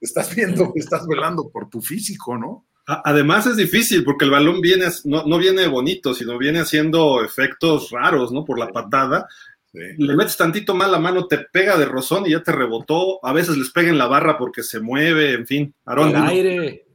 estás 0.00 0.34
viendo, 0.34 0.72
estás 0.74 1.06
velando 1.06 1.48
por 1.50 1.70
tu 1.70 1.80
físico, 1.80 2.36
¿no? 2.36 2.66
Además 3.04 3.46
es 3.46 3.56
difícil 3.56 4.04
porque 4.04 4.24
el 4.24 4.30
balón 4.30 4.60
viene, 4.60 4.86
no, 5.04 5.24
no, 5.24 5.38
viene 5.38 5.66
bonito, 5.68 6.14
sino 6.14 6.38
viene 6.38 6.60
haciendo 6.60 7.22
efectos 7.22 7.90
raros, 7.90 8.32
¿no? 8.32 8.44
Por 8.44 8.58
la 8.58 8.68
patada. 8.68 9.28
Le 9.72 10.16
metes 10.16 10.36
tantito 10.36 10.74
mal 10.74 10.90
la 10.90 10.98
mano, 10.98 11.28
te 11.28 11.38
pega 11.38 11.76
de 11.76 11.84
rozón 11.84 12.26
y 12.26 12.30
ya 12.30 12.42
te 12.42 12.50
rebotó. 12.50 13.24
A 13.24 13.32
veces 13.32 13.56
les 13.56 13.70
pega 13.70 13.90
en 13.90 13.98
la 13.98 14.08
barra 14.08 14.36
porque 14.36 14.64
se 14.64 14.80
mueve, 14.80 15.34
en 15.34 15.46
fin. 15.46 15.74
el 15.86 16.16
aire. 16.16 16.86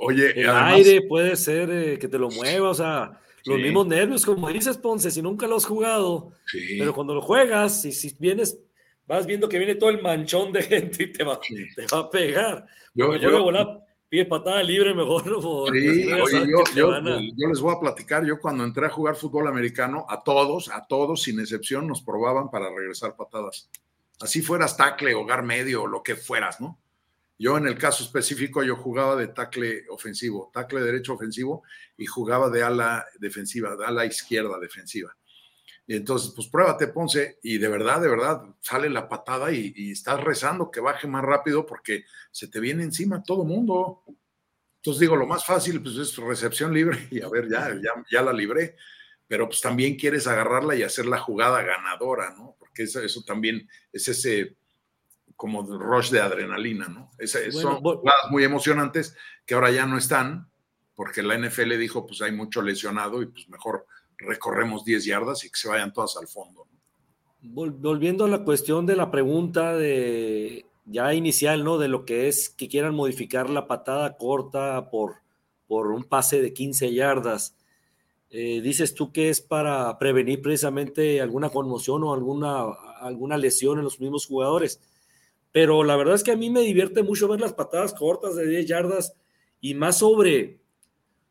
oye, 0.00 0.38
el 0.38 0.50
aire 0.50 1.02
puede 1.08 1.36
ser 1.36 1.70
eh, 1.70 1.98
que 1.98 2.08
te 2.08 2.18
lo 2.18 2.28
mueva, 2.28 2.68
o 2.68 2.74
sea, 2.74 3.20
los 3.46 3.58
mismos 3.58 3.86
nervios, 3.86 4.26
como 4.26 4.50
dices, 4.50 4.76
Ponce, 4.76 5.10
si 5.10 5.22
nunca 5.22 5.46
lo 5.46 5.56
has 5.56 5.64
jugado, 5.64 6.32
pero 6.78 6.92
cuando 6.92 7.14
lo 7.14 7.22
juegas 7.22 7.84
y 7.86 7.92
si 7.92 8.14
vienes, 8.18 8.58
vas 9.06 9.26
viendo 9.26 9.48
que 9.48 9.58
viene 9.58 9.76
todo 9.76 9.88
el 9.88 10.02
manchón 10.02 10.52
de 10.52 10.62
gente 10.62 11.04
y 11.04 11.12
te 11.12 11.24
va, 11.24 11.40
te 11.40 11.86
va 11.90 12.00
a 12.00 12.10
pegar. 12.10 12.66
Yo, 12.92 13.16
yo, 13.16 13.30
yo 13.30 13.82
pide 14.10 14.26
patada 14.26 14.62
libre 14.62 14.92
mejor. 14.92 15.22
sí, 15.72 16.06
yo, 16.76 17.48
les 17.48 17.60
voy 17.60 17.74
a 17.74 17.80
platicar, 17.80 18.26
yo 18.26 18.38
cuando 18.38 18.64
entré 18.64 18.86
a 18.86 18.90
jugar 18.90 19.14
fútbol 19.14 19.48
americano, 19.48 20.04
a 20.08 20.22
todos, 20.22 20.68
a 20.68 20.86
todos, 20.86 21.22
sin 21.22 21.40
excepción, 21.40 21.86
nos 21.86 22.02
probaban 22.02 22.50
para 22.50 22.68
regresar 22.68 23.16
patadas. 23.16 23.70
Así 24.20 24.42
fueras 24.42 24.76
tackle, 24.76 25.14
hogar 25.14 25.42
medio, 25.44 25.86
lo 25.86 26.02
que 26.02 26.16
fueras, 26.16 26.60
¿no? 26.60 26.78
Yo 27.38 27.56
en 27.56 27.66
el 27.66 27.78
caso 27.78 28.04
específico, 28.04 28.62
yo 28.62 28.76
jugaba 28.76 29.16
de 29.16 29.28
tackle 29.28 29.84
ofensivo, 29.88 30.50
tackle 30.52 30.82
derecho 30.82 31.14
ofensivo 31.14 31.62
y 31.96 32.04
jugaba 32.04 32.50
de 32.50 32.62
ala 32.62 33.06
defensiva, 33.18 33.76
de 33.76 33.86
ala 33.86 34.04
izquierda 34.04 34.58
defensiva. 34.58 35.16
Y 35.86 35.96
entonces, 35.96 36.32
pues 36.34 36.48
pruébate, 36.48 36.88
Ponce, 36.88 37.38
y 37.42 37.58
de 37.58 37.68
verdad, 37.68 38.00
de 38.00 38.08
verdad, 38.08 38.42
sale 38.60 38.88
la 38.88 39.08
patada 39.08 39.52
y, 39.52 39.90
estás 39.90 40.22
rezando 40.22 40.70
que 40.70 40.80
baje 40.80 41.08
más 41.08 41.24
rápido 41.24 41.66
porque 41.66 42.04
se 42.30 42.48
te 42.48 42.60
viene 42.60 42.84
encima 42.84 43.22
todo 43.22 43.44
mundo. 43.44 44.04
Entonces 44.76 45.00
digo, 45.00 45.16
lo 45.16 45.26
más 45.26 45.44
fácil 45.44 45.82
pues 45.82 45.96
es 45.96 46.16
recepción 46.16 46.72
libre 46.72 47.06
y 47.10 47.20
a 47.20 47.28
ver, 47.28 47.48
ya, 47.48 47.74
ya, 47.74 48.04
ya 48.10 48.22
la 48.22 48.32
libré, 48.32 48.76
pero 49.26 49.48
pues 49.48 49.60
también 49.60 49.96
quieres 49.96 50.26
agarrarla 50.26 50.76
y 50.76 50.82
hacer 50.82 51.06
la 51.06 51.18
jugada 51.18 51.62
ganadora, 51.62 52.34
¿no? 52.36 52.56
Porque 52.58 52.84
eso, 52.84 53.02
eso 53.02 53.22
también 53.22 53.68
es 53.92 54.08
ese 54.08 54.56
como 55.40 55.62
rush 55.62 56.10
de 56.10 56.20
adrenalina, 56.20 56.86
¿no? 56.88 57.10
son 57.26 57.80
jugadas 57.80 58.30
muy 58.30 58.44
emocionantes 58.44 59.16
que 59.46 59.54
ahora 59.54 59.70
ya 59.70 59.86
no 59.86 59.96
están 59.96 60.50
porque 60.94 61.22
la 61.22 61.34
NFL 61.38 61.78
dijo, 61.78 62.06
pues 62.06 62.20
hay 62.20 62.30
mucho 62.30 62.60
lesionado 62.60 63.22
y 63.22 63.26
pues 63.26 63.48
mejor 63.48 63.86
recorremos 64.24 64.84
10 64.84 65.04
yardas 65.04 65.44
y 65.44 65.50
que 65.50 65.58
se 65.58 65.68
vayan 65.68 65.92
todas 65.92 66.16
al 66.16 66.28
fondo. 66.28 66.66
Volviendo 67.42 68.26
a 68.26 68.28
la 68.28 68.44
cuestión 68.44 68.84
de 68.86 68.96
la 68.96 69.10
pregunta 69.10 69.74
de 69.74 70.66
ya 70.84 71.14
inicial, 71.14 71.64
¿no? 71.64 71.78
De 71.78 71.88
lo 71.88 72.04
que 72.04 72.28
es 72.28 72.50
que 72.50 72.68
quieran 72.68 72.94
modificar 72.94 73.48
la 73.48 73.66
patada 73.66 74.16
corta 74.16 74.90
por, 74.90 75.16
por 75.66 75.88
un 75.88 76.04
pase 76.04 76.42
de 76.42 76.52
15 76.52 76.92
yardas. 76.92 77.56
Eh, 78.30 78.60
dices 78.60 78.94
tú 78.94 79.10
que 79.10 79.28
es 79.28 79.40
para 79.40 79.98
prevenir 79.98 80.40
precisamente 80.42 81.20
alguna 81.20 81.50
conmoción 81.50 82.04
o 82.04 82.12
alguna, 82.12 82.64
alguna 83.00 83.36
lesión 83.36 83.78
en 83.78 83.84
los 83.84 84.00
mismos 84.00 84.26
jugadores. 84.26 84.80
Pero 85.52 85.82
la 85.82 85.96
verdad 85.96 86.14
es 86.14 86.22
que 86.22 86.32
a 86.32 86.36
mí 86.36 86.50
me 86.50 86.60
divierte 86.60 87.02
mucho 87.02 87.26
ver 87.26 87.40
las 87.40 87.54
patadas 87.54 87.94
cortas 87.94 88.36
de 88.36 88.46
10 88.46 88.66
yardas 88.66 89.14
y 89.60 89.74
más 89.74 89.98
sobre 89.98 90.59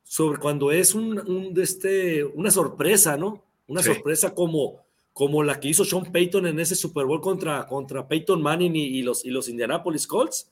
sobre 0.10 0.40
cuando 0.40 0.72
es 0.72 0.96
un, 0.96 1.54
este, 1.56 2.26
una 2.26 2.50
sorpresa, 2.50 3.16
¿no? 3.16 3.46
Una 3.68 3.84
sorpresa 3.84 4.34
como, 4.34 4.84
como 5.14 5.44
la 5.44 5.60
que 5.60 5.68
hizo 5.68 5.86
Sean 5.86 6.12
Payton 6.12 6.48
en 6.48 6.60
ese 6.60 6.74
Super 6.74 7.06
Bowl 7.06 7.22
contra, 7.22 7.68
contra 7.68 8.08
Peyton 8.08 8.42
Manning 8.42 8.76
y, 8.76 9.04
los, 9.04 9.24
y 9.24 9.30
los 9.30 9.48
Indianapolis 9.48 10.08
Colts. 10.08 10.50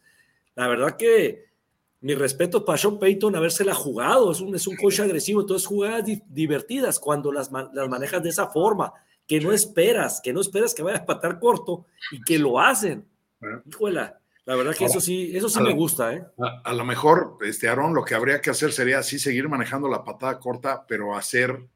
La 0.54 0.68
verdad 0.68 0.96
que 0.96 1.46
mi 2.02 2.14
respeto 2.14 2.64
para 2.64 2.78
Sean 2.78 3.00
Payton 3.00 3.36
habérsela 3.36 3.74
jugado, 3.74 4.32
es 4.32 4.42
un, 4.42 4.54
es 4.54 4.68
un 4.68 4.76
coach 4.76 5.00
agresivo, 5.00 5.42
entonces 5.42 5.68
jugadas 5.68 6.08
divertidas 6.30 7.00
cuando 7.00 7.32
las, 7.32 7.52
las 7.52 7.90
manejas 7.90 8.22
de 8.22 8.30
esa 8.30 8.50
forma, 8.50 8.94
que 9.26 9.40
no 9.42 9.52
esperas, 9.52 10.22
que 10.22 10.34
no 10.34 10.42
esperas 10.42 10.76
que 10.76 10.84
vaya 10.84 11.00
a 11.00 11.06
patar 11.08 11.40
corto 11.40 11.88
y 12.12 12.22
que 12.22 12.38
lo 12.38 12.60
hacen. 12.60 13.08
Híjola, 13.66 14.20
la 14.48 14.56
verdad 14.56 14.74
que 14.78 14.86
eso 14.86 15.02
sí, 15.02 15.36
eso 15.36 15.50
sí 15.50 15.60
me 15.60 15.74
gusta, 15.74 16.14
¿eh? 16.14 16.26
A, 16.64 16.74
lo 16.74 16.86
mejor, 16.86 17.38
este 17.42 17.68
Aaron, 17.68 17.94
lo 17.94 18.06
que 18.06 18.16
habría 18.16 18.40
que 18.40 18.50
hacer 18.50 18.72
sería 18.72 19.00
así 19.00 19.20
seguir 19.20 19.50
manejando 19.50 19.90
la 19.90 20.06
patada 20.06 20.40
corta, 20.40 20.86
pero 20.88 21.18
hacer 21.18 21.68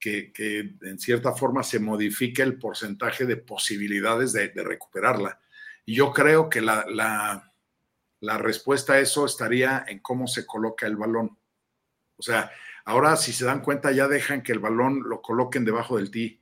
que, 0.00 0.32
en 0.82 0.98
cierta 0.98 1.34
forma 1.34 1.62
se 1.62 1.78
modifique 1.78 2.42
el 2.42 2.58
porcentaje 2.58 3.26
de 3.26 3.36
posibilidades 3.36 4.32
de, 4.32 4.50
recuperarla. 4.56 5.38
Y 5.86 5.94
yo 5.94 6.12
creo 6.12 6.48
que 6.48 6.60
la, 6.60 6.84
la, 8.20 8.38
respuesta 8.38 8.94
a 8.94 8.98
eso 8.98 9.24
estaría 9.24 9.84
en 9.86 10.00
cómo 10.00 10.26
se 10.26 10.44
coloca 10.44 10.88
el 10.88 10.96
balón. 10.96 11.38
O 12.16 12.22
sea, 12.22 12.50
ahora 12.86 13.14
si 13.14 13.32
se 13.32 13.44
dan 13.44 13.62
cuenta 13.62 13.92
ya 13.92 14.08
dejan 14.08 14.42
que 14.42 14.50
el 14.50 14.58
balón 14.58 15.04
lo 15.08 15.22
coloquen 15.22 15.64
debajo 15.64 15.98
del 15.98 16.10
tee, 16.10 16.40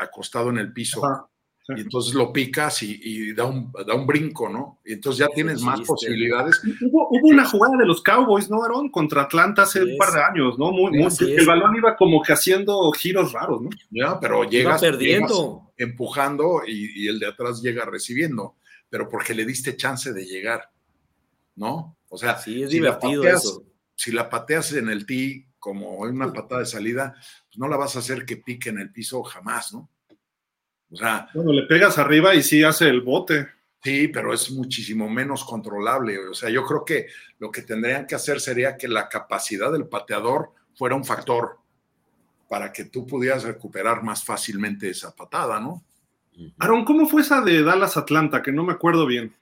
acostado 0.00 0.50
en 0.50 0.58
el 0.58 0.72
piso 0.72 1.30
y 1.76 1.80
entonces 1.82 2.14
lo 2.14 2.32
picas 2.32 2.82
y, 2.82 3.34
da, 3.34 3.44
un, 3.44 3.70
da 3.86 3.94
un 3.94 4.06
brinco, 4.06 4.48
¿no? 4.48 4.80
Y 4.86 4.94
entonces 4.94 5.18
ya 5.18 5.28
tienes 5.34 5.60
más 5.60 5.82
posibilidades. 5.82 6.60
Hubo, 6.80 7.08
una 7.10 7.46
jugada 7.46 7.76
de 7.76 7.84
los 7.84 8.02
Cowboys, 8.02 8.48
¿no, 8.48 8.64
Aaron? 8.64 8.90
Contra 8.90 9.22
Atlanta 9.22 9.62
hace 9.62 9.82
un 9.82 9.96
par 9.98 10.12
de 10.12 10.22
años, 10.22 10.58
¿no? 10.58 10.72
Muy, 10.72 10.96
el 10.96 11.46
balón 11.46 11.76
iba 11.76 11.94
como 11.96 12.22
que 12.22 12.32
haciendo 12.32 12.90
giros 12.92 13.32
raros, 13.32 13.60
¿no? 13.60 13.68
Ya, 13.90 14.18
pero 14.18 14.44
llegas, 14.44 14.80
perdiendo. 14.80 15.72
empujando 15.76 16.62
y, 16.66 17.06
el 17.06 17.18
de 17.18 17.26
atrás 17.26 17.60
llega 17.60 17.84
recibiendo, 17.84 18.56
pero 18.88 19.08
porque 19.08 19.34
le 19.34 19.44
diste 19.44 19.76
chance 19.76 20.12
de 20.14 20.24
llegar, 20.24 20.70
¿no? 21.54 21.98
O 22.08 22.16
sea, 22.16 22.38
sí, 22.38 22.62
es 22.62 22.70
divertido 22.70 23.24
eso. 23.24 23.62
Si 23.94 24.10
la 24.10 24.30
pateas 24.30 24.72
en 24.72 24.88
el 24.88 25.04
tee 25.04 25.48
como 25.58 26.06
en 26.06 26.14
una 26.14 26.32
patada 26.32 26.60
de 26.60 26.66
salida, 26.66 27.14
pues 27.14 27.58
no 27.58 27.68
la 27.68 27.76
vas 27.76 27.96
a 27.96 27.98
hacer 27.98 28.24
que 28.24 28.38
pique 28.38 28.70
en 28.70 28.78
el 28.78 28.90
piso 28.90 29.22
jamás, 29.22 29.74
¿no? 29.74 29.90
O 30.90 30.96
sea. 30.96 31.28
Bueno, 31.34 31.52
le 31.52 31.62
pegas 31.64 31.98
arriba 31.98 32.34
y 32.34 32.42
sí 32.42 32.62
hace 32.62 32.88
el 32.88 33.00
bote. 33.00 33.48
Sí, 33.82 34.08
pero 34.08 34.34
es 34.34 34.50
muchísimo 34.50 35.08
menos 35.08 35.44
controlable. 35.44 36.18
O 36.28 36.34
sea, 36.34 36.50
yo 36.50 36.64
creo 36.64 36.84
que 36.84 37.06
lo 37.38 37.50
que 37.50 37.62
tendrían 37.62 38.06
que 38.06 38.16
hacer 38.16 38.40
sería 38.40 38.76
que 38.76 38.88
la 38.88 39.08
capacidad 39.08 39.70
del 39.70 39.86
pateador 39.86 40.50
fuera 40.74 40.96
un 40.96 41.04
factor 41.04 41.58
para 42.48 42.72
que 42.72 42.86
tú 42.86 43.06
pudieras 43.06 43.44
recuperar 43.44 44.02
más 44.02 44.24
fácilmente 44.24 44.90
esa 44.90 45.14
patada, 45.14 45.60
¿no? 45.60 45.84
Aaron, 46.58 46.84
¿cómo 46.84 47.08
fue 47.08 47.22
esa 47.22 47.40
de 47.40 47.62
Dallas 47.62 47.96
Atlanta? 47.96 48.42
Que 48.42 48.52
no 48.52 48.64
me 48.64 48.72
acuerdo 48.72 49.06
bien. 49.06 49.34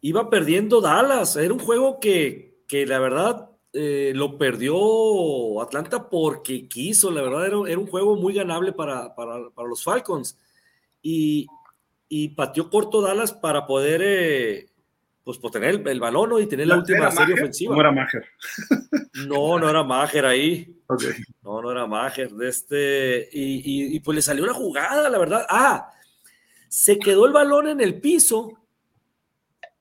Iba 0.00 0.30
perdiendo 0.30 0.80
Dallas. 0.80 1.36
Era 1.36 1.52
un 1.52 1.60
juego 1.60 2.00
que, 2.00 2.62
que 2.66 2.86
la 2.86 2.98
verdad 2.98 3.50
eh, 3.72 4.12
lo 4.14 4.38
perdió 4.38 5.60
Atlanta 5.60 6.08
porque 6.08 6.66
quiso. 6.66 7.10
La 7.10 7.22
verdad 7.22 7.46
era, 7.46 7.58
era 7.66 7.78
un 7.78 7.86
juego 7.86 8.16
muy 8.16 8.34
ganable 8.34 8.72
para, 8.72 9.14
para, 9.14 9.50
para 9.50 9.68
los 9.68 9.82
Falcons 9.82 10.38
y, 11.04 11.46
y 12.08 12.30
pateó 12.30 12.70
corto 12.70 13.02
Dallas 13.02 13.32
para 13.34 13.66
poder 13.66 14.00
eh, 14.02 14.70
pues, 15.22 15.38
pues, 15.38 15.52
tener 15.52 15.86
el, 15.86 16.00
balón 16.00 16.42
y 16.42 16.46
tener 16.46 16.66
la 16.66 16.78
última 16.78 17.10
serie 17.10 17.34
ofensiva. 17.34 17.74
No 17.74 17.80
era 17.80 17.92
Mager. 17.92 18.24
No, 19.28 19.60
no 19.60 19.70
era 19.70 19.84
Mager 19.84 20.26
ahí. 20.26 20.76
No, 21.42 21.62
no 21.62 21.70
era 21.70 21.86
Mager. 21.86 22.32
De 22.32 22.48
este, 22.48 23.28
y, 23.32 23.94
y, 23.94 24.00
pues 24.00 24.16
le 24.16 24.22
salió 24.22 24.42
una 24.42 24.54
jugada, 24.54 25.08
la 25.08 25.18
verdad. 25.18 25.46
Ah, 25.48 25.92
se 26.68 26.98
quedó 26.98 27.26
el 27.26 27.32
balón 27.32 27.68
en 27.68 27.80
el 27.80 28.00
piso. 28.00 28.50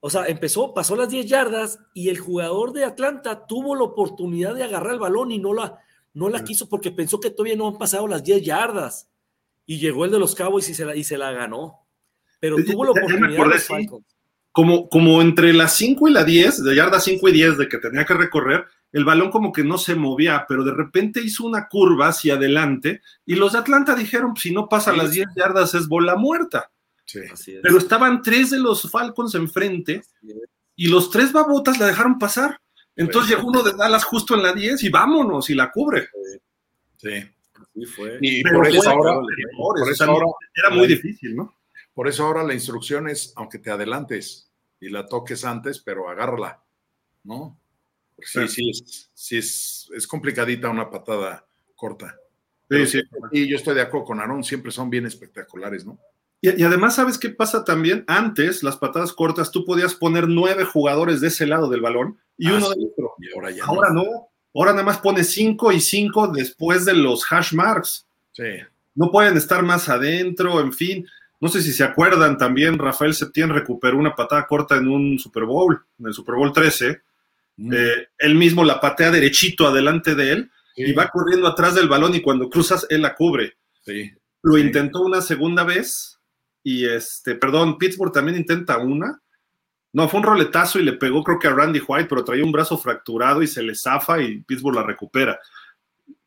O 0.01 0.09
sea, 0.09 0.27
empezó, 0.27 0.73
pasó 0.73 0.95
las 0.95 1.09
10 1.09 1.25
yardas 1.25 1.79
y 1.95 2.09
el 2.09 2.19
jugador 2.19 2.73
de 2.73 2.83
Atlanta 2.83 3.47
tuvo 3.47 3.75
la 3.75 3.83
oportunidad 3.83 4.53
de 4.53 4.63
agarrar 4.63 4.93
el 4.93 4.99
balón 4.99 5.31
y 5.31 5.39
no 5.39 5.53
la, 5.53 5.79
no 6.13 6.29
la 6.29 6.43
quiso 6.43 6.69
porque 6.69 6.91
pensó 6.91 7.19
que 7.19 7.31
todavía 7.31 7.55
no 7.55 7.67
han 7.67 7.77
pasado 7.77 8.07
las 8.07 8.23
10 8.23 8.43
yardas 8.43 9.09
y 9.65 9.79
llegó 9.79 10.05
el 10.05 10.11
de 10.11 10.19
los 10.19 10.35
Cowboys 10.35 10.69
y 10.69 10.73
se 10.73 10.85
la, 10.85 10.95
y 10.95 11.03
se 11.03 11.17
la 11.17 11.31
ganó. 11.31 11.87
Pero 12.39 12.57
tuvo 12.57 12.85
la 12.85 12.91
oportunidad 12.91 13.45
de 13.47 13.87
Como, 14.51 14.89
como 14.89 15.21
entre 15.21 15.53
las 15.53 15.75
5 15.77 16.09
y 16.09 16.11
la 16.11 16.23
10, 16.23 16.63
de 16.63 16.75
yarda 16.75 16.99
5 16.99 17.29
y 17.29 17.31
10 17.31 17.57
de 17.57 17.69
que 17.69 17.77
tenía 17.77 18.05
que 18.05 18.13
recorrer, 18.13 18.65
el 18.91 19.05
balón 19.05 19.31
como 19.31 19.51
que 19.51 19.63
no 19.63 19.77
se 19.77 19.95
movía, 19.95 20.45
pero 20.47 20.63
de 20.63 20.73
repente 20.73 21.21
hizo 21.21 21.45
una 21.45 21.67
curva 21.67 22.09
hacia 22.09 22.35
adelante 22.35 23.01
y 23.25 23.35
los 23.35 23.53
de 23.53 23.59
Atlanta 23.59 23.95
dijeron, 23.95 24.35
si 24.35 24.51
no 24.51 24.69
pasa 24.69 24.93
las 24.93 25.11
10 25.11 25.29
yardas 25.35 25.73
es 25.73 25.87
bola 25.87 26.15
muerta. 26.15 26.69
Sí. 27.05 27.21
Pero 27.61 27.77
estaban 27.77 28.21
tres 28.21 28.51
de 28.51 28.59
los 28.59 28.89
Falcons 28.89 29.35
enfrente 29.35 30.03
y 30.75 30.87
los 30.87 31.09
tres 31.09 31.31
babotas 31.31 31.79
la 31.79 31.87
dejaron 31.87 32.19
pasar. 32.19 32.59
Entonces 32.95 33.31
llegó 33.31 33.47
uno 33.47 33.63
de 33.63 33.73
Dallas 33.73 34.03
justo 34.03 34.35
en 34.35 34.43
la 34.43 34.53
10 34.53 34.83
y 34.83 34.89
vámonos 34.89 35.49
y 35.49 35.55
la 35.55 35.71
cubre. 35.71 36.09
Sí. 36.97 37.09
Y 37.75 38.43
por 38.43 38.67
eso, 38.67 38.89
ahora, 38.89 39.21
era 40.55 40.69
muy 40.69 40.87
difícil, 40.87 41.35
¿no? 41.35 41.55
Por 41.93 42.07
eso 42.07 42.25
ahora 42.25 42.43
la 42.43 42.53
instrucción 42.53 43.07
es, 43.07 43.33
aunque 43.35 43.59
te 43.59 43.71
adelantes 43.71 44.51
y 44.79 44.89
la 44.89 45.07
toques 45.07 45.45
antes, 45.45 45.79
pero 45.79 46.09
agárrala, 46.09 46.63
¿no? 47.23 47.59
Sí, 48.19 48.47
sí, 48.47 48.69
es, 48.69 49.11
sí 49.13 49.37
es, 49.37 49.89
es 49.95 50.07
complicadita 50.07 50.69
una 50.69 50.89
patada 50.89 51.45
corta. 51.75 52.17
Sí, 52.69 52.85
sí. 52.87 53.01
Y 53.31 53.47
yo 53.47 53.57
estoy 53.57 53.75
de 53.75 53.81
acuerdo 53.81 54.05
con 54.07 54.19
Aaron, 54.19 54.43
siempre 54.43 54.71
son 54.71 54.89
bien 54.89 55.05
espectaculares, 55.05 55.85
¿no? 55.85 55.99
Y, 56.41 56.61
además, 56.61 56.95
¿sabes 56.95 57.17
qué 57.17 57.29
pasa 57.29 57.63
también? 57.63 58.03
Antes, 58.05 58.63
las 58.63 58.75
patadas 58.75 59.13
cortas, 59.13 59.49
tú 59.49 59.63
podías 59.63 59.95
poner 59.95 60.27
nueve 60.27 60.65
jugadores 60.65 61.21
de 61.21 61.29
ese 61.29 61.47
lado 61.47 61.69
del 61.69 61.79
balón 61.79 62.19
y 62.37 62.47
ah, 62.47 62.57
uno 62.57 62.69
de 62.69 62.85
otro. 62.85 63.13
Y 63.19 63.33
ahora 63.33 63.51
ya. 63.51 63.63
Ahora 63.63 63.91
no. 63.93 64.03
Ahora 64.53 64.71
nada 64.71 64.83
más 64.83 64.99
pone 64.99 65.23
5 65.23 65.71
y 65.71 65.79
5 65.79 66.27
después 66.29 66.85
de 66.85 66.93
los 66.93 67.25
hash 67.31 67.53
marks. 67.53 68.05
Sí. 68.33 68.43
No 68.95 69.11
pueden 69.11 69.37
estar 69.37 69.63
más 69.63 69.89
adentro, 69.89 70.59
en 70.59 70.71
fin. 70.71 71.07
No 71.41 71.49
sé 71.49 71.61
si 71.61 71.73
se 71.73 71.83
acuerdan 71.83 72.37
también, 72.37 72.77
Rafael 72.77 73.13
Septién 73.13 73.49
recuperó 73.49 73.97
una 73.97 74.15
patada 74.15 74.45
corta 74.47 74.77
en 74.77 74.87
un 74.87 75.19
Super 75.19 75.43
Bowl, 75.43 75.83
en 75.99 76.07
el 76.07 76.13
Super 76.13 76.35
Bowl 76.35 76.53
13. 76.53 77.01
Mm. 77.57 77.73
Eh, 77.73 78.07
él 78.19 78.35
mismo 78.35 78.63
la 78.63 78.79
patea 78.79 79.11
derechito 79.11 79.67
adelante 79.67 80.15
de 80.15 80.31
él 80.31 80.51
y 80.75 80.93
va 80.93 81.09
corriendo 81.09 81.47
atrás 81.47 81.75
del 81.75 81.89
balón 81.89 82.15
y 82.15 82.21
cuando 82.21 82.49
cruzas, 82.49 82.87
él 82.89 83.01
la 83.01 83.15
cubre. 83.15 83.57
Sí. 83.85 84.11
Lo 84.41 84.57
intentó 84.57 85.01
una 85.01 85.21
segunda 85.21 85.63
vez 85.63 86.19
y 86.63 86.85
este, 86.85 87.35
perdón, 87.35 87.77
Pittsburgh 87.77 88.11
también 88.11 88.37
intenta 88.37 88.77
una 88.77 89.21
no, 89.93 90.09
fue 90.09 90.19
un 90.19 90.25
roletazo 90.25 90.79
y 90.79 90.83
le 90.83 90.93
pegó 90.93 91.23
creo 91.23 91.37
que 91.37 91.47
a 91.47 91.53
Randy 91.53 91.79
White, 91.87 92.07
pero 92.09 92.23
traía 92.23 92.43
un 92.43 92.51
brazo 92.51 92.77
fracturado 92.79 93.43
y 93.43 93.47
se 93.47 93.61
le 93.61 93.75
zafa 93.75 94.21
y 94.21 94.41
Pittsburgh 94.41 94.75
la 94.75 94.83
recupera. 94.83 95.39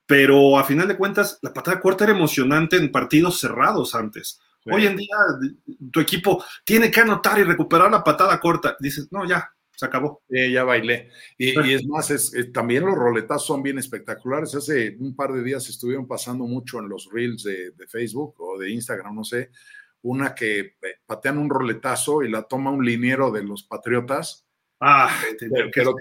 Pero 0.07 0.57
a 0.57 0.63
final 0.63 0.87
de 0.87 0.97
cuentas, 0.97 1.41
la 1.43 1.53
patada 1.53 1.81
corta 1.81 2.05
era 2.05 2.13
emocionante 2.13 2.77
en 2.77 2.93
partidos 2.93 3.41
cerrados 3.41 3.95
antes. 3.97 4.41
Hoy 4.65 4.87
en 4.87 4.97
día 4.97 5.17
tu 5.93 6.01
equipo 6.01 6.45
tiene 6.65 6.91
que 6.91 7.01
anotar 7.01 7.39
y 7.39 7.45
recuperar 7.45 7.91
la 7.91 8.03
patada 8.03 8.39
corta. 8.41 8.77
Dices, 8.81 9.09
no, 9.11 9.27
ya, 9.27 9.53
se 9.77 9.85
acabó. 9.85 10.23
ya 10.29 10.65
bailé. 10.65 11.11
Y, 11.37 11.51
es 11.73 11.87
más, 11.87 12.11
es, 12.11 12.33
también 12.53 12.85
los 12.85 12.97
roletazos 12.97 13.47
son 13.47 13.63
bien 13.63 13.79
espectaculares. 13.79 14.55
Hace 14.55 14.97
un 14.99 15.15
par 15.15 15.33
de 15.33 15.43
días 15.43 15.69
estuvieron 15.69 16.07
pasando 16.07 16.45
mucho 16.47 16.79
en 16.79 16.89
los 16.89 17.09
reels 17.13 17.43
de, 17.43 17.73
de 17.73 17.87
Facebook 17.87 18.35
o 18.39 18.59
de 18.59 18.71
Instagram, 18.71 19.15
no 19.15 19.25
sé, 19.25 19.51
una 20.03 20.35
que 20.35 20.59
eh, 20.61 20.75
patean 21.05 21.39
un 21.39 21.51
roletazo 21.51 22.23
y 22.23 22.31
la 22.31 22.43
toma 22.43 22.71
un 22.71 22.85
liniero 22.85 23.31
de 23.31 23.43
los 23.43 23.65
Patriotas. 23.65 24.47
Ah, 24.81 25.11
pero, 25.73 25.95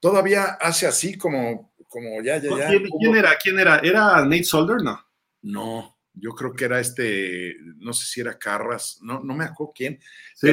todavía 0.00 0.58
hace 0.60 0.86
así 0.86 1.16
como, 1.16 1.72
como 1.88 2.22
ya, 2.22 2.38
ya, 2.38 2.50
ya. 2.56 2.68
¿Quién, 2.98 3.16
era? 3.16 3.36
¿Quién 3.40 3.58
era? 3.58 3.78
¿Era 3.78 4.24
Nate 4.24 4.44
Solder? 4.44 4.82
No. 4.82 5.04
No, 5.40 5.98
yo 6.14 6.30
creo 6.32 6.52
que 6.52 6.64
era 6.64 6.80
este, 6.80 7.56
no 7.76 7.92
sé 7.92 8.06
si 8.06 8.20
era 8.20 8.38
Carras, 8.38 8.98
no, 9.02 9.20
no 9.20 9.34
me 9.34 9.44
acuerdo 9.44 9.72
quién. 9.74 10.00
Sí, 10.34 10.50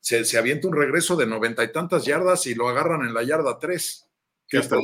se, 0.00 0.24
se, 0.24 0.38
avienta 0.38 0.66
un 0.66 0.74
regreso 0.74 1.14
de 1.14 1.26
noventa 1.26 1.62
y 1.62 1.72
tantas 1.72 2.04
yardas 2.04 2.46
y 2.46 2.54
lo 2.54 2.68
agarran 2.68 3.02
en 3.02 3.14
la 3.14 3.22
yarda 3.22 3.58
tres. 3.58 4.09
Que 4.50 4.58
hasta 4.58 4.76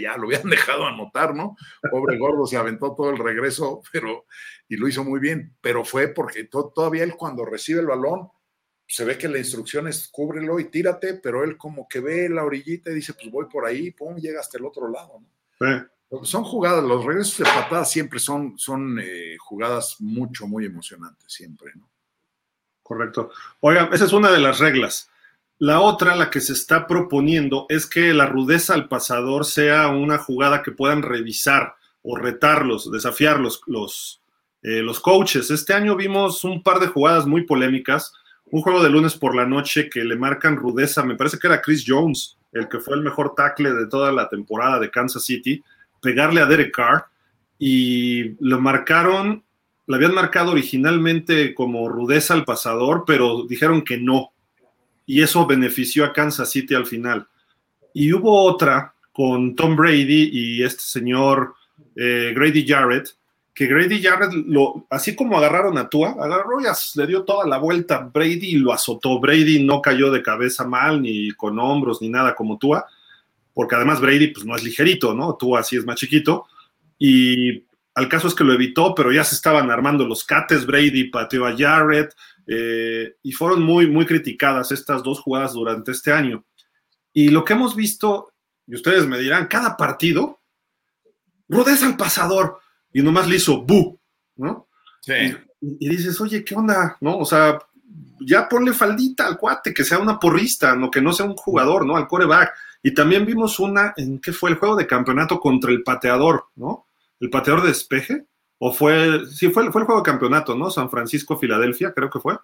ya 0.00 0.16
lo 0.16 0.28
hubieran 0.28 0.48
dejado 0.50 0.86
anotar, 0.86 1.34
¿no? 1.34 1.56
Pobre 1.90 2.16
gordo 2.16 2.46
se 2.46 2.56
aventó 2.56 2.94
todo 2.94 3.10
el 3.10 3.18
regreso, 3.18 3.82
pero 3.92 4.26
y 4.68 4.76
lo 4.76 4.88
hizo 4.88 5.04
muy 5.04 5.20
bien, 5.20 5.56
pero 5.60 5.84
fue 5.84 6.08
porque 6.08 6.44
todavía 6.44 7.04
él 7.04 7.16
cuando 7.16 7.44
recibe 7.44 7.80
el 7.80 7.86
balón, 7.86 8.30
se 8.86 9.04
ve 9.04 9.18
que 9.18 9.28
la 9.28 9.38
instrucción 9.38 9.88
es 9.88 10.08
cúbrelo 10.08 10.60
y 10.60 10.66
tírate, 10.66 11.14
pero 11.14 11.42
él 11.42 11.56
como 11.56 11.88
que 11.88 12.00
ve 12.00 12.28
la 12.28 12.44
orillita 12.44 12.90
y 12.90 12.94
dice, 12.94 13.14
pues 13.14 13.30
voy 13.30 13.46
por 13.46 13.66
ahí, 13.66 13.90
pum, 13.90 14.16
llega 14.16 14.40
hasta 14.40 14.58
el 14.58 14.66
otro 14.66 14.88
lado, 14.88 15.20
¿no? 15.20 16.24
Son 16.24 16.44
jugadas, 16.44 16.84
los 16.84 17.04
regresos 17.04 17.38
de 17.38 17.44
patadas 17.44 17.90
siempre 17.90 18.20
son, 18.20 18.56
son 18.56 19.00
eh, 19.02 19.36
jugadas 19.38 19.96
mucho, 20.00 20.46
muy 20.46 20.64
emocionantes, 20.64 21.32
siempre, 21.32 21.72
¿no? 21.74 21.88
Correcto. 22.82 23.30
Oiga, 23.60 23.88
esa 23.92 24.04
es 24.04 24.12
una 24.12 24.30
de 24.30 24.38
las 24.38 24.58
reglas. 24.58 25.10
La 25.58 25.80
otra, 25.80 26.16
la 26.16 26.30
que 26.30 26.40
se 26.40 26.52
está 26.52 26.86
proponiendo, 26.86 27.66
es 27.68 27.86
que 27.86 28.12
la 28.12 28.26
rudeza 28.26 28.74
al 28.74 28.88
pasador 28.88 29.44
sea 29.44 29.88
una 29.88 30.18
jugada 30.18 30.62
que 30.62 30.72
puedan 30.72 31.02
revisar 31.02 31.74
o 32.02 32.16
retarlos, 32.16 32.90
desafiarlos 32.90 33.60
los, 33.66 34.20
eh, 34.62 34.82
los 34.82 34.98
coaches. 34.98 35.50
Este 35.50 35.72
año 35.72 35.96
vimos 35.96 36.42
un 36.44 36.62
par 36.62 36.80
de 36.80 36.88
jugadas 36.88 37.26
muy 37.26 37.44
polémicas. 37.44 38.12
Un 38.46 38.62
juego 38.62 38.82
de 38.82 38.90
lunes 38.90 39.14
por 39.14 39.34
la 39.34 39.46
noche 39.46 39.88
que 39.88 40.04
le 40.04 40.16
marcan 40.16 40.56
rudeza, 40.56 41.02
me 41.02 41.16
parece 41.16 41.38
que 41.38 41.46
era 41.46 41.62
Chris 41.62 41.84
Jones, 41.86 42.36
el 42.52 42.68
que 42.68 42.78
fue 42.78 42.96
el 42.96 43.02
mejor 43.02 43.34
tackle 43.34 43.72
de 43.72 43.86
toda 43.86 44.12
la 44.12 44.28
temporada 44.28 44.78
de 44.78 44.90
Kansas 44.90 45.24
City, 45.24 45.62
pegarle 46.00 46.40
a 46.40 46.46
Derek 46.46 46.74
Carr 46.74 47.06
y 47.58 48.36
lo 48.44 48.60
marcaron, 48.60 49.44
lo 49.86 49.96
habían 49.96 50.14
marcado 50.14 50.52
originalmente 50.52 51.54
como 51.54 51.88
rudeza 51.88 52.34
al 52.34 52.44
pasador, 52.44 53.04
pero 53.06 53.44
dijeron 53.46 53.82
que 53.82 53.96
no. 53.98 54.33
Y 55.06 55.22
eso 55.22 55.46
benefició 55.46 56.04
a 56.04 56.12
Kansas 56.12 56.50
City 56.50 56.74
al 56.74 56.86
final. 56.86 57.26
Y 57.92 58.12
hubo 58.12 58.42
otra 58.42 58.94
con 59.12 59.54
Tom 59.54 59.76
Brady 59.76 60.30
y 60.32 60.62
este 60.62 60.82
señor 60.82 61.54
eh, 61.94 62.32
Grady 62.34 62.66
Jarrett, 62.66 63.08
que 63.54 63.66
Grady 63.66 64.02
Jarrett, 64.02 64.32
lo, 64.32 64.86
así 64.90 65.14
como 65.14 65.38
agarraron 65.38 65.78
a 65.78 65.88
Tua, 65.88 66.16
agarró 66.18 66.60
y 66.60 66.64
le 66.96 67.06
dio 67.06 67.22
toda 67.22 67.46
la 67.46 67.58
vuelta 67.58 67.96
a 67.96 68.00
Brady 68.00 68.54
y 68.54 68.56
lo 68.56 68.72
azotó. 68.72 69.20
Brady 69.20 69.62
no 69.62 69.80
cayó 69.80 70.10
de 70.10 70.22
cabeza 70.22 70.66
mal, 70.66 71.00
ni 71.00 71.30
con 71.30 71.58
hombros, 71.60 72.02
ni 72.02 72.08
nada 72.08 72.34
como 72.34 72.58
Tua, 72.58 72.84
porque 73.52 73.76
además 73.76 74.00
Brady 74.00 74.28
pues 74.28 74.44
no 74.44 74.56
es 74.56 74.64
ligerito, 74.64 75.14
¿no? 75.14 75.36
Tua 75.36 75.62
sí 75.62 75.76
es 75.76 75.86
más 75.86 75.96
chiquito. 75.96 76.46
Y 76.98 77.64
al 77.94 78.08
caso 78.08 78.26
es 78.26 78.34
que 78.34 78.42
lo 78.42 78.52
evitó, 78.52 78.92
pero 78.92 79.12
ya 79.12 79.22
se 79.22 79.36
estaban 79.36 79.70
armando 79.70 80.04
los 80.04 80.24
cates, 80.24 80.66
Brady 80.66 81.04
pateó 81.04 81.46
a 81.46 81.56
Jarrett, 81.56 82.12
eh, 82.46 83.16
y 83.22 83.32
fueron 83.32 83.62
muy, 83.62 83.86
muy 83.86 84.06
criticadas 84.06 84.72
estas 84.72 85.02
dos 85.02 85.20
jugadas 85.20 85.54
durante 85.54 85.92
este 85.92 86.12
año. 86.12 86.44
Y 87.12 87.28
lo 87.28 87.44
que 87.44 87.52
hemos 87.52 87.76
visto, 87.76 88.32
y 88.66 88.74
ustedes 88.74 89.06
me 89.06 89.18
dirán, 89.18 89.46
cada 89.46 89.76
partido 89.76 90.40
rudeza 91.48 91.86
al 91.86 91.96
pasador. 91.96 92.58
Y 92.92 93.02
nomás 93.02 93.28
le 93.28 93.36
hizo 93.36 93.62
bu, 93.62 93.98
¿no? 94.36 94.68
Sí. 95.00 95.34
Y, 95.60 95.88
dices, 95.88 96.20
oye, 96.20 96.44
¿qué 96.44 96.54
onda? 96.54 96.96
¿No? 97.00 97.18
O 97.18 97.24
sea, 97.24 97.58
ya 98.20 98.48
ponle 98.48 98.72
faldita 98.72 99.26
al 99.26 99.36
cuate, 99.36 99.74
que 99.74 99.84
sea 99.84 99.98
una 99.98 100.18
porrista, 100.18 100.74
no 100.76 100.90
que 100.90 101.00
no 101.00 101.12
sea 101.12 101.26
un 101.26 101.36
jugador, 101.36 101.86
¿no? 101.86 101.96
Al 101.96 102.06
coreback. 102.06 102.52
Y 102.82 102.92
también 102.92 103.26
vimos 103.26 103.58
una, 103.58 103.94
¿en 103.96 104.20
qué 104.20 104.32
fue 104.32 104.50
el 104.50 104.56
juego 104.56 104.76
de 104.76 104.86
campeonato 104.86 105.40
contra 105.40 105.70
el 105.70 105.82
pateador, 105.82 106.46
¿no? 106.56 106.86
El 107.18 107.30
pateador 107.30 107.62
de 107.62 107.68
despeje. 107.68 108.26
O 108.58 108.72
fue, 108.72 109.26
sí, 109.26 109.48
fue, 109.50 109.70
fue 109.70 109.82
el 109.82 109.86
juego 109.86 110.00
de 110.00 110.10
campeonato, 110.10 110.54
¿no? 110.54 110.70
San 110.70 110.90
Francisco, 110.90 111.38
Filadelfia, 111.38 111.92
creo 111.92 112.10
que 112.10 112.20
fue. 112.20 112.36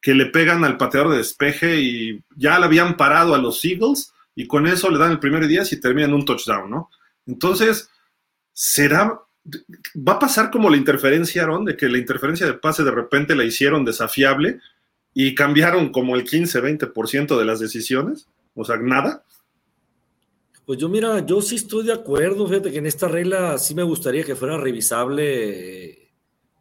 Que 0.00 0.14
le 0.14 0.26
pegan 0.26 0.64
al 0.64 0.76
pateador 0.76 1.12
de 1.12 1.18
despeje 1.18 1.80
y 1.80 2.22
ya 2.36 2.58
le 2.58 2.66
habían 2.66 2.96
parado 2.96 3.34
a 3.34 3.38
los 3.38 3.64
Eagles 3.64 4.12
y 4.34 4.46
con 4.46 4.66
eso 4.66 4.90
le 4.90 4.98
dan 4.98 5.12
el 5.12 5.18
primer 5.18 5.46
día 5.46 5.62
y 5.70 5.80
terminan 5.80 6.14
un 6.14 6.24
touchdown, 6.24 6.70
¿no? 6.70 6.90
Entonces, 7.26 7.90
¿será, 8.52 9.20
va 9.96 10.12
a 10.14 10.18
pasar 10.18 10.50
como 10.50 10.70
la 10.70 10.76
interferencia, 10.76 11.42
Aaron, 11.42 11.64
de 11.64 11.76
que 11.76 11.88
la 11.88 11.98
interferencia 11.98 12.46
de 12.46 12.54
pase 12.54 12.84
de 12.84 12.90
repente 12.90 13.34
la 13.34 13.44
hicieron 13.44 13.84
desafiable 13.84 14.60
y 15.14 15.34
cambiaron 15.34 15.90
como 15.90 16.16
el 16.16 16.24
15-20% 16.24 17.38
de 17.38 17.44
las 17.44 17.60
decisiones? 17.60 18.28
O 18.54 18.64
sea, 18.64 18.76
nada. 18.76 19.24
Pues 20.66 20.80
yo, 20.80 20.88
mira, 20.88 21.24
yo 21.24 21.40
sí 21.40 21.54
estoy 21.54 21.84
de 21.86 21.92
acuerdo, 21.92 22.48
fíjate 22.48 22.72
que 22.72 22.78
en 22.78 22.86
esta 22.86 23.06
regla 23.06 23.56
sí 23.56 23.72
me 23.72 23.84
gustaría 23.84 24.24
que 24.24 24.34
fuera 24.34 24.58
revisable 24.58 25.84
eh, 25.84 26.12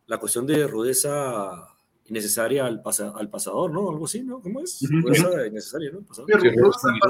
la 0.06 0.20
cuestión 0.20 0.46
de 0.46 0.68
rudeza 0.68 1.76
innecesaria 2.06 2.68
al, 2.68 2.84
al 3.16 3.30
pasador, 3.32 3.72
¿no? 3.72 3.90
Algo 3.90 4.06
así, 4.06 4.22
¿no? 4.22 4.40
¿Cómo 4.42 4.62
es? 4.62 4.80
Rudeza 4.88 5.48
innecesaria, 5.48 5.92
¿no? 5.92 6.06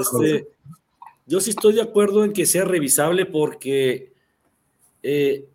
Este, 0.00 0.48
yo 1.26 1.38
sí 1.40 1.50
estoy 1.50 1.74
de 1.74 1.82
acuerdo 1.82 2.24
en 2.24 2.32
que 2.32 2.46
sea 2.46 2.64
revisable 2.64 3.26
porque 3.26 4.14
eh, 5.02 5.46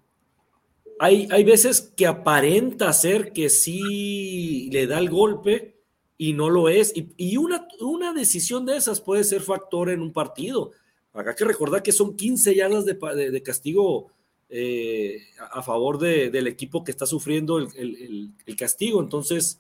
hay, 1.00 1.28
hay 1.32 1.44
veces 1.44 1.92
que 1.98 2.06
aparenta 2.06 2.94
ser 2.94 3.34
que 3.34 3.50
sí 3.50 4.70
le 4.72 4.86
da 4.86 5.00
el 5.00 5.10
golpe 5.10 5.82
y 6.20 6.34
no 6.34 6.52
lo 6.52 6.70
es. 6.70 6.94
Y, 6.96 7.38
una, 7.38 7.68
una, 7.80 8.14
decisión 8.14 8.64
de 8.64 8.78
esas 8.78 9.02
puede 9.02 9.24
ser 9.24 9.42
factor 9.42 9.90
en 9.90 10.04
un 10.04 10.14
partido. 10.14 10.72
Acá 11.14 11.36
que 11.36 11.46
recordar 11.46 11.84
que 11.84 11.92
son 11.92 12.16
15 12.16 12.56
yardas 12.56 12.86
de, 12.86 13.44
castigo 13.44 14.12
eh, 14.50 15.18
a 15.52 15.62
favor 15.62 15.98
del 15.98 16.48
equipo 16.48 16.84
que 16.84 16.92
está 16.92 17.06
sufriendo 17.06 17.58
el, 17.58 18.32
castigo. 18.58 19.02
Entonces, 19.02 19.60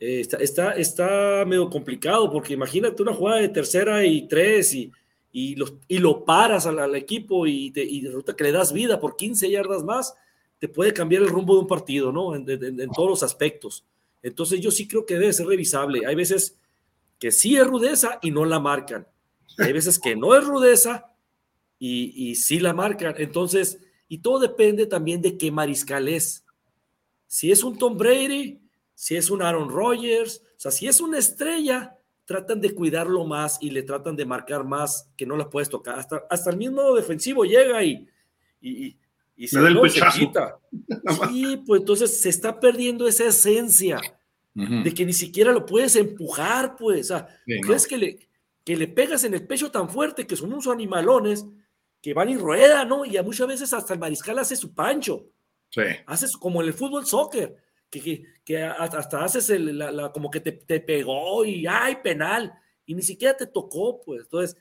eh, 0.00 0.20
está, 0.20 1.44
medio 1.46 1.70
complicado 1.70 2.30
porque 2.32 2.54
imagínate 2.54 3.02
una 3.02 3.14
jugada 3.14 3.40
de 3.40 3.48
tercera 3.48 4.04
y 4.04 4.26
tres 4.26 4.74
y 5.32 5.54
lo 5.56 6.24
paras 6.24 6.66
al, 6.66 6.94
equipo 6.96 7.46
y, 7.46 7.70
te, 7.70 7.84
y 7.84 8.02
que 8.36 8.44
le 8.44 8.52
das 8.52 8.72
vida 8.72 8.98
por 8.98 9.16
15 9.16 9.50
yardas 9.50 9.84
más, 9.84 10.14
te 10.58 10.68
puede 10.68 10.92
cambiar 10.92 11.22
el 11.22 11.28
rumbo 11.28 11.54
de 11.54 11.60
un 11.60 11.66
partido, 11.66 12.10
¿no? 12.10 12.34
En, 12.34 12.46
todos 12.94 13.10
los 13.10 13.22
aspectos. 13.22 13.84
Entonces 14.22 14.60
yo 14.60 14.70
sí 14.70 14.88
creo 14.88 15.04
que 15.04 15.18
debe 15.18 15.32
ser 15.32 15.46
revisable. 15.46 16.06
Hay 16.06 16.14
veces 16.14 16.58
que 17.18 17.30
sí 17.30 17.56
es 17.56 17.66
rudeza 17.66 18.18
y 18.22 18.30
no 18.30 18.44
la 18.46 18.58
marcan. 18.58 19.06
Hay 19.58 19.72
veces 19.72 19.98
que 19.98 20.16
no 20.16 20.36
es 20.36 20.44
rudeza 20.44 21.12
y, 21.78 22.30
y 22.30 22.34
sí 22.36 22.60
la 22.60 22.72
marcan. 22.72 23.14
Entonces, 23.18 23.78
y 24.08 24.18
todo 24.18 24.38
depende 24.38 24.86
también 24.86 25.22
de 25.22 25.36
qué 25.36 25.50
mariscal 25.50 26.08
es. 26.08 26.44
Si 27.26 27.50
es 27.50 27.64
un 27.64 27.76
Tom 27.76 27.96
Brady, 27.96 28.60
si 28.94 29.16
es 29.16 29.30
un 29.30 29.42
Aaron 29.42 29.68
Rodgers, 29.68 30.42
o 30.56 30.60
sea, 30.60 30.70
si 30.70 30.86
es 30.86 31.00
una 31.00 31.18
estrella, 31.18 31.98
tratan 32.24 32.60
de 32.60 32.74
cuidarlo 32.74 33.24
más 33.24 33.58
y 33.60 33.70
le 33.70 33.82
tratan 33.82 34.16
de 34.16 34.24
marcar 34.24 34.64
más 34.64 35.10
que 35.16 35.26
no 35.26 35.36
la 35.36 35.50
puedes 35.50 35.68
tocar. 35.68 35.98
Hasta, 35.98 36.24
hasta 36.30 36.50
el 36.50 36.56
mismo 36.56 36.94
defensivo 36.94 37.44
llega 37.44 37.82
y, 37.82 38.06
y, 38.60 38.96
y 39.36 39.48
se, 39.48 39.58
no, 39.58 39.88
se, 39.88 40.00
quita. 40.18 40.58
Sí, 41.28 41.62
pues 41.66 41.80
entonces 41.80 42.20
se 42.20 42.28
está 42.28 42.58
perdiendo 42.58 43.06
esa 43.06 43.26
esencia 43.26 44.00
de 44.54 44.94
que 44.94 45.04
ni 45.04 45.12
siquiera 45.12 45.52
lo 45.52 45.66
puedes 45.66 45.96
empujar, 45.96 46.76
pues. 46.76 47.10
O 47.10 47.14
sea, 47.16 47.28
es 47.46 47.86
que 47.86 47.98
le, 47.98 48.28
que 48.64 48.76
le 48.76 48.88
pegas 48.88 49.24
en 49.24 49.34
el 49.34 49.46
pecho 49.46 49.70
tan 49.70 49.88
fuerte 49.88 50.26
que 50.26 50.36
son 50.36 50.52
unos 50.52 50.66
animalones 50.66 51.46
que 52.00 52.14
van 52.14 52.30
y 52.30 52.36
ruedan, 52.36 52.88
¿no? 52.88 53.04
Y 53.04 53.16
a 53.16 53.22
muchas 53.22 53.46
veces 53.46 53.72
hasta 53.72 53.94
el 53.94 54.00
mariscal 54.00 54.38
hace 54.38 54.56
su 54.56 54.74
pancho. 54.74 55.26
Sí. 55.70 55.82
Haces 56.06 56.36
como 56.36 56.62
en 56.62 56.68
el 56.68 56.74
fútbol 56.74 57.06
soccer 57.06 57.56
que, 57.90 58.62
hasta 58.62 59.24
haces 59.24 59.50
el, 59.50 59.78
la, 59.78 60.10
como 60.12 60.30
que 60.30 60.40
te, 60.40 60.52
te, 60.52 60.80
pegó 60.80 61.44
y 61.44 61.66
¡ay, 61.66 61.96
penal! 62.02 62.52
Y 62.86 62.94
ni 62.94 63.02
siquiera 63.02 63.36
te 63.36 63.46
tocó, 63.46 64.00
pues. 64.02 64.22
Entonces, 64.22 64.56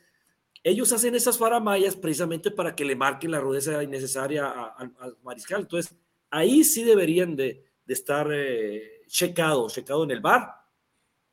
ellos 0.64 0.92
hacen 0.94 1.16
esas 1.16 1.38
faramayas 1.38 1.96
precisamente 1.96 2.52
para 2.52 2.76
que 2.76 2.86
le 2.86 2.96
marquen 2.96 3.32
la 3.32 3.40
rudeza 3.40 3.84
innecesaria 3.84 4.50
al 4.50 5.18
mariscal. 5.24 5.62
Entonces, 5.62 5.96
ahí 6.30 6.64
sí 6.64 6.84
deberían 6.84 7.36
de, 7.36 7.66
de 7.86 7.94
estar 7.94 8.30
eh, 8.32 9.02
checado, 9.08 9.68
checado 9.70 10.04
en 10.04 10.12
el 10.12 10.22
bar 10.22 10.63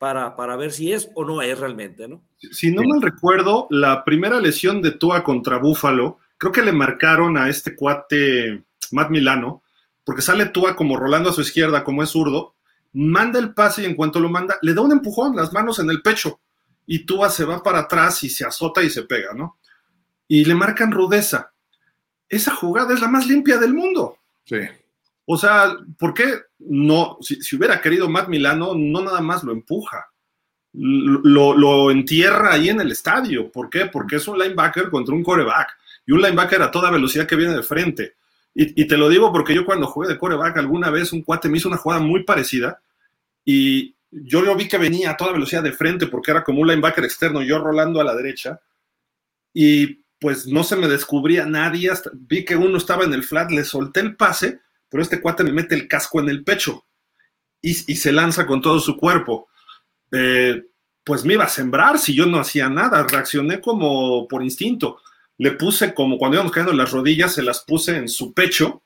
para, 0.00 0.34
para 0.34 0.56
ver 0.56 0.72
si 0.72 0.92
es 0.92 1.10
o 1.14 1.26
no 1.26 1.42
es 1.42 1.58
realmente, 1.58 2.08
¿no? 2.08 2.22
Si 2.38 2.72
no 2.72 2.82
mal 2.82 3.02
recuerdo, 3.02 3.66
la 3.68 4.02
primera 4.02 4.40
lesión 4.40 4.80
de 4.80 4.92
Tua 4.92 5.22
contra 5.22 5.58
Búfalo, 5.58 6.20
creo 6.38 6.52
que 6.52 6.62
le 6.62 6.72
marcaron 6.72 7.36
a 7.36 7.50
este 7.50 7.76
cuate 7.76 8.64
Matt 8.92 9.10
Milano, 9.10 9.62
porque 10.02 10.22
sale 10.22 10.46
Tua 10.46 10.74
como 10.74 10.96
rolando 10.96 11.28
a 11.28 11.32
su 11.34 11.42
izquierda, 11.42 11.84
como 11.84 12.02
es 12.02 12.08
zurdo, 12.08 12.54
manda 12.94 13.38
el 13.38 13.52
pase 13.52 13.82
y 13.82 13.84
en 13.84 13.94
cuanto 13.94 14.20
lo 14.20 14.30
manda, 14.30 14.56
le 14.62 14.72
da 14.72 14.80
un 14.80 14.92
empujón, 14.92 15.36
las 15.36 15.52
manos 15.52 15.78
en 15.80 15.90
el 15.90 16.00
pecho, 16.00 16.40
y 16.86 17.04
Tua 17.04 17.28
se 17.28 17.44
va 17.44 17.62
para 17.62 17.80
atrás 17.80 18.24
y 18.24 18.30
se 18.30 18.46
azota 18.46 18.82
y 18.82 18.88
se 18.88 19.02
pega, 19.02 19.34
¿no? 19.34 19.58
Y 20.26 20.46
le 20.46 20.54
marcan 20.54 20.92
rudeza. 20.92 21.52
Esa 22.26 22.54
jugada 22.54 22.94
es 22.94 23.02
la 23.02 23.08
más 23.08 23.26
limpia 23.26 23.58
del 23.58 23.74
mundo. 23.74 24.16
Sí. 24.46 24.60
O 25.32 25.36
sea, 25.36 25.76
¿por 25.96 26.12
qué 26.12 26.40
no? 26.58 27.16
Si, 27.20 27.38
hubiera 27.54 27.80
querido 27.80 28.08
Matt 28.08 28.26
Milano, 28.26 28.74
no 28.74 29.00
nada 29.00 29.20
más 29.20 29.44
lo 29.44 29.52
empuja. 29.52 30.10
Lo, 30.72 31.56
lo, 31.56 31.92
entierra 31.92 32.54
ahí 32.54 32.68
en 32.68 32.80
el 32.80 32.90
estadio. 32.90 33.48
¿Por 33.52 33.70
qué? 33.70 33.86
Porque 33.86 34.16
es 34.16 34.26
un 34.26 34.40
linebacker 34.40 34.90
contra 34.90 35.14
un 35.14 35.22
coreback. 35.22 35.68
Y 36.04 36.10
un 36.10 36.20
linebacker 36.20 36.60
a 36.62 36.72
toda 36.72 36.90
velocidad 36.90 37.28
que 37.28 37.36
viene 37.36 37.54
de 37.54 37.62
frente. 37.62 38.16
Y, 38.52 38.88
te 38.88 38.96
lo 38.96 39.08
digo 39.08 39.30
porque 39.30 39.54
yo 39.54 39.64
cuando 39.64 39.86
jugué 39.86 40.08
de 40.08 40.18
coreback 40.18 40.56
alguna 40.56 40.90
vez 40.90 41.12
un 41.12 41.22
cuate 41.22 41.48
me 41.48 41.58
hizo 41.58 41.68
una 41.68 41.76
jugada 41.76 42.02
muy 42.02 42.24
parecida 42.24 42.82
y 43.44 43.94
yo 44.10 44.42
lo 44.42 44.56
vi 44.56 44.66
que 44.66 44.78
venía 44.78 45.12
a 45.12 45.16
toda 45.16 45.30
velocidad 45.32 45.62
de 45.62 45.70
frente 45.70 46.08
porque 46.08 46.32
era 46.32 46.42
como 46.42 46.60
un 46.60 46.66
linebacker 46.66 47.04
externo, 47.04 47.40
yo 47.42 47.60
rolando 47.60 48.00
a 48.00 48.04
la 48.04 48.16
derecha 48.16 48.60
y 49.54 50.02
pues 50.18 50.48
no 50.48 50.64
se 50.64 50.74
me 50.74 50.88
descubría 50.88 51.46
nadie, 51.46 51.92
vi 52.12 52.44
que 52.44 52.56
uno 52.56 52.76
estaba 52.76 53.04
en 53.04 53.12
el 53.12 53.22
flat, 53.22 53.52
le 53.52 53.62
solté 53.62 54.00
el 54.00 54.16
pase, 54.16 54.60
pero 54.90 55.02
este 55.02 55.20
cuate 55.20 55.44
me 55.44 55.52
mete 55.52 55.74
el 55.74 55.88
casco 55.88 56.20
en 56.20 56.28
el 56.28 56.44
pecho 56.44 56.84
y, 57.62 57.74
se 57.74 58.12
lanza 58.12 58.46
con 58.46 58.60
todo 58.60 58.80
su 58.80 58.96
cuerpo. 58.96 59.48
Eh, 60.12 60.62
pues 61.04 61.24
me 61.24 61.34
iba 61.34 61.44
a 61.44 61.48
sembrar 61.48 61.98
si 61.98 62.14
yo 62.14 62.26
no 62.26 62.38
hacía 62.38 62.68
nada, 62.68 63.06
reaccioné 63.08 63.60
como 63.60 64.26
por 64.28 64.42
instinto 64.42 65.00
le 65.40 65.52
puse 65.52 65.94
como 65.94 66.18
cuando 66.18 66.34
íbamos 66.34 66.52
cayendo 66.52 66.74
las 66.74 66.90
rodillas, 66.90 67.32
se 67.32 67.42
las 67.42 67.60
puse 67.60 67.96
en 67.96 68.10
su 68.10 68.34
pecho 68.34 68.82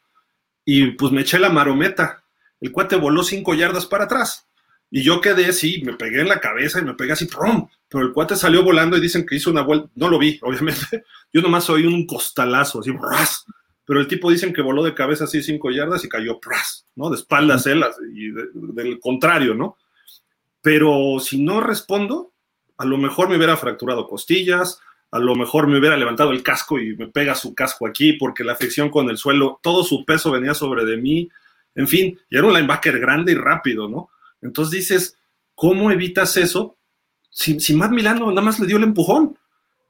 y 0.64 0.92
pues 0.92 1.10
me 1.10 1.22
eché 1.22 1.40
la 1.40 1.50
marometa. 1.50 2.22
El 2.60 2.70
cuate 2.70 2.94
voló 2.94 3.24
cinco 3.24 3.54
yardas 3.54 3.86
para 3.86 4.04
atrás. 4.04 4.46
Y 4.88 5.02
yo 5.02 5.20
quedé 5.20 5.46
así, 5.46 5.82
me 5.84 5.94
pegué 5.94 6.20
en 6.20 6.28
la 6.28 6.38
cabeza 6.38 6.78
y 6.78 6.84
me 6.84 6.94
pegué 6.94 7.14
así, 7.14 7.24
¡prum! 7.24 7.66
Pero 7.88 8.04
el 8.06 8.12
cuate 8.12 8.36
salió 8.36 8.62
volando 8.62 8.96
y 8.96 9.00
dicen 9.00 9.26
que 9.26 9.34
hizo 9.34 9.50
una 9.50 9.62
vuelta, 9.62 9.90
no 9.96 10.08
lo 10.08 10.16
vi, 10.16 10.38
obviamente. 10.42 11.02
Yo 11.32 11.42
nomás 11.42 11.68
oí 11.70 11.86
un 11.86 12.06
costalazo, 12.06 12.78
así, 12.78 12.92
¡pras! 12.92 13.44
Pero 13.84 14.00
el 14.00 14.08
tipo 14.08 14.30
dicen 14.30 14.52
que 14.52 14.62
voló 14.62 14.82
de 14.82 14.94
cabeza 14.94 15.24
así 15.24 15.42
cinco 15.42 15.70
yardas 15.70 16.04
y 16.04 16.08
cayó, 16.08 16.40
¡pras! 16.40 16.86
¿no? 16.96 17.10
De 17.10 17.16
espaldas 17.16 17.66
él, 17.66 17.84
y 18.14 18.30
del 18.30 18.98
contrario, 19.00 19.54
¿no? 19.54 19.76
Pero 20.62 21.18
si 21.20 21.42
no 21.42 21.60
respondo, 21.60 22.32
a 22.78 22.84
lo 22.84 22.96
mejor 22.96 23.28
me 23.28 23.36
hubiera 23.36 23.56
fracturado 23.56 24.08
costillas, 24.08 24.80
a 25.10 25.18
lo 25.18 25.34
mejor 25.34 25.66
me 25.66 25.78
hubiera 25.78 25.96
levantado 25.96 26.32
el 26.32 26.42
casco 26.42 26.78
y 26.78 26.96
me 26.96 27.08
pega 27.08 27.34
su 27.34 27.54
casco 27.54 27.86
aquí 27.86 28.14
porque 28.14 28.42
la 28.42 28.56
fricción 28.56 28.90
con 28.90 29.10
el 29.10 29.16
suelo, 29.16 29.60
todo 29.62 29.84
su 29.84 30.04
peso 30.04 30.32
venía 30.32 30.54
sobre 30.54 30.84
de 30.84 30.96
mí, 30.96 31.28
en 31.74 31.86
fin, 31.86 32.18
y 32.30 32.36
era 32.36 32.46
un 32.46 32.54
linebacker 32.54 32.98
grande 32.98 33.32
y 33.32 33.34
rápido, 33.36 33.88
¿no? 33.88 34.10
Entonces 34.42 34.72
dices, 34.72 35.18
¿cómo 35.54 35.90
evitas 35.90 36.36
eso? 36.36 36.76
Si, 37.30 37.60
si 37.60 37.74
Matt 37.74 37.92
Milano 37.92 38.28
nada 38.30 38.42
más 38.42 38.58
le 38.58 38.66
dio 38.66 38.76
el 38.76 38.84
empujón 38.84 39.38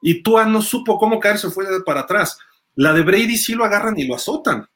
y 0.03 0.23
Tua 0.23 0.45
no 0.45 0.61
supo 0.61 0.99
cómo 0.99 1.21
caerse, 1.21 1.51
fue 1.51 1.65
para 1.85 2.01
atrás. 2.01 2.39
La 2.77 2.93
de 2.93 3.03
Brady 3.03 3.37
sí 3.37 3.55
lo 3.55 3.65
agarran 3.65 3.99
y 3.99 4.07
lo 4.07 4.15
azotan. 4.15 4.69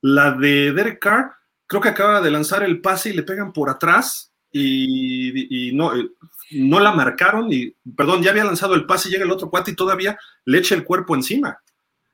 La 0.00 0.32
de 0.32 0.72
Derek 0.72 0.98
Carr, 0.98 1.32
creo 1.66 1.82
que 1.82 1.88
acaba 1.88 2.20
de 2.20 2.30
lanzar 2.30 2.62
el 2.62 2.80
pase 2.80 3.10
y 3.10 3.14
le 3.14 3.22
pegan 3.22 3.52
por 3.52 3.70
atrás 3.70 4.32
y, 4.52 5.72
no, 5.74 5.94
eh, 5.94 6.10
no 6.52 6.80
la 6.80 6.92
marcaron 6.92 7.52
y, 7.52 7.74
perdón, 7.96 8.22
ya 8.22 8.30
había 8.30 8.44
lanzado 8.44 8.74
el 8.74 8.86
pase 8.86 9.08
y 9.08 9.12
llega 9.12 9.24
el 9.24 9.30
otro 9.30 9.50
cuate 9.50 9.72
y 9.72 9.76
todavía 9.76 10.18
le 10.44 10.58
echa 10.58 10.74
el 10.74 10.84
cuerpo 10.84 11.14
encima. 11.14 11.58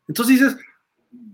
Entonces 0.09 0.41
dices, 0.41 0.57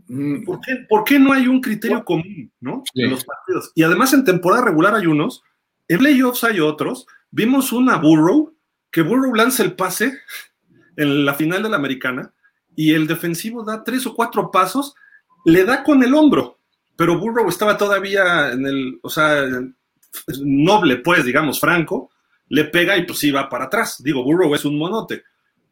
mm, 0.09 0.44
¿por 0.44 0.60
qué, 0.60 0.86
¿por 0.89 1.05
qué 1.05 1.18
no 1.18 1.32
hay 1.32 1.47
un 1.47 1.60
criterio 1.60 2.05
común, 2.05 2.52
¿no? 2.60 2.82
En 2.94 3.10
los 3.10 3.24
partidos. 3.24 3.72
Y 3.74 3.82
además 3.82 4.12
en 4.12 4.24
temporada 4.24 4.64
regular 4.64 4.94
hay 4.94 5.06
unos, 5.06 5.43
en 5.89 5.98
playoffs 5.98 6.44
hay 6.44 6.60
otros. 6.60 7.06
Vimos 7.31 7.72
una 7.72 7.97
Burrow, 7.97 8.55
que 8.90 9.02
Burrow 9.02 9.35
lanza 9.35 9.62
el 9.62 9.74
pase 9.74 10.18
en 10.97 11.24
la 11.24 11.35
final 11.35 11.62
de 11.62 11.68
la 11.68 11.77
americana 11.77 12.32
y 12.76 12.94
el 12.94 13.06
defensivo 13.06 13.64
da 13.64 13.84
tres 13.84 14.06
o 14.06 14.14
cuatro 14.14 14.51
pasos, 14.51 14.94
le 15.44 15.64
da 15.64 15.82
con 15.82 16.02
el 16.02 16.14
hombro, 16.14 16.59
pero 16.97 17.18
Burrow 17.18 17.48
estaba 17.48 17.76
todavía 17.76 18.52
en 18.52 18.66
el, 18.66 18.98
o 19.02 19.09
sea, 19.09 19.44
noble, 20.42 20.97
pues, 20.98 21.24
digamos, 21.24 21.59
franco, 21.59 22.10
le 22.48 22.64
pega 22.64 22.97
y 22.97 23.05
pues 23.06 23.18
sí 23.18 23.30
va 23.30 23.48
para 23.48 23.66
atrás. 23.66 24.02
Digo, 24.02 24.22
Burrow 24.22 24.55
es 24.55 24.64
un 24.64 24.76
monote, 24.76 25.24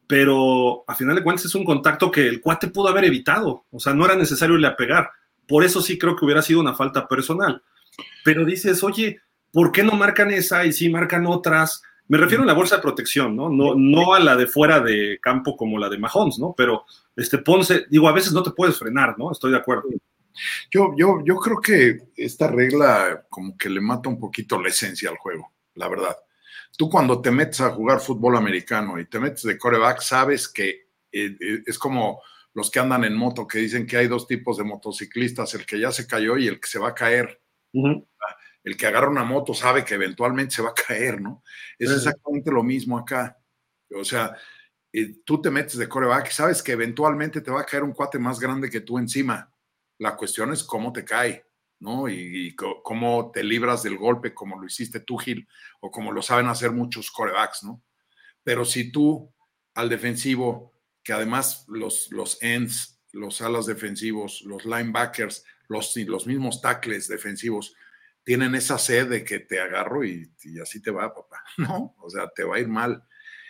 pero 0.07 0.83
a 0.87 0.95
final 0.95 1.15
de 1.15 1.23
cuentas 1.23 1.45
es 1.45 1.55
un 1.55 1.65
contacto 1.65 2.09
que 2.09 2.27
el 2.27 2.41
cuate 2.41 2.69
pudo 2.69 2.87
haber 2.87 3.05
evitado, 3.05 3.65
o 3.69 3.79
sea, 3.79 3.93
no 3.93 4.05
era 4.05 4.15
necesario 4.15 4.55
a 4.67 4.75
pegar. 4.75 5.11
Por 5.47 5.63
eso 5.63 5.81
sí 5.81 5.97
creo 5.97 6.15
que 6.15 6.25
hubiera 6.25 6.41
sido 6.41 6.59
una 6.59 6.73
falta 6.73 7.07
personal. 7.07 7.61
Pero 8.23 8.45
dices, 8.45 8.83
oye, 8.83 9.21
¿por 9.51 9.71
qué 9.71 9.83
no 9.83 9.93
marcan 9.93 10.31
esa 10.31 10.65
y 10.65 10.73
sí 10.73 10.89
marcan 10.89 11.25
otras? 11.27 11.83
Me 12.09 12.17
refiero 12.17 12.41
a 12.41 12.45
la 12.47 12.53
bolsa 12.53 12.77
de 12.77 12.81
protección, 12.81 13.35
¿no? 13.35 13.49
No, 13.49 13.75
no 13.75 14.15
a 14.15 14.19
la 14.19 14.35
de 14.35 14.47
fuera 14.47 14.79
de 14.79 15.19
campo 15.21 15.55
como 15.55 15.77
la 15.77 15.89
de 15.89 15.99
Mahomes, 15.99 16.39
¿no? 16.39 16.55
Pero 16.57 16.83
este 17.15 17.37
Ponce, 17.37 17.85
digo, 17.87 18.09
a 18.09 18.13
veces 18.13 18.33
no 18.33 18.41
te 18.41 18.49
puedes 18.49 18.79
frenar, 18.79 19.15
¿no? 19.19 19.31
Estoy 19.31 19.51
de 19.51 19.57
acuerdo. 19.57 19.83
Yo, 20.71 20.93
yo, 20.97 21.19
yo 21.23 21.35
creo 21.35 21.61
que 21.61 22.09
esta 22.15 22.47
regla 22.47 23.25
como 23.29 23.55
que 23.55 23.69
le 23.69 23.79
mata 23.79 24.09
un 24.09 24.19
poquito 24.19 24.59
la 24.59 24.69
esencia 24.69 25.11
al 25.11 25.17
juego, 25.17 25.53
la 25.75 25.87
verdad. 25.87 26.17
Tú 26.75 26.89
cuando 26.89 27.21
te 27.21 27.29
metes 27.29 27.61
a 27.61 27.69
jugar 27.69 27.99
fútbol 27.99 28.37
americano 28.37 28.99
y 28.99 29.05
te 29.05 29.19
metes 29.19 29.43
de 29.43 29.57
coreback, 29.57 30.01
sabes 30.01 30.47
que 30.47 30.69
eh, 31.11 31.37
eh, 31.39 31.63
es 31.63 31.77
como 31.77 32.21
los 32.55 32.71
que 32.71 32.79
andan 32.79 33.03
en 33.03 33.15
moto, 33.15 33.45
que 33.45 33.59
dicen 33.59 33.85
que 33.85 33.97
hay 33.97 34.07
dos 34.07 34.25
tipos 34.25 34.57
de 34.57 34.63
motociclistas, 34.63 35.53
el 35.53 35.65
que 35.65 35.79
ya 35.79 35.91
se 35.91 36.07
cayó 36.07 36.37
y 36.37 36.47
el 36.47 36.59
que 36.59 36.67
se 36.67 36.79
va 36.79 36.89
a 36.89 36.95
caer. 36.95 37.39
El 38.69 38.77
que 38.77 38.85
agarra 38.85 39.09
una 39.09 39.23
moto 39.23 39.55
sabe 39.55 39.83
que 39.83 39.95
eventualmente 39.95 40.53
se 40.53 40.61
va 40.61 40.69
a 40.69 40.75
caer, 40.75 41.19
¿no? 41.19 41.43
Es 41.79 41.89
exactamente 41.89 42.51
lo 42.51 42.61
mismo 42.61 42.99
acá. 42.99 43.35
O 43.95 44.05
sea, 44.05 44.37
eh, 44.93 45.21
tú 45.25 45.41
te 45.41 45.49
metes 45.49 45.77
de 45.77 45.89
coreback 45.89 46.29
y 46.29 46.33
sabes 46.33 46.61
que 46.61 46.73
eventualmente 46.73 47.41
te 47.41 47.49
va 47.49 47.61
a 47.61 47.65
caer 47.65 47.81
un 47.81 47.93
cuate 47.93 48.19
más 48.19 48.39
grande 48.39 48.69
que 48.69 48.81
tú 48.81 48.99
encima. 48.99 49.51
La 49.97 50.15
cuestión 50.15 50.53
es 50.53 50.63
cómo 50.63 50.93
te 50.93 51.03
cae. 51.03 51.47
¿no? 51.79 52.07
Y, 52.09 52.55
cómo 52.55 53.31
te 53.33 53.43
libras 53.43 53.81
del 53.81 53.97
golpe, 53.97 54.35
como 54.35 54.59
lo 54.59 54.67
hiciste 54.67 54.99
tú, 54.99 55.17
Gil, 55.17 55.47
o 55.79 55.89
como 55.89 56.11
lo 56.11 56.21
saben 56.21 56.47
hacer 56.47 56.71
muchos 56.71 57.09
corebacks, 57.09 57.63
¿no? 57.63 57.81
Pero 58.43 58.65
si 58.65 58.91
tú 58.91 59.33
al 59.73 59.89
defensivo, 59.89 60.73
que 61.01 61.13
además 61.13 61.65
los, 61.69 62.11
los 62.11 62.37
ends, 62.43 63.01
los 63.13 63.41
alas 63.41 63.65
defensivos, 63.65 64.41
los 64.41 64.65
linebackers, 64.65 65.43
los, 65.69 65.95
los 65.95 66.27
mismos 66.27 66.61
tackles 66.61 67.07
defensivos, 67.07 67.73
tienen 68.29 68.53
esa 68.53 68.77
sed 68.77 69.09
de 69.09 69.23
que 69.23 69.39
te 69.39 69.59
agarro 69.59 70.05
y, 70.05 70.31
así 70.61 70.79
te 70.83 70.91
va, 70.91 71.11
papá, 71.11 71.43
¿no? 71.57 71.95
O 71.97 72.11
sea, 72.11 72.29
te 72.29 72.43
va 72.43 72.57
a 72.57 72.59
ir 72.59 72.67
mal. 72.67 73.03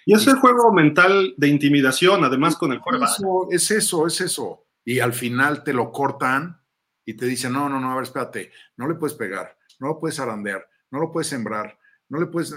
Y 0.05 0.13
es 0.13 0.25
el 0.25 0.35
juego 0.35 0.71
mental 0.71 1.33
de 1.35 1.49
intimidación, 1.49 2.23
además 2.23 2.55
con 2.55 2.71
el 2.71 2.79
coreback. 2.79 3.19
es 3.51 3.71
eso, 3.71 4.07
es 4.07 4.21
eso. 4.21 4.67
Y 4.85 4.99
al 4.99 5.11
final 5.11 5.65
te 5.65 5.73
lo 5.73 5.91
cortan 5.91 6.61
y 7.03 7.15
te 7.15 7.25
dicen, 7.25 7.51
no, 7.51 7.67
no, 7.67 7.81
no, 7.81 7.91
a 7.91 7.95
ver, 7.95 8.05
espérate, 8.05 8.53
no 8.77 8.87
le 8.87 8.95
puedes 8.95 9.17
pegar, 9.17 9.57
no 9.79 9.89
lo 9.89 9.99
puedes 9.99 10.17
arandear, 10.21 10.65
no 10.91 11.01
lo 11.01 11.11
puedes 11.11 11.27
sembrar, 11.27 11.77
no 12.07 12.17
le 12.17 12.27
puedes... 12.27 12.55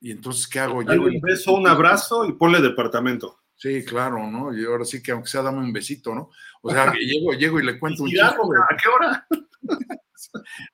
Y 0.00 0.12
entonces, 0.12 0.46
¿qué 0.46 0.60
hago? 0.60 0.82
Llego 0.82 1.06
un 1.06 1.20
beso, 1.20 1.52
un 1.52 1.66
abrazo 1.66 2.26
y 2.26 2.32
ponle 2.34 2.60
departamento. 2.60 3.40
Sí, 3.56 3.84
claro, 3.84 4.30
¿no? 4.30 4.56
Y 4.56 4.64
ahora 4.64 4.84
sí 4.84 5.02
que 5.02 5.10
aunque 5.10 5.30
sea, 5.30 5.42
dame 5.42 5.58
un 5.58 5.72
besito, 5.72 6.14
¿no? 6.14 6.30
O 6.62 6.70
sea, 6.70 6.94
llego, 6.94 7.32
llego 7.32 7.58
y 7.58 7.66
le 7.66 7.76
cuento 7.80 8.04
un 8.04 8.10
chiste. 8.10 8.24
¿A 8.24 8.76
qué 8.80 8.88
hora? 8.88 9.26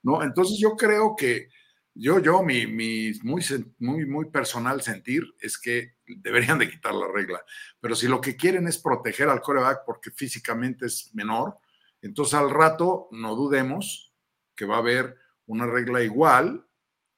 no, 0.03 0.23
entonces 0.23 0.59
yo 0.59 0.77
creo 0.77 1.15
que 1.17 1.49
yo, 1.95 2.19
yo, 2.21 2.43
mi, 2.43 2.67
mi 2.67 3.13
muy, 3.23 3.45
muy, 3.79 4.07
muy 4.07 4.31
personal 4.31 4.81
sentir 4.81 5.25
es 5.41 5.59
que 5.59 5.97
deberían 6.07 6.59
de 6.59 6.71
quitar 6.71 6.95
la 6.95 7.07
regla. 7.07 7.45
Pero 7.81 7.95
si 7.95 8.09
lo 8.09 8.21
que 8.21 8.37
quieren 8.37 8.67
es 8.67 8.79
proteger 8.79 9.29
al 9.29 9.43
coreback 9.43 9.85
porque 9.85 10.11
físicamente 10.11 10.87
es 10.87 11.15
menor, 11.15 11.59
entonces 12.01 12.35
al 12.35 12.51
rato 12.51 13.09
no 13.13 13.37
dudemos 13.37 14.13
que 14.57 14.65
va 14.65 14.77
a 14.77 14.79
haber 14.79 15.17
una 15.47 15.67
regla 15.67 16.03
igual 16.03 16.67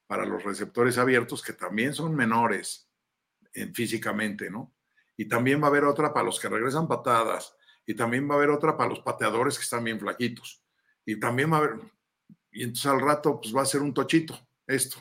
para 0.07 0.25
los 0.25 0.43
receptores 0.43 0.97
abiertos 0.97 1.41
que 1.41 1.53
también 1.53 1.93
son 1.93 2.15
menores 2.15 2.89
en, 3.53 3.73
físicamente, 3.73 4.49
¿no? 4.49 4.73
Y 5.17 5.25
también 5.25 5.61
va 5.61 5.67
a 5.67 5.69
haber 5.69 5.85
otra 5.85 6.13
para 6.13 6.25
los 6.25 6.39
que 6.39 6.49
regresan 6.49 6.87
patadas 6.87 7.55
y 7.85 7.95
también 7.95 8.29
va 8.29 8.33
a 8.33 8.37
haber 8.37 8.49
otra 8.49 8.75
para 8.75 8.89
los 8.89 8.99
pateadores 8.99 9.57
que 9.57 9.63
están 9.63 9.83
bien 9.83 9.99
flaquitos. 9.99 10.61
Y 11.05 11.19
también 11.19 11.51
va 11.51 11.57
a 11.57 11.59
haber, 11.59 11.79
y 12.55 12.63
entonces 12.63 12.87
al 12.87 13.01
rato 13.01 13.39
pues 13.39 13.55
va 13.55 13.61
a 13.61 13.65
ser 13.65 13.81
un 13.81 13.93
tochito 13.93 14.39
esto, 14.67 14.97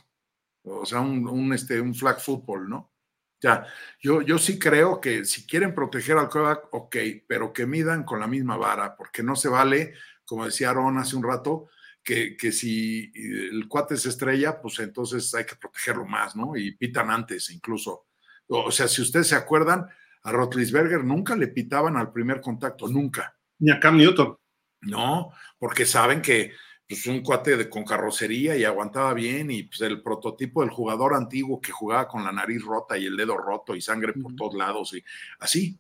o 0.65 0.85
sea, 0.85 1.01
un, 1.01 1.27
un, 1.27 1.53
este, 1.53 1.81
un 1.81 1.95
flag 1.95 2.21
football, 2.21 2.69
¿no? 2.69 2.93
Ya, 3.41 3.67
yo, 4.01 4.23
yo 4.23 4.39
sí 4.39 4.59
creo 4.59 5.01
que 5.01 5.25
si 5.25 5.47
quieren 5.47 5.75
proteger 5.75 6.17
al 6.17 6.29
quarterback, 6.29 6.69
ok, 6.73 6.97
pero 7.27 7.53
que 7.53 7.67
midan 7.67 8.05
con 8.05 8.21
la 8.21 8.27
misma 8.27 8.57
vara, 8.57 8.97
porque 8.97 9.23
no 9.23 9.37
se 9.37 9.49
vale, 9.49 9.95
como 10.25 10.47
decía 10.47 10.71
Aaron 10.71 10.99
hace 10.99 11.17
un 11.17 11.25
rato, 11.25 11.69
que, 12.03 12.37
que, 12.37 12.53
si 12.53 13.11
el 13.15 13.67
cuate 13.69 13.97
se 13.97 14.11
estrella, 14.11 14.61
pues 14.61 14.79
entonces 14.79 15.35
hay 15.35 15.45
que 15.45 15.57
protegerlo 15.57 16.05
más, 16.05 16.37
¿no? 16.37 16.57
Y 16.57 16.77
pitan 16.77 17.11
antes 17.11 17.51
incluso. 17.51 18.07
O 18.47 18.71
sea, 18.71 18.89
si 18.89 19.01
ustedes 19.01 19.29
se 19.29 19.37
acuerdan, 19.37 19.89
a 20.23 20.33
Rotlisberger 20.33 21.03
nunca 21.05 21.35
le 21.37 21.49
pitaban 21.49 21.97
al 21.97 22.13
primer 22.13 22.41
contacto, 22.43 22.89
nunca. 22.89 23.37
Ni 23.59 23.71
a 23.71 23.81
Cam 23.81 23.97
Newton. 23.97 24.37
No, 24.83 25.33
porque 25.59 25.87
saben 25.87 26.21
que 26.21 26.53
pues 26.95 27.07
un 27.07 27.23
cuate 27.23 27.57
de, 27.57 27.69
con 27.69 27.85
carrocería 27.85 28.57
y 28.57 28.65
aguantaba 28.65 29.13
bien 29.15 29.51
y 29.51 29.65
pues 29.65 29.81
el 29.81 30.01
prototipo 30.01 30.61
del 30.61 30.71
jugador 30.71 31.15
antiguo 31.15 31.61
que 31.61 31.73
jugaba 31.73 32.07
con 32.07 32.25
la 32.25 32.33
nariz 32.33 32.63
rota 32.63 32.97
y 32.97 33.07
el 33.07 33.17
dedo 33.17 33.37
roto 33.37 33.75
y 33.75 33.81
sangre 33.81 34.13
por 34.13 34.35
todos 34.37 34.55
lados 34.55 34.95
y 34.95 35.05
así, 35.41 35.77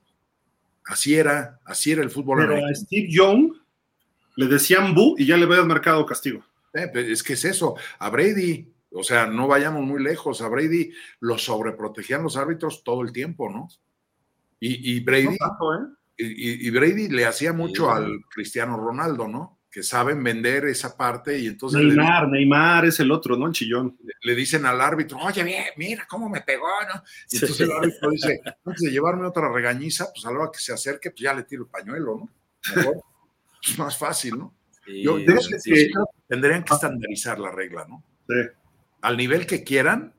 así 0.86 1.14
era, 1.14 1.60
así 1.64 1.92
era 1.92 2.02
el 2.02 2.10
fútbol. 2.10 2.46
Pero 2.46 2.66
a 2.66 2.74
Steve 2.74 3.08
Young 3.08 3.52
le 4.36 4.46
decían 4.46 4.94
bu 4.94 5.14
y 5.18 5.26
ya 5.26 5.36
le 5.36 5.44
habían 5.44 5.68
marcado 5.68 6.04
castigo. 6.04 6.44
Eh, 6.72 6.88
pues, 6.92 7.08
es 7.08 7.22
que 7.22 7.34
es 7.34 7.44
eso, 7.44 7.76
a 7.98 8.10
Brady, 8.10 8.72
o 8.90 9.02
sea, 9.02 9.26
no 9.26 9.46
vayamos 9.46 9.82
muy 9.82 10.02
lejos, 10.02 10.40
a 10.42 10.48
Brady 10.48 10.92
lo 11.20 11.38
sobreprotegían 11.38 12.22
los 12.22 12.36
árbitros 12.36 12.82
todo 12.82 13.02
el 13.02 13.12
tiempo, 13.12 13.48
¿no? 13.48 13.68
Y, 14.66 15.00
Brady, 15.00 15.34
¿eh? 15.34 15.94
y, 16.16 16.70
Brady 16.70 17.08
le 17.08 17.26
hacía 17.26 17.52
mucho 17.52 17.90
al 17.90 18.22
Cristiano 18.30 18.78
Ronaldo, 18.78 19.28
¿no? 19.28 19.58
Que 19.74 19.82
saben 19.82 20.22
vender 20.22 20.66
esa 20.66 20.96
parte 20.96 21.36
y 21.36 21.48
entonces... 21.48 21.82
Neymar, 21.82 22.28
Neymar 22.28 22.84
es 22.84 23.01
el 23.01 23.10
otro, 23.10 23.36
¿no? 23.36 23.48
El 23.48 23.52
chillón. 23.52 23.98
Le, 24.22 24.34
dicen 24.36 24.64
al 24.66 24.80
árbitro, 24.80 25.18
oye, 25.18 25.72
mira 25.76 26.06
cómo 26.09 26.28
me 26.28 26.42
pegó, 26.42 26.68
¿no? 26.94 27.02
Y 27.28 27.38
entonces 27.38 27.62
el 27.62 27.72
árbitro 27.72 28.09
dice, 28.10 28.40
antes 28.64 28.82
de 28.82 28.92
llevarme 28.92 29.26
otra 29.26 29.52
regañiza, 29.52 30.12
pues 30.14 30.24
a 30.26 30.30
la 30.30 30.38
hora 30.38 30.51
que 30.52 30.60
se 30.60 30.72
acerque, 30.72 31.10
pues 31.10 31.22
ya 31.22 31.34
le 31.34 31.42
tiro 31.42 31.64
el 31.64 31.70
pañuelo, 31.70 32.18
¿no? 32.18 32.30
Mejor, 32.76 33.02
es 33.64 33.76
más 33.76 33.98
fácil, 33.98 34.38
¿no? 34.38 34.55
Yo 34.86 35.16
creo 35.16 35.40
que 35.40 35.90
tendrían 36.28 36.62
que 36.62 36.72
estandarizar 36.72 37.40
la 37.40 37.51
regla, 37.51 37.84
¿no? 37.88 38.05
Sí. 38.28 38.48
Al 39.01 39.16
nivel 39.16 39.44
que 39.44 39.64
quieran 39.64 40.14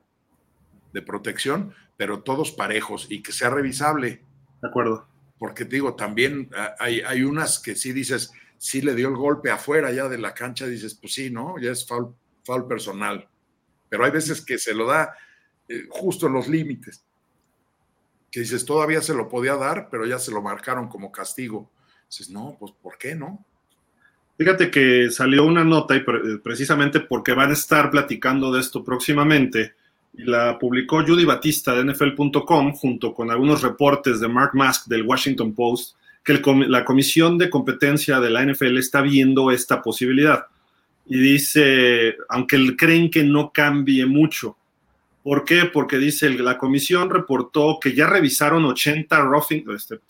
de 0.92 1.00
protección, 1.00 1.72
pero 1.96 2.22
todos 2.22 2.52
parejos 2.52 3.06
y 3.08 3.22
que 3.22 3.32
sea 3.32 3.48
revisable. 3.48 4.20
De 4.60 4.68
acuerdo. 4.68 5.08
Porque 5.38 5.64
digo, 5.64 5.94
también 5.94 6.50
ah, 6.54 6.74
hay, 6.78 7.00
hay 7.00 7.22
unas 7.22 7.58
que 7.58 7.74
sí 7.74 7.94
dices, 7.94 8.32
si 8.66 8.80
le 8.80 8.96
dio 8.96 9.06
el 9.06 9.14
golpe 9.14 9.48
afuera 9.48 9.92
ya 9.92 10.08
de 10.08 10.18
la 10.18 10.34
cancha, 10.34 10.66
dices, 10.66 10.96
pues 10.96 11.14
sí, 11.14 11.30
¿no? 11.30 11.56
Ya 11.56 11.70
es 11.70 11.86
foul, 11.86 12.66
personal. 12.66 13.28
pero 13.88 14.04
hay 14.04 14.10
veces 14.10 14.44
que 14.44 14.58
se 14.58 14.74
lo 14.74 14.88
da 14.88 15.14
eh, 15.68 15.84
justo 15.88 16.26
en 16.26 16.32
los 16.32 16.48
límites. 16.48 17.04
Que 18.28 18.40
dices, 18.40 18.64
todavía 18.64 19.00
se 19.02 19.14
lo 19.14 19.28
podía 19.28 19.54
dar, 19.54 19.86
pero 19.88 20.04
ya 20.04 20.18
se 20.18 20.32
lo 20.32 20.42
marcaron 20.42 20.88
como 20.88 21.12
castigo. 21.12 21.70
Dices, 22.10 22.28
no, 22.28 22.56
pues 22.58 22.72
¿por 22.72 22.98
qué 22.98 23.14
no? 23.14 23.46
Fíjate 24.36 24.68
que 24.68 25.10
salió 25.12 25.44
una 25.44 25.62
nota 25.62 25.94
y 25.94 26.00
precisamente 26.42 26.98
porque 26.98 27.34
van 27.34 27.50
a 27.50 27.54
estar 27.54 27.88
platicando 27.88 28.50
de 28.50 28.62
esto 28.62 28.82
próximamente, 28.82 29.74
la 30.14 30.58
publicó 30.58 31.04
Judy 31.06 31.24
Batista 31.24 31.72
de 31.72 31.84
NFL.com 31.84 32.72
junto 32.72 33.14
con 33.14 33.30
algunos 33.30 33.62
reportes 33.62 34.18
de 34.18 34.26
Mark 34.26 34.54
Mask 34.54 34.88
del 34.88 35.06
Washington 35.06 35.54
Post, 35.54 35.96
que 36.26 36.42
la 36.68 36.84
Comisión 36.84 37.38
de 37.38 37.48
Competencia 37.48 38.18
de 38.18 38.30
la 38.30 38.44
NFL 38.44 38.78
está 38.78 39.00
viendo 39.00 39.52
esta 39.52 39.80
posibilidad. 39.80 40.46
Y 41.06 41.18
dice, 41.18 42.16
aunque 42.28 42.76
creen 42.76 43.12
que 43.12 43.22
no 43.22 43.52
cambie 43.52 44.04
mucho. 44.06 44.56
¿Por 45.22 45.44
qué? 45.44 45.66
Porque 45.72 45.98
dice, 45.98 46.28
la 46.30 46.58
comisión 46.58 47.10
reportó 47.10 47.78
que 47.80 47.94
ya 47.94 48.08
revisaron 48.08 48.64
80 48.64 49.20
roughing, 49.20 49.64
este, 49.70 50.00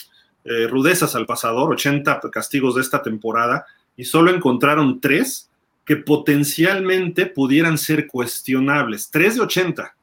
eh, 0.44 0.66
rudezas 0.66 1.14
al 1.14 1.26
pasador, 1.26 1.72
80 1.72 2.20
castigos 2.32 2.76
de 2.76 2.80
esta 2.80 3.02
temporada, 3.02 3.66
y 3.94 4.04
solo 4.04 4.34
encontraron 4.34 5.00
tres 5.00 5.50
que 5.84 5.96
potencialmente 5.96 7.26
pudieran 7.26 7.76
ser 7.76 8.06
cuestionables. 8.06 9.10
Tres 9.10 9.34
de 9.36 9.42
80. 9.42 9.94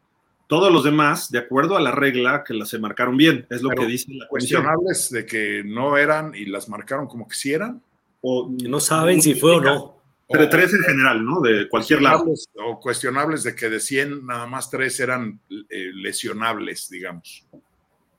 Todos 0.53 0.71
los 0.71 0.83
demás, 0.83 1.31
de 1.31 1.39
acuerdo 1.39 1.77
a 1.77 1.81
la 1.81 1.89
regla, 1.89 2.43
que 2.43 2.53
las 2.53 2.69
se 2.69 2.77
marcaron 2.77 3.17
bien, 3.17 3.47
es 3.49 3.63
lo 3.63 3.71
que 3.71 3.87
dice 3.87 4.13
la 4.13 4.27
Cuestionables 4.27 5.09
de 5.09 5.25
que 5.25 5.63
no 5.65 5.97
eran 5.97 6.35
y 6.35 6.45
las 6.45 6.69
marcaron 6.69 7.07
como 7.07 7.27
quisieran. 7.27 7.81
O 8.21 8.47
no 8.63 8.79
saben 8.79 9.19
si 9.19 9.33
fue 9.33 9.55
o 9.55 9.61
no. 9.61 9.97
Pero 10.29 10.47
tres 10.49 10.71
en 10.75 10.83
general, 10.83 11.25
¿no? 11.25 11.41
De 11.41 11.67
cualquier 11.67 12.03
lado. 12.03 12.25
O 12.63 12.79
cuestionables 12.79 13.41
de 13.41 13.55
que 13.55 13.67
de 13.67 13.79
100 13.79 14.27
nada 14.27 14.45
más 14.45 14.69
tres 14.69 14.99
eran 14.99 15.39
eh, 15.49 15.89
lesionables, 15.95 16.87
digamos. 16.87 17.47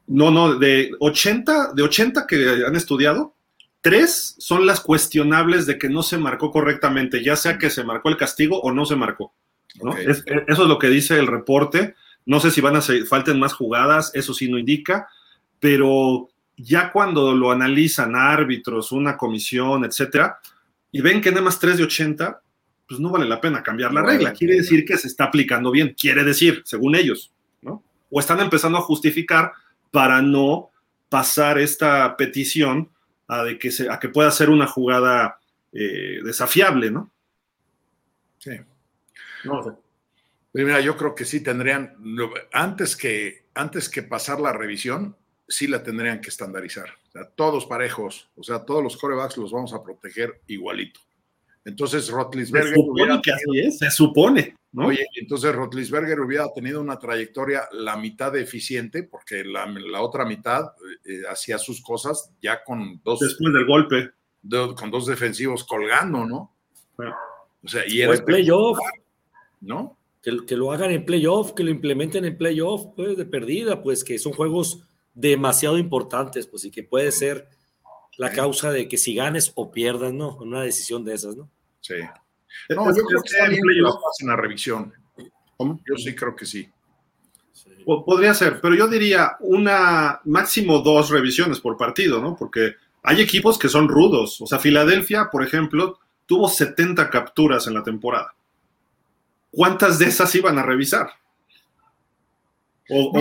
No, 0.08 0.32
no, 0.32 0.56
de 0.56 0.90
80, 0.98 1.72
de 1.72 1.82
80 1.84 2.26
que 2.26 2.64
han 2.66 2.74
estudiado, 2.74 3.36
Tres 3.80 4.34
son 4.38 4.66
las 4.66 4.80
cuestionables 4.80 5.66
de 5.66 5.78
que 5.78 5.90
no 5.90 6.02
se 6.02 6.18
marcó 6.18 6.50
correctamente, 6.50 7.22
ya 7.22 7.36
sea 7.36 7.58
que 7.58 7.68
se 7.70 7.84
marcó 7.84 8.08
el 8.08 8.16
castigo 8.16 8.58
o 8.60 8.72
no 8.72 8.86
se 8.86 8.96
marcó. 8.96 9.34
eso 10.08 10.22
es 10.48 10.58
lo 10.58 10.78
que 10.78 10.88
dice 10.88 11.18
el 11.18 11.26
reporte. 11.26 11.94
No 12.26 12.40
sé 12.40 12.50
si 12.50 12.60
van 12.60 12.76
a 12.76 12.80
ser, 12.80 13.06
falten 13.06 13.38
más 13.38 13.52
jugadas, 13.52 14.10
eso 14.14 14.32
sí 14.34 14.50
no 14.50 14.58
indica, 14.58 15.08
pero 15.60 16.28
ya 16.56 16.92
cuando 16.92 17.34
lo 17.34 17.50
analizan 17.50 18.16
árbitros, 18.16 18.92
una 18.92 19.16
comisión, 19.16 19.84
etcétera, 19.84 20.38
y 20.92 21.00
ven 21.00 21.20
que 21.20 21.30
nada 21.30 21.42
más 21.42 21.58
3 21.58 21.78
de 21.78 21.84
80, 21.84 22.40
pues 22.86 23.00
no 23.00 23.10
vale 23.10 23.26
la 23.26 23.40
pena 23.40 23.62
cambiar 23.62 23.92
la 23.92 24.02
regla. 24.02 24.32
Quiere 24.32 24.56
decir 24.56 24.84
que 24.84 24.96
se 24.96 25.08
está 25.08 25.24
aplicando 25.24 25.70
bien, 25.70 25.94
quiere 25.98 26.22
decir, 26.22 26.62
según 26.64 26.94
ellos, 26.94 27.32
¿no? 27.62 27.82
O 28.10 28.20
están 28.20 28.40
empezando 28.40 28.78
a 28.78 28.82
justificar 28.82 29.52
para 29.90 30.22
no 30.22 30.70
pasar 31.08 31.58
esta 31.58 32.16
petición 32.16 32.90
a, 33.28 33.42
de 33.42 33.58
que, 33.58 33.70
se, 33.70 33.90
a 33.90 33.98
que 33.98 34.08
pueda 34.08 34.30
ser 34.30 34.50
una 34.50 34.66
jugada 34.66 35.38
eh, 35.72 36.20
desafiable, 36.24 36.90
¿no? 36.90 37.10
Sí. 38.38 38.52
No 39.44 39.62
sé. 39.62 39.70
Mira, 40.62 40.80
yo 40.80 40.96
creo 40.96 41.14
que 41.14 41.24
sí 41.24 41.42
tendrían, 41.42 41.96
antes 42.52 42.96
que, 42.96 43.46
antes 43.54 43.88
que 43.88 44.02
pasar 44.02 44.40
la 44.40 44.52
revisión, 44.52 45.16
sí 45.48 45.66
la 45.66 45.82
tendrían 45.82 46.20
que 46.20 46.28
estandarizar. 46.28 46.90
O 47.08 47.10
sea, 47.10 47.28
todos 47.30 47.66
parejos, 47.66 48.30
o 48.36 48.42
sea, 48.42 48.64
todos 48.64 48.82
los 48.82 48.96
corebacks 48.96 49.36
los 49.36 49.52
vamos 49.52 49.72
a 49.72 49.82
proteger 49.82 50.42
igualito. 50.46 51.00
Entonces, 51.64 52.08
Rotlisberger. 52.08 52.74
Se 52.74 52.74
supone 52.74 53.20
que 53.22 53.32
así 53.32 53.58
es, 53.58 53.78
se 53.78 53.90
supone. 53.90 54.54
¿no? 54.72 54.88
Oye, 54.88 55.06
entonces 55.14 55.54
Rotlisberger 55.54 56.20
hubiera 56.20 56.52
tenido 56.52 56.80
una 56.80 56.98
trayectoria 56.98 57.68
la 57.72 57.96
mitad 57.96 58.32
de 58.32 58.42
eficiente, 58.42 59.02
porque 59.04 59.44
la, 59.44 60.00
otra 60.00 60.24
mitad 60.24 60.72
eh, 61.04 61.22
hacía 61.30 61.58
sus 61.58 61.80
cosas 61.80 62.30
ya 62.42 62.62
con 62.62 63.00
dos. 63.02 63.20
Después 63.20 63.52
del 63.54 63.66
golpe. 63.66 64.10
con 64.76 64.90
dos 64.90 65.06
defensivos 65.06 65.64
colgando, 65.64 66.26
¿no? 66.26 66.54
O 67.62 67.68
sea, 67.68 67.82
y 67.86 68.02
era. 68.02 68.12
playoff. 68.24 68.78
¿No? 69.60 69.96
Que, 70.24 70.44
que, 70.46 70.56
lo 70.56 70.72
hagan 70.72 70.90
en 70.90 71.04
playoff, 71.04 71.52
que 71.52 71.62
lo 71.62 71.70
implementen 71.70 72.24
en 72.24 72.38
playoff, 72.38 72.86
pues 72.96 73.16
de 73.16 73.26
perdida, 73.26 73.82
pues 73.82 74.02
que 74.02 74.18
son 74.18 74.32
juegos 74.32 74.80
demasiado 75.12 75.78
importantes, 75.78 76.46
pues 76.46 76.64
y 76.64 76.70
que 76.70 76.82
puede 76.82 77.12
ser 77.12 77.48
la 78.16 78.32
causa 78.32 78.70
de 78.70 78.88
que 78.88 78.98
si 78.98 79.14
ganes 79.14 79.52
o 79.54 79.70
pierdas, 79.70 80.12
¿no? 80.12 80.36
Una 80.36 80.62
decisión 80.62 81.04
de 81.04 81.14
esas, 81.14 81.36
¿no? 81.36 81.50
Sí. 81.80 81.94
No, 82.70 82.86
yo 82.96 83.04
creo 83.04 83.22
que 83.22 83.28
está 83.28 83.48
bien 83.48 83.62
en 84.20 84.28
la 84.28 84.36
revisión. 84.36 84.92
Yo 85.58 85.96
sí 85.96 86.14
creo 86.14 86.34
que 86.34 86.46
sí. 86.46 86.68
Podría 87.84 88.32
ser, 88.32 88.60
pero 88.60 88.74
yo 88.74 88.88
diría 88.88 89.36
una, 89.40 90.20
máximo 90.24 90.80
dos 90.80 91.10
revisiones 91.10 91.60
por 91.60 91.76
partido, 91.76 92.20
¿no? 92.20 92.34
Porque 92.34 92.76
hay 93.02 93.20
equipos 93.20 93.58
que 93.58 93.68
son 93.68 93.88
rudos. 93.88 94.40
O 94.40 94.46
sea, 94.46 94.58
Filadelfia, 94.58 95.28
por 95.30 95.42
ejemplo, 95.42 95.98
tuvo 96.24 96.48
70 96.48 97.10
capturas 97.10 97.66
en 97.66 97.74
la 97.74 97.82
temporada. 97.82 98.34
¿Cuántas 99.54 99.98
de 99.98 100.06
esas 100.06 100.34
iban 100.34 100.58
a 100.58 100.62
revisar? 100.62 101.08
O, 102.90 103.12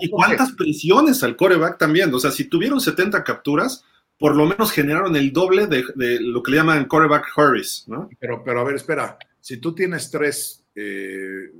¿Y 0.00 0.08
cuántas 0.08 0.52
prisiones 0.52 1.22
al 1.22 1.36
coreback 1.36 1.78
también? 1.78 2.12
O 2.14 2.18
sea, 2.18 2.30
si 2.30 2.44
tuvieron 2.44 2.80
70 2.80 3.22
capturas, 3.22 3.84
por 4.18 4.36
lo 4.36 4.46
menos 4.46 4.70
generaron 4.70 5.16
el 5.16 5.32
doble 5.32 5.66
de, 5.66 6.20
lo 6.20 6.42
que 6.42 6.50
le 6.52 6.56
llaman 6.58 6.86
coreback 6.86 7.26
hurries, 7.36 7.84
¿no? 7.86 8.08
Pero, 8.18 8.42
pero 8.44 8.60
a 8.60 8.64
ver, 8.64 8.76
espera, 8.76 9.18
si 9.40 9.56
tú 9.56 9.74
tienes 9.74 10.10
tres, 10.10 10.64
eh, 10.74 11.50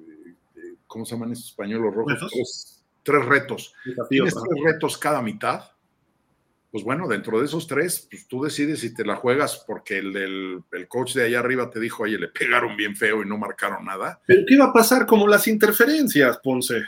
¿cómo 0.86 1.04
se 1.04 1.14
llaman 1.14 1.32
estos 1.32 1.50
españoles 1.50 1.94
rojos? 1.94 2.82
Tres, 3.02 3.24
retos. 3.24 3.74
tienes 4.08 4.34
tres 4.34 4.64
retos 4.64 4.98
cada 4.98 5.22
mitad. 5.22 5.64
Pues 6.70 6.84
bueno, 6.84 7.08
dentro 7.08 7.40
de 7.40 7.46
esos 7.46 7.66
tres, 7.66 8.06
pues 8.10 8.28
tú 8.28 8.44
decides 8.44 8.80
si 8.80 8.94
te 8.94 9.04
la 9.04 9.16
juegas 9.16 9.64
porque 9.66 9.98
el, 9.98 10.62
el 10.70 10.88
coach 10.88 11.14
de 11.14 11.24
allá 11.24 11.40
arriba 11.40 11.68
te 11.68 11.80
dijo, 11.80 12.04
oye, 12.04 12.18
le 12.18 12.28
pegaron 12.28 12.76
bien 12.76 12.96
feo 12.96 13.22
y 13.22 13.26
no 13.26 13.38
marcaron 13.38 13.84
nada. 13.84 14.20
Pero 14.26 14.42
¿qué 14.46 14.54
iba 14.54 14.66
a 14.66 14.72
pasar 14.72 15.06
como 15.06 15.26
las 15.26 15.48
interferencias, 15.48 16.38
Ponce? 16.38 16.82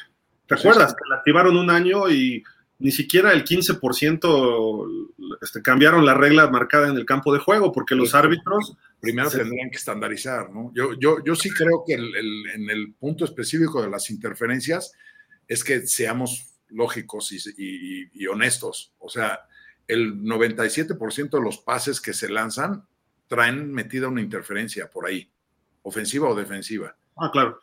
¿Te 0.47 0.55
acuerdas? 0.55 0.95
Que 0.95 1.09
la 1.09 1.17
activaron 1.17 1.57
un 1.57 1.71
año 1.71 2.09
y 2.09 2.45
ni 2.79 2.91
siquiera 2.91 3.33
el 3.33 3.45
15% 3.45 5.17
este, 5.41 5.63
cambiaron 5.63 6.05
la 6.05 6.15
regla 6.15 6.49
marcada 6.49 6.89
en 6.89 6.97
el 6.97 7.05
campo 7.05 7.33
de 7.33 7.41
juego, 7.41 7.73
porque 7.73 7.95
los 7.95 8.15
árbitros... 8.15 8.77
Primero 9.01 9.31
tendrían 9.31 9.69
que 9.69 9.79
estandarizar, 9.79 10.51
¿no? 10.51 10.71
Yo, 10.77 10.93
yo, 10.97 11.17
yo 11.25 11.35
sí 11.35 11.51
creo 11.51 11.83
que 11.85 11.95
en 11.95 12.71
el 12.71 12.95
punto 13.01 13.25
específico 13.25 13.83
de 13.83 13.91
las 13.91 14.11
interferencias 14.11 14.93
es 15.49 15.65
que 15.65 15.85
seamos 15.89 16.53
lógicos 16.73 17.33
y, 17.57 18.27
honestos. 18.27 18.93
O 18.99 19.09
sea, 19.09 19.41
el 19.89 20.23
97% 20.23 21.31
de 21.31 21.41
los 21.41 21.59
pases 21.59 22.01
que 22.01 22.13
se 22.13 22.29
lanzan 22.29 22.87
traen 23.27 23.73
metida 23.73 24.09
una 24.09 24.21
interferencia 24.21 24.91
por 24.91 25.07
ahí, 25.07 25.31
ofensiva 25.83 26.29
o 26.29 26.35
defensiva. 26.35 26.97
Ah, 27.17 27.31
claro. 27.33 27.59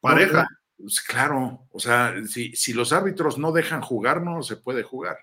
Pareja. 0.00 0.48
Pues, 0.78 1.00
claro, 1.02 1.66
o 1.70 1.78
sea, 1.78 2.14
si, 2.26 2.56
si, 2.56 2.72
los 2.72 2.92
árbitros 2.92 3.36
no 3.36 3.52
dejan 3.52 3.82
jugar, 3.82 4.22
no 4.22 4.42
se 4.42 4.56
puede 4.56 4.82
jugar. 4.82 5.18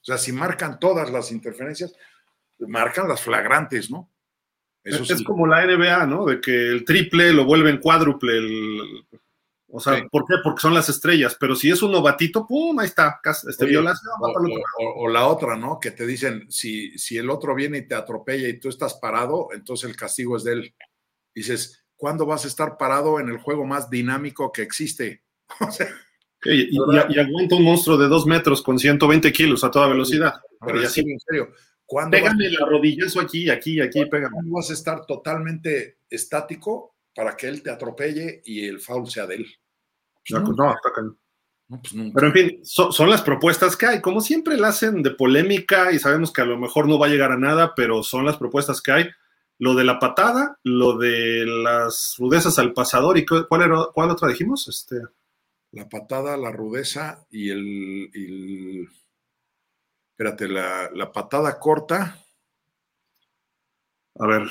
O 0.00 0.04
sea, 0.04 0.16
si 0.16 0.32
marcan 0.32 0.78
todas 0.78 1.10
las 1.10 1.30
interferencias, 1.30 1.94
marcan 2.58 3.08
las 3.08 3.20
flagrantes, 3.20 3.90
¿no? 3.90 4.10
Eso 4.82 5.02
es, 5.14 5.22
como 5.22 5.46
la 5.46 5.64
NBA, 5.64 6.06
¿no? 6.06 6.26
De 6.26 6.40
que 6.40 6.68
el 6.68 6.84
triple 6.84 7.32
lo 7.32 7.46
vuelven 7.46 7.78
cuádruple. 7.78 8.32
O 9.76 9.80
sea, 9.80 10.06
¿por 10.08 10.24
qué? 10.24 10.34
Porque 10.44 10.60
son 10.60 10.72
las 10.72 10.88
estrellas. 10.88 11.36
Pero 11.38 11.56
si 11.56 11.68
es 11.68 11.82
un 11.82 11.90
novatito, 11.90 12.46
¡pum! 12.46 12.78
Ahí 12.78 12.86
está. 12.86 13.20
Este, 13.48 13.66
violación. 13.66 14.12
O, 14.78 15.08
la 15.08 15.26
otra, 15.26 15.56
¿no? 15.56 15.80
Que 15.80 15.90
te 15.90 16.06
dicen, 16.06 16.46
si, 16.48 16.96
si 16.96 17.18
el 17.18 17.28
otro 17.28 17.56
viene 17.56 17.78
y 17.78 17.88
te 17.88 17.96
atropella 17.96 18.46
y 18.46 18.60
tú 18.60 18.68
estás 18.68 18.94
parado, 18.94 19.48
entonces 19.52 19.90
el 19.90 19.96
castigo 19.96 20.36
es 20.36 20.44
de 20.44 20.52
él. 20.52 20.74
Dices, 21.34 21.84
¿cuándo 21.96 22.24
vas 22.24 22.44
a 22.44 22.48
estar 22.48 22.78
parado 22.78 23.18
en 23.18 23.28
el 23.28 23.38
juego 23.38 23.66
más 23.66 23.90
dinámico 23.90 24.52
que 24.52 24.62
existe? 24.62 25.24
y, 26.44 26.78
aguanta 27.18 27.56
un 27.56 27.64
monstruo 27.64 27.96
de 27.96 28.06
dos 28.06 28.26
metros 28.26 28.62
con 28.62 28.78
120 28.78 29.32
kilos 29.32 29.64
a 29.64 29.72
toda 29.72 29.88
velocidad. 29.88 30.34
Pero 30.64 30.80
ya 30.80 30.88
sí, 30.88 31.00
en 31.00 31.18
serio. 31.18 31.48
¿Cuándo 31.84 32.16
pégame 32.16 32.48
la 32.48 32.64
rodillazo 32.64 33.20
aquí, 33.20 33.50
aquí, 33.50 33.80
aquí, 33.80 34.04
pégame. 34.06 34.34
¿Cuándo 34.34 34.54
vas 34.54 34.70
a 34.70 34.74
estar 34.74 35.04
totalmente 35.04 35.98
estático 36.08 36.94
para 37.12 37.36
que 37.36 37.48
él 37.48 37.60
te 37.60 37.70
atropelle 37.70 38.40
y 38.44 38.66
el 38.66 38.78
foul 38.78 39.10
sea 39.10 39.26
de 39.26 39.34
él? 39.34 39.46
No, 40.30 40.40
no, 40.40 40.74
pues 41.68 41.94
Pero 42.14 42.26
en 42.26 42.32
fin, 42.32 42.60
son 42.64 43.10
las 43.10 43.22
propuestas 43.22 43.76
que 43.76 43.86
hay. 43.86 44.00
Como 44.00 44.20
siempre 44.20 44.56
la 44.56 44.68
hacen 44.68 45.02
de 45.02 45.10
polémica 45.10 45.92
y 45.92 45.98
sabemos 45.98 46.32
que 46.32 46.42
a 46.42 46.46
lo 46.46 46.58
mejor 46.58 46.88
no 46.88 46.98
va 46.98 47.06
a 47.06 47.10
llegar 47.10 47.32
a 47.32 47.38
nada, 47.38 47.74
pero 47.74 48.02
son 48.02 48.24
las 48.24 48.36
propuestas 48.36 48.80
que 48.80 48.92
hay 48.92 49.08
lo 49.58 49.74
de 49.74 49.84
la 49.84 49.98
patada, 49.98 50.58
lo 50.64 50.98
de 50.98 51.46
las 51.46 52.16
rudezas 52.18 52.58
al 52.58 52.72
pasador 52.72 53.18
y 53.18 53.24
cuál 53.24 53.62
era 53.62 53.86
cuál 53.92 54.10
otra 54.10 54.28
dijimos? 54.28 54.66
Este 54.68 54.96
la 55.70 55.88
patada, 55.88 56.36
la 56.36 56.52
rudeza 56.52 57.26
y 57.30 57.50
el, 57.50 58.88
espérate, 60.10 60.48
la, 60.48 61.12
patada 61.12 61.58
corta. 61.58 62.18
A 64.16 64.26
ver, 64.26 64.48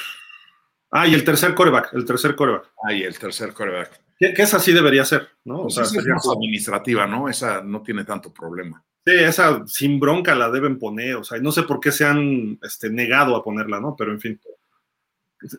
Ah, 0.96 1.08
y 1.08 1.16
el 1.16 1.24
tercer 1.24 1.56
coreback, 1.56 1.92
el 1.94 2.06
tercer 2.06 2.36
coreback. 2.36 2.72
Ah, 2.84 2.94
y 2.94 3.02
el 3.02 3.18
tercer 3.18 3.52
coreback. 3.52 4.03
Que, 4.32 4.42
esa 4.42 4.60
sí 4.60 4.72
debería 4.72 5.04
ser, 5.04 5.28
¿no? 5.44 5.64
Pues 5.64 5.78
o 5.78 5.86
sea, 5.86 6.00
es 6.00 6.08
más 6.08 6.28
administrativa, 6.28 7.08
¿no? 7.08 7.28
Esa 7.28 7.62
no 7.62 7.82
tiene 7.82 8.06
tanto 8.06 8.32
problema. 8.32 8.84
Sí, 9.06 9.14
esa 9.14 9.64
sin 9.66 10.00
bronca 10.00 10.34
la 10.34 10.50
deben 10.50 10.80
poner, 10.80 11.16
o 11.16 11.24
sea, 11.24 11.40
no 11.40 11.52
sé 11.52 11.64
por 11.64 11.80
qué 11.80 11.92
se 11.92 12.06
han 12.06 12.58
este, 12.62 12.90
negado 12.90 13.36
a 13.36 13.44
ponerla, 13.44 13.80
¿no? 13.80 13.96
Pero 13.98 14.12
en 14.12 14.22
fin. 14.22 14.40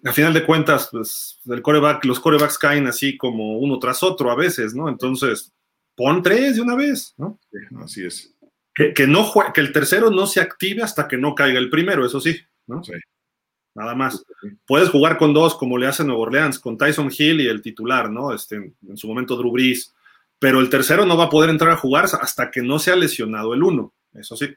A 0.04 0.12
final 0.12 0.32
de 0.32 0.46
cuentas, 0.46 0.88
pues 0.90 1.40
el 1.44 1.60
coreback, 1.60 2.06
los 2.06 2.20
corebacks 2.20 2.58
caen 2.58 2.86
así 2.86 3.18
como 3.18 3.58
uno 3.58 3.78
tras 3.78 4.02
otro 4.02 4.30
a 4.30 4.34
veces, 4.34 4.74
¿no? 4.74 4.88
Entonces, 4.88 5.52
pon 5.94 6.22
tres 6.22 6.56
de 6.56 6.62
una 6.62 6.74
vez, 6.74 7.14
¿no? 7.18 7.38
Sí, 7.50 7.58
así 7.82 8.06
es. 8.06 8.34
Que, 8.74 9.06
no 9.06 9.30
que 9.52 9.60
el 9.60 9.72
tercero 9.72 10.10
no 10.10 10.26
se 10.26 10.40
active 10.40 10.82
hasta 10.82 11.06
que 11.06 11.18
no 11.18 11.34
caiga 11.34 11.58
el 11.58 11.70
primero, 11.70 12.04
eso 12.04 12.20
sí, 12.20 12.36
¿no? 12.66 12.82
Sí. 12.82 12.94
Nada 13.74 13.94
más. 13.94 14.24
Puedes 14.66 14.88
jugar 14.88 15.18
con 15.18 15.34
dos, 15.34 15.56
como 15.56 15.76
le 15.76 15.86
hace 15.86 16.04
Nuevo 16.04 16.22
Orleans, 16.22 16.58
con 16.58 16.78
Tyson 16.78 17.10
Hill 17.16 17.40
y 17.40 17.48
el 17.48 17.60
titular, 17.60 18.10
¿no? 18.10 18.32
Este, 18.32 18.56
en 18.56 18.96
su 18.96 19.08
momento 19.08 19.36
Drew 19.36 19.50
Brees. 19.50 19.94
Pero 20.38 20.60
el 20.60 20.70
tercero 20.70 21.04
no 21.06 21.16
va 21.16 21.24
a 21.24 21.30
poder 21.30 21.50
entrar 21.50 21.72
a 21.72 21.76
jugar 21.76 22.04
hasta 22.04 22.50
que 22.50 22.62
no 22.62 22.78
sea 22.78 22.96
lesionado 22.96 23.54
el 23.54 23.62
uno, 23.62 23.94
eso 24.12 24.36
sí. 24.36 24.54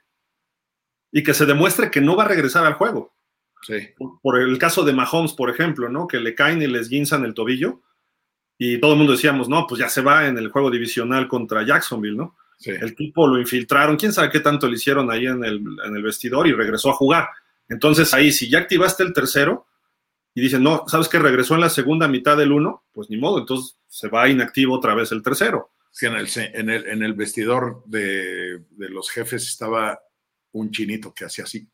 Y 1.11 1.23
que 1.23 1.33
se 1.33 1.45
demuestre 1.45 1.89
que 1.89 2.01
no 2.01 2.15
va 2.15 2.23
a 2.23 2.27
regresar 2.27 2.65
al 2.65 2.73
juego. 2.73 3.15
Sí. 3.63 3.89
Por 4.21 4.39
el 4.39 4.57
caso 4.57 4.83
de 4.83 4.93
Mahomes, 4.93 5.33
por 5.33 5.49
ejemplo, 5.49 5.89
¿no? 5.89 6.07
Que 6.07 6.19
le 6.19 6.35
caen 6.35 6.61
y 6.61 6.67
les 6.67 6.89
guinzan 6.89 7.25
el 7.25 7.33
tobillo. 7.33 7.81
Y 8.57 8.79
todo 8.79 8.93
el 8.93 8.97
mundo 8.97 9.13
decíamos, 9.13 9.49
no, 9.49 9.65
pues 9.67 9.79
ya 9.79 9.89
se 9.89 10.01
va 10.01 10.27
en 10.27 10.37
el 10.37 10.49
juego 10.49 10.69
divisional 10.69 11.27
contra 11.27 11.63
Jacksonville, 11.65 12.17
¿no? 12.17 12.35
El 12.65 12.95
tipo 12.95 13.27
lo 13.27 13.39
infiltraron, 13.39 13.97
quién 13.97 14.11
sabe 14.11 14.31
qué 14.31 14.39
tanto 14.39 14.67
le 14.67 14.75
hicieron 14.75 15.11
ahí 15.11 15.27
en 15.27 15.43
el, 15.43 15.61
en 15.85 15.95
el 15.95 16.01
vestidor 16.01 16.47
y 16.47 16.53
regresó 16.53 16.89
a 16.89 16.93
jugar. 16.93 17.29
Entonces 17.69 18.13
ahí, 18.13 18.31
si 18.31 18.49
ya 18.49 18.59
activaste 18.59 19.03
el 19.03 19.13
tercero 19.13 19.67
y 20.33 20.41
dicen, 20.41 20.63
no, 20.63 20.85
sabes 20.87 21.09
que 21.09 21.19
regresó 21.19 21.55
en 21.55 21.61
la 21.61 21.69
segunda 21.69 22.07
mitad 22.07 22.37
del 22.37 22.51
uno, 22.51 22.85
pues 22.91 23.09
ni 23.09 23.17
modo, 23.17 23.39
entonces 23.39 23.77
se 23.87 24.07
va 24.07 24.29
inactivo 24.29 24.75
otra 24.75 24.93
vez 24.93 25.11
el 25.11 25.23
tercero. 25.23 25.71
Sí, 25.91 26.05
en 26.05 26.15
el, 26.15 26.27
en 26.35 26.69
el, 26.69 26.87
en 26.87 27.03
el 27.03 27.13
vestidor 27.13 27.83
de, 27.85 28.59
de 28.69 28.89
los 28.89 29.09
jefes 29.09 29.47
estaba 29.47 29.99
un 30.51 30.71
chinito 30.71 31.13
que 31.13 31.25
hacía 31.25 31.45
así. 31.45 31.67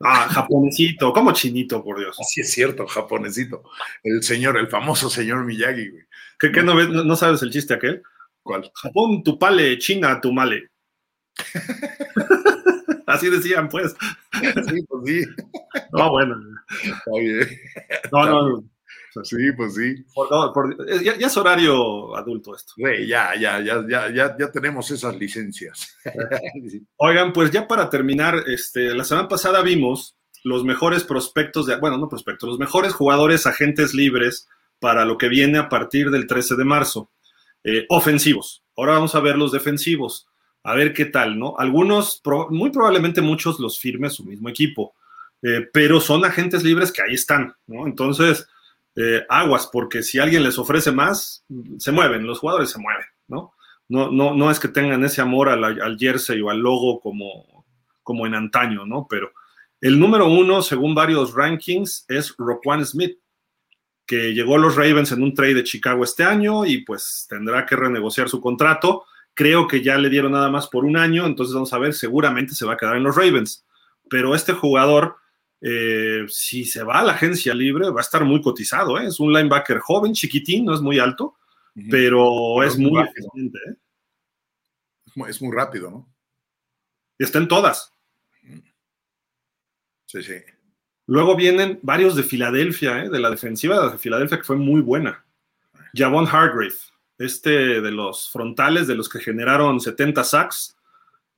Ah, 0.00 0.28
japonesito, 0.30 1.12
¿cómo 1.12 1.32
chinito, 1.32 1.82
por 1.82 1.98
Dios? 1.98 2.16
Así 2.20 2.40
es 2.40 2.52
cierto, 2.52 2.86
japonesito. 2.86 3.64
El 4.04 4.22
señor, 4.22 4.56
el 4.56 4.68
famoso 4.68 5.10
señor 5.10 5.44
Miyagi, 5.44 5.88
güey. 5.88 6.04
¿Qué, 6.38 6.52
qué 6.52 6.62
no, 6.62 6.76
ves, 6.76 6.88
no, 6.88 7.16
sabes 7.16 7.42
el 7.42 7.50
chiste 7.50 7.74
aquel? 7.74 8.02
¿Cuál? 8.42 8.70
Japón, 8.74 9.24
tu 9.24 9.38
pale, 9.38 9.76
China, 9.78 10.20
tu 10.20 10.32
male. 10.32 10.70
Así 13.08 13.30
decían, 13.30 13.68
pues. 13.68 13.96
Sí, 14.32 14.82
pues 14.88 15.02
sí. 15.06 15.24
No, 15.92 16.10
bueno. 16.10 16.36
Está 16.82 17.10
bien. 17.18 17.48
No, 18.12 18.24
no. 18.26 18.64
Sí, 19.24 19.52
pues 19.56 19.74
sí. 19.74 20.04
Por, 20.14 20.52
por, 20.52 21.02
ya, 21.02 21.16
ya, 21.16 21.26
es 21.26 21.36
horario 21.36 22.14
adulto 22.14 22.54
esto. 22.54 22.74
Sí, 22.76 23.06
ya, 23.06 23.34
ya, 23.34 23.60
ya, 23.60 23.84
ya, 23.88 24.10
ya, 24.10 24.36
ya 24.38 24.50
tenemos 24.52 24.90
esas 24.90 25.16
licencias. 25.16 25.96
Oigan, 26.98 27.32
pues 27.32 27.50
ya 27.50 27.66
para 27.66 27.90
terminar, 27.90 28.44
este, 28.46 28.94
la 28.94 29.04
semana 29.04 29.26
pasada 29.26 29.62
vimos 29.62 30.16
los 30.44 30.64
mejores 30.64 31.02
prospectos 31.04 31.66
de, 31.66 31.76
bueno, 31.76 31.98
no 31.98 32.08
prospectos, 32.08 32.48
los 32.48 32.58
mejores 32.58 32.92
jugadores 32.92 33.46
agentes 33.46 33.94
libres 33.94 34.48
para 34.78 35.04
lo 35.04 35.18
que 35.18 35.28
viene 35.28 35.58
a 35.58 35.68
partir 35.68 36.10
del 36.10 36.26
13 36.26 36.56
de 36.56 36.64
marzo. 36.64 37.10
Eh, 37.64 37.86
ofensivos. 37.88 38.62
Ahora 38.76 38.92
vamos 38.92 39.14
a 39.14 39.20
ver 39.20 39.36
los 39.36 39.50
defensivos. 39.50 40.28
A 40.62 40.74
ver 40.74 40.92
qué 40.92 41.06
tal, 41.06 41.38
¿no? 41.38 41.54
Algunos, 41.58 42.20
muy 42.50 42.70
probablemente 42.70 43.20
muchos 43.20 43.58
los 43.60 43.78
firme 43.78 44.10
su 44.10 44.24
mismo 44.24 44.48
equipo, 44.48 44.94
eh, 45.42 45.66
pero 45.72 46.00
son 46.00 46.24
agentes 46.24 46.64
libres 46.64 46.92
que 46.92 47.02
ahí 47.02 47.14
están, 47.14 47.54
¿no? 47.66 47.86
Entonces, 47.86 48.48
eh, 48.96 49.24
aguas, 49.28 49.68
porque 49.72 50.02
si 50.02 50.18
alguien 50.18 50.42
les 50.42 50.58
ofrece 50.58 50.90
más, 50.90 51.44
se 51.78 51.92
mueven, 51.92 52.26
los 52.26 52.40
jugadores 52.40 52.70
se 52.70 52.78
mueven, 52.78 53.06
¿no? 53.28 53.54
No, 53.88 54.10
no, 54.10 54.34
no 54.34 54.50
es 54.50 54.58
que 54.58 54.68
tengan 54.68 55.04
ese 55.04 55.20
amor 55.20 55.48
al, 55.48 55.96
jersey 55.98 56.40
o 56.42 56.50
al 56.50 56.58
logo 56.58 57.00
como, 57.00 57.64
como 58.02 58.26
en 58.26 58.34
antaño, 58.34 58.84
¿no? 58.84 59.06
Pero 59.08 59.30
el 59.80 59.98
número 59.98 60.26
uno, 60.26 60.62
según 60.62 60.94
varios 60.94 61.32
rankings, 61.34 62.04
es 62.08 62.34
Roquan 62.36 62.84
Smith, 62.84 63.18
que 64.04 64.34
llegó 64.34 64.56
a 64.56 64.58
los 64.58 64.74
Ravens 64.74 65.12
en 65.12 65.22
un 65.22 65.34
trade 65.34 65.54
de 65.54 65.64
Chicago 65.64 66.02
este 66.02 66.24
año 66.24 66.66
y 66.66 66.78
pues 66.78 67.26
tendrá 67.28 67.64
que 67.64 67.76
renegociar 67.76 68.28
su 68.28 68.40
contrato. 68.40 69.04
Creo 69.38 69.68
que 69.68 69.84
ya 69.84 69.96
le 69.96 70.10
dieron 70.10 70.32
nada 70.32 70.50
más 70.50 70.66
por 70.66 70.84
un 70.84 70.96
año, 70.96 71.24
entonces 71.24 71.54
vamos 71.54 71.72
a 71.72 71.78
ver, 71.78 71.94
seguramente 71.94 72.56
se 72.56 72.66
va 72.66 72.72
a 72.72 72.76
quedar 72.76 72.96
en 72.96 73.04
los 73.04 73.14
Ravens. 73.14 73.64
Pero 74.10 74.34
este 74.34 74.52
jugador 74.52 75.14
eh, 75.60 76.24
si 76.28 76.64
se 76.64 76.82
va 76.82 77.00
a 77.00 77.04
la 77.04 77.12
agencia 77.12 77.54
libre, 77.54 77.90
va 77.90 78.00
a 78.00 78.02
estar 78.02 78.24
muy 78.24 78.40
cotizado. 78.40 78.98
¿eh? 78.98 79.06
Es 79.06 79.20
un 79.20 79.32
linebacker 79.32 79.78
joven, 79.78 80.12
chiquitín, 80.12 80.64
no 80.64 80.74
es 80.74 80.80
muy 80.80 80.98
alto, 80.98 81.36
pero 81.88 82.64
es, 82.64 82.76
muy 82.76 83.00
eficiente. 83.00 83.58
¿eh? 83.70 83.76
Es 85.28 85.40
muy 85.40 85.54
rápido, 85.54 85.88
¿no? 85.88 86.08
Y 87.16 87.22
está 87.24 87.38
en 87.38 87.46
todas. 87.48 87.92
Sí, 90.06 90.22
sí. 90.22 90.34
Luego 91.06 91.36
vienen 91.36 91.78
varios 91.82 92.16
de 92.16 92.24
Filadelfia, 92.24 93.08
de 93.08 93.20
la 93.20 93.30
defensiva 93.30 93.90
de 93.90 93.98
Filadelfia, 93.98 94.38
que 94.38 94.44
fue 94.44 94.56
muy 94.56 94.80
buena. 94.80 95.24
Javon 95.94 96.26
Hargrave, 96.26 96.74
este 97.18 97.80
de 97.80 97.90
los 97.90 98.30
frontales, 98.30 98.86
de 98.86 98.94
los 98.94 99.08
que 99.08 99.20
generaron 99.20 99.80
70 99.80 100.24
sacks, 100.24 100.76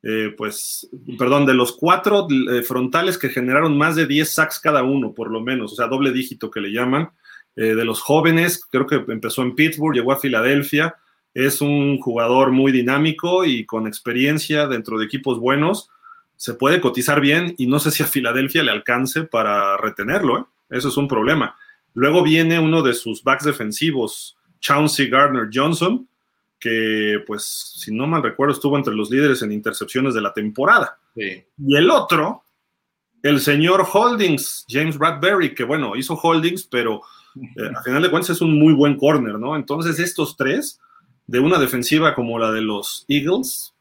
eh, 0.02 0.34
pues, 0.36 0.88
perdón, 1.18 1.44
de 1.44 1.54
los 1.54 1.72
cuatro 1.72 2.26
eh, 2.30 2.62
frontales 2.62 3.18
que 3.18 3.28
generaron 3.28 3.76
más 3.76 3.96
de 3.96 4.06
10 4.06 4.32
sacks 4.32 4.58
cada 4.58 4.82
uno, 4.82 5.12
por 5.12 5.30
lo 5.30 5.40
menos, 5.40 5.72
o 5.72 5.76
sea, 5.76 5.88
doble 5.88 6.12
dígito 6.12 6.50
que 6.50 6.60
le 6.60 6.72
llaman, 6.72 7.10
eh, 7.56 7.74
de 7.74 7.84
los 7.84 8.00
jóvenes, 8.00 8.64
creo 8.64 8.86
que 8.86 9.04
empezó 9.08 9.42
en 9.42 9.54
Pittsburgh, 9.54 9.94
llegó 9.94 10.12
a 10.12 10.18
Filadelfia, 10.18 10.96
es 11.34 11.60
un 11.60 11.98
jugador 11.98 12.50
muy 12.50 12.72
dinámico 12.72 13.44
y 13.44 13.66
con 13.66 13.86
experiencia 13.86 14.66
dentro 14.66 14.98
de 14.98 15.04
equipos 15.04 15.38
buenos, 15.38 15.90
se 16.36 16.54
puede 16.54 16.80
cotizar 16.80 17.20
bien 17.20 17.54
y 17.58 17.66
no 17.66 17.78
sé 17.78 17.90
si 17.90 18.02
a 18.02 18.06
Filadelfia 18.06 18.62
le 18.62 18.70
alcance 18.70 19.24
para 19.24 19.76
retenerlo, 19.76 20.48
eso 20.70 20.88
es 20.88 20.96
un 20.96 21.08
problema. 21.08 21.56
Luego 21.92 22.22
viene 22.22 22.58
uno 22.58 22.82
de 22.82 22.94
sus 22.94 23.22
backs 23.22 23.44
defensivos, 23.44 24.38
Chauncey 24.60 25.08
Gardner 25.08 25.48
Johnson, 25.52 26.08
que 26.58 27.22
pues 27.26 27.74
si 27.76 27.92
no 27.92 28.06
mal 28.06 28.22
recuerdo 28.22 28.54
estuvo 28.54 28.76
entre 28.76 28.94
los 28.94 29.10
líderes 29.10 29.42
en 29.42 29.52
intercepciones 29.52 30.14
de 30.14 30.20
la 30.20 30.32
temporada. 30.32 30.98
Sí. 31.14 31.42
Y 31.58 31.76
el 31.76 31.90
otro, 31.90 32.44
el 33.22 33.40
señor 33.40 33.86
Holdings, 33.90 34.66
James 34.68 34.96
Bradbury, 34.98 35.54
que 35.54 35.64
bueno, 35.64 35.96
hizo 35.96 36.14
Holdings, 36.14 36.64
pero 36.64 37.02
eh, 37.36 37.70
a 37.74 37.82
final 37.82 38.02
de 38.02 38.10
cuentas 38.10 38.30
es 38.30 38.40
un 38.40 38.58
muy 38.58 38.74
buen 38.74 38.96
corner, 38.96 39.38
¿no? 39.38 39.56
Entonces 39.56 39.98
estos 39.98 40.36
tres, 40.36 40.80
de 41.26 41.38
una 41.38 41.58
defensiva 41.58 42.14
como 42.14 42.38
la 42.38 42.50
de 42.50 42.60
los 42.60 43.04
Eagles, 43.08 43.74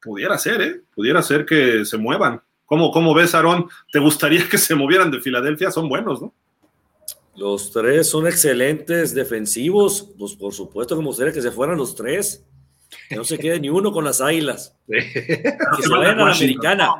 pudiera 0.00 0.38
ser, 0.38 0.60
¿eh? 0.60 0.80
Pudiera 0.94 1.22
ser 1.22 1.44
que 1.44 1.84
se 1.84 1.98
muevan. 1.98 2.42
¿Cómo, 2.66 2.90
cómo 2.90 3.14
ves, 3.14 3.34
Aaron? 3.34 3.68
¿Te 3.92 3.98
gustaría 3.98 4.48
que 4.48 4.58
se 4.58 4.74
movieran 4.74 5.10
de 5.10 5.20
Filadelfia? 5.20 5.70
Son 5.70 5.88
buenos, 5.88 6.20
¿no? 6.22 6.32
Los 7.36 7.72
tres 7.72 8.08
son 8.08 8.26
excelentes 8.26 9.14
defensivos. 9.14 10.14
Pues 10.18 10.34
por 10.34 10.52
supuesto 10.52 10.96
que 10.96 11.02
me 11.02 11.08
gustaría 11.08 11.32
que 11.32 11.42
se 11.42 11.50
fueran 11.50 11.78
los 11.78 11.94
tres. 11.94 12.44
Que 13.08 13.16
no 13.16 13.24
se 13.24 13.38
quede 13.38 13.58
ni 13.60 13.68
uno 13.68 13.92
con 13.92 14.04
las 14.04 14.20
águilas. 14.20 14.76
Que 14.86 15.82
se 15.82 15.88
vayan 15.90 16.20
a 16.20 16.26
la 16.26 16.32
americana. 16.32 16.90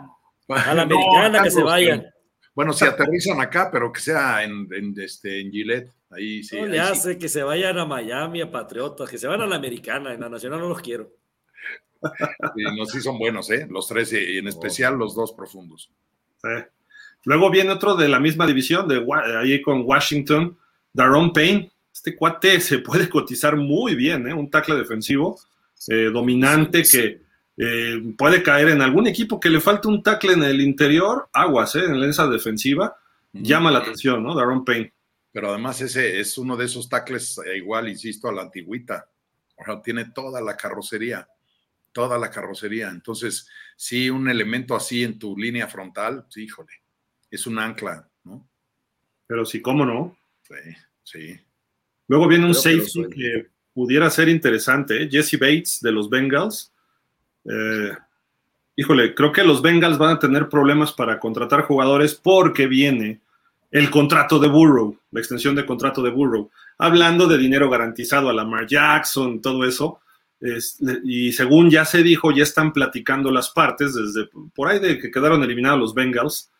A 0.48 0.74
la 0.74 0.82
americana 0.82 1.42
que 1.42 1.50
se 1.50 1.62
vayan. 1.62 2.06
Bueno, 2.54 2.72
si 2.72 2.84
aterrizan 2.84 3.40
acá, 3.40 3.68
pero 3.70 3.92
que 3.92 4.00
sea 4.00 4.44
en, 4.44 4.94
este, 4.96 5.40
en 5.40 5.50
Gillette. 5.50 5.92
Ahí 6.10 6.42
sí. 6.44 6.60
No 6.60 6.66
le 6.66 6.78
hace 6.78 7.18
que 7.18 7.28
se 7.28 7.42
vayan 7.42 7.78
a 7.78 7.84
Miami, 7.84 8.40
a 8.40 8.50
Patriotas, 8.50 9.08
que 9.10 9.18
se 9.18 9.26
vayan 9.26 9.42
a 9.42 9.46
la 9.46 9.56
americana. 9.56 10.14
En 10.14 10.20
la 10.20 10.28
nacional 10.28 10.60
no 10.60 10.68
los 10.68 10.80
quiero. 10.80 11.10
Sí, 12.54 12.62
no, 12.76 12.84
sí 12.86 13.00
son 13.00 13.18
buenos, 13.18 13.50
¿eh? 13.50 13.66
Los 13.68 13.88
tres 13.88 14.12
y 14.12 14.38
en 14.38 14.46
especial 14.46 14.96
los 14.96 15.14
dos 15.14 15.32
profundos. 15.32 15.90
Sí. 16.42 16.48
Luego 17.24 17.50
viene 17.50 17.70
otro 17.70 17.94
de 17.96 18.08
la 18.08 18.20
misma 18.20 18.46
división, 18.46 18.86
de 18.86 19.04
ahí 19.38 19.62
con 19.62 19.82
Washington, 19.84 20.56
Daron 20.92 21.32
Payne. 21.32 21.72
Este 21.92 22.14
cuate 22.16 22.60
se 22.60 22.78
puede 22.80 23.08
cotizar 23.08 23.56
muy 23.56 23.94
bien, 23.94 24.28
¿eh? 24.28 24.34
un 24.34 24.50
tackle 24.50 24.76
defensivo 24.76 25.40
eh, 25.88 26.10
dominante 26.12 26.82
que 26.82 27.22
eh, 27.56 28.02
puede 28.16 28.42
caer 28.42 28.68
en 28.68 28.82
algún 28.82 29.06
equipo 29.06 29.38
que 29.40 29.48
le 29.48 29.60
falte 29.60 29.88
un 29.88 30.02
tackle 30.02 30.32
en 30.34 30.42
el 30.42 30.60
interior, 30.60 31.28
aguas, 31.32 31.76
¿eh? 31.76 31.84
en 31.84 32.02
esa 32.02 32.26
defensiva, 32.26 32.96
llama 33.32 33.70
la 33.70 33.78
atención, 33.80 34.22
¿no? 34.22 34.34
Daron 34.34 34.64
Payne. 34.64 34.92
Pero 35.32 35.50
además 35.50 35.80
ese 35.80 36.20
es 36.20 36.38
uno 36.38 36.56
de 36.56 36.66
esos 36.66 36.88
tackles 36.88 37.40
igual, 37.56 37.88
insisto, 37.88 38.28
a 38.28 38.32
la 38.32 38.42
antigüita. 38.42 39.08
O 39.56 39.64
sea, 39.64 39.82
tiene 39.82 40.06
toda 40.06 40.40
la 40.40 40.56
carrocería, 40.56 41.26
toda 41.92 42.18
la 42.18 42.30
carrocería. 42.30 42.88
Entonces, 42.90 43.48
sí, 43.76 44.10
un 44.10 44.28
elemento 44.28 44.76
así 44.76 45.02
en 45.02 45.18
tu 45.18 45.36
línea 45.36 45.66
frontal, 45.66 46.26
sí, 46.28 46.44
híjole 46.44 46.83
es 47.34 47.46
un 47.46 47.58
ancla, 47.58 48.08
¿no? 48.24 48.46
Pero 49.26 49.44
sí, 49.44 49.60
¿cómo 49.60 49.84
no? 49.84 50.16
Sí, 50.42 50.76
sí. 51.02 51.40
Luego 52.08 52.28
viene 52.28 52.46
un 52.46 52.54
safety 52.54 53.08
que 53.10 53.46
pudiera 53.72 54.08
ser 54.10 54.28
interesante, 54.28 55.02
¿eh? 55.02 55.08
Jesse 55.10 55.38
Bates 55.38 55.80
de 55.80 55.92
los 55.92 56.08
Bengals. 56.08 56.72
Eh, 57.44 57.92
híjole, 58.76 59.14
creo 59.14 59.32
que 59.32 59.44
los 59.44 59.62
Bengals 59.62 59.98
van 59.98 60.16
a 60.16 60.18
tener 60.18 60.48
problemas 60.48 60.92
para 60.92 61.18
contratar 61.18 61.62
jugadores 61.62 62.14
porque 62.14 62.66
viene 62.66 63.20
el 63.70 63.90
contrato 63.90 64.38
de 64.38 64.48
Burrow, 64.48 64.96
la 65.10 65.20
extensión 65.20 65.56
de 65.56 65.66
contrato 65.66 66.00
de 66.00 66.10
Burrow, 66.10 66.48
hablando 66.78 67.26
de 67.26 67.36
dinero 67.36 67.68
garantizado 67.68 68.28
a 68.28 68.32
Lamar 68.32 68.66
Jackson, 68.66 69.40
todo 69.40 69.64
eso. 69.64 70.00
y 71.04 71.32
según 71.32 71.70
ya 71.70 71.84
se 71.84 72.02
dijo, 72.02 72.30
ya 72.30 72.42
están 72.42 72.72
platicando 72.72 73.30
las 73.32 73.50
partes 73.50 73.94
desde 73.94 74.28
por 74.54 74.68
ahí 74.68 74.78
de 74.78 74.98
que 74.98 75.10
quedaron 75.10 75.42
eliminados 75.42 75.80
los 75.80 75.94
Bengals, 75.94 76.52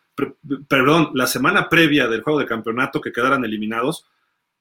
perdón, 0.67 1.11
la 1.13 1.27
semana 1.27 1.69
previa 1.69 2.07
del 2.07 2.21
juego 2.21 2.39
de 2.39 2.45
campeonato 2.45 3.01
que 3.01 3.11
quedaran 3.11 3.43
eliminados, 3.43 4.07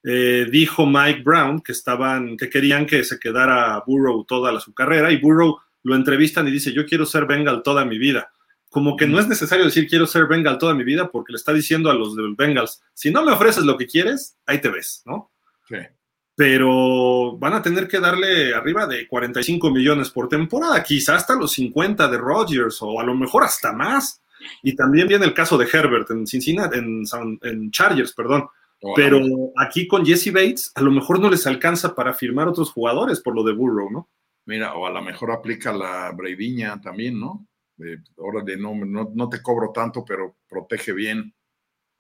eh, 0.03 0.47
dijo 0.51 0.87
Mike 0.87 1.23
Brown 1.23 1.61
que 1.61 1.73
estaban, 1.73 2.37
que 2.37 2.51
querían 2.51 2.85
que 2.87 3.05
se 3.05 3.19
quedara 3.19 3.83
Burrow 3.87 4.25
toda 4.25 4.59
su 4.61 4.75
carrera 4.75 5.11
y 5.11 5.17
Burrow 5.17 5.59
lo 5.83 5.95
entrevistan 5.95 6.47
y 6.49 6.51
dice, 6.51 6.73
yo 6.73 6.85
quiero 6.85 7.07
ser 7.07 7.27
Bengal 7.27 7.63
toda 7.63 7.85
mi 7.85 7.99
vida. 7.99 8.33
Como 8.69 8.97
que 8.97 9.07
no 9.07 9.21
es 9.21 9.29
necesario 9.29 9.65
decir 9.65 9.89
quiero 9.89 10.07
ser 10.07 10.27
Bengal 10.27 10.59
toda 10.59 10.75
mi 10.75 10.85
vida 10.85 11.11
porque 11.11 11.33
le 11.33 11.37
está 11.37 11.53
diciendo 11.53 11.91
a 11.91 11.95
los 11.95 12.17
Bengals, 12.37 12.83
si 12.93 13.11
no 13.11 13.25
me 13.25 13.33
ofreces 13.33 13.65
lo 13.65 13.79
que 13.79 13.87
quieres, 13.87 14.37
ahí 14.47 14.61
te 14.61 14.69
ves, 14.69 15.03
¿no? 15.07 15.31
Sí. 15.69 15.77
Pero 16.35 17.39
van 17.39 17.53
a 17.53 17.63
tener 17.63 17.87
que 17.87 18.01
darle 18.01 18.53
arriba 18.53 18.87
de 18.87 19.07
45 19.07 19.71
millones 19.71 20.11
por 20.11 20.29
temporada, 20.29 20.83
quizás 20.83 21.19
hasta 21.19 21.37
los 21.37 21.53
50 21.53 22.09
de 22.09 22.19
Rodgers 22.19 22.79
o 22.81 23.01
a 23.01 23.05
lo 23.05 23.15
mejor 23.15 23.45
hasta 23.45 23.73
más. 23.73 24.21
Y 24.63 24.75
también 24.75 25.09
viene 25.09 25.25
el 25.25 25.35
caso 25.35 25.57
de 25.59 25.69
Herbert 25.73 26.11
en 26.11 26.27
Cincinnati, 26.27 26.79
en, 26.79 27.05
en 27.43 27.71
Chargers, 27.71 28.13
perdón. 28.13 28.49
Pero 28.95 29.19
aquí 29.57 29.89
con 29.89 30.05
Jesse 30.05 30.33
Bates, 30.33 30.73
a 30.75 30.83
lo 30.83 30.91
mejor 30.91 31.19
no 31.19 31.31
les 31.31 31.47
alcanza 31.47 31.95
para 31.95 32.13
firmar 32.13 32.49
otros 32.49 32.71
jugadores 32.71 33.21
por 33.21 33.35
lo 33.35 33.43
de 33.43 33.55
Burrow, 33.55 33.91
¿no? 33.91 34.11
Mira, 34.47 34.75
o 34.75 34.87
a 34.87 34.91
lo 34.91 35.01
mejor 35.01 35.31
aplica 35.31 35.73
la 35.73 36.13
Breiviña 36.13 36.81
también, 36.81 37.19
¿no? 37.19 37.47
De, 37.77 38.01
ahora 38.19 38.43
de 38.45 38.57
no, 38.59 38.75
no, 38.75 39.29
te 39.29 39.41
cobro 39.41 39.73
tanto, 39.73 40.05
pero 40.05 40.37
protege 40.47 40.93
bien, 40.93 41.35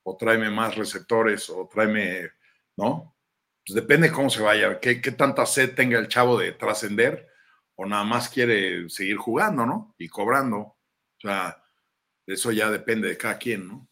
o 0.02 0.16
tráeme 0.16 0.50
más 0.50 0.76
receptores, 0.76 1.48
o 1.48 1.68
tráeme, 1.72 2.30
¿no? 2.76 3.16
Pues 3.66 3.74
depende 3.74 4.12
cómo 4.12 4.28
se 4.28 4.42
vaya, 4.42 4.78
qué, 4.78 5.00
qué 5.00 5.12
tanta 5.12 5.46
sed 5.46 5.74
tenga 5.74 5.98
el 5.98 6.08
chavo 6.08 6.38
de 6.38 6.52
trascender, 6.52 7.26
o 7.76 7.86
nada 7.86 8.04
más 8.04 8.28
quiere 8.28 8.88
seguir 8.90 9.16
jugando, 9.16 9.64
¿no? 9.64 9.94
Y 9.96 10.08
cobrando. 10.08 10.58
O 10.58 10.76
sea, 11.18 11.63
eso 12.26 12.52
ya 12.52 12.70
depende 12.70 13.08
de 13.08 13.16
cada 13.16 13.38
quien, 13.38 13.68
¿no? 13.68 13.88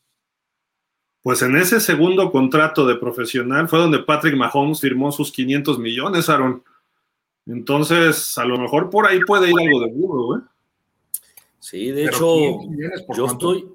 Pues 1.22 1.40
en 1.42 1.56
ese 1.56 1.78
segundo 1.80 2.32
contrato 2.32 2.86
de 2.86 2.96
profesional 2.96 3.68
fue 3.68 3.78
donde 3.78 4.00
Patrick 4.00 4.34
Mahomes 4.34 4.80
firmó 4.80 5.12
sus 5.12 5.30
500 5.30 5.78
millones, 5.78 6.28
Aaron. 6.28 6.64
Entonces, 7.46 8.36
a 8.38 8.44
lo 8.44 8.59
mejor 8.59 8.90
por 8.90 9.06
ahí 9.06 9.20
puede 9.20 9.48
ir 9.48 9.54
algo 9.59 9.80
de 9.80 9.92
burro, 9.92 10.38
¿eh? 10.38 10.42
Sí, 11.60 11.92
de 11.92 12.06
hecho, 12.06 12.60
yo 13.16 13.26
estoy. 13.26 13.68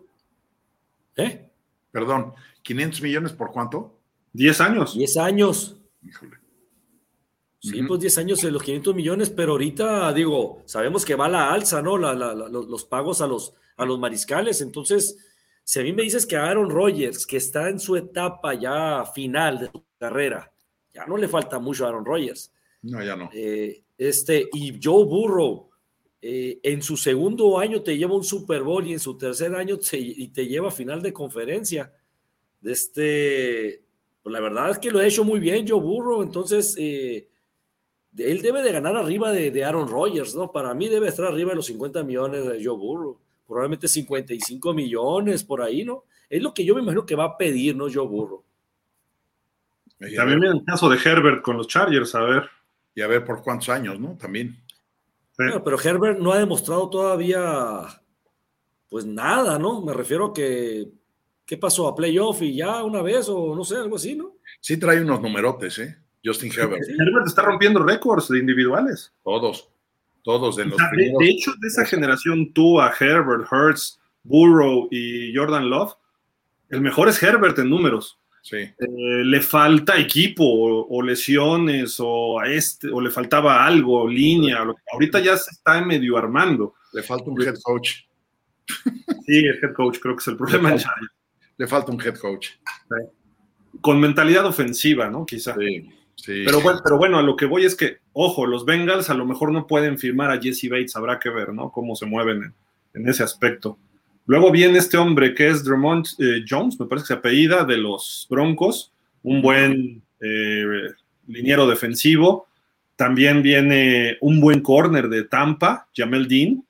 ¿Eh? 1.15 1.49
Perdón, 1.89 2.34
¿500 2.63 3.01
millones 3.01 3.31
por 3.31 3.51
cuánto? 3.51 3.97
10 4.34 4.61
años. 4.61 4.93
10 4.93 5.17
años. 5.17 5.77
Híjole. 6.03 6.46
Sí, 7.69 7.84
pues 7.84 7.99
10 7.99 8.18
años 8.19 8.41
de 8.41 8.52
los 8.52 8.64
500 8.64 8.95
millones, 8.95 9.30
pero 9.30 9.53
ahorita, 9.53 10.14
digo, 10.14 10.61
sabemos 10.65 11.03
que 11.06 11.15
va 11.15 11.27
la 11.27 11.52
alza, 11.52 11.81
¿no? 11.81 11.98
los, 11.98 12.85
pagos 12.85 13.22
a 13.22 13.27
los, 13.27 13.53
a 13.76 13.85
los 13.85 13.99
mariscales. 13.99 14.61
Entonces, 14.61 15.18
si 15.64 15.80
a 15.80 15.84
mí 15.84 15.94
me 15.94 16.03
dices 16.03 16.26
que 16.26 16.38
Aaron 16.38 16.69
Rodgers, 16.69 17.26
que 17.26 17.38
está 17.38 17.69
en 17.69 17.80
su 17.80 17.95
etapa 17.95 18.53
ya 18.53 19.06
final 19.14 19.60
de 19.60 19.65
su 19.68 19.84
carrera, 19.98 20.52
ya 20.94 21.06
no 21.06 21.18
le 21.18 21.27
falta 21.27 21.60
mucho 21.60 21.85
a 21.85 21.89
Aaron 21.89 22.06
Rodgers. 22.06 22.52
No, 22.84 23.03
ya 23.03 23.15
no. 23.15 23.30
Eh, 23.34 23.84
este, 23.98 24.48
y 24.53 24.80
Joe 24.81 25.06
Burrow, 25.06 25.69
eh, 26.22 26.60
en 26.64 26.81
su 26.81 26.98
segundo 26.98 27.60
año 27.60 27.81
te 27.81 27.98
lleva 27.98 28.15
un 28.15 28.23
Super 28.23 28.64
Bowl 28.64 28.85
y 28.88 28.94
en 28.94 28.99
su 28.99 29.18
tercer 29.18 29.53
año 29.56 29.77
te, 29.77 29.98
y 29.98 30.27
te 30.30 30.48
lleva 30.48 30.69
a 30.69 30.72
final 30.72 31.02
de 31.02 31.14
conferencia. 31.14 31.94
Este, 32.64 33.84
pues 34.23 34.34
la 34.34 34.39
verdad 34.39 34.72
es 34.72 34.80
que 34.80 34.91
lo 34.91 34.99
ha 34.99 35.07
hecho 35.07 35.23
muy 35.23 35.39
bien 35.39 35.68
Joe 35.68 35.80
Burrow, 35.80 36.22
entonces 36.22 36.76
eh, 36.77 37.30
él 38.18 38.41
debe 38.41 38.61
de 38.61 38.72
ganar 38.72 38.95
arriba 38.95 39.31
de, 39.31 39.64
Aaron 39.64 39.88
Rodgers, 39.88 40.35
¿no? 40.35 40.52
Para 40.52 40.73
mí 40.73 40.88
debe 40.88 41.07
estar 41.07 41.26
arriba 41.26 41.52
de 41.52 41.57
los 41.57 41.65
50 41.68 42.03
millones 42.03 42.45
de 42.45 42.64
Joe 42.64 42.77
Burrow, 42.77 43.19
probablemente 43.48 43.88
55 43.88 44.73
millones 44.73 45.44
por 45.44 45.61
ahí, 45.61 45.84
¿no? 45.84 46.06
Es 46.30 46.41
lo 46.41 46.53
que 46.53 46.65
yo 46.65 46.76
me 46.76 46.81
imagino 46.81 47.06
que 47.06 47.15
va 47.15 47.26
a 47.26 47.38
pedir, 47.38 47.76
¿no? 47.76 47.85
Joe 47.91 48.07
Burrow. 48.07 48.44
También 50.15 50.44
en 50.44 50.57
el 50.57 50.64
caso 50.64 50.89
de 50.89 50.98
Herbert 50.98 51.41
con 51.41 51.57
los 51.57 51.68
Chargers, 51.68 52.14
a 52.15 52.22
ver 52.22 52.49
y 52.94 53.02
a 53.02 53.07
ver 53.07 53.23
por 53.23 53.41
cuántos 53.41 53.69
años, 53.69 53.99
¿no? 53.99 54.18
También. 54.18 54.57
pero 55.35 55.80
Herbert 55.80 56.19
no 56.19 56.31
ha 56.31 56.39
demostrado 56.39 56.89
todavía, 56.89 57.84
pues 58.89 59.06
nada, 59.06 59.57
¿no? 59.57 59.81
Me 59.81 59.94
refiero 59.94 60.26
a 60.26 60.34
que, 60.34 60.89
¿qué 61.45 61.57
pasó? 61.57 61.88
¿A 61.88 61.95
playoff 61.95 62.41
y 62.41 62.56
ya 62.56 62.84
una 62.84 63.02
vez 63.02 63.30
o 63.30 63.56
no 63.56 63.64
sé, 63.64 63.77
algo 63.77 63.95
así, 63.95 64.15
¿no? 64.15 64.35
Sí 64.60 64.77
trae 64.77 65.02
unos 65.02 65.22
numerotes, 65.22 65.80
¿eh? 65.80 65.98
Justin 66.23 66.52
Herbert. 66.52 66.84
Herbert 66.88 67.27
está 67.27 67.44
rompiendo 67.44 67.84
récords 67.84 68.27
de 68.30 68.39
individuales. 68.39 69.14
Todos, 69.23 69.69
todos 70.23 70.56
de 70.56 70.65
los 70.65 70.77
de, 70.77 71.14
de, 71.19 71.30
hecho, 71.30 71.53
de 71.60 71.68
esa 71.68 71.85
generación, 71.85 72.52
tú 72.53 72.81
a 72.81 72.94
Herbert, 72.99 73.48
Hertz, 73.52 73.99
Burrow 74.23 74.88
y 74.91 75.35
Jordan 75.35 75.69
Love, 75.69 75.94
el 76.69 76.81
mejor 76.81 77.07
es 77.10 77.22
Herbert 77.22 77.57
en 77.60 77.69
números. 77.69 78.19
Eh, 78.52 78.73
le 79.26 79.41
falta 79.41 79.98
equipo 79.98 80.44
o, 80.45 81.02
lesiones 81.02 81.98
o 81.99 82.39
a 82.39 82.48
este 82.48 82.88
o 82.89 83.02
le 83.02 83.10
faltaba 83.10 83.65
algo, 83.65 84.07
línea. 84.07 84.65
ahorita 84.94 85.19
ya 85.19 85.35
se 85.35 85.52
está 85.52 85.81
medio 85.81 86.18
armando. 86.18 86.76
Le 86.94 87.03
falta 87.03 87.30
un 87.30 87.41
head 87.41 87.56
coach. 87.61 88.03
Sí, 89.26 89.38
el 89.38 89.60
head 89.61 89.73
coach 89.73 89.99
creo 89.99 90.15
que 90.15 90.22
es 90.22 90.27
el 90.27 90.38
problema. 90.38 90.76
Le 91.57 91.68
falta, 91.68 91.91
un 91.91 92.02
head 92.02 92.18
coach. 92.18 92.52
Con 93.81 93.99
mentalidad 93.99 94.45
ofensiva, 94.45 95.10
¿no? 95.10 95.26
Quizá. 95.26 95.56
Sí, 95.56 95.89
Pero, 96.26 96.61
bueno, 96.61 96.81
pero 96.84 96.98
bueno, 96.98 97.18
a 97.19 97.22
lo 97.22 97.35
que 97.35 97.45
voy 97.45 97.65
es 97.65 97.76
que, 97.76 97.99
ojo, 98.14 98.45
los 98.45 98.65
Bengals 98.65 99.10
a 99.10 99.14
lo 99.14 99.26
mejor 99.26 99.52
no 99.52 99.68
pueden 99.68 99.98
firmar 99.98 100.31
a 100.31 100.41
Jesse 100.41 100.69
Bates, 100.69 100.95
habrá 100.95 101.19
que 101.19 101.30
ver, 101.30 101.53
¿no? 101.53 101.72
Cómo 101.72 101.95
se 101.95 102.06
mueven 102.06 102.53
en 102.94 103.07
ese 103.07 103.23
aspecto. 103.23 103.77
Luego 104.26 104.52
viene 104.52 104.77
este 104.80 104.98
hombre 104.98 105.34
que 105.34 105.48
es 105.48 105.64
Drummond 105.64 106.07
eh, 106.19 106.44
Jones, 106.48 106.80
me 106.80 106.85
parece 106.88 107.06
que 107.06 107.07
se 107.07 107.14
apellida, 107.14 107.64
de 107.64 107.77
los 107.77 108.27
Broncos, 108.30 108.91
un 109.23 109.41
buen 109.41 110.02
eh, 110.19 110.65
liniero 111.27 111.68
defensivo. 111.68 112.48
También 112.95 113.41
viene 113.41 114.18
un 114.22 114.41
buen 114.41 114.61
corner 114.61 115.07
de 115.07 115.23
Tampa, 115.23 115.88
Jamel 115.95 116.27
Dean. 116.27 116.65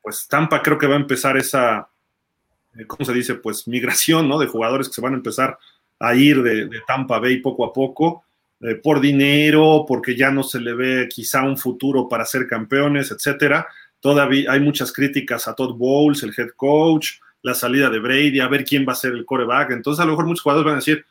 pues 0.00 0.28
Tampa 0.28 0.62
creo 0.62 0.78
que 0.78 0.86
va 0.86 0.94
a 0.94 1.00
empezar 1.00 1.36
esa, 1.36 1.88
eh, 2.78 2.86
¿cómo 2.86 3.04
se 3.04 3.12
dice? 3.12 3.34
Pues 3.34 3.66
migración, 3.66 4.28
¿no? 4.28 4.38
De 4.38 4.46
jugadores 4.46 4.88
que 4.88 4.94
se 4.94 5.00
van 5.00 5.14
a 5.14 5.16
empezar 5.16 5.58
a 6.00 6.14
ir 6.14 6.42
de, 6.42 6.66
de 6.66 6.80
Tampa 6.86 7.18
Bay 7.18 7.38
poco 7.38 7.64
a 7.64 7.72
poco, 7.72 8.24
por 8.82 9.00
dinero, 9.00 9.84
porque 9.86 10.16
ya 10.16 10.30
no 10.30 10.42
se 10.42 10.60
le 10.60 10.74
ve 10.74 11.08
quizá 11.08 11.42
un 11.42 11.56
futuro 11.56 12.08
para 12.08 12.24
ser 12.24 12.46
campeones, 12.46 13.10
etcétera. 13.10 13.68
Todavía 14.00 14.52
hay 14.52 14.60
muchas 14.60 14.92
críticas 14.92 15.46
a 15.46 15.54
Todd 15.54 15.76
Bowles, 15.76 16.22
el 16.22 16.34
head 16.36 16.50
coach, 16.56 17.20
la 17.42 17.54
salida 17.54 17.88
de 17.88 18.00
Brady, 18.00 18.40
a 18.40 18.48
ver 18.48 18.64
quién 18.64 18.84
va 18.86 18.92
a 18.92 18.96
ser 18.96 19.12
el 19.12 19.24
coreback. 19.24 19.70
Entonces, 19.70 20.02
a 20.02 20.04
lo 20.04 20.12
mejor 20.12 20.26
muchos 20.26 20.42
jugadores 20.42 20.64
van 20.66 20.74
a 20.74 20.78
decir, 20.78 21.04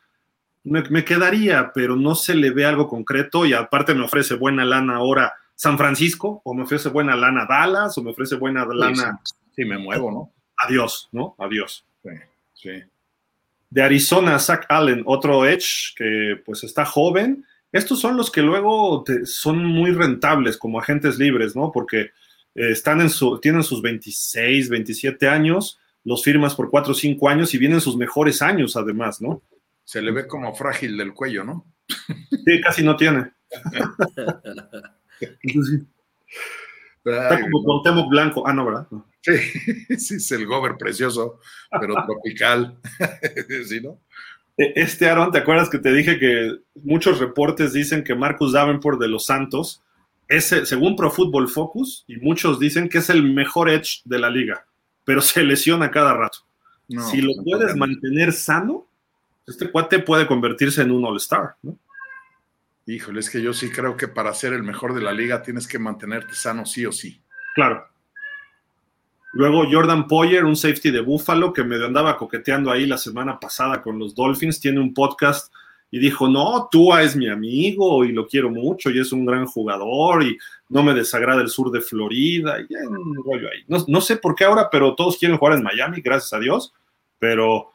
me, 0.63 1.05
quedaría, 1.05 1.71
pero 1.73 1.95
no 1.95 2.15
se 2.15 2.35
le 2.35 2.51
ve 2.51 2.65
algo 2.65 2.87
concreto 2.89 3.45
y 3.45 3.53
aparte 3.53 3.93
me 3.93 4.03
ofrece 4.03 4.35
buena 4.35 4.65
lana 4.65 4.97
ahora 4.97 5.33
San 5.55 5.77
Francisco, 5.77 6.41
o 6.43 6.53
me 6.53 6.63
ofrece 6.63 6.89
buena 6.89 7.15
lana 7.15 7.45
Dallas, 7.47 7.97
o 7.97 8.03
me 8.03 8.11
ofrece 8.11 8.35
buena 8.35 8.65
lana. 8.65 9.19
Sí, 9.55 9.63
me 9.63 9.77
muevo, 9.77 10.11
¿no? 10.11 10.31
Adiós, 10.57 11.07
¿no? 11.13 11.35
Adiós. 11.39 11.85
Sí, 12.03 12.09
sí. 12.53 12.83
De 13.69 13.83
Arizona, 13.83 14.39
Zach 14.39 14.65
Allen, 14.69 15.03
otro 15.05 15.45
Edge 15.45 15.93
que 15.95 16.41
pues 16.45 16.63
está 16.63 16.85
joven. 16.85 17.45
Estos 17.71 17.99
son 17.99 18.15
los 18.15 18.31
que 18.31 18.41
luego 18.41 19.03
son 19.25 19.65
muy 19.65 19.91
rentables 19.91 20.57
como 20.57 20.79
agentes 20.79 21.19
libres, 21.19 21.55
¿no? 21.55 21.71
Porque 21.71 22.11
eh, 22.55 22.71
están 22.71 23.01
en 23.01 23.09
su, 23.09 23.39
tienen 23.39 23.63
sus 23.63 23.81
26, 23.81 24.69
27 24.69 25.27
años, 25.27 25.79
los 26.03 26.23
firmas 26.23 26.55
por 26.55 26.69
4 26.69 26.91
o 26.91 26.95
5 26.95 27.29
años 27.29 27.53
y 27.53 27.57
vienen 27.57 27.81
sus 27.81 27.97
mejores 27.97 28.41
años 28.41 28.77
además, 28.77 29.21
¿no? 29.21 29.43
Se 29.83 30.01
le 30.01 30.11
ve 30.11 30.27
como 30.27 30.55
frágil 30.55 30.97
del 30.97 31.13
cuello, 31.13 31.43
¿no? 31.43 31.65
Sí, 32.45 32.61
casi 32.61 32.83
no 32.83 32.95
tiene. 32.95 33.31
Está 37.05 37.41
como 37.41 37.63
Cuauhtémoc 37.63 38.09
Blanco. 38.09 38.45
Ah, 38.45 38.53
no, 38.53 38.65
¿verdad? 38.65 38.87
Sí, 39.27 39.97
sí, 39.97 40.15
es 40.15 40.31
el 40.31 40.45
gober 40.45 40.77
precioso, 40.77 41.39
pero 41.79 41.95
tropical. 42.05 42.79
¿Sí, 43.67 43.81
no? 43.81 43.99
E, 44.57 44.73
este 44.75 45.09
Aaron, 45.09 45.31
¿te 45.31 45.39
acuerdas 45.39 45.69
que 45.69 45.79
te 45.79 45.93
dije 45.93 46.17
que 46.17 46.57
muchos 46.83 47.19
reportes 47.19 47.73
dicen 47.73 48.03
que 48.03 48.15
Marcus 48.15 48.53
Davenport 48.53 48.99
de 48.99 49.07
los 49.07 49.25
Santos 49.25 49.83
según 50.29 50.95
Pro 50.95 51.11
Football 51.11 51.47
Focus, 51.47 52.03
y 52.07 52.17
muchos 52.17 52.59
dicen 52.59 52.89
que 52.89 52.97
es 52.99 53.09
el 53.09 53.23
mejor 53.23 53.69
edge 53.69 54.01
de 54.05 54.19
la 54.19 54.29
liga, 54.29 54.65
pero 55.05 55.21
se 55.21 55.43
lesiona 55.43 55.91
cada 55.91 56.13
rato. 56.13 56.39
si 56.87 57.21
lo 57.21 57.31
puedes 57.43 57.75
mantener 57.75 58.33
sano, 58.33 58.87
este 59.45 59.71
cuate 59.71 59.99
puede 59.99 60.27
convertirse 60.27 60.81
en 60.81 60.91
un 60.91 61.05
All-Star, 61.05 61.55
¿no? 61.61 61.77
Híjole, 62.85 63.19
es 63.19 63.29
que 63.29 63.41
yo 63.41 63.53
sí 63.53 63.69
creo 63.69 63.97
que 63.97 64.07
para 64.07 64.33
ser 64.33 64.53
el 64.53 64.63
mejor 64.63 64.93
de 64.93 65.01
la 65.01 65.11
liga 65.11 65.41
tienes 65.41 65.67
que 65.67 65.77
mantenerte 65.77 66.33
sano 66.33 66.65
sí 66.65 66.85
o 66.85 66.91
sí. 66.93 67.21
Claro. 67.53 67.85
Luego 69.37 69.67
Jordan 69.71 70.07
Poyer, 70.07 70.45
un 70.45 70.55
safety 70.55 70.89
de 70.89 70.99
Buffalo 70.99 71.53
que 71.53 71.63
me 71.63 71.75
andaba 71.75 72.17
coqueteando 72.17 72.71
ahí 72.71 72.87
la 72.87 72.97
semana 72.97 73.39
pasada 73.39 73.83
con 73.83 73.99
los 73.99 74.15
Dolphins, 74.15 74.59
tiene 74.59 74.79
un 74.79 74.95
podcast 74.95 75.53
y 75.91 75.99
dijo, 75.99 76.27
no, 76.27 76.67
Tua 76.71 77.03
es 77.03 77.15
mi 77.15 77.29
amigo 77.29 78.03
y 78.03 78.13
lo 78.13 78.25
quiero 78.25 78.49
mucho 78.49 78.89
y 78.89 78.99
es 78.99 79.11
un 79.11 79.27
gran 79.27 79.45
jugador 79.45 80.23
y 80.23 80.39
no 80.69 80.81
me 80.81 80.95
desagrada 80.95 81.43
el 81.43 81.49
sur 81.49 81.69
de 81.69 81.81
Florida. 81.81 82.57
Y 82.67 82.75
un 82.87 83.23
rollo 83.23 83.49
ahí. 83.53 83.59
No, 83.67 83.85
no, 83.87 84.01
sé 84.01 84.17
por 84.17 84.33
qué 84.33 84.43
ahora, 84.43 84.69
pero 84.71 84.95
todos 84.95 85.19
quieren 85.19 85.37
jugar 85.37 85.55
en 85.55 85.63
Miami, 85.63 86.01
gracias 86.01 86.33
a 86.33 86.39
Dios. 86.39 86.73
Pero 87.19 87.73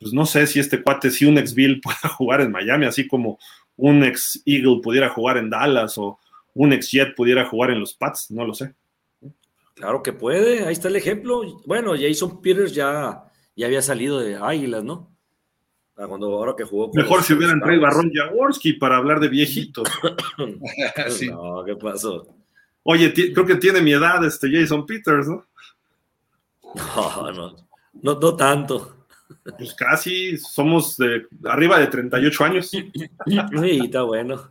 pues 0.00 0.12
no 0.12 0.26
sé 0.26 0.48
si 0.48 0.58
este 0.58 0.82
cuate, 0.82 1.12
si 1.12 1.26
un 1.26 1.38
ex 1.38 1.54
Bill 1.54 1.80
pueda 1.80 2.12
jugar 2.12 2.40
en 2.40 2.50
Miami, 2.50 2.86
así 2.86 3.06
como 3.06 3.38
un 3.76 4.02
ex 4.02 4.42
Eagle 4.44 4.80
pudiera 4.82 5.10
jugar 5.10 5.36
en 5.36 5.48
Dallas 5.48 5.96
o 5.96 6.18
un 6.54 6.72
ex 6.72 6.90
Jet 6.90 7.14
pudiera 7.14 7.44
jugar 7.44 7.70
en 7.70 7.78
los 7.78 7.94
Pats, 7.94 8.32
no 8.32 8.44
lo 8.44 8.52
sé. 8.52 8.74
Claro 9.78 10.02
que 10.02 10.12
puede, 10.12 10.64
ahí 10.64 10.72
está 10.72 10.88
el 10.88 10.96
ejemplo. 10.96 11.42
Bueno, 11.64 11.92
Jason 11.98 12.42
Peters 12.42 12.74
ya, 12.74 13.24
ya 13.54 13.66
había 13.66 13.80
salido 13.80 14.18
de 14.18 14.34
Águilas, 14.34 14.82
¿no? 14.82 15.08
Cuando 15.94 16.26
ahora 16.26 16.54
que 16.56 16.64
jugó. 16.64 16.90
Mejor 16.94 17.22
si 17.22 17.32
hubieran 17.32 17.60
traído 17.60 17.86
a 17.86 17.90
Ron 17.90 18.12
Jaworski 18.12 18.74
para 18.74 18.96
hablar 18.96 19.20
de 19.20 19.28
viejitos. 19.28 19.88
No, 21.30 21.64
¿qué 21.64 21.76
pasó? 21.76 22.26
Oye, 22.84 23.12
creo 23.12 23.44
que 23.44 23.56
tiene 23.56 23.80
mi 23.80 23.92
edad 23.92 24.24
este 24.24 24.48
Jason 24.50 24.86
Peters, 24.86 25.28
¿no? 25.28 25.44
No, 26.74 27.32
no, 27.32 27.56
no, 28.02 28.20
no 28.20 28.36
tanto. 28.36 29.06
Pues 29.58 29.74
casi 29.74 30.36
somos 30.38 30.96
de 30.96 31.26
arriba 31.44 31.78
de 31.78 31.86
38 31.88 32.44
años. 32.44 32.70
Sí, 32.70 32.84
está 33.84 34.02
bueno. 34.02 34.50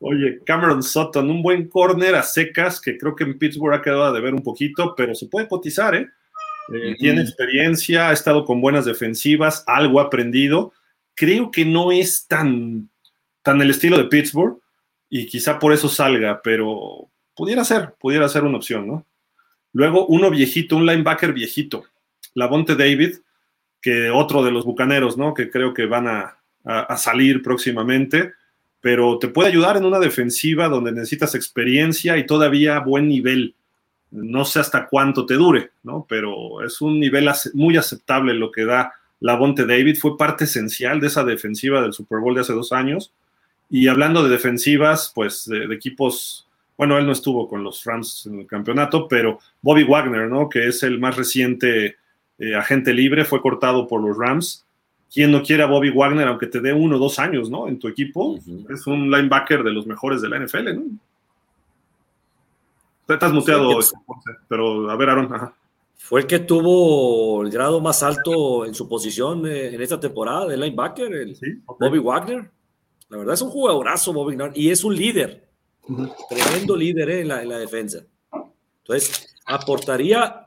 Oye, 0.00 0.40
Cameron 0.44 0.82
Sutton, 0.82 1.30
un 1.30 1.42
buen 1.42 1.68
corner 1.68 2.14
a 2.14 2.22
secas 2.22 2.80
que 2.80 2.96
creo 2.96 3.14
que 3.14 3.24
en 3.24 3.38
Pittsburgh 3.38 3.74
ha 3.74 3.82
quedado 3.82 4.12
de 4.12 4.20
ver 4.20 4.34
un 4.34 4.42
poquito, 4.42 4.94
pero 4.96 5.14
se 5.14 5.26
puede 5.26 5.46
cotizar, 5.46 5.94
¿eh? 5.94 6.08
eh 6.72 6.96
tiene 6.98 7.20
experiencia, 7.20 8.08
ha 8.08 8.12
estado 8.12 8.46
con 8.46 8.62
buenas 8.62 8.86
defensivas, 8.86 9.62
algo 9.66 10.00
ha 10.00 10.04
aprendido. 10.04 10.72
Creo 11.14 11.50
que 11.50 11.66
no 11.66 11.92
es 11.92 12.26
tan, 12.26 12.88
tan 13.42 13.60
el 13.60 13.70
estilo 13.70 13.98
de 13.98 14.06
Pittsburgh 14.06 14.58
y 15.10 15.26
quizá 15.26 15.58
por 15.58 15.74
eso 15.74 15.88
salga, 15.88 16.40
pero 16.42 17.10
pudiera 17.34 17.62
ser, 17.64 17.94
pudiera 18.00 18.28
ser 18.28 18.44
una 18.44 18.56
opción, 18.56 18.86
¿no? 18.86 19.06
Luego 19.72 20.06
uno 20.06 20.30
viejito, 20.30 20.76
un 20.76 20.86
linebacker 20.86 21.34
viejito, 21.34 21.84
Lavonte 22.34 22.74
David, 22.74 23.16
que 23.82 24.10
otro 24.10 24.42
de 24.42 24.50
los 24.50 24.64
bucaneros, 24.64 25.18
¿no? 25.18 25.34
Que 25.34 25.50
creo 25.50 25.74
que 25.74 25.86
van 25.86 26.08
a, 26.08 26.38
a, 26.64 26.96
salir 26.96 27.42
próximamente, 27.42 28.32
pero 28.80 29.18
te 29.18 29.28
puede 29.28 29.48
ayudar 29.48 29.76
en 29.76 29.84
una 29.84 29.98
defensiva 29.98 30.68
donde 30.68 30.92
necesitas 30.92 31.34
experiencia 31.34 32.16
y 32.16 32.26
todavía 32.26 32.78
buen 32.80 33.08
nivel. 33.08 33.54
No 34.10 34.44
sé 34.44 34.60
hasta 34.60 34.88
cuánto 34.88 35.26
te 35.26 35.34
dure, 35.34 35.70
¿no? 35.82 36.06
Pero 36.08 36.64
es 36.64 36.80
un 36.80 36.98
nivel 36.98 37.30
muy 37.54 37.76
aceptable 37.76 38.34
lo 38.34 38.50
que 38.50 38.64
da 38.64 38.92
Lavonte 39.20 39.66
David. 39.66 39.98
Fue 39.98 40.16
parte 40.16 40.44
esencial 40.44 41.00
de 41.00 41.08
esa 41.08 41.24
defensiva 41.24 41.82
del 41.82 41.92
Super 41.92 42.18
Bowl 42.18 42.34
de 42.34 42.40
hace 42.40 42.52
dos 42.52 42.72
años. 42.72 43.12
Y 43.68 43.86
hablando 43.86 44.24
de 44.24 44.30
defensivas, 44.30 45.12
pues 45.14 45.44
de, 45.46 45.68
de 45.68 45.74
equipos 45.74 46.48
bueno, 46.80 46.96
él 46.96 47.04
no 47.04 47.12
estuvo 47.12 47.46
con 47.46 47.62
los 47.62 47.84
Rams 47.84 48.24
en 48.24 48.38
el 48.38 48.46
campeonato, 48.46 49.06
pero 49.06 49.38
Bobby 49.60 49.84
Wagner, 49.84 50.30
¿no? 50.30 50.48
Que 50.48 50.66
es 50.66 50.82
el 50.82 50.98
más 50.98 51.14
reciente 51.14 51.96
eh, 52.38 52.54
agente 52.54 52.94
libre, 52.94 53.26
fue 53.26 53.42
cortado 53.42 53.86
por 53.86 54.00
los 54.00 54.16
Rams. 54.16 54.64
¿Quién 55.12 55.32
no 55.32 55.42
quiere 55.42 55.62
a 55.64 55.66
Bobby 55.66 55.90
Wagner, 55.90 56.28
aunque 56.28 56.46
te 56.46 56.60
dé 56.60 56.72
uno 56.72 56.96
o 56.96 56.98
dos 56.98 57.18
años, 57.18 57.50
¿no? 57.50 57.66
En 57.66 57.78
tu 57.78 57.88
equipo. 57.88 58.38
Es 58.68 58.86
un 58.86 59.10
linebacker 59.10 59.64
de 59.64 59.72
los 59.72 59.86
mejores 59.86 60.22
de 60.22 60.28
la 60.28 60.38
NFL, 60.38 60.74
¿no? 60.74 60.84
Estás 63.08 63.32
muteado, 63.32 63.80
pero 64.48 64.88
a 64.88 64.96
ver, 64.96 65.10
Aaron. 65.10 65.52
Fue 65.96 66.20
el 66.20 66.26
que 66.28 66.38
tuvo 66.38 67.42
el 67.42 67.50
grado 67.50 67.80
más 67.80 68.04
alto 68.04 68.64
en 68.64 68.72
su 68.72 68.88
posición 68.88 69.44
eh, 69.46 69.74
en 69.74 69.82
esta 69.82 69.98
temporada 69.98 70.46
de 70.46 70.56
linebacker, 70.56 71.12
el 71.12 71.36
Bobby 71.66 71.98
Wagner. 71.98 72.50
La 73.08 73.18
verdad 73.18 73.34
es 73.34 73.42
un 73.42 73.50
jugadorazo, 73.50 74.12
Bobby 74.12 74.36
Wagner, 74.36 74.56
y 74.56 74.70
es 74.70 74.84
un 74.84 74.94
líder. 74.94 75.48
Tremendo 76.28 76.76
líder 76.76 77.10
eh, 77.10 77.20
en, 77.22 77.28
la, 77.28 77.42
en 77.42 77.48
la 77.48 77.58
defensa. 77.58 78.04
Entonces, 78.82 79.34
aportaría 79.44 80.46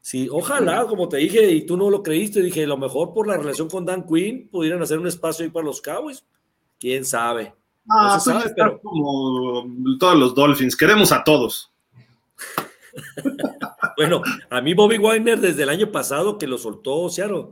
Sí, 0.00 0.28
ojalá, 0.30 0.86
como 0.86 1.08
te 1.08 1.18
dije, 1.18 1.50
y 1.50 1.66
tú 1.66 1.76
no 1.76 1.90
lo 1.90 2.02
creíste, 2.02 2.42
dije, 2.42 2.66
lo 2.66 2.76
mejor 2.76 3.12
por 3.12 3.26
la 3.26 3.36
relación 3.36 3.68
con 3.68 3.84
Dan 3.84 4.06
Quinn, 4.06 4.48
pudieran 4.48 4.82
hacer 4.82 4.98
un 4.98 5.06
espacio 5.06 5.44
ahí 5.44 5.50
para 5.50 5.66
los 5.66 5.80
Cowboys. 5.80 6.24
¿Quién 6.78 7.04
sabe? 7.04 7.54
Ah, 7.88 8.14
no 8.14 8.20
sabe, 8.20 8.52
pero... 8.54 8.80
como 8.80 9.66
todos 9.98 10.16
los 10.16 10.34
Dolphins, 10.34 10.76
queremos 10.76 11.12
a 11.12 11.24
todos. 11.24 11.72
bueno, 13.96 14.22
a 14.50 14.60
mí 14.60 14.74
Bobby 14.74 14.98
Wagner 14.98 15.40
desde 15.40 15.62
el 15.62 15.68
año 15.68 15.90
pasado 15.90 16.38
que 16.38 16.46
lo 16.46 16.58
soltó 16.58 17.08
Seattle, 17.08 17.48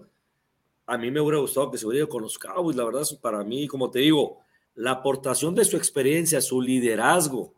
a 0.86 0.96
mí 0.96 1.10
me 1.10 1.20
hubiera 1.20 1.38
gustado 1.38 1.70
que 1.70 1.78
se 1.78 1.86
hubiera 1.86 2.04
ido 2.04 2.08
con 2.08 2.22
los 2.22 2.38
Cowboys, 2.38 2.76
la 2.76 2.84
verdad, 2.84 3.02
para 3.20 3.42
mí, 3.42 3.66
como 3.66 3.90
te 3.90 4.00
digo, 4.00 4.38
la 4.74 4.92
aportación 4.92 5.54
de 5.54 5.64
su 5.64 5.76
experiencia, 5.76 6.40
su 6.40 6.60
liderazgo 6.60 7.54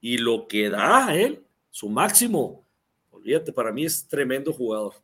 y 0.00 0.18
lo 0.18 0.46
que 0.46 0.68
da 0.68 1.14
él, 1.14 1.44
su 1.70 1.88
máximo, 1.88 2.64
Fíjate, 3.28 3.52
para 3.52 3.70
mí 3.72 3.84
es 3.84 4.08
tremendo 4.08 4.54
jugador. 4.54 4.94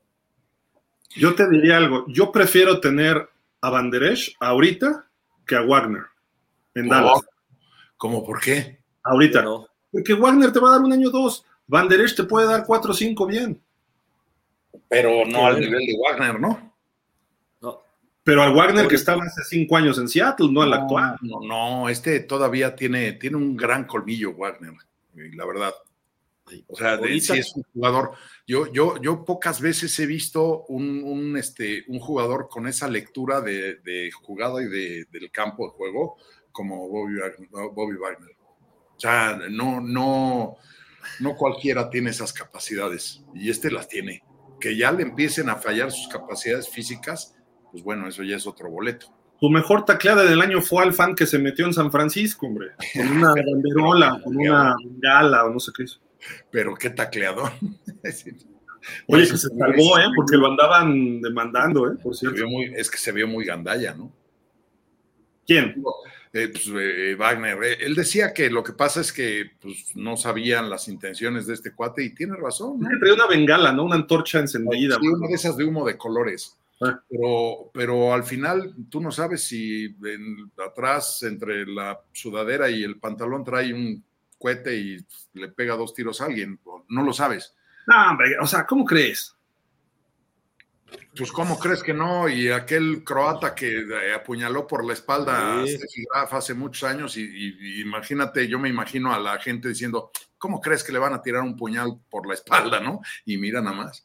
Yo 1.15 1.35
te 1.35 1.47
diría 1.47 1.77
algo, 1.77 2.07
yo 2.09 2.33
prefiero 2.33 2.81
tener 2.81 3.29
a 3.61 3.69
Banderesh 3.69 4.35
ahorita 4.41 5.07
que 5.47 5.57
a 5.57 5.61
Wagner 5.61 6.05
en 6.75 6.89
Dallas. 6.89 7.21
¿Cómo 7.99 8.25
por 8.25 8.41
qué? 8.41 8.79
Ahorita. 9.03 9.43
No. 9.43 9.69
Porque 9.93 10.15
Wagner 10.15 10.51
te 10.51 10.59
va 10.59 10.71
a 10.71 10.73
dar 10.73 10.81
un 10.81 10.95
año 10.95 11.09
o 11.09 11.11
dos. 11.11 11.45
Banderesh 11.67 12.17
te 12.17 12.25
puede 12.25 12.47
dar 12.47 12.65
cuatro 12.65 12.93
o 12.93 12.95
cinco 12.95 13.27
bien. 13.27 13.61
Pero 14.89 15.27
no 15.27 15.47
al 15.47 15.61
nivel 15.61 15.85
de 15.85 15.99
Wagner, 16.03 16.41
¿no? 16.41 16.73
No. 17.61 17.83
Pero 18.23 18.43
al 18.43 18.55
Wagner 18.55 18.89
que 18.89 18.95
estaba 18.95 19.23
hace 19.23 19.45
cinco 19.45 19.77
años 19.77 19.99
en 19.99 20.09
Seattle, 20.09 20.49
no, 20.51 20.63
al 20.63 20.73
actual. 20.73 21.19
No, 21.21 21.41
no, 21.43 21.91
este 21.91 22.21
todavía 22.21 22.75
tiene, 22.75 23.13
tiene 23.13 23.37
un 23.37 23.55
gran 23.55 23.85
colmillo, 23.85 24.33
Wagner, 24.33 24.73
la 25.13 25.45
verdad. 25.45 25.75
O 26.69 26.77
sea, 26.77 26.99
si 26.99 27.39
es 27.39 27.57
un 27.57 27.63
jugador. 27.73 28.13
Yo, 28.47 28.71
yo, 28.73 29.01
yo 29.01 29.25
pocas 29.25 29.61
veces 29.61 29.99
he 29.99 30.07
visto 30.07 30.65
un, 30.67 31.37
este, 31.37 31.85
un 31.89 31.99
jugador 31.99 32.49
con 32.51 32.67
esa 32.67 32.89
lectura 32.89 33.41
de, 33.41 34.11
jugada 34.13 34.63
y 34.63 34.67
de, 34.67 35.07
del 35.11 35.31
campo 35.31 35.67
de 35.67 35.73
juego 35.73 36.17
como 36.53 36.89
Bobby, 36.89 37.15
Bobby 37.51 37.97
Wagner. 37.97 38.37
O 38.97 39.01
sea, 39.01 39.39
no, 39.51 39.81
no, 39.81 40.57
no 41.21 41.37
cualquiera 41.37 41.91
tiene 41.91 42.11
esas 42.11 42.33
capacidades 42.33 43.25
y 43.35 43.51
este 43.51 43.71
las 43.71 43.89
tiene. 43.89 44.23
Que 44.61 44.77
ya 44.77 44.93
le 44.93 45.03
empiecen 45.03 45.49
a 45.49 45.57
fallar 45.57 45.91
sus 45.91 46.09
capacidades 46.09 46.69
físicas, 46.69 47.35
pues 47.73 47.83
bueno, 47.83 48.07
eso 48.07 48.23
ya 48.23 48.37
es 48.37 48.47
otro 48.47 48.71
boleto. 48.71 49.07
Tu 49.41 49.51
mejor 49.51 49.85
tacleada 49.85 50.23
del 50.25 50.41
año 50.41 50.61
fue 50.63 50.85
al 50.85 50.95
fan 50.95 51.15
que 51.15 51.27
se 51.27 51.39
metió 51.39 51.67
en 51.67 51.75
San 51.75 51.91
Francisco, 51.91 52.47
hombre. 52.47 52.69
Con 52.95 53.09
una 53.09 53.35
banderola, 53.53 54.21
con 54.23 54.37
una 54.37 54.77
gala 54.99 55.45
o 55.47 55.51
no 55.51 55.59
sé 55.59 55.73
qué 55.77 55.83
hizo 55.83 56.04
pero 56.51 56.75
qué 56.75 56.91
tacleador. 56.91 57.53
Oye, 59.09 59.23
que 59.23 59.37
se 59.37 59.49
salvó, 59.49 59.99
¿eh? 59.99 60.07
Porque 60.15 60.37
lo 60.37 60.49
andaban 60.49 61.21
demandando, 61.21 61.91
¿eh? 61.91 61.97
Por 62.03 62.15
cierto. 62.15 62.45
es 62.77 62.91
que 62.91 62.99
se 62.99 63.13
vio 63.13 63.27
muy 63.27 63.45
gandalla, 63.45 63.95
¿no? 63.95 64.13
¿Quién? 65.47 65.83
Eh, 66.33 66.49
pues, 66.49 66.69
eh, 66.75 67.15
Wagner. 67.15 67.63
Eh, 67.63 67.77
él 67.81 67.95
decía 67.95 68.33
que 68.33 68.51
lo 68.51 68.65
que 68.65 68.73
pasa 68.73 69.01
es 69.01 69.13
que 69.13 69.53
pues, 69.61 69.95
no 69.95 70.17
sabían 70.17 70.69
las 70.69 70.89
intenciones 70.89 71.47
de 71.47 71.55
este 71.55 71.73
cuate 71.73 72.03
y 72.05 72.15
tiene 72.15 72.35
razón. 72.37 72.81
¿no? 72.81 72.89
Traía 72.99 73.15
una 73.15 73.29
bengala, 73.29 73.73
¿no? 73.73 73.85
Una 73.85 73.95
antorcha 73.95 74.41
encendida. 74.41 74.99
Sí, 75.01 75.07
una 75.07 75.29
de 75.29 75.35
esas 75.35 75.57
de 75.57 75.65
humo 75.65 75.87
de 75.87 75.97
colores. 75.97 76.59
Ah. 76.81 77.01
Pero, 77.09 77.71
pero 77.73 78.13
al 78.13 78.25
final 78.25 78.75
tú 78.91 79.01
no 79.01 79.13
sabes 79.13 79.45
si 79.45 79.95
atrás, 80.67 81.23
entre 81.23 81.67
la 81.67 82.01
sudadera 82.13 82.69
y 82.69 82.83
el 82.83 82.99
pantalón, 82.99 83.45
trae 83.45 83.73
un 83.73 84.03
cohete 84.45 84.77
y 84.77 84.99
le 85.33 85.49
pega 85.49 85.75
dos 85.75 85.95
tiros 85.95 86.21
a 86.21 86.27
alguien. 86.27 86.61
No 86.89 87.03
lo 87.03 87.15
sabes. 87.15 87.55
No, 87.87 88.11
hombre, 88.11 88.37
o 88.39 88.47
sea, 88.47 88.67
¿cómo 88.67 88.85
crees? 88.85 89.35
Pues, 91.17 91.33
¿cómo 91.33 91.59
crees 91.59 91.83
que 91.83 91.95
no? 91.95 92.29
Y 92.29 92.49
aquel 92.51 93.03
croata 93.03 93.55
que 93.55 93.69
eh, 93.69 94.15
apuñaló 94.15 94.67
por 94.67 94.85
la 94.85 94.93
espalda 94.93 95.63
a 96.15 96.23
hace 96.23 96.53
muchos 96.53 96.85
años, 96.85 97.17
y, 97.17 97.81
imagínate, 97.81 98.47
yo 98.47 98.59
me 98.59 98.69
imagino 98.69 99.15
a 99.15 99.19
la 99.19 99.39
gente 99.39 99.69
diciendo, 99.69 100.11
¿cómo 100.37 100.61
crees 100.61 100.85
que 100.85 100.93
le 100.93 100.99
van 100.99 101.15
a 101.15 101.23
tirar 101.23 101.43
un 101.43 101.57
puñal 101.57 101.99
por 102.11 102.27
la 102.27 102.35
espalda, 102.35 102.81
no? 102.81 103.01
Y 103.25 103.39
mira 103.39 103.63
nada 103.63 103.77
más. 103.77 104.05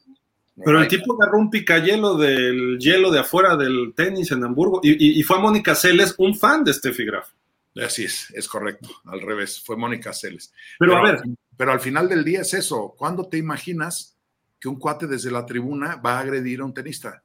Pero 0.64 0.80
el 0.80 0.88
tipo 0.88 1.14
agarró 1.14 1.38
un 1.38 1.50
picayelo 1.50 2.16
del 2.16 2.78
hielo 2.78 3.10
de 3.10 3.20
afuera 3.20 3.56
del 3.56 3.92
tenis 3.94 4.32
en 4.32 4.44
Hamburgo 4.44 4.80
y, 4.82 5.22
fue 5.22 5.36
a 5.36 5.40
Mónica 5.40 5.74
Celes, 5.74 6.14
un 6.18 6.36
fan 6.36 6.64
de 6.64 6.72
Steffi 6.72 7.04
Graf. 7.04 7.28
Así 7.76 8.04
es, 8.04 8.30
es 8.30 8.48
correcto, 8.48 8.88
al 9.04 9.20
revés, 9.20 9.60
fue 9.60 9.76
Mónica 9.76 10.12
Celes. 10.12 10.52
Pero, 10.78 10.96
a 10.96 11.02
ver. 11.02 11.22
Pero 11.56 11.72
al 11.72 11.80
final 11.80 12.08
del 12.08 12.24
día 12.24 12.40
es 12.40 12.54
eso, 12.54 12.94
¿cuándo 12.96 13.28
te 13.28 13.36
imaginas 13.36 14.16
que 14.58 14.68
un 14.68 14.78
cuate 14.78 15.06
desde 15.06 15.30
la 15.30 15.46
tribuna 15.46 15.96
va 15.96 16.18
a 16.18 16.20
agredir 16.20 16.60
a 16.60 16.64
un 16.64 16.74
tenista? 16.74 17.22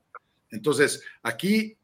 Entonces, 0.49 1.03
aquí 1.23 1.77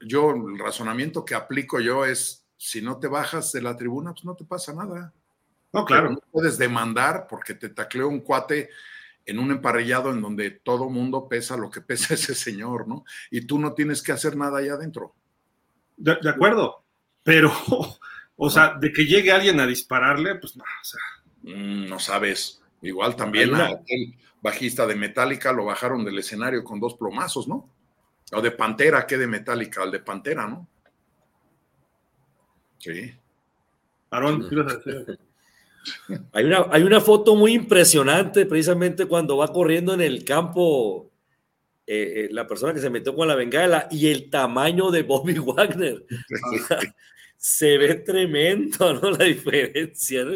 yo, 0.00 0.30
el 0.30 0.58
razonamiento 0.58 1.24
que 1.24 1.34
aplico 1.34 1.80
yo 1.80 2.04
es, 2.04 2.46
si 2.56 2.80
no 2.80 2.98
te 2.98 3.08
bajas 3.08 3.52
de 3.52 3.62
la 3.62 3.76
tribuna, 3.76 4.12
pues 4.12 4.24
no 4.24 4.34
te 4.34 4.44
pasa 4.44 4.72
nada. 4.72 5.12
No, 5.72 5.84
claro. 5.84 6.10
no 6.10 6.20
puedes 6.30 6.56
demandar 6.56 7.26
porque 7.28 7.54
te 7.54 7.68
tacleó 7.68 8.08
un 8.08 8.20
cuate 8.20 8.70
en 9.26 9.38
un 9.38 9.50
emparrillado 9.50 10.10
en 10.10 10.22
donde 10.22 10.50
todo 10.50 10.88
mundo 10.88 11.28
pesa 11.28 11.56
lo 11.56 11.70
que 11.70 11.80
pesa 11.82 12.14
ese 12.14 12.34
señor, 12.34 12.88
¿no? 12.88 13.04
Y 13.30 13.42
tú 13.42 13.58
no 13.58 13.74
tienes 13.74 14.02
que 14.02 14.12
hacer 14.12 14.36
nada 14.36 14.58
allá 14.58 14.74
adentro. 14.74 15.14
De, 15.96 16.12
acuerdo, 16.28 16.84
pero, 17.26 17.52
o 18.36 18.48
sea, 18.48 18.76
de 18.80 18.92
que 18.92 19.04
llegue 19.04 19.32
alguien 19.32 19.58
a 19.58 19.66
dispararle, 19.66 20.36
pues 20.36 20.56
no, 20.56 20.62
o 20.62 20.84
sea. 20.84 21.00
Mm, 21.42 21.88
no 21.88 21.98
sabes. 21.98 22.62
Igual 22.82 23.16
también 23.16 23.50
el 23.88 24.14
bajista 24.40 24.86
de 24.86 24.94
Metallica 24.94 25.52
lo 25.52 25.64
bajaron 25.64 26.04
del 26.04 26.18
escenario 26.18 26.62
con 26.62 26.78
dos 26.78 26.94
plomazos, 26.94 27.48
¿no? 27.48 27.68
O 28.32 28.40
de 28.40 28.52
Pantera, 28.52 29.06
¿qué 29.06 29.18
de 29.18 29.26
Metallica? 29.26 29.82
Al 29.82 29.90
de 29.90 29.98
Pantera, 29.98 30.46
¿no? 30.46 30.68
Sí. 32.78 33.12
Aarón, 34.10 34.48
hay 36.32 36.44
una, 36.44 36.66
hay 36.70 36.82
una 36.82 37.00
foto 37.00 37.34
muy 37.34 37.54
impresionante 37.54 38.46
precisamente 38.46 39.06
cuando 39.06 39.36
va 39.36 39.52
corriendo 39.52 39.94
en 39.94 40.00
el 40.00 40.24
campo 40.24 41.10
eh, 41.88 42.24
eh, 42.24 42.28
la 42.32 42.48
persona 42.48 42.74
que 42.74 42.80
se 42.80 42.90
metió 42.90 43.14
con 43.14 43.28
la 43.28 43.36
bengala 43.36 43.86
y 43.92 44.08
el 44.08 44.28
tamaño 44.28 44.90
de 44.90 45.02
Bobby 45.02 45.34
Wagner. 45.38 46.04
se 47.38 47.78
ve 47.78 47.94
tremendo, 47.96 48.94
¿no? 49.00 49.10
La 49.10 49.24
diferencia, 49.24 50.24
¿no? 50.24 50.32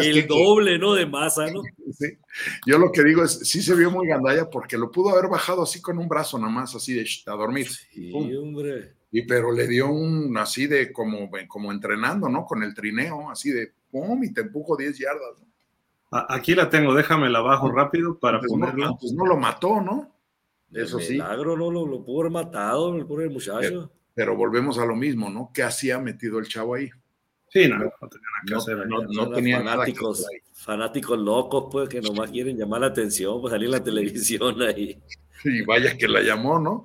el 0.00 0.26
doble, 0.26 0.78
¿no? 0.78 0.94
De 0.94 1.06
masa, 1.06 1.50
¿no? 1.50 1.62
Yo 2.66 2.78
lo 2.78 2.92
que 2.92 3.04
digo 3.04 3.24
es, 3.24 3.40
sí 3.40 3.62
se 3.62 3.74
vio 3.74 3.90
muy 3.90 4.06
gandalla 4.06 4.48
porque 4.48 4.78
lo 4.78 4.90
pudo 4.90 5.10
haber 5.10 5.28
bajado 5.28 5.62
así 5.62 5.80
con 5.80 5.98
un 5.98 6.08
brazo 6.08 6.38
nada 6.38 6.52
más, 6.52 6.74
así 6.74 6.94
de 6.94 7.06
a 7.26 7.32
dormir. 7.32 7.68
Sí, 7.68 8.12
hombre. 8.12 8.94
Y 9.10 9.22
pero 9.22 9.52
le 9.52 9.66
dio 9.66 9.88
un 9.88 10.36
así 10.36 10.66
de 10.66 10.92
como, 10.92 11.30
como 11.48 11.72
entrenando, 11.72 12.28
¿no? 12.28 12.44
Con 12.44 12.62
el 12.62 12.74
trineo, 12.74 13.30
así 13.30 13.50
de 13.50 13.72
pum, 13.90 14.22
y 14.22 14.32
te 14.32 14.42
empujo 14.42 14.76
10 14.76 14.98
yardas. 14.98 15.42
Aquí 16.10 16.54
la 16.54 16.70
tengo, 16.70 16.94
déjame 16.94 17.28
la 17.28 17.40
bajo 17.40 17.70
rápido 17.70 18.18
para 18.18 18.40
ponerla. 18.40 18.92
pues 18.98 19.12
no 19.12 19.26
lo 19.26 19.36
mató, 19.36 19.80
¿no? 19.80 20.14
Eso 20.72 21.00
sí. 21.00 21.14
Milagro, 21.14 21.56
no 21.56 21.70
lo, 21.70 21.86
lo, 21.86 22.04
pudo 22.04 22.20
haber 22.20 22.32
matado, 22.32 22.94
el 22.96 23.06
pobre 23.06 23.28
muchacho. 23.28 23.90
Pero, 24.18 24.34
volvemos 24.34 24.76
a 24.78 24.84
lo 24.84 24.96
mismo, 24.96 25.30
¿no? 25.30 25.52
¿Qué 25.54 25.62
hacía 25.62 26.00
metido 26.00 26.40
el 26.40 26.48
chavo 26.48 26.74
ahí? 26.74 26.90
Sí, 27.50 27.68
no, 27.68 27.78
no, 27.78 28.08
tenía 28.08 28.28
nada 28.42 28.44
que 28.44 28.54
hacer. 28.56 28.86
No, 28.88 29.30
tenía 29.30 29.58
fanáticos, 29.58 30.26
fanáticos 30.54 31.18
locos, 31.20 31.68
pues, 31.70 31.88
que 31.88 32.00
nomás 32.00 32.28
quieren 32.32 32.58
llamar 32.58 32.80
la 32.80 32.88
atención, 32.88 33.40
pues 33.40 33.52
salir 33.52 33.66
en 33.66 33.72
la 33.72 33.84
televisión 33.84 34.60
ahí. 34.60 35.00
Y 35.44 35.62
vaya 35.62 35.96
que 35.96 36.08
la 36.08 36.20
llamó, 36.20 36.58
¿no? 36.58 36.82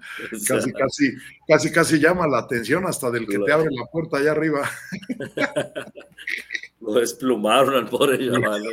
Casi, 0.48 0.72
casi, 0.74 1.14
casi, 1.48 1.72
casi 1.72 2.00
llama 2.00 2.28
la 2.28 2.38
atención 2.38 2.86
hasta 2.86 3.10
del 3.10 3.26
que 3.26 3.40
te 3.40 3.52
abre 3.52 3.70
la 3.72 3.86
puerta 3.92 4.18
allá 4.18 4.30
arriba. 4.30 4.70
Lo 6.82 6.94
desplumaron 6.94 7.74
al 7.74 7.90
pobre 7.90 8.20
llamado. 8.20 8.64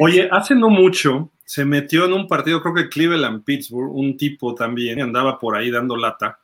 Oye, 0.00 0.26
hace 0.32 0.54
no 0.54 0.70
mucho 0.70 1.30
se 1.44 1.66
metió 1.66 2.06
en 2.06 2.14
un 2.14 2.26
partido, 2.26 2.62
creo 2.62 2.74
que 2.74 2.88
Cleveland, 2.88 3.44
Pittsburgh, 3.44 3.94
un 3.94 4.16
tipo 4.16 4.54
también, 4.54 5.02
andaba 5.02 5.38
por 5.38 5.54
ahí 5.54 5.70
dando 5.70 5.98
lata, 5.98 6.40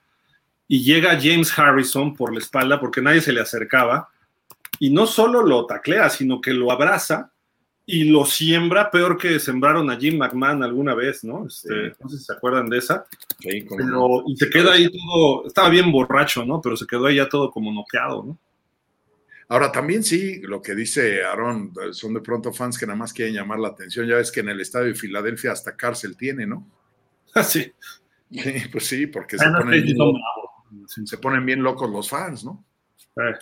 y 0.73 0.82
llega 0.82 1.20
James 1.20 1.53
Harrison 1.59 2.16
por 2.16 2.32
la 2.32 2.39
espalda 2.39 2.81
porque 2.81 3.03
nadie 3.03 3.20
se 3.20 3.31
le 3.31 3.43
acercaba, 3.43 4.09
y 4.78 4.89
no 4.89 5.07
solo 5.07 5.43
lo 5.43 5.66
taclea, 5.66 6.09
sino 6.09 6.40
que 6.40 6.55
lo 6.55 6.73
abraza 6.73 7.31
y 7.85 8.05
lo 8.05 8.24
siembra 8.24 8.90
peor 8.90 9.19
que 9.19 9.39
sembraron 9.39 9.90
a 9.90 9.99
Jim 9.99 10.16
McMahon 10.16 10.62
alguna 10.62 10.94
vez, 10.94 11.24
¿no? 11.24 11.47
Este, 11.47 11.93
No 12.01 12.09
sé 12.09 12.16
si 12.16 12.24
se 12.24 12.32
acuerdan 12.32 12.70
de 12.70 12.78
esa. 12.78 13.05
pero, 13.77 14.24
y 14.27 14.35
se 14.35 14.49
queda 14.49 14.73
ahí 14.73 14.90
todo, 14.90 15.47
estaba 15.47 15.69
bien 15.69 15.93
borracho, 15.93 16.43
¿no? 16.43 16.59
Pero 16.62 16.74
se 16.74 16.86
quedó 16.86 17.05
ahí 17.05 17.16
ya 17.16 17.28
todo 17.28 17.51
como 17.51 17.70
noqueado, 17.70 18.24
¿no? 18.24 18.39
Ahora, 19.49 19.70
también 19.70 20.03
sí, 20.03 20.40
lo 20.40 20.62
que 20.62 20.74
dice 20.74 21.23
Aaron, 21.23 21.74
son 21.90 22.15
de 22.15 22.20
pronto 22.23 22.51
fans 22.51 22.78
que 22.78 22.86
nada 22.86 22.97
más 22.97 23.12
quieren 23.12 23.35
llamar 23.35 23.59
la 23.59 23.69
atención. 23.69 24.07
Ya 24.07 24.16
ves 24.16 24.32
que 24.32 24.40
en 24.40 24.49
el 24.49 24.62
estadio 24.62 24.86
de 24.86 24.94
Filadelfia 24.94 25.53
hasta 25.53 25.77
cárcel 25.77 26.16
tiene, 26.16 26.47
¿no? 26.47 26.66
Ah, 27.35 27.43
sí. 27.43 27.70
pues 28.73 28.86
sí, 28.86 29.07
porque 29.07 29.36
se, 29.36 29.44
ponen 29.44 29.85
bien, 29.85 29.97
se, 30.86 31.19
ponen 31.19 31.44
bien, 31.44 31.62
locos 31.62 31.90
los 31.90 32.09
fans, 32.09 32.44
¿no? 32.44 32.65
Eh. 33.16 33.35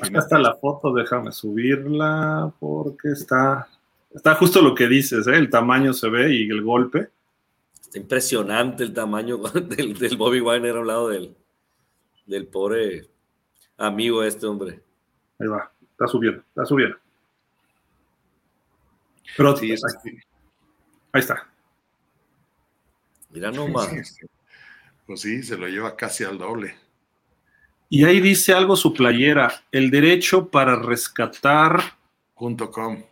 Acá 0.00 0.18
está 0.18 0.38
la 0.38 0.54
foto, 0.56 0.94
déjame 0.94 1.30
subirla 1.32 2.52
porque 2.58 3.10
está, 3.10 3.68
está 4.14 4.34
justo 4.34 4.62
lo 4.62 4.74
que 4.74 4.88
dices, 4.88 5.26
¿eh? 5.26 5.36
el 5.36 5.50
tamaño 5.50 5.92
se 5.92 6.08
ve 6.08 6.34
y 6.34 6.48
el 6.48 6.62
golpe. 6.62 7.10
Está 7.80 7.98
impresionante 7.98 8.82
el 8.84 8.92
tamaño 8.92 9.38
del, 9.38 10.16
Bobby 10.16 10.40
Wagner 10.40 10.76
a 10.76 10.80
un 10.80 10.86
lado 10.86 11.08
del, 11.08 11.36
del 12.26 12.46
pobre 12.46 13.08
amigo 13.76 14.22
este 14.22 14.46
hombre. 14.46 14.82
Ahí 15.38 15.46
va, 15.46 15.70
está 15.90 16.06
subiendo, 16.06 16.42
está 16.48 16.64
subiendo. 16.64 16.96
Pero 19.36 19.54
ahí, 19.56 19.74
está. 21.14 21.46
Mira 23.30 23.50
nomás. 23.52 24.18
Pues 25.08 25.22
sí, 25.22 25.42
se 25.42 25.58
lo 25.58 25.66
lleva 25.66 25.96
casi 25.96 26.22
al 26.22 26.38
doble. 26.38 26.76
Y 27.88 28.04
ahí 28.04 28.20
dice 28.20 28.52
algo 28.52 28.76
su 28.76 28.94
playera, 28.94 29.64
el 29.72 29.90
derecho 29.90 30.48
para 30.48 30.76
rescatar. 30.76 31.80
Punto 32.36 32.70
com. 32.70 33.02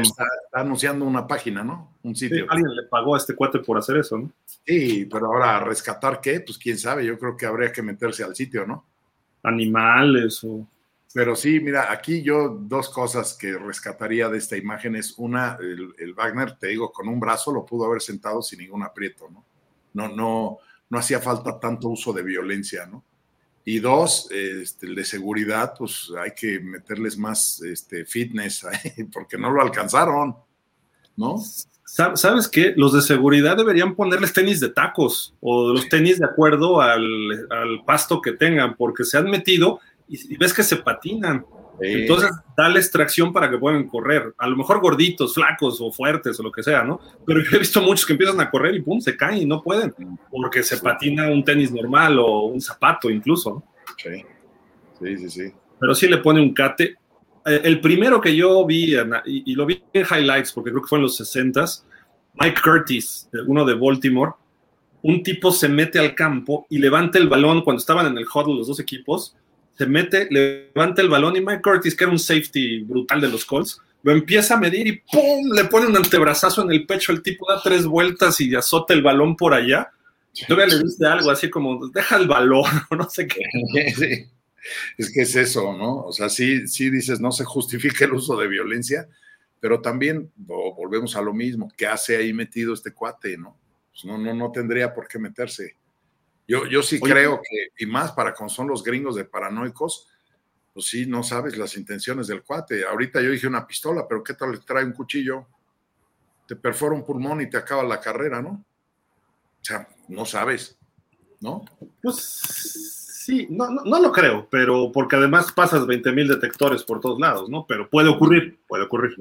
Está, 0.00 0.26
anunciando 0.52 1.04
una 1.04 1.26
página, 1.26 1.64
¿no? 1.64 1.96
Un 2.04 2.14
sitio. 2.14 2.46
alguien 2.48 2.76
le 2.76 2.84
pagó 2.84 3.16
a 3.16 3.18
este 3.18 3.34
cuate 3.34 3.58
por 3.58 3.78
hacer 3.78 3.96
eso, 3.96 4.18
¿no? 4.18 4.30
Sí, 4.64 5.08
pero 5.10 5.26
ahora, 5.26 5.58
¿rescatar 5.58 6.20
qué? 6.20 6.40
Pues 6.40 6.58
quién 6.58 6.78
sabe, 6.78 7.04
yo 7.04 7.18
creo 7.18 7.36
que 7.36 7.46
habría 7.46 7.72
que 7.72 7.82
meterse 7.82 8.22
al 8.22 8.36
sitio, 8.36 8.64
¿no? 8.64 8.84
animales 9.42 10.42
o... 10.44 10.66
Pero 11.14 11.34
sí, 11.34 11.58
mira, 11.58 11.90
aquí 11.90 12.22
yo 12.22 12.50
dos 12.50 12.90
cosas 12.90 13.32
que 13.32 13.56
rescataría 13.56 14.28
de 14.28 14.36
esta 14.36 14.58
imagen 14.58 14.94
es 14.94 15.14
una, 15.16 15.56
el, 15.58 16.12
Wagner, 16.12 16.58
te 16.58 16.68
digo, 16.68 16.92
con 16.92 17.08
un 17.08 17.18
brazo 17.18 17.50
lo 17.50 17.64
pudo 17.64 17.86
haber 17.86 18.02
sentado 18.02 18.42
sin 18.42 18.58
ningún 18.58 18.82
aprieto, 18.82 19.26
¿no? 19.30 19.42
No, 19.98 20.08
no, 20.08 20.58
no 20.88 20.98
hacía 20.98 21.18
falta 21.18 21.58
tanto 21.58 21.88
uso 21.88 22.12
de 22.12 22.22
violencia, 22.22 22.86
¿no? 22.86 23.04
Y 23.64 23.80
dos, 23.80 24.30
este, 24.30 24.86
el 24.86 24.94
de 24.94 25.04
seguridad, 25.04 25.74
pues 25.76 26.10
hay 26.18 26.30
que 26.30 26.60
meterles 26.60 27.18
más 27.18 27.60
este, 27.62 28.04
fitness, 28.04 28.64
porque 29.12 29.36
no 29.36 29.50
lo 29.50 29.60
alcanzaron, 29.60 30.36
¿no? 31.16 31.42
¿Sabes 31.84 32.48
qué? 32.48 32.74
Los 32.76 32.92
de 32.92 33.00
seguridad 33.00 33.56
deberían 33.56 33.94
ponerles 33.94 34.32
tenis 34.32 34.60
de 34.60 34.68
tacos 34.68 35.34
o 35.40 35.72
los 35.72 35.88
tenis 35.88 36.18
de 36.18 36.26
acuerdo 36.26 36.80
al, 36.82 37.82
pasto 37.86 38.20
que 38.20 38.32
tengan, 38.32 38.76
porque 38.76 39.04
se 39.04 39.16
han 39.16 39.30
metido 39.30 39.80
y, 40.06 40.36
ves 40.36 40.52
que 40.52 40.62
se 40.62 40.76
patinan. 40.76 41.44
Entonces, 41.80 42.30
dale 42.56 42.78
extracción 42.78 43.32
para 43.32 43.50
que 43.50 43.58
puedan 43.58 43.88
correr. 43.88 44.34
A 44.38 44.48
lo 44.48 44.56
mejor 44.56 44.80
gorditos, 44.80 45.34
flacos 45.34 45.80
o 45.80 45.92
fuertes 45.92 46.38
o 46.40 46.42
lo 46.42 46.50
que 46.50 46.62
sea, 46.62 46.82
¿no? 46.82 47.00
Pero 47.26 47.42
yo 47.42 47.56
he 47.56 47.58
visto 47.60 47.80
muchos 47.80 48.04
que 48.04 48.12
empiezan 48.14 48.40
a 48.40 48.50
correr 48.50 48.74
y 48.74 48.82
pum, 48.82 49.00
se 49.00 49.16
caen 49.16 49.42
y 49.42 49.46
no 49.46 49.62
pueden, 49.62 49.94
porque 50.30 50.62
se 50.62 50.78
patina 50.78 51.30
un 51.30 51.44
tenis 51.44 51.72
normal 51.72 52.18
o 52.18 52.46
un 52.46 52.60
zapato 52.60 53.10
incluso. 53.10 53.62
Sí, 53.96 54.24
sí, 55.00 55.18
sí. 55.18 55.30
sí. 55.30 55.52
Pero 55.78 55.94
sí 55.94 56.08
le 56.08 56.18
pone 56.18 56.40
un 56.40 56.52
cate 56.52 56.96
eh, 57.48 57.62
el 57.64 57.80
primero 57.80 58.20
que 58.20 58.34
yo 58.36 58.64
vi, 58.66 58.94
y, 59.24 59.54
lo 59.54 59.66
vi 59.66 59.82
en 59.92 60.04
highlights, 60.04 60.52
porque 60.52 60.70
creo 60.70 60.82
que 60.82 60.88
fue 60.88 60.98
en 60.98 61.02
los 61.04 61.16
60 61.16 61.64
Mike 62.40 62.60
Curtis, 62.62 63.28
uno 63.46 63.64
de 63.64 63.74
Baltimore, 63.74 64.32
un 65.02 65.22
tipo 65.22 65.50
se 65.50 65.68
mete 65.68 65.98
al 65.98 66.14
campo 66.14 66.66
y 66.68 66.78
levanta 66.78 67.18
el 67.18 67.28
balón 67.28 67.62
cuando 67.62 67.80
estaban 67.80 68.06
en 68.06 68.18
el 68.18 68.26
huddle 68.26 68.56
los 68.56 68.66
dos 68.66 68.80
equipos, 68.80 69.36
se 69.78 69.86
mete, 69.86 70.26
levanta 70.28 71.00
el 71.02 71.08
balón 71.08 71.36
y 71.36 71.40
Mike 71.40 71.62
Curtis, 71.62 71.94
que 71.94 72.02
era 72.02 72.12
un 72.12 72.18
safety 72.18 72.80
brutal 72.80 73.20
de 73.20 73.28
los 73.28 73.44
Colts, 73.44 73.80
lo 74.02 74.10
empieza 74.12 74.54
a 74.54 74.58
medir 74.58 74.88
y 74.88 74.92
¡pum! 75.12 75.52
le 75.54 75.64
pone 75.66 75.86
un 75.86 75.96
antebrazazo 75.96 76.62
en 76.62 76.72
el 76.72 76.84
pecho, 76.84 77.12
el 77.12 77.22
tipo 77.22 77.46
da 77.48 77.60
tres 77.62 77.86
vueltas 77.86 78.40
y 78.40 78.52
azota 78.56 78.92
el 78.92 79.02
balón 79.02 79.36
por 79.36 79.54
allá. 79.54 79.90
Todavía 80.48 80.74
le 80.74 80.82
dice 80.82 81.06
algo 81.06 81.30
así 81.30 81.48
como, 81.48 81.88
deja 81.88 82.16
el 82.16 82.26
balón, 82.26 82.64
no 82.90 83.08
sé 83.08 83.28
qué. 83.28 83.40
es 84.98 85.12
que 85.12 85.22
es 85.22 85.36
eso, 85.36 85.72
¿no? 85.72 85.98
O 85.98 86.12
sea, 86.12 86.28
sí, 86.28 86.66
sí 86.66 86.90
dices, 86.90 87.20
no 87.20 87.30
se 87.30 87.44
justifica 87.44 88.04
el 88.04 88.14
uso 88.14 88.36
de 88.36 88.48
violencia, 88.48 89.08
pero 89.60 89.80
también 89.80 90.32
volvemos 90.36 91.14
a 91.14 91.22
lo 91.22 91.32
mismo, 91.32 91.70
¿qué 91.76 91.86
hace 91.86 92.16
ahí 92.16 92.32
metido 92.32 92.74
este 92.74 92.92
cuate, 92.92 93.38
no? 93.38 93.56
Pues 93.92 94.04
no, 94.04 94.18
no, 94.18 94.34
no 94.34 94.50
tendría 94.50 94.92
por 94.92 95.06
qué 95.06 95.20
meterse. 95.20 95.76
Yo, 96.48 96.66
yo 96.66 96.82
sí 96.82 96.98
creo 96.98 97.40
que, 97.42 97.84
y 97.84 97.86
más 97.86 98.12
para 98.12 98.34
cuando 98.34 98.52
son 98.52 98.66
los 98.66 98.82
gringos 98.82 99.14
de 99.14 99.24
paranoicos, 99.24 100.08
pues 100.74 100.86
sí, 100.86 101.06
no 101.06 101.22
sabes 101.22 101.56
las 101.56 101.76
intenciones 101.76 102.26
del 102.26 102.42
cuate. 102.42 102.84
Ahorita 102.84 103.20
yo 103.20 103.30
dije 103.30 103.46
una 103.46 103.66
pistola, 103.66 104.06
pero 104.08 104.24
¿qué 104.24 104.34
tal 104.34 104.52
le 104.52 104.58
trae 104.58 104.84
un 104.84 104.92
cuchillo? 104.92 105.46
Te 106.46 106.56
perfora 106.56 106.94
un 106.94 107.04
pulmón 107.04 107.42
y 107.42 107.50
te 107.50 107.58
acaba 107.58 107.84
la 107.84 108.00
carrera, 108.00 108.40
¿no? 108.40 108.64
O 109.60 109.64
sea, 109.64 109.86
no 110.08 110.24
sabes, 110.24 110.78
¿no? 111.40 111.64
Pues 112.02 112.96
Sí, 113.28 113.46
no, 113.50 113.68
no, 113.68 114.00
lo 114.00 114.10
creo, 114.10 114.48
pero 114.50 114.90
porque 114.90 115.16
además 115.16 115.52
pasas 115.52 115.86
20 115.86 116.12
mil 116.12 116.26
detectores 116.26 116.82
por 116.82 116.98
todos 116.98 117.20
lados, 117.20 117.50
¿no? 117.50 117.66
Pero 117.68 117.90
puede 117.90 118.08
ocurrir, 118.08 118.58
puede 118.66 118.84
ocurrir. 118.84 119.16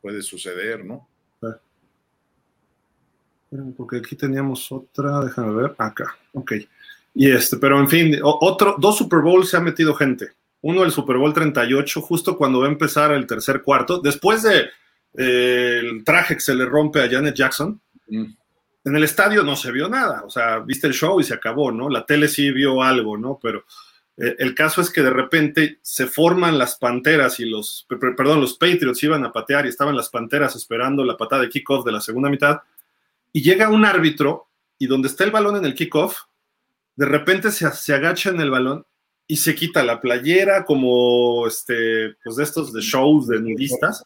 Puede 0.00 0.22
suceder, 0.22 0.86
¿no? 0.86 1.06
Porque 3.76 3.98
aquí 3.98 4.16
teníamos 4.16 4.70
otra, 4.72 5.20
déjame 5.20 5.54
ver, 5.54 5.74
acá, 5.78 6.16
ok. 6.32 6.52
Y 7.14 7.30
este, 7.30 7.58
pero 7.58 7.78
en 7.78 7.88
fin, 7.88 8.18
otro, 8.22 8.76
dos 8.78 8.96
Super 8.96 9.20
Bowls 9.20 9.50
se 9.50 9.56
ha 9.56 9.60
metido 9.60 9.94
gente. 9.94 10.32
Uno 10.62 10.84
el 10.84 10.92
Super 10.92 11.16
Bowl 11.16 11.34
38, 11.34 12.00
justo 12.00 12.36
cuando 12.38 12.60
va 12.60 12.66
a 12.66 12.70
empezar 12.70 13.12
el 13.12 13.26
tercer 13.26 13.62
cuarto, 13.62 13.98
después 13.98 14.42
de 14.42 14.70
eh, 15.18 15.80
el 15.82 16.04
traje 16.04 16.34
que 16.34 16.40
se 16.40 16.54
le 16.54 16.64
rompe 16.64 17.02
a 17.02 17.10
Janet 17.10 17.34
Jackson. 17.34 17.80
Mm. 18.08 18.24
En 18.84 18.96
el 18.96 19.04
estadio 19.04 19.42
no 19.42 19.54
se 19.54 19.70
vio 19.70 19.88
nada, 19.88 20.24
o 20.24 20.30
sea, 20.30 20.58
viste 20.58 20.86
el 20.86 20.94
show 20.94 21.20
y 21.20 21.24
se 21.24 21.34
acabó, 21.34 21.70
¿no? 21.70 21.88
La 21.88 22.04
tele 22.04 22.26
sí 22.28 22.50
vio 22.50 22.82
algo, 22.82 23.16
¿no? 23.16 23.38
Pero 23.40 23.64
eh, 24.16 24.34
el 24.38 24.54
caso 24.54 24.80
es 24.80 24.90
que 24.90 25.02
de 25.02 25.10
repente 25.10 25.78
se 25.82 26.06
forman 26.06 26.58
las 26.58 26.76
panteras 26.76 27.38
y 27.38 27.44
los, 27.44 27.86
perdón, 27.88 28.40
los 28.40 28.54
Patriots 28.54 29.02
iban 29.02 29.24
a 29.24 29.32
patear 29.32 29.66
y 29.66 29.68
estaban 29.68 29.94
las 29.94 30.08
panteras 30.08 30.56
esperando 30.56 31.04
la 31.04 31.16
patada 31.16 31.42
de 31.42 31.48
kickoff 31.48 31.84
de 31.84 31.92
la 31.92 32.00
segunda 32.00 32.30
mitad 32.30 32.60
y 33.32 33.42
llega 33.42 33.68
un 33.68 33.84
árbitro 33.84 34.48
y 34.78 34.86
donde 34.86 35.08
está 35.08 35.24
el 35.24 35.30
balón 35.30 35.56
en 35.56 35.64
el 35.64 35.74
kickoff, 35.74 36.18
de 36.96 37.06
repente 37.06 37.50
se, 37.50 37.70
se 37.72 37.94
agacha 37.94 38.30
en 38.30 38.40
el 38.40 38.50
balón 38.50 38.84
y 39.26 39.36
se 39.36 39.54
quita 39.54 39.82
la 39.82 40.00
playera 40.00 40.64
como 40.64 41.46
este, 41.46 42.14
pues 42.22 42.36
de 42.36 42.44
estos 42.44 42.72
de 42.72 42.80
shows 42.80 43.28
de 43.28 43.40
nudistas 43.40 44.02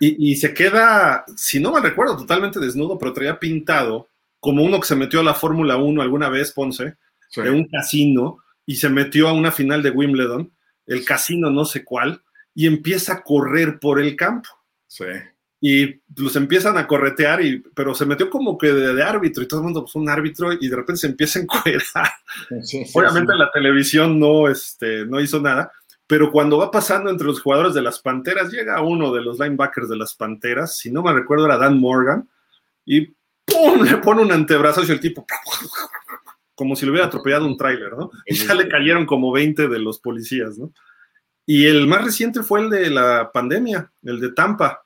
y, 0.00 0.32
y, 0.32 0.36
se 0.36 0.52
queda, 0.52 1.24
si 1.36 1.60
no 1.60 1.72
me 1.72 1.80
recuerdo, 1.80 2.16
totalmente 2.16 2.58
desnudo, 2.58 2.98
pero 2.98 3.12
traía 3.12 3.38
pintado 3.38 4.08
como 4.40 4.64
uno 4.64 4.80
que 4.80 4.86
se 4.86 4.96
metió 4.96 5.20
a 5.20 5.24
la 5.24 5.34
Fórmula 5.34 5.76
1 5.76 6.02
alguna 6.02 6.28
vez, 6.28 6.52
Ponce, 6.52 6.96
de 7.36 7.50
un 7.50 7.68
casino 7.68 8.38
y 8.64 8.76
se 8.76 8.88
metió 8.88 9.28
a 9.28 9.32
una 9.32 9.52
final 9.52 9.82
de 9.82 9.90
Wimbledon, 9.90 10.52
el 10.86 11.04
casino 11.04 11.50
no 11.50 11.64
sé 11.64 11.84
cuál, 11.84 12.22
y 12.54 12.66
empieza 12.66 13.14
a 13.14 13.22
correr 13.22 13.78
por 13.78 14.00
el 14.00 14.16
campo. 14.16 14.48
Sí. 14.86 15.04
Y 15.60 16.00
los 16.16 16.36
empiezan 16.36 16.76
a 16.76 16.86
corretear, 16.86 17.42
y, 17.42 17.60
pero 17.74 17.94
se 17.94 18.06
metió 18.06 18.28
como 18.28 18.58
que 18.58 18.72
de, 18.72 19.02
árbitro, 19.02 19.42
y 19.42 19.48
todo 19.48 19.60
el 19.60 19.64
mundo, 19.64 19.82
pues 19.82 19.94
un 19.94 20.08
árbitro, 20.08 20.52
y 20.52 20.68
de 20.68 20.76
repente 20.76 21.00
se 21.00 21.06
empieza 21.06 21.38
a 21.38 21.42
encuerar. 21.42 22.10
Obviamente 22.94 23.34
la 23.34 23.50
televisión 23.52 24.18
no, 24.20 24.48
este, 24.48 25.06
no 25.06 25.20
hizo 25.20 25.40
nada, 25.40 25.72
pero 26.06 26.30
cuando 26.30 26.58
va 26.58 26.70
pasando 26.70 27.10
entre 27.10 27.26
los 27.26 27.40
jugadores 27.40 27.74
de 27.74 27.82
las 27.82 28.00
Panteras, 28.00 28.52
llega 28.52 28.80
uno 28.80 29.12
de 29.12 29.22
los 29.22 29.38
linebackers 29.38 29.88
de 29.88 29.96
las 29.96 30.14
Panteras, 30.14 30.76
si 30.76 30.90
no 30.90 31.02
me 31.02 31.12
recuerdo 31.12 31.46
era 31.46 31.58
Dan 31.58 31.80
Morgan, 31.80 32.28
y 32.84 33.14
¡pum! 33.44 33.82
le 33.82 33.96
pone 33.98 34.22
un 34.22 34.32
antebrazo 34.32 34.84
y 34.84 34.90
el 34.90 35.00
tipo 35.00 35.26
como 36.56 36.74
si 36.74 36.86
le 36.86 36.90
hubiera 36.90 37.06
atropellado 37.06 37.46
un 37.46 37.56
tráiler, 37.56 37.92
¿no? 37.96 38.10
Y 38.24 38.34
ya 38.34 38.54
le 38.54 38.66
cayeron 38.66 39.04
como 39.06 39.30
20 39.30 39.68
de 39.68 39.78
los 39.78 40.00
policías, 40.00 40.58
¿no? 40.58 40.72
Y 41.44 41.66
el 41.66 41.86
más 41.86 42.02
reciente 42.02 42.42
fue 42.42 42.62
el 42.62 42.70
de 42.70 42.90
la 42.90 43.30
pandemia, 43.30 43.92
el 44.02 44.18
de 44.18 44.32
Tampa, 44.32 44.85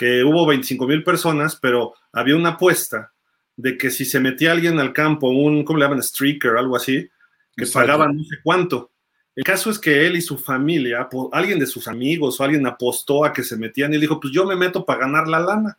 que 0.00 0.24
hubo 0.24 0.46
25 0.46 0.86
mil 0.86 1.04
personas, 1.04 1.56
pero 1.56 1.92
había 2.10 2.34
una 2.34 2.50
apuesta 2.50 3.12
de 3.54 3.76
que 3.76 3.90
si 3.90 4.06
se 4.06 4.18
metía 4.18 4.52
alguien 4.52 4.78
al 4.78 4.94
campo, 4.94 5.28
un, 5.28 5.62
¿cómo 5.62 5.78
le 5.78 5.84
llaman? 5.84 6.02
Streaker, 6.02 6.56
algo 6.56 6.74
así, 6.74 7.06
que 7.54 7.66
pagaban 7.66 8.16
no 8.16 8.24
sé 8.24 8.36
cuánto. 8.42 8.92
El 9.36 9.44
caso 9.44 9.68
es 9.68 9.78
que 9.78 10.06
él 10.06 10.16
y 10.16 10.22
su 10.22 10.38
familia, 10.38 11.06
alguien 11.32 11.58
de 11.58 11.66
sus 11.66 11.86
amigos 11.86 12.40
o 12.40 12.44
alguien 12.44 12.66
apostó 12.66 13.26
a 13.26 13.32
que 13.34 13.42
se 13.42 13.58
metían 13.58 13.92
y 13.92 13.96
él 13.96 14.00
dijo, 14.00 14.18
pues 14.18 14.32
yo 14.32 14.46
me 14.46 14.56
meto 14.56 14.86
para 14.86 15.00
ganar 15.00 15.28
la 15.28 15.40
lana 15.40 15.76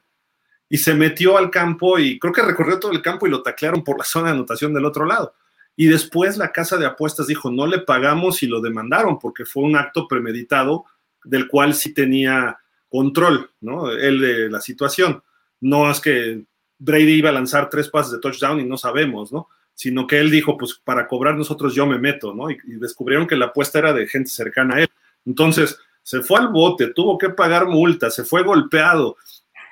y 0.70 0.78
se 0.78 0.94
metió 0.94 1.36
al 1.36 1.50
campo 1.50 1.98
y 1.98 2.20
creo 2.20 2.32
que 2.32 2.44
recorrió 2.44 2.80
todo 2.80 2.92
el 2.92 3.02
campo 3.02 3.26
y 3.26 3.32
lo 3.32 3.42
taclearon 3.42 3.84
por 3.84 3.98
la 3.98 4.04
zona 4.04 4.28
de 4.28 4.34
anotación 4.34 4.72
del 4.72 4.86
otro 4.86 5.08
lado. 5.08 5.34
Y 5.76 5.88
después 5.88 6.38
la 6.38 6.52
casa 6.52 6.78
de 6.78 6.86
apuestas 6.86 7.26
dijo, 7.26 7.50
no 7.50 7.66
le 7.66 7.80
pagamos 7.80 8.44
y 8.44 8.46
lo 8.46 8.62
demandaron 8.62 9.18
porque 9.18 9.46
fue 9.46 9.64
un 9.64 9.78
acto 9.78 10.08
premeditado 10.08 10.86
del 11.24 11.48
cual 11.48 11.74
sí 11.74 11.92
tenía 11.92 12.60
control, 12.92 13.50
¿no? 13.62 13.90
Él 13.92 14.20
de 14.20 14.50
la 14.50 14.62
situación. 14.62 15.24
No 15.62 15.90
es 15.90 16.00
que 16.00 16.44
Brady 16.78 17.14
iba 17.14 17.30
a 17.30 17.34
lanzar 17.34 17.70
tres 17.70 17.90
pases 17.90 18.12
de 18.12 18.20
touchdown 18.20 18.60
y 18.60 18.66
no 18.66 18.78
sabemos, 18.78 19.32
¿no? 19.32 19.48
Sino 19.74 20.06
que 20.06 20.20
él 20.20 20.30
dijo, 20.30 20.58
pues 20.58 20.80
para 20.84 21.08
cobrar 21.08 21.36
nosotros 21.36 21.74
yo 21.74 21.88
me 21.88 21.98
meto, 21.98 22.34
¿no? 22.34 22.52
Y, 22.52 22.58
y 22.68 22.74
descubrieron 22.74 23.26
que 23.26 23.36
la 23.36 23.48
apuesta 23.48 23.80
era 23.80 23.94
de 23.94 24.08
gente 24.08 24.30
cercana 24.30 24.76
a 24.76 24.82
él. 24.82 24.90
Entonces, 25.26 25.80
se 26.04 26.22
fue 26.22 26.40
al 26.40 26.50
bote, 26.50 26.94
tuvo 26.94 27.18
que 27.18 27.30
pagar 27.30 27.68
multa, 27.68 28.10
se 28.10 28.26
fue 28.26 28.44
golpeado, 28.44 29.18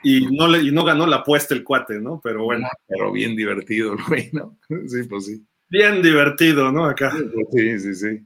y 0.04 0.26
no, 0.36 0.48
le, 0.48 0.62
y 0.62 0.72
no 0.72 0.84
ganó 0.84 1.06
la 1.06 1.18
apuesta 1.18 1.54
el 1.54 1.64
cuate, 1.64 2.00
¿no? 2.00 2.22
Pero 2.24 2.46
bueno. 2.46 2.68
Pero 2.88 3.12
bien 3.12 3.36
divertido, 3.36 3.96
güey, 4.08 4.30
¿no? 4.32 4.58
Sí, 4.88 5.04
pues 5.10 5.26
sí. 5.26 5.46
Bien 5.70 6.02
divertido, 6.02 6.72
¿no? 6.72 6.86
Acá. 6.86 7.14
Sí, 7.52 7.80
sí, 7.80 7.96
sí. 7.96 8.26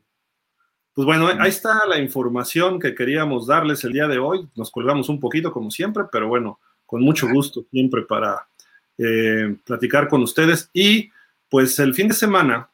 Pues 0.94 1.08
bueno, 1.08 1.28
ahí 1.40 1.50
está 1.50 1.88
la 1.88 1.98
información 1.98 2.80
que 2.80 2.94
queríamos 2.94 3.48
darles 3.48 3.84
el 3.84 3.94
día 3.94 4.08
de 4.08 4.20
hoy. 4.20 4.48
Nos 4.56 4.70
colgamos 4.70 5.10
un 5.10 5.20
poquito 5.20 5.52
como 5.52 5.72
siempre, 5.72 6.04
pero 6.12 6.28
bueno, 6.28 6.60
con 6.86 7.02
mucho 7.02 7.28
gusto 7.28 7.66
siempre 7.72 8.04
para 8.04 8.48
eh, 9.00 9.56
platicar 9.66 10.08
con 10.08 10.22
ustedes. 10.22 10.70
Y 10.72 11.10
pues 11.50 11.80
el 11.80 11.96
fin 11.96 12.10
de 12.10 12.14
semana, 12.14 12.70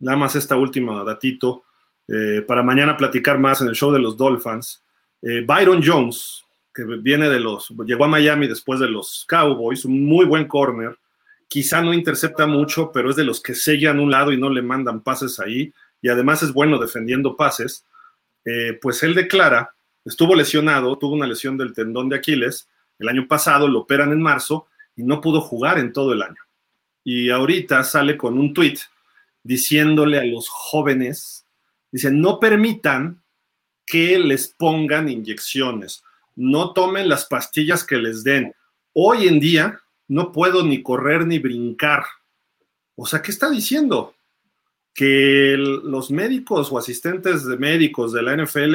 nada 0.00 0.18
más 0.18 0.36
esta 0.36 0.56
última 0.56 1.02
datito, 1.02 1.64
eh, 2.06 2.42
para 2.46 2.62
mañana 2.62 2.96
platicar 2.96 3.38
más 3.38 3.62
en 3.62 3.68
el 3.68 3.74
show 3.74 3.90
de 3.90 4.00
los 4.00 4.18
Dolphins. 4.18 4.82
Eh, 5.22 5.42
Byron 5.46 5.80
Jones, 5.82 6.44
que 6.74 6.84
viene 6.84 7.30
de 7.30 7.40
los, 7.40 7.72
llegó 7.86 8.04
a 8.04 8.08
Miami 8.08 8.48
después 8.48 8.80
de 8.80 8.88
los 8.88 9.24
Cowboys, 9.26 9.86
un 9.86 10.04
muy 10.04 10.26
buen 10.26 10.46
corner, 10.46 10.98
quizá 11.48 11.80
no 11.80 11.94
intercepta 11.94 12.46
mucho, 12.46 12.90
pero 12.92 13.10
es 13.10 13.16
de 13.16 13.24
los 13.24 13.40
que 13.40 13.54
sellan 13.54 13.98
un 13.98 14.10
lado 14.10 14.30
y 14.30 14.36
no 14.36 14.50
le 14.50 14.60
mandan 14.60 15.02
pases 15.02 15.40
ahí, 15.40 15.72
y 16.02 16.08
además 16.08 16.42
es 16.42 16.52
bueno 16.52 16.78
defendiendo 16.78 17.36
pases, 17.36 17.84
eh, 18.44 18.78
pues 18.80 19.02
él 19.02 19.14
declara, 19.14 19.74
estuvo 20.04 20.34
lesionado, 20.34 20.96
tuvo 20.98 21.14
una 21.14 21.26
lesión 21.26 21.56
del 21.58 21.72
tendón 21.72 22.08
de 22.08 22.16
Aquiles, 22.16 22.68
el 22.98 23.08
año 23.08 23.26
pasado 23.28 23.68
lo 23.68 23.80
operan 23.80 24.12
en 24.12 24.22
marzo 24.22 24.66
y 24.96 25.02
no 25.02 25.20
pudo 25.20 25.40
jugar 25.40 25.78
en 25.78 25.92
todo 25.92 26.12
el 26.12 26.22
año. 26.22 26.42
Y 27.04 27.30
ahorita 27.30 27.82
sale 27.84 28.16
con 28.16 28.38
un 28.38 28.52
tweet 28.52 28.78
diciéndole 29.42 30.18
a 30.18 30.24
los 30.24 30.48
jóvenes, 30.48 31.46
dice, 31.90 32.10
no 32.10 32.38
permitan 32.38 33.22
que 33.86 34.18
les 34.18 34.48
pongan 34.48 35.08
inyecciones 35.08 36.04
no 36.40 36.72
tomen 36.72 37.06
las 37.08 37.26
pastillas 37.26 37.84
que 37.84 37.96
les 37.96 38.24
den. 38.24 38.54
Hoy 38.94 39.28
en 39.28 39.40
día 39.40 39.80
no 40.08 40.32
puedo 40.32 40.64
ni 40.64 40.82
correr 40.82 41.26
ni 41.26 41.38
brincar. 41.38 42.04
O 42.96 43.04
sea, 43.04 43.20
¿qué 43.20 43.30
está 43.30 43.50
diciendo? 43.50 44.14
Que 44.94 45.56
los 45.56 46.10
médicos 46.10 46.70
o 46.72 46.78
asistentes 46.78 47.46
de 47.46 47.56
médicos 47.56 48.12
de 48.12 48.22
la 48.22 48.36
NFL 48.36 48.74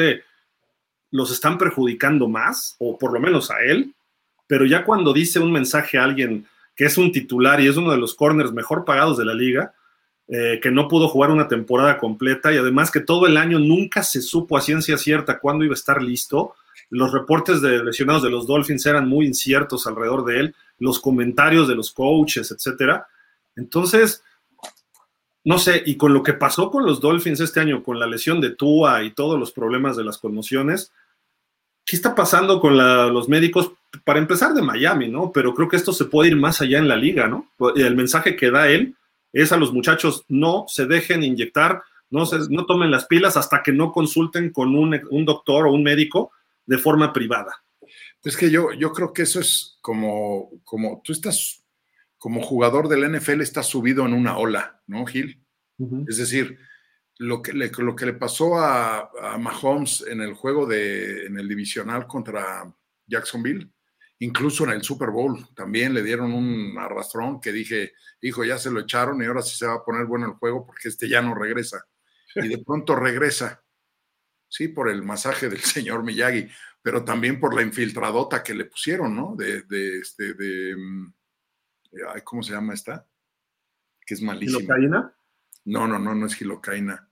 los 1.11 1.31
están 1.31 1.57
perjudicando 1.57 2.27
más, 2.27 2.75
o 2.79 2.97
por 2.97 3.13
lo 3.13 3.19
menos 3.19 3.51
a 3.51 3.61
él, 3.63 3.93
pero 4.47 4.65
ya 4.65 4.83
cuando 4.83 5.13
dice 5.13 5.39
un 5.39 5.51
mensaje 5.51 5.97
a 5.97 6.03
alguien 6.03 6.45
que 6.75 6.85
es 6.85 6.97
un 6.97 7.11
titular 7.11 7.61
y 7.61 7.67
es 7.67 7.77
uno 7.77 7.91
de 7.91 7.97
los 7.97 8.15
corners 8.15 8.51
mejor 8.51 8.85
pagados 8.85 9.17
de 9.17 9.25
la 9.25 9.33
liga, 9.33 9.73
eh, 10.27 10.59
que 10.61 10.71
no 10.71 10.87
pudo 10.87 11.07
jugar 11.07 11.31
una 11.31 11.47
temporada 11.47 11.97
completa 11.97 12.51
y 12.51 12.57
además 12.57 12.91
que 12.91 12.99
todo 12.99 13.27
el 13.27 13.37
año 13.37 13.59
nunca 13.59 14.03
se 14.03 14.21
supo 14.21 14.57
a 14.57 14.61
ciencia 14.61 14.97
cierta 14.97 15.39
cuándo 15.39 15.63
iba 15.63 15.73
a 15.73 15.77
estar 15.77 16.01
listo, 16.01 16.55
los 16.89 17.11
reportes 17.13 17.61
de 17.61 17.83
lesionados 17.83 18.23
de 18.23 18.29
los 18.29 18.47
Dolphins 18.47 18.85
eran 18.85 19.07
muy 19.07 19.25
inciertos 19.25 19.87
alrededor 19.87 20.25
de 20.25 20.39
él, 20.39 20.55
los 20.79 20.99
comentarios 20.99 21.67
de 21.67 21.75
los 21.75 21.91
coaches, 21.91 22.51
etcétera. 22.51 23.07
Entonces, 23.55 24.23
no 25.45 25.59
sé, 25.59 25.83
y 25.85 25.95
con 25.95 26.13
lo 26.13 26.23
que 26.23 26.33
pasó 26.33 26.71
con 26.71 26.85
los 26.85 26.99
Dolphins 26.99 27.39
este 27.39 27.59
año, 27.59 27.83
con 27.83 27.99
la 27.99 28.07
lesión 28.07 28.41
de 28.41 28.49
Tua 28.49 29.03
y 29.03 29.11
todos 29.11 29.39
los 29.39 29.51
problemas 29.51 29.95
de 29.95 30.03
las 30.03 30.17
conmociones, 30.17 30.91
¿qué 31.85 31.95
está 31.95 32.15
pasando 32.15 32.59
con 32.59 32.75
los 32.77 33.29
médicos? 33.29 33.71
Para 34.03 34.19
empezar 34.19 34.53
de 34.53 34.63
Miami, 34.63 35.07
¿no? 35.07 35.31
Pero 35.31 35.53
creo 35.53 35.69
que 35.69 35.77
esto 35.77 35.93
se 35.93 36.05
puede 36.05 36.31
ir 36.31 36.35
más 36.35 36.61
allá 36.61 36.79
en 36.79 36.87
la 36.87 36.97
liga, 36.97 37.27
¿no? 37.27 37.47
El 37.75 37.95
mensaje 37.95 38.35
que 38.35 38.49
da 38.49 38.67
él 38.67 38.95
es 39.31 39.51
a 39.51 39.57
los 39.57 39.71
muchachos, 39.71 40.25
no 40.29 40.65
se 40.67 40.87
dejen 40.87 41.23
inyectar, 41.23 41.83
no, 42.09 42.25
se, 42.25 42.37
no 42.49 42.65
tomen 42.65 42.89
las 42.89 43.05
pilas 43.05 43.37
hasta 43.37 43.61
que 43.61 43.71
no 43.71 43.91
consulten 43.91 44.51
con 44.51 44.75
un, 44.75 44.99
un 45.11 45.25
doctor 45.25 45.67
o 45.67 45.73
un 45.73 45.83
médico 45.83 46.31
de 46.65 46.79
forma 46.79 47.13
privada. 47.13 47.61
Es 48.23 48.35
que 48.35 48.49
yo, 48.49 48.73
yo 48.73 48.91
creo 48.91 49.13
que 49.13 49.21
eso 49.21 49.39
es 49.39 49.77
como, 49.81 50.49
como 50.63 51.01
tú 51.03 51.11
estás, 51.11 51.61
como 52.25 52.41
jugador 52.41 52.87
del 52.87 53.07
NFL, 53.15 53.41
estás 53.41 53.67
subido 53.67 54.03
en 54.03 54.11
una 54.11 54.35
ola, 54.39 54.81
¿no, 54.87 55.05
Gil? 55.05 55.45
Es 56.07 56.17
decir, 56.17 56.57
lo 57.19 57.39
que 57.43 57.53
le, 57.53 57.69
lo 57.77 57.95
que 57.95 58.07
le 58.07 58.13
pasó 58.13 58.57
a, 58.57 59.37
Mahomes 59.37 60.03
en 60.07 60.21
el 60.21 60.33
juego 60.33 60.65
de, 60.65 61.27
en 61.27 61.37
el 61.37 61.47
divisional 61.47 62.07
contra 62.07 62.75
Jacksonville, 63.05 63.71
incluso 64.17 64.63
en 64.63 64.71
el 64.71 64.81
Super 64.81 65.11
Bowl, 65.11 65.37
también 65.55 65.93
le 65.93 66.01
dieron 66.01 66.33
un 66.33 66.75
arrastrón 66.79 67.39
que 67.39 67.51
dije, 67.51 67.93
hijo, 68.21 68.43
ya 68.43 68.57
se 68.57 68.71
lo 68.71 68.79
echaron 68.79 69.21
y 69.21 69.25
ahora 69.27 69.43
sí 69.43 69.55
se 69.55 69.67
va 69.67 69.75
a 69.75 69.85
poner 69.85 70.07
bueno 70.07 70.25
el 70.25 70.33
juego 70.33 70.65
porque 70.65 70.89
este 70.89 71.07
ya 71.07 71.21
no 71.21 71.35
regresa. 71.35 71.85
Y 72.37 72.47
de 72.47 72.57
pronto 72.57 72.95
regresa 72.95 73.63
sí, 74.49 74.69
por 74.69 74.89
el 74.89 75.03
masaje 75.03 75.47
del 75.47 75.59
señor 75.61 76.03
Miyagi, 76.03 76.47
pero 76.81 77.05
también 77.05 77.39
por 77.39 77.53
la 77.53 77.61
infiltradota 77.61 78.41
que 78.41 78.55
le 78.55 78.65
pusieron, 78.65 79.15
¿no? 79.15 79.35
De, 79.37 79.61
de 79.61 79.99
este, 79.99 80.33
de, 80.33 80.75
mm, 80.75 81.13
¿cómo 82.23 82.43
se 82.43 82.53
llama 82.53 82.73
esta? 82.73 83.07
Que 84.05 84.13
es 84.13 84.21
malísima. 84.21 84.59
¿Gilocaína? 84.59 85.15
No, 85.65 85.87
no, 85.87 85.99
no, 85.99 86.13
no 86.13 86.25
es 86.25 86.35
gilocaína. 86.35 87.09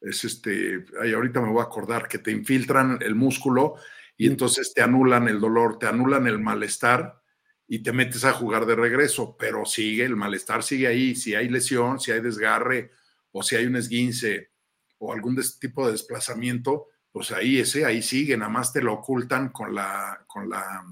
Es 0.00 0.24
este, 0.24 0.84
ay, 1.00 1.12
ahorita 1.12 1.40
me 1.40 1.50
voy 1.50 1.60
a 1.60 1.64
acordar 1.64 2.08
que 2.08 2.18
te 2.18 2.30
infiltran 2.30 2.98
el 3.02 3.14
músculo 3.14 3.76
y 4.16 4.26
entonces 4.26 4.72
te 4.74 4.82
anulan 4.82 5.28
el 5.28 5.40
dolor, 5.40 5.78
te 5.78 5.86
anulan 5.86 6.26
el 6.26 6.38
malestar 6.40 7.22
y 7.66 7.82
te 7.82 7.92
metes 7.92 8.24
a 8.24 8.32
jugar 8.32 8.66
de 8.66 8.74
regreso, 8.74 9.36
pero 9.38 9.64
sigue, 9.64 10.04
el 10.04 10.16
malestar 10.16 10.62
sigue 10.62 10.88
ahí. 10.88 11.14
Si 11.14 11.34
hay 11.34 11.48
lesión, 11.48 12.00
si 12.00 12.12
hay 12.12 12.20
desgarre 12.20 12.90
o 13.32 13.42
si 13.42 13.56
hay 13.56 13.66
un 13.66 13.76
esguince 13.76 14.50
o 14.98 15.12
algún 15.12 15.40
tipo 15.58 15.86
de 15.86 15.92
desplazamiento, 15.92 16.88
pues 17.12 17.32
ahí 17.32 17.58
ese, 17.58 17.84
ahí 17.84 18.02
sigue, 18.02 18.36
nada 18.36 18.50
más 18.50 18.72
te 18.72 18.82
lo 18.82 18.94
ocultan 18.94 19.50
con 19.50 19.74
la, 19.74 20.24
con 20.26 20.48
la, 20.48 20.84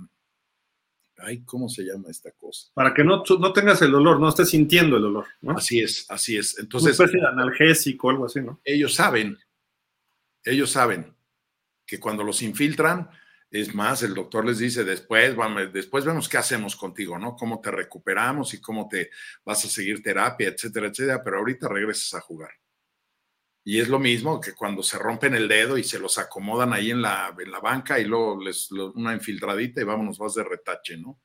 ay, 1.19 1.43
¿cómo 1.45 1.69
se 1.69 1.85
llama 1.85 2.09
esta 2.11 2.31
cosa? 2.33 2.69
Para 2.75 2.95
que 2.95 3.05
no, 3.05 3.23
no 3.41 3.53
tengas 3.53 3.83
el 3.83 3.91
dolor, 3.91 4.21
no 4.21 4.29
estés 4.29 4.51
sintiendo 4.51 4.97
el 4.97 5.03
dolor, 5.03 5.27
¿no? 5.41 5.53
Así 5.53 5.81
es, 5.81 6.07
así 6.09 6.37
es. 6.37 6.59
Entonces, 6.59 6.99
analgésico, 7.01 8.11
algo 8.11 8.27
así, 8.27 8.41
¿no? 8.41 8.61
ellos 8.65 8.95
saben, 8.95 9.39
ellos 10.45 10.71
saben 10.71 11.15
que 11.87 11.99
cuando 11.99 12.23
los 12.23 12.43
infiltran, 12.43 13.11
es 13.51 13.75
más, 13.75 14.03
el 14.03 14.15
doctor 14.15 14.45
les 14.45 14.59
dice, 14.59 14.85
después, 14.85 15.35
vamos, 15.35 15.73
después 15.73 16.05
vemos 16.05 16.29
qué 16.29 16.37
hacemos 16.37 16.77
contigo, 16.77 17.19
¿no? 17.19 17.35
Cómo 17.35 17.61
te 17.61 17.71
recuperamos 17.71 18.53
y 18.53 18.61
cómo 18.61 18.89
te 18.89 19.11
vas 19.45 19.65
a 19.65 19.69
seguir 19.69 20.03
terapia, 20.03 20.49
etcétera, 20.49 20.89
etcétera, 20.89 21.23
pero 21.25 21.39
ahorita 21.39 21.67
regresas 21.69 22.15
a 22.15 22.21
jugar. 22.21 22.51
Y 23.71 23.81
es 23.81 23.89
lo 23.89 23.99
mismo 23.99 24.41
que 24.41 24.55
cuando 24.55 24.83
se 24.83 24.97
rompen 24.99 25.35
el 25.35 25.47
dedo 25.47 25.77
y 25.77 25.85
se 25.85 25.99
los 25.99 26.17
acomodan 26.17 26.73
ahí 26.73 26.91
en 26.91 27.03
la, 27.03 27.35
en 27.39 27.51
la 27.51 27.61
banca 27.61 27.99
y 28.01 28.07
luego 28.07 28.43
les 28.43 28.71
lo- 28.71 28.93
una 28.93 29.13
infiltradita 29.13 29.83
y 29.83 29.85
vámonos, 29.85 30.17
vas 30.17 30.35
de 30.37 30.43
retache, 30.45 30.97
¿no? 30.97 31.19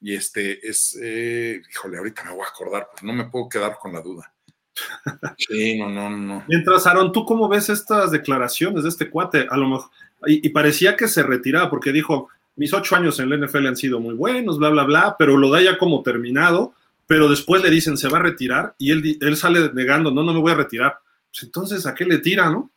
Y 0.00 0.14
este 0.14 0.64
es, 0.64 0.96
eh, 1.02 1.60
híjole, 1.68 1.98
ahorita 1.98 2.22
me 2.22 2.30
voy 2.30 2.44
a 2.44 2.48
acordar, 2.50 2.88
pues 2.92 3.02
no 3.02 3.12
me 3.12 3.24
puedo 3.24 3.48
quedar 3.48 3.76
con 3.80 3.92
la 3.92 4.00
duda. 4.00 4.32
Sí, 5.38 5.76
no, 5.78 5.88
no, 5.88 6.08
no. 6.10 6.44
Mientras, 6.46 6.86
Aaron, 6.86 7.10
¿tú 7.12 7.24
cómo 7.24 7.48
ves 7.48 7.68
estas 7.68 8.12
declaraciones 8.12 8.84
de 8.84 8.88
este 8.88 9.10
cuate? 9.10 9.46
A 9.50 9.56
lo 9.56 9.68
mejor, 9.68 9.90
y, 10.26 10.46
y 10.46 10.50
parecía 10.50 10.96
que 10.96 11.08
se 11.08 11.24
retiraba 11.24 11.68
porque 11.68 11.90
dijo, 11.92 12.28
mis 12.56 12.72
ocho 12.72 12.94
años 12.94 13.18
en 13.18 13.28
la 13.30 13.36
NFL 13.36 13.66
han 13.66 13.76
sido 13.76 13.98
muy 13.98 14.14
buenos, 14.14 14.58
bla, 14.58 14.68
bla, 14.70 14.84
bla, 14.84 15.16
pero 15.18 15.36
lo 15.36 15.50
da 15.50 15.60
ya 15.60 15.78
como 15.78 16.02
terminado, 16.04 16.74
pero 17.08 17.28
después 17.28 17.60
le 17.62 17.70
dicen, 17.70 17.96
se 17.96 18.08
va 18.08 18.18
a 18.18 18.22
retirar, 18.22 18.76
y 18.78 18.92
él, 18.92 19.18
él 19.20 19.36
sale 19.36 19.72
negando, 19.74 20.12
no, 20.12 20.22
no 20.22 20.32
me 20.32 20.40
voy 20.40 20.52
a 20.52 20.56
retirar. 20.56 21.00
Pues 21.32 21.42
entonces, 21.44 21.86
¿a 21.86 21.94
qué 21.94 22.04
le 22.04 22.18
tira, 22.18 22.50
no? 22.50 22.70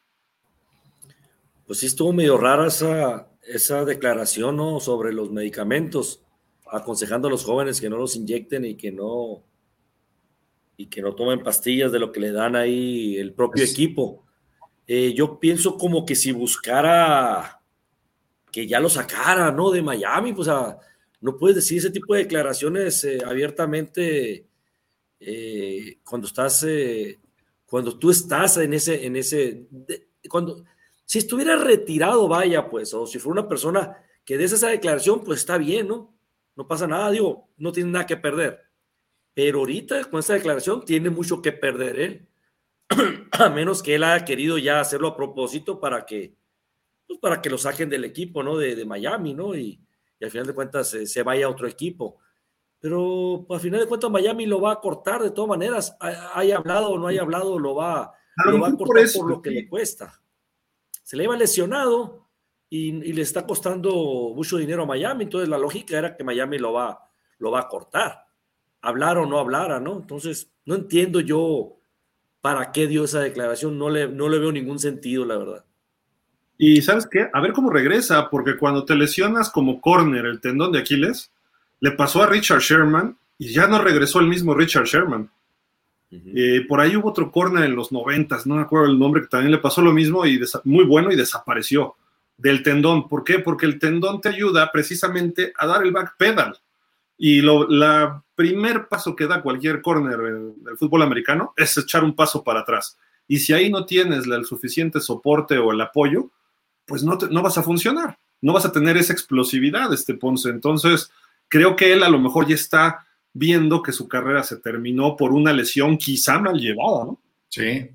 Pues 1.65 1.80
sí 1.80 1.85
estuvo 1.88 2.13
medio 2.13 2.38
rara 2.38 2.67
esa, 2.67 3.30
esa 3.47 3.84
declaración, 3.85 4.57
¿no? 4.57 4.80
Sobre 4.80 5.13
los 5.13 5.31
medicamentos, 5.31 6.21
aconsejando 6.69 7.27
a 7.27 7.31
los 7.31 7.43
jóvenes 7.45 7.80
que 7.81 7.89
no 7.89 7.97
los 7.97 8.15
inyecten 8.15 8.65
y 8.65 8.75
que 8.75 8.91
no 8.91 9.43
y 10.75 10.88
que 10.88 11.03
no 11.03 11.13
tomen 11.13 11.43
pastillas 11.43 11.91
de 11.91 11.99
lo 11.99 12.11
que 12.11 12.19
le 12.19 12.31
dan 12.31 12.55
ahí 12.55 13.15
el 13.17 13.34
propio 13.34 13.63
equipo. 13.63 14.25
Eh, 14.88 15.13
yo 15.15 15.39
pienso 15.39 15.77
como 15.77 16.03
que 16.05 16.15
si 16.15 16.31
buscara 16.31 17.61
que 18.51 18.65
ya 18.67 18.80
lo 18.80 18.89
sacara, 18.89 19.51
¿no? 19.51 19.69
De 19.71 19.81
Miami, 19.84 20.34
pues 20.34 20.47
a- 20.47 20.77
no 21.21 21.38
puedes 21.38 21.55
decir 21.57 21.77
ese 21.77 21.91
tipo 21.91 22.13
de 22.15 22.21
declaraciones 22.23 23.03
eh, 23.03 23.19
abiertamente 23.25 24.47
eh, 25.19 25.99
cuando 26.03 26.27
estás, 26.27 26.65
cuando 27.74 27.98
tú 27.98 28.12
estás 28.12 28.58
en 28.58 28.72
ese, 28.76 29.04
en 29.04 29.16
ese, 29.16 29.68
cuando, 30.30 30.64
si 31.06 31.18
estuviera 31.18 31.56
retirado, 31.56 32.28
vaya, 32.28 32.70
pues, 32.70 32.94
o 32.94 33.08
si 33.08 33.18
fuera 33.18 33.41
una 33.41 33.50
persona 33.50 33.98
que 34.24 34.38
des 34.38 34.52
esa 34.52 34.70
declaración, 34.70 35.24
pues 35.24 35.40
está 35.40 35.58
bien, 35.58 35.88
¿no? 35.88 36.16
No 36.56 36.68
pasa 36.68 36.86
nada, 36.86 37.10
digo, 37.10 37.50
no 37.58 37.72
tiene 37.72 37.90
nada 37.90 38.06
que 38.06 38.16
perder. 38.16 38.60
Pero 39.34 39.62
ahorita 39.62 40.06
con 40.06 40.20
esta 40.20 40.36
declaración 40.36 40.86
tiene 40.86 41.10
mucho 41.10 41.41
que 41.41 41.52
perder 41.52 42.00
él. 42.00 42.28
a 43.32 43.50
menos 43.50 43.82
que 43.82 43.95
él 43.95 44.04
haya 44.04 44.24
querido 44.24 44.60
ya 44.60 44.80
hacerlo 44.80 45.08
a 45.08 45.18
propósito 45.18 45.80
para 45.80 46.06
que, 46.06 46.36
pues 47.08 47.18
para 47.18 47.41
que 47.41 47.50
lo 47.50 47.58
saquen 47.58 47.90
del 47.90 48.06
equipo, 48.06 48.44
¿no? 48.44 48.56
De, 48.56 48.76
de 48.76 48.86
Miami, 48.86 49.34
¿no? 49.34 49.56
Y, 49.56 49.82
y 50.20 50.24
al 50.24 50.30
final 50.30 50.45
de 50.45 50.54
cuentas 50.54 50.94
eh, 50.94 51.08
se 51.08 51.24
vaya 51.24 51.48
a 51.48 51.50
otro 51.50 51.68
equipo. 51.68 52.20
Pero 52.84 53.45
pues, 53.47 53.60
al 53.60 53.64
final 53.64 53.80
de 53.80 53.85
cuentas 53.88 54.11
Miami 54.11 54.45
lo 54.45 54.60
va 54.60 54.73
a 54.73 54.81
cortar 54.81 55.23
de 55.23 55.31
todas 55.31 55.47
maneras. 55.47 55.95
Ha- 56.01 56.38
Haya 56.38 56.57
hablado 56.57 56.89
o 56.89 56.99
no 56.99 57.07
haya 57.07 57.22
hablado, 57.22 57.57
lo 57.57 57.76
va, 57.76 58.01
A 58.03 58.51
lo 58.51 58.60
va 58.60 58.68
a 58.68 58.72
por 58.72 58.88
cortar 58.89 59.03
eso, 59.05 59.19
por 59.22 59.30
lo 59.30 59.41
que 59.41 59.51
sí. 59.51 59.55
le 59.55 59.69
cuesta. 59.69 60.22
Se 61.01 61.15
le 61.15 61.23
iba 61.23 61.38
lesionado 61.38 62.27
y, 62.69 62.89
y 62.89 63.14
le 63.14 63.22
está 63.22 63.47
costando 63.47 64.34
mucho 64.35 64.57
dinero 64.57 64.84
a 64.84 64.85
Miami. 64.85 65.23
Entonces 65.23 65.47
la 65.47 65.57
lógica 65.57 65.97
era 65.97 66.18
que 66.18 66.26
Miami 66.26 66.57
lo 66.60 66.73
va, 66.73 67.10
lo 67.38 67.51
va 67.51 67.61
a 67.61 67.68
cortar. 67.69 68.26
Hablar 68.81 69.18
o 69.18 69.26
no 69.26 69.39
hablara, 69.39 69.80
¿no? 69.80 69.93
Entonces 69.95 70.51
no 70.65 70.76
entiendo 70.76 71.22
yo 71.22 71.77
para 72.41 72.73
qué 72.73 72.85
dio 72.88 73.05
esa 73.05 73.22
declaración. 73.22 73.80
No 73.80 73.89
le, 73.89 74.10
no 74.10 74.27
le 74.27 74.39
veo 74.39 74.51
ningún 74.51 74.77
sentido, 74.80 75.23
la 75.23 75.38
verdad. 75.38 75.65
Y 76.57 76.81
¿sabes 76.81 77.07
qué? 77.10 77.30
A 77.31 77.39
ver 77.39 77.53
cómo 77.53 77.69
regresa, 77.69 78.30
porque 78.30 78.57
cuando 78.57 78.84
te 78.84 78.95
lesionas 78.95 79.49
como 79.49 79.80
corner 79.80 80.26
el 80.26 80.41
tendón 80.41 80.73
de 80.73 80.80
Aquiles, 80.80 81.32
le 81.84 81.91
pasó 81.91 82.23
a 82.23 82.27
Richard 82.27 82.61
Sherman 82.61 83.18
y 83.38 83.51
ya 83.51 83.68
no 83.68 83.77
regresó 83.77 84.22
el 84.22 84.27
mismo 84.27 84.53
Richard 84.53 84.85
Sherman. 84.85 85.30
Eh, 86.11 86.65
por 86.69 86.80
ahí 86.80 86.95
hubo 86.95 87.10
otro 87.10 87.30
corner 87.30 87.65
en 87.65 87.76
los 87.76 87.91
noventas, 87.91 88.45
no 88.45 88.55
me 88.55 88.61
acuerdo 88.61 88.85
el 88.85 88.97
nombre, 88.99 89.22
que 89.23 89.27
también 89.27 89.51
le 89.51 89.57
pasó 89.57 89.81
lo 89.81 89.91
mismo 89.91 90.26
y 90.26 90.39
muy 90.64 90.85
bueno 90.85 91.11
y 91.11 91.15
desapareció 91.18 91.95
del 92.38 92.64
tendón. 92.64 93.10
¿Por 93.10 93.23
qué? 93.26 93.39
Porque 93.39 93.65
el 93.65 93.80
tendón 93.80 94.22
te 94.22 94.30
ayuda 94.30 94.72
precisamente 94.72 95.51
a 95.57 95.68
dar 95.68 95.84
el 95.84 95.91
back 95.91 96.15
pedal. 96.18 96.55
Y 97.18 97.41
lo, 97.41 97.68
la 97.68 98.23
primer 98.35 98.88
paso 98.88 99.15
que 99.15 99.27
da 99.27 99.41
cualquier 99.41 99.81
corner 99.81 100.19
en 100.22 100.53
el 100.69 100.77
fútbol 100.77 101.01
americano 101.01 101.53
es 101.57 101.77
echar 101.77 102.03
un 102.05 102.15
paso 102.15 102.43
para 102.43 102.61
atrás. 102.61 102.97
Y 103.27 103.39
si 103.39 103.51
ahí 103.51 103.69
no 103.69 103.85
tienes 103.85 104.26
el 104.26 104.45
suficiente 104.45 105.01
soporte 105.01 105.57
o 105.57 105.72
el 105.73 105.81
apoyo, 105.81 106.30
pues 106.85 107.03
no, 107.03 107.18
te- 107.18 107.27
no 107.30 107.41
vas 107.41 107.57
a 107.57 107.64
funcionar. 107.64 108.18
No 108.41 108.53
vas 108.53 108.65
a 108.65 108.72
tener 108.72 108.95
esa 108.97 109.14
explosividad, 109.14 109.91
este 109.93 110.14
Ponce. 110.14 110.49
Entonces, 110.49 111.11
creo 111.53 111.75
que 111.75 111.93
él 111.93 112.01
a 112.01 112.09
lo 112.09 112.17
mejor 112.19 112.47
ya 112.47 112.55
está 112.55 113.05
viendo 113.31 113.84
que 113.84 113.91
su 113.91 114.07
carrera 114.07 114.41
se 114.43 114.57
terminó 114.57 115.15
por 115.15 115.31
una 115.34 115.53
lesión 115.53 115.97
quizá 115.99 116.39
mal 116.39 116.57
llevada, 116.59 117.05
¿no? 117.05 117.21
Sí, 117.47 117.88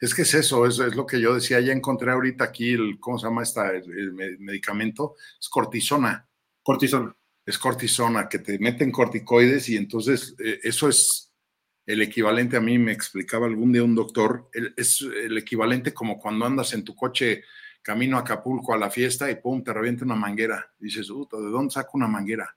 es 0.00 0.12
que 0.14 0.22
es 0.22 0.34
eso, 0.34 0.66
es, 0.66 0.80
es 0.80 0.96
lo 0.96 1.06
que 1.06 1.20
yo 1.20 1.32
decía, 1.34 1.60
ya 1.60 1.72
encontré 1.72 2.10
ahorita 2.10 2.42
aquí 2.42 2.72
el, 2.72 2.98
¿cómo 2.98 3.16
se 3.16 3.26
llama 3.28 3.44
esta, 3.44 3.70
el, 3.70 3.84
el 3.96 4.12
me- 4.12 4.36
medicamento? 4.38 5.14
Es 5.40 5.48
cortisona, 5.48 6.26
Cortisona. 6.60 7.14
es 7.46 7.56
cortisona, 7.56 8.28
que 8.28 8.40
te 8.40 8.58
meten 8.58 8.90
corticoides 8.90 9.68
y 9.68 9.76
entonces 9.76 10.34
eh, 10.44 10.58
eso 10.64 10.88
es 10.88 11.30
el 11.86 12.02
equivalente, 12.02 12.56
a 12.56 12.60
mí 12.60 12.78
me 12.78 12.90
explicaba 12.92 13.46
algún 13.46 13.70
día 13.72 13.84
un 13.84 13.94
doctor, 13.94 14.48
el- 14.52 14.74
es 14.76 15.02
el 15.02 15.38
equivalente 15.38 15.94
como 15.94 16.18
cuando 16.18 16.46
andas 16.46 16.72
en 16.72 16.82
tu 16.82 16.94
coche 16.96 17.44
camino 17.82 18.16
a 18.16 18.20
Acapulco 18.20 18.72
a 18.74 18.78
la 18.78 18.90
fiesta 18.90 19.30
y 19.30 19.36
pum, 19.36 19.62
te 19.62 19.72
revienta 19.72 20.04
una 20.06 20.14
manguera. 20.16 20.72
Dices, 20.78 21.10
"Uta, 21.10 21.36
¿de 21.36 21.50
dónde 21.50 21.70
saco 21.74 21.98
una 21.98 22.08
manguera? 22.08 22.48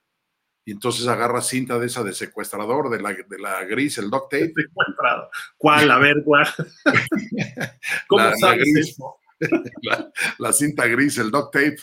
Y 0.68 0.72
entonces 0.74 1.08
agarras 1.08 1.48
cinta 1.48 1.80
de 1.80 1.86
esa 1.86 2.04
de 2.04 2.12
secuestrador, 2.14 2.90
de 2.90 3.00
la, 3.02 3.14
de 3.14 3.40
la 3.40 3.64
gris, 3.64 3.98
el 4.00 4.10
duct 4.10 4.30
tape, 4.30 4.52
Secuestrado. 4.54 5.30
¿Cuál? 5.58 5.90
A 5.90 5.98
ver, 5.98 6.16
¿cuál? 6.26 6.46
¿Cómo 8.08 8.24
La- 8.24 8.32
la 8.32 8.36
sabes 8.36 8.68
gris. 8.74 8.90
eso? 8.90 9.16
la, 9.84 10.12
la 10.40 10.52
cinta 10.52 10.86
gris, 10.88 11.18
el 11.20 11.32
duct 11.32 11.54
tape, 11.54 11.78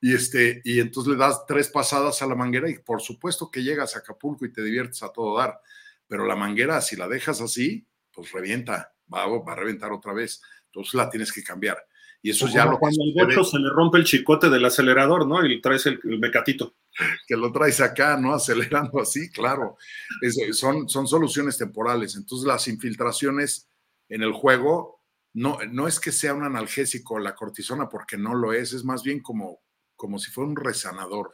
y, 0.00 0.14
este, 0.14 0.62
y 0.64 0.80
entonces 0.80 1.12
le 1.12 1.18
das 1.18 1.44
tres 1.46 1.68
pasadas 1.68 2.22
a 2.22 2.26
la 2.26 2.34
manguera 2.34 2.70
y 2.70 2.78
por 2.78 3.02
supuesto 3.02 3.50
que 3.50 3.62
llegas 3.62 3.96
a 3.96 3.98
Acapulco 3.98 4.46
y 4.46 4.52
te 4.52 4.62
diviertes 4.62 5.02
a 5.02 5.10
todo 5.10 5.36
dar, 5.36 5.60
pero 6.06 6.24
la 6.26 6.36
manguera, 6.36 6.80
si 6.80 6.96
la 6.96 7.08
dejas 7.08 7.40
así, 7.42 7.86
pues 8.12 8.32
revienta, 8.32 8.94
va, 9.12 9.26
va 9.26 9.52
a 9.52 9.56
reventar 9.56 9.92
otra 9.92 10.12
vez, 10.14 10.40
entonces 10.66 10.94
la 10.94 11.10
tienes 11.10 11.32
que 11.32 11.42
cambiar. 11.44 11.84
Y 12.26 12.30
eso 12.30 12.46
es 12.48 12.54
ya 12.54 12.64
lo 12.64 12.78
cuando 12.80 13.04
al 13.04 13.12
bocho 13.26 13.44
se 13.44 13.56
le 13.60 13.70
rompe 13.70 13.98
el 13.98 14.04
chicote 14.04 14.50
del 14.50 14.64
acelerador, 14.64 15.28
¿no? 15.28 15.46
Y 15.46 15.60
traes 15.60 15.86
el, 15.86 16.00
el 16.02 16.18
mecatito. 16.18 16.74
que 17.26 17.36
lo 17.36 17.52
traes 17.52 17.80
acá, 17.80 18.16
¿no? 18.16 18.32
Acelerando 18.34 19.00
así, 19.00 19.30
claro. 19.30 19.76
Es- 20.22 20.58
son, 20.58 20.88
son 20.88 21.06
soluciones 21.06 21.56
temporales. 21.56 22.16
Entonces 22.16 22.44
las 22.46 22.66
infiltraciones 22.66 23.68
en 24.08 24.22
el 24.24 24.32
juego 24.32 25.02
no, 25.34 25.58
no 25.70 25.86
es 25.86 26.00
que 26.00 26.10
sea 26.10 26.34
un 26.34 26.42
analgésico 26.42 27.20
la 27.20 27.36
cortisona, 27.36 27.88
porque 27.88 28.16
no 28.16 28.34
lo 28.34 28.52
es, 28.52 28.72
es 28.72 28.82
más 28.82 29.04
bien 29.04 29.20
como, 29.20 29.60
como 29.94 30.18
si 30.18 30.32
fuera 30.32 30.50
un 30.50 30.56
resanador. 30.56 31.30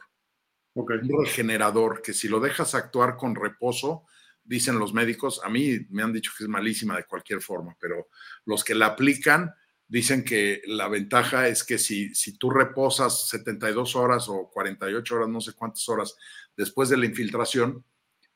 Un 0.75 0.85
regenerador 1.23 2.03
que 2.03 2.13
si 2.13 2.27
lo 2.27 2.39
dejas 2.39 2.75
actuar 2.75 3.15
con 3.17 3.33
reposo, 3.35 4.05
dicen 4.43 4.77
los 4.77 4.93
médicos, 4.93 5.41
a 5.43 5.49
mí 5.49 5.79
me 5.89 6.03
han 6.03 6.13
dicho 6.13 6.31
que 6.37 6.43
es 6.43 6.49
malísima 6.49 6.97
de 6.97 7.05
cualquier 7.05 7.41
forma, 7.41 7.75
pero 7.79 8.09
los 8.45 8.63
que 8.63 8.75
la 8.75 8.87
aplican 8.87 9.53
dicen 9.93 10.23
que 10.23 10.63
la 10.65 10.87
ventaja 10.87 11.47
es 11.47 11.63
que 11.63 11.77
si, 11.77 12.15
si 12.15 12.35
tú 12.39 12.49
reposas 12.49 13.27
72 13.29 13.95
horas 13.95 14.27
o 14.27 14.49
48 14.51 15.15
horas, 15.15 15.29
no 15.29 15.39
sé 15.39 15.53
cuántas 15.53 15.87
horas 15.87 16.15
después 16.57 16.89
de 16.89 16.97
la 16.97 17.05
infiltración, 17.05 17.85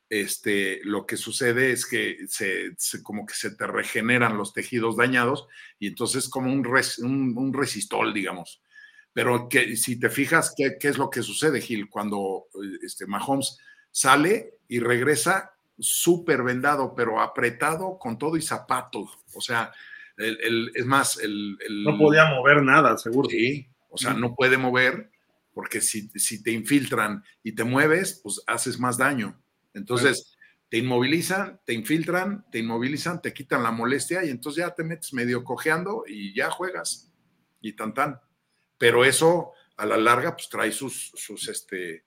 este, 0.08 0.78
lo 0.84 1.04
que 1.04 1.16
sucede 1.16 1.72
es 1.72 1.84
que 1.84 2.16
se, 2.28 2.76
como 3.02 3.26
que 3.26 3.34
se 3.34 3.50
te 3.56 3.66
regeneran 3.66 4.36
los 4.36 4.52
tejidos 4.52 4.96
dañados 4.96 5.48
y 5.80 5.88
entonces 5.88 6.28
como 6.28 6.52
un, 6.52 6.62
res- 6.62 7.00
un, 7.00 7.52
resistol, 7.52 8.14
digamos. 8.14 8.62
Pero 9.12 9.48
que 9.48 9.76
si 9.76 9.98
te 9.98 10.10
fijas, 10.10 10.54
¿qué, 10.56 10.76
qué 10.78 10.86
es 10.86 10.96
lo 10.96 11.10
que 11.10 11.24
sucede, 11.24 11.60
Gil? 11.60 11.90
Cuando 11.90 12.46
este, 12.82 13.04
Mahomes 13.08 13.58
sale 13.90 14.54
y 14.68 14.78
regresa 14.78 15.54
súper 15.76 16.44
vendado, 16.44 16.94
pero 16.94 17.20
apretado 17.20 17.98
con 17.98 18.16
todo 18.16 18.36
y 18.36 18.42
zapatos. 18.42 19.18
O 19.34 19.40
sea, 19.40 19.72
el, 20.18 20.38
el- 20.42 20.72
es 20.74 20.84
más, 20.86 21.18
el, 21.18 21.56
el- 21.66 21.84
No 21.84 21.96
podía 21.98 22.26
mover 22.34 22.62
nada, 22.62 22.98
seguro. 22.98 23.28
Sí, 23.30 23.68
o 23.90 23.96
sea, 23.98 24.14
no 24.14 24.34
puede 24.34 24.58
mover 24.58 25.10
porque 25.54 25.80
si, 25.80 26.08
si 26.10 26.42
te 26.42 26.52
infiltran 26.52 27.24
y 27.42 27.52
te 27.52 27.64
mueves, 27.64 28.20
pues 28.22 28.42
haces 28.46 28.78
más 28.78 28.96
daño. 28.98 29.40
Entonces, 29.74 30.36
te 30.68 30.78
inmovilizan, 30.78 31.60
te 31.64 31.72
infiltran, 31.72 32.44
te 32.52 32.58
inmovilizan, 32.58 33.22
te 33.22 33.32
quitan 33.32 33.62
la 33.62 33.70
molestia 33.70 34.24
y 34.24 34.28
entonces 34.30 34.64
ya 34.64 34.74
te 34.74 34.84
metes 34.84 35.12
medio 35.14 35.42
cojeando 35.44 36.04
y 36.06 36.34
ya 36.34 36.50
juegas. 36.50 37.12
y 37.60 37.72
tan 37.72 37.94
tan. 37.94 38.20
Pero 38.76 39.04
eso 39.04 39.52
a 39.76 39.86
la 39.86 39.96
larga 39.96 40.36
pues 40.36 40.48
trae 40.48 40.70
sus, 40.72 41.10
sus, 41.14 41.48
este, 41.48 42.04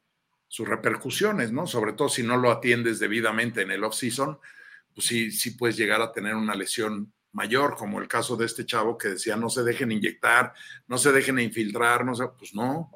sus 0.48 0.68
repercusiones, 0.68 1.52
¿no? 1.52 1.68
Sobre 1.68 1.94
todo 1.94 2.08
si 2.10 2.24
no 2.24 2.38
lo 2.38 2.52
atiendes 2.52 3.00
debidamente 3.00 3.62
en 3.64 3.72
el 3.72 3.84
off-season, 3.84 4.38
pues 4.94 5.08
sí, 5.08 5.32
sí 5.32 5.52
puedes 5.52 5.76
llegar 5.78 6.02
a 6.02 6.12
tener 6.12 6.36
una 6.36 6.56
lesión 6.56 7.12
mayor, 7.34 7.76
como 7.76 8.00
el 8.00 8.08
caso 8.08 8.36
de 8.36 8.46
este 8.46 8.66
chavo 8.66 8.98
que 8.98 9.10
decía 9.10 9.36
no 9.36 9.50
se 9.50 9.64
dejen 9.64 9.92
inyectar, 9.92 10.54
no 10.88 10.98
se 10.98 11.12
dejen 11.12 11.40
infiltrar, 11.40 12.06
no 12.06 12.16
sé, 12.16 12.26
pues 12.38 12.54
no. 12.54 12.92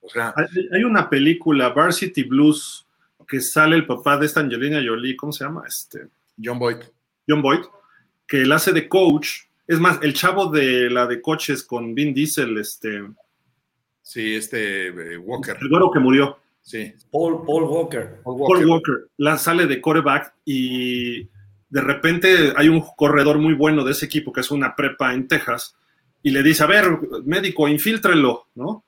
O 0.00 0.08
sea. 0.08 0.34
Hay, 0.72 0.84
una 0.84 1.08
película, 1.08 1.70
Varsity 1.70 2.24
Blues, 2.24 2.86
que 3.26 3.40
sale 3.40 3.76
el 3.76 3.86
papá 3.86 4.16
de 4.18 4.26
esta 4.26 4.40
Angelina 4.40 4.82
Jolie, 4.84 5.16
¿cómo 5.16 5.32
se 5.32 5.44
llama? 5.44 5.64
Este. 5.66 6.08
John 6.42 6.58
Boyd. 6.58 6.78
John 7.28 7.42
Boyd, 7.42 7.60
que 8.26 8.42
él 8.42 8.52
hace 8.52 8.72
de 8.72 8.88
coach. 8.88 9.44
Es 9.66 9.80
más, 9.80 9.98
el 10.02 10.12
chavo 10.12 10.50
de 10.50 10.90
la 10.90 11.06
de 11.06 11.22
coches 11.22 11.62
con 11.62 11.94
Vin 11.94 12.12
Diesel, 12.12 12.58
este. 12.58 13.02
Sí, 14.02 14.34
este 14.34 14.88
eh, 14.88 15.16
Walker. 15.16 15.56
El 15.60 15.68
güero 15.68 15.90
que 15.90 16.00
murió. 16.00 16.38
Sí. 16.60 16.92
Paul, 17.10 17.44
Paul 17.46 17.64
Walker. 17.64 18.20
Paul 18.22 18.40
Walker. 18.40 18.56
Paul 18.56 18.66
Walker. 18.66 19.08
La 19.16 19.38
sale 19.38 19.66
de 19.66 19.80
coreback 19.80 20.34
y 20.44 21.28
de 21.68 21.80
repente 21.80 22.52
hay 22.56 22.68
un 22.68 22.82
corredor 22.96 23.38
muy 23.38 23.54
bueno 23.54 23.84
de 23.84 23.92
ese 23.92 24.06
equipo 24.06 24.32
que 24.32 24.40
es 24.40 24.50
una 24.50 24.74
prepa 24.74 25.12
en 25.12 25.28
Texas 25.28 25.76
y 26.22 26.30
le 26.30 26.42
dice, 26.42 26.64
a 26.64 26.66
ver, 26.66 26.98
médico, 27.24 27.68
infíltrelo, 27.68 28.48
¿no? 28.54 28.84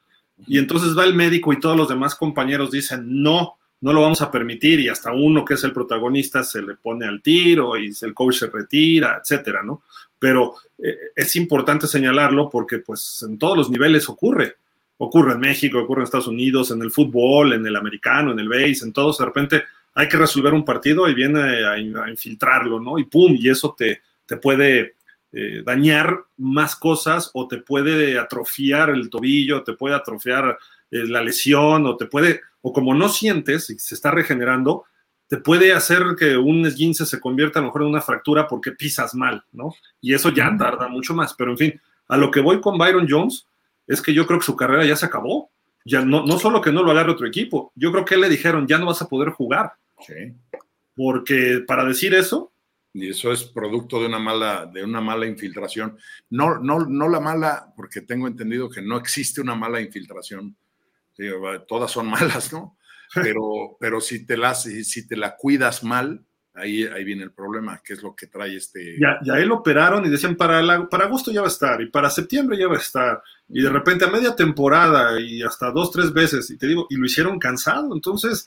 Y 0.47 0.59
entonces 0.59 0.97
va 0.97 1.05
el 1.05 1.15
médico 1.15 1.53
y 1.53 1.61
todos 1.61 1.77
los 1.77 1.89
demás 1.89 2.15
compañeros 2.15 2.70
dicen, 2.70 3.23
no, 3.23 3.59
no 3.81 3.93
lo 3.93 4.03
vamos 4.03 4.23
a 4.23 4.31
permitir 4.31 4.81
y 4.81 4.89
hasta 4.89 5.12
uno 5.12 5.44
que 5.44 5.55
es 5.55 5.65
el 5.65 5.73
protagonista 5.73 6.43
se 6.43 6.62
le 6.62 6.74
pone 6.74 7.07
al 7.07 7.23
tiro 7.23 7.77
y 7.77 7.93
el 8.01 8.15
coach 8.15 8.36
se 8.36 8.47
retira, 8.47 9.20
etcétera, 9.20 9.62
¿no? 9.62 9.82
Pero 10.19 10.55
eh, 10.78 10.97
es 11.15 11.36
importante 11.36 11.86
señalarlo 11.86 12.48
porque 12.48 12.78
pues 12.78 13.24
en 13.28 13.39
todos 13.39 13.57
los 13.57 13.70
niveles 13.70 14.09
ocurre. 14.09 14.57
Ocurre 14.98 15.35
en 15.35 15.40
México, 15.40 15.78
ocurre 15.78 16.01
en 16.01 16.05
Estados 16.05 16.28
Unidos, 16.28 16.70
en 16.70 16.81
el 16.81 16.90
fútbol, 16.90 17.53
en 17.53 17.66
el 17.66 17.77
americano, 17.77 18.32
en 18.32 18.39
el 18.39 18.48
base, 18.48 18.82
en 18.82 18.94
todos. 18.94 19.19
De 19.19 19.27
repente 19.27 19.65
hay 19.97 20.09
que 20.09 20.18
resolver 20.18 20.52
un 20.52 20.64
partido 20.64 21.09
y 21.09 21.14
viene 21.14 21.40
a, 21.66 21.78
infiltrarlo, 21.78 22.78
¿no? 22.78 22.98
Y 22.98 23.05
pum, 23.05 23.35
y 23.35 23.48
eso 23.48 23.74
te, 23.77 24.02
te 24.27 24.36
puede 24.36 24.97
eh, 25.32 25.62
dañar 25.64 26.23
más 26.36 26.77
cosas 26.77 27.31
o 27.32 27.48
te 27.48 27.56
puede 27.56 28.18
atrofiar 28.18 28.90
el 28.90 29.09
tobillo, 29.09 29.64
te 29.64 29.73
puede 29.73 29.94
atrofiar 29.94 30.59
eh, 30.90 31.06
la 31.06 31.23
lesión 31.23 31.86
o 31.86 31.97
te 31.97 32.05
puede, 32.05 32.43
o 32.60 32.74
como 32.74 32.93
no 32.93 33.09
sientes 33.09 33.70
y 33.70 33.78
se 33.78 33.94
está 33.94 34.10
regenerando, 34.10 34.85
te 35.28 35.39
puede 35.39 35.73
hacer 35.73 36.02
que 36.18 36.36
un 36.36 36.66
esguince 36.66 37.06
se 37.06 37.18
convierta 37.18 37.59
a 37.59 37.62
lo 37.62 37.68
mejor 37.68 37.82
en 37.82 37.89
una 37.89 38.02
fractura 38.02 38.47
porque 38.47 38.73
pisas 38.73 39.14
mal, 39.14 39.44
¿no? 39.52 39.74
Y 40.02 40.12
eso 40.12 40.28
ya 40.28 40.55
tarda 40.59 40.89
mucho 40.89 41.14
más, 41.14 41.32
pero 41.32 41.52
en 41.52 41.59
fin, 41.59 41.81
a 42.09 42.18
lo 42.18 42.31
que 42.31 42.40
voy 42.40 42.60
con 42.60 42.77
Byron 42.77 43.06
Jones 43.09 43.47
es 43.86 44.02
que 44.02 44.12
yo 44.12 44.27
creo 44.27 44.40
que 44.40 44.47
su 44.47 44.56
carrera 44.56 44.85
ya 44.85 44.94
se 44.94 45.06
acabó. 45.06 45.51
Ya 45.89 46.05
no, 46.05 46.27
no 46.27 46.36
solo 46.36 46.60
que 46.60 46.73
no 46.73 46.82
lo 46.82 46.90
agarre 46.90 47.12
otro 47.12 47.28
equipo, 47.28 47.73
yo 47.77 47.93
creo 47.93 48.05
que 48.05 48.16
le 48.16 48.28
dijeron, 48.28 48.66
ya 48.66 48.77
no 48.77 48.86
vas 48.86 49.02
a 49.02 49.09
poder 49.09 49.31
jugar 49.31 49.74
porque 50.94 51.64
para 51.66 51.85
decir 51.85 52.14
eso. 52.14 52.52
Y 52.93 53.10
eso 53.10 53.31
es 53.31 53.44
producto 53.44 54.01
de 54.01 54.06
una 54.06 54.18
mala, 54.18 54.64
de 54.73 54.82
una 54.82 55.02
mala 55.02 55.27
infiltración. 55.27 55.98
No, 56.31 56.59
no, 56.59 56.86
no 56.86 57.10
la 57.10 57.20
mala, 57.20 57.74
porque 57.77 58.01
tengo 58.01 58.27
entendido 58.27 58.70
que 58.70 58.81
no 58.81 58.97
existe 58.97 59.43
una 59.43 59.55
mala 59.55 59.82
infiltración. 59.82 60.56
todas 61.68 61.90
son 61.90 62.06
malas, 62.10 62.52
¿no? 62.55 62.78
Pero, 63.14 63.77
pero 63.78 64.01
si 64.01 64.24
te 64.24 64.39
la, 64.39 64.55
si, 64.55 65.06
te 65.06 65.14
la 65.14 65.36
cuidas 65.36 65.85
mal, 65.85 66.24
ahí, 66.55 66.85
ahí 66.85 67.05
viene 67.05 67.23
el 67.23 67.32
problema, 67.32 67.81
que 67.85 67.93
es 67.93 68.02
lo 68.02 68.16
que 68.16 68.28
trae 68.28 68.56
este. 68.56 68.97
Ya, 68.98 69.18
ya 69.23 69.39
él 69.39 69.52
operaron 69.52 70.05
y 70.06 70.09
decían 70.09 70.35
para, 70.35 70.89
para 70.89 71.05
agosto 71.05 71.31
ya 71.31 71.43
va 71.43 71.48
a 71.48 71.51
estar, 71.51 71.81
y 71.82 71.90
para 71.90 72.10
septiembre 72.10 72.56
ya 72.59 72.66
va 72.66 72.77
a 72.77 72.81
estar, 72.81 73.23
y 73.48 73.62
de 73.62 73.68
repente 73.68 74.06
a 74.06 74.10
media 74.10 74.35
temporada 74.35 75.20
y 75.20 75.43
hasta 75.43 75.70
dos, 75.70 75.90
tres 75.93 76.12
veces, 76.12 76.51
y 76.51 76.56
te 76.56 76.66
digo, 76.66 76.86
y 76.89 76.97
lo 76.97 77.05
hicieron 77.05 77.39
cansado. 77.39 77.94
Entonces, 77.94 78.47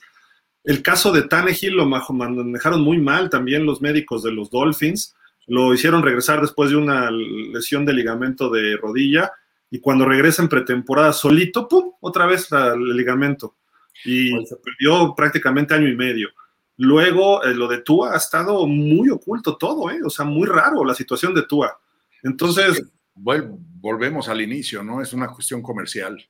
el 0.64 0.82
caso 0.82 1.12
de 1.12 1.22
Tannehill 1.22 1.74
lo 1.74 1.86
manejaron 1.86 2.82
muy 2.82 2.98
mal 2.98 3.30
también 3.30 3.64
los 3.64 3.80
médicos 3.80 4.22
de 4.22 4.32
los 4.32 4.50
Dolphins. 4.50 5.14
Lo 5.46 5.74
hicieron 5.74 6.02
regresar 6.02 6.40
después 6.40 6.70
de 6.70 6.76
una 6.76 7.10
lesión 7.10 7.84
de 7.84 7.92
ligamento 7.92 8.50
de 8.50 8.76
rodilla 8.76 9.32
y 9.70 9.80
cuando 9.80 10.04
regresa 10.04 10.42
en 10.42 10.48
pretemporada 10.48 11.12
solito, 11.12 11.66
¡pum! 11.68 11.92
Otra 12.00 12.26
vez 12.26 12.48
el 12.52 12.96
ligamento. 12.96 13.56
Y 14.04 14.30
se 14.46 14.56
perdió 14.56 15.14
prácticamente 15.14 15.74
año 15.74 15.88
y 15.88 15.96
medio. 15.96 16.28
Luego, 16.76 17.42
eh, 17.44 17.54
lo 17.54 17.68
de 17.68 17.78
Tua 17.78 18.14
ha 18.14 18.16
estado 18.16 18.66
muy 18.66 19.10
oculto 19.10 19.56
todo, 19.56 19.90
¿eh? 19.90 20.00
O 20.04 20.10
sea, 20.10 20.24
muy 20.24 20.46
raro 20.46 20.84
la 20.84 20.94
situación 20.94 21.34
de 21.34 21.42
Tua. 21.42 21.78
Entonces... 22.22 22.82
volvemos 23.14 24.28
al 24.28 24.40
inicio, 24.40 24.82
¿no? 24.82 25.02
Es 25.02 25.12
una 25.12 25.28
cuestión 25.28 25.62
comercial. 25.62 26.22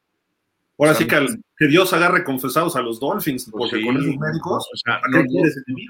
Ahora 0.81 0.95
sí 0.95 1.07
que, 1.07 1.67
Dios 1.67 1.93
agarre 1.93 2.25
confesados 2.25 2.75
a 2.75 2.81
los 2.81 2.99
Dolphins, 2.99 3.51
pues 3.51 3.71
porque 3.71 3.85
con 3.85 3.99
esos 3.99 4.17
médicos 4.17 4.67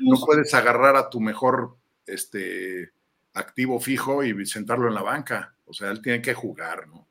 no, 0.03 0.17
puedes 0.27 0.53
agarrar 0.53 0.97
a 0.97 1.09
tu 1.09 1.21
mejor 1.21 1.77
este, 2.07 2.91
activo 3.35 3.79
fijo 3.79 4.25
y 4.25 4.45
sentarlo 4.47 4.89
en 4.89 4.95
la 4.95 5.03
banca. 5.03 5.55
O 5.65 5.73
sea, 5.73 5.93
él 5.93 6.03
tiene 6.03 6.21
que 6.21 6.35
jugar, 6.35 6.89
¿no? 6.89 7.07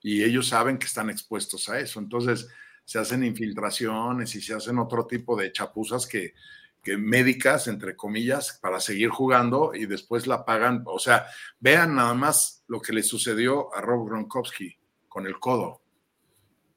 Y 0.00 0.24
ellos 0.24 0.48
saben 0.48 0.78
que 0.78 0.86
están 0.86 1.10
expuestos 1.10 1.68
a 1.68 1.78
eso. 1.78 2.00
Entonces, 2.00 2.48
se 2.86 2.98
hacen 2.98 3.22
infiltraciones 3.22 4.34
y 4.34 4.40
se 4.40 4.54
hacen 4.54 4.78
otro 4.78 5.06
tipo 5.06 5.36
de 5.36 5.52
chapuzas 5.52 6.06
que, 6.06 6.32
que 6.82 6.96
médicas, 6.96 7.68
entre 7.68 7.96
comillas, 7.96 8.58
para 8.62 8.80
seguir 8.80 9.10
jugando 9.10 9.72
y 9.74 9.84
después 9.84 10.26
la 10.26 10.46
pagan. 10.46 10.84
O 10.86 10.98
sea, 10.98 11.26
vean 11.58 11.96
nada 11.96 12.14
más 12.14 12.64
lo 12.66 12.80
que 12.80 12.94
le 12.94 13.02
sucedió 13.02 13.74
a 13.74 13.82
Rob 13.82 14.08
Gronkowski 14.08 14.74
con 15.06 15.26
el 15.26 15.38
codo. 15.38 15.82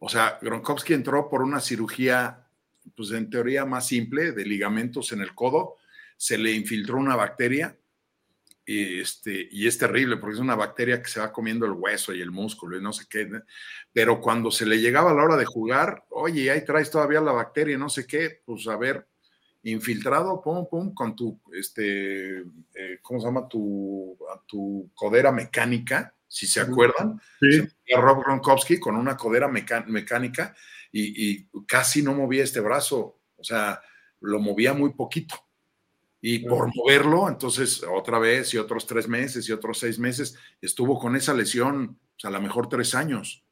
O 0.05 0.09
sea, 0.09 0.37
Gronkowski 0.41 0.93
entró 0.93 1.29
por 1.29 1.41
una 1.41 1.61
cirugía, 1.61 2.45
pues 2.93 3.11
en 3.11 3.29
teoría 3.29 3.63
más 3.63 3.87
simple, 3.87 4.33
de 4.33 4.45
ligamentos 4.45 5.13
en 5.13 5.21
el 5.21 5.33
codo, 5.33 5.77
se 6.17 6.37
le 6.37 6.51
infiltró 6.51 6.97
una 6.97 7.15
bacteria 7.15 7.77
y, 8.65 8.99
este, 8.99 9.47
y 9.49 9.65
es 9.65 9.77
terrible 9.77 10.17
porque 10.17 10.33
es 10.33 10.41
una 10.41 10.55
bacteria 10.55 11.01
que 11.01 11.07
se 11.07 11.21
va 11.21 11.31
comiendo 11.31 11.65
el 11.65 11.71
hueso 11.71 12.13
y 12.13 12.19
el 12.19 12.31
músculo 12.31 12.77
y 12.77 12.81
no 12.81 12.91
sé 12.91 13.05
qué. 13.09 13.29
Pero 13.93 14.19
cuando 14.19 14.51
se 14.51 14.65
le 14.65 14.81
llegaba 14.81 15.11
a 15.11 15.13
la 15.13 15.23
hora 15.23 15.37
de 15.37 15.45
jugar, 15.45 16.03
oye, 16.09 16.51
ahí 16.51 16.65
traes 16.65 16.91
todavía 16.91 17.21
la 17.21 17.31
bacteria 17.31 17.75
y 17.75 17.79
no 17.79 17.87
sé 17.87 18.05
qué, 18.05 18.41
pues 18.43 18.67
a 18.67 18.75
ver, 18.75 19.07
infiltrado, 19.63 20.41
pum, 20.41 20.67
pum, 20.69 20.93
con 20.93 21.15
tu, 21.15 21.39
este, 21.53 22.39
eh, 22.39 22.99
¿cómo 23.01 23.21
se 23.21 23.25
llama? 23.25 23.47
Tu, 23.47 24.17
tu 24.47 24.91
codera 24.95 25.31
mecánica 25.31 26.13
si 26.33 26.47
se 26.47 26.61
acuerdan. 26.61 27.21
Sí. 27.39 27.61
Rob 27.95 28.23
Gronkowski 28.23 28.79
con 28.79 28.95
una 28.95 29.15
codera 29.15 29.47
mecánica 29.47 30.55
y, 30.91 31.45
casi 31.67 32.01
no 32.01 32.15
movía 32.15 32.43
este 32.43 32.59
brazo, 32.59 33.19
o 33.37 33.43
sea, 33.43 33.79
lo 34.19 34.39
movía 34.39 34.73
muy 34.73 34.93
poquito. 34.93 35.35
Y 36.21 36.39
por 36.39 36.75
moverlo, 36.75 37.29
entonces 37.29 37.83
otra 37.83 38.17
vez 38.17 38.51
y 38.53 38.57
otros 38.57 38.87
tres 38.87 39.07
meses 39.07 39.47
y 39.47 39.51
otros 39.51 39.77
seis 39.77 39.99
meses, 39.99 40.35
estuvo 40.59 40.97
con 40.97 41.15
esa 41.15 41.35
lesión, 41.35 41.99
o 42.15 42.19
sea, 42.19 42.29
a 42.29 42.33
lo 42.33 42.41
mejor 42.41 42.67
tres 42.67 42.95
años. 42.95 43.43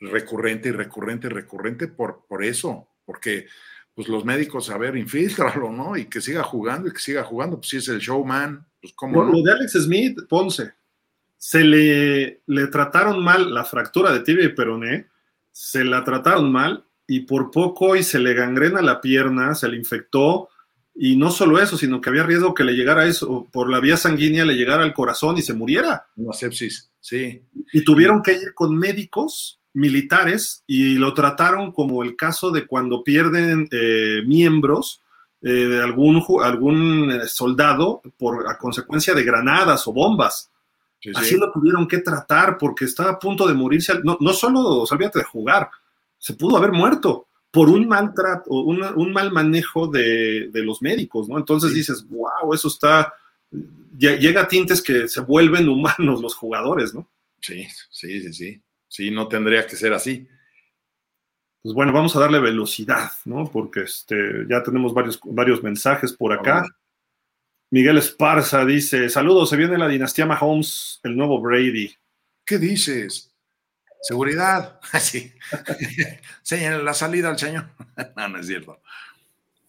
Recurrente 0.00 0.70
y 0.70 0.72
recurrente 0.72 1.26
y 1.26 1.30
recurrente 1.30 1.88
por, 1.88 2.24
por 2.26 2.42
eso, 2.42 2.88
porque 3.04 3.48
pues 3.94 4.08
los 4.08 4.24
médicos, 4.24 4.70
a 4.70 4.78
ver, 4.78 4.96
infiltralo, 4.96 5.70
¿no? 5.70 5.94
Y 5.94 6.06
que 6.06 6.22
siga 6.22 6.42
jugando 6.42 6.88
y 6.88 6.92
que 6.92 7.00
siga 7.00 7.22
jugando, 7.22 7.58
pues 7.58 7.68
si 7.68 7.76
es 7.76 7.88
el 7.88 7.98
showman, 7.98 8.66
pues 8.80 8.94
cómo 8.94 9.22
Lo 9.24 9.42
de 9.42 9.52
Alex 9.52 9.72
Smith, 9.72 10.20
Ponce, 10.26 10.72
se 11.44 11.62
le, 11.62 12.40
le 12.46 12.66
trataron 12.68 13.22
mal 13.22 13.52
la 13.52 13.64
fractura 13.64 14.10
de 14.14 14.20
tibia 14.20 14.46
y 14.46 14.54
peroné, 14.54 15.08
se 15.52 15.84
la 15.84 16.02
trataron 16.02 16.50
mal 16.50 16.86
y 17.06 17.20
por 17.20 17.50
poco 17.50 17.96
y 17.96 18.02
se 18.02 18.18
le 18.18 18.32
gangrena 18.32 18.80
la 18.80 19.02
pierna, 19.02 19.54
se 19.54 19.68
le 19.68 19.76
infectó 19.76 20.48
y 20.94 21.16
no 21.16 21.30
solo 21.30 21.58
eso, 21.58 21.76
sino 21.76 22.00
que 22.00 22.08
había 22.08 22.22
riesgo 22.22 22.54
que 22.54 22.64
le 22.64 22.72
llegara 22.72 23.04
eso, 23.04 23.46
por 23.52 23.68
la 23.68 23.80
vía 23.80 23.98
sanguínea 23.98 24.46
le 24.46 24.54
llegara 24.54 24.84
al 24.84 24.94
corazón 24.94 25.36
y 25.36 25.42
se 25.42 25.52
muriera. 25.52 26.06
Una 26.16 26.32
sepsis, 26.32 26.90
sí. 26.98 27.42
Y 27.74 27.84
tuvieron 27.84 28.22
que 28.22 28.32
ir 28.32 28.54
con 28.54 28.74
médicos 28.74 29.60
militares 29.74 30.64
y 30.66 30.94
lo 30.94 31.12
trataron 31.12 31.72
como 31.72 32.02
el 32.02 32.16
caso 32.16 32.52
de 32.52 32.66
cuando 32.66 33.04
pierden 33.04 33.68
eh, 33.70 34.22
miembros 34.26 35.02
eh, 35.42 35.50
de 35.50 35.82
algún, 35.82 36.24
algún 36.42 37.10
eh, 37.10 37.28
soldado 37.28 38.00
por, 38.16 38.48
a 38.48 38.56
consecuencia 38.56 39.12
de 39.12 39.24
granadas 39.24 39.86
o 39.86 39.92
bombas. 39.92 40.50
Así 41.14 41.36
lo 41.36 41.52
tuvieron 41.52 41.86
que 41.86 41.98
tratar 41.98 42.56
porque 42.56 42.86
estaba 42.86 43.10
a 43.10 43.18
punto 43.18 43.46
de 43.46 43.54
morirse. 43.54 43.94
No, 44.02 44.16
no 44.20 44.32
solo, 44.32 44.60
olvídate 44.82 45.18
de 45.18 45.24
jugar, 45.24 45.68
se 46.18 46.34
pudo 46.34 46.56
haber 46.56 46.72
muerto 46.72 47.28
por 47.50 47.68
un 47.68 47.86
mal 47.86 48.12
trato, 48.14 48.50
un 48.50 49.12
mal 49.12 49.30
manejo 49.30 49.86
de, 49.86 50.50
los 50.54 50.82
médicos, 50.82 51.28
¿no? 51.28 51.38
Entonces 51.38 51.72
dices, 51.72 52.04
wow, 52.08 52.52
eso 52.52 52.68
está, 52.68 53.14
llega 53.96 54.42
a 54.42 54.48
tintes 54.48 54.82
que 54.82 55.06
se 55.06 55.20
vuelven 55.20 55.68
humanos 55.68 56.20
los 56.20 56.34
jugadores, 56.34 56.94
¿no? 56.94 57.08
Sí, 57.40 57.66
sí, 57.90 58.20
sí, 58.22 58.32
sí. 58.32 58.62
Sí, 58.88 59.10
no 59.10 59.28
tendría 59.28 59.66
que 59.66 59.76
ser 59.76 59.92
así. 59.92 60.26
Pues 61.62 61.74
bueno, 61.74 61.92
vamos 61.92 62.14
a 62.16 62.20
darle 62.20 62.38
velocidad, 62.38 63.10
¿no? 63.24 63.44
Porque 63.50 63.82
este, 63.82 64.46
ya 64.48 64.62
tenemos 64.62 64.94
varios, 64.94 65.20
varios 65.24 65.62
mensajes 65.62 66.12
por 66.12 66.32
acá. 66.32 66.64
Miguel 67.74 67.98
Esparza 67.98 68.64
dice: 68.64 69.08
Saludos, 69.10 69.50
se 69.50 69.56
viene 69.56 69.76
la 69.76 69.88
dinastía 69.88 70.26
Mahomes, 70.26 71.00
el 71.02 71.16
nuevo 71.16 71.40
Brady. 71.40 71.92
¿Qué 72.46 72.56
dices? 72.56 73.34
Seguridad. 74.00 74.78
Así. 74.92 75.32
Señalen 76.42 76.84
la 76.84 76.94
salida 76.94 77.30
al 77.30 77.36
señor. 77.36 77.70
no, 78.16 78.28
no 78.28 78.38
es 78.38 78.46
cierto. 78.46 78.80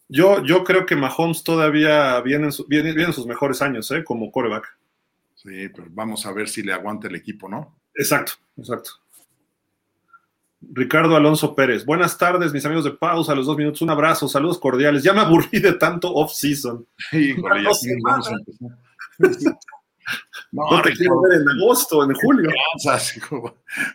Yo, 0.07 0.43
yo 0.45 0.63
creo 0.63 0.85
que 0.85 0.95
Mahomes 0.95 1.43
todavía 1.43 2.21
viene 2.21 2.45
en, 2.45 2.51
su, 2.51 2.67
viene, 2.67 2.91
viene 2.91 3.05
en 3.05 3.13
sus 3.13 3.25
mejores 3.25 3.59
años, 3.63 3.89
¿eh? 3.89 4.03
Como 4.03 4.31
coreback. 4.31 4.77
Sí, 5.33 5.69
pero 5.69 5.87
vamos 5.89 6.27
a 6.27 6.31
ver 6.31 6.47
si 6.47 6.61
le 6.61 6.73
aguanta 6.73 7.07
el 7.07 7.15
equipo, 7.15 7.49
¿no? 7.49 7.75
Exacto, 7.95 8.33
exacto. 8.55 8.91
Ricardo 10.73 11.15
Alonso 11.15 11.55
Pérez. 11.55 11.85
Buenas 11.85 12.17
tardes, 12.17 12.53
mis 12.53 12.65
amigos 12.65 12.85
de 12.85 12.91
pausa, 12.91 13.31
a 13.31 13.35
los 13.35 13.45
dos 13.45 13.57
minutos. 13.57 13.81
Un 13.81 13.89
abrazo, 13.89 14.27
saludos 14.27 14.59
cordiales. 14.59 15.03
Ya 15.03 15.13
me 15.13 15.21
aburrí 15.21 15.59
de 15.59 15.73
tanto 15.73 16.13
off-season. 16.13 16.85
Sí. 17.11 17.35
No, 20.51 20.71
no 20.71 20.81
te 20.81 20.93
quiero 20.93 21.19
ver 21.21 21.41
en 21.41 21.49
agosto, 21.49 22.03
en 22.03 22.13
julio. 22.13 22.49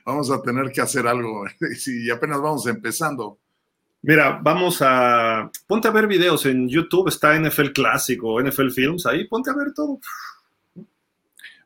Vamos 0.04 0.30
a 0.30 0.42
tener 0.42 0.70
que 0.72 0.80
hacer 0.80 1.06
algo. 1.06 1.44
Si 1.76 2.10
apenas 2.10 2.40
vamos 2.40 2.66
empezando. 2.66 3.38
Mira, 4.02 4.40
vamos 4.42 4.78
a. 4.80 5.50
Ponte 5.66 5.88
a 5.88 5.90
ver 5.90 6.06
videos 6.06 6.46
en 6.46 6.68
YouTube, 6.68 7.08
está 7.08 7.38
NFL 7.38 7.70
Clásico, 7.72 8.40
NFL 8.42 8.70
Films, 8.70 9.06
ahí 9.06 9.26
ponte 9.26 9.50
a 9.50 9.54
ver 9.54 9.72
todo. 9.74 10.00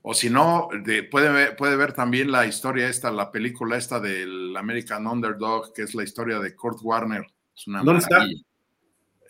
O 0.06 0.12
si 0.12 0.28
no, 0.28 0.68
puede, 1.10 1.32
ver, 1.32 1.56
puede 1.56 1.76
ver 1.76 1.94
también 1.94 2.30
la 2.30 2.44
historia 2.44 2.90
esta, 2.90 3.10
la 3.10 3.32
película 3.32 3.78
esta 3.78 3.98
del 4.00 4.54
American 4.54 5.06
Underdog, 5.06 5.72
que 5.72 5.80
es 5.80 5.94
la 5.94 6.02
historia 6.02 6.38
de 6.40 6.54
Kurt 6.54 6.80
Warner. 6.82 7.26
Es 7.56 7.66
una 7.66 7.82
¿Dónde 7.82 8.02
está? 8.02 8.26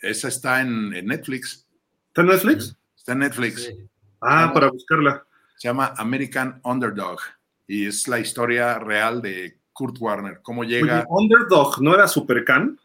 Esa 0.01 0.27
está 0.27 0.59
en, 0.59 0.93
en, 0.93 1.05
Netflix. 1.05 1.65
¿Está 2.07 2.23
en 2.23 2.27
Netflix? 2.27 2.77
Está 2.93 3.13
en 3.13 3.19
Netflix. 3.19 3.63
Sí. 3.63 3.89
Ah, 4.19 4.51
para 4.53 4.69
buscarla. 4.69 5.25
Se 5.55 5.69
llama 5.69 5.93
American 5.95 6.59
Underdog 6.65 7.19
y 7.67 7.85
es 7.85 8.09
la 8.09 8.19
historia 8.19 8.77
real 8.77 9.21
de 9.21 9.57
Kurt 9.71 9.95
Warner. 10.01 10.41
Cómo 10.41 10.65
llega. 10.65 11.05
Oye, 11.07 11.23
Underdog, 11.23 11.81
¿no 11.81 11.93
era 11.93 12.05
Supercan? 12.09 12.77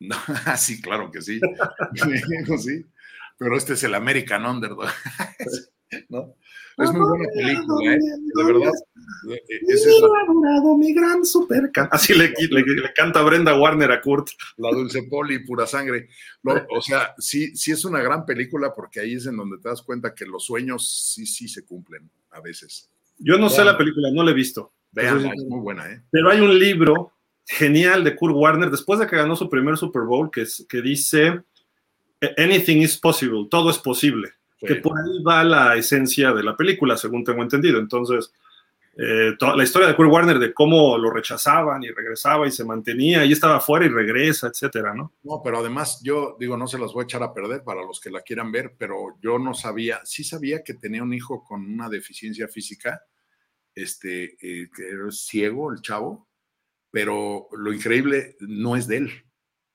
No, 0.00 0.16
sí, 0.58 0.82
claro 0.82 1.10
que 1.10 1.22
sí. 1.22 1.40
sí. 2.58 2.86
Pero 3.38 3.56
este 3.56 3.72
es 3.72 3.82
el 3.84 3.94
American 3.94 4.44
Underdog. 4.44 4.90
¿No? 6.10 6.34
Es 6.78 6.92
muy 6.92 7.08
buena 7.08 7.24
película, 7.34 7.94
¿eh? 7.94 7.98
De 8.34 8.44
verdad. 8.44 8.72
Es 9.66 9.84
esa... 9.84 10.06
adorado 10.06 10.76
mi 10.76 10.94
gran 10.94 11.24
supercan. 11.24 11.88
Así 11.90 12.14
le, 12.14 12.28
le, 12.28 12.62
le, 12.62 12.92
canta 12.94 13.22
Brenda 13.22 13.58
Warner 13.58 13.90
a 13.90 14.00
Kurt. 14.00 14.28
La 14.58 14.70
dulce 14.70 15.02
poli, 15.04 15.40
pura 15.40 15.66
sangre. 15.66 16.08
O 16.70 16.80
sea, 16.80 17.14
sí, 17.18 17.56
sí 17.56 17.72
es 17.72 17.84
una 17.84 18.00
gran 18.00 18.24
película 18.24 18.72
porque 18.74 19.00
ahí 19.00 19.14
es 19.14 19.26
en 19.26 19.36
donde 19.36 19.58
te 19.58 19.68
das 19.68 19.82
cuenta 19.82 20.14
que 20.14 20.24
los 20.24 20.44
sueños 20.44 21.12
sí, 21.14 21.26
sí 21.26 21.48
se 21.48 21.64
cumplen 21.64 22.08
a 22.30 22.40
veces. 22.40 22.88
Yo 23.18 23.34
no 23.34 23.46
Vean. 23.46 23.50
sé 23.50 23.64
la 23.64 23.76
película, 23.76 24.10
no 24.12 24.22
la 24.22 24.30
he 24.30 24.34
visto. 24.34 24.72
Veanla, 24.92 25.32
es 25.34 25.44
muy 25.48 25.60
buena, 25.60 25.90
¿eh? 25.90 26.02
Pero 26.10 26.30
hay 26.30 26.40
un 26.40 26.56
libro 26.58 27.12
genial 27.44 28.04
de 28.04 28.14
Kurt 28.14 28.34
Warner 28.36 28.70
después 28.70 29.00
de 29.00 29.06
que 29.06 29.16
ganó 29.16 29.34
su 29.34 29.48
primer 29.48 29.76
Super 29.76 30.02
Bowl 30.02 30.30
que, 30.30 30.42
es, 30.42 30.64
que 30.68 30.82
dice 30.82 31.42
Anything 32.36 32.78
is 32.82 32.96
possible, 32.96 33.46
todo 33.50 33.70
es 33.70 33.78
posible. 33.78 34.32
Sí. 34.58 34.66
Que 34.66 34.76
por 34.76 34.98
ahí 34.98 35.22
va 35.22 35.44
la 35.44 35.76
esencia 35.76 36.32
de 36.32 36.42
la 36.42 36.56
película, 36.56 36.96
según 36.96 37.24
tengo 37.24 37.42
entendido. 37.42 37.78
Entonces, 37.78 38.32
eh, 39.00 39.36
toda 39.38 39.54
la 39.54 39.62
historia 39.62 39.86
de 39.86 39.94
Kurt 39.94 40.10
Warner 40.10 40.40
de 40.40 40.52
cómo 40.52 40.98
lo 40.98 41.10
rechazaban 41.10 41.84
y 41.84 41.90
regresaba 41.90 42.48
y 42.48 42.50
se 42.50 42.64
mantenía 42.64 43.24
y 43.24 43.30
estaba 43.30 43.58
afuera 43.58 43.86
y 43.86 43.90
regresa, 43.90 44.48
etcétera, 44.48 44.92
¿no? 44.92 45.12
No, 45.22 45.40
pero 45.40 45.58
además 45.58 46.00
yo 46.02 46.36
digo, 46.40 46.56
no 46.56 46.66
se 46.66 46.80
las 46.80 46.92
voy 46.92 47.02
a 47.02 47.04
echar 47.04 47.22
a 47.22 47.32
perder 47.32 47.62
para 47.62 47.84
los 47.84 48.00
que 48.00 48.10
la 48.10 48.22
quieran 48.22 48.50
ver, 48.50 48.74
pero 48.76 49.16
yo 49.22 49.38
no 49.38 49.54
sabía, 49.54 50.00
sí 50.02 50.24
sabía 50.24 50.64
que 50.64 50.74
tenía 50.74 51.04
un 51.04 51.14
hijo 51.14 51.44
con 51.44 51.64
una 51.64 51.88
deficiencia 51.88 52.48
física, 52.48 53.00
este, 53.72 54.36
eh, 54.42 54.68
que 54.74 54.88
era 54.88 55.12
ciego 55.12 55.70
el 55.70 55.80
chavo, 55.80 56.28
pero 56.90 57.46
lo 57.52 57.72
increíble 57.72 58.34
no 58.40 58.74
es 58.74 58.88
de 58.88 58.96
él. 58.96 59.24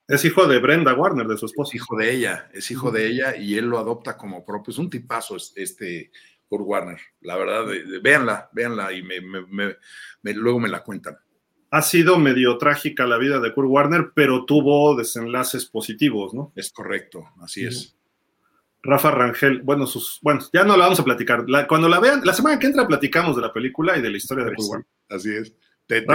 Es 0.06 0.24
hijo 0.24 0.46
de 0.46 0.58
Brenda 0.58 0.94
Warner, 0.94 1.26
de 1.26 1.36
su 1.36 1.46
esposa. 1.46 1.70
Es 1.70 1.76
hijo 1.76 1.96
de 1.96 2.14
ella, 2.14 2.50
es 2.52 2.70
hijo 2.70 2.90
de 2.90 3.06
ella 3.06 3.36
y 3.36 3.56
él 3.56 3.66
lo 3.66 3.78
adopta 3.78 4.16
como 4.16 4.44
propio. 4.44 4.70
Es 4.70 4.78
un 4.78 4.90
tipazo 4.90 5.36
este 5.56 6.10
Kurt 6.48 6.64
Warner. 6.66 6.98
La 7.22 7.36
verdad, 7.36 7.64
véanla, 8.02 8.50
véanla 8.52 8.92
y 8.92 9.02
me, 9.02 9.20
me, 9.20 9.76
me, 10.22 10.34
luego 10.34 10.60
me 10.60 10.68
la 10.68 10.82
cuentan. 10.82 11.16
Ha 11.70 11.82
sido 11.82 12.18
medio 12.18 12.58
trágica 12.58 13.06
la 13.06 13.18
vida 13.18 13.40
de 13.40 13.52
Kurt 13.52 13.68
Warner, 13.68 14.12
pero 14.14 14.44
tuvo 14.44 14.94
desenlaces 14.94 15.66
positivos, 15.66 16.34
¿no? 16.34 16.52
Es 16.54 16.70
correcto, 16.70 17.24
así 17.40 17.64
es. 17.64 17.96
Rafa 18.82 19.10
Rangel, 19.10 19.62
bueno, 19.62 19.86
sus, 19.86 20.18
bueno, 20.22 20.40
ya 20.52 20.62
no 20.62 20.76
la 20.76 20.84
vamos 20.84 21.00
a 21.00 21.04
platicar. 21.04 21.48
La, 21.48 21.66
cuando 21.66 21.88
la 21.88 21.98
vean, 21.98 22.20
la 22.22 22.34
semana 22.34 22.58
que 22.58 22.66
entra 22.66 22.86
platicamos 22.86 23.34
de 23.34 23.42
la 23.42 23.52
película 23.52 23.96
y 23.96 24.02
de 24.02 24.10
la 24.10 24.18
historia 24.18 24.44
de 24.44 24.54
Kurt 24.54 24.68
Warner. 24.68 24.86
Así 25.08 25.34
es. 25.34 25.54
Te, 25.86 26.02
te 26.02 26.14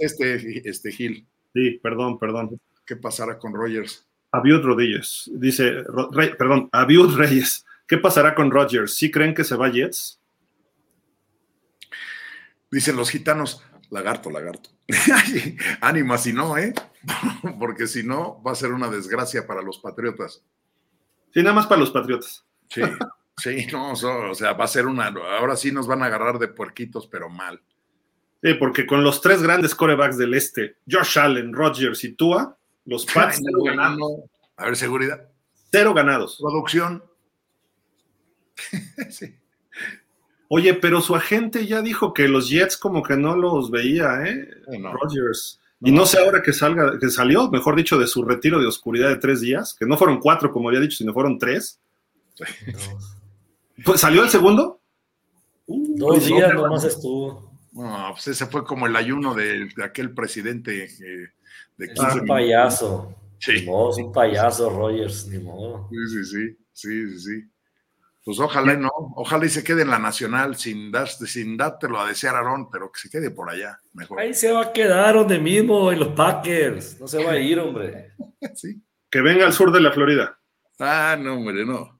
este, 0.00 0.68
este 0.68 0.92
Gil. 0.92 1.26
Sí, 1.54 1.80
perdón, 1.82 2.18
perdón. 2.18 2.60
¿Qué 2.90 2.96
pasará 2.96 3.38
con 3.38 3.54
Rogers? 3.54 4.04
Abiud 4.32 4.64
Rodríguez, 4.64 5.30
dice, 5.34 5.84
Rey, 6.10 6.34
perdón, 6.36 6.68
Abiud 6.72 7.14
Reyes. 7.14 7.64
¿Qué 7.86 7.98
pasará 7.98 8.34
con 8.34 8.50
Rogers? 8.50 8.94
¿Sí 8.94 9.12
creen 9.12 9.32
que 9.32 9.44
se 9.44 9.54
va 9.54 9.70
Jets? 9.70 10.20
Dicen 12.68 12.96
los 12.96 13.08
gitanos, 13.08 13.62
lagarto, 13.90 14.28
lagarto. 14.28 14.70
Ánima 15.80 16.18
si 16.18 16.32
no, 16.32 16.58
¿eh? 16.58 16.74
Porque 17.60 17.86
si 17.86 18.02
no, 18.02 18.42
va 18.42 18.50
a 18.50 18.56
ser 18.56 18.72
una 18.72 18.90
desgracia 18.90 19.46
para 19.46 19.62
los 19.62 19.78
patriotas. 19.78 20.42
Sí, 21.32 21.44
nada 21.44 21.54
más 21.54 21.68
para 21.68 21.82
los 21.82 21.92
patriotas. 21.92 22.44
Sí, 22.68 22.82
sí, 23.36 23.68
no, 23.70 23.92
o 23.92 24.34
sea, 24.34 24.54
va 24.54 24.64
a 24.64 24.66
ser 24.66 24.88
una. 24.88 25.14
Ahora 25.38 25.54
sí 25.54 25.70
nos 25.70 25.86
van 25.86 26.02
a 26.02 26.06
agarrar 26.06 26.40
de 26.40 26.48
puerquitos, 26.48 27.06
pero 27.06 27.28
mal. 27.28 27.62
Sí, 28.42 28.54
porque 28.54 28.84
con 28.84 29.04
los 29.04 29.20
tres 29.20 29.44
grandes 29.44 29.76
corebacks 29.76 30.18
del 30.18 30.34
este, 30.34 30.78
Josh 30.90 31.20
Allen, 31.20 31.52
Rogers 31.52 32.02
y 32.02 32.14
Tua, 32.14 32.56
los 32.84 33.06
Pats 33.06 33.38
Ay, 33.38 33.52
no, 33.52 33.62
ganados. 33.62 33.98
No. 33.98 34.08
A 34.56 34.64
ver, 34.66 34.76
seguridad. 34.76 35.28
Cero 35.70 35.94
ganados. 35.94 36.38
Producción. 36.40 37.04
sí. 39.10 39.36
Oye, 40.48 40.74
pero 40.74 41.00
su 41.00 41.14
agente 41.14 41.66
ya 41.66 41.80
dijo 41.80 42.12
que 42.12 42.26
los 42.26 42.48
Jets 42.48 42.76
como 42.76 43.02
que 43.02 43.16
no 43.16 43.36
los 43.36 43.70
veía, 43.70 44.24
¿eh? 44.26 44.48
No. 44.78 44.92
Rogers. 44.92 45.60
Y 45.82 45.92
no 45.92 46.04
sé 46.04 46.18
ahora 46.18 46.42
que 46.42 46.52
salga, 46.52 46.98
que 46.98 47.08
salió, 47.08 47.50
mejor 47.50 47.74
dicho, 47.76 47.98
de 47.98 48.06
su 48.06 48.22
retiro 48.22 48.58
de 48.60 48.66
oscuridad 48.66 49.08
de 49.08 49.16
tres 49.16 49.40
días, 49.40 49.74
que 49.78 49.86
no 49.86 49.96
fueron 49.96 50.20
cuatro, 50.20 50.52
como 50.52 50.68
había 50.68 50.80
dicho, 50.80 50.98
sino 50.98 51.14
fueron 51.14 51.38
tres. 51.38 51.80
Pues, 53.84 54.00
¿Salió 54.00 54.22
el 54.22 54.28
segundo? 54.28 54.80
Uh, 55.66 55.96
Dos 55.96 56.26
días 56.26 56.52
nomás 56.52 56.84
estuvo. 56.84 57.50
No, 57.72 58.08
pues 58.12 58.28
ese 58.28 58.46
fue 58.46 58.64
como 58.64 58.86
el 58.86 58.96
ayuno 58.96 59.34
de, 59.34 59.68
de 59.74 59.84
aquel 59.84 60.12
presidente 60.12 60.84
eh, 60.84 61.28
de 61.80 61.92
es 61.92 62.14
un 62.14 62.26
payaso. 62.26 63.14
Sí. 63.38 63.52
Ni 63.60 63.66
modo, 63.66 63.90
es 63.90 63.96
un 63.96 64.12
payaso, 64.12 64.68
Rogers, 64.68 65.26
ni 65.28 65.38
modo. 65.38 65.88
Sí, 65.90 65.96
sí, 66.08 66.24
sí, 66.24 66.56
sí, 66.72 67.18
sí. 67.18 67.50
Pues 68.22 68.38
ojalá 68.38 68.74
no, 68.74 68.90
ojalá 69.16 69.46
y 69.46 69.48
se 69.48 69.64
quede 69.64 69.80
en 69.82 69.88
la 69.88 69.98
nacional 69.98 70.56
sin, 70.56 70.92
dar, 70.92 71.08
sin 71.08 71.56
dártelo 71.56 71.98
a 71.98 72.06
desear 72.06 72.34
a 72.34 72.40
Aaron, 72.40 72.70
pero 72.70 72.92
que 72.92 73.00
se 73.00 73.08
quede 73.08 73.30
por 73.30 73.48
allá, 73.48 73.80
mejor. 73.94 74.20
Ahí 74.20 74.34
se 74.34 74.52
va 74.52 74.64
a 74.64 74.72
quedar 74.72 75.14
donde 75.14 75.38
mismo, 75.38 75.90
en 75.90 76.00
los 76.00 76.08
Packers. 76.08 77.00
No 77.00 77.08
se 77.08 77.24
va 77.24 77.32
a 77.32 77.38
ir, 77.38 77.58
hombre. 77.58 78.12
sí. 78.54 78.82
Que 79.10 79.22
venga 79.22 79.46
al 79.46 79.54
sur 79.54 79.72
de 79.72 79.80
la 79.80 79.90
Florida. 79.90 80.38
Ah, 80.78 81.16
no, 81.18 81.36
hombre, 81.36 81.64
no. 81.64 81.98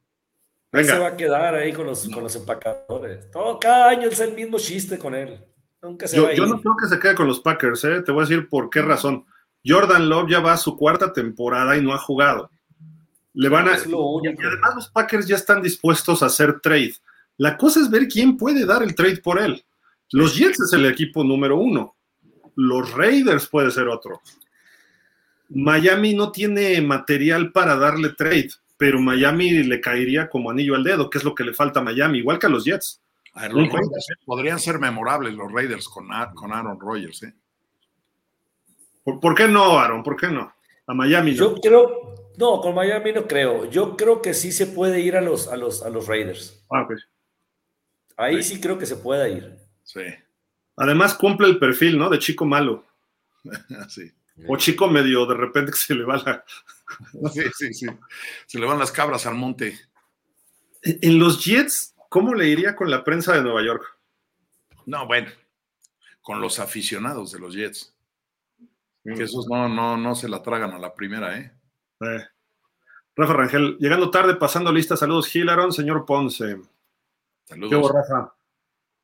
Venga. 0.70 0.92
se 0.92 0.98
va 0.98 1.08
a 1.08 1.16
quedar 1.16 1.54
ahí 1.54 1.72
con 1.72 1.86
los, 1.86 2.06
con 2.10 2.22
los 2.22 2.36
empacadores. 2.36 3.30
Todo, 3.30 3.58
cada 3.58 3.88
año 3.88 4.08
es 4.08 4.20
el 4.20 4.34
mismo 4.34 4.58
chiste 4.58 4.98
con 4.98 5.14
él. 5.14 5.42
Nunca 5.82 6.06
se 6.06 6.18
yo, 6.18 6.24
va 6.24 6.28
a 6.28 6.32
ir. 6.32 6.38
yo 6.38 6.46
no 6.46 6.60
creo 6.60 6.76
que 6.78 6.86
se 6.86 7.00
quede 7.00 7.14
con 7.14 7.26
los 7.26 7.40
Packers, 7.40 7.82
¿eh? 7.84 8.02
Te 8.02 8.12
voy 8.12 8.22
a 8.22 8.28
decir 8.28 8.46
por 8.46 8.68
qué 8.68 8.82
razón. 8.82 9.24
Jordan 9.64 10.08
Love 10.08 10.30
ya 10.30 10.40
va 10.40 10.52
a 10.52 10.56
su 10.56 10.76
cuarta 10.76 11.12
temporada 11.12 11.76
y 11.76 11.82
no 11.82 11.92
ha 11.92 11.98
jugado. 11.98 12.50
Le 13.34 13.48
van 13.48 13.68
a. 13.68 13.76
Y 13.76 14.44
además, 14.44 14.74
los 14.74 14.88
Packers 14.88 15.26
ya 15.26 15.36
están 15.36 15.62
dispuestos 15.62 16.22
a 16.22 16.26
hacer 16.26 16.60
trade. 16.60 16.94
La 17.36 17.56
cosa 17.56 17.80
es 17.80 17.90
ver 17.90 18.08
quién 18.08 18.36
puede 18.36 18.66
dar 18.66 18.82
el 18.82 18.94
trade 18.94 19.18
por 19.18 19.40
él. 19.40 19.64
Los 20.12 20.36
Jets 20.36 20.60
es 20.60 20.72
el 20.72 20.86
equipo 20.86 21.22
número 21.22 21.56
uno. 21.56 21.96
Los 22.56 22.92
Raiders 22.92 23.46
puede 23.46 23.70
ser 23.70 23.88
otro. 23.88 24.20
Miami 25.48 26.14
no 26.14 26.32
tiene 26.32 26.80
material 26.80 27.52
para 27.52 27.76
darle 27.76 28.10
trade, 28.10 28.50
pero 28.76 29.00
Miami 29.00 29.62
le 29.62 29.80
caería 29.80 30.28
como 30.28 30.50
anillo 30.50 30.74
al 30.74 30.84
dedo, 30.84 31.08
que 31.08 31.18
es 31.18 31.24
lo 31.24 31.34
que 31.34 31.44
le 31.44 31.54
falta 31.54 31.80
a 31.80 31.82
Miami, 31.82 32.18
igual 32.18 32.38
que 32.38 32.46
a 32.46 32.50
los 32.50 32.64
Jets. 32.64 33.00
A 33.34 33.42
ver, 33.42 33.52
los 33.52 33.68
Raiders, 33.68 34.06
podrían 34.24 34.58
ser 34.58 34.78
memorables 34.78 35.34
los 35.34 35.50
Raiders 35.52 35.88
con, 35.88 36.08
con 36.34 36.52
Aaron 36.52 36.78
Rodgers, 36.80 37.22
¿eh? 37.22 37.34
¿Por, 39.10 39.20
¿Por, 39.20 39.34
qué 39.34 39.48
no, 39.48 39.78
Aaron? 39.78 40.02
¿Por 40.02 40.16
qué 40.16 40.28
no? 40.28 40.52
A 40.86 40.94
Miami. 40.94 41.34
Yo 41.34 41.52
no. 41.52 41.60
creo, 41.60 42.14
no, 42.36 42.60
con 42.60 42.74
Miami 42.74 43.12
no 43.12 43.26
creo. 43.26 43.68
Yo 43.70 43.96
creo 43.96 44.22
que 44.22 44.34
sí 44.34 44.52
se 44.52 44.66
puede 44.66 45.00
ir 45.00 45.16
a 45.16 45.20
los, 45.20 45.48
a 45.48 45.56
los, 45.56 45.82
a 45.82 45.90
los 45.90 46.06
Raiders. 46.06 46.64
Ah, 46.70 46.82
okay. 46.82 46.96
Ahí 48.16 48.42
sí. 48.42 48.54
sí 48.54 48.60
creo 48.60 48.78
que 48.78 48.86
se 48.86 48.96
pueda 48.96 49.28
ir. 49.28 49.56
Sí. 49.82 50.02
Además 50.76 51.14
cumple 51.14 51.48
el 51.48 51.58
perfil, 51.58 51.98
¿no? 51.98 52.08
De 52.08 52.18
chico 52.18 52.44
malo. 52.44 52.86
sí. 53.88 54.10
O 54.48 54.56
chico 54.56 54.88
medio 54.88 55.26
de 55.26 55.34
repente 55.34 55.72
que 55.72 55.78
se 55.78 55.94
le 55.94 56.04
va 56.04 56.16
la. 56.16 56.44
sí, 57.32 57.42
sí, 57.56 57.74
sí. 57.74 57.86
Se 58.46 58.58
le 58.58 58.66
van 58.66 58.78
las 58.78 58.92
cabras 58.92 59.26
al 59.26 59.34
monte. 59.34 59.78
En 60.82 61.18
los 61.18 61.44
Jets, 61.44 61.94
¿cómo 62.08 62.34
le 62.34 62.48
iría 62.48 62.74
con 62.74 62.90
la 62.90 63.04
prensa 63.04 63.34
de 63.34 63.42
Nueva 63.42 63.62
York? 63.62 63.82
No, 64.86 65.06
bueno. 65.06 65.28
con 66.22 66.40
los 66.40 66.58
aficionados 66.58 67.32
de 67.32 67.38
los 67.38 67.54
Jets. 67.54 67.94
Que 69.04 69.22
esos 69.22 69.46
no, 69.48 69.68
no, 69.68 69.96
no 69.96 70.14
se 70.14 70.28
la 70.28 70.42
tragan 70.42 70.72
a 70.72 70.78
la 70.78 70.94
primera, 70.94 71.38
¿eh? 71.38 71.52
eh. 72.00 72.24
Rafa 73.16 73.32
Rangel, 73.32 73.76
llegando 73.78 74.10
tarde, 74.10 74.36
pasando 74.36 74.72
lista, 74.72 74.96
saludos 74.96 75.28
Gilaron, 75.28 75.72
señor 75.72 76.04
Ponce. 76.04 76.58
Saludos. 77.44 77.92
Rafa? 77.92 78.34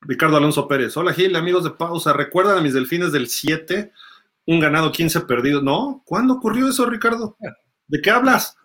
Ricardo 0.02 0.36
Alonso 0.36 0.68
Pérez. 0.68 0.96
Hola 0.96 1.12
Gil, 1.12 1.34
amigos 1.34 1.64
de 1.64 1.70
pausa. 1.70 2.12
¿Recuerdan 2.12 2.58
a 2.58 2.60
mis 2.60 2.74
delfines 2.74 3.12
del 3.12 3.28
7? 3.28 3.92
Un 4.46 4.60
ganado, 4.60 4.92
15 4.92 5.22
perdidos. 5.22 5.62
¿No? 5.62 6.02
¿Cuándo 6.04 6.34
ocurrió 6.34 6.68
eso, 6.68 6.86
Ricardo? 6.86 7.36
¿De 7.88 8.00
qué 8.00 8.10
hablas? 8.10 8.56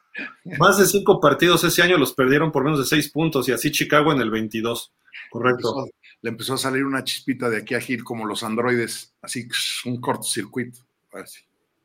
Más 0.59 0.77
de 0.77 0.85
cinco 0.85 1.19
partidos 1.19 1.63
ese 1.63 1.81
año 1.81 1.97
los 1.97 2.13
perdieron 2.13 2.51
por 2.51 2.63
menos 2.63 2.79
de 2.79 2.85
seis 2.85 3.09
puntos 3.09 3.47
y 3.47 3.53
así 3.53 3.71
Chicago 3.71 4.11
en 4.11 4.19
el 4.19 4.29
22. 4.29 4.93
Correcto. 5.29 5.87
Le 6.21 6.29
empezó, 6.29 6.53
a 6.53 6.57
salir 6.57 6.83
una 6.83 7.03
chispita 7.03 7.49
de 7.49 7.57
aquí 7.57 7.73
a 7.73 7.79
Gil 7.79 8.03
como 8.03 8.25
los 8.25 8.43
androides, 8.43 9.15
así 9.21 9.47
un 9.85 9.99
cortocircuito. 9.99 10.79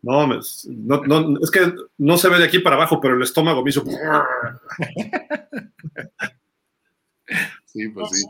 No, 0.02 0.26
no, 0.26 1.02
no, 1.04 1.38
es 1.42 1.50
que 1.50 1.72
no 1.98 2.16
se 2.16 2.28
ve 2.28 2.38
de 2.38 2.44
aquí 2.44 2.60
para 2.60 2.76
abajo, 2.76 3.00
pero 3.00 3.16
el 3.16 3.22
estómago 3.22 3.62
me 3.62 3.70
hizo. 3.70 3.84
Sí, 7.64 7.88
pues 7.88 8.08
sí. 8.10 8.24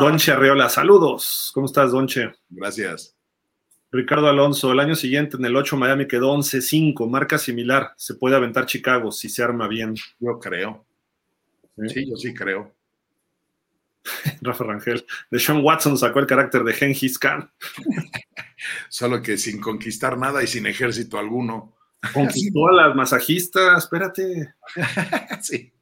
Donche 0.00 0.32
Arreola, 0.32 0.68
saludos. 0.68 1.50
¿Cómo 1.54 1.64
estás, 1.64 1.92
Donche? 1.92 2.34
Gracias. 2.50 3.16
Ricardo 3.90 4.28
Alonso, 4.28 4.70
el 4.72 4.80
año 4.80 4.94
siguiente 4.94 5.38
en 5.38 5.44
el 5.46 5.56
8 5.56 5.78
Miami 5.78 6.06
quedó 6.06 6.36
11-5, 6.36 7.08
marca 7.08 7.38
similar. 7.38 7.92
Se 7.96 8.16
puede 8.16 8.36
aventar 8.36 8.66
Chicago 8.66 9.10
si 9.10 9.30
se 9.30 9.42
arma 9.42 9.66
bien. 9.66 9.94
Yo 10.18 10.38
creo. 10.38 10.84
Sí, 11.88 12.10
yo 12.10 12.16
sí 12.16 12.34
creo. 12.34 12.74
Rafa 14.42 14.64
Rangel, 14.64 15.06
de 15.30 15.38
Sean 15.38 15.64
Watson 15.64 15.96
sacó 15.96 16.18
el 16.18 16.26
carácter 16.26 16.64
de 16.64 16.72
Gengis 16.74 17.18
Khan. 17.18 17.50
Solo 18.88 19.22
que 19.22 19.36
sin 19.36 19.60
conquistar 19.60 20.18
nada 20.18 20.42
y 20.42 20.46
sin 20.46 20.66
ejército 20.66 21.18
alguno. 21.18 21.74
Conquistó 22.12 22.68
a 22.68 22.72
las 22.72 22.96
masajistas, 22.96 23.84
espérate. 23.84 24.54
sí. 25.40 25.72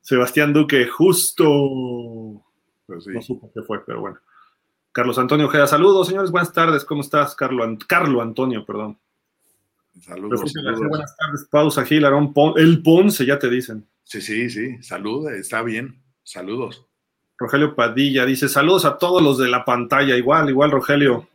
Sebastián 0.00 0.52
Duque, 0.52 0.86
justo. 0.86 2.44
Pues 2.86 3.06
no 3.06 3.22
supo 3.22 3.50
qué 3.52 3.62
fue, 3.62 3.84
pero 3.84 4.00
bueno. 4.00 4.18
Carlos 4.92 5.18
Antonio 5.18 5.46
Ojeda, 5.46 5.66
saludos, 5.66 6.08
señores, 6.08 6.30
buenas 6.30 6.52
tardes. 6.52 6.84
¿Cómo 6.84 7.00
estás, 7.00 7.34
Carlo, 7.34 7.64
Carlo 7.86 8.20
Antonio, 8.20 8.64
perdón? 8.66 8.98
Saludos. 10.00 10.52
Buenas 10.88 11.16
tardes, 11.16 11.46
pausa, 11.50 11.84
Gil, 11.84 12.04
el 12.56 12.82
Ponce, 12.82 13.24
ya 13.24 13.38
te 13.38 13.48
dicen. 13.48 13.88
Sí, 14.04 14.20
sí, 14.20 14.50
sí, 14.50 14.82
salud, 14.82 15.30
está 15.30 15.62
bien. 15.62 16.02
Saludos. 16.22 16.86
Rogelio 17.42 17.74
Padilla 17.74 18.24
dice: 18.24 18.48
Saludos 18.48 18.84
a 18.84 18.96
todos 18.96 19.22
los 19.22 19.38
de 19.38 19.48
la 19.48 19.64
pantalla. 19.64 20.16
Igual, 20.16 20.48
igual, 20.48 20.70
Rogelio. 20.70 21.28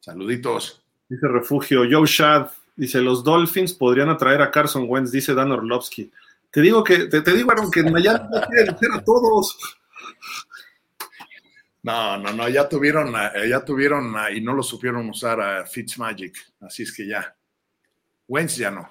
Saluditos. 0.00 0.82
Dice 1.08 1.28
Refugio. 1.28 1.82
Joe 1.90 2.06
Shad 2.06 2.48
dice: 2.76 3.00
Los 3.00 3.22
Dolphins 3.22 3.74
podrían 3.74 4.08
atraer 4.08 4.42
a 4.42 4.50
Carson 4.50 4.86
Wentz, 4.88 5.10
dice 5.10 5.34
Dan 5.34 5.52
Orlovsky. 5.52 6.10
Te 6.50 6.60
digo 6.60 6.84
que, 6.84 7.06
te, 7.06 7.20
digo, 7.32 7.50
Aaron, 7.50 7.68
que 7.68 7.80
en 7.80 7.92
Miami 7.92 8.28
quieren 8.48 8.94
a 8.94 9.02
todos. 9.02 9.58
No, 11.82 12.16
no, 12.16 12.32
no, 12.32 12.48
ya 12.48 12.68
tuvieron, 12.68 13.12
ya 13.48 13.64
tuvieron 13.64 14.14
y 14.32 14.40
no 14.40 14.54
lo 14.54 14.62
supieron 14.62 15.08
usar 15.10 15.40
a 15.40 15.66
Fitzmagic, 15.66 16.34
así 16.60 16.84
es 16.84 16.92
que 16.94 17.08
ya. 17.08 17.34
Wentz 18.28 18.56
ya 18.56 18.70
no. 18.70 18.88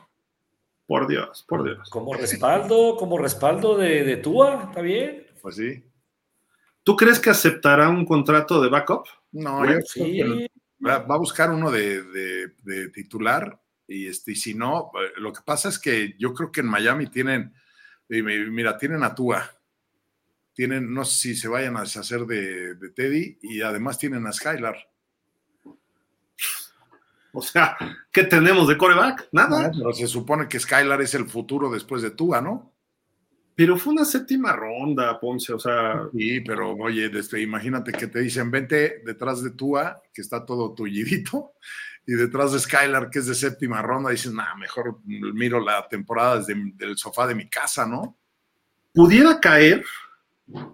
Por 0.85 1.07
Dios, 1.07 1.45
por 1.47 1.63
Dios. 1.63 1.89
Como 1.89 2.13
respaldo, 2.13 2.97
como 2.97 3.17
respaldo 3.17 3.77
de, 3.77 4.03
de 4.03 4.17
Tua, 4.17 4.65
¿está 4.67 4.81
bien? 4.81 5.22
Pues 5.43 5.57
sí. 5.57 5.83
¿Tú 6.83 6.95
crees 6.95 7.19
que 7.19 7.29
aceptará 7.29 7.89
un 7.89 8.05
contrato 8.05 8.61
de 8.61 8.69
backup? 8.69 9.07
No, 9.33 9.69
yo 9.69 9.77
sí. 9.81 10.21
va, 10.79 10.95
a 10.95 11.17
buscar 11.17 11.51
uno 11.51 11.69
de, 11.69 12.53
titular 12.93 13.59
y, 13.85 14.07
este, 14.07 14.31
y 14.31 14.35
si 14.35 14.53
no, 14.53 14.91
eh, 14.95 15.11
lo 15.17 15.33
que 15.33 15.41
pasa 15.45 15.67
es 15.67 15.77
que 15.77 16.15
yo 16.17 16.33
creo 16.33 16.49
que 16.49 16.61
en 16.61 16.67
Miami 16.67 17.07
tienen, 17.07 17.53
mira, 18.07 18.77
tienen 18.77 19.03
a 19.03 19.13
Tua, 19.13 19.51
tienen, 20.53 20.93
no 20.93 21.03
sé 21.03 21.17
si 21.17 21.35
se 21.35 21.49
vayan 21.49 21.75
a 21.75 21.81
deshacer 21.81 22.21
de, 22.21 22.75
de 22.75 22.89
Teddy 22.91 23.39
y 23.41 23.61
además 23.61 23.97
tienen 23.97 24.25
a 24.25 24.31
Skylar. 24.31 24.77
O 27.33 27.41
sea, 27.41 27.75
¿qué 28.13 28.23
tenemos 28.23 28.69
de 28.69 28.77
coreback? 28.77 29.27
Nada. 29.33 29.69
pero 29.77 29.91
se 29.91 30.07
supone 30.07 30.47
que 30.47 30.59
Skylar 30.59 31.01
es 31.01 31.13
el 31.15 31.25
futuro 31.25 31.69
después 31.69 32.01
de 32.01 32.11
Tua, 32.11 32.39
¿no? 32.39 32.72
Pero 33.55 33.77
fue 33.77 33.93
una 33.93 34.05
séptima 34.05 34.51
ronda, 34.53 35.19
Ponce, 35.19 35.53
o 35.53 35.59
sea. 35.59 36.07
Sí, 36.11 36.41
pero 36.41 36.71
oye, 36.73 37.09
desde, 37.09 37.41
imagínate 37.41 37.91
que 37.91 38.07
te 38.07 38.19
dicen, 38.19 38.49
vente 38.49 39.01
detrás 39.05 39.43
de 39.43 39.51
Tua, 39.51 40.01
que 40.13 40.21
está 40.21 40.45
todo 40.45 40.73
tullidito, 40.73 41.53
y 42.05 42.13
detrás 42.13 42.51
de 42.51 42.59
Skylar, 42.59 43.09
que 43.09 43.19
es 43.19 43.27
de 43.27 43.35
séptima 43.35 43.81
ronda, 43.81 44.09
dicen, 44.09 44.35
nah, 44.35 44.55
mejor 44.55 44.99
miro 45.05 45.59
la 45.59 45.87
temporada 45.87 46.39
desde 46.39 46.55
el 46.79 46.97
sofá 46.97 47.27
de 47.27 47.35
mi 47.35 47.47
casa, 47.47 47.85
¿no? 47.85 48.17
Pudiera 48.93 49.39
caer 49.39 49.83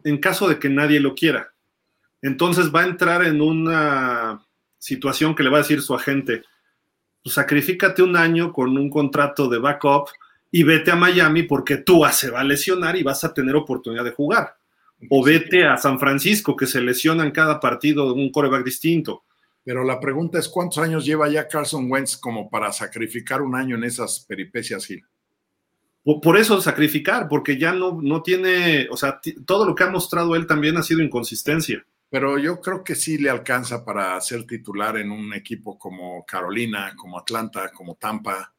en 0.03 0.17
caso 0.17 0.47
de 0.47 0.57
que 0.57 0.69
nadie 0.69 0.99
lo 0.99 1.15
quiera. 1.15 1.53
Entonces 2.21 2.73
va 2.73 2.81
a 2.81 2.87
entrar 2.87 3.23
en 3.23 3.41
una 3.41 4.41
situación 4.77 5.35
que 5.35 5.43
le 5.43 5.49
va 5.49 5.57
a 5.57 5.61
decir 5.61 5.81
su 5.81 5.93
agente, 5.93 6.43
pues 7.23 7.35
sacrifícate 7.35 8.01
un 8.01 8.15
año 8.15 8.51
con 8.51 8.77
un 8.77 8.89
contrato 8.89 9.47
de 9.49 9.59
backup 9.59 10.09
y 10.51 10.63
vete 10.63 10.91
a 10.91 10.95
Miami 10.95 11.43
porque 11.43 11.77
tú 11.77 12.03
se 12.11 12.31
va 12.31 12.41
a 12.41 12.43
lesionar 12.43 12.95
y 12.95 13.03
vas 13.03 13.23
a 13.23 13.33
tener 13.33 13.55
oportunidad 13.55 14.03
de 14.03 14.11
jugar. 14.11 14.55
O 15.09 15.23
vete 15.23 15.65
a 15.65 15.77
San 15.77 15.99
Francisco, 15.99 16.55
que 16.55 16.65
se 16.65 16.81
lesiona 16.81 17.23
en 17.23 17.31
cada 17.31 17.59
partido 17.59 18.13
un 18.13 18.31
coreback 18.31 18.65
distinto. 18.65 19.23
Pero 19.63 19.83
la 19.83 19.99
pregunta 19.99 20.39
es, 20.39 20.49
¿cuántos 20.49 20.79
años 20.79 21.05
lleva 21.05 21.29
ya 21.29 21.47
Carson 21.47 21.89
Wentz 21.89 22.17
como 22.17 22.49
para 22.49 22.71
sacrificar 22.71 23.41
un 23.41 23.55
año 23.55 23.75
en 23.75 23.83
esas 23.83 24.25
peripecias, 24.27 24.85
Gil? 24.85 25.05
Por 26.03 26.37
eso 26.37 26.59
sacrificar, 26.59 27.27
porque 27.29 27.57
ya 27.57 27.71
no, 27.71 27.99
no 28.01 28.23
tiene, 28.23 28.87
o 28.89 28.97
sea, 28.97 29.19
todo 29.45 29.65
lo 29.65 29.75
que 29.75 29.83
ha 29.83 29.89
mostrado 29.89 30.35
él 30.35 30.47
también 30.47 30.75
ha 30.77 30.83
sido 30.83 31.01
inconsistencia 31.01 31.85
pero 32.09 32.39
yo 32.39 32.59
creo 32.59 32.83
que 32.83 32.95
sí 32.95 33.17
le 33.17 33.29
alcanza 33.29 33.85
para 33.85 34.19
ser 34.19 34.45
titular 34.45 34.97
en 34.97 35.11
un 35.11 35.33
equipo 35.33 35.77
como 35.77 36.25
Carolina, 36.25 36.93
como 36.95 37.19
Atlanta, 37.19 37.71
como 37.71 37.95
Tampa. 37.95 38.51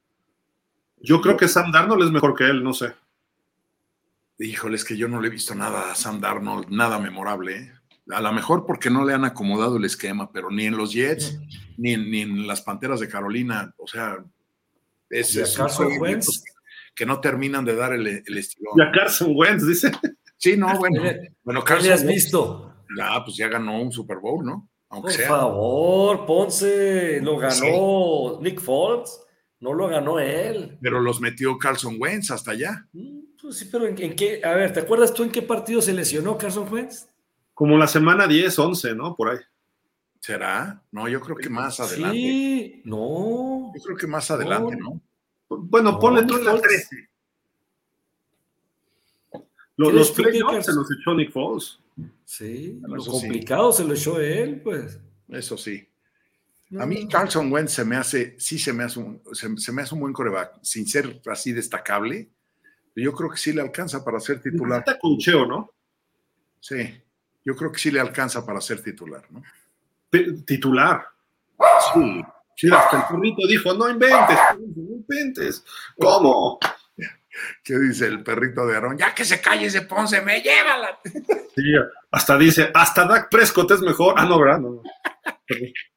Yo 1.03 1.21
creo 1.21 1.37
que 1.37 1.47
Sam 1.47 1.71
Darnold 1.71 2.03
es 2.03 2.11
mejor 2.11 2.35
que 2.35 2.45
él, 2.45 2.63
no 2.63 2.73
sé. 2.73 2.93
Híjole, 4.39 4.75
es 4.75 4.83
que 4.83 4.97
yo 4.97 5.07
no 5.07 5.21
le 5.21 5.27
he 5.27 5.31
visto 5.31 5.53
nada 5.53 5.91
a 5.91 5.95
Sam 5.95 6.19
Darnold, 6.19 6.69
nada 6.69 6.99
memorable. 6.99 7.57
¿eh? 7.57 7.71
A 8.11 8.21
lo 8.21 8.31
mejor 8.33 8.65
porque 8.65 8.89
no 8.89 9.05
le 9.05 9.13
han 9.13 9.25
acomodado 9.25 9.77
el 9.77 9.85
esquema, 9.85 10.31
pero 10.31 10.49
ni 10.49 10.65
en 10.65 10.77
los 10.77 10.93
Jets, 10.93 11.39
ni 11.77 11.93
en, 11.93 12.09
ni 12.09 12.21
en 12.21 12.47
las 12.47 12.61
Panteras 12.61 12.99
de 12.99 13.07
Carolina. 13.07 13.73
O 13.77 13.87
sea, 13.87 14.17
es, 15.09 15.35
es 15.35 15.57
que 16.95 17.05
no 17.05 17.19
terminan 17.19 17.65
de 17.65 17.75
dar 17.75 17.93
el, 17.93 18.07
el 18.07 18.37
estilo. 18.37 18.71
Y 18.75 18.81
a 18.81 18.91
Carson 18.91 19.33
Wentz, 19.35 19.65
dice. 19.65 19.91
Sí, 20.37 20.57
no, 20.57 20.75
bueno. 20.79 21.03
bueno 21.43 21.63
Carson 21.63 21.87
¿Qué 21.87 21.93
has 21.93 22.05
visto? 22.05 22.73
Ah, 22.99 23.21
pues 23.23 23.37
ya 23.37 23.47
ganó 23.47 23.79
un 23.79 23.91
Super 23.91 24.17
Bowl, 24.17 24.43
¿no? 24.43 24.67
Por 24.89 25.11
favor, 25.13 26.25
Ponce, 26.25 27.21
lo 27.21 27.37
ganó 27.37 28.39
Nick 28.41 28.59
Foles, 28.59 29.21
no 29.61 29.73
lo 29.73 29.87
ganó 29.87 30.19
él. 30.19 30.77
Pero 30.81 30.99
los 30.99 31.21
metió 31.21 31.57
Carlson 31.57 31.95
Wentz 31.99 32.31
hasta 32.31 32.51
allá. 32.51 32.87
Mm, 32.91 33.19
pues 33.41 33.59
sí, 33.59 33.69
pero 33.71 33.87
¿en, 33.87 34.15
qué? 34.15 34.41
A 34.43 34.53
ver, 34.55 34.73
¿te 34.73 34.81
acuerdas 34.81 35.13
tú 35.13 35.23
en 35.23 35.31
qué 35.31 35.43
partido 35.43 35.81
se 35.81 35.93
lesionó 35.93 36.37
Carlson 36.37 36.71
Wentz? 36.71 37.07
Como 37.53 37.77
la 37.77 37.87
semana 37.87 38.27
10, 38.27 38.57
11, 38.57 38.95
¿no? 38.95 39.15
Por 39.15 39.29
ahí. 39.29 39.37
¿Será? 40.19 40.83
No, 40.91 41.07
yo 41.07 41.21
creo 41.21 41.35
que 41.35 41.49
más 41.49 41.79
adelante. 41.79 42.17
Sí, 42.17 42.81
no. 42.85 43.71
Yo 43.75 43.81
creo 43.83 43.97
que 43.97 44.07
más 44.07 44.29
adelante, 44.29 44.75
¿no? 44.75 44.99
Bueno, 45.47 45.99
ponle 45.99 46.23
tú 46.23 46.37
en 46.37 46.45
la 46.45 46.59
13. 46.59 47.09
Los, 49.77 49.93
los 49.93 50.11
playoffs 50.11 50.65
se 50.65 50.73
los 50.73 50.87
echó 50.91 51.13
Nick 51.13 51.31
Foles. 51.31 51.79
Sí, 52.25 52.79
lo 52.81 53.03
complicado 53.03 53.71
se 53.71 53.83
lo 53.83 53.93
echó 53.93 54.19
él, 54.19 54.61
pues. 54.61 54.99
Eso 55.27 55.57
sí. 55.57 55.87
A 56.79 56.85
mí 56.85 57.07
Carlson 57.07 57.51
Wentz 57.51 57.73
se 57.73 57.85
me 57.85 57.97
hace, 57.97 58.39
sí 58.39 58.57
se 58.57 58.71
me 58.71 58.83
hace 58.83 58.99
un, 58.99 59.21
se, 59.33 59.71
me 59.71 59.81
hace 59.81 59.93
un 59.93 60.01
buen 60.01 60.13
coreback, 60.13 60.59
sin 60.61 60.87
ser 60.87 61.21
así 61.29 61.51
destacable. 61.51 62.29
Yo 62.95 63.13
creo 63.13 63.29
que 63.29 63.37
sí 63.37 63.53
le 63.53 63.61
alcanza 63.61 64.03
para 64.03 64.19
ser 64.19 64.41
titular. 64.41 64.79
Está 64.79 64.99
concheo, 64.99 65.45
¿no? 65.45 65.71
Sí, 66.59 67.01
yo 67.43 67.55
creo 67.55 67.71
que 67.71 67.79
sí 67.79 67.91
le 67.91 67.99
alcanza 67.99 68.45
para 68.45 68.61
ser 68.61 68.81
titular, 68.81 69.23
¿no? 69.29 69.41
titular. 70.45 71.07
Sí. 71.93 72.21
Sí, 72.55 72.69
hasta 72.71 72.97
el 72.97 73.03
perrito 73.07 73.47
dijo, 73.47 73.73
no 73.73 73.89
inventes, 73.89 74.37
no 74.57 74.95
inventes. 74.95 75.65
¿Cómo? 75.97 76.59
¿Qué 77.63 77.79
dice 77.79 78.07
el 78.07 78.23
perrito 78.23 78.67
de 78.67 78.75
Aarón? 78.75 78.97
Ya 78.97 79.15
que 79.15 79.25
se 79.25 79.41
calle 79.41 79.67
ese 79.67 79.83
Ponce, 79.83 80.21
me 80.21 80.41
llévala. 80.41 80.99
Sí, 81.03 81.63
hasta 82.11 82.37
dice, 82.37 82.69
hasta 82.73 83.05
Dak 83.05 83.29
Prescott 83.29 83.71
es 83.71 83.81
mejor. 83.81 84.15
Ah, 84.17 84.25
no, 84.25 84.39
¿verdad? 84.39 84.59
No. 84.59 84.83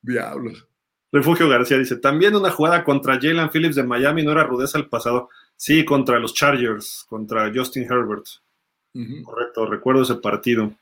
Diablos. 0.00 0.66
Refugio 1.12 1.48
García 1.48 1.78
dice, 1.78 1.96
también 1.96 2.34
una 2.34 2.50
jugada 2.50 2.84
contra 2.84 3.14
Jalen 3.20 3.50
Phillips 3.50 3.76
de 3.76 3.82
Miami 3.82 4.22
no 4.22 4.32
era 4.32 4.44
rudeza 4.44 4.78
al 4.78 4.88
pasado. 4.88 5.28
Sí, 5.56 5.84
contra 5.84 6.18
los 6.18 6.32
Chargers, 6.32 7.04
contra 7.08 7.52
Justin 7.54 7.84
Herbert. 7.84 8.24
Correcto, 9.24 9.66
recuerdo 9.66 10.02
ese 10.02 10.16
partido. 10.16 10.72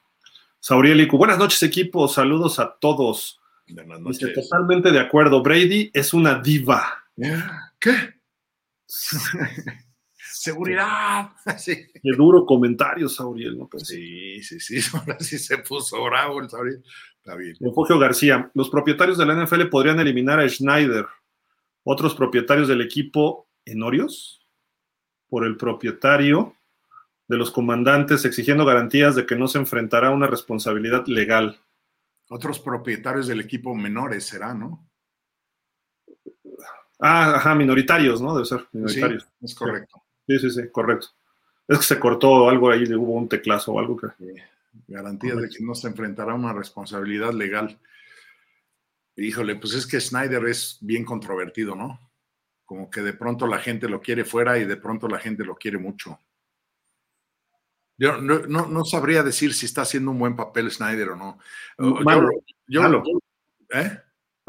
Saurielicu, 0.61 1.17
buenas 1.17 1.39
noches 1.39 1.63
equipo, 1.63 2.07
saludos 2.07 2.59
a 2.59 2.77
todos. 2.79 3.41
Buenas 3.69 3.99
Dice, 4.05 4.27
noches. 4.27 4.49
totalmente 4.49 4.91
de 4.91 5.01
acuerdo, 5.01 5.43
Brady 5.43 5.91
es 5.93 6.13
una 6.15 6.41
diva. 6.41 7.05
¿Qué? 7.79 8.15
Seguridad. 10.41 11.31
Sí. 11.59 11.77
Qué 11.93 12.13
duro 12.17 12.47
comentario, 12.47 13.09
Sauriel, 13.09 13.59
¿no? 13.59 13.67
Pues, 13.69 13.87
sí, 13.87 14.43
sí, 14.43 14.59
sí. 14.61 14.79
Ahora 14.97 15.19
sí 15.21 15.39
se 15.39 15.59
puso 15.59 16.03
bravo 16.05 16.41
el 16.41 16.49
Sauriel. 16.49 16.83
Está 17.23 17.37
bien. 17.37 17.55
Refugio 17.61 17.99
García, 17.99 18.51
los 18.55 18.71
propietarios 18.71 19.19
de 19.19 19.27
la 19.27 19.35
NFL 19.45 19.67
podrían 19.67 20.01
eliminar 20.01 20.41
a 20.41 20.49
Schneider, 20.49 21.07
otros 21.85 22.15
propietarios 22.15 22.69
del 22.69 22.81
equipo 22.81 23.47
Enorios, 23.65 24.47
por 25.29 25.45
el 25.47 25.57
propietario 25.57 26.55
de 27.29 27.37
los 27.37 27.51
comandantes 27.51 28.25
exigiendo 28.25 28.65
garantías 28.65 29.15
de 29.15 29.25
que 29.27 29.37
no 29.37 29.47
se 29.49 29.59
enfrentará 29.59 30.09
a 30.09 30.13
una 30.13 30.27
responsabilidad 30.27 31.07
legal. 31.07 31.61
Otros 32.29 32.59
propietarios 32.59 33.27
del 33.29 33.41
equipo 33.41 33.75
menores 33.75 34.25
será, 34.25 34.55
¿no? 34.55 34.89
Ah, 36.99 37.37
ajá, 37.37 37.55
minoritarios, 37.55 38.21
¿no? 38.21 38.35
Debe 38.35 38.47
ser 38.47 38.61
Sí, 38.61 38.67
minoritarios. 38.73 39.29
es 39.41 39.55
correcto. 39.55 40.03
Sí, 40.27 40.39
sí, 40.39 40.51
sí, 40.51 40.63
correcto. 40.71 41.09
Es 41.69 41.79
que 41.79 41.85
se 41.85 42.01
cortó 42.01 42.49
algo 42.49 42.71
ahí, 42.71 42.83
hubo 42.95 43.15
un 43.15 43.29
teclazo 43.29 43.73
o 43.73 43.79
algo 43.79 43.97
que... 43.97 44.09
Garantías 44.87 45.37
de 45.37 45.49
que 45.49 45.65
no 45.65 45.75
se 45.75 45.89
enfrentará 45.89 46.33
a 46.33 46.37
una 46.37 46.53
responsabilidad 46.53 47.33
legal. 47.33 47.81
Híjole, 49.17 49.57
pues 49.57 49.75
es 49.75 49.87
que 49.87 50.01
Snyder 50.01 50.45
es 50.47 50.79
bien 50.81 51.05
controvertido, 51.05 51.75
¿no? 51.75 52.11
Como 52.65 52.89
que 52.89 53.03
de 53.03 53.13
pronto 53.13 53.47
la 53.47 53.59
gente 53.59 53.89
lo 53.89 54.01
quiere 54.01 54.25
fuera 54.25 54.59
y 54.59 54.65
de 54.65 54.77
pronto 54.77 55.09
la 55.09 55.19
gente 55.19 55.45
lo 55.45 55.57
quiere 55.57 55.79
mucho. 55.79 56.19
Yo 57.99 58.17
no, 58.21 58.39
no, 58.47 58.67
no 58.67 58.85
sabría 58.85 59.23
decir 59.23 59.53
si 59.53 59.67
está 59.67 59.83
haciendo 59.83 60.11
un 60.13 60.19
buen 60.19 60.37
papel 60.37 60.71
Snyder 60.71 61.11
o 61.11 61.17
no. 61.17 61.39
Yo- 61.79 62.01
Malo, 62.05 62.31
yo, 62.67 62.81
malo. 62.83 63.03
¿eh? 63.75 64.01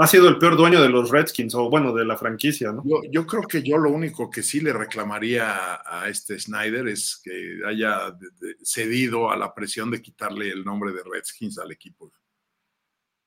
Ha 0.01 0.07
sido 0.07 0.27
el 0.29 0.37
peor 0.39 0.57
dueño 0.57 0.81
de 0.81 0.89
los 0.89 1.09
Redskins, 1.11 1.53
o 1.53 1.69
bueno, 1.69 1.93
de 1.93 2.05
la 2.05 2.17
franquicia, 2.17 2.71
¿no? 2.71 2.81
Yo, 2.85 3.01
yo 3.11 3.27
creo 3.27 3.43
que 3.43 3.61
yo 3.61 3.77
lo 3.77 3.89
único 3.91 4.29
que 4.31 4.41
sí 4.41 4.59
le 4.59 4.73
reclamaría 4.73 5.51
a, 5.75 6.01
a 6.03 6.09
este 6.09 6.39
Snyder 6.39 6.87
es 6.87 7.21
que 7.23 7.59
haya 7.67 8.15
cedido 8.63 9.29
a 9.29 9.37
la 9.37 9.53
presión 9.53 9.91
de 9.91 10.01
quitarle 10.01 10.49
el 10.49 10.63
nombre 10.65 10.91
de 10.91 11.01
Redskins 11.03 11.59
al 11.59 11.71
equipo. 11.71 12.11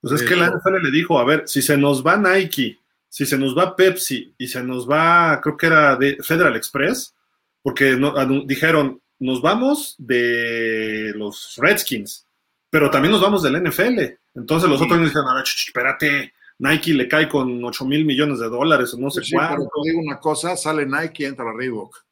Pues 0.01 0.21
es 0.21 0.29
que 0.29 0.37
la 0.37 0.49
NFL 0.51 0.83
le 0.83 0.91
dijo, 0.91 1.19
a 1.19 1.25
ver, 1.25 1.45
si 1.47 1.63
se 1.63 1.77
nos 1.77 2.05
va 2.05 2.17
Nike, 2.17 2.79
si 3.09 3.25
se 3.25 3.39
nos 3.39 3.57
va 3.57 3.75
Pepsi 3.77 4.35
y 4.37 4.49
se 4.49 4.63
nos 4.63 4.91
va, 4.91 5.41
creo 5.41 5.57
que 5.57 5.67
era 5.67 5.97
de 5.97 6.17
Federal 6.23 6.57
Express, 6.57 7.15
porque 7.63 7.97
no- 7.97 8.13
dijeron, 8.45 9.01
nos 9.21 9.41
vamos 9.41 9.95
de 9.99 11.13
los 11.15 11.55
Redskins, 11.59 12.27
pero 12.69 12.91
también 12.91 13.13
nos 13.13 13.23
vamos 13.23 13.43
del 13.43 13.57
NFL. 13.63 14.19
Entonces 14.35 14.69
los 14.69 14.79
Sí. 14.81 14.85
otros 14.85 15.01
dijeron, 15.01 15.29
a 15.29 15.35
ver, 15.37 15.45
espérate, 15.45 16.35
Nike 16.59 16.95
le 16.95 17.09
cae 17.09 17.29
con 17.29 17.65
8 17.65 17.85
mil 17.85 18.05
millones 18.05 18.39
de 18.39 18.49
dólares 18.49 18.95
o 18.95 18.99
no 18.99 19.11
sé 19.11 19.21
Pues 19.21 19.29
sí, 19.29 19.37
pero 19.37 19.49
cuánto. 19.49 19.71
te 19.83 19.91
digo 19.91 20.01
una 20.01 20.21
cosa, 20.21 20.57
sale 20.57 20.87
Nike 20.87 21.25
y 21.25 21.27
entra 21.27 21.53
Reebok. 21.53 22.05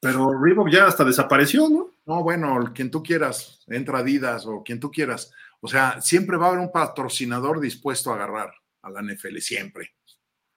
Pero 0.00 0.40
Reebok 0.40 0.68
ya 0.70 0.86
hasta 0.86 1.04
desapareció, 1.04 1.68
¿no? 1.68 1.90
No, 2.06 2.22
bueno, 2.22 2.72
quien 2.74 2.90
tú 2.90 3.02
quieras, 3.02 3.64
entra 3.66 3.98
Adidas 3.98 4.46
o 4.46 4.62
quien 4.62 4.78
tú 4.78 4.90
quieras. 4.90 5.32
O 5.60 5.68
sea, 5.68 6.00
siempre 6.00 6.36
va 6.36 6.46
a 6.46 6.48
haber 6.50 6.60
un 6.60 6.70
patrocinador 6.70 7.60
dispuesto 7.60 8.10
a 8.10 8.14
agarrar 8.14 8.52
a 8.82 8.90
la 8.90 9.02
NFL, 9.02 9.38
siempre. 9.38 9.94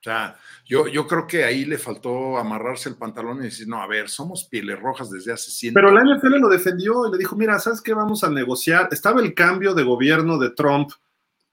O 0.02 0.04
sea, 0.04 0.36
yo, 0.66 0.88
yo 0.88 1.06
creo 1.06 1.28
que 1.28 1.44
ahí 1.44 1.64
le 1.64 1.78
faltó 1.78 2.38
amarrarse 2.38 2.90
el 2.90 2.96
pantalón 2.96 3.40
y 3.40 3.46
decir, 3.46 3.68
no, 3.68 3.82
a 3.82 3.88
ver, 3.88 4.10
somos 4.10 4.46
pieles 4.46 4.80
rojas 4.80 5.12
desde 5.12 5.32
hace 5.32 5.52
100 5.52 5.76
Pero 5.76 5.92
la 5.92 6.02
NFL 6.02 6.40
lo 6.40 6.50
defendió 6.50 7.08
y 7.08 7.12
le 7.12 7.18
dijo, 7.20 7.36
mira, 7.36 7.60
¿sabes 7.60 7.82
qué? 7.82 7.94
Vamos 7.94 8.24
a 8.24 8.30
negociar. 8.30 8.90
Estaba 8.92 9.22
el 9.22 9.36
cambio 9.36 9.76
de 9.76 9.84
gobierno 9.84 10.40
de 10.40 10.50
Trump 10.52 10.90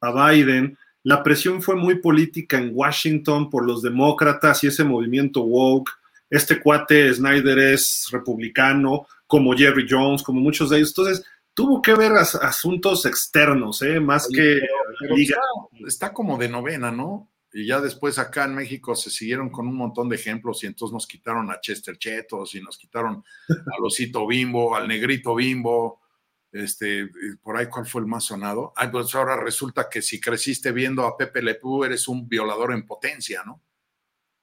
a 0.00 0.30
Biden. 0.30 0.78
La 1.08 1.22
presión 1.22 1.62
fue 1.62 1.74
muy 1.74 2.00
política 2.00 2.58
en 2.58 2.70
Washington 2.74 3.48
por 3.48 3.64
los 3.66 3.80
demócratas 3.80 4.62
y 4.62 4.66
ese 4.66 4.84
movimiento 4.84 5.40
woke. 5.40 5.90
Este 6.28 6.60
cuate 6.60 7.14
Snyder 7.14 7.58
es 7.58 8.08
republicano, 8.12 9.06
como 9.26 9.56
Jerry 9.56 9.86
Jones, 9.88 10.22
como 10.22 10.38
muchos 10.42 10.68
de 10.68 10.76
ellos. 10.76 10.90
Entonces, 10.90 11.24
tuvo 11.54 11.80
que 11.80 11.94
ver 11.94 12.12
as- 12.12 12.34
asuntos 12.34 13.06
externos, 13.06 13.80
¿eh? 13.80 14.00
más 14.00 14.26
Oye, 14.28 14.36
que 14.36 14.60
Pero 15.00 15.16
está, 15.16 15.40
está 15.86 16.12
como 16.12 16.36
de 16.36 16.50
novena, 16.50 16.90
¿no? 16.90 17.30
Y 17.54 17.66
ya 17.66 17.80
después 17.80 18.18
acá 18.18 18.44
en 18.44 18.56
México 18.56 18.94
se 18.94 19.08
siguieron 19.08 19.48
con 19.48 19.66
un 19.66 19.76
montón 19.76 20.10
de 20.10 20.16
ejemplos 20.16 20.62
y 20.62 20.66
entonces 20.66 20.92
nos 20.92 21.06
quitaron 21.06 21.50
a 21.50 21.58
Chester 21.58 21.96
Chetos 21.96 22.54
y 22.54 22.60
nos 22.60 22.76
quitaron 22.76 23.24
al 23.48 23.82
Osito 23.82 24.26
Bimbo, 24.26 24.76
al 24.76 24.86
Negrito 24.86 25.34
Bimbo, 25.34 26.02
este, 26.52 27.00
y 27.02 27.36
por 27.42 27.56
ahí 27.56 27.66
cuál 27.66 27.86
fue 27.86 28.00
el 28.00 28.06
más 28.06 28.24
sonado. 28.24 28.72
Ay, 28.76 28.88
pues 28.90 29.14
ahora 29.14 29.36
resulta 29.36 29.88
que 29.90 30.02
si 30.02 30.20
creciste 30.20 30.72
viendo 30.72 31.04
a 31.06 31.16
Pepe 31.16 31.42
Le 31.42 31.54
Pew 31.56 31.84
eres 31.84 32.08
un 32.08 32.28
violador 32.28 32.72
en 32.72 32.86
potencia, 32.86 33.42
¿no? 33.44 33.62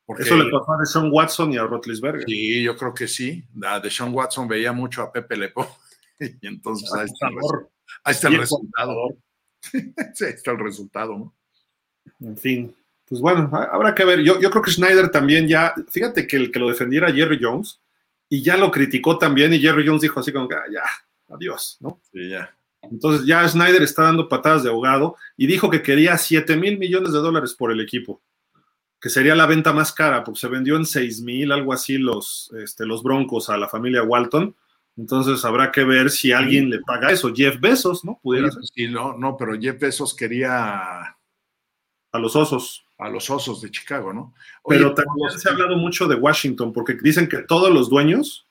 Porque, 0.05 0.23
Eso 0.23 0.37
le 0.37 0.51
pasó 0.51 0.71
a 0.73 0.77
Deshaun 0.77 1.09
Watson 1.11 1.51
y 1.53 1.57
a 1.57 1.63
Rotlisberger. 1.63 2.25
Sí, 2.27 2.61
yo 2.61 2.77
creo 2.77 2.93
que 2.93 3.07
sí. 3.07 3.43
A 3.65 3.79
Deshaun 3.79 4.13
Watson 4.13 4.47
veía 4.47 4.71
mucho 4.71 5.01
a 5.01 5.11
Pepe 5.11 5.35
Le 5.35 5.49
Pew 5.49 5.65
y 6.41 6.47
entonces 6.47 6.93
ahí 6.93 7.05
está, 7.05 7.27
ahí 8.03 8.11
está 8.13 8.27
el 8.29 8.37
resultado. 8.37 8.95
Sí, 10.13 10.25
ahí 10.25 10.31
está 10.33 10.51
el 10.51 10.59
resultado, 10.59 11.17
¿no? 11.17 11.35
En 12.19 12.37
fin, 12.37 12.75
pues 13.07 13.19
bueno, 13.19 13.49
ha- 13.51 13.63
habrá 13.73 13.95
que 13.95 14.05
ver. 14.05 14.19
Yo, 14.21 14.39
yo 14.39 14.51
creo 14.51 14.61
que 14.61 14.69
Schneider 14.69 15.09
también 15.09 15.47
ya, 15.47 15.73
fíjate 15.89 16.27
que 16.27 16.37
el 16.37 16.51
que 16.51 16.59
lo 16.59 16.69
defendiera 16.69 17.11
Jerry 17.11 17.39
Jones 17.41 17.81
y 18.29 18.43
ya 18.43 18.57
lo 18.57 18.69
criticó 18.69 19.17
también 19.17 19.53
y 19.53 19.59
Jerry 19.59 19.87
Jones 19.87 20.03
dijo 20.03 20.19
así 20.19 20.31
como 20.31 20.47
que 20.47 20.53
"Ah, 20.53 20.63
ya, 20.71 20.83
adiós, 21.35 21.77
¿no? 21.79 21.99
Sí, 22.11 22.29
ya. 22.29 22.55
Entonces 22.81 23.25
ya 23.25 23.47
Schneider 23.47 23.81
está 23.81 24.03
dando 24.03 24.29
patadas 24.29 24.63
de 24.63 24.69
ahogado 24.69 25.15
y 25.37 25.47
dijo 25.47 25.69
que 25.69 25.81
quería 25.81 26.17
7 26.17 26.55
mil 26.55 26.77
millones 26.77 27.13
de 27.13 27.19
dólares 27.19 27.55
por 27.55 27.71
el 27.71 27.81
equipo, 27.81 28.21
que 29.01 29.09
sería 29.09 29.35
la 29.35 29.47
venta 29.47 29.73
más 29.73 29.91
cara, 29.91 30.23
porque 30.23 30.39
se 30.39 30.47
vendió 30.47 30.75
en 30.75 30.85
6 30.85 31.21
mil, 31.21 31.51
algo 31.51 31.73
así, 31.73 31.97
los, 31.97 32.51
este, 32.57 32.85
los 32.85 33.01
Broncos 33.01 33.49
a 33.49 33.57
la 33.57 33.67
familia 33.67 34.03
Walton. 34.03 34.55
Entonces 34.97 35.43
habrá 35.43 35.71
que 35.71 35.83
ver 35.83 36.09
si 36.09 36.31
alguien 36.31 36.69
le 36.69 36.79
paga 36.79 37.11
eso. 37.11 37.33
Jeff 37.35 37.59
Bezos, 37.59 38.05
¿no? 38.05 38.19
Pudiera 38.21 38.49
sí, 38.73 38.87
no, 38.87 39.17
no, 39.17 39.35
pero 39.35 39.59
Jeff 39.59 39.79
Bezos 39.79 40.15
quería 40.15 41.17
A 42.11 42.19
los 42.19 42.35
osos. 42.35 42.85
a 42.97 43.09
los 43.09 43.29
osos 43.29 43.61
de 43.61 43.71
Chicago, 43.71 44.13
¿no? 44.13 44.33
Oye, 44.63 44.77
Pero 44.77 44.93
también 44.93 45.31
se 45.31 45.49
ha 45.49 45.51
hablado 45.51 45.75
mucho 45.75 46.07
de 46.07 46.15
Washington, 46.15 46.71
porque 46.71 46.93
dicen 47.01 47.27
que 47.27 47.39
todos 47.39 47.73
los 47.73 47.89
dueños, 47.89 48.44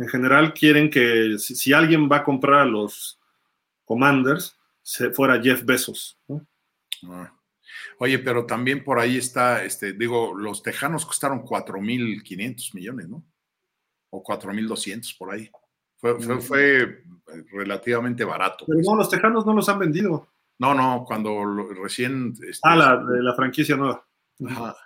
en 0.00 0.08
general, 0.08 0.54
quieren 0.54 0.90
que 0.90 1.36
si, 1.38 1.54
si 1.54 1.72
alguien 1.72 2.08
va 2.10 2.18
a 2.18 2.24
comprar 2.24 2.60
a 2.60 2.64
los 2.64 3.20
Commanders, 3.84 4.56
se 4.82 5.10
fuera 5.10 5.40
Jeff 5.42 5.64
Bezos. 5.64 6.18
¿no? 6.28 6.46
Ah. 7.08 7.32
Oye, 7.98 8.18
pero 8.18 8.46
también 8.46 8.82
por 8.82 8.98
ahí 8.98 9.16
está, 9.18 9.62
este, 9.64 9.92
digo, 9.92 10.34
los 10.34 10.62
tejanos 10.62 11.04
costaron 11.06 11.42
4.500 11.44 12.74
millones, 12.74 13.08
¿no? 13.08 13.24
O 14.10 14.22
4.200 14.24 15.16
por 15.18 15.32
ahí. 15.32 15.50
Fue, 15.98 16.18
fue, 16.18 16.40
fue 16.40 17.04
relativamente 17.52 18.24
barato. 18.24 18.64
Pero 18.66 18.80
no, 18.82 18.96
los 18.96 19.10
Tejanos 19.10 19.44
no 19.44 19.52
los 19.52 19.68
han 19.68 19.78
vendido. 19.78 20.28
No, 20.58 20.74
no, 20.74 21.04
cuando 21.06 21.44
lo- 21.44 21.68
recién... 21.74 22.32
este, 22.42 22.58
Ah, 22.62 22.74
la, 22.74 22.96
de 23.04 23.22
la 23.22 23.34
franquicia 23.34 23.76
nueva. 23.76 24.04
Ajá. 24.48 24.76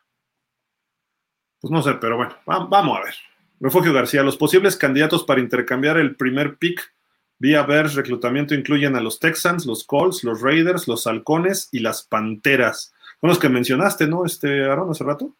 Pues 1.60 1.70
no 1.70 1.80
sé, 1.82 1.94
pero 1.94 2.16
bueno, 2.16 2.34
va- 2.50 2.66
vamos 2.66 2.98
a 2.98 3.04
ver. 3.04 3.14
Refugio 3.60 3.92
García, 3.92 4.22
los 4.22 4.36
posibles 4.36 4.76
candidatos 4.76 5.24
para 5.24 5.40
intercambiar 5.40 5.96
el 5.98 6.16
primer 6.16 6.56
pick 6.56 6.94
vía 7.38 7.62
Bears 7.62 7.94
reclutamiento 7.94 8.54
incluyen 8.54 8.96
a 8.96 9.00
los 9.00 9.18
Texans, 9.20 9.66
los 9.66 9.84
Colts, 9.84 10.24
los 10.24 10.40
Raiders, 10.40 10.88
los 10.88 11.06
Halcones 11.06 11.68
y 11.72 11.80
las 11.80 12.02
Panteras. 12.02 12.94
Son 13.20 13.28
los 13.28 13.38
que 13.38 13.48
mencionaste, 13.48 14.06
¿no, 14.06 14.24
este 14.24 14.64
Aaron, 14.64 14.90
hace 14.90 15.04
rato? 15.04 15.34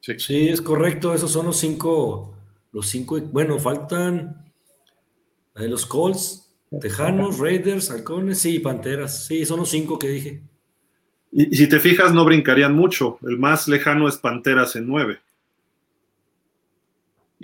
Sí. 0.00 0.18
Sí, 0.18 0.48
es 0.48 0.60
correcto. 0.60 1.14
Esos 1.14 1.32
son 1.32 1.46
los 1.46 1.56
cinco. 1.56 2.34
Los 2.72 2.88
cinco. 2.88 3.18
Bueno, 3.20 3.58
faltan 3.58 4.52
eh, 5.56 5.66
los 5.66 5.86
Colts, 5.86 6.54
Tejanos, 6.80 7.38
Raiders, 7.38 7.90
Halcones, 7.90 8.38
sí, 8.38 8.58
Panteras. 8.58 9.26
Sí, 9.26 9.46
son 9.46 9.60
los 9.60 9.70
cinco 9.70 9.98
que 9.98 10.08
dije. 10.08 10.42
Y, 11.32 11.54
y 11.54 11.56
si 11.56 11.68
te 11.68 11.80
fijas, 11.80 12.12
no 12.12 12.24
brincarían 12.24 12.74
mucho. 12.74 13.18
El 13.22 13.38
más 13.38 13.66
lejano 13.66 14.08
es 14.08 14.18
Panteras 14.18 14.76
en 14.76 14.86
9. 14.86 15.20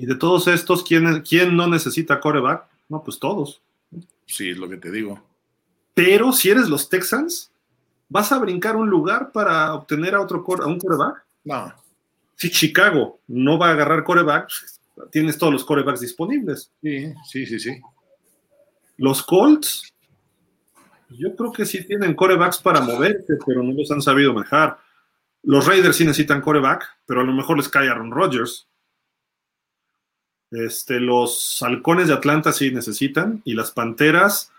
Y 0.01 0.07
de 0.07 0.15
todos 0.15 0.47
estos, 0.49 0.83
¿quién, 0.83 1.21
¿quién 1.21 1.55
no 1.55 1.67
necesita 1.67 2.21
coreback? 2.21 2.65
No, 2.89 3.03
pues 3.05 3.19
todos. 3.19 3.61
Sí, 4.27 4.49
es 4.49 4.57
lo 4.57 4.67
que 4.67 4.79
te 4.79 4.91
digo. 4.91 5.23
Pero 5.93 6.33
si 6.33 6.49
eres 6.49 6.71
los 6.71 6.89
Texans, 6.89 7.51
¿vas 8.09 8.33
a 8.33 8.39
brincar 8.39 8.77
un 8.77 8.89
lugar 8.89 9.31
para 9.31 9.75
obtener 9.75 10.15
a 10.15 10.23
otro 10.23 10.43
core- 10.43 10.63
a 10.65 10.67
un 10.67 10.79
coreback? 10.79 11.23
No, 11.45 11.75
Si 12.35 12.51
Chicago 12.51 13.21
no 13.29 13.59
va 13.59 13.69
a 13.69 13.73
agarrar 13.73 14.03
coreback, 14.03 14.49
tienes 15.13 15.37
todos 15.37 15.53
los 15.53 15.65
corebacks 15.65 16.01
disponibles. 16.01 16.73
sí, 16.81 17.13
sí, 17.27 17.45
sí, 17.45 17.61
sí. 17.61 17.79
Los 18.97 19.23
Colts, 19.23 19.93
yo 21.11 21.37
creo 21.37 21.53
que 21.53 21.67
sí 21.67 21.85
tienen 21.87 22.15
corebacks 22.15 22.57
para 22.59 22.81
moverse, 22.81 23.35
pero 23.47 23.63
no 23.63 23.73
los 23.75 23.91
han 23.91 24.01
sabido 24.01 24.33
manejar. 24.33 24.79
Los 25.43 25.67
Raiders 25.67 25.97
sí 25.97 26.05
necesitan 26.05 26.41
coreback, 26.41 26.85
pero 27.05 27.21
a 27.21 27.25
lo 27.25 27.33
mejor 27.33 27.59
les 27.59 27.69
cae 27.69 27.89
Aaron 27.91 28.11
Rodgers. 28.11 28.67
Este, 30.51 30.99
los 30.99 31.63
halcones 31.63 32.09
de 32.09 32.15
Atlanta 32.15 32.53
sí 32.53 32.71
necesitan, 32.73 33.41
y 33.45 33.55
las 33.55 33.71
panteras. 33.71 34.53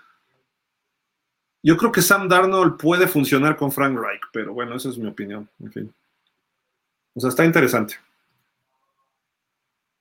Yo 1.63 1.77
creo 1.77 1.91
que 1.91 2.01
Sam 2.01 2.27
Darnold 2.27 2.77
puede 2.77 3.07
funcionar 3.07 3.57
con 3.57 3.71
Frank 3.71 3.97
Reich, 3.97 4.21
pero 4.31 4.53
bueno, 4.53 4.75
esa 4.75 4.89
es 4.89 4.97
mi 4.97 5.07
opinión. 5.07 5.47
En 5.59 5.71
fin. 5.71 5.93
O 7.13 7.19
sea, 7.19 7.29
está 7.29 7.45
interesante. 7.45 7.95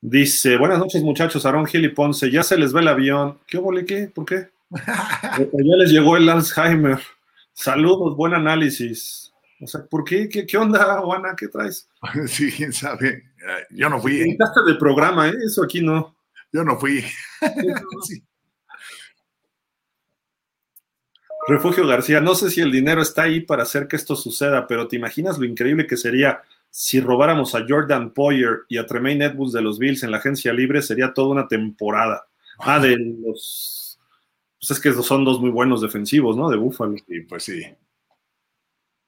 Dice, 0.01 0.57
buenas 0.57 0.79
noches 0.79 1.03
muchachos, 1.03 1.45
Aaron 1.45 1.67
Gil 1.67 1.85
y 1.85 1.89
Ponce, 1.89 2.31
ya 2.31 2.43
se 2.43 2.57
les 2.57 2.73
ve 2.73 2.81
el 2.81 2.89
avión. 2.89 3.39
¿Qué 3.47 3.59
hubo, 3.59 3.71
qué? 3.85 4.11
¿Por 4.15 4.25
qué? 4.25 4.49
ya 4.71 5.77
les 5.77 5.91
llegó 5.91 6.17
el 6.17 6.29
Alzheimer. 6.29 7.01
Saludos, 7.53 8.17
buen 8.17 8.33
análisis. 8.33 9.30
O 9.63 9.67
sea, 9.67 9.85
¿por 9.85 10.05
qué? 10.05 10.29
¿Qué, 10.29 10.57
onda, 10.57 11.01
Juana? 11.01 11.35
¿Qué 11.37 11.49
traes? 11.49 11.89
Sí, 12.27 12.51
quién 12.51 12.73
sabe. 12.73 13.25
Yo 13.71 13.89
no 13.89 14.01
fui. 14.01 14.21
Invitaste 14.21 14.63
del 14.65 14.79
programa, 14.79 15.29
¿eh? 15.29 15.35
Eso 15.45 15.63
aquí 15.63 15.83
no. 15.83 16.17
Yo 16.53 16.65
no 16.65 16.79
fui. 16.79 17.05
Refugio 21.49 21.87
García, 21.87 22.21
no 22.21 22.35
sé 22.35 22.51
si 22.51 22.61
el 22.61 22.71
dinero 22.71 23.03
está 23.03 23.23
ahí 23.23 23.41
para 23.41 23.63
hacer 23.63 23.89
que 23.89 23.97
esto 23.97 24.15
suceda, 24.15 24.67
pero 24.67 24.87
¿te 24.87 24.97
imaginas 24.97 25.39
lo 25.39 25.47
increíble 25.47 25.87
que 25.87 25.97
sería 25.97 26.43
si 26.69 27.01
robáramos 27.01 27.55
a 27.55 27.65
Jordan 27.67 28.13
Poyer 28.13 28.61
y 28.69 28.77
a 28.77 28.87
Tremaine 28.87 29.25
Edwards 29.25 29.53
de 29.53 29.63
los 29.63 29.79
Bills 29.79 30.03
en 30.03 30.11
la 30.11 30.19
agencia 30.19 30.53
libre? 30.53 30.83
Sería 30.83 31.13
toda 31.13 31.29
una 31.29 31.49
temporada. 31.49 32.27
Ah, 32.59 32.79
de 32.79 32.97
los. 32.97 33.99
Pues 34.61 34.71
es 34.71 34.81
que 34.81 34.93
son 34.93 35.25
dos 35.25 35.41
muy 35.41 35.51
buenos 35.51 35.81
defensivos, 35.81 36.37
¿no? 36.37 36.51
De 36.51 36.57
Buffalo. 36.57 36.95
Sí, 37.09 37.21
pues 37.23 37.43
sí. 37.43 37.63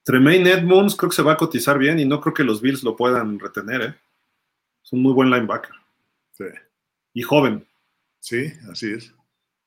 Tremaine 0.05 0.50
Edmonds 0.50 0.97
creo 0.97 1.10
que 1.10 1.16
se 1.16 1.22
va 1.22 1.32
a 1.32 1.36
cotizar 1.36 1.78
bien 1.78 1.98
y 2.00 2.05
no 2.05 2.20
creo 2.20 2.34
que 2.34 2.44
los 2.44 2.60
Bills 2.60 2.82
lo 2.82 2.97
puedan 2.97 3.39
retener, 3.39 3.82
¿eh? 3.82 3.94
Es 4.82 4.92
un 4.92 5.02
muy 5.02 5.12
buen 5.12 5.31
linebacker. 5.31 5.74
Sí. 6.32 6.44
Y 7.14 7.22
joven. 7.22 7.64
Sí, 8.18 8.52
así 8.70 8.92
es. 8.92 9.14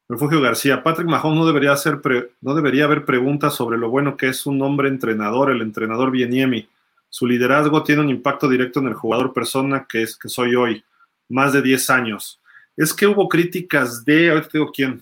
Refugio 0.08 0.40
García, 0.40 0.84
Patrick 0.84 1.08
Mahomes 1.08 1.40
no 1.40 1.48
debería, 1.48 1.72
hacer 1.72 2.00
no 2.42 2.54
debería 2.54 2.84
haber 2.84 3.06
preguntas 3.06 3.56
sobre 3.56 3.78
lo 3.78 3.90
bueno 3.90 4.18
que 4.18 4.28
es 4.28 4.46
un 4.46 4.62
hombre 4.62 4.88
entrenador, 4.88 5.50
el 5.50 5.62
entrenador 5.62 6.12
Bieniemi. 6.12 6.68
Su 7.10 7.26
liderazgo 7.26 7.82
tiene 7.84 8.02
un 8.02 8.10
impacto 8.10 8.48
directo 8.48 8.82
en 8.82 8.88
el 8.88 8.94
jugador 8.94 9.34
persona 9.34 9.88
que 9.90 10.04
es 10.04 10.16
que 10.16 10.30
soy 10.30 10.56
hoy, 10.56 10.84
más 11.30 11.54
de 11.54 11.62
10 11.62 11.90
años. 11.90 12.40
Es 12.78 12.94
que 12.94 13.08
hubo 13.08 13.28
críticas 13.28 14.06
de, 14.06 14.30
ahorita 14.30 14.50
te 14.50 14.58
digo 14.60 14.72
quién, 14.72 15.02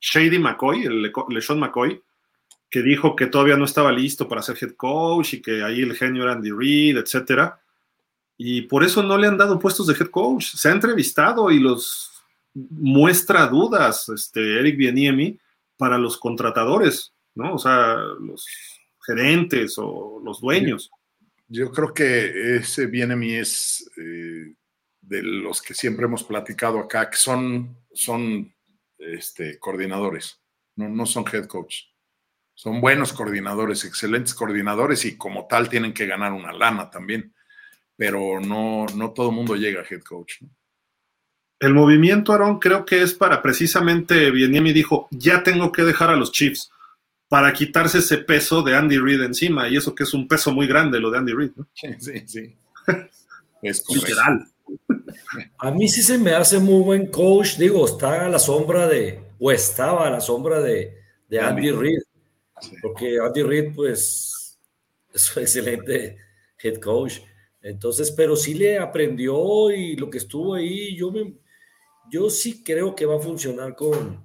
Shady 0.00 0.38
McCoy, 0.38 0.84
el 0.84 1.12
LeSean 1.28 1.58
McCoy, 1.58 2.00
que 2.68 2.82
dijo 2.82 3.14
que 3.14 3.26
todavía 3.26 3.56
no 3.56 3.64
estaba 3.64 3.92
listo 3.92 4.28
para 4.28 4.42
ser 4.42 4.56
head 4.60 4.72
coach 4.72 5.34
y 5.34 5.42
que 5.42 5.62
ahí 5.62 5.80
el 5.80 5.94
genio 5.94 6.24
era 6.24 6.32
Andy 6.32 6.50
Reid, 6.50 6.98
etcétera. 6.98 7.60
Y 8.36 8.62
por 8.62 8.84
eso 8.84 9.02
no 9.02 9.16
le 9.16 9.28
han 9.28 9.38
dado 9.38 9.58
puestos 9.58 9.86
de 9.86 9.94
head 9.94 10.08
coach. 10.10 10.54
Se 10.54 10.68
ha 10.68 10.72
entrevistado 10.72 11.50
y 11.50 11.60
los 11.60 12.12
muestra 12.54 13.46
dudas, 13.46 14.08
este, 14.08 14.58
Eric 14.58 14.76
Bieniemi, 14.76 15.38
para 15.76 15.98
los 15.98 16.16
contratadores, 16.16 17.12
¿no? 17.34 17.54
O 17.54 17.58
sea, 17.58 17.96
los 18.20 18.46
gerentes 19.04 19.74
o 19.78 20.20
los 20.24 20.40
dueños. 20.40 20.90
Yo, 21.48 21.70
creo 21.70 21.94
que 21.94 22.56
ese 22.56 22.86
Bieniemi 22.86 23.34
es 23.34 23.88
eh, 23.96 24.54
de 25.00 25.22
los 25.22 25.62
que 25.62 25.74
siempre 25.74 26.06
hemos 26.06 26.24
platicado 26.24 26.80
acá, 26.80 27.08
que 27.08 27.16
son, 27.16 27.76
son 27.92 28.52
este, 28.98 29.58
coordinadores, 29.58 30.40
no, 30.74 30.88
no 30.88 31.06
son 31.06 31.24
head 31.32 31.46
coach. 31.46 31.84
Son 32.56 32.80
buenos 32.80 33.12
coordinadores, 33.12 33.84
excelentes 33.84 34.32
coordinadores 34.32 35.04
y 35.04 35.18
como 35.18 35.46
tal 35.46 35.68
tienen 35.68 35.92
que 35.92 36.06
ganar 36.06 36.32
una 36.32 36.54
lana 36.54 36.90
también, 36.90 37.34
pero 37.96 38.40
no, 38.40 38.86
no 38.94 39.10
todo 39.10 39.28
el 39.28 39.36
mundo 39.36 39.56
llega 39.56 39.82
a 39.82 39.84
head 39.88 40.00
coach. 40.00 40.40
¿no? 40.40 40.48
El 41.60 41.74
movimiento, 41.74 42.32
Aaron, 42.32 42.58
creo 42.58 42.86
que 42.86 43.02
es 43.02 43.12
para 43.12 43.42
precisamente, 43.42 44.30
Bieniemi 44.30 44.72
dijo, 44.72 45.06
ya 45.10 45.42
tengo 45.42 45.70
que 45.70 45.82
dejar 45.82 46.08
a 46.08 46.16
los 46.16 46.32
Chiefs 46.32 46.70
para 47.28 47.52
quitarse 47.52 47.98
ese 47.98 48.18
peso 48.18 48.62
de 48.62 48.74
Andy 48.74 48.96
Reid 48.96 49.20
encima, 49.22 49.68
y 49.68 49.76
eso 49.76 49.94
que 49.94 50.04
es 50.04 50.14
un 50.14 50.26
peso 50.26 50.50
muy 50.50 50.66
grande 50.66 50.98
lo 50.98 51.10
de 51.10 51.18
Andy 51.18 51.32
Reid, 51.34 51.50
¿no? 51.56 51.68
Sí, 51.74 51.88
sí, 51.98 52.22
sí. 52.26 52.56
es 53.62 53.84
literal. 53.90 54.48
A 55.58 55.70
mí 55.70 55.88
sí 55.88 56.02
se 56.02 56.16
me 56.16 56.32
hace 56.32 56.58
muy 56.58 56.82
buen 56.82 57.06
coach, 57.08 57.58
digo, 57.58 57.84
está 57.84 58.24
a 58.24 58.30
la 58.30 58.38
sombra 58.38 58.86
de, 58.86 59.20
o 59.38 59.52
estaba 59.52 60.06
a 60.06 60.10
la 60.10 60.22
sombra 60.22 60.60
de, 60.60 60.94
de 61.28 61.38
Andy 61.38 61.70
Reid, 61.70 62.00
porque 62.82 63.18
Andy 63.18 63.42
Reid, 63.42 63.74
pues, 63.74 64.58
es 65.12 65.36
un 65.36 65.42
excelente 65.42 66.18
head 66.62 66.80
coach. 66.80 67.20
Entonces, 67.62 68.10
pero 68.12 68.36
sí 68.36 68.54
le 68.54 68.78
aprendió 68.78 69.70
y 69.70 69.96
lo 69.96 70.08
que 70.08 70.18
estuvo 70.18 70.54
ahí, 70.54 70.94
yo 70.96 71.10
me, 71.10 71.34
yo 72.10 72.30
sí 72.30 72.62
creo 72.62 72.94
que 72.94 73.06
va 73.06 73.16
a 73.16 73.20
funcionar 73.20 73.74
con, 73.74 74.24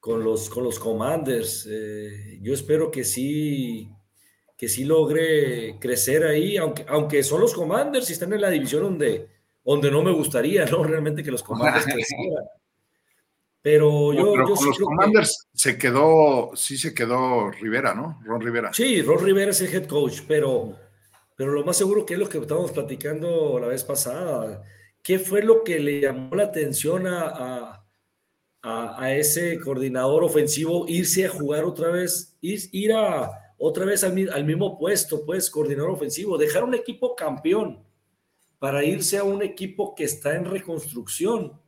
con, 0.00 0.24
los, 0.24 0.48
con 0.48 0.64
los 0.64 0.78
Commanders. 0.78 1.68
Eh, 1.70 2.38
yo 2.42 2.54
espero 2.54 2.90
que 2.90 3.04
sí, 3.04 3.88
que 4.56 4.68
sí 4.68 4.84
logre 4.84 5.78
crecer 5.78 6.24
ahí, 6.24 6.56
aunque, 6.56 6.84
aunque 6.88 7.22
son 7.22 7.40
los 7.40 7.54
Commanders 7.54 8.10
y 8.10 8.14
están 8.14 8.32
en 8.32 8.40
la 8.40 8.50
división 8.50 8.82
donde, 8.82 9.28
donde 9.64 9.90
no 9.90 10.02
me 10.02 10.12
gustaría, 10.12 10.64
¿no? 10.66 10.82
Realmente 10.82 11.22
que 11.22 11.30
los 11.30 11.42
Commanders 11.42 11.84
crecieran. 11.92 12.44
Pero 13.70 14.14
yo, 14.14 14.32
pero 14.32 14.54
con 14.54 14.66
los 14.66 14.78
Commanders 14.78 15.46
se 15.52 15.76
quedó, 15.76 16.52
sí 16.54 16.78
se 16.78 16.94
quedó 16.94 17.50
Rivera, 17.50 17.92
¿no? 17.92 18.18
Ron 18.24 18.40
Rivera. 18.40 18.72
Sí, 18.72 19.02
Ron 19.02 19.22
Rivera 19.22 19.50
es 19.50 19.60
el 19.60 19.74
head 19.74 19.84
coach, 19.84 20.20
pero, 20.26 20.74
pero 21.36 21.52
lo 21.52 21.62
más 21.66 21.76
seguro 21.76 22.06
que 22.06 22.14
es 22.14 22.18
lo 22.18 22.30
que 22.30 22.38
estábamos 22.38 22.72
platicando 22.72 23.58
la 23.60 23.66
vez 23.66 23.84
pasada 23.84 24.62
¿Qué 25.02 25.18
fue 25.18 25.42
lo 25.42 25.64
que 25.64 25.80
le 25.80 26.00
llamó 26.00 26.34
la 26.34 26.44
atención 26.44 27.06
a, 27.06 27.84
a, 28.62 29.12
ese 29.12 29.60
coordinador 29.60 30.24
ofensivo 30.24 30.86
irse 30.88 31.26
a 31.26 31.28
jugar 31.28 31.64
otra 31.64 31.90
vez, 31.90 32.38
ir, 32.40 32.60
ir 32.72 32.94
a 32.94 33.30
otra 33.58 33.84
vez 33.84 34.02
al, 34.02 34.44
mismo 34.44 34.78
puesto, 34.78 35.26
pues, 35.26 35.50
coordinador 35.50 35.90
ofensivo, 35.90 36.38
dejar 36.38 36.64
un 36.64 36.74
equipo 36.74 37.14
campeón 37.14 37.84
para 38.58 38.82
irse 38.82 39.18
a 39.18 39.24
un 39.24 39.42
equipo 39.42 39.94
que 39.94 40.04
está 40.04 40.36
en 40.36 40.46
reconstrucción? 40.46 41.60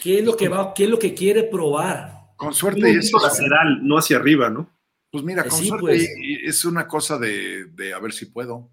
¿Qué 0.00 0.18
es 0.18 0.24
lo 0.24 0.36
que 0.36 0.48
va, 0.48 0.72
qué 0.74 0.84
es 0.84 0.90
lo 0.90 0.98
que 0.98 1.14
quiere 1.14 1.44
probar? 1.44 2.32
Con 2.36 2.54
suerte 2.54 2.90
es 2.90 3.12
lateral, 3.12 3.80
no 3.82 3.98
hacia 3.98 4.16
arriba, 4.16 4.48
¿no? 4.48 4.70
Pues 5.10 5.22
mira, 5.24 5.44
con 5.44 5.62
suerte 5.62 5.80
pues. 5.80 6.08
es 6.44 6.64
una 6.64 6.86
cosa 6.86 7.18
de, 7.18 7.92
a 7.94 7.98
ver 7.98 8.12
si 8.12 8.26
puedo, 8.26 8.70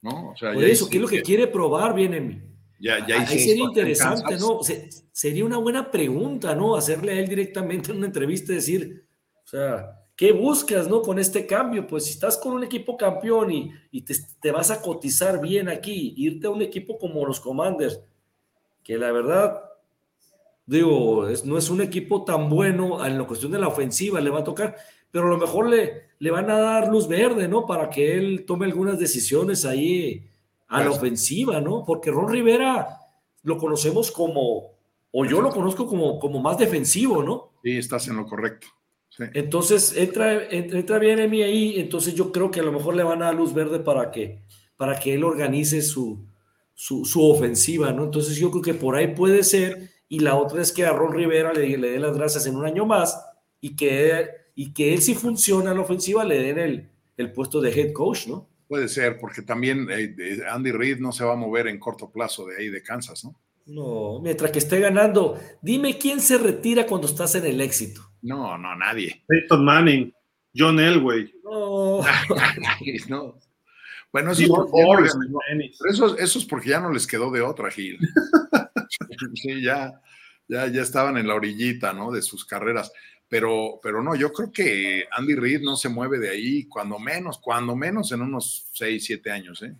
¿no? 0.00 0.30
O 0.30 0.36
sea, 0.36 0.52
Por 0.54 0.64
eso, 0.64 0.88
¿qué 0.88 0.96
es 0.96 1.02
lo 1.02 1.08
que 1.08 1.22
quiere 1.22 1.46
probar? 1.46 1.94
Viene 1.94 2.52
ya, 2.82 3.06
ya 3.06 3.20
Ahí 3.20 3.38
sería 3.38 3.62
interesante, 3.62 4.36
¿no? 4.38 4.60
sería 5.12 5.44
una 5.44 5.58
buena 5.58 5.88
pregunta, 5.88 6.54
¿no? 6.56 6.74
Hacerle 6.74 7.12
a 7.12 7.20
él 7.20 7.28
directamente 7.28 7.92
en 7.92 7.98
una 7.98 8.06
entrevista 8.06 8.50
y 8.50 8.56
decir, 8.56 9.06
o 9.44 9.46
sea, 9.46 10.02
¿qué 10.16 10.32
buscas, 10.32 10.88
¿no? 10.88 11.00
Con 11.00 11.20
este 11.20 11.46
cambio, 11.46 11.86
pues 11.86 12.06
si 12.06 12.12
estás 12.14 12.36
con 12.36 12.54
un 12.54 12.64
equipo 12.64 12.96
campeón 12.96 13.52
y, 13.52 13.72
y 13.92 14.02
te, 14.02 14.50
vas 14.50 14.72
a 14.72 14.82
cotizar 14.82 15.40
bien 15.40 15.68
aquí, 15.68 16.14
irte 16.16 16.48
a 16.48 16.50
un 16.50 16.60
equipo 16.60 16.98
como 16.98 17.24
los 17.24 17.38
Commanders, 17.38 18.00
que 18.82 18.98
la 18.98 19.12
verdad, 19.12 19.62
digo, 20.76 21.26
no 21.44 21.58
es 21.58 21.70
un 21.70 21.80
equipo 21.80 22.24
tan 22.24 22.48
bueno 22.48 23.04
en 23.04 23.18
la 23.18 23.24
cuestión 23.24 23.52
de 23.52 23.58
la 23.58 23.68
ofensiva, 23.68 24.20
le 24.20 24.30
va 24.30 24.40
a 24.40 24.44
tocar, 24.44 24.76
pero 25.10 25.26
a 25.26 25.30
lo 25.30 25.38
mejor 25.38 25.68
le, 25.68 26.08
le 26.18 26.30
van 26.30 26.50
a 26.50 26.58
dar 26.58 26.88
luz 26.88 27.08
verde, 27.08 27.48
¿no? 27.48 27.66
Para 27.66 27.90
que 27.90 28.16
él 28.16 28.44
tome 28.46 28.66
algunas 28.66 28.98
decisiones 28.98 29.64
ahí 29.64 30.28
a 30.68 30.82
la 30.82 30.90
ofensiva, 30.90 31.60
¿no? 31.60 31.84
Porque 31.84 32.10
Ron 32.10 32.30
Rivera 32.30 32.98
lo 33.42 33.58
conocemos 33.58 34.10
como, 34.10 34.72
o 35.10 35.24
yo 35.24 35.40
lo 35.42 35.50
conozco 35.50 35.86
como, 35.86 36.18
como 36.18 36.40
más 36.40 36.58
defensivo, 36.58 37.22
¿no? 37.22 37.50
Sí, 37.62 37.76
estás 37.76 38.08
en 38.08 38.16
lo 38.16 38.26
correcto. 38.26 38.68
Entonces 39.34 39.94
entra, 39.96 40.48
entra 40.50 40.98
bien 40.98 41.18
Emi 41.18 41.42
ahí, 41.42 41.78
entonces 41.78 42.14
yo 42.14 42.32
creo 42.32 42.50
que 42.50 42.60
a 42.60 42.62
lo 42.62 42.72
mejor 42.72 42.96
le 42.96 43.02
van 43.02 43.22
a 43.22 43.26
dar 43.26 43.34
luz 43.34 43.52
verde 43.52 43.78
para 43.78 44.10
que, 44.10 44.40
para 44.78 44.98
que 44.98 45.12
él 45.14 45.24
organice 45.24 45.82
su, 45.82 46.24
su, 46.74 47.30
ofensiva, 47.30 47.92
¿no? 47.92 48.04
Entonces 48.04 48.36
yo 48.36 48.50
creo 48.50 48.62
que 48.62 48.74
por 48.74 48.96
ahí 48.96 49.08
puede 49.14 49.44
ser, 49.44 49.90
y 50.12 50.18
la 50.18 50.34
otra 50.34 50.60
es 50.60 50.72
que 50.72 50.84
a 50.84 50.92
Ron 50.92 51.14
Rivera 51.14 51.54
le, 51.54 51.78
le 51.78 51.92
dé 51.92 51.98
las 51.98 52.14
gracias 52.14 52.44
en 52.44 52.56
un 52.56 52.66
año 52.66 52.84
más 52.84 53.18
y 53.62 53.74
que, 53.74 54.28
y 54.54 54.74
que 54.74 54.92
él 54.92 55.00
si 55.00 55.14
funciona 55.14 55.70
en 55.70 55.78
la 55.78 55.84
ofensiva 55.84 56.22
le 56.22 56.38
den 56.38 56.58
el, 56.58 56.90
el 57.16 57.32
puesto 57.32 57.62
de 57.62 57.70
head 57.70 57.94
coach, 57.94 58.26
¿no? 58.26 58.46
Puede 58.68 58.88
ser, 58.88 59.18
porque 59.18 59.40
también 59.40 59.88
eh, 59.90 60.14
Andy 60.50 60.70
Reid 60.70 60.98
no 60.98 61.12
se 61.12 61.24
va 61.24 61.32
a 61.32 61.36
mover 61.36 61.66
en 61.66 61.78
corto 61.78 62.10
plazo 62.10 62.44
de 62.44 62.58
ahí 62.58 62.68
de 62.68 62.82
Kansas, 62.82 63.24
¿no? 63.24 63.40
No, 63.64 64.20
mientras 64.22 64.50
que 64.50 64.58
esté 64.58 64.80
ganando, 64.80 65.40
dime 65.62 65.96
quién 65.96 66.20
se 66.20 66.36
retira 66.36 66.84
cuando 66.86 67.06
estás 67.06 67.34
en 67.36 67.46
el 67.46 67.62
éxito. 67.62 68.02
No, 68.20 68.58
no, 68.58 68.76
nadie. 68.76 69.24
Peyton 69.26 69.64
Manning, 69.64 70.14
John 70.54 70.78
Elway. 70.78 71.32
No. 71.42 72.02
no. 73.08 73.38
Bueno, 74.12 74.32
eso, 74.32 74.44
es 75.88 75.98
eso, 76.18 76.38
es 76.38 76.44
porque 76.44 76.68
ya 76.68 76.80
no 76.80 76.92
les 76.92 77.06
quedó 77.06 77.30
de 77.30 77.40
otra, 77.40 77.70
Gil. 77.70 77.98
sí, 79.34 79.62
ya, 79.62 80.00
ya, 80.48 80.66
ya 80.66 80.82
estaban 80.82 81.16
en 81.16 81.28
la 81.28 81.34
orillita, 81.34 81.92
¿no? 81.92 82.10
De 82.10 82.22
sus 82.22 82.44
carreras. 82.44 82.92
Pero, 83.28 83.80
pero 83.82 84.02
no, 84.02 84.14
yo 84.14 84.30
creo 84.32 84.52
que 84.52 85.04
Andy 85.10 85.34
Reid 85.34 85.62
no 85.62 85.76
se 85.76 85.88
mueve 85.88 86.18
de 86.18 86.28
ahí, 86.28 86.64
cuando 86.66 86.98
menos, 86.98 87.38
cuando 87.38 87.74
menos 87.74 88.12
en 88.12 88.20
unos 88.20 88.68
6, 88.74 89.04
7 89.06 89.30
años. 89.30 89.62
¿eh? 89.62 89.74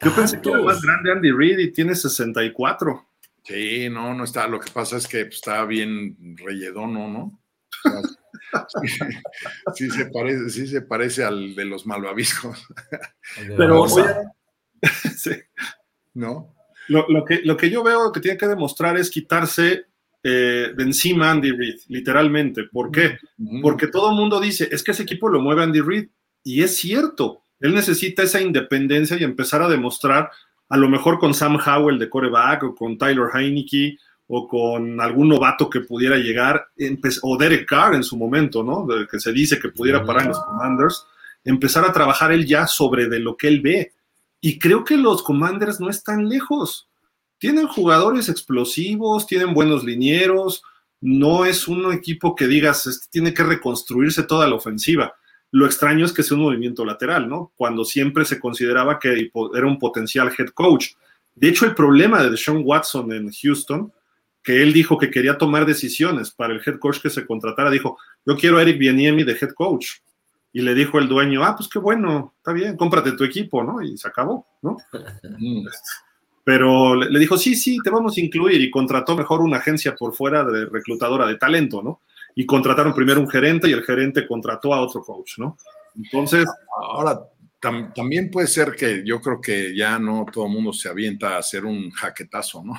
Yo 0.00 0.14
pensé 0.14 0.40
que 0.40 0.48
era 0.48 0.62
más 0.62 0.80
grande 0.80 1.12
Andy 1.12 1.32
Reid 1.32 1.58
y 1.58 1.70
tiene 1.70 1.94
64. 1.94 3.06
Sí, 3.44 3.88
no, 3.90 4.14
no 4.14 4.24
está. 4.24 4.46
Lo 4.48 4.58
que 4.58 4.70
pasa 4.70 4.96
es 4.96 5.06
que 5.06 5.26
pues, 5.26 5.36
está 5.36 5.64
bien 5.66 6.36
relledono, 6.38 7.08
¿no? 7.08 7.40
sí, 9.74 9.90
se 9.90 10.06
parece, 10.06 10.50
sí 10.50 10.66
se 10.66 10.82
parece 10.82 11.24
al 11.24 11.54
de 11.54 11.64
los 11.66 11.86
malvaviscos. 11.86 12.66
Pero, 13.56 13.86
sí. 15.16 15.32
¿no? 16.14 16.54
Lo, 16.90 17.24
que, 17.24 17.40
lo 17.44 17.56
que 17.56 17.70
yo 17.70 17.82
veo 17.82 18.10
que 18.12 18.20
tiene 18.20 18.36
que 18.36 18.48
demostrar 18.48 18.96
es 18.96 19.10
quitarse 19.10 19.86
eh, 20.22 20.72
de 20.76 20.82
encima 20.82 21.30
Andy 21.30 21.52
Reid, 21.52 21.76
literalmente. 21.88 22.64
¿Por 22.64 22.90
qué? 22.90 23.18
Porque 23.62 23.86
todo 23.86 24.10
el 24.10 24.16
mundo 24.16 24.40
dice, 24.40 24.68
es 24.70 24.82
que 24.82 24.90
ese 24.90 25.04
equipo 25.04 25.28
lo 25.28 25.40
mueve 25.40 25.62
Andy 25.62 25.80
Reid. 25.80 26.08
Y 26.42 26.62
es 26.62 26.76
cierto, 26.76 27.42
él 27.60 27.74
necesita 27.74 28.22
esa 28.22 28.40
independencia 28.40 29.16
y 29.16 29.24
empezar 29.24 29.62
a 29.62 29.68
demostrar, 29.68 30.30
a 30.68 30.76
lo 30.76 30.88
mejor 30.88 31.18
con 31.18 31.32
Sam 31.32 31.58
Howell 31.64 31.98
de 31.98 32.10
coreback 32.10 32.64
o 32.64 32.74
con 32.74 32.98
Tyler 32.98 33.28
Heineke 33.32 33.96
o 34.32 34.46
con 34.46 35.00
algún 35.00 35.28
novato 35.28 35.68
que 35.68 35.80
pudiera 35.80 36.16
llegar, 36.16 36.68
o 37.22 37.36
Derek 37.36 37.68
Carr 37.68 37.94
en 37.94 38.04
su 38.04 38.16
momento, 38.16 38.62
¿no? 38.62 38.86
que 39.10 39.18
se 39.18 39.32
dice 39.32 39.58
que 39.58 39.70
pudiera 39.70 40.04
parar 40.04 40.22
en 40.22 40.28
los 40.28 40.38
Commanders, 40.38 41.04
empezar 41.44 41.84
a 41.84 41.92
trabajar 41.92 42.30
él 42.30 42.46
ya 42.46 42.68
sobre 42.68 43.08
de 43.08 43.18
lo 43.18 43.36
que 43.36 43.48
él 43.48 43.60
ve. 43.60 43.92
Y 44.40 44.58
creo 44.58 44.84
que 44.84 44.96
los 44.96 45.22
Commanders 45.22 45.80
no 45.80 45.90
están 45.90 46.28
lejos. 46.28 46.88
Tienen 47.38 47.66
jugadores 47.66 48.28
explosivos, 48.28 49.26
tienen 49.26 49.54
buenos 49.54 49.84
linieros, 49.84 50.62
no 51.00 51.46
es 51.46 51.66
un 51.66 51.92
equipo 51.92 52.34
que 52.34 52.46
digas, 52.46 52.86
este 52.86 53.06
tiene 53.10 53.32
que 53.32 53.42
reconstruirse 53.42 54.22
toda 54.22 54.46
la 54.46 54.56
ofensiva. 54.56 55.14
Lo 55.50 55.66
extraño 55.66 56.04
es 56.04 56.12
que 56.12 56.22
sea 56.22 56.36
un 56.36 56.44
movimiento 56.44 56.84
lateral, 56.84 57.28
¿no? 57.28 57.52
Cuando 57.56 57.84
siempre 57.84 58.24
se 58.24 58.38
consideraba 58.38 58.98
que 58.98 59.30
era 59.54 59.66
un 59.66 59.78
potencial 59.78 60.30
head 60.36 60.50
coach. 60.50 60.90
De 61.34 61.48
hecho, 61.48 61.64
el 61.64 61.74
problema 61.74 62.22
de 62.22 62.36
Sean 62.36 62.62
Watson 62.64 63.12
en 63.12 63.30
Houston, 63.32 63.92
que 64.42 64.62
él 64.62 64.72
dijo 64.72 64.98
que 64.98 65.10
quería 65.10 65.38
tomar 65.38 65.66
decisiones 65.66 66.30
para 66.30 66.54
el 66.54 66.60
head 66.64 66.78
coach 66.78 67.00
que 67.00 67.10
se 67.10 67.26
contratara, 67.26 67.70
dijo, 67.70 67.98
yo 68.24 68.36
quiero 68.36 68.58
a 68.58 68.62
Eric 68.62 68.78
Bieniemi 68.78 69.24
de 69.24 69.32
head 69.32 69.54
coach. 69.54 69.86
Y 70.52 70.62
le 70.62 70.74
dijo 70.74 70.98
el 70.98 71.08
dueño, 71.08 71.44
ah, 71.44 71.54
pues 71.56 71.68
qué 71.68 71.78
bueno, 71.78 72.34
está 72.38 72.52
bien, 72.52 72.76
cómprate 72.76 73.12
tu 73.12 73.24
equipo, 73.24 73.62
¿no? 73.62 73.82
Y 73.82 73.96
se 73.96 74.08
acabó, 74.08 74.46
¿no? 74.62 74.76
Pero 76.42 76.96
le, 76.96 77.18
dijo, 77.18 77.36
sí, 77.36 77.54
sí, 77.54 77.78
te 77.84 77.90
vamos 77.90 78.16
a 78.16 78.20
incluir 78.20 78.60
y 78.60 78.70
contrató 78.70 79.16
mejor 79.16 79.40
una 79.40 79.58
agencia 79.58 79.94
por 79.94 80.14
fuera 80.14 80.42
de 80.44 80.66
reclutadora 80.66 81.26
de 81.26 81.36
talento, 81.36 81.82
¿no? 81.82 82.00
Y 82.34 82.46
contrataron 82.46 82.94
primero 82.94 83.20
un 83.20 83.28
gerente 83.28 83.68
y 83.68 83.72
el 83.72 83.84
gerente 83.84 84.26
contrató 84.26 84.74
a 84.74 84.80
otro 84.80 85.02
coach, 85.02 85.38
¿no? 85.38 85.56
Entonces... 85.96 86.46
Ahora, 86.76 87.20
también 87.60 88.30
puede 88.30 88.46
ser 88.46 88.74
que 88.74 89.02
yo 89.04 89.20
creo 89.20 89.40
que 89.40 89.76
ya 89.76 89.98
no 89.98 90.24
todo 90.32 90.46
el 90.46 90.52
mundo 90.52 90.72
se 90.72 90.88
avienta 90.88 91.34
a 91.34 91.38
hacer 91.38 91.64
un 91.64 91.90
jaquetazo, 91.90 92.64
¿no? 92.64 92.74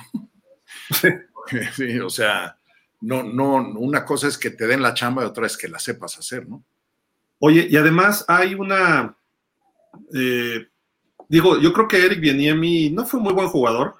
sí, 1.76 1.98
o 2.00 2.10
sea, 2.10 2.56
no, 3.00 3.22
no, 3.22 3.56
una 3.78 4.04
cosa 4.04 4.26
es 4.28 4.36
que 4.36 4.50
te 4.50 4.66
den 4.66 4.82
la 4.82 4.94
chamba 4.94 5.22
y 5.22 5.26
otra 5.26 5.46
es 5.46 5.56
que 5.56 5.68
la 5.68 5.78
sepas 5.78 6.18
hacer, 6.18 6.48
¿no? 6.48 6.64
Oye, 7.44 7.66
y 7.68 7.76
además 7.76 8.24
hay 8.28 8.54
una, 8.54 9.16
eh, 10.14 10.64
digo, 11.28 11.58
yo 11.58 11.72
creo 11.72 11.88
que 11.88 12.06
Eric 12.06 12.20
Bieniemi 12.20 12.90
no 12.90 13.04
fue 13.04 13.18
muy 13.18 13.32
buen 13.32 13.48
jugador, 13.48 13.96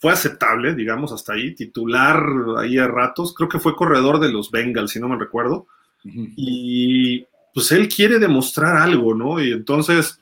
fue 0.00 0.10
aceptable, 0.10 0.74
digamos, 0.74 1.12
hasta 1.12 1.34
ahí, 1.34 1.54
titular 1.54 2.20
ahí 2.58 2.78
a 2.78 2.88
ratos, 2.88 3.34
creo 3.34 3.48
que 3.48 3.60
fue 3.60 3.76
corredor 3.76 4.18
de 4.18 4.32
los 4.32 4.50
Bengals, 4.50 4.90
si 4.90 4.98
no 4.98 5.08
me 5.08 5.16
recuerdo, 5.16 5.68
y 6.02 7.24
pues 7.54 7.70
él 7.70 7.88
quiere 7.88 8.18
demostrar 8.18 8.74
algo, 8.74 9.14
¿no? 9.14 9.40
Y 9.40 9.52
entonces 9.52 10.18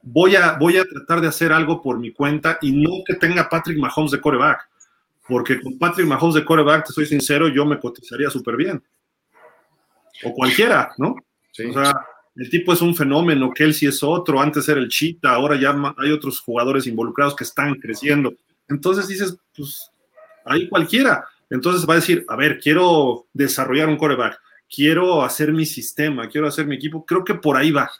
voy 0.00 0.36
a, 0.36 0.52
voy 0.52 0.76
a 0.76 0.84
tratar 0.84 1.20
de 1.20 1.26
hacer 1.26 1.52
algo 1.52 1.82
por 1.82 1.98
mi 1.98 2.12
cuenta 2.12 2.58
y 2.62 2.70
no 2.70 3.02
que 3.04 3.14
tenga 3.14 3.48
Patrick 3.48 3.76
Mahomes 3.76 4.12
de 4.12 4.20
coreback, 4.20 4.68
porque 5.26 5.60
con 5.60 5.76
Patrick 5.80 6.06
Mahomes 6.06 6.36
de 6.36 6.44
coreback, 6.44 6.86
te 6.86 6.92
soy 6.92 7.06
sincero, 7.06 7.48
yo 7.48 7.66
me 7.66 7.80
cotizaría 7.80 8.30
súper 8.30 8.54
bien. 8.54 8.80
O 10.22 10.32
cualquiera, 10.32 10.94
¿no? 10.96 11.16
O 11.58 11.72
sea, 11.72 11.94
el 12.36 12.50
tipo 12.50 12.72
es 12.72 12.82
un 12.82 12.94
fenómeno, 12.96 13.52
Kelsey 13.52 13.88
es 13.88 14.02
otro, 14.02 14.40
antes 14.40 14.68
era 14.68 14.80
el 14.80 14.88
Cheetah, 14.88 15.34
ahora 15.34 15.56
ya 15.56 15.74
hay 15.98 16.10
otros 16.10 16.40
jugadores 16.40 16.86
involucrados 16.86 17.36
que 17.36 17.44
están 17.44 17.74
creciendo. 17.74 18.34
Entonces 18.68 19.06
dices, 19.06 19.36
pues 19.56 19.90
ahí 20.44 20.68
cualquiera. 20.68 21.24
Entonces 21.50 21.88
va 21.88 21.94
a 21.94 21.96
decir, 21.96 22.24
a 22.28 22.36
ver, 22.36 22.58
quiero 22.58 23.26
desarrollar 23.32 23.88
un 23.88 23.96
coreback, 23.96 24.40
quiero 24.68 25.22
hacer 25.22 25.52
mi 25.52 25.66
sistema, 25.66 26.28
quiero 26.28 26.48
hacer 26.48 26.66
mi 26.66 26.74
equipo. 26.74 27.04
Creo 27.04 27.24
que 27.24 27.34
por 27.34 27.56
ahí 27.56 27.70
va, 27.70 27.90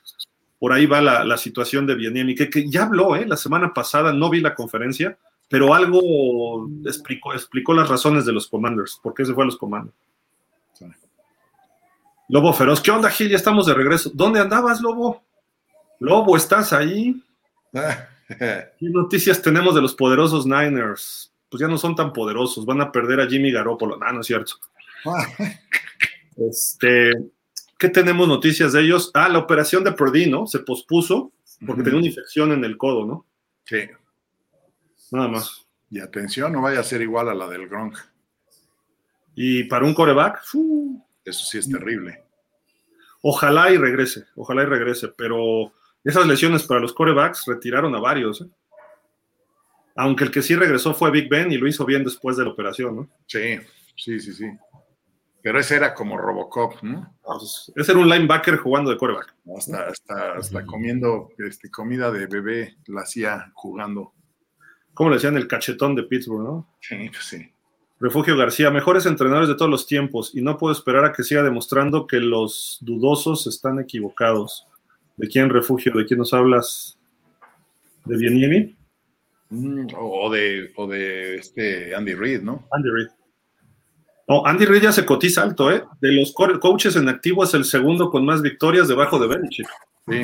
por 0.58 0.73
ahí 0.73 0.86
va 0.86 1.00
la, 1.00 1.36
situación 1.36 1.86
de 1.86 1.94
Bieniemi, 1.94 2.34
que, 2.34 2.50
que 2.50 2.68
ya 2.68 2.84
habló, 2.84 3.15
¿eh? 3.15 3.26
La 3.26 3.36
semana 3.36 3.73
pasada 3.73 4.12
no 4.12 4.31
vi 4.31 4.41
la 4.41 4.55
conferencia, 4.55 5.16
pero 5.49 5.74
algo 5.74 6.68
explicó, 6.84 7.33
explicó 7.33 7.74
las 7.74 7.89
razones 7.89 8.24
de 8.24 8.33
los 8.33 8.49
Commanders, 8.49 8.99
por 9.00 9.15
qué 9.15 9.24
se 9.24 9.34
fue 9.34 9.44
a 9.44 9.47
los 9.47 9.57
Commanders. 9.57 9.94
Lobo 12.28 12.52
Feroz, 12.52 12.80
¿qué 12.80 12.90
onda, 12.90 13.10
Gil? 13.10 13.28
Ya 13.28 13.36
estamos 13.36 13.66
de 13.66 13.74
regreso. 13.74 14.10
¿Dónde 14.14 14.40
andabas, 14.40 14.80
Lobo? 14.80 15.22
Lobo, 16.00 16.36
¿estás 16.36 16.72
ahí? 16.72 17.22
¿Qué 18.28 18.72
noticias 18.80 19.42
tenemos 19.42 19.74
de 19.74 19.82
los 19.82 19.94
poderosos 19.94 20.46
Niners? 20.46 21.32
Pues 21.50 21.60
ya 21.60 21.68
no 21.68 21.76
son 21.76 21.94
tan 21.94 22.12
poderosos, 22.12 22.64
van 22.64 22.80
a 22.80 22.90
perder 22.90 23.20
a 23.20 23.26
Jimmy 23.26 23.52
Garoppolo. 23.52 23.98
Ah, 24.02 24.12
no 24.12 24.20
es 24.20 24.26
cierto. 24.26 24.54
este, 26.36 27.12
¿Qué 27.78 27.88
tenemos 27.90 28.26
noticias 28.26 28.72
de 28.72 28.80
ellos? 28.80 29.10
Ah, 29.12 29.28
la 29.28 29.38
operación 29.38 29.84
de 29.84 29.92
Purdy, 29.92 30.30
¿no? 30.30 30.46
Se 30.46 30.60
pospuso 30.60 31.32
porque 31.66 31.82
tenía 31.82 31.98
una 31.98 32.08
infección 32.08 32.52
en 32.52 32.64
el 32.64 32.76
codo, 32.76 33.04
¿no? 33.04 33.26
Sí. 33.64 33.80
Nada 35.12 35.28
más. 35.28 35.66
Y 35.90 36.00
atención, 36.00 36.52
no 36.52 36.62
vaya 36.62 36.80
a 36.80 36.84
ser 36.84 37.02
igual 37.02 37.28
a 37.28 37.34
la 37.34 37.46
del 37.48 37.68
Gronk. 37.68 37.98
Y 39.34 39.64
para 39.64 39.84
un 39.84 39.94
coreback, 39.94 40.42
eso 41.24 41.44
sí 41.44 41.58
es 41.58 41.68
terrible. 41.68 42.24
Ojalá 43.22 43.70
y 43.70 43.78
regrese, 43.78 44.26
ojalá 44.36 44.62
y 44.62 44.66
regrese, 44.66 45.08
pero 45.08 45.72
esas 46.04 46.26
lesiones 46.26 46.64
para 46.64 46.80
los 46.80 46.92
corebacks 46.92 47.44
retiraron 47.46 47.94
a 47.94 48.00
varios. 48.00 48.42
¿eh? 48.42 48.46
Aunque 49.96 50.24
el 50.24 50.30
que 50.30 50.42
sí 50.42 50.54
regresó 50.54 50.92
fue 50.94 51.10
Big 51.10 51.28
Ben 51.28 51.50
y 51.50 51.56
lo 51.56 51.66
hizo 51.66 51.86
bien 51.86 52.04
después 52.04 52.36
de 52.36 52.44
la 52.44 52.50
operación, 52.50 52.96
¿no? 52.96 53.08
Sí, 53.26 53.58
sí, 53.96 54.20
sí, 54.20 54.32
sí. 54.34 54.46
Pero 55.42 55.58
ese 55.60 55.76
era 55.76 55.94
como 55.94 56.18
Robocop, 56.18 56.82
¿no? 56.82 57.14
Ah, 57.26 57.36
pues, 57.38 57.72
ese 57.76 57.92
era 57.92 58.00
un 58.00 58.08
linebacker 58.08 58.56
jugando 58.56 58.90
de 58.90 58.96
coreback. 58.96 59.34
Hasta, 59.56 59.90
hasta, 60.36 60.66
comiendo 60.66 61.30
este, 61.38 61.70
comida 61.70 62.10
de 62.10 62.26
bebé 62.26 62.76
la 62.86 63.02
hacía 63.02 63.52
jugando. 63.54 64.12
¿Cómo 64.94 65.10
le 65.10 65.16
decían 65.16 65.36
el 65.36 65.46
cachetón 65.46 65.94
de 65.94 66.04
Pittsburgh, 66.04 66.44
no? 66.44 66.76
Sí, 66.80 67.08
pues 67.10 67.24
sí. 67.24 67.53
Refugio 68.00 68.36
García, 68.36 68.70
mejores 68.70 69.06
entrenadores 69.06 69.48
de 69.48 69.55
todos 69.55 69.70
los 69.70 69.86
tiempos 69.86 70.32
y 70.34 70.42
no 70.42 70.58
puedo 70.58 70.73
esperar 70.73 71.05
a 71.05 71.12
que 71.12 71.23
siga 71.23 71.42
demostrando 71.42 72.06
que 72.06 72.18
los 72.18 72.78
dudosos 72.81 73.47
están 73.47 73.78
equivocados. 73.78 74.66
¿De 75.16 75.28
quién 75.28 75.48
Refugio? 75.48 75.92
¿De 75.94 76.05
quién 76.05 76.18
nos 76.18 76.34
hablas? 76.34 76.98
¿De 78.05 78.16
Bieniemi? 78.16 78.76
Mm, 79.50 79.86
o, 79.97 80.31
de, 80.31 80.73
o 80.76 80.86
de 80.86 81.36
este 81.36 81.94
Andy 81.94 82.14
Reid, 82.14 82.42
¿no? 82.42 82.66
Andy 82.73 82.90
Reid. 82.90 83.08
No, 84.26 84.44
Andy 84.44 84.64
Reid 84.64 84.82
ya 84.82 84.92
se 84.92 85.05
cotiza 85.05 85.42
alto, 85.42 85.70
¿eh? 85.70 85.84
De 86.00 86.10
los 86.12 86.32
coaches 86.32 86.97
en 86.97 87.08
activo 87.08 87.44
es 87.44 87.55
el 87.55 87.64
segundo 87.64 88.10
con 88.10 88.24
más 88.24 88.42
victorias 88.42 88.89
debajo 88.89 89.18
de 89.18 89.28
Belichick. 89.28 89.68
Sí. 90.08 90.23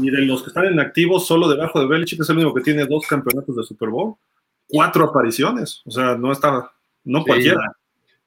Y 0.00 0.10
de 0.10 0.22
los 0.22 0.42
que 0.42 0.48
están 0.48 0.66
en 0.66 0.80
activo, 0.80 1.20
solo 1.20 1.48
debajo 1.48 1.80
de 1.80 1.86
Belichick 1.86 2.20
es 2.20 2.30
el 2.30 2.36
único 2.38 2.54
que 2.54 2.62
tiene 2.62 2.86
dos 2.86 3.06
campeonatos 3.06 3.54
de 3.54 3.62
Super 3.64 3.90
Bowl, 3.90 4.14
cuatro 4.68 5.04
apariciones. 5.04 5.82
O 5.84 5.90
sea, 5.90 6.16
no 6.16 6.32
está 6.32 6.72
no 7.04 7.24
cualquiera. 7.24 7.76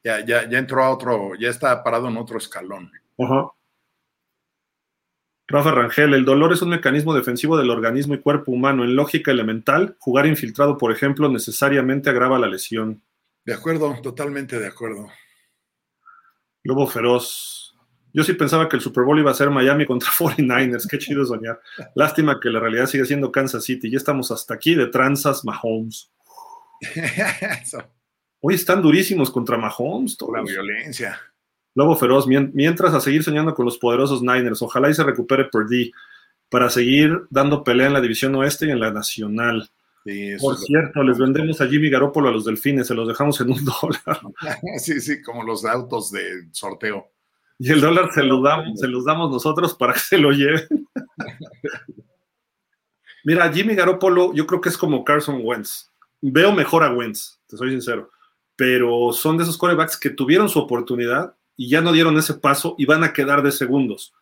Ya, 0.02 0.24
ya, 0.24 0.48
ya 0.48 0.58
entró 0.58 0.84
a 0.84 0.90
otro, 0.90 1.34
ya 1.34 1.48
está 1.48 1.82
parado 1.82 2.08
en 2.08 2.16
otro 2.16 2.38
escalón. 2.38 2.90
Ajá. 3.18 3.50
Rafa 5.48 5.70
Rangel, 5.70 6.12
el 6.14 6.24
dolor 6.24 6.52
es 6.52 6.62
un 6.62 6.70
mecanismo 6.70 7.14
defensivo 7.14 7.56
del 7.56 7.70
organismo 7.70 8.14
y 8.14 8.20
cuerpo 8.20 8.50
humano. 8.50 8.84
En 8.84 8.96
lógica 8.96 9.30
elemental, 9.30 9.96
jugar 10.00 10.26
infiltrado, 10.26 10.76
por 10.76 10.90
ejemplo, 10.90 11.28
necesariamente 11.28 12.10
agrava 12.10 12.38
la 12.38 12.48
lesión. 12.48 13.02
De 13.44 13.54
acuerdo, 13.54 13.96
totalmente 14.02 14.58
de 14.58 14.66
acuerdo. 14.66 15.08
Lobo 16.64 16.88
feroz. 16.88 17.76
Yo 18.12 18.24
sí 18.24 18.32
pensaba 18.32 18.68
que 18.68 18.74
el 18.74 18.82
Super 18.82 19.04
Bowl 19.04 19.20
iba 19.20 19.30
a 19.30 19.34
ser 19.34 19.50
Miami 19.50 19.86
contra 19.86 20.10
49ers. 20.18 20.88
Qué 20.90 20.98
chido 20.98 21.24
soñar. 21.24 21.60
Lástima 21.94 22.40
que 22.40 22.50
la 22.50 22.58
realidad 22.58 22.86
sigue 22.86 23.04
siendo 23.04 23.30
Kansas 23.30 23.62
City. 23.62 23.88
Ya 23.88 23.98
estamos 23.98 24.32
hasta 24.32 24.54
aquí 24.54 24.74
de 24.74 24.88
tranzas 24.88 25.44
Mahomes. 25.44 26.10
Hoy 28.48 28.54
están 28.54 28.80
durísimos 28.80 29.28
contra 29.28 29.58
Mahomes. 29.58 30.16
Toda 30.16 30.38
La 30.38 30.44
violencia. 30.44 31.20
Lobo 31.74 31.96
feroz, 31.96 32.28
mientras 32.28 32.94
a 32.94 33.00
seguir 33.00 33.24
soñando 33.24 33.52
con 33.52 33.64
los 33.64 33.76
poderosos 33.76 34.22
Niners. 34.22 34.62
Ojalá 34.62 34.88
y 34.88 34.94
se 34.94 35.02
recupere 35.02 35.46
Purdy 35.46 35.90
para 36.48 36.70
seguir 36.70 37.22
dando 37.28 37.64
pelea 37.64 37.88
en 37.88 37.94
la 37.94 38.00
división 38.00 38.36
oeste 38.36 38.66
y 38.66 38.70
en 38.70 38.78
la 38.78 38.92
nacional. 38.92 39.68
Por 40.40 40.58
cierto, 40.58 41.02
les 41.02 41.18
vendemos 41.18 41.60
a 41.60 41.66
Jimmy 41.66 41.90
Garoppolo 41.90 42.28
a 42.28 42.30
los 42.30 42.44
delfines, 42.44 42.86
se 42.86 42.94
los 42.94 43.08
dejamos 43.08 43.40
en 43.40 43.50
un 43.50 43.64
dólar. 43.82 44.20
Sí, 44.78 45.00
sí, 45.00 45.20
como 45.22 45.42
los 45.42 45.64
autos 45.64 46.12
de 46.12 46.46
sorteo. 46.52 47.08
Y 47.58 47.72
el 47.72 47.80
dólar 47.80 48.12
se 48.12 48.22
los 48.22 48.44
damos, 48.44 48.78
se 48.78 48.86
los 48.86 49.04
damos 49.04 49.28
nosotros 49.28 49.74
para 49.74 49.94
que 49.94 49.98
se 49.98 50.18
lo 50.18 50.30
lleven. 50.30 50.68
Mira, 53.24 53.52
Jimmy 53.52 53.74
Garoppolo, 53.74 54.32
yo 54.34 54.46
creo 54.46 54.60
que 54.60 54.68
es 54.68 54.78
como 54.78 55.04
Carson 55.04 55.40
Wentz. 55.42 55.90
Veo 56.20 56.52
mejor 56.52 56.84
a 56.84 56.92
Wentz, 56.92 57.40
te 57.48 57.56
soy 57.56 57.72
sincero. 57.72 58.12
Pero 58.56 59.12
son 59.12 59.36
de 59.36 59.44
esos 59.44 59.58
corebacks 59.58 59.98
que 59.98 60.10
tuvieron 60.10 60.48
su 60.48 60.58
oportunidad 60.58 61.36
y 61.56 61.68
ya 61.68 61.80
no 61.80 61.92
dieron 61.92 62.16
ese 62.18 62.34
paso 62.34 62.74
y 62.78 62.86
van 62.86 63.04
a 63.04 63.12
quedar 63.12 63.42
de 63.42 63.52
segundos. 63.52 64.14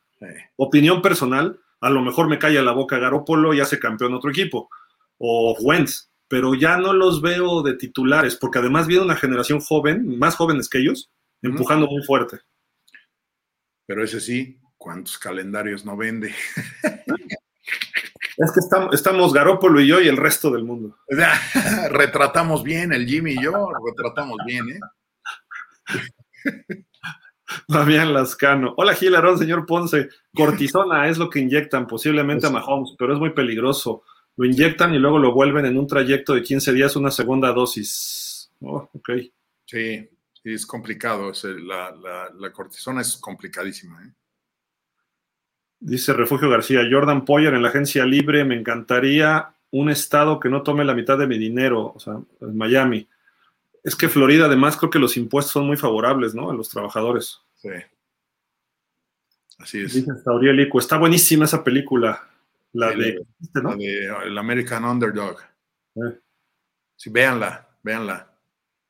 Opinión 0.56 1.02
personal, 1.02 1.60
a 1.80 1.90
lo 1.90 2.02
mejor 2.02 2.28
me 2.28 2.38
calla 2.38 2.62
la 2.62 2.72
boca 2.72 2.98
Garoppolo 2.98 3.52
y 3.54 3.60
hace 3.60 3.78
campeón 3.78 4.14
otro 4.14 4.30
equipo. 4.30 4.70
O 5.18 5.56
Wentz, 5.60 6.10
pero 6.28 6.54
ya 6.54 6.76
no 6.76 6.92
los 6.92 7.20
veo 7.20 7.62
de 7.62 7.74
titulares, 7.74 8.36
porque 8.36 8.58
además 8.58 8.86
viene 8.86 9.04
una 9.04 9.16
generación 9.16 9.60
joven, 9.60 10.18
más 10.18 10.36
jóvenes 10.36 10.68
que 10.68 10.78
ellos, 10.78 11.10
empujando 11.42 11.86
muy 11.86 12.02
fuerte. 12.02 12.40
Pero 13.86 14.02
ese 14.02 14.20
sí, 14.20 14.58
¿cuántos 14.76 15.18
calendarios 15.18 15.84
no 15.84 15.96
vende? 15.96 16.34
Es 18.36 18.50
que 18.52 18.60
estamos, 18.60 18.94
estamos 18.94 19.32
Garópolo 19.32 19.80
y 19.80 19.86
yo 19.86 20.00
y 20.00 20.08
el 20.08 20.16
resto 20.16 20.50
del 20.50 20.64
mundo. 20.64 20.96
retratamos 21.90 22.62
bien, 22.62 22.92
el 22.92 23.06
Jimmy 23.06 23.32
y 23.32 23.42
yo, 23.42 23.70
retratamos 23.86 24.38
bien, 24.44 24.68
¿eh? 24.70 24.80
Damián 27.68 28.12
Lascano. 28.12 28.74
Hola 28.76 28.94
Gilarón, 28.94 29.38
señor 29.38 29.66
Ponce. 29.66 30.08
Cortisona 30.34 31.08
es 31.08 31.18
lo 31.18 31.30
que 31.30 31.38
inyectan 31.40 31.86
posiblemente 31.86 32.46
a 32.46 32.50
Mahomes, 32.50 32.94
pero 32.98 33.12
es 33.12 33.20
muy 33.20 33.30
peligroso. 33.30 34.02
Lo 34.36 34.44
inyectan 34.44 34.92
y 34.94 34.98
luego 34.98 35.18
lo 35.18 35.32
vuelven 35.32 35.66
en 35.66 35.78
un 35.78 35.86
trayecto 35.86 36.34
de 36.34 36.42
15 36.42 36.72
días 36.72 36.96
una 36.96 37.12
segunda 37.12 37.52
dosis. 37.52 38.50
Oh, 38.60 38.88
ok. 38.92 39.10
Sí, 39.66 40.08
es 40.42 40.66
complicado. 40.66 41.32
la, 41.60 42.30
la, 42.36 42.52
cortisona 42.52 43.02
es 43.02 43.16
complicadísima. 43.16 44.02
¿eh? 44.04 44.12
Dice 45.84 46.14
Refugio 46.14 46.48
García, 46.48 46.80
Jordan 46.90 47.26
Poyer 47.26 47.52
en 47.52 47.60
la 47.60 47.68
agencia 47.68 48.06
libre, 48.06 48.42
me 48.46 48.58
encantaría 48.58 49.50
un 49.70 49.90
estado 49.90 50.40
que 50.40 50.48
no 50.48 50.62
tome 50.62 50.82
la 50.82 50.94
mitad 50.94 51.18
de 51.18 51.26
mi 51.26 51.36
dinero, 51.36 51.92
o 51.94 52.00
sea, 52.00 52.14
Miami. 52.40 53.06
Es 53.82 53.94
que 53.94 54.08
Florida, 54.08 54.46
además, 54.46 54.78
creo 54.78 54.88
que 54.88 54.98
los 54.98 55.18
impuestos 55.18 55.52
son 55.52 55.66
muy 55.66 55.76
favorables, 55.76 56.34
¿no? 56.34 56.50
A 56.50 56.54
los 56.54 56.70
trabajadores. 56.70 57.38
Sí. 57.56 57.68
Así 59.58 59.82
es. 59.82 59.92
Dice 59.92 60.10
Auriel 60.24 60.70
está 60.74 60.96
buenísima 60.96 61.44
esa 61.44 61.62
película. 61.62 62.30
La, 62.72 62.88
de, 62.92 63.22
la 63.52 63.76
de, 63.76 64.06
El 64.24 64.38
American 64.38 64.86
Underdog. 64.86 65.36
Eh. 65.96 66.18
Sí, 66.96 67.10
véanla, 67.10 67.68
véanla. 67.82 68.32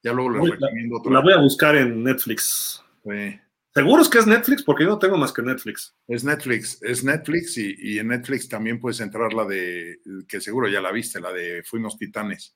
Ya 0.01 0.13
luego 0.13 0.31
les 0.31 0.49
recomiendo 0.49 0.99
otra. 0.99 1.13
La 1.13 1.21
voy 1.21 1.33
a 1.33 1.39
buscar 1.39 1.75
en 1.75 2.05
Netflix. 2.05 2.81
Sí. 3.03 3.41
¿Seguros 3.75 4.09
que 4.09 4.19
es 4.19 4.27
Netflix? 4.27 4.63
Porque 4.63 4.85
yo 4.85 4.91
no 4.91 4.99
tengo 4.99 5.17
más 5.17 5.33
que 5.33 5.43
Netflix. 5.43 5.97
Es 6.07 6.23
Netflix, 6.23 6.81
es 6.83 7.03
Netflix 7.03 7.59
y, 7.59 7.99
en 7.99 8.09
Netflix 8.09 8.49
también 8.49 8.79
puedes 8.79 9.01
entrar 9.01 9.33
la 9.33 9.45
de, 9.45 9.99
que 10.29 10.41
seguro 10.41 10.69
ya 10.69 10.81
la 10.81 10.93
viste, 10.93 11.21
la 11.21 11.33
de 11.33 11.65
Fuimos 11.65 11.99
Titanes. 11.99 12.55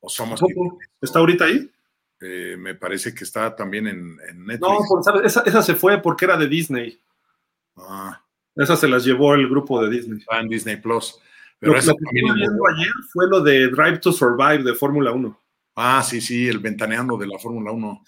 O 0.00 0.10
Somos 0.10 0.40
Titanes. 0.40 0.72
¿Está 1.00 1.20
ahorita 1.20 1.46
ahí? 1.46 1.70
Eh, 2.20 2.56
me 2.58 2.74
parece 2.74 3.14
que 3.14 3.24
está 3.24 3.56
también 3.56 3.86
en, 3.86 4.16
Netflix. 4.44 4.60
No, 4.60 5.02
¿sabes? 5.02 5.36
Esa, 5.46 5.62
se 5.62 5.74
fue 5.74 6.02
porque 6.02 6.26
era 6.26 6.36
de 6.36 6.46
Disney. 6.46 7.00
Ah. 7.76 8.22
Esa 8.54 8.76
se 8.76 8.86
las 8.86 9.02
llevó 9.02 9.34
el 9.34 9.48
grupo 9.48 9.82
de 9.82 9.88
Disney. 9.88 10.18
Está 10.18 10.40
en 10.40 10.48
Disney 10.48 10.76
Plus. 10.76 11.18
Pero 11.58 11.72
lo, 11.72 11.80
que 11.80 11.94
viendo 12.12 12.62
ayer 12.74 12.92
fue 13.10 13.26
lo 13.28 13.40
de 13.40 13.68
Drive 13.68 13.98
to 13.98 14.12
Survive 14.12 14.62
de 14.62 14.74
Fórmula 14.74 15.12
1. 15.12 15.40
Ah, 15.76 16.02
sí, 16.02 16.20
sí, 16.20 16.48
el 16.48 16.58
ventaneando 16.58 17.16
de 17.16 17.26
la 17.26 17.38
Fórmula 17.38 17.70
1. 17.70 18.04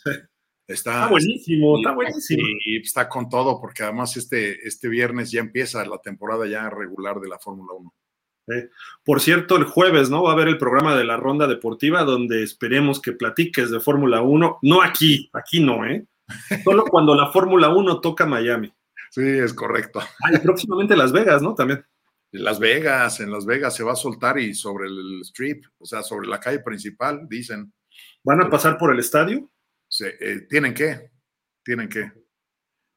Está, 0.66 1.08
buenísimo, 1.08 1.76
está 1.78 1.92
buenísimo. 1.92 2.42
Y 2.64 2.80
está 2.80 3.08
con 3.08 3.28
todo, 3.28 3.60
porque 3.60 3.82
además 3.82 4.16
este, 4.16 4.66
este 4.66 4.88
viernes 4.88 5.30
ya 5.30 5.40
empieza 5.40 5.84
la 5.84 5.98
temporada 5.98 6.46
ya 6.46 6.70
regular 6.70 7.20
de 7.20 7.28
la 7.28 7.38
Fórmula 7.38 7.72
1. 7.74 7.92
Por 9.04 9.20
cierto, 9.20 9.56
el 9.56 9.64
jueves, 9.64 10.10
¿no? 10.10 10.22
Va 10.22 10.30
a 10.30 10.32
haber 10.34 10.48
el 10.48 10.58
programa 10.58 10.96
de 10.96 11.04
la 11.04 11.16
ronda 11.16 11.46
deportiva 11.46 12.04
donde 12.04 12.42
esperemos 12.42 13.00
que 13.00 13.12
platiques 13.12 13.70
de 13.70 13.80
Fórmula 13.80 14.22
1. 14.22 14.58
No 14.62 14.82
aquí, 14.82 15.30
aquí 15.32 15.60
no, 15.60 15.84
¿eh? 15.86 16.06
Solo 16.64 16.84
cuando 16.84 17.14
la 17.14 17.30
Fórmula 17.30 17.68
1 17.68 18.00
toca 18.00 18.26
Miami. 18.26 18.72
Sí, 19.10 19.22
es 19.22 19.52
correcto. 19.52 20.00
Ah, 20.00 20.30
y 20.32 20.38
próximamente 20.38 20.96
Las 20.96 21.12
Vegas, 21.12 21.42
¿no? 21.42 21.54
También. 21.54 21.84
Las 22.32 22.58
Vegas, 22.58 23.20
en 23.20 23.30
Las 23.30 23.44
Vegas 23.44 23.76
se 23.76 23.84
va 23.84 23.92
a 23.92 23.96
soltar 23.96 24.38
y 24.38 24.54
sobre 24.54 24.86
el 24.86 25.20
strip, 25.22 25.66
o 25.78 25.84
sea, 25.84 26.02
sobre 26.02 26.28
la 26.28 26.40
calle 26.40 26.60
principal, 26.60 27.28
dicen. 27.28 27.72
¿Van 28.24 28.40
a 28.40 28.48
pasar 28.48 28.78
por 28.78 28.92
el 28.92 29.00
estadio? 29.00 29.50
Eh, 30.02 30.46
tienen 30.48 30.74
que, 30.74 31.10
tienen 31.62 31.88
que. 31.88 32.12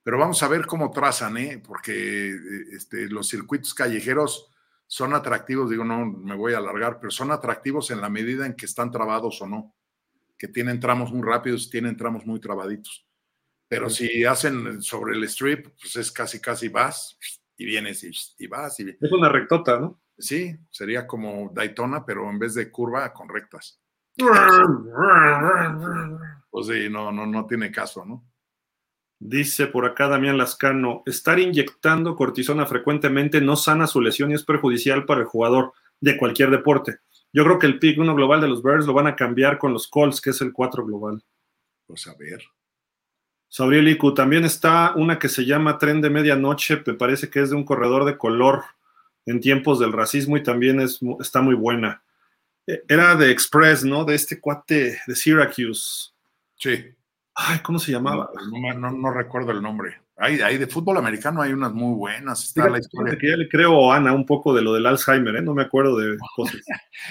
Pero 0.03 0.17
vamos 0.17 0.41
a 0.43 0.47
ver 0.47 0.65
cómo 0.65 0.91
trazan, 0.91 1.37
¿eh? 1.37 1.61
porque 1.65 2.29
eh, 2.29 2.37
este, 2.73 3.07
los 3.09 3.27
circuitos 3.27 3.73
callejeros 3.73 4.51
son 4.87 5.13
atractivos, 5.13 5.69
digo, 5.69 5.83
no 5.83 6.05
me 6.05 6.35
voy 6.35 6.53
a 6.53 6.59
alargar, 6.59 6.99
pero 6.99 7.09
son 7.09 7.31
atractivos 7.31 7.89
en 7.89 8.01
la 8.01 8.09
medida 8.09 8.45
en 8.45 8.53
que 8.53 8.65
están 8.65 8.91
trabados 8.91 9.41
o 9.41 9.47
no, 9.47 9.75
que 10.37 10.47
tienen 10.47 10.79
tramos 10.79 11.11
muy 11.11 11.23
rápidos, 11.27 11.69
tienen 11.69 11.97
tramos 11.97 12.25
muy 12.25 12.39
trabaditos. 12.39 13.07
Pero 13.67 13.89
si 13.89 14.23
hacen 14.25 14.81
sobre 14.83 15.15
el 15.15 15.23
strip, 15.23 15.69
pues 15.81 15.95
es 15.95 16.11
casi, 16.11 16.39
casi 16.39 16.69
vas 16.69 17.17
y 17.57 17.65
vienes 17.65 18.03
y, 18.37 18.47
vas. 18.47 18.79
Y... 18.79 18.89
Es 18.89 19.11
una 19.11 19.29
rectota, 19.29 19.79
¿no? 19.79 20.01
Sí, 20.17 20.55
sería 20.69 21.07
como 21.07 21.51
Daytona, 21.53 22.05
pero 22.05 22.29
en 22.29 22.37
vez 22.37 22.53
de 22.53 22.69
curva, 22.71 23.11
con 23.11 23.27
rectas. 23.27 23.81
Pues 26.49 26.67
sí, 26.67 26.89
no, 26.89 27.11
no, 27.11 27.25
no 27.25 27.45
tiene 27.45 27.71
caso, 27.71 28.05
¿no? 28.05 28.23
Dice 29.19 29.67
por 29.67 29.85
acá 29.85 30.07
Damián 30.07 30.37
Lascano, 30.37 31.03
estar 31.05 31.39
inyectando 31.39 32.15
cortisona 32.15 32.65
frecuentemente 32.65 33.41
no 33.41 33.55
sana 33.55 33.87
su 33.87 34.01
lesión 34.01 34.31
y 34.31 34.35
es 34.35 34.43
perjudicial 34.43 35.05
para 35.05 35.21
el 35.21 35.27
jugador 35.27 35.73
de 35.99 36.17
cualquier 36.17 36.51
deporte. 36.51 36.99
Yo 37.31 37.43
creo 37.43 37.59
que 37.59 37.67
el 37.67 37.79
pick 37.79 37.97
1 37.97 38.15
global 38.15 38.41
de 38.41 38.47
los 38.47 38.61
Bears 38.61 38.85
lo 38.85 38.93
van 38.93 39.07
a 39.07 39.15
cambiar 39.15 39.57
con 39.57 39.73
los 39.73 39.87
Colts, 39.87 40.21
que 40.21 40.29
es 40.29 40.41
el 40.41 40.53
4 40.53 40.85
global. 40.85 41.23
Pues 41.87 42.07
a 42.07 42.15
ver. 42.15 42.43
Sabriel 43.49 43.87
Iku, 43.87 44.13
también 44.13 44.43
está 44.43 44.93
una 44.95 45.17
que 45.17 45.29
se 45.29 45.45
llama 45.45 45.77
Tren 45.77 46.01
de 46.01 46.09
Medianoche, 46.09 46.81
me 46.85 46.93
parece 46.93 47.29
que 47.29 47.41
es 47.41 47.49
de 47.49 47.55
un 47.55 47.63
corredor 47.63 48.05
de 48.05 48.17
color 48.17 48.63
en 49.25 49.39
tiempos 49.39 49.79
del 49.79 49.93
racismo 49.93 50.37
y 50.37 50.43
también 50.43 50.79
es, 50.79 50.99
está 51.19 51.41
muy 51.41 51.55
buena. 51.55 52.03
Era 52.65 53.15
de 53.15 53.31
Express, 53.31 53.83
¿no? 53.83 54.05
De 54.05 54.15
este 54.15 54.39
cuate 54.39 54.99
de 55.05 55.15
Syracuse. 55.15 56.11
Sí. 56.57 56.85
Ay, 57.35 57.59
¿cómo 57.59 57.79
se 57.79 57.91
llamaba? 57.91 58.29
No, 58.77 59.11
recuerdo 59.11 59.51
el 59.51 59.61
nombre. 59.61 60.01
Hay, 60.17 60.39
hay, 60.39 60.57
de 60.57 60.67
fútbol 60.67 60.97
americano 60.97 61.41
hay 61.41 61.51
unas 61.51 61.73
muy 61.73 61.93
buenas. 61.93 62.45
Está 62.45 62.69
la 62.69 62.79
historia. 62.79 63.17
Que 63.17 63.31
ya 63.31 63.35
le 63.35 63.49
creo 63.49 63.91
a 63.91 63.97
Ana 63.97 64.13
un 64.13 64.25
poco 64.25 64.53
de 64.53 64.61
lo 64.61 64.73
del 64.73 64.85
Alzheimer, 64.85 65.35
¿eh? 65.35 65.41
no 65.41 65.53
me 65.53 65.63
acuerdo 65.63 65.97
de 65.97 66.17
cosas. 66.35 66.61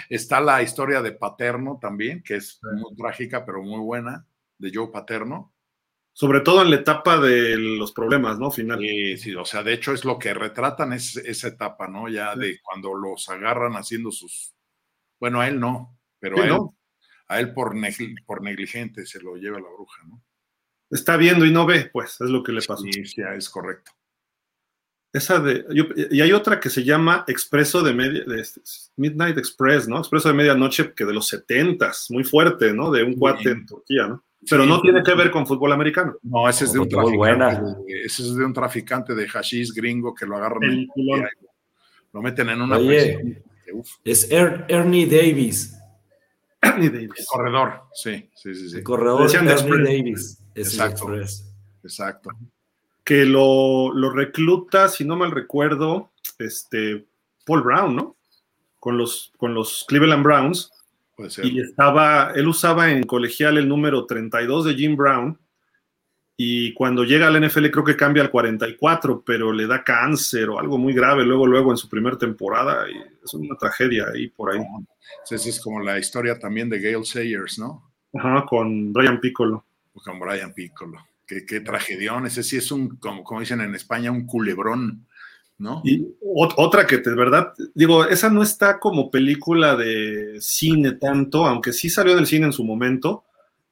Está 0.09 0.41
la 0.41 0.63
historia 0.63 1.03
de 1.03 1.13
Paterno 1.13 1.79
también, 1.81 2.23
que 2.23 2.37
es 2.37 2.59
muy 2.63 2.97
trágica, 2.97 3.45
pero 3.45 3.63
muy 3.63 3.81
buena, 3.81 4.27
de 4.59 4.71
Joe 4.75 4.89
Paterno. 4.91 5.53
Sobre 6.17 6.41
todo 6.41 6.63
en 6.63 6.71
la 6.71 6.77
etapa 6.77 7.19
de 7.19 7.57
los 7.59 7.93
problemas, 7.93 8.39
¿no? 8.39 8.51
Final. 8.51 8.79
Sí, 8.79 9.17
sí, 9.17 9.35
o 9.35 9.45
sea, 9.45 9.65
de 9.65 9.73
hecho 9.75 9.93
es 9.93 10.05
lo 10.05 10.17
que 10.19 10.33
retratan 10.33 10.93
es 10.93 11.17
esa 11.17 11.49
etapa, 11.49 11.89
¿no? 11.89 12.09
Ya 12.09 12.37
de 12.37 12.61
cuando 12.63 12.95
los 12.95 13.29
agarran 13.29 13.73
haciendo 13.73 14.13
sus. 14.13 14.54
Bueno, 15.25 15.41
a 15.41 15.49
él 15.49 15.59
no, 15.59 15.99
pero 16.19 16.39
a 16.39 16.45
él 16.45 16.53
a 17.29 17.41
él 17.41 17.55
por, 17.55 17.75
por 18.27 18.43
negligente 18.43 19.07
se 19.07 19.23
lo 19.23 19.37
lleva 19.37 19.59
la 19.59 19.71
bruja, 19.75 20.03
¿no? 20.07 20.23
Está 20.91 21.17
viendo 21.17 21.47
y 21.47 21.51
no 21.51 21.65
ve, 21.65 21.89
pues, 21.91 22.21
es 22.21 22.29
lo 22.29 22.43
que 22.43 22.53
le 22.53 22.61
pasó. 22.61 22.83
Sí, 22.83 23.03
ya 23.17 23.33
es 23.35 23.49
correcto. 23.49 23.91
Esa 25.15 25.41
de, 25.41 25.65
y 26.11 26.21
hay 26.21 26.33
otra 26.33 26.61
que 26.61 26.69
se 26.69 26.85
llama 26.85 27.25
Expreso 27.27 27.83
de 27.83 27.95
Media, 27.95 28.23
de 28.27 28.45
Midnight 28.97 29.39
Express, 29.39 29.89
¿no? 29.89 29.97
Expreso 29.97 30.29
de 30.29 30.35
Medianoche, 30.35 30.93
que 30.93 31.07
de 31.07 31.15
los 31.15 31.27
setentas, 31.27 32.09
muy 32.11 32.25
fuerte, 32.25 32.75
¿no? 32.75 32.91
De 32.91 33.03
un 33.03 33.15
guate 33.15 33.49
en 33.49 33.65
Turquía, 33.65 34.09
¿no? 34.09 34.27
Pero 34.51 34.67
no 34.67 34.83
tiene 34.83 35.03
que 35.03 35.15
ver 35.15 35.31
con 35.31 35.47
fútbol 35.47 35.73
americano. 35.73 36.19
No, 36.21 36.47
ese 36.47 36.67
es 36.67 36.75
de 36.75 36.81
un 36.81 36.89
traficante. 36.91 37.63
Ese 38.05 38.23
es 38.25 38.37
de 38.37 38.45
un 38.45 38.53
traficante 38.53 39.15
de 39.15 39.27
hashish 39.27 39.73
gringo 39.73 40.15
que 40.15 40.27
lo 40.27 40.37
agarran 40.37 40.65
en, 40.65 40.89
lo 42.13 42.21
meten 42.21 42.51
en 42.51 42.61
una 42.61 42.77
Oye, 42.77 43.43
Es 44.05 44.31
Ernie 44.31 45.07
Davis. 45.07 45.79
Davis. 46.61 47.27
corredor, 47.27 47.83
sí, 47.93 48.31
sí, 48.35 48.55
sí. 48.55 48.71
sí. 48.71 48.77
El 48.79 48.83
corredor 48.85 49.31
de 49.31 49.85
Davis. 49.85 50.43
exacto, 50.55 51.15
exacto. 51.83 52.31
Que 53.05 53.27
lo, 53.27 53.93
lo, 53.93 54.11
recluta, 54.11 54.89
si 54.89 55.05
no 55.05 55.17
mal 55.17 55.31
recuerdo, 55.31 56.11
este 56.39 57.05
Paul 57.45 57.63
Brown, 57.63 57.97
¿no? 57.97 58.17
Con 58.81 58.97
los, 58.97 59.33
con 59.37 59.55
los 59.55 59.85
Cleveland 59.87 60.25
Browns. 60.25 60.71
Puede 61.15 61.31
ser. 61.31 61.47
Y 61.47 61.61
estaba, 61.61 62.33
él 62.35 62.49
usaba 62.49 62.91
en 62.91 63.03
colegial 63.05 63.59
el 63.59 63.69
número 63.69 64.07
32 64.07 64.65
de 64.65 64.75
Jim 64.75 64.97
Brown 64.97 65.39
y 66.37 66.75
cuando 66.75 67.05
llega 67.05 67.29
al 67.29 67.41
NFL 67.41 67.71
creo 67.71 67.85
que 67.85 67.97
cambia 67.97 68.23
al 68.23 68.31
44, 68.31 69.23
pero 69.25 69.53
le 69.53 69.67
da 69.67 69.85
cáncer 69.85 70.49
o 70.49 70.59
algo 70.59 70.79
muy 70.79 70.93
grave 70.93 71.25
luego, 71.25 71.47
luego 71.47 71.71
en 71.71 71.77
su 71.77 71.89
primera 71.89 72.19
temporada 72.19 72.91
y 72.91 72.97
es 73.25 73.35
una 73.35 73.57
tragedia 73.57 74.07
ahí 74.13 74.29
por 74.29 74.53
ahí. 74.53 74.61
Esa 75.31 75.49
es 75.49 75.61
como 75.61 75.81
la 75.81 75.99
historia 75.99 76.39
también 76.39 76.69
de 76.69 76.81
Gail 76.81 77.05
Sayers, 77.05 77.59
¿no? 77.59 77.93
Ajá, 78.15 78.45
con 78.47 78.93
Brian 78.93 79.21
Piccolo. 79.21 79.65
Con 79.93 80.19
Brian 80.19 80.53
Piccolo. 80.53 80.99
Qué, 81.27 81.47
qué 81.47 81.61
tragedión, 81.61 82.27
ese 82.27 82.43
sí 82.43 82.57
es 82.57 82.71
un, 82.73 82.97
como, 82.97 83.23
como 83.23 83.41
dicen 83.41 83.61
en 83.61 83.75
España, 83.75 84.11
un 84.11 84.27
culebrón 84.27 85.07
¿no? 85.59 85.83
Y 85.85 86.07
otra 86.21 86.87
que 86.87 86.99
de 86.99 87.15
verdad, 87.15 87.53
digo, 87.75 88.05
esa 88.05 88.29
no 88.29 88.43
está 88.43 88.81
como 88.81 89.11
película 89.11 89.77
de 89.77 90.37
cine 90.41 90.93
tanto, 90.93 91.47
aunque 91.47 91.73
sí 91.73 91.89
salió 91.89 92.13
en 92.13 92.19
el 92.21 92.27
cine 92.27 92.47
en 92.47 92.53
su 92.53 92.65
momento. 92.65 93.25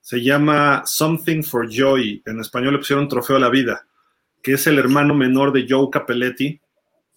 Se 0.02 0.20
llama 0.22 0.82
Something 0.84 1.42
for 1.42 1.68
Joy. 1.70 2.22
En 2.26 2.40
español 2.40 2.72
le 2.74 2.78
pusieron 2.80 3.08
Trofeo 3.08 3.36
a 3.36 3.40
la 3.40 3.48
Vida, 3.48 3.86
que 4.42 4.52
es 4.54 4.66
el 4.66 4.78
hermano 4.78 5.14
menor 5.14 5.52
de 5.52 5.64
Joe 5.68 5.88
Capelletti, 5.90 6.60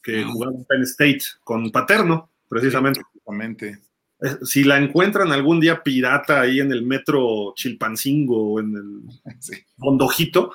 que 0.01 0.21
Ah. 0.21 0.27
jugaba 0.31 0.53
en 0.55 0.63
Penn 0.65 0.83
State 0.83 1.21
con 1.43 1.71
Paterno, 1.71 2.29
precisamente. 2.47 3.01
Exactamente. 3.01 3.79
Eh, 4.21 4.37
Si 4.43 4.63
la 4.63 4.77
encuentran 4.77 5.31
algún 5.33 5.59
día 5.59 5.83
pirata 5.83 6.39
ahí 6.41 6.59
en 6.61 6.71
el 6.71 6.83
metro 6.83 7.53
Chilpancingo 7.55 8.53
o 8.53 8.59
en 8.61 8.75
el 8.75 9.01
Sí. 9.41 9.53
Bondojito, 9.77 10.53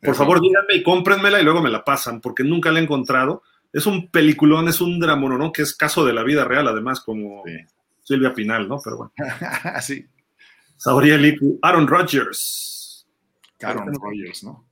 por 0.00 0.14
favor 0.14 0.40
díganme 0.40 0.76
y 0.76 0.82
cómprenmela 0.82 1.40
y 1.40 1.44
luego 1.44 1.60
me 1.60 1.70
la 1.70 1.84
pasan, 1.84 2.20
porque 2.22 2.44
nunca 2.44 2.70
la 2.72 2.78
he 2.80 2.82
encontrado. 2.84 3.42
Es 3.72 3.84
un 3.86 4.08
peliculón, 4.08 4.68
es 4.68 4.80
un 4.80 4.98
drama, 5.00 5.36
¿no? 5.36 5.52
Que 5.52 5.62
es 5.62 5.74
caso 5.76 6.04
de 6.06 6.12
la 6.14 6.22
vida 6.22 6.44
real, 6.44 6.68
además, 6.68 7.00
como 7.00 7.42
Sí. 7.44 7.52
Silvia 8.04 8.32
Pinal, 8.32 8.68
¿no? 8.68 8.78
Pero 8.82 8.96
bueno. 8.98 9.12
sí. 9.82 10.06
Iku, 10.78 11.58
Aaron 11.62 11.86
Rodgers. 11.86 13.06
Caron 13.58 13.94
Rogers, 13.94 14.44
¿no? 14.44 14.66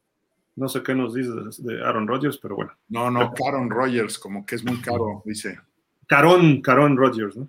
No 0.54 0.68
sé 0.68 0.82
qué 0.82 0.94
nos 0.94 1.14
dices 1.14 1.62
de 1.64 1.82
Aaron 1.82 2.06
Rodgers, 2.06 2.38
pero 2.38 2.56
bueno. 2.56 2.72
No, 2.88 3.10
no, 3.10 3.32
Caron 3.32 3.70
Rogers, 3.70 4.18
como 4.18 4.44
que 4.44 4.56
es 4.56 4.64
muy 4.64 4.80
caro, 4.80 5.22
dice. 5.24 5.58
Carón, 6.06 6.60
Carón 6.60 6.96
Rodgers, 6.96 7.36
¿no? 7.36 7.48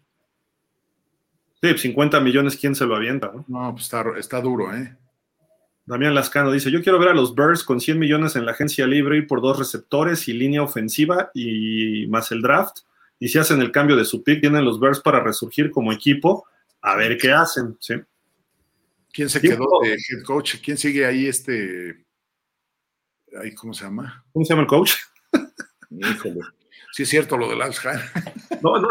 Sí, 1.62 1.78
50 1.78 2.20
millones, 2.20 2.58
¿quién 2.58 2.76
se 2.76 2.86
lo 2.86 2.96
avienta, 2.96 3.32
no? 3.34 3.46
No, 3.48 3.72
pues 3.72 3.86
está, 3.86 4.06
está 4.18 4.42
duro, 4.42 4.74
¿eh? 4.76 4.96
Damián 5.86 6.16
Lascano 6.16 6.52
dice, 6.52 6.72
yo 6.72 6.82
quiero 6.82 6.98
ver 6.98 7.10
a 7.10 7.14
los 7.14 7.36
Bears 7.36 7.64
con 7.64 7.82
100 7.82 8.00
millones 8.00 8.38
en 8.38 8.46
la 8.46 8.54
agencia 8.54 8.88
libre 8.88 9.18
y 9.18 9.24
por 9.24 9.42
dos 9.42 9.60
receptores 9.60 10.30
y 10.30 10.34
línea 10.34 10.64
ofensiva 10.64 11.30
y 11.34 12.08
más 12.08 12.32
el 12.32 12.42
draft. 12.42 12.80
Y 13.20 13.28
si 13.28 13.38
hacen 13.38 13.62
el 13.62 13.72
cambio 13.72 13.98
de 13.98 14.06
su 14.06 14.24
pick, 14.24 14.40
tienen 14.40 14.64
los 14.64 14.80
Bears 14.80 15.02
para 15.02 15.22
resurgir 15.22 15.72
como 15.72 15.92
equipo. 15.92 16.46
A 16.82 16.96
ver 16.96 17.18
qué 17.18 17.34
hacen, 17.34 17.76
¿sí? 17.80 17.96
¿Quién 19.14 19.30
se 19.30 19.40
quedó 19.40 19.80
de 19.84 19.94
head 19.94 20.24
coach? 20.26 20.56
¿Quién 20.64 20.76
sigue 20.78 21.06
ahí 21.06 21.28
este? 21.28 22.04
Ahí, 23.40 23.54
¿Cómo 23.54 23.74
se 23.74 23.86
llama? 23.86 24.26
¿Cómo 24.34 24.44
se 24.44 24.50
llama 24.54 24.64
el 24.64 24.68
coach? 24.68 24.94
Híjole. 25.92 26.42
Sí 26.92 27.04
es 27.04 27.10
cierto 27.10 27.38
lo 27.38 27.48
de 27.48 27.64
Alshire. 27.64 28.00
No, 28.62 28.80
no, 28.80 28.88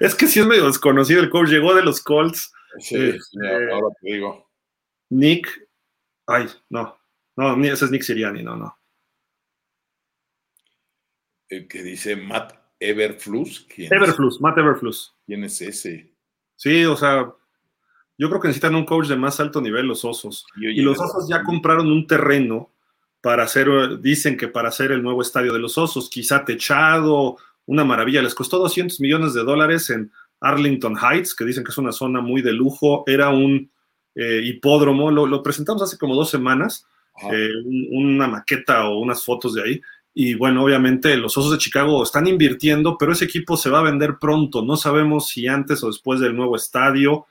es 0.00 0.14
que 0.14 0.26
sí 0.26 0.40
es 0.40 0.46
medio 0.46 0.66
desconocido 0.66 1.20
el 1.20 1.30
coach. 1.30 1.48
Llegó 1.48 1.74
de 1.74 1.82
los 1.82 2.00
Colts, 2.00 2.52
Sí, 2.78 2.96
Eh, 2.96 3.18
ahora 3.72 3.94
te 4.00 4.12
digo. 4.12 4.50
Nick. 5.10 5.48
Ay, 6.26 6.46
no, 6.70 6.96
no, 7.36 7.64
ese 7.64 7.84
es 7.84 7.90
Nick 7.90 8.02
Siriani, 8.02 8.42
no, 8.42 8.56
no. 8.56 8.78
El 11.48 11.68
que 11.68 11.82
dice 11.82 12.16
Matt 12.16 12.54
Everflus. 12.78 13.66
¿Quién, 13.68 13.92
Everflus, 13.92 14.40
Matt 14.40 14.58
Everflus. 14.58 15.14
¿Quién 15.26 15.44
es 15.44 15.60
ese? 15.60 16.14
Sí, 16.56 16.84
o 16.84 16.96
sea, 16.96 17.34
yo 18.18 18.28
creo 18.28 18.40
que 18.40 18.48
necesitan 18.48 18.74
un 18.74 18.84
coach 18.84 19.06
de 19.08 19.16
más 19.16 19.40
alto 19.40 19.60
nivel 19.60 19.86
los 19.86 20.04
osos. 20.04 20.46
Y 20.56 20.82
los 20.82 20.98
osos 21.00 21.28
ya 21.28 21.42
compraron 21.42 21.90
un 21.90 22.06
terreno 22.06 22.70
para 23.20 23.44
hacer, 23.44 24.00
dicen 24.00 24.36
que 24.36 24.48
para 24.48 24.68
hacer 24.68 24.92
el 24.92 25.02
nuevo 25.02 25.22
estadio 25.22 25.52
de 25.52 25.58
los 25.58 25.78
osos, 25.78 26.10
quizá 26.10 26.44
techado, 26.44 27.36
una 27.66 27.84
maravilla. 27.84 28.22
Les 28.22 28.34
costó 28.34 28.58
200 28.58 29.00
millones 29.00 29.32
de 29.34 29.44
dólares 29.44 29.90
en 29.90 30.10
Arlington 30.40 30.96
Heights, 30.96 31.34
que 31.34 31.44
dicen 31.44 31.62
que 31.64 31.70
es 31.70 31.78
una 31.78 31.92
zona 31.92 32.20
muy 32.20 32.42
de 32.42 32.52
lujo. 32.52 33.04
Era 33.06 33.30
un 33.30 33.70
eh, 34.14 34.40
hipódromo, 34.44 35.10
lo, 35.10 35.26
lo 35.26 35.42
presentamos 35.42 35.82
hace 35.82 35.96
como 35.96 36.14
dos 36.14 36.28
semanas, 36.30 36.86
eh, 37.32 37.48
un- 37.64 37.88
una 38.14 38.26
maqueta 38.26 38.88
o 38.88 38.98
unas 38.98 39.24
fotos 39.24 39.54
de 39.54 39.62
ahí. 39.62 39.80
Y 40.14 40.34
bueno, 40.34 40.62
obviamente 40.64 41.16
los 41.16 41.38
Osos 41.38 41.52
de 41.52 41.58
Chicago 41.58 42.02
están 42.02 42.26
invirtiendo, 42.26 42.98
pero 42.98 43.12
ese 43.12 43.24
equipo 43.24 43.56
se 43.56 43.70
va 43.70 43.78
a 43.78 43.82
vender 43.82 44.18
pronto. 44.20 44.62
No 44.62 44.76
sabemos 44.76 45.28
si 45.28 45.46
antes 45.46 45.82
o 45.82 45.86
después 45.86 46.20
del 46.20 46.36
nuevo 46.36 46.56
estadio. 46.56 47.24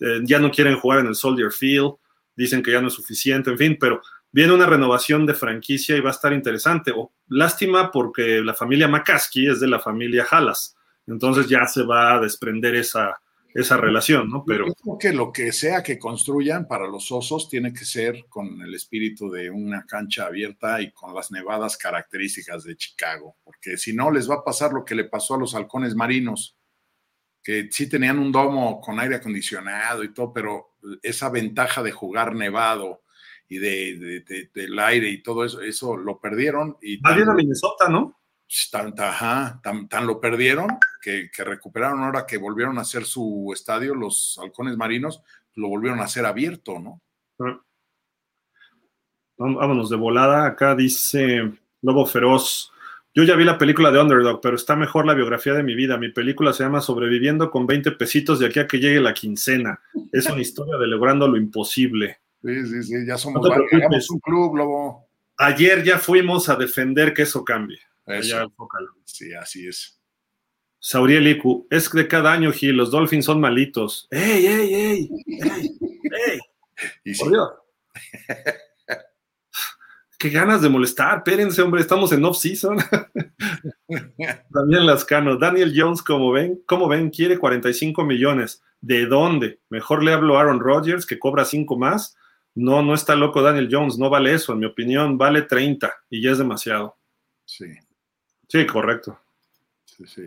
Eh, 0.00 0.20
ya 0.24 0.38
no 0.38 0.50
quieren 0.50 0.78
jugar 0.78 1.00
en 1.00 1.06
el 1.06 1.14
Soldier 1.14 1.50
Field. 1.50 1.94
Dicen 2.36 2.62
que 2.62 2.72
ya 2.72 2.80
no 2.80 2.88
es 2.88 2.94
suficiente, 2.94 3.50
en 3.50 3.58
fin, 3.58 3.76
pero 3.80 4.00
viene 4.30 4.52
una 4.52 4.66
renovación 4.66 5.26
de 5.26 5.34
franquicia 5.34 5.96
y 5.96 6.00
va 6.00 6.10
a 6.10 6.12
estar 6.12 6.32
interesante. 6.32 6.92
O, 6.94 7.12
lástima 7.28 7.90
porque 7.90 8.40
la 8.42 8.54
familia 8.54 8.88
McCaskey 8.88 9.48
es 9.48 9.60
de 9.60 9.68
la 9.68 9.80
familia 9.80 10.26
Halas. 10.30 10.76
Entonces 11.06 11.48
ya 11.48 11.66
se 11.66 11.82
va 11.82 12.14
a 12.14 12.20
desprender 12.20 12.74
esa, 12.74 13.18
esa 13.54 13.76
relación, 13.76 14.28
¿no? 14.28 14.44
Pero 14.46 14.66
Yo 14.66 14.74
creo 14.74 14.98
que 14.98 15.12
lo 15.12 15.32
que 15.32 15.52
sea 15.52 15.82
que 15.82 15.98
construyan 15.98 16.68
para 16.68 16.86
los 16.86 17.10
osos 17.10 17.48
tiene 17.48 17.72
que 17.72 17.84
ser 17.84 18.26
con 18.28 18.60
el 18.60 18.74
espíritu 18.74 19.30
de 19.30 19.50
una 19.50 19.84
cancha 19.86 20.26
abierta 20.26 20.80
y 20.82 20.92
con 20.92 21.14
las 21.14 21.30
nevadas 21.30 21.76
características 21.76 22.64
de 22.64 22.76
Chicago, 22.76 23.36
porque 23.42 23.76
si 23.76 23.94
no 23.94 24.10
les 24.10 24.28
va 24.28 24.36
a 24.36 24.44
pasar 24.44 24.72
lo 24.72 24.84
que 24.84 24.94
le 24.94 25.04
pasó 25.04 25.34
a 25.34 25.38
los 25.38 25.54
halcones 25.54 25.94
marinos, 25.94 26.57
que 27.48 27.66
sí 27.72 27.88
tenían 27.88 28.18
un 28.18 28.30
domo 28.30 28.78
con 28.78 29.00
aire 29.00 29.14
acondicionado 29.14 30.04
y 30.04 30.12
todo, 30.12 30.34
pero 30.34 30.74
esa 31.02 31.30
ventaja 31.30 31.82
de 31.82 31.92
jugar 31.92 32.34
nevado 32.34 33.04
y 33.48 33.56
de, 33.56 33.96
de- 33.96 34.20
de- 34.20 34.50
del 34.52 34.78
aire 34.78 35.08
y 35.08 35.22
todo 35.22 35.46
eso, 35.46 35.62
eso 35.62 35.96
lo 35.96 36.20
perdieron 36.20 36.76
y 36.82 37.00
bien 37.16 37.30
a 37.30 37.32
Minnesota, 37.32 37.88
¿no? 37.88 38.20
tan, 38.70 38.92
ajá, 39.00 39.60
tan, 39.62 39.88
tan 39.88 40.06
lo 40.06 40.20
perdieron 40.20 40.68
que, 41.00 41.30
que 41.34 41.42
recuperaron 41.42 42.02
ahora 42.04 42.26
que 42.26 42.36
volvieron 42.36 42.76
a 42.76 42.82
hacer 42.82 43.06
su 43.06 43.50
estadio, 43.54 43.94
los 43.94 44.38
halcones 44.42 44.76
marinos, 44.76 45.22
lo 45.54 45.68
volvieron 45.68 46.00
a 46.00 46.04
hacer 46.04 46.26
abierto, 46.26 46.78
¿no? 46.78 47.00
Ah. 47.40 47.62
Vámonos 49.38 49.88
de 49.88 49.96
volada. 49.96 50.44
Acá 50.44 50.74
dice 50.74 51.50
Lobo 51.80 52.04
Feroz. 52.04 52.72
Yo 53.18 53.24
ya 53.24 53.34
vi 53.34 53.42
la 53.42 53.58
película 53.58 53.90
de 53.90 54.00
Underdog, 54.00 54.40
pero 54.40 54.54
está 54.54 54.76
mejor 54.76 55.04
la 55.04 55.12
biografía 55.12 55.52
de 55.52 55.64
mi 55.64 55.74
vida. 55.74 55.98
Mi 55.98 56.08
película 56.12 56.52
se 56.52 56.62
llama 56.62 56.80
Sobreviviendo 56.80 57.50
con 57.50 57.66
20 57.66 57.90
pesitos 57.90 58.38
de 58.38 58.46
aquí 58.46 58.60
a 58.60 58.68
que 58.68 58.78
llegue 58.78 59.00
la 59.00 59.12
quincena. 59.12 59.80
Es 60.12 60.26
una 60.26 60.40
historia 60.40 60.76
de 60.76 60.86
logrando 60.86 61.26
lo 61.26 61.36
imposible. 61.36 62.20
Sí, 62.44 62.64
sí, 62.64 62.82
sí, 62.84 62.94
ya 63.04 63.18
somos 63.18 63.42
No 63.42 63.48
varios. 63.48 64.08
un 64.10 64.20
club, 64.20 64.54
Lobo. 64.58 65.08
Ayer 65.36 65.82
ya 65.82 65.98
fuimos 65.98 66.48
a 66.48 66.54
defender 66.54 67.12
que 67.12 67.22
eso 67.22 67.44
cambie. 67.44 67.80
Eso. 68.06 68.52
Sí, 69.04 69.34
así 69.34 69.66
es. 69.66 70.00
Sauriel 70.78 71.26
Iku, 71.26 71.66
es 71.70 71.90
de 71.90 72.06
cada 72.06 72.32
año, 72.32 72.52
Gil, 72.52 72.76
los 72.76 72.92
Dolphins 72.92 73.24
son 73.24 73.40
malitos. 73.40 74.06
¡Ey, 74.12 74.46
ey, 74.46 74.74
ey! 74.74 75.10
¡Ey! 75.26 75.70
¡Ey! 76.28 76.38
Y 77.04 77.14
sí, 77.14 77.24
Por 77.24 77.32
Dios. 77.32 77.50
Qué 80.18 80.30
ganas 80.30 80.60
de 80.62 80.68
molestar, 80.68 81.18
espérense, 81.18 81.62
hombre, 81.62 81.80
estamos 81.80 82.10
en 82.10 82.24
off-season. 82.24 82.76
Daniel 84.50 84.86
Lascano, 84.86 85.36
Daniel 85.36 85.72
Jones, 85.74 86.02
como 86.02 86.32
ven, 86.32 86.60
como 86.66 86.88
ven, 86.88 87.10
quiere 87.10 87.38
45 87.38 88.04
millones. 88.04 88.62
¿De 88.80 89.06
dónde? 89.06 89.60
Mejor 89.70 90.02
le 90.02 90.12
hablo 90.12 90.36
a 90.36 90.40
Aaron 90.40 90.58
Rodgers, 90.58 91.06
que 91.06 91.20
cobra 91.20 91.44
5 91.44 91.78
más. 91.78 92.16
No, 92.56 92.82
no 92.82 92.94
está 92.94 93.14
loco 93.14 93.42
Daniel 93.42 93.68
Jones, 93.70 93.96
no 93.96 94.10
vale 94.10 94.34
eso, 94.34 94.52
en 94.52 94.58
mi 94.58 94.66
opinión, 94.66 95.16
vale 95.16 95.42
30 95.42 95.92
y 96.10 96.20
ya 96.20 96.32
es 96.32 96.38
demasiado. 96.38 96.96
sí, 97.44 97.66
Sí, 98.48 98.66
correcto. 98.66 99.20
sí, 99.84 100.04
sí. 100.06 100.22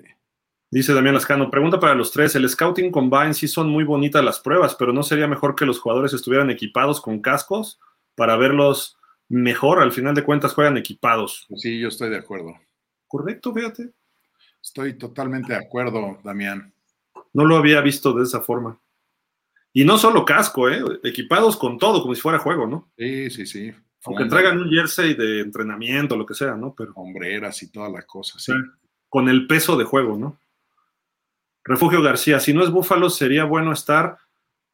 Dice 0.69 0.93
Damián 0.93 1.15
Lascano, 1.15 1.51
pregunta 1.51 1.81
para 1.81 1.95
los 1.95 2.13
tres, 2.13 2.33
el 2.35 2.47
Scouting 2.47 2.91
Combine 2.91 3.33
sí 3.33 3.49
son 3.49 3.67
muy 3.67 3.83
bonitas 3.83 4.23
las 4.23 4.39
pruebas, 4.39 4.75
pero 4.75 4.93
¿no 4.93 5.03
sería 5.03 5.27
mejor 5.27 5.53
que 5.55 5.65
los 5.65 5.79
jugadores 5.81 6.13
estuvieran 6.13 6.49
equipados 6.49 7.01
con 7.01 7.19
cascos 7.19 7.81
para 8.15 8.37
verlos 8.37 8.97
mejor? 9.31 9.79
Al 9.81 9.91
final 9.91 10.13
de 10.13 10.23
cuentas 10.23 10.53
juegan 10.53 10.77
equipados. 10.77 11.47
Sí, 11.55 11.79
yo 11.79 11.87
estoy 11.87 12.09
de 12.09 12.17
acuerdo. 12.17 12.53
Correcto, 13.07 13.53
fíjate. 13.53 13.89
Estoy 14.61 14.97
totalmente 14.97 15.53
de 15.53 15.59
acuerdo, 15.59 16.19
Damián. 16.23 16.73
No 17.33 17.45
lo 17.45 17.55
había 17.57 17.81
visto 17.81 18.13
de 18.13 18.23
esa 18.23 18.41
forma. 18.41 18.79
Y 19.73 19.85
no 19.85 19.97
solo 19.97 20.25
casco, 20.25 20.69
¿eh? 20.69 20.83
equipados 21.03 21.55
con 21.57 21.77
todo, 21.77 22.01
como 22.01 22.13
si 22.13 22.21
fuera 22.21 22.39
juego, 22.39 22.67
¿no? 22.67 22.91
Sí, 22.97 23.29
sí, 23.29 23.45
sí. 23.45 23.71
Aunque 24.03 24.23
Hombre- 24.23 24.29
traigan 24.41 24.59
un 24.61 24.69
jersey 24.69 25.13
de 25.13 25.39
entrenamiento, 25.41 26.15
lo 26.17 26.25
que 26.25 26.33
sea, 26.33 26.55
¿no? 26.55 26.73
Pero 26.75 26.91
Hombreras 26.95 27.63
y 27.63 27.71
toda 27.71 27.89
la 27.89 28.01
cosa, 28.03 28.37
sí. 28.39 28.51
Sí. 28.51 28.57
con 29.09 29.29
el 29.29 29.47
peso 29.47 29.77
de 29.77 29.83
juego, 29.85 30.17
¿no? 30.17 30.37
Refugio 31.63 32.01
García, 32.01 32.39
si 32.39 32.53
no 32.53 32.63
es 32.63 32.71
Búfalo, 32.71 33.09
sería 33.09 33.43
bueno 33.45 33.71
estar 33.71 34.17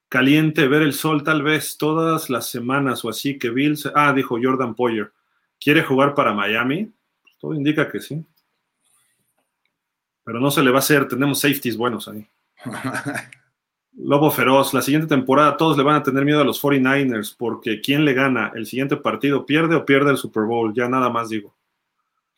caliente, 0.09 0.67
ver 0.67 0.81
el 0.81 0.93
sol 0.93 1.23
tal 1.23 1.43
vez 1.43 1.77
todas 1.77 2.29
las 2.29 2.49
semanas 2.49 3.03
o 3.05 3.09
así, 3.09 3.37
que 3.37 3.49
Bill, 3.49 3.77
se- 3.77 3.91
ah, 3.95 4.13
dijo 4.13 4.37
Jordan 4.41 4.75
Poyer, 4.75 5.11
¿quiere 5.59 5.83
jugar 5.83 6.15
para 6.15 6.33
Miami? 6.33 6.91
Pues 7.21 7.37
todo 7.39 7.53
indica 7.53 7.89
que 7.91 7.99
sí. 7.99 8.25
Pero 10.23 10.39
no 10.39 10.51
se 10.51 10.61
le 10.63 10.71
va 10.71 10.77
a 10.77 10.79
hacer, 10.79 11.07
tenemos 11.07 11.39
safeties 11.39 11.77
buenos 11.77 12.07
ahí. 12.07 12.27
Lobo 13.99 14.29
Feroz, 14.29 14.73
la 14.75 14.81
siguiente 14.81 15.07
temporada 15.07 15.57
todos 15.57 15.75
le 15.75 15.83
van 15.83 15.95
a 15.95 16.03
tener 16.03 16.23
miedo 16.23 16.41
a 16.41 16.43
los 16.45 16.61
49ers 16.61 17.35
porque 17.35 17.81
¿quién 17.81 18.05
le 18.05 18.13
gana? 18.13 18.51
¿El 18.53 18.67
siguiente 18.67 18.95
partido 18.97 19.45
pierde 19.45 19.75
o 19.75 19.85
pierde 19.85 20.11
el 20.11 20.17
Super 20.17 20.43
Bowl? 20.43 20.73
Ya 20.73 20.87
nada 20.87 21.09
más 21.09 21.29
digo. 21.29 21.55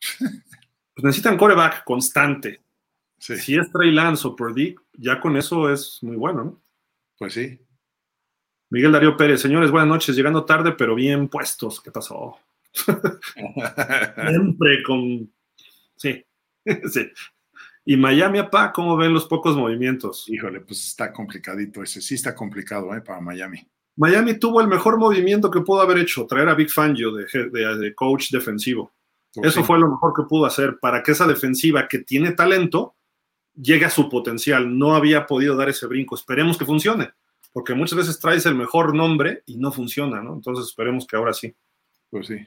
Pues 0.92 1.04
necesitan 1.04 1.38
coreback 1.38 1.84
constante. 1.84 2.60
sí, 3.18 3.36
Si 3.36 3.56
es 3.56 3.70
Trey 3.70 3.90
Lance 3.92 4.26
o 4.26 4.34
Purdy, 4.36 4.74
ya 4.94 5.20
con 5.20 5.36
eso 5.36 5.70
es 5.72 5.98
muy 6.02 6.16
bueno, 6.16 6.44
¿no? 6.44 6.60
Pues 7.20 7.34
sí. 7.34 7.60
Miguel 8.70 8.92
Darío 8.92 9.14
Pérez, 9.14 9.42
señores, 9.42 9.70
buenas 9.70 9.90
noches, 9.90 10.16
llegando 10.16 10.46
tarde, 10.46 10.72
pero 10.72 10.94
bien 10.94 11.28
puestos. 11.28 11.78
¿Qué 11.82 11.90
pasó? 11.90 12.38
Siempre 12.72 14.82
con. 14.82 15.30
Sí. 15.96 16.24
sí. 16.90 17.10
Y 17.84 17.98
Miami, 17.98 18.38
apá, 18.38 18.72
¿cómo 18.72 18.96
ven 18.96 19.12
los 19.12 19.26
pocos 19.26 19.54
movimientos? 19.54 20.30
Híjole, 20.30 20.60
pues 20.60 20.86
está 20.86 21.12
complicadito 21.12 21.82
ese. 21.82 22.00
Sí 22.00 22.14
está 22.14 22.34
complicado, 22.34 22.94
¿eh? 22.94 23.02
Para 23.02 23.20
Miami. 23.20 23.68
Miami 23.96 24.38
tuvo 24.38 24.62
el 24.62 24.68
mejor 24.68 24.98
movimiento 24.98 25.50
que 25.50 25.60
pudo 25.60 25.82
haber 25.82 25.98
hecho, 25.98 26.26
traer 26.26 26.48
a 26.48 26.54
Big 26.54 26.70
Fangio 26.70 27.12
de, 27.12 27.26
de, 27.50 27.94
coach 27.94 28.30
defensivo. 28.30 28.94
Pues 29.34 29.48
Eso 29.48 29.62
fue 29.62 29.78
lo 29.78 29.90
mejor 29.90 30.14
que 30.16 30.26
pudo 30.26 30.46
hacer 30.46 30.78
para 30.80 31.02
que 31.02 31.12
esa 31.12 31.26
defensiva 31.26 31.86
que 31.86 31.98
tiene 31.98 32.32
talento 32.32 32.94
llegue 33.60 33.84
a 33.84 33.90
su 33.90 34.08
potencial. 34.08 34.78
No 34.78 34.94
había 34.94 35.26
podido 35.26 35.56
dar 35.56 35.68
ese 35.68 35.86
brinco. 35.86 36.14
Esperemos 36.14 36.58
que 36.58 36.64
funcione, 36.64 37.10
porque 37.52 37.74
muchas 37.74 37.98
veces 37.98 38.18
traes 38.18 38.46
el 38.46 38.54
mejor 38.54 38.94
nombre 38.94 39.42
y 39.46 39.58
no 39.58 39.72
funciona, 39.72 40.22
¿no? 40.22 40.34
Entonces 40.34 40.66
esperemos 40.66 41.06
que 41.06 41.16
ahora 41.16 41.32
sí. 41.32 41.54
Pues 42.10 42.26
sí. 42.26 42.38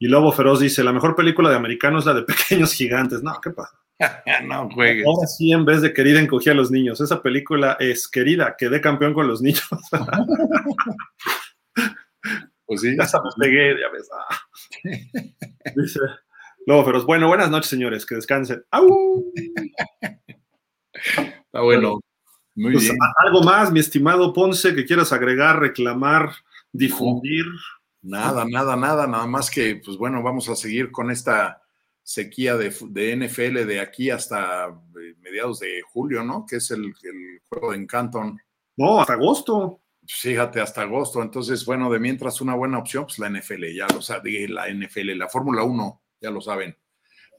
Y 0.00 0.06
Lobo 0.06 0.30
Feroz 0.32 0.60
dice, 0.60 0.84
la 0.84 0.92
mejor 0.92 1.16
película 1.16 1.50
de 1.50 1.56
americano 1.56 1.98
es 1.98 2.06
la 2.06 2.14
de 2.14 2.22
Pequeños 2.24 2.72
Gigantes. 2.72 3.22
No, 3.22 3.40
¿qué 3.40 3.50
pasa? 3.50 3.78
no 4.44 4.70
juegues. 4.70 5.04
Ahora 5.06 5.26
sí, 5.26 5.52
en 5.52 5.64
vez 5.64 5.82
de 5.82 5.92
querida, 5.92 6.20
encogía 6.20 6.52
a 6.52 6.56
los 6.56 6.70
niños. 6.70 7.00
Esa 7.00 7.20
película 7.20 7.76
es 7.80 8.08
querida, 8.08 8.54
quedé 8.56 8.80
campeón 8.80 9.12
con 9.12 9.26
los 9.26 9.42
niños. 9.42 9.68
pues 12.66 12.80
sí. 12.80 12.96
Ya 12.96 13.06
se 13.06 13.18
me 13.18 13.44
pegué, 13.44 13.76
ya 13.80 13.88
ves. 13.92 14.08
Ah. 14.12 14.38
Dice 15.74 15.98
Lobo 16.66 16.84
Feroz. 16.84 17.06
Bueno, 17.06 17.26
buenas 17.28 17.50
noches, 17.50 17.70
señores, 17.70 18.06
que 18.06 18.14
descansen. 18.14 18.64
¡Au! 18.70 19.32
Está 21.06 21.60
bueno. 21.60 22.00
Muy 22.54 22.72
pues, 22.72 22.84
bien. 22.84 22.96
Algo 23.24 23.42
más, 23.42 23.70
mi 23.70 23.80
estimado 23.80 24.32
Ponce, 24.32 24.74
que 24.74 24.84
quieras 24.84 25.12
agregar, 25.12 25.60
reclamar, 25.60 26.32
difundir. 26.72 27.44
Nada, 28.02 28.44
nada, 28.44 28.76
nada, 28.76 29.06
nada 29.06 29.26
más 29.26 29.50
que, 29.50 29.80
pues 29.84 29.96
bueno, 29.96 30.22
vamos 30.22 30.48
a 30.48 30.56
seguir 30.56 30.90
con 30.90 31.10
esta 31.10 31.62
sequía 32.02 32.56
de, 32.56 32.70
NFL 32.70 33.66
de 33.66 33.80
aquí 33.80 34.08
hasta 34.08 34.68
eh, 34.68 35.14
mediados 35.20 35.60
de 35.60 35.82
julio, 35.82 36.24
¿no? 36.24 36.46
Que 36.46 36.56
es 36.56 36.70
el, 36.70 36.94
juego 37.48 37.72
de 37.72 37.78
Encanton. 37.78 38.40
No, 38.76 39.00
hasta 39.00 39.12
agosto. 39.12 39.82
Fíjate, 40.06 40.60
hasta 40.60 40.82
agosto. 40.82 41.22
Entonces, 41.22 41.64
bueno, 41.66 41.90
de 41.90 41.98
mientras 41.98 42.40
una 42.40 42.54
buena 42.54 42.78
opción, 42.78 43.04
pues 43.04 43.18
la 43.18 43.28
NFL, 43.28 43.66
ya 43.74 43.86
lo 43.92 44.00
saben, 44.00 44.54
la 44.54 44.68
NFL, 44.68 45.18
la 45.18 45.28
Fórmula 45.28 45.64
1, 45.64 46.02
ya 46.22 46.30
lo 46.30 46.40
saben. 46.40 46.76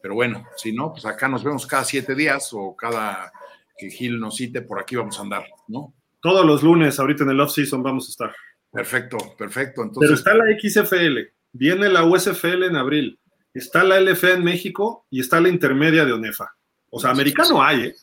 Pero 0.01 0.15
bueno, 0.15 0.45
si 0.55 0.71
no, 0.71 0.91
pues 0.91 1.05
acá 1.05 1.27
nos 1.27 1.43
vemos 1.43 1.65
cada 1.67 1.83
siete 1.83 2.15
días 2.15 2.49
o 2.53 2.75
cada 2.75 3.31
que 3.77 3.89
Gil 3.89 4.19
nos 4.19 4.35
cite, 4.35 4.61
por 4.61 4.79
aquí 4.79 4.95
vamos 4.95 5.17
a 5.19 5.21
andar, 5.21 5.45
¿no? 5.67 5.93
Todos 6.21 6.45
los 6.45 6.63
lunes, 6.63 6.99
ahorita 6.99 7.23
en 7.23 7.29
el 7.29 7.39
off-season, 7.39 7.81
vamos 7.81 8.07
a 8.07 8.11
estar. 8.11 8.35
Perfecto, 8.71 9.17
perfecto. 9.37 9.83
Entonces, 9.83 10.09
Pero 10.09 10.15
está 10.15 10.33
la 10.33 10.45
XFL, 10.59 11.33
viene 11.53 11.89
la 11.89 12.03
USFL 12.03 12.63
en 12.63 12.75
abril, 12.75 13.19
está 13.53 13.83
la 13.83 13.99
LFA 13.99 14.31
en 14.31 14.43
México 14.43 15.07
y 15.09 15.21
está 15.21 15.39
la 15.39 15.49
intermedia 15.49 16.05
de 16.05 16.11
ONEFA. 16.11 16.55
O 16.89 16.99
sea, 16.99 17.11
americano 17.11 17.63
hay, 17.63 17.87
¿eh? 17.87 17.95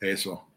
Eso. 0.00 0.48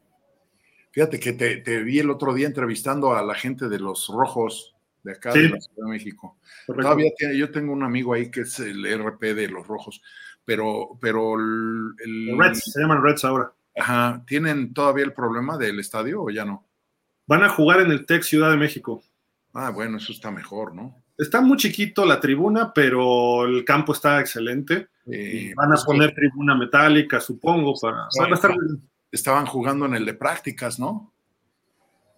Fíjate 0.92 1.20
que 1.20 1.34
te, 1.34 1.84
vi 1.84 2.00
el 2.00 2.10
otro 2.10 2.34
día 2.34 2.48
entrevistando 2.48 3.14
a 3.16 3.22
la 3.22 3.36
gente 3.36 3.68
de 3.68 3.80
los 3.80 4.08
rojos 4.08 4.76
de 5.04 5.12
acá 5.12 5.34
de 5.34 5.50
la 5.50 5.60
Ciudad 5.60 5.86
de 5.86 5.92
México. 5.92 6.38
Todavía 6.66 7.12
yo 7.36 7.52
tengo 7.52 7.74
un 7.74 7.84
amigo 7.84 8.14
ahí 8.14 8.32
que 8.32 8.42
es 8.42 8.60
el 8.60 8.86
RP 8.86 9.36
de 9.36 9.50
los 9.50 9.68
rojos, 9.68 10.02
pero, 10.46 10.98
pero 11.02 11.36
el, 11.36 12.38
Reds, 12.38 12.72
se 12.72 12.80
llaman 12.80 13.04
Reds 13.04 13.26
ahora. 13.26 13.52
Ajá, 13.76 14.24
¿tienen 14.26 14.74
todavía 14.74 15.04
el 15.04 15.14
problema 15.14 15.58
del 15.58 15.80
estadio 15.80 16.24
o 16.24 16.30
ya 16.30 16.46
no? 16.46 16.66
Van 17.28 17.44
a 17.44 17.50
jugar 17.50 17.82
en 17.82 17.92
el 17.92 18.06
TEC 18.06 18.24
Ciudad 18.24 18.52
de 18.52 18.58
México. 18.58 19.04
Ah, 19.54 19.72
bueno, 19.72 19.98
eso 19.98 20.12
está 20.12 20.32
mejor, 20.32 20.76
¿no? 20.76 20.96
Está 21.18 21.42
muy 21.42 21.58
chiquito 21.58 22.06
la 22.06 22.20
tribuna, 22.20 22.74
pero 22.74 23.46
el 23.46 23.66
campo 23.66 23.94
está 23.94 24.20
excelente. 24.20 24.90
van 25.56 25.72
a 25.72 25.76
pues 25.76 25.86
poner 25.86 26.14
tribuna 26.14 26.56
metálica, 26.56 27.20
supongo, 27.20 27.74
para, 27.82 28.08
Estaban 29.12 29.46
jugando 29.46 29.86
en 29.86 29.96
el 29.96 30.06
de 30.06 30.14
prácticas, 30.14 30.78
¿no? 30.78 31.14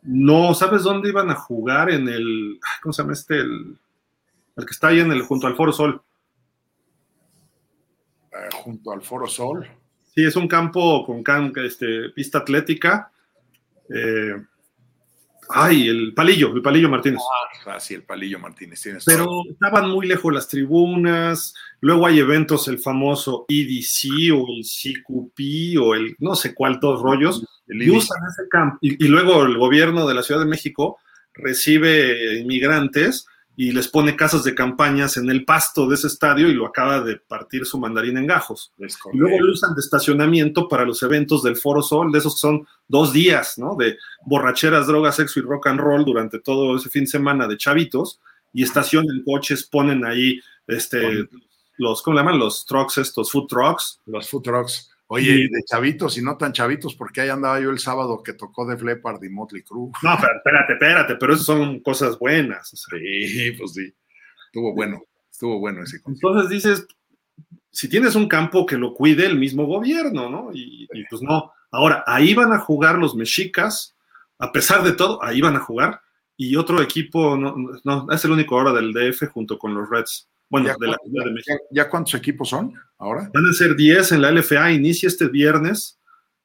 No, 0.02 0.54
¿sabes 0.54 0.84
dónde 0.84 1.10
iban 1.10 1.30
a 1.30 1.36
jugar? 1.36 1.92
En 1.92 2.08
el, 2.08 2.60
¿cómo 2.82 2.92
se 2.92 3.04
llama 3.04 3.14
este? 3.14 3.36
El, 3.36 3.78
el 4.56 4.66
que 4.66 4.72
está 4.72 4.88
ahí 4.88 5.00
en 5.00 5.12
el, 5.12 5.22
junto 5.22 5.48
al 5.48 5.56
Foro 5.56 5.72
Sol. 5.72 6.02
Eh, 8.38 8.50
junto 8.54 8.92
al 8.92 9.02
Foro 9.02 9.28
Sol. 9.28 9.68
Sí, 10.14 10.24
es 10.26 10.36
un 10.36 10.48
campo 10.48 11.06
con 11.06 11.24
este, 11.64 12.10
pista 12.10 12.40
atlética. 12.40 13.12
Eh, 13.94 14.36
Ay, 15.50 15.88
el 15.88 16.14
Palillo, 16.14 16.54
el 16.54 16.62
Palillo 16.62 16.90
Martínez. 16.90 17.22
Ah, 17.66 17.80
sí, 17.80 17.94
el 17.94 18.04
Palillo 18.04 18.40
Martínez. 18.40 18.84
Pero 19.06 19.44
estaban 19.50 19.90
muy 19.90 20.08
lejos 20.08 20.34
las 20.34 20.48
tribunas. 20.48 21.54
Luego 21.80 22.06
hay 22.06 22.20
eventos, 22.20 22.68
el 22.68 22.80
famoso 22.80 23.46
EDC 23.48 24.34
o 24.34 24.46
el 24.50 24.64
CQP 24.64 25.80
o 25.82 25.96
el 25.96 26.16
no 26.20 26.36
sé 26.36 26.54
cuál, 26.54 26.80
todos 26.80 27.02
rollos. 27.02 27.46
y 27.68 27.90
usan 27.90 28.18
ese 28.30 28.48
campo. 28.50 28.78
y, 28.82 29.08
luego 29.08 29.44
el 29.46 29.58
gobierno 29.58 30.08
de 30.08 30.16
la 30.16 30.24
Ciudad 30.24 30.42
de 30.42 30.48
México 30.48 30.98
recibe 31.34 32.40
inmigrantes 32.40 33.26
y 33.60 33.72
les 33.72 33.88
pone 33.88 34.16
casas 34.16 34.44
de 34.44 34.54
campañas 34.54 35.18
en 35.18 35.32
el 35.32 35.44
pasto 35.44 35.88
de 35.88 35.96
ese 35.96 36.06
estadio 36.06 36.48
y 36.48 36.54
lo 36.54 36.68
acaba 36.68 37.02
de 37.02 37.18
partir 37.18 37.66
su 37.66 37.80
mandarín 37.80 38.16
en 38.20 38.28
gajos. 38.28 38.72
Y 38.78 39.18
luego 39.18 39.40
lo 39.42 39.52
usan 39.52 39.74
de 39.74 39.82
estacionamiento 39.82 40.68
para 40.68 40.86
los 40.86 41.02
eventos 41.02 41.42
del 41.42 41.58
Foro 41.58 41.82
Sol, 41.82 42.12
de 42.12 42.20
esos 42.20 42.36
que 42.36 42.42
son 42.42 42.68
dos 42.88 43.12
días, 43.12 43.58
¿no? 43.58 43.76
De 43.76 43.98
borracheras, 44.28 44.86
drogas, 44.86 45.16
sexo 45.16 45.40
y 45.40 45.42
rock 45.42 45.68
and 45.68 45.80
roll 45.80 46.06
durante 46.06 46.38
todo 46.40 46.78
ese 46.78 46.92
fin 46.92 47.06
de 47.06 47.08
semana 47.08 47.48
de 47.48 47.58
chavitos 47.58 48.20
y 48.54 48.62
estacionan 48.62 49.24
coches, 49.26 49.64
ponen 49.64 50.06
ahí 50.06 50.40
este, 50.68 51.28
los, 51.78 52.04
¿cómo 52.04 52.16
le 52.16 52.22
llaman? 52.22 52.38
Los 52.38 52.64
trucks 52.64 53.00
estos, 53.00 53.32
food 53.32 53.48
trucks. 53.48 54.00
Los 54.06 54.30
food 54.30 54.44
trucks. 54.44 54.92
Oye, 55.10 55.48
de 55.50 55.64
chavitos 55.64 56.18
y 56.18 56.22
no 56.22 56.36
tan 56.36 56.52
chavitos, 56.52 56.94
porque 56.96 57.22
ahí 57.22 57.30
andaba 57.30 57.62
yo 57.62 57.70
el 57.70 57.80
sábado 57.80 58.22
que 58.22 58.34
tocó 58.34 58.66
de 58.66 58.82
Leppard 58.82 59.24
y 59.24 59.30
Motley 59.30 59.64
Crue. 59.64 59.90
No, 60.04 60.18
pero 60.20 60.36
espérate, 60.36 60.74
espérate, 60.74 61.16
pero 61.16 61.34
esas 61.34 61.46
son 61.46 61.80
cosas 61.80 62.20
buenas. 62.20 62.70
Sí, 62.70 63.52
pues 63.58 63.74
sí. 63.74 63.94
Estuvo 64.48 64.74
bueno, 64.74 65.02
estuvo 65.32 65.60
bueno 65.60 65.84
ese. 65.84 66.02
Entonces 66.06 66.50
dices, 66.50 66.88
si 67.72 67.88
tienes 67.88 68.16
un 68.16 68.28
campo 68.28 68.66
que 68.66 68.78
lo 68.78 68.94
cuide 68.94 69.26
el 69.26 69.40
mismo 69.40 69.66
gobierno, 69.66 70.30
¿no? 70.30 70.50
Y, 70.54 70.88
pues 71.10 71.22
no. 71.22 71.54
Ahora, 71.72 72.04
ahí 72.06 72.34
van 72.34 72.52
a 72.52 72.60
jugar 72.60 72.98
los 72.98 73.16
mexicas, 73.16 73.96
a 74.40 74.52
pesar 74.52 74.84
de 74.84 74.92
todo, 74.92 75.24
ahí 75.24 75.40
van 75.40 75.56
a 75.56 75.62
jugar. 75.62 76.02
Y 76.36 76.58
otro 76.58 76.82
equipo, 76.82 77.38
no, 77.38 77.56
no 77.84 78.08
es 78.12 78.26
el 78.26 78.32
único 78.32 78.58
ahora 78.58 78.74
del 78.74 78.92
DF 78.94 79.30
junto 79.32 79.58
con 79.58 79.74
los 79.74 79.90
Reds. 79.90 80.28
Bueno, 80.50 80.74
de 80.80 80.88
la 80.88 80.98
Ciudad 81.04 81.26
de 81.26 81.32
México. 81.32 81.58
¿Ya 81.72 81.90
cuántos 81.90 82.14
equipos 82.16 82.50
son 82.50 82.74
ahora? 82.98 83.30
Van 83.34 83.46
a 83.46 83.54
ser 83.54 83.76
10 83.76 84.14
en 84.14 84.22
la 84.22 84.32
LFA, 84.32 84.72
inicia 84.72 85.08
este 85.08 85.28
viernes. 85.28 86.00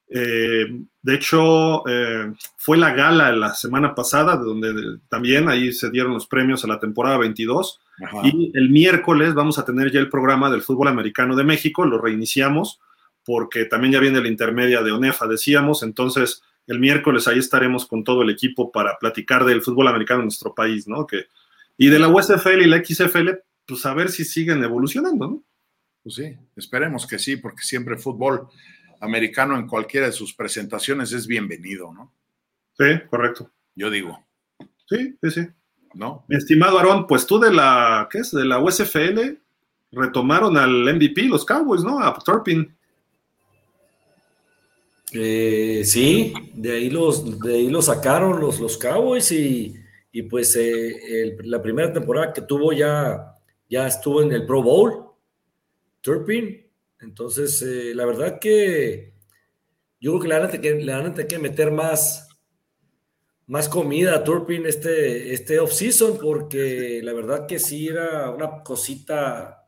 Eh, 0.09 0.65
de 1.01 1.15
hecho, 1.15 1.87
eh, 1.87 2.33
fue 2.57 2.77
la 2.77 2.93
gala 2.93 3.31
la 3.31 3.53
semana 3.53 3.95
pasada, 3.95 4.35
donde 4.35 4.99
también 5.09 5.49
ahí 5.49 5.71
se 5.71 5.89
dieron 5.89 6.13
los 6.13 6.27
premios 6.27 6.63
a 6.63 6.67
la 6.67 6.79
temporada 6.79 7.17
22. 7.17 7.79
Y 8.23 8.51
el 8.53 8.69
miércoles 8.69 9.33
vamos 9.33 9.57
a 9.57 9.65
tener 9.65 9.91
ya 9.91 9.99
el 9.99 10.09
programa 10.09 10.49
del 10.49 10.61
fútbol 10.61 10.87
americano 10.89 11.35
de 11.35 11.43
México, 11.43 11.85
lo 11.85 11.99
reiniciamos, 11.99 12.79
porque 13.23 13.65
también 13.65 13.93
ya 13.93 13.99
viene 13.99 14.21
la 14.21 14.27
intermedia 14.27 14.81
de 14.81 14.91
ONEFA, 14.91 15.27
decíamos. 15.27 15.83
Entonces, 15.83 16.43
el 16.67 16.79
miércoles 16.79 17.27
ahí 17.27 17.39
estaremos 17.39 17.85
con 17.85 18.03
todo 18.03 18.21
el 18.21 18.29
equipo 18.29 18.71
para 18.71 18.97
platicar 18.99 19.45
del 19.45 19.61
fútbol 19.61 19.87
americano 19.87 20.21
en 20.21 20.25
nuestro 20.25 20.53
país, 20.53 20.87
¿no? 20.87 21.07
Que, 21.07 21.25
y 21.77 21.87
de 21.87 21.99
la 21.99 22.07
USFL 22.07 22.61
y 22.61 22.67
la 22.67 22.83
XFL, 22.83 23.29
pues 23.65 23.85
a 23.85 23.93
ver 23.93 24.09
si 24.09 24.25
siguen 24.25 24.63
evolucionando, 24.63 25.27
¿no? 25.27 25.43
Pues 26.03 26.15
sí, 26.15 26.37
esperemos 26.55 27.07
que 27.07 27.17
sí, 27.17 27.37
porque 27.37 27.63
siempre 27.63 27.97
fútbol 27.97 28.49
americano 28.99 29.57
en 29.57 29.67
cualquiera 29.67 30.07
de 30.07 30.11
sus 30.11 30.33
presentaciones 30.33 31.11
es 31.11 31.27
bienvenido, 31.27 31.93
¿no? 31.93 32.13
Sí, 32.77 32.85
correcto. 33.09 33.49
Yo 33.75 33.89
digo. 33.89 34.25
Sí, 34.87 35.17
sí, 35.21 35.31
sí. 35.31 35.47
¿No? 35.93 36.25
Mi 36.27 36.37
estimado 36.37 36.77
Aarón, 36.77 37.05
pues 37.05 37.25
tú 37.25 37.39
de 37.39 37.53
la, 37.53 38.07
¿qué 38.11 38.19
es? 38.19 38.31
De 38.31 38.45
la 38.45 38.59
USFL 38.59 39.37
retomaron 39.91 40.57
al 40.57 40.93
MVP, 40.95 41.23
los 41.23 41.45
Cowboys, 41.45 41.83
¿no? 41.83 41.99
A 41.99 42.17
Turpin. 42.17 42.75
Eh, 45.11 45.83
sí, 45.85 46.33
de 46.53 46.71
ahí 46.71 46.89
los, 46.89 47.39
de 47.39 47.55
ahí 47.55 47.69
los 47.69 47.85
sacaron 47.85 48.39
los, 48.39 48.59
los 48.59 48.77
Cowboys 48.77 49.31
y, 49.31 49.75
y 50.11 50.23
pues 50.23 50.55
eh, 50.55 51.37
la 51.43 51.61
primera 51.61 51.93
temporada 51.93 52.33
que 52.33 52.41
tuvo 52.41 52.73
ya 52.73 53.32
ya 53.69 53.87
estuvo 53.87 54.21
en 54.21 54.31
el 54.31 54.45
Pro 54.45 54.61
Bowl, 54.61 55.11
Turpin. 56.01 56.65
Entonces, 56.99 57.61
eh, 57.61 57.93
la 57.95 58.05
verdad 58.05 58.39
que 58.39 59.13
yo 59.99 60.11
creo 60.11 60.21
que 60.21 60.27
le 60.27 60.35
van 60.35 60.43
a 61.07 61.13
tener 61.13 61.27
que, 61.27 61.27
que 61.27 61.39
meter 61.39 61.71
más, 61.71 62.27
más 63.47 63.69
comida 63.69 64.15
a 64.15 64.23
Turpin 64.23 64.65
este, 64.65 65.33
este 65.33 65.59
off-season, 65.59 66.17
porque 66.21 67.01
la 67.03 67.13
verdad 67.13 67.47
que 67.47 67.59
sí 67.59 67.87
era 67.87 68.29
una 68.29 68.63
cosita 68.63 69.67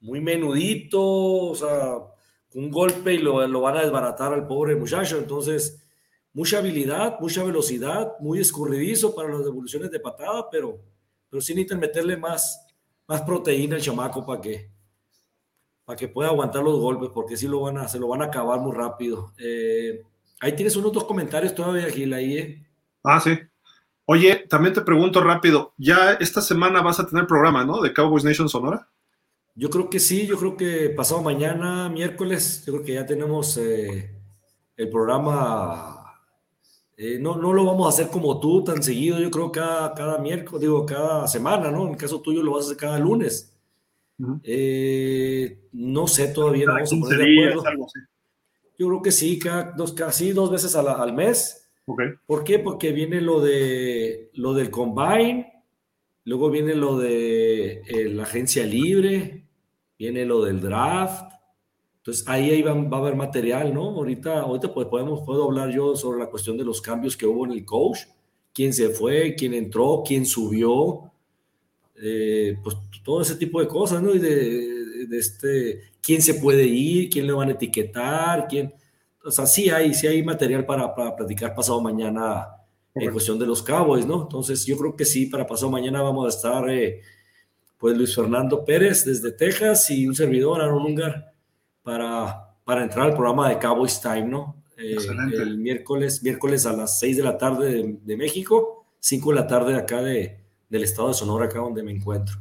muy 0.00 0.20
menudito, 0.20 1.00
o 1.02 1.54
sea, 1.54 1.96
un 2.54 2.70
golpe 2.70 3.14
y 3.14 3.18
lo, 3.18 3.46
lo 3.46 3.60
van 3.62 3.78
a 3.78 3.82
desbaratar 3.82 4.32
al 4.32 4.46
pobre 4.46 4.76
muchacho. 4.76 5.18
Entonces, 5.18 5.82
mucha 6.34 6.58
habilidad, 6.58 7.18
mucha 7.20 7.42
velocidad, 7.42 8.12
muy 8.20 8.40
escurridizo 8.40 9.14
para 9.14 9.30
las 9.30 9.44
devoluciones 9.44 9.90
de 9.90 10.00
patada, 10.00 10.50
pero, 10.50 10.80
pero 11.30 11.40
sí 11.40 11.54
necesitan 11.54 11.80
meterle 11.80 12.16
más, 12.16 12.63
más 13.06 13.22
proteína 13.22 13.76
el 13.76 13.82
chamaco 13.82 14.24
para 14.24 14.40
que, 14.40 14.70
para 15.84 15.96
que 15.96 16.08
pueda 16.08 16.30
aguantar 16.30 16.62
los 16.62 16.78
golpes, 16.78 17.10
porque 17.12 17.36
si 17.36 17.46
lo 17.46 17.60
van 17.60 17.78
a, 17.78 17.88
se 17.88 17.98
lo 17.98 18.08
van 18.08 18.22
a 18.22 18.26
acabar 18.26 18.60
muy 18.60 18.72
rápido. 18.72 19.32
Eh, 19.38 20.02
ahí 20.40 20.54
tienes 20.54 20.76
unos 20.76 20.92
dos 20.92 21.04
comentarios 21.04 21.54
todavía, 21.54 21.90
Gil, 21.90 22.12
ahí. 22.12 22.38
¿eh? 22.38 22.66
Ah, 23.02 23.20
sí. 23.20 23.38
Oye, 24.06 24.46
también 24.48 24.74
te 24.74 24.82
pregunto 24.82 25.22
rápido, 25.22 25.72
ya 25.78 26.12
esta 26.20 26.42
semana 26.42 26.82
vas 26.82 27.00
a 27.00 27.06
tener 27.06 27.26
programa, 27.26 27.64
¿no? 27.64 27.80
De 27.80 27.94
Cowboys 27.94 28.24
Nation 28.24 28.48
Sonora. 28.48 28.88
Yo 29.54 29.70
creo 29.70 29.88
que 29.88 30.00
sí, 30.00 30.26
yo 30.26 30.36
creo 30.36 30.56
que 30.56 30.90
pasado 30.90 31.22
mañana, 31.22 31.88
miércoles, 31.88 32.64
yo 32.66 32.74
creo 32.74 32.84
que 32.84 32.94
ya 32.94 33.06
tenemos 33.06 33.56
eh, 33.56 34.10
el 34.76 34.90
programa. 34.90 35.93
Eh, 36.96 37.18
no, 37.20 37.36
no 37.36 37.52
lo 37.52 37.64
vamos 37.64 37.86
a 37.86 37.88
hacer 37.88 38.10
como 38.10 38.38
tú 38.38 38.62
tan 38.62 38.82
seguido, 38.82 39.18
yo 39.18 39.30
creo 39.30 39.50
cada, 39.50 39.94
cada 39.94 40.18
miércoles, 40.18 40.60
digo, 40.60 40.86
cada 40.86 41.26
semana, 41.26 41.70
¿no? 41.70 41.86
En 41.86 41.92
el 41.92 41.96
caso 41.96 42.20
tuyo 42.20 42.42
lo 42.42 42.52
vas 42.52 42.64
a 42.64 42.66
hacer 42.66 42.76
cada 42.76 42.98
lunes. 42.98 43.50
Eh, 44.44 45.68
no 45.72 46.06
sé 46.06 46.28
todavía, 46.28 46.66
no 46.66 46.74
vamos 46.74 46.92
a 46.92 46.96
poner 47.00 47.18
de 47.18 47.50
acuerdo. 47.50 47.86
Yo 48.78 48.88
creo 48.88 49.02
que 49.02 49.12
sí, 49.12 49.38
cada 49.38 49.72
dos, 49.72 49.92
casi 49.92 50.32
dos 50.32 50.50
veces 50.50 50.74
al 50.76 51.12
mes 51.12 51.64
¿Por 52.26 52.44
qué? 52.44 52.58
Porque 52.58 52.92
viene 52.92 53.20
lo 53.20 53.40
de 53.40 54.30
lo 54.34 54.54
del 54.54 54.70
combine, 54.70 55.64
luego 56.24 56.50
viene 56.50 56.74
lo 56.74 56.98
de 56.98 57.82
eh, 57.82 58.08
la 58.08 58.22
agencia 58.22 58.64
libre, 58.64 59.44
viene 59.98 60.24
lo 60.24 60.44
del 60.44 60.60
draft. 60.60 61.32
Entonces 62.04 62.28
ahí, 62.28 62.50
ahí 62.50 62.60
va, 62.60 62.72
a 62.72 62.98
haber 63.00 63.16
material, 63.16 63.72
¿no? 63.72 63.88
Ahorita, 63.90 64.40
ahorita 64.40 64.74
pues 64.74 64.86
podemos, 64.88 65.22
puedo 65.24 65.44
hablar 65.44 65.70
yo 65.70 65.96
sobre 65.96 66.18
la 66.18 66.26
cuestión 66.26 66.58
de 66.58 66.64
los 66.64 66.82
cambios 66.82 67.16
que 67.16 67.26
hubo 67.26 67.46
en 67.46 67.52
el 67.52 67.64
coach, 67.64 68.00
quién 68.52 68.74
se 68.74 68.90
fue, 68.90 69.34
quién 69.34 69.54
entró, 69.54 70.02
quién 70.06 70.26
subió, 70.26 71.10
eh, 71.96 72.58
pues 72.62 72.76
todo 73.02 73.22
ese 73.22 73.36
tipo 73.36 73.60
de 73.60 73.68
cosas, 73.68 74.02
¿no? 74.02 74.14
Y 74.14 74.18
de, 74.18 75.06
de, 75.06 75.18
este, 75.18 75.80
quién 76.02 76.20
se 76.20 76.34
puede 76.34 76.66
ir, 76.66 77.08
quién 77.08 77.26
le 77.26 77.32
van 77.32 77.48
a 77.48 77.52
etiquetar, 77.52 78.48
quién 78.48 78.74
o 79.24 79.30
sea, 79.30 79.46
sí 79.46 79.70
hay, 79.70 79.94
sí 79.94 80.06
hay 80.06 80.22
material 80.22 80.66
para, 80.66 80.94
para 80.94 81.16
platicar 81.16 81.54
pasado 81.54 81.80
mañana 81.80 82.46
en 82.94 83.10
cuestión 83.10 83.38
de 83.38 83.46
los 83.46 83.62
Cowboys, 83.62 84.06
¿no? 84.06 84.22
Entonces, 84.22 84.64
yo 84.66 84.76
creo 84.76 84.94
que 84.94 85.04
sí, 85.04 85.26
para 85.26 85.46
pasado 85.46 85.70
mañana 85.70 86.02
vamos 86.02 86.26
a 86.26 86.36
estar, 86.36 86.68
eh, 86.68 87.00
pues, 87.78 87.96
Luis 87.96 88.14
Fernando 88.14 88.64
Pérez 88.64 89.04
desde 89.04 89.32
Texas 89.32 89.90
y 89.90 90.06
un 90.06 90.14
servidor, 90.14 90.60
Aaron 90.60 90.84
Ungar, 90.84 91.33
para, 91.84 92.56
para 92.64 92.82
entrar 92.82 93.06
al 93.06 93.14
programa 93.14 93.48
de 93.48 93.58
Cowboys 93.58 94.00
Time, 94.00 94.24
¿no? 94.24 94.56
Eh, 94.76 94.96
el 95.34 95.58
miércoles, 95.58 96.22
miércoles 96.22 96.66
a 96.66 96.72
las 96.72 96.98
6 96.98 97.18
de 97.18 97.22
la 97.22 97.38
tarde 97.38 97.98
de, 98.02 98.16
México, 98.16 98.86
5 98.98 99.30
de 99.30 99.36
la 99.36 99.46
tarde 99.46 99.76
acá 99.76 100.02
de, 100.02 100.40
del 100.68 100.82
estado 100.82 101.08
de 101.08 101.14
Sonora, 101.14 101.44
acá 101.44 101.60
donde 101.60 101.84
me 101.84 101.92
encuentro. 101.92 102.40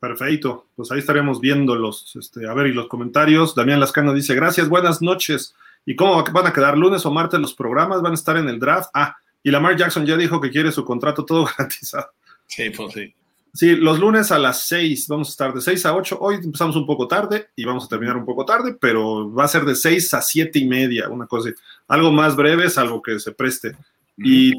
Perfecto, 0.00 0.66
pues 0.74 0.90
ahí 0.90 0.98
estaremos 0.98 1.40
viendo 1.40 1.76
los, 1.76 2.16
este, 2.16 2.48
a 2.48 2.54
ver, 2.54 2.68
y 2.68 2.72
los 2.72 2.88
comentarios. 2.88 3.54
Damián 3.54 3.78
Lascano 3.78 4.14
dice, 4.14 4.34
gracias, 4.34 4.68
buenas 4.68 5.02
noches. 5.02 5.54
¿Y 5.84 5.94
cómo 5.94 6.24
van 6.24 6.46
a 6.46 6.52
quedar? 6.52 6.76
¿Lunes 6.76 7.04
o 7.06 7.12
martes 7.12 7.38
los 7.38 7.54
programas? 7.54 8.02
¿Van 8.02 8.12
a 8.12 8.14
estar 8.14 8.36
en 8.36 8.48
el 8.48 8.58
draft? 8.58 8.90
Ah, 8.94 9.14
y 9.42 9.50
Lamar 9.50 9.76
Jackson 9.76 10.06
ya 10.06 10.16
dijo 10.16 10.40
que 10.40 10.50
quiere 10.50 10.72
su 10.72 10.84
contrato 10.84 11.24
todo 11.24 11.44
garantizado. 11.58 12.10
Sí, 12.46 12.70
pues 12.70 12.92
sí. 12.94 13.14
Sí, 13.52 13.74
los 13.74 13.98
lunes 13.98 14.30
a 14.30 14.38
las 14.38 14.66
6, 14.68 15.08
vamos 15.08 15.28
a 15.28 15.30
estar 15.30 15.52
de 15.52 15.60
6 15.60 15.86
a 15.86 15.96
8. 15.96 16.18
Hoy 16.20 16.36
empezamos 16.36 16.76
un 16.76 16.86
poco 16.86 17.08
tarde 17.08 17.48
y 17.56 17.64
vamos 17.64 17.84
a 17.84 17.88
terminar 17.88 18.16
un 18.16 18.24
poco 18.24 18.44
tarde, 18.44 18.76
pero 18.80 19.32
va 19.32 19.44
a 19.44 19.48
ser 19.48 19.64
de 19.64 19.74
6 19.74 20.14
a 20.14 20.22
7 20.22 20.58
y 20.58 20.66
media, 20.66 21.08
una 21.08 21.26
cosa 21.26 21.48
así. 21.48 21.58
Algo 21.88 22.12
más 22.12 22.36
breve, 22.36 22.66
algo 22.76 23.02
que 23.02 23.18
se 23.18 23.32
preste. 23.32 23.76
Y 24.16 24.52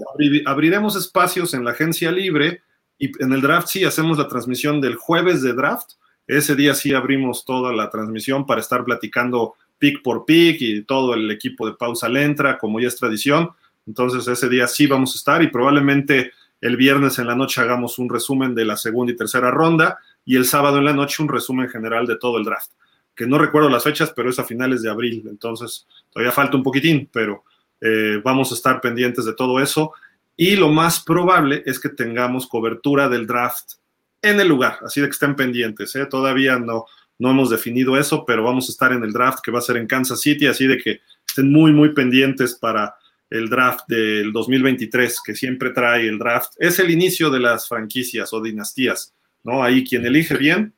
abriremos 0.45 0.95
espacios 0.95 1.53
en 1.53 1.63
la 1.63 1.71
agencia 1.71 2.11
libre 2.11 2.63
y 2.97 3.11
en 3.23 3.31
el 3.31 3.41
draft 3.41 3.67
sí 3.67 3.83
hacemos 3.83 4.17
la 4.17 4.27
transmisión 4.27 4.81
del 4.81 4.95
jueves 4.95 5.41
de 5.41 5.53
draft. 5.53 5.91
Ese 6.27 6.55
día 6.55 6.73
sí 6.73 6.93
abrimos 6.93 7.45
toda 7.45 7.71
la 7.71 7.89
transmisión 7.89 8.45
para 8.45 8.59
estar 8.59 8.83
platicando 8.83 9.53
pick 9.77 10.01
por 10.03 10.25
pick 10.25 10.61
y 10.61 10.83
todo 10.83 11.13
el 11.13 11.29
equipo 11.31 11.65
de 11.65 11.73
pausa 11.73 12.09
le 12.09 12.23
entra, 12.23 12.57
como 12.57 12.79
ya 12.79 12.87
es 12.87 12.95
tradición. 12.97 13.51
Entonces 13.87 14.27
ese 14.27 14.49
día 14.49 14.67
sí 14.67 14.87
vamos 14.87 15.13
a 15.13 15.17
estar 15.17 15.43
y 15.43 15.47
probablemente 15.47 16.31
el 16.61 16.77
viernes 16.77 17.17
en 17.19 17.27
la 17.27 17.35
noche 17.35 17.59
hagamos 17.59 17.97
un 17.97 18.09
resumen 18.09 18.53
de 18.53 18.65
la 18.65 18.77
segunda 18.77 19.11
y 19.11 19.15
tercera 19.15 19.49
ronda 19.51 19.99
y 20.23 20.35
el 20.35 20.45
sábado 20.45 20.77
en 20.77 20.85
la 20.85 20.93
noche 20.93 21.23
un 21.23 21.29
resumen 21.29 21.67
general 21.69 22.05
de 22.05 22.17
todo 22.17 22.37
el 22.37 22.45
draft. 22.45 22.71
Que 23.15 23.25
no 23.25 23.37
recuerdo 23.37 23.69
las 23.69 23.83
fechas, 23.83 24.13
pero 24.15 24.29
es 24.29 24.39
a 24.39 24.43
finales 24.43 24.81
de 24.81 24.89
abril, 24.89 25.25
entonces 25.27 25.87
todavía 26.11 26.31
falta 26.31 26.55
un 26.55 26.63
poquitín, 26.63 27.09
pero 27.11 27.43
eh, 27.81 28.21
vamos 28.23 28.51
a 28.51 28.55
estar 28.55 28.79
pendientes 28.79 29.25
de 29.25 29.33
todo 29.33 29.59
eso. 29.59 29.91
Y 30.37 30.55
lo 30.55 30.69
más 30.69 31.01
probable 31.01 31.63
es 31.65 31.79
que 31.79 31.89
tengamos 31.89 32.47
cobertura 32.47 33.09
del 33.09 33.27
draft 33.27 33.73
en 34.21 34.39
el 34.39 34.47
lugar, 34.47 34.77
así 34.85 35.01
de 35.01 35.07
que 35.07 35.11
estén 35.11 35.35
pendientes. 35.35 35.95
¿eh? 35.95 36.05
Todavía 36.05 36.59
no, 36.59 36.85
no 37.17 37.31
hemos 37.31 37.49
definido 37.49 37.97
eso, 37.97 38.23
pero 38.25 38.43
vamos 38.43 38.69
a 38.69 38.71
estar 38.71 38.93
en 38.93 39.03
el 39.03 39.11
draft 39.11 39.39
que 39.43 39.51
va 39.51 39.59
a 39.59 39.63
ser 39.63 39.77
en 39.77 39.87
Kansas 39.87 40.21
City, 40.21 40.45
así 40.47 40.67
de 40.67 40.77
que 40.77 41.01
estén 41.27 41.51
muy, 41.51 41.73
muy 41.73 41.93
pendientes 41.93 42.55
para 42.55 42.95
el 43.31 43.49
draft 43.49 43.87
del 43.87 44.31
2023, 44.31 45.21
que 45.25 45.35
siempre 45.35 45.71
trae 45.71 46.07
el 46.07 46.19
draft. 46.19 46.53
Es 46.59 46.77
el 46.79 46.91
inicio 46.91 47.29
de 47.29 47.39
las 47.39 47.67
franquicias 47.67 48.33
o 48.33 48.41
dinastías, 48.41 49.15
¿no? 49.43 49.63
Ahí 49.63 49.85
quien 49.85 50.05
elige 50.05 50.35
bien, 50.35 50.75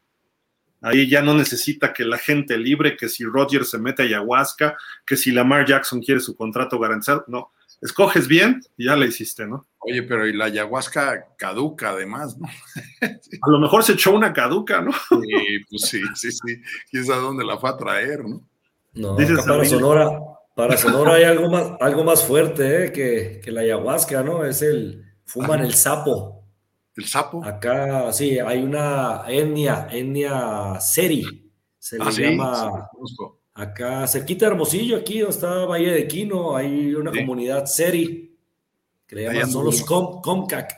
ahí 0.81 1.09
ya 1.09 1.21
no 1.23 1.33
necesita 1.33 1.91
que 1.91 2.05
la 2.05 2.19
gente 2.19 2.57
libre, 2.57 2.95
que 2.95 3.09
si 3.09 3.25
Rodgers 3.25 3.71
se 3.71 3.79
mete 3.79 4.03
a 4.03 4.05
ayahuasca, 4.05 4.77
que 5.05 5.17
si 5.17 5.31
Lamar 5.31 5.65
Jackson 5.65 5.99
quiere 6.01 6.21
su 6.21 6.35
contrato 6.35 6.79
garantizado, 6.79 7.25
no. 7.27 7.51
Escoges 7.81 8.29
bien 8.29 8.61
y 8.77 8.85
ya 8.85 8.95
la 8.95 9.07
hiciste, 9.07 9.45
¿no? 9.45 9.67
Oye, 9.79 10.03
pero 10.03 10.25
y 10.25 10.33
la 10.33 10.45
ayahuasca 10.45 11.25
caduca 11.37 11.89
además, 11.89 12.37
¿no? 12.37 12.47
A 13.01 13.49
lo 13.49 13.59
mejor 13.59 13.83
se 13.83 13.93
echó 13.93 14.13
una 14.13 14.31
caduca, 14.31 14.79
¿no? 14.81 14.93
Sí, 14.93 15.59
pues 15.69 15.81
sí, 15.81 16.01
sí, 16.13 16.31
sí. 16.31 16.61
¿Quién 16.89 17.03
sabe 17.03 17.21
dónde 17.21 17.43
la 17.43 17.57
fue 17.57 17.71
a 17.71 17.77
traer, 17.77 18.23
no? 18.23 18.47
No, 18.93 19.17
para 19.17 19.65
Sonora, 19.65 20.19
para 20.55 20.77
Sonora 20.77 21.15
hay 21.15 21.23
algo 21.23 21.49
más, 21.49 21.71
algo 21.79 22.03
más 22.03 22.23
fuerte 22.23 22.85
¿eh? 22.85 22.91
que, 22.91 23.41
que, 23.43 23.51
la 23.51 23.61
ayahuasca, 23.61 24.23
¿no? 24.23 24.45
Es 24.45 24.61
el, 24.61 25.03
fuman 25.25 25.61
el 25.61 25.73
sapo. 25.73 26.43
¿El 26.95 27.05
sapo? 27.05 27.43
Acá, 27.43 28.13
sí, 28.13 28.37
hay 28.39 28.61
una 28.61 29.23
etnia, 29.27 29.87
etnia 29.91 30.79
seri, 30.79 31.51
se 31.79 31.97
le 31.97 32.03
ah, 32.03 32.11
llama... 32.11 32.89
acá, 33.55 34.07
cerquita 34.07 34.45
de 34.45 34.51
Hermosillo, 34.51 34.97
aquí 34.97 35.19
donde 35.19 35.33
está 35.33 35.65
Valle 35.65 35.91
de 35.91 36.07
Quino, 36.07 36.55
hay 36.55 36.93
una 36.93 37.11
comunidad 37.11 37.65
seri 37.65 38.23
son 39.49 39.65
los 39.65 39.81
Comcac. 39.83 40.73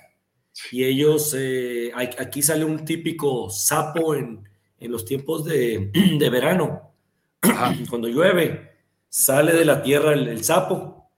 Y 0.71 0.85
ellos, 0.85 1.35
eh, 1.37 1.91
aquí 1.95 2.41
sale 2.41 2.63
un 2.63 2.85
típico 2.85 3.49
sapo 3.49 4.15
en, 4.15 4.43
los 4.79 5.03
tiempos 5.05 5.45
de, 5.45 5.91
verano. 6.31 6.93
Cuando 7.89 8.07
llueve, 8.07 8.74
sale 9.15 9.53
de 9.53 9.63
la 9.63 9.81
tierra 9.81 10.11
el, 10.11 10.43
sapo. 10.43 11.09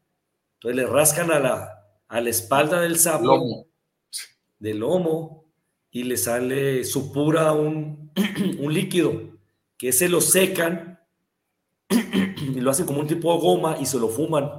Entonces 0.55 0.75
le 0.75 0.85
rascan 0.85 1.31
a 1.31 1.39
la, 1.39 1.83
a 2.07 2.21
la 2.21 2.29
espalda 2.29 2.79
del 2.81 2.99
sapo, 2.99 3.67
del 4.59 4.79
lomo, 4.79 5.45
y 5.89 6.03
le 6.03 6.15
sale, 6.17 6.83
supura 6.85 7.53
un, 7.53 8.11
un 8.59 8.71
líquido, 8.71 9.31
que 9.79 9.91
se 9.91 10.09
lo 10.09 10.21
secan 10.21 10.99
y 11.89 12.59
lo 12.59 12.69
hacen 12.69 12.85
como 12.85 12.99
un 12.99 13.07
tipo 13.07 13.33
de 13.33 13.39
goma 13.39 13.77
y 13.79 13.87
se 13.87 13.97
lo 13.97 14.09
fuman 14.09 14.51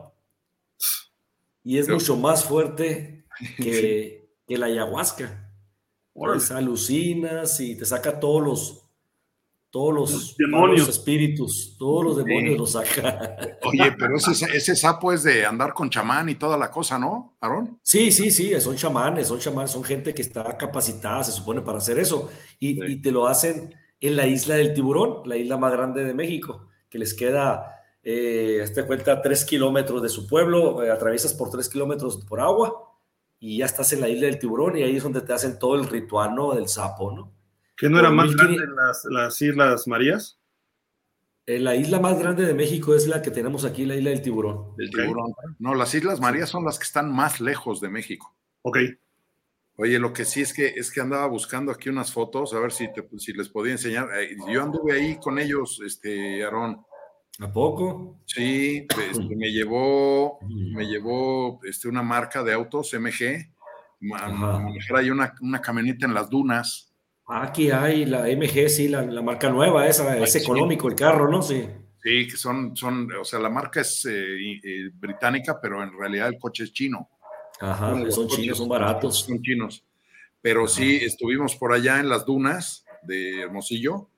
y 1.63 1.79
es 1.79 1.89
mucho 1.89 2.17
más 2.17 2.45
fuerte 2.45 3.27
que, 3.57 4.33
que 4.47 4.59
la 4.59 4.67
ayahuasca. 4.67 5.53
Pues 6.13 6.51
alucinas 6.51 7.61
y 7.61 7.77
te 7.77 7.85
saca 7.85 8.19
todos 8.19 8.43
los 8.43 8.88
todos 9.71 9.95
los, 9.95 10.37
demonios. 10.37 10.89
espíritus, 10.89 11.77
todos 11.79 12.05
los 12.05 12.17
demonios 12.17 12.59
los 12.59 12.73
saca. 12.73 13.37
Oye, 13.65 13.93
pero 13.99 14.17
ese, 14.17 14.47
ese, 14.55 14.75
sapo 14.75 15.13
es 15.13 15.23
de 15.23 15.45
andar 15.45 15.75
con 15.75 15.91
chamán 15.91 16.29
y 16.29 16.37
toda 16.37 16.57
la 16.57 16.71
cosa, 16.71 16.99
¿no, 16.99 17.37
Aarón? 17.41 17.79
Sí, 17.83 18.11
sí, 18.11 18.31
sí, 18.31 18.59
son 18.61 18.77
chamanes, 18.77 19.29
son 19.29 19.39
chamanes, 19.39 19.71
son 19.71 19.85
gente 19.85 20.15
que 20.15 20.23
está 20.23 20.57
capacitada, 20.57 21.23
se 21.25 21.33
supone, 21.33 21.61
para 21.61 21.79
hacer 21.79 21.99
eso. 21.99 22.31
Y, 22.59 22.83
y 22.91 23.03
te 23.03 23.13
lo 23.13 23.27
hacen 23.27 23.75
en 24.01 24.17
la 24.17 24.27
isla 24.27 24.55
del 24.55 24.75
tiburón, 24.75 25.29
la 25.29 25.37
isla 25.37 25.57
más 25.57 25.73
grande 25.73 26.05
de 26.05 26.15
México, 26.15 26.69
que 26.89 26.99
les 26.99 27.15
queda 27.15 27.79
eh, 28.03 28.61
este 28.63 28.87
cuenta 28.87 29.21
tres 29.21 29.45
kilómetros 29.45 30.03
de 30.03 30.09
su 30.09 30.27
pueblo, 30.27 30.83
eh, 30.83 30.91
atraviesas 30.91 31.35
por 31.35 31.51
tres 31.51 31.69
kilómetros 31.69 32.25
por 32.25 32.41
agua 32.41 32.97
y 33.39 33.59
ya 33.59 33.67
estás 33.67 33.93
en 33.93 34.01
la 34.01 34.09
isla 34.09 34.27
del 34.27 34.39
tiburón 34.39 34.77
y 34.79 34.83
ahí 34.83 34.97
es 34.97 35.03
donde 35.03 35.21
te 35.21 35.33
hacen 35.33 35.59
todo 35.59 35.75
el 35.75 35.87
ritual 35.87 36.35
¿no? 36.35 36.55
del 36.55 36.69
sapo, 36.69 37.13
¿no? 37.13 37.33
¿Que 37.79 37.89
no 37.89 37.99
era 37.99 38.11
más 38.11 38.35
grande 38.35 38.67
las, 38.67 39.05
las, 39.09 39.41
Islas 39.41 39.87
Marías? 39.87 40.39
Eh, 41.47 41.59
la 41.59 41.77
isla 41.77 42.01
más 42.01 42.19
grande 42.19 42.45
de 42.45 42.53
México 42.53 42.95
es 42.95 43.07
la 43.07 43.23
que 43.23 43.31
tenemos 43.31 43.65
aquí, 43.65 43.87
la 43.87 43.95
isla 43.95 44.11
del 44.11 44.21
tiburón. 44.21 44.77
Del 44.77 44.91
tiburón. 44.91 45.33
No, 45.59 45.75
las 45.75 45.95
Islas 45.95 46.21
Marías 46.21 46.51
son 46.51 46.65
las 46.65 46.79
que 46.79 46.85
están 46.85 47.11
más 47.11 47.41
lejos 47.41 47.81
de 47.81 47.89
México. 47.89 48.37
Ok. 48.63 48.79
Oye, 49.77 49.99
lo 49.99 50.13
que 50.13 50.25
sí 50.25 50.43
es 50.43 50.53
que 50.53 50.67
es 50.67 50.91
que 50.91 51.01
andaba 51.01 51.27
buscando 51.27 51.71
aquí 51.71 51.89
unas 51.89 52.13
fotos, 52.13 52.53
a 52.53 52.59
ver 52.59 52.73
si, 52.73 52.89
si 53.17 53.33
les 53.33 53.49
podía 53.49 53.73
enseñar. 53.73 54.09
Yo 54.53 54.63
anduve 54.63 54.95
ahí 54.95 55.17
con 55.21 55.39
ellos, 55.39 55.81
este, 55.87 56.43
Aarón, 56.43 56.85
¿A 57.41 57.53
poco? 57.53 58.21
Sí, 58.27 58.85
este, 59.11 59.37
me 59.37 59.53
llevó, 59.53 60.41
me 60.43 60.85
llevó 60.87 61.61
este, 61.63 61.87
una 61.87 62.03
marca 62.03 62.43
de 62.43 62.53
autos 62.53 62.93
MG, 62.93 63.53
manejar 64.01 64.97
ahí 64.97 65.11
una, 65.11 65.33
una 65.41 65.61
camioneta 65.61 66.07
en 66.07 66.15
las 66.15 66.29
dunas. 66.29 66.88
Aquí 67.29 67.71
hay 67.71 68.07
la 68.07 68.27
MG, 68.27 68.71
sí, 68.71 68.89
la, 68.89 69.03
marca 69.21 69.51
nueva, 69.51 69.87
esa, 69.87 70.17
es 70.19 70.35
económico 70.37 70.89
el 70.89 70.95
carro, 70.95 71.31
¿no? 71.31 71.43
Sí. 71.43 71.69
Sí, 72.03 72.27
que 72.27 72.37
son, 72.37 72.75
son, 72.75 73.13
o 73.13 73.25
sea, 73.25 73.39
la 73.39 73.51
marca 73.51 73.83
es 73.83 74.07
eh, 74.07 74.37
eh, 74.65 74.91
británica, 74.95 75.61
pero 75.61 75.83
en 75.83 75.93
realidad 75.93 76.29
el 76.29 76.39
coche 76.39 76.65
es 76.65 76.73
chino. 76.73 77.11
Ajá, 77.61 77.93
son 78.11 78.29
chinos, 78.29 78.57
son 78.57 78.69
baratos. 78.69 79.25
Son 79.27 79.43
chinos. 79.43 79.85
Pero 80.41 80.67
sí, 80.69 80.97
estuvimos 81.03 81.57
por 81.57 81.73
allá 81.73 82.01
en 82.01 82.09
las 82.09 82.25
dunas 82.25 82.87
de 83.03 83.43
Hermosillo. 83.43 84.09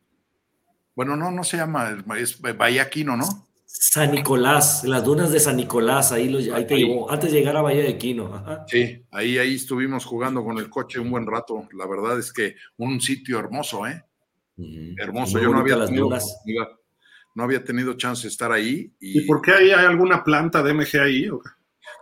Bueno, 0.95 1.17
no, 1.17 1.33
no 1.33 1.43
se 1.43 1.57
llama, 1.57 1.97
es 2.17 2.41
Bahía 2.41 2.91
Quino, 2.91 3.17
¿no? 3.17 3.49
San 3.73 4.11
Nicolás, 4.11 4.83
las 4.83 5.05
dunas 5.05 5.31
de 5.31 5.39
San 5.39 5.57
Nicolás, 5.57 6.11
ahí, 6.11 6.27
te 6.67 6.77
llevó, 6.77 7.09
antes 7.09 7.31
de 7.31 7.39
llegar 7.39 7.57
a 7.57 7.63
Bahía 7.63 7.85
de 7.85 7.97
Quino. 7.97 8.45
Sí, 8.67 9.07
ahí, 9.13 9.39
ahí 9.39 9.55
estuvimos 9.55 10.05
jugando 10.05 10.45
con 10.45 10.59
el 10.59 10.69
coche 10.69 10.99
un 10.99 11.11
buen 11.11 11.25
rato. 11.25 11.69
La 11.73 11.87
verdad 11.87 12.19
es 12.19 12.33
que 12.33 12.57
un 12.79 13.01
sitio 13.01 13.39
hermoso, 13.39 13.87
¿eh? 13.87 14.05
Hermoso. 14.99 15.39
Yo 15.39 15.51
no 15.51 15.61
había, 15.61 15.85
tenido, 15.87 16.11
no 17.35 17.45
había 17.45 17.65
tenido 17.65 17.95
chance 17.95 18.25
de 18.25 18.29
estar 18.29 18.51
ahí. 18.51 18.93
¿Y, 18.99 19.21
por 19.23 19.41
qué 19.41 19.53
ahí 19.53 19.71
hay 19.71 19.87
alguna 19.87 20.25
planta 20.25 20.63
de 20.65 20.75
MG 20.75 21.01
ahí? 21.01 21.29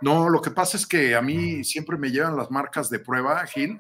No, 0.01 0.31
lo 0.31 0.41
que 0.41 0.51
pasa 0.51 0.79
es 0.79 0.87
que 0.87 1.15
a 1.15 1.21
mí 1.21 1.63
siempre 1.65 1.99
me 1.99 2.11
llevan 2.11 2.37
las 2.37 2.51
marcas 2.51 2.89
de 2.89 2.99
prueba, 2.99 3.47
Gil. 3.47 3.79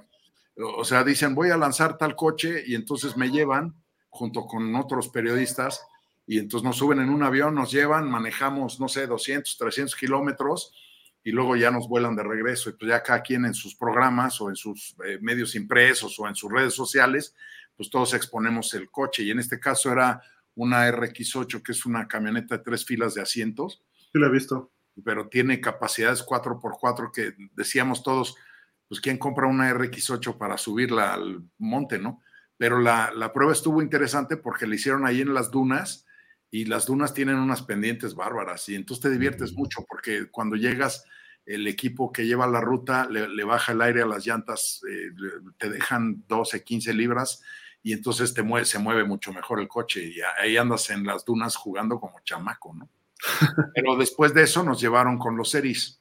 O 0.56 0.84
sea, 0.84 1.02
dicen, 1.04 1.34
voy 1.34 1.50
a 1.50 1.56
lanzar 1.56 1.96
tal 1.96 2.14
coche 2.14 2.62
y 2.66 2.74
entonces 2.74 3.16
me 3.16 3.30
llevan 3.30 3.74
junto 4.10 4.46
con 4.46 4.74
otros 4.76 5.08
periodistas 5.08 5.82
y 6.28 6.38
entonces 6.38 6.62
nos 6.62 6.76
suben 6.76 7.00
en 7.00 7.08
un 7.08 7.22
avión, 7.22 7.54
nos 7.54 7.72
llevan, 7.72 8.10
manejamos, 8.10 8.78
no 8.78 8.86
sé, 8.86 9.06
200, 9.06 9.56
300 9.56 9.96
kilómetros 9.96 10.74
y 11.24 11.32
luego 11.32 11.56
ya 11.56 11.70
nos 11.70 11.88
vuelan 11.88 12.14
de 12.16 12.22
regreso. 12.22 12.68
Y 12.68 12.74
pues 12.74 12.90
ya 12.90 13.02
cada 13.02 13.22
quien 13.22 13.46
en 13.46 13.54
sus 13.54 13.74
programas 13.74 14.38
o 14.42 14.50
en 14.50 14.56
sus 14.56 14.94
eh, 15.06 15.18
medios 15.22 15.54
impresos 15.54 16.18
o 16.20 16.28
en 16.28 16.34
sus 16.34 16.52
redes 16.52 16.74
sociales, 16.74 17.34
pues 17.74 17.88
todos 17.88 18.12
exponemos 18.12 18.74
el 18.74 18.90
coche. 18.90 19.22
Y 19.22 19.30
en 19.30 19.38
este 19.38 19.58
caso 19.58 19.90
era 19.90 20.20
una 20.54 20.86
RX8, 20.90 21.62
que 21.62 21.72
es 21.72 21.86
una 21.86 22.06
camioneta 22.06 22.58
de 22.58 22.62
tres 22.62 22.84
filas 22.84 23.14
de 23.14 23.22
asientos. 23.22 23.82
Sí, 24.12 24.18
la 24.18 24.26
he 24.26 24.30
visto. 24.30 24.70
Pero 25.02 25.30
tiene 25.30 25.62
capacidades 25.62 26.22
4x4 26.26 27.10
que 27.10 27.32
decíamos 27.54 28.02
todos, 28.02 28.36
pues 28.86 29.00
¿quién 29.00 29.16
compra 29.16 29.46
una 29.46 29.72
RX8 29.72 30.36
para 30.36 30.58
subirla 30.58 31.14
al 31.14 31.42
monte, 31.56 31.98
no? 31.98 32.20
Pero 32.58 32.80
la, 32.80 33.12
la 33.14 33.32
prueba 33.32 33.52
estuvo 33.52 33.80
interesante 33.80 34.36
porque 34.36 34.66
la 34.66 34.74
hicieron 34.74 35.06
ahí 35.06 35.22
en 35.22 35.32
las 35.32 35.50
dunas 35.50 36.04
y 36.50 36.64
las 36.64 36.86
dunas 36.86 37.12
tienen 37.12 37.36
unas 37.36 37.62
pendientes 37.62 38.14
bárbaras 38.14 38.68
y 38.68 38.74
entonces 38.74 39.02
te 39.02 39.10
diviertes 39.10 39.52
mucho 39.52 39.84
porque 39.88 40.30
cuando 40.30 40.56
llegas 40.56 41.04
el 41.44 41.66
equipo 41.66 42.12
que 42.12 42.26
lleva 42.26 42.46
la 42.46 42.60
ruta 42.60 43.08
le, 43.08 43.44
baja 43.44 43.72
el 43.72 43.82
aire 43.82 44.02
a 44.02 44.06
las 44.06 44.26
llantas, 44.26 44.82
eh, 44.88 45.10
te 45.56 45.70
dejan 45.70 46.24
12, 46.28 46.62
15 46.62 46.92
libras 46.94 47.42
y 47.82 47.92
entonces 47.92 48.34
te 48.34 48.42
mueve, 48.42 48.66
se 48.66 48.78
mueve 48.78 49.04
mucho 49.04 49.32
mejor 49.32 49.60
el 49.60 49.68
coche 49.68 50.04
y 50.04 50.20
ahí 50.38 50.56
andas 50.56 50.90
en 50.90 51.04
las 51.04 51.24
dunas 51.24 51.56
jugando 51.56 51.98
como 52.00 52.20
chamaco, 52.20 52.74
¿no? 52.74 52.90
Pero 53.74 53.96
después 53.96 54.34
de 54.34 54.42
eso 54.42 54.62
nos 54.62 54.80
llevaron 54.80 55.18
con 55.18 55.36
los 55.36 55.50
series. 55.50 56.00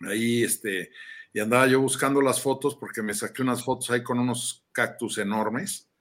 Ahí, 0.00 0.42
este, 0.42 0.90
y 1.32 1.40
andaba 1.40 1.66
yo 1.66 1.80
buscando 1.80 2.20
las 2.20 2.40
fotos 2.40 2.76
porque 2.76 3.02
me 3.02 3.14
saqué 3.14 3.42
unas 3.42 3.64
fotos 3.64 3.90
ahí 3.90 4.02
con 4.02 4.18
unos 4.18 4.64
cactus 4.72 5.18
enormes 5.18 5.91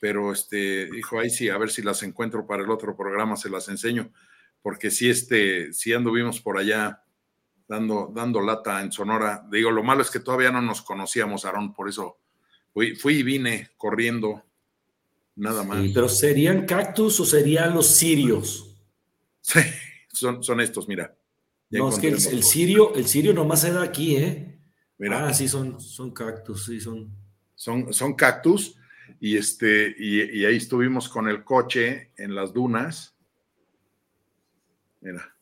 pero 0.00 0.32
este, 0.32 0.86
dijo, 0.90 1.18
ahí 1.18 1.30
sí, 1.30 1.48
a 1.48 1.58
ver 1.58 1.70
si 1.70 1.82
las 1.82 2.02
encuentro 2.02 2.46
para 2.46 2.62
el 2.62 2.70
otro 2.70 2.96
programa, 2.96 3.36
se 3.36 3.50
las 3.50 3.68
enseño, 3.68 4.12
porque 4.62 4.90
si 4.90 5.10
este, 5.10 5.72
si 5.72 5.92
anduvimos 5.92 6.40
por 6.40 6.58
allá 6.58 7.02
dando, 7.68 8.10
dando 8.14 8.40
lata 8.40 8.80
en 8.82 8.92
Sonora. 8.92 9.44
Digo, 9.50 9.70
lo 9.70 9.82
malo 9.82 10.02
es 10.02 10.10
que 10.10 10.20
todavía 10.20 10.50
no 10.50 10.62
nos 10.62 10.82
conocíamos, 10.82 11.44
Aarón, 11.44 11.74
por 11.74 11.88
eso 11.88 12.18
fui, 12.72 12.94
fui 12.96 13.16
y 13.16 13.22
vine 13.22 13.70
corriendo, 13.76 14.44
nada 15.36 15.62
más. 15.64 15.84
pero 15.92 16.08
¿serían 16.08 16.64
cactus 16.64 17.20
o 17.20 17.24
serían 17.24 17.74
los 17.74 17.86
sirios? 17.86 18.64
Sí, 19.40 19.60
son, 20.12 20.42
son 20.42 20.60
estos, 20.60 20.88
mira. 20.88 21.16
no, 21.70 21.88
es 21.88 21.98
que 21.98 22.08
el, 22.08 22.42
sirio, 22.42 22.94
el 22.94 23.06
sirio 23.06 23.32
nomás 23.32 23.62
se 23.62 23.72
da 23.72 23.82
aquí, 23.82 24.16
¿eh? 24.16 24.58
Mira. 24.98 25.28
Ah, 25.28 25.34
sí, 25.34 25.48
son, 25.48 25.80
son 25.80 26.12
cactus, 26.12 26.66
sí, 26.66 26.80
son. 26.80 27.16
Son, 27.54 27.92
son 27.92 28.14
cactus 28.14 28.77
y, 29.20 29.36
este, 29.36 29.94
y, 29.98 30.44
ahí 30.44 30.56
estuvimos 30.56 31.08
con 31.08 31.28
el 31.28 31.44
coche 31.44 32.12
en 32.16 32.34
las 32.34 32.52
dunas. 32.52 33.14
Mira. 35.00 35.34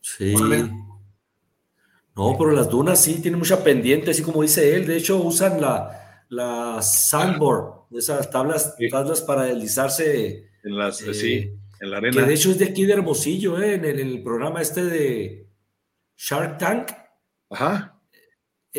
Sí. 0.00 0.34
No, 2.16 2.36
pero 2.36 2.50
las 2.52 2.68
dunas 2.68 3.00
sí 3.00 3.20
tienen 3.20 3.38
mucha 3.38 3.62
pendiente, 3.62 4.10
así 4.10 4.22
como 4.22 4.42
dice 4.42 4.74
él. 4.74 4.86
De 4.86 4.96
hecho, 4.96 5.22
usan 5.22 5.60
la, 5.60 6.24
la 6.28 6.82
sandboard, 6.82 7.86
esas 7.92 8.30
tablas, 8.30 8.76
tablas 8.90 9.20
para 9.22 9.44
deslizarse. 9.44 10.48
En 10.64 10.76
las, 10.76 10.98
sí, 10.98 11.28
eh, 11.34 11.58
en 11.80 11.90
la 11.90 11.98
arena. 11.98 12.20
Que 12.22 12.26
de 12.26 12.34
hecho 12.34 12.50
es 12.50 12.58
de 12.58 12.66
aquí 12.66 12.84
de 12.84 12.94
Hermosillo, 12.94 13.60
¿eh? 13.60 13.74
en, 13.74 13.84
el, 13.84 14.00
en 14.00 14.08
el 14.08 14.22
programa 14.22 14.60
este 14.60 14.84
de 14.84 15.46
Shark 16.16 16.58
Tank. 16.58 16.90
Ajá. 17.50 17.97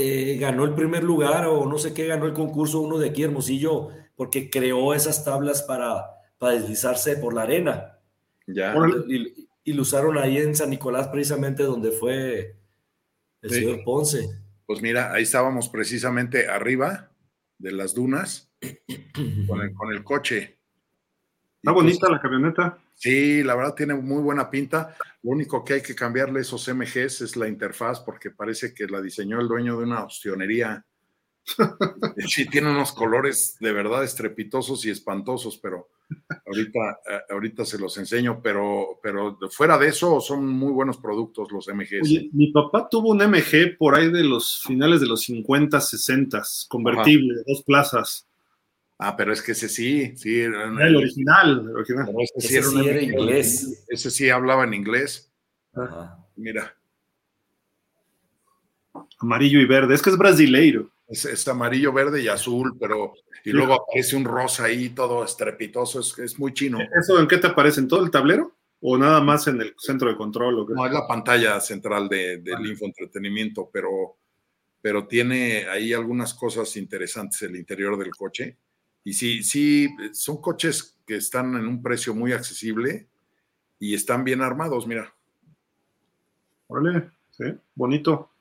Eh, 0.02 0.38
ganó 0.38 0.64
el 0.64 0.76
primer 0.76 1.04
lugar 1.04 1.46
o 1.48 1.66
no 1.66 1.78
sé 1.78 1.94
qué, 1.94 2.08
ganó 2.08 2.26
el 2.26 2.32
concurso 2.32 2.80
uno 2.80 2.98
de 2.98 3.10
aquí, 3.10 3.24
Hermosillo, 3.24 3.90
porque 4.16 4.50
creó 4.50 4.94
esas 4.94 5.26
tablas 5.26 5.62
para, 5.64 6.06
para 6.38 6.54
deslizarse 6.54 7.18
por 7.18 7.34
la 7.34 7.42
arena. 7.42 8.00
Ya. 8.48 8.74
Y, 9.66 9.74
lo 9.74 9.82
usaron 9.82 10.18
ahí 10.18 10.38
en 10.38 10.56
San 10.56 10.70
Nicolás, 10.70 11.10
precisamente 11.10 11.64
donde 11.64 11.92
fue 11.92 12.56
el 13.42 13.50
señor 13.50 13.84
Ponce. 13.84 14.30
Pues 14.66 14.82
mira, 14.82 15.12
ahí 15.12 15.24
estábamos 15.24 15.68
precisamente 15.68 16.48
arriba 16.48 17.12
de 17.58 17.74
las 17.74 17.94
dunas 17.94 18.50
con 19.48 19.92
el, 19.92 20.04
coche. 20.06 20.58
Está 21.58 21.74
bonita 21.74 22.10
la 22.10 22.22
camioneta. 22.22 22.78
Sí, 22.96 23.44
la 23.44 23.54
verdad 23.54 23.76
tiene 23.76 23.96
muy 23.96 24.24
buena 24.24 24.50
pinta. 24.50 24.96
Lo 25.22 25.32
único 25.32 25.64
que 25.66 25.74
hay 25.74 25.82
que 25.82 25.96
cambiarle 25.96 26.42
esos 26.42 26.68
MGs 26.68 27.22
es 27.22 27.36
la 27.36 27.48
interfaz 27.48 28.00
porque 28.00 28.32
parece 28.32 28.74
que 28.74 28.88
la 28.88 29.02
diseñó 29.02 29.42
el 29.42 29.48
dueño 29.48 29.78
de 29.78 29.84
una 29.84 30.04
opcionería. 30.04 30.86
sí, 32.28 32.48
tiene 32.48 32.70
unos 32.70 32.94
colores 32.94 33.58
de 33.60 33.74
verdad 33.74 34.04
estrepitosos 34.04 34.86
y 34.86 34.92
espantosos, 34.92 35.58
pero 35.58 35.90
ahorita, 36.46 37.00
eh, 37.10 37.20
ahorita 37.32 37.66
se 37.66 37.78
los 37.80 37.98
enseño. 37.98 38.40
Pero, 38.42 39.00
pero 39.04 39.38
fuera 39.52 39.78
de 39.78 39.88
eso, 39.88 40.22
son 40.22 40.48
muy 40.48 40.72
buenos 40.72 40.98
productos 40.98 41.52
los 41.52 41.68
MGs. 41.68 42.04
Oye, 42.04 42.30
mi 42.32 42.52
papá 42.52 42.88
tuvo 42.90 43.10
un 43.10 43.18
MG 43.18 43.78
por 43.78 43.96
ahí 43.96 44.10
de 44.12 44.24
los 44.24 44.64
finales 44.66 45.02
de 45.02 45.08
los 45.08 45.24
50, 45.24 45.82
60, 45.82 46.42
convertible, 46.70 47.36
dos 47.46 47.64
plazas. 47.64 48.29
Ah, 49.02 49.16
pero 49.16 49.32
es 49.32 49.42
que 49.42 49.54
ese 49.54 49.70
sí, 49.70 50.16
sí. 50.18 50.42
Era, 50.42 50.66
el 50.66 50.96
original, 50.98 51.62
el 51.70 51.76
original. 51.78 52.14
Ese, 52.36 52.62
sí, 52.62 52.86
era, 52.86 53.02
inglés. 53.02 53.86
Ese 53.88 54.12
sí 54.12 54.30
hablaba 54.30 54.66
en 54.66 54.74
inglés. 54.74 55.32
Mira. 56.36 56.76
Amarillo 59.20 59.60
y 59.62 59.66
verde, 59.66 59.96
es 59.96 60.02
que 60.02 60.10
es 60.10 60.18
brasileiro. 60.18 60.92
Es, 61.08 61.48
amarillo, 61.48 61.94
verde 61.94 62.22
y 62.22 62.28
azul, 62.28 62.78
pero 62.78 63.14
y 63.44 63.52
luego 63.52 63.74
aparece 63.74 64.18
un 64.18 64.26
rosa 64.26 64.66
ahí 64.66 64.90
todo 64.90 65.24
estrepitoso, 65.24 66.02
es, 66.02 66.20
es 66.20 66.38
muy 66.38 66.54
chino. 66.54 66.78
¿Eso 67.00 67.20
en 67.20 67.28
qué 67.28 67.38
te 67.38 67.48
aparece? 67.48 67.80
¿En 67.80 67.88
todo 67.88 68.04
el 68.04 68.12
tablero? 68.12 68.54
¿O 68.82 68.98
nada 68.98 69.22
más 69.22 69.48
en 69.48 69.62
el 69.62 69.74
centro 69.78 70.10
de 70.10 70.18
control? 70.18 70.68
No, 70.70 70.86
es 70.86 70.92
la 70.92 71.08
pantalla 71.08 71.60
central 71.62 72.10
de, 72.10 72.38
del 72.38 72.66
infoentretenimiento, 72.66 73.70
pero, 73.72 74.18
pero 74.82 75.08
tiene 75.08 75.68
ahí 75.68 75.94
algunas 75.94 76.34
cosas 76.34 76.76
interesantes 76.78 77.42
el 77.42 77.56
interior 77.56 77.98
del 77.98 78.12
coche. 78.12 78.58
Y 79.04 79.14
sí, 79.14 79.44
sí, 79.44 79.90
son 80.14 80.42
coches 80.42 81.00
que 81.06 81.16
están 81.16 81.56
en 81.56 81.66
un 81.68 81.82
precio 81.82 82.14
muy 82.14 82.34
accesible 82.34 83.08
y 83.80 83.96
están 83.96 84.24
bien 84.24 84.42
armados, 84.42 84.86
mira. 84.86 85.14
Órale, 86.68 87.10
sí, 87.32 87.46
bonito. 87.74 88.32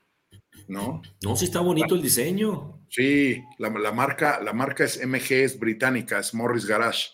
¿No? 0.66 1.00
No, 1.22 1.36
sí 1.36 1.46
está 1.46 1.60
bonito 1.60 1.94
el 1.94 2.02
diseño. 2.02 2.82
Sí, 2.90 3.42
la, 3.58 3.70
marca, 3.92 4.40
la 4.42 4.52
marca 4.52 4.84
es 4.84 5.04
MG, 5.06 5.32
es 5.32 5.58
británica, 5.58 6.18
es 6.18 6.34
Morris 6.34 6.66
Garage, 6.66 7.10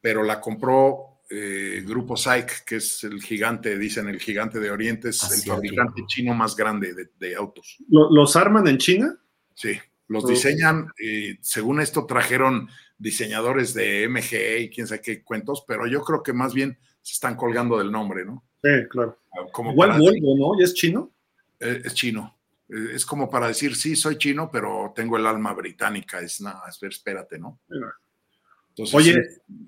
pero 0.00 0.22
la 0.22 0.40
compró 0.40 1.12
eh, 1.30 1.82
Grupo 1.86 2.16
SAIC, 2.16 2.64
que 2.64 2.76
es 2.76 3.04
el 3.04 3.22
gigante, 3.22 3.78
dicen 3.78 4.08
el 4.08 4.20
gigante 4.20 4.60
de 4.60 4.70
Oriente, 4.70 5.08
es 5.10 5.22
el 5.32 5.50
fabricante 5.50 6.02
chino 6.06 6.34
más 6.34 6.54
grande 6.54 6.94
de, 7.18 7.34
autos. 7.34 7.78
¿Los 7.88 8.36
arman 8.36 8.68
en 8.68 8.78
China? 8.78 9.18
Sí. 9.54 9.78
Los 10.12 10.26
diseñan, 10.26 10.88
y 10.98 11.36
según 11.40 11.80
esto 11.80 12.06
trajeron 12.06 12.68
diseñadores 12.98 13.74
de 13.74 14.08
MG 14.08 14.60
y 14.60 14.70
quién 14.70 14.86
sabe 14.86 15.00
qué 15.00 15.22
cuentos, 15.22 15.64
pero 15.66 15.86
yo 15.86 16.02
creo 16.02 16.22
que 16.22 16.32
más 16.32 16.54
bien 16.54 16.78
se 17.00 17.14
están 17.14 17.36
colgando 17.36 17.78
del 17.78 17.90
nombre, 17.90 18.24
¿no? 18.24 18.44
Sí, 18.62 18.70
claro. 18.90 19.18
Ah, 19.32 19.46
como 19.50 19.72
Igual 19.72 19.98
Volvo, 19.98 20.36
¿no? 20.54 20.60
¿Y 20.60 20.64
es 20.64 20.74
chino? 20.74 21.10
Eh, 21.58 21.82
es 21.84 21.94
chino. 21.94 22.36
Eh, 22.68 22.92
es 22.94 23.04
como 23.04 23.28
para 23.28 23.48
decir, 23.48 23.74
sí, 23.74 23.96
soy 23.96 24.18
chino, 24.18 24.50
pero 24.52 24.92
tengo 24.94 25.16
el 25.16 25.26
alma 25.26 25.52
británica. 25.52 26.20
Es 26.20 26.40
nada, 26.40 26.62
espérate, 26.68 27.38
¿no? 27.38 27.60
Oye, 28.94 29.20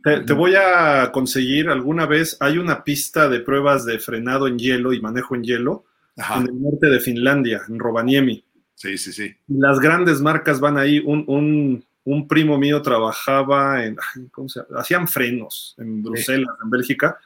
te, 0.03 0.33
voy 0.33 0.55
a 0.57 1.11
conseguir 1.13 1.69
alguna 1.69 2.07
vez, 2.07 2.37
hay 2.41 2.57
una 2.57 2.85
pista 2.85 3.29
de 3.29 3.41
pruebas 3.41 3.85
de 3.85 3.99
frenado 3.99 4.47
en 4.47 4.59
hielo 4.59 4.93
y 4.93 5.01
manejo 5.01 5.35
en 5.35 5.43
hielo 5.43 5.85
en 6.17 6.47
el 6.47 6.63
norte 6.63 6.87
de 6.87 7.01
Finlandia, 7.01 7.63
en 7.69 7.79
Rovaniemi. 7.79 8.45
Sí, 8.75 8.99
sí, 8.99 9.13
sí. 9.13 9.35
Las 9.49 9.79
grandes 9.81 10.21
marcas 10.21 10.61
van 10.61 10.77
ahí. 10.79 10.99
Un, 11.05 11.25
un, 11.29 11.85
un 12.05 12.29
primo 12.29 12.59
mío 12.59 12.83
trabajaba 12.83 13.85
en, 13.85 13.97
¿cómo 14.31 14.49
se 14.49 14.61
llama? 14.61 14.81
Hacían 14.81 15.09
frenos 15.09 15.75
en 15.79 16.03
Bruselas, 16.03 16.55
en 16.63 16.71
Bélgica, 16.71 17.19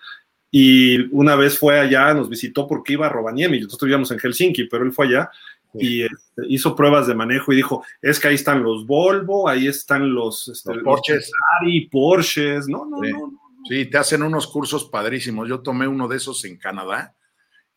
y 0.51 1.15
una 1.15 1.37
vez 1.37 1.59
fue 1.59 1.79
allá, 1.79 2.15
nos 2.15 2.29
visitó 2.29 2.67
porque 2.67 2.95
iba 2.95 3.07
a 3.07 3.11
Rovaniemi, 3.11 3.61
nosotros 3.61 3.87
vivíamos 3.87 4.11
en 4.13 4.19
Helsinki, 4.19 4.65
pero 4.65 4.85
él 4.85 4.93
fue 4.93 5.07
allá 5.07 5.31
y 5.75 6.03
este, 6.03 6.43
hizo 6.49 6.75
pruebas 6.75 7.07
de 7.07 7.15
manejo 7.15 7.53
y 7.53 7.57
dijo, 7.57 7.85
es 8.01 8.19
que 8.19 8.29
ahí 8.29 8.35
están 8.37 8.63
los 8.63 8.87
Volvo, 8.87 9.49
ahí 9.49 9.67
están 9.67 10.15
los, 10.15 10.49
este, 10.49 10.75
los 10.75 10.83
Porsches. 10.83 11.31
Ferrari, 11.61 11.87
Porsches, 11.89 12.69
no, 12.69 12.87
no, 12.87 12.99
Sí. 13.03 13.13
no, 13.13 13.19
no. 13.19 13.41
Sí, 13.69 13.85
te 13.87 13.99
hacen 13.99 14.23
unos 14.23 14.47
cursos 14.47 14.87
padrísimos. 14.89 15.47
Yo 15.47 15.61
tomé 15.61 15.87
uno 15.87 16.09
de 16.09 16.17
esos 16.17 16.43
en 16.47 16.57
Canadá 16.57 17.15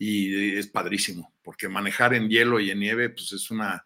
y 0.03 0.57
es 0.57 0.65
padrísimo, 0.65 1.31
porque 1.43 1.69
manejar 1.69 2.15
en 2.15 2.27
hielo 2.27 2.59
y 2.59 2.71
en 2.71 2.79
nieve, 2.79 3.09
pues 3.09 3.33
es 3.33 3.51
una, 3.51 3.85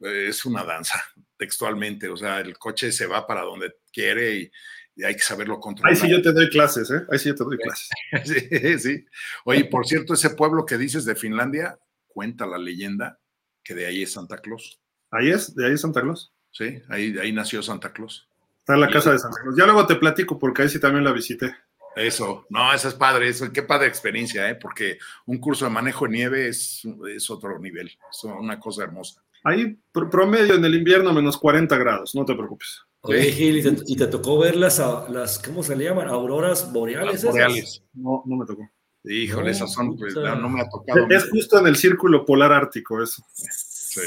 es 0.00 0.44
una 0.44 0.62
danza, 0.64 1.02
textualmente. 1.38 2.10
O 2.10 2.16
sea, 2.18 2.40
el 2.40 2.58
coche 2.58 2.92
se 2.92 3.06
va 3.06 3.26
para 3.26 3.40
donde 3.40 3.72
quiere 3.90 4.34
y, 4.34 4.52
y 4.96 5.04
hay 5.04 5.14
que 5.14 5.22
saberlo 5.22 5.58
controlar. 5.58 5.94
Ahí 5.94 5.98
sí 5.98 6.10
yo 6.10 6.20
te 6.20 6.32
doy 6.32 6.50
clases, 6.50 6.90
¿eh? 6.90 7.06
Ahí 7.10 7.18
sí 7.18 7.30
yo 7.30 7.34
te 7.36 7.44
doy 7.44 7.56
clases. 7.56 7.88
Sí, 8.26 8.78
sí. 8.78 9.06
Oye, 9.46 9.64
por 9.64 9.86
cierto, 9.86 10.12
ese 10.12 10.28
pueblo 10.28 10.66
que 10.66 10.76
dices 10.76 11.06
de 11.06 11.14
Finlandia, 11.14 11.78
cuenta 12.06 12.46
la 12.46 12.58
leyenda 12.58 13.18
que 13.64 13.74
de 13.74 13.86
ahí 13.86 14.02
es 14.02 14.12
Santa 14.12 14.36
Claus. 14.36 14.78
Ahí 15.10 15.30
es, 15.30 15.54
de 15.54 15.68
ahí 15.68 15.72
es 15.72 15.80
Santa 15.80 16.02
Claus. 16.02 16.34
Sí, 16.50 16.82
ahí, 16.90 17.16
ahí 17.18 17.32
nació 17.32 17.62
Santa 17.62 17.94
Claus. 17.94 18.28
Está 18.58 18.74
en 18.74 18.82
la 18.82 18.90
casa 18.90 19.10
de 19.10 19.18
Santa 19.18 19.40
Claus. 19.40 19.56
Ya 19.56 19.64
luego 19.64 19.86
te 19.86 19.96
platico 19.96 20.38
porque 20.38 20.60
ahí 20.60 20.68
sí 20.68 20.78
también 20.78 21.02
la 21.02 21.12
visité. 21.12 21.56
Eso, 21.96 22.44
no, 22.50 22.72
eso 22.74 22.88
es 22.88 22.94
padre, 22.94 23.28
eso, 23.28 23.50
qué 23.52 23.62
padre 23.62 23.88
experiencia, 23.88 24.48
¿eh? 24.50 24.54
porque 24.54 24.98
un 25.24 25.38
curso 25.38 25.64
de 25.64 25.70
manejo 25.70 26.04
en 26.06 26.12
nieve 26.12 26.48
es, 26.48 26.82
es 27.14 27.30
otro 27.30 27.58
nivel, 27.58 27.88
es 27.88 28.24
una 28.24 28.60
cosa 28.60 28.82
hermosa. 28.84 29.22
Ahí 29.42 29.78
pr- 29.94 30.10
promedio 30.10 30.54
en 30.54 30.64
el 30.64 30.74
invierno 30.74 31.12
menos 31.12 31.38
40 31.38 31.76
grados, 31.78 32.14
no 32.14 32.24
te 32.24 32.34
preocupes. 32.34 32.82
Oye, 33.00 33.32
Gil, 33.32 33.58
¿y 33.58 33.62
te, 33.62 33.76
y 33.86 33.96
te 33.96 34.08
tocó 34.08 34.38
ver 34.38 34.56
las, 34.56 34.78
a- 34.80 35.08
las, 35.08 35.38
¿cómo 35.38 35.62
se 35.62 35.74
le 35.74 35.84
llaman? 35.84 36.08
Auroras 36.08 36.70
boreales. 36.72 37.06
Las 37.06 37.14
esas? 37.22 37.30
boreales. 37.30 37.82
No, 37.94 38.22
no 38.26 38.36
me 38.36 38.44
tocó. 38.44 38.68
Híjole, 39.04 39.44
No, 39.44 39.50
esas 39.52 39.72
son, 39.72 39.96
pues, 39.96 40.14
no, 40.16 40.34
no 40.34 40.48
me 40.48 40.60
ha 40.60 40.68
tocado. 40.68 41.06
Es 41.08 41.30
justo 41.30 41.60
en 41.60 41.68
el 41.68 41.76
círculo 41.76 42.26
polar 42.26 42.52
ártico 42.52 43.00
eso. 43.02 43.22
Sí. 43.32 44.00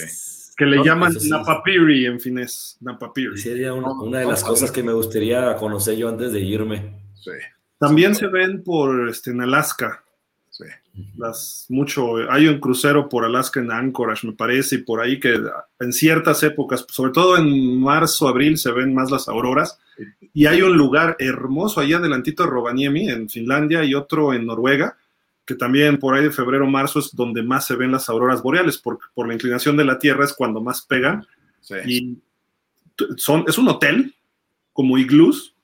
Que 0.57 0.65
le 0.65 0.75
No, 0.77 0.83
llaman 0.83 1.17
sí. 1.17 1.29
Napapiri 1.29 2.05
en 2.05 2.19
finés. 2.19 2.77
Napapiri. 2.81 3.37
Sería 3.37 3.73
una, 3.73 3.91
una 3.93 4.19
de 4.19 4.25
las 4.25 4.41
no, 4.43 4.49
cosas 4.49 4.69
que 4.71 4.83
me 4.83 4.91
gustaría 4.91 5.55
conocer 5.55 5.95
yo 5.95 6.09
antes 6.09 6.33
de 6.33 6.41
irme. 6.41 6.99
Sí, 7.15 7.31
También 7.79 8.13
se 8.13 8.27
ven 8.27 8.63
por 8.63 9.09
este, 9.09 9.31
en 9.31 9.41
Alaska. 9.41 10.03
sí. 10.49 10.65
Las, 11.15 11.65
mucho, 11.69 12.29
hay 12.29 12.47
un 12.47 12.59
crucero 12.59 13.07
por 13.07 13.23
Alaska 13.23 13.61
en 13.61 13.71
Anchorage, 13.71 14.27
me 14.27 14.33
parece, 14.33 14.75
y 14.75 14.77
por 14.79 14.99
ahí 14.99 15.17
que 15.17 15.39
en 15.79 15.93
ciertas 15.93 16.43
épocas, 16.43 16.85
sobre 16.89 17.13
todo 17.13 17.37
en 17.37 17.79
marzo, 17.79 18.27
abril, 18.27 18.57
se 18.57 18.71
ven 18.71 18.93
más 18.93 19.09
las 19.09 19.29
auroras. 19.29 19.79
Y 20.33 20.45
hay 20.45 20.61
un 20.61 20.77
lugar 20.77 21.15
hermoso 21.19 21.79
allá 21.79 21.97
adelantito 21.97 22.43
de 22.43 22.49
Rovaniemi, 22.49 23.09
en 23.09 23.29
Finlandia, 23.29 23.85
y 23.85 23.95
otro 23.95 24.33
en 24.33 24.45
Noruega, 24.45 24.97
que 25.45 25.55
también 25.55 25.99
por 25.99 26.15
ahí 26.15 26.25
de 26.25 26.31
febrero, 26.31 26.67
marzo 26.67 26.99
es 26.99 27.15
donde 27.15 27.43
más 27.43 27.65
se 27.65 27.77
ven 27.77 27.93
las 27.93 28.09
auroras 28.09 28.41
boreales, 28.41 28.77
porque 28.77 29.05
por 29.13 29.25
la 29.27 29.35
inclinación 29.35 29.77
de 29.77 29.85
la 29.85 29.99
Tierra 29.99 30.25
es 30.25 30.33
cuando 30.33 30.59
más 30.59 30.81
pegan. 30.81 31.25
sí. 31.61 31.75
Y 31.85 32.17
son, 33.15 33.45
es 33.47 33.57
un 33.57 33.69
hotel, 33.69 34.13
como 34.73 34.97
iglús, 34.97 35.55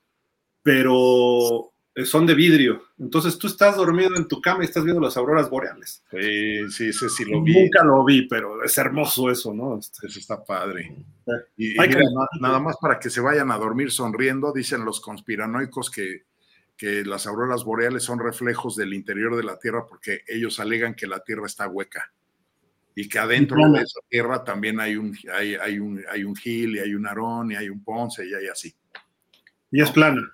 pero 0.64 1.74
son 2.04 2.26
de 2.26 2.34
vidrio. 2.34 2.84
Entonces 3.00 3.38
tú 3.38 3.48
estás 3.48 3.78
dormido 3.78 4.16
en 4.18 4.28
tu 4.28 4.42
cama 4.42 4.64
y 4.64 4.66
estás 4.66 4.84
viendo 4.84 5.02
las 5.02 5.16
auroras 5.16 5.50
boreales. 5.50 6.04
Sí, 6.12 6.70
sí, 6.70 6.90
ese 6.90 7.10
sí 7.10 7.24
lo 7.26 7.42
vi. 7.42 7.54
Nunca 7.54 7.84
lo 7.86 8.04
vi, 8.04 8.28
pero 8.28 8.64
es 8.64 8.78
hermoso 8.78 9.32
eso, 9.32 9.54
¿no? 9.54 9.80
Este, 9.80 10.08
Eso 10.08 10.20
está 10.20 10.44
padre. 10.44 10.94
Sí. 11.26 11.34
Y, 11.76 11.80
mira, 11.80 12.02
nada 12.42 12.60
más 12.60 12.76
para 12.82 13.00
que 13.00 13.10
se 13.10 13.22
vayan 13.22 13.50
a 13.52 13.58
dormir 13.58 13.92
sonriendo, 13.92 14.52
dicen 14.52 14.84
los 14.84 15.00
conspiranoicos 15.00 15.90
que, 15.90 16.24
que 16.76 17.06
las 17.06 17.28
auroras 17.28 17.64
boreales 17.64 18.04
son 18.04 18.20
reflejos 18.20 18.76
del 18.76 18.94
interior 18.94 19.38
de 19.38 19.44
la 19.44 19.58
Tierra 19.58 19.86
porque 19.88 20.22
ellos 20.28 20.60
alegan 20.60 20.96
que 20.96 21.08
la 21.08 21.20
Tierra 21.22 21.46
está 21.46 21.68
hueca 21.68 22.12
y 22.94 23.10
que 23.10 23.20
adentro 23.20 23.58
de 23.72 23.82
esa 23.82 24.00
Tierra 24.10 24.44
también 24.44 24.80
hay 24.80 24.96
un, 24.96 25.18
hay, 25.34 25.56
hay 25.56 25.80
un, 25.80 26.02
hay 26.10 26.24
un 26.24 26.36
Gil 26.36 26.76
y 26.76 26.80
hay 26.80 26.94
un 26.94 27.06
Aarón 27.06 27.52
y 27.52 27.56
hay 27.56 27.70
un 27.70 27.84
Ponce 27.84 28.26
y 28.26 28.34
hay 28.34 28.48
así. 28.48 28.74
y 29.72 29.82
es 29.82 29.92
plana. 29.92 30.34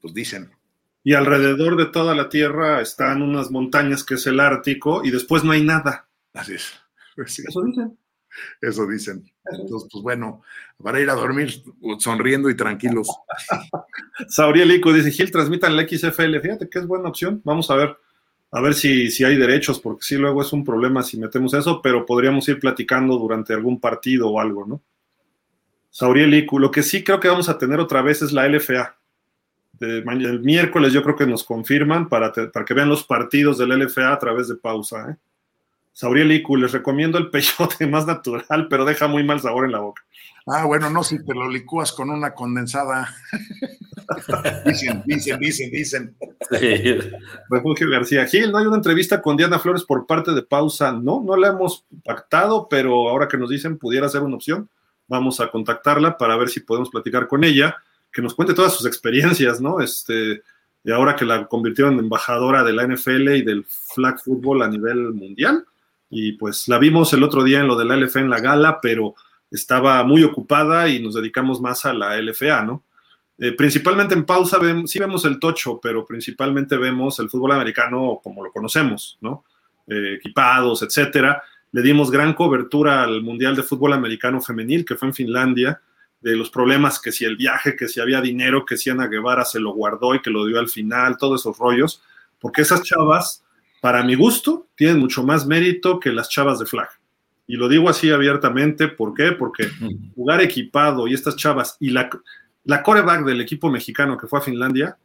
Pues 0.00 0.12
dicen. 0.14 0.50
Y 1.04 1.14
alrededor 1.14 1.76
de 1.76 1.86
toda 1.86 2.14
la 2.14 2.28
Tierra 2.28 2.80
están 2.80 3.22
unas 3.22 3.50
montañas 3.50 4.04
que 4.04 4.14
es 4.14 4.26
el 4.26 4.38
Ártico 4.40 5.02
y 5.04 5.10
después 5.10 5.42
no 5.42 5.52
hay 5.52 5.62
nada. 5.64 6.08
Así 6.32 6.54
es. 6.54 6.72
Pues 7.16 7.34
sí, 7.34 7.42
Eso 7.46 7.62
dicen. 7.62 7.98
eso 8.60 8.86
dicen. 8.86 9.32
Entonces, 9.44 9.88
pues 9.90 10.02
bueno, 10.02 10.42
para 10.82 11.00
ir 11.00 11.10
a 11.10 11.14
dormir 11.14 11.62
sonriendo 11.98 12.48
y 12.48 12.56
tranquilos. 12.56 13.08
Sauriel 14.28 14.70
Ico 14.70 14.92
dice, 14.92 15.10
Gil, 15.10 15.30
transmitan 15.30 15.76
la 15.76 15.86
XFL. 15.86 16.38
Fíjate 16.40 16.68
que 16.68 16.78
es 16.78 16.86
buena 16.86 17.08
opción. 17.08 17.42
Vamos 17.44 17.70
a 17.70 17.76
ver, 17.76 17.96
a 18.52 18.60
ver 18.60 18.74
si, 18.74 19.10
si 19.10 19.24
hay 19.24 19.36
derechos, 19.36 19.80
porque 19.80 20.02
sí, 20.02 20.16
luego 20.16 20.42
es 20.42 20.52
un 20.52 20.64
problema 20.64 21.02
si 21.02 21.18
metemos 21.18 21.52
eso, 21.54 21.82
pero 21.82 22.06
podríamos 22.06 22.48
ir 22.48 22.60
platicando 22.60 23.18
durante 23.18 23.52
algún 23.52 23.80
partido 23.80 24.30
o 24.30 24.40
algo, 24.40 24.66
¿no? 24.66 24.82
Sauriel 25.90 26.32
Ico, 26.32 26.58
lo 26.58 26.70
que 26.70 26.82
sí 26.82 27.04
creo 27.04 27.20
que 27.20 27.28
vamos 27.28 27.50
a 27.50 27.58
tener 27.58 27.78
otra 27.78 28.00
vez 28.00 28.22
es 28.22 28.32
la 28.32 28.48
LFA. 28.48 28.96
De 29.86 29.98
el 29.98 30.40
miércoles 30.40 30.92
yo 30.92 31.02
creo 31.02 31.16
que 31.16 31.26
nos 31.26 31.42
confirman 31.42 32.08
para, 32.08 32.30
te- 32.32 32.46
para 32.46 32.64
que 32.64 32.72
vean 32.74 32.88
los 32.88 33.02
partidos 33.04 33.58
del 33.58 33.70
LFA 33.70 34.12
a 34.12 34.18
través 34.18 34.46
de 34.48 34.54
pausa. 34.54 35.10
¿eh? 35.10 35.16
Sauriel 35.92 36.30
Ico, 36.30 36.56
les 36.56 36.70
recomiendo 36.72 37.18
el 37.18 37.30
peyote 37.30 37.86
más 37.88 38.06
natural, 38.06 38.68
pero 38.70 38.84
deja 38.84 39.08
muy 39.08 39.24
mal 39.24 39.40
sabor 39.40 39.64
en 39.64 39.72
la 39.72 39.80
boca. 39.80 40.02
Ah, 40.46 40.64
bueno, 40.66 40.88
no, 40.90 41.02
si 41.04 41.24
te 41.24 41.34
lo 41.34 41.48
licúas 41.48 41.92
con 41.92 42.10
una 42.10 42.32
condensada. 42.34 43.14
dicen, 44.66 45.02
dicen, 45.06 45.38
dicen, 45.38 45.70
dicen. 45.70 46.16
Sí. 46.50 46.98
Refugio 47.48 47.88
García 47.90 48.26
Gil, 48.26 48.50
¿no 48.50 48.58
hay 48.58 48.66
una 48.66 48.76
entrevista 48.76 49.20
con 49.22 49.36
Diana 49.36 49.58
Flores 49.58 49.84
por 49.84 50.06
parte 50.06 50.32
de 50.32 50.42
Pausa? 50.42 50.92
No, 50.92 51.22
no 51.24 51.36
la 51.36 51.48
hemos 51.48 51.84
pactado, 52.04 52.68
pero 52.68 53.08
ahora 53.08 53.28
que 53.28 53.38
nos 53.38 53.50
dicen 53.50 53.78
pudiera 53.78 54.08
ser 54.08 54.22
una 54.22 54.36
opción, 54.36 54.68
vamos 55.08 55.40
a 55.40 55.48
contactarla 55.48 56.16
para 56.18 56.36
ver 56.36 56.48
si 56.48 56.60
podemos 56.60 56.90
platicar 56.90 57.26
con 57.28 57.44
ella, 57.44 57.76
que 58.12 58.22
nos 58.22 58.34
cuente 58.34 58.54
todas 58.54 58.74
sus 58.74 58.86
experiencias, 58.86 59.60
¿no? 59.60 59.80
Este, 59.80 60.42
y 60.84 60.90
ahora 60.90 61.16
que 61.16 61.24
la 61.24 61.46
convirtieron 61.46 61.94
en 61.94 62.00
embajadora 62.00 62.62
de 62.62 62.72
la 62.72 62.84
NFL 62.86 63.36
y 63.36 63.42
del 63.42 63.64
flag 63.64 64.20
football 64.20 64.62
a 64.62 64.68
nivel 64.68 65.12
mundial, 65.12 65.64
y 66.10 66.32
pues 66.32 66.68
la 66.68 66.78
vimos 66.78 67.12
el 67.14 67.22
otro 67.22 67.42
día 67.42 67.60
en 67.60 67.68
lo 67.68 67.76
de 67.76 67.84
la 67.86 67.96
LFA 67.96 68.20
en 68.20 68.30
la 68.30 68.40
gala, 68.40 68.80
pero 68.82 69.14
estaba 69.50 70.02
muy 70.04 70.22
ocupada 70.24 70.88
y 70.88 71.02
nos 71.02 71.14
dedicamos 71.14 71.60
más 71.60 71.84
a 71.86 71.92
la 71.94 72.16
LFA, 72.20 72.64
¿no? 72.64 72.84
Eh, 73.38 73.52
principalmente 73.52 74.14
en 74.14 74.24
pausa 74.24 74.58
vem- 74.58 74.86
sí 74.86 74.98
vemos 74.98 75.24
el 75.24 75.38
tocho, 75.40 75.80
pero 75.82 76.04
principalmente 76.04 76.76
vemos 76.76 77.18
el 77.18 77.30
fútbol 77.30 77.52
americano 77.52 78.20
como 78.22 78.44
lo 78.44 78.52
conocemos, 78.52 79.18
¿no? 79.20 79.44
Eh, 79.86 80.14
equipados, 80.18 80.82
etcétera. 80.82 81.42
Le 81.72 81.82
dimos 81.82 82.10
gran 82.10 82.34
cobertura 82.34 83.02
al 83.02 83.22
Mundial 83.22 83.56
de 83.56 83.62
Fútbol 83.62 83.94
Americano 83.94 84.40
Femenil, 84.40 84.84
que 84.84 84.96
fue 84.96 85.08
en 85.08 85.14
Finlandia, 85.14 85.80
de 86.22 86.36
los 86.36 86.50
problemas 86.50 87.00
que 87.00 87.12
si 87.12 87.24
el 87.24 87.36
viaje, 87.36 87.76
que 87.76 87.88
si 87.88 88.00
había 88.00 88.20
dinero, 88.20 88.64
que 88.64 88.76
si 88.76 88.90
Ana 88.90 89.08
Guevara 89.08 89.44
se 89.44 89.60
lo 89.60 89.72
guardó 89.72 90.14
y 90.14 90.22
que 90.22 90.30
lo 90.30 90.46
dio 90.46 90.58
al 90.58 90.68
final, 90.68 91.16
todos 91.18 91.40
esos 91.40 91.58
rollos, 91.58 92.02
porque 92.38 92.62
esas 92.62 92.82
chavas, 92.82 93.44
para 93.80 94.04
mi 94.04 94.14
gusto, 94.14 94.68
tienen 94.76 95.00
mucho 95.00 95.24
más 95.24 95.46
mérito 95.46 95.98
que 95.98 96.12
las 96.12 96.28
chavas 96.28 96.60
de 96.60 96.66
flag. 96.66 96.88
Y 97.46 97.56
lo 97.56 97.68
digo 97.68 97.88
así 97.88 98.10
abiertamente, 98.10 98.86
¿por 98.88 99.14
qué? 99.14 99.32
Porque 99.32 99.68
jugar 100.14 100.40
equipado 100.40 101.08
y 101.08 101.14
estas 101.14 101.36
chavas 101.36 101.76
y 101.80 101.90
la, 101.90 102.08
la 102.64 102.82
coreback 102.82 103.24
del 103.24 103.40
equipo 103.40 103.68
mexicano 103.68 104.16
que 104.16 104.28
fue 104.28 104.38
a 104.38 104.42
Finlandia, 104.42 104.96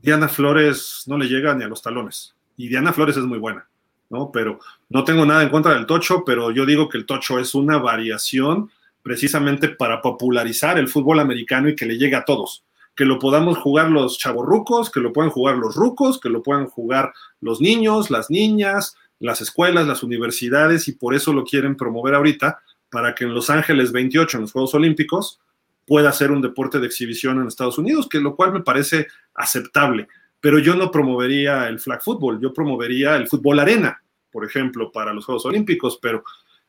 Diana 0.00 0.28
Flores 0.28 1.04
no 1.06 1.18
le 1.18 1.28
llega 1.28 1.54
ni 1.54 1.64
a 1.64 1.68
los 1.68 1.82
talones. 1.82 2.34
Y 2.56 2.68
Diana 2.68 2.94
Flores 2.94 3.18
es 3.18 3.24
muy 3.24 3.38
buena, 3.38 3.68
¿no? 4.08 4.30
Pero 4.32 4.58
no 4.88 5.04
tengo 5.04 5.26
nada 5.26 5.42
en 5.42 5.50
contra 5.50 5.74
del 5.74 5.84
tocho, 5.84 6.24
pero 6.24 6.50
yo 6.50 6.64
digo 6.64 6.88
que 6.88 6.96
el 6.96 7.04
tocho 7.04 7.38
es 7.38 7.54
una 7.54 7.76
variación 7.76 8.70
precisamente 9.06 9.68
para 9.68 10.02
popularizar 10.02 10.80
el 10.80 10.88
fútbol 10.88 11.20
americano 11.20 11.68
y 11.68 11.76
que 11.76 11.86
le 11.86 11.96
llegue 11.96 12.16
a 12.16 12.24
todos. 12.24 12.64
Que 12.96 13.04
lo 13.04 13.20
podamos 13.20 13.56
jugar 13.56 13.88
los 13.88 14.18
chavorrucos, 14.18 14.90
que 14.90 14.98
lo 14.98 15.12
puedan 15.12 15.30
jugar 15.30 15.58
los 15.58 15.76
rucos, 15.76 16.18
que 16.18 16.28
lo 16.28 16.42
puedan 16.42 16.66
jugar 16.66 17.12
los 17.40 17.60
niños, 17.60 18.10
las 18.10 18.30
niñas, 18.30 18.96
las 19.20 19.40
escuelas, 19.40 19.86
las 19.86 20.02
universidades, 20.02 20.88
y 20.88 20.92
por 20.92 21.14
eso 21.14 21.32
lo 21.32 21.44
quieren 21.44 21.76
promover 21.76 22.16
ahorita, 22.16 22.58
para 22.90 23.14
que 23.14 23.22
en 23.22 23.32
Los 23.32 23.48
Ángeles 23.48 23.92
28, 23.92 24.38
en 24.38 24.40
los 24.40 24.50
Juegos 24.50 24.74
Olímpicos, 24.74 25.38
pueda 25.86 26.10
ser 26.10 26.32
un 26.32 26.42
deporte 26.42 26.80
de 26.80 26.86
exhibición 26.88 27.40
en 27.40 27.46
Estados 27.46 27.78
Unidos, 27.78 28.08
que 28.08 28.18
lo 28.18 28.34
cual 28.34 28.52
me 28.52 28.64
parece 28.64 29.06
aceptable. 29.36 30.08
Pero 30.40 30.58
yo 30.58 30.74
no 30.74 30.90
promovería 30.90 31.68
el 31.68 31.78
flag 31.78 32.02
football, 32.02 32.40
yo 32.40 32.52
promovería 32.52 33.14
el 33.14 33.28
fútbol 33.28 33.60
arena, 33.60 34.02
por 34.32 34.44
ejemplo, 34.44 34.90
para 34.90 35.14
los 35.14 35.24
Juegos 35.24 35.46
Olímpicos, 35.46 35.96
pero 36.02 36.24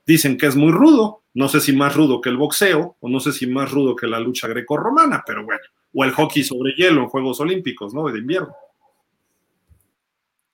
dicen 0.08 0.38
que 0.38 0.48
es 0.48 0.56
muy 0.56 0.72
rudo, 0.72 1.22
no 1.34 1.50
sé 1.50 1.60
si 1.62 1.74
más 1.74 1.96
rudo 1.96 2.22
que 2.22 2.30
el 2.30 2.38
boxeo, 2.38 2.96
o 3.00 3.10
no 3.10 3.20
sé 3.20 3.32
si 3.34 3.46
más 3.46 3.70
rudo 3.72 3.96
que 3.96 4.08
la 4.08 4.20
lucha 4.20 4.48
grecorromana, 4.48 5.24
pero 5.28 5.46
bueno, 5.46 5.62
o 5.94 6.04
el 6.04 6.12
hockey 6.12 6.44
sobre 6.44 6.74
hielo 6.74 7.02
en 7.02 7.10
Juegos 7.10 7.40
Olímpicos, 7.40 7.94
¿no? 7.94 8.08
De 8.08 8.18
invierno. 8.18 8.56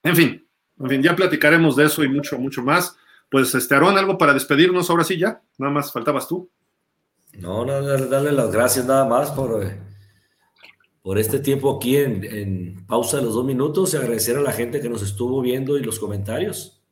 En 0.02 0.16
fin, 0.16 0.46
en 0.80 0.90
fin, 0.90 1.02
ya 1.02 1.16
platicaremos 1.16 1.76
de 1.76 1.86
eso 1.86 2.04
y 2.04 2.10
mucho, 2.10 2.38
mucho 2.38 2.62
más. 2.62 2.98
pues, 3.30 3.56
este, 3.56 3.74
Aarón, 3.74 3.98
algo 3.98 4.18
para 4.18 4.34
despedirnos 4.34 4.90
ahora 4.90 5.04
sí 5.04 5.18
ya. 5.18 5.42
Nada 5.58 5.72
más 5.72 5.94
faltabas 5.94 6.28
tú. 6.28 6.50
No, 7.34 7.66
no, 7.66 7.82
darle 7.82 8.32
las 8.32 8.52
gracias 8.52 8.86
nada 8.86 9.06
más 9.06 9.32
por, 9.32 9.64
eh, 9.64 9.80
por 11.02 11.18
este 11.18 11.40
tiempo 11.40 11.76
aquí 11.76 11.98
en, 11.98 12.86
pausa 12.86 13.18
de 13.18 13.24
los 13.24 13.34
dos 13.34 13.46
minutos 13.46 13.94
y 13.94 13.98
agradecer 13.98 14.38
a 14.38 14.42
la 14.42 14.52
gente 14.52 14.82
que 14.82 14.90
nos 14.90 15.02
estuvo 15.02 15.42
viendo 15.42 15.78
y 15.78 15.84
los 15.84 16.00
comentarios. 16.00 16.83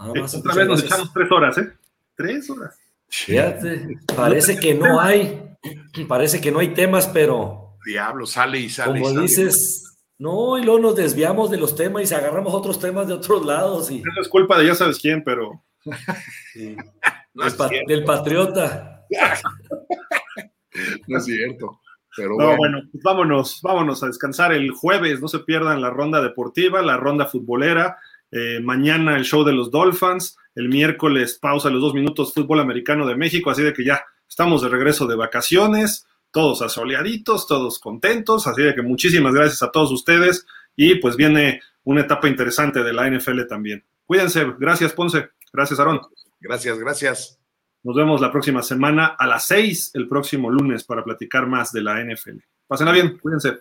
Nada 0.00 0.14
más. 0.14 0.34
Otra 0.34 0.54
vez 0.54 0.66
nos 0.66 0.82
echamos 0.82 1.12
tres 1.12 1.30
horas, 1.30 1.58
¿eh? 1.58 1.72
Tres 2.16 2.50
horas. 2.50 2.78
Fíjate, 3.08 3.98
parece 4.16 4.58
que 4.58 4.74
no 4.74 5.00
hay, 5.00 5.56
parece 6.08 6.40
que 6.40 6.50
no 6.50 6.60
hay 6.60 6.74
temas, 6.74 7.06
pero. 7.08 7.76
Diablo, 7.84 8.26
sale 8.26 8.60
y 8.60 8.70
sale. 8.70 9.00
Como 9.00 9.20
dices, 9.20 9.98
no, 10.18 10.58
y 10.58 10.64
luego 10.64 10.80
nos 10.80 10.96
desviamos 10.96 11.50
de 11.50 11.58
los 11.58 11.74
temas 11.74 12.10
y 12.10 12.14
agarramos 12.14 12.54
otros 12.54 12.78
temas 12.78 13.08
de 13.08 13.14
otros 13.14 13.44
lados. 13.44 13.90
Y... 13.90 13.98
Eso 13.98 14.20
es 14.20 14.28
culpa 14.28 14.58
de 14.58 14.66
ya 14.66 14.74
sabes 14.74 14.98
quién, 14.98 15.24
pero. 15.24 15.62
del 17.34 18.04
patriota. 18.04 19.06
no 21.08 21.18
es 21.18 21.24
cierto. 21.24 21.80
Pero 22.16 22.36
no, 22.36 22.56
bueno. 22.56 22.80
pues 22.90 23.02
vámonos, 23.02 23.60
vámonos 23.62 24.02
a 24.02 24.08
descansar 24.08 24.52
el 24.52 24.70
jueves. 24.72 25.20
No 25.20 25.28
se 25.28 25.38
pierdan 25.40 25.80
la 25.80 25.90
ronda 25.90 26.20
deportiva, 26.20 26.82
la 26.82 26.96
ronda 26.96 27.26
futbolera. 27.26 27.98
Eh, 28.30 28.60
mañana 28.62 29.16
el 29.16 29.24
show 29.24 29.44
de 29.44 29.52
los 29.52 29.70
Dolphins. 29.70 30.36
El 30.54 30.68
miércoles 30.68 31.38
pausa 31.40 31.70
los 31.70 31.80
dos 31.80 31.94
minutos 31.94 32.34
fútbol 32.34 32.60
americano 32.60 33.06
de 33.06 33.16
México. 33.16 33.50
Así 33.50 33.62
de 33.62 33.72
que 33.72 33.84
ya 33.84 34.04
estamos 34.28 34.62
de 34.62 34.68
regreso 34.68 35.06
de 35.06 35.16
vacaciones. 35.16 36.06
Todos 36.30 36.62
asoleaditos, 36.62 37.46
todos 37.46 37.78
contentos. 37.78 38.46
Así 38.46 38.62
de 38.62 38.74
que 38.74 38.82
muchísimas 38.82 39.34
gracias 39.34 39.62
a 39.62 39.70
todos 39.70 39.90
ustedes. 39.92 40.46
Y 40.76 40.96
pues 40.96 41.16
viene 41.16 41.60
una 41.84 42.02
etapa 42.02 42.28
interesante 42.28 42.82
de 42.82 42.92
la 42.92 43.08
NFL 43.08 43.46
también. 43.48 43.84
Cuídense. 44.04 44.44
Gracias, 44.58 44.92
Ponce. 44.92 45.30
Gracias, 45.52 45.78
Aarón. 45.78 46.00
Gracias, 46.40 46.78
gracias. 46.78 47.40
Nos 47.82 47.96
vemos 47.96 48.20
la 48.20 48.30
próxima 48.30 48.62
semana 48.62 49.16
a 49.18 49.26
las 49.26 49.46
6 49.46 49.92
el 49.94 50.06
próximo 50.06 50.50
lunes 50.50 50.84
para 50.84 51.02
platicar 51.02 51.46
más 51.46 51.72
de 51.72 51.82
la 51.82 52.02
NFL. 52.02 52.38
Pásenla 52.66 52.92
bien, 52.92 53.18
cuídense. 53.18 53.60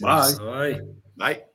Bye. 0.00 0.36
Bye. 0.40 0.82
Bye. 1.16 1.47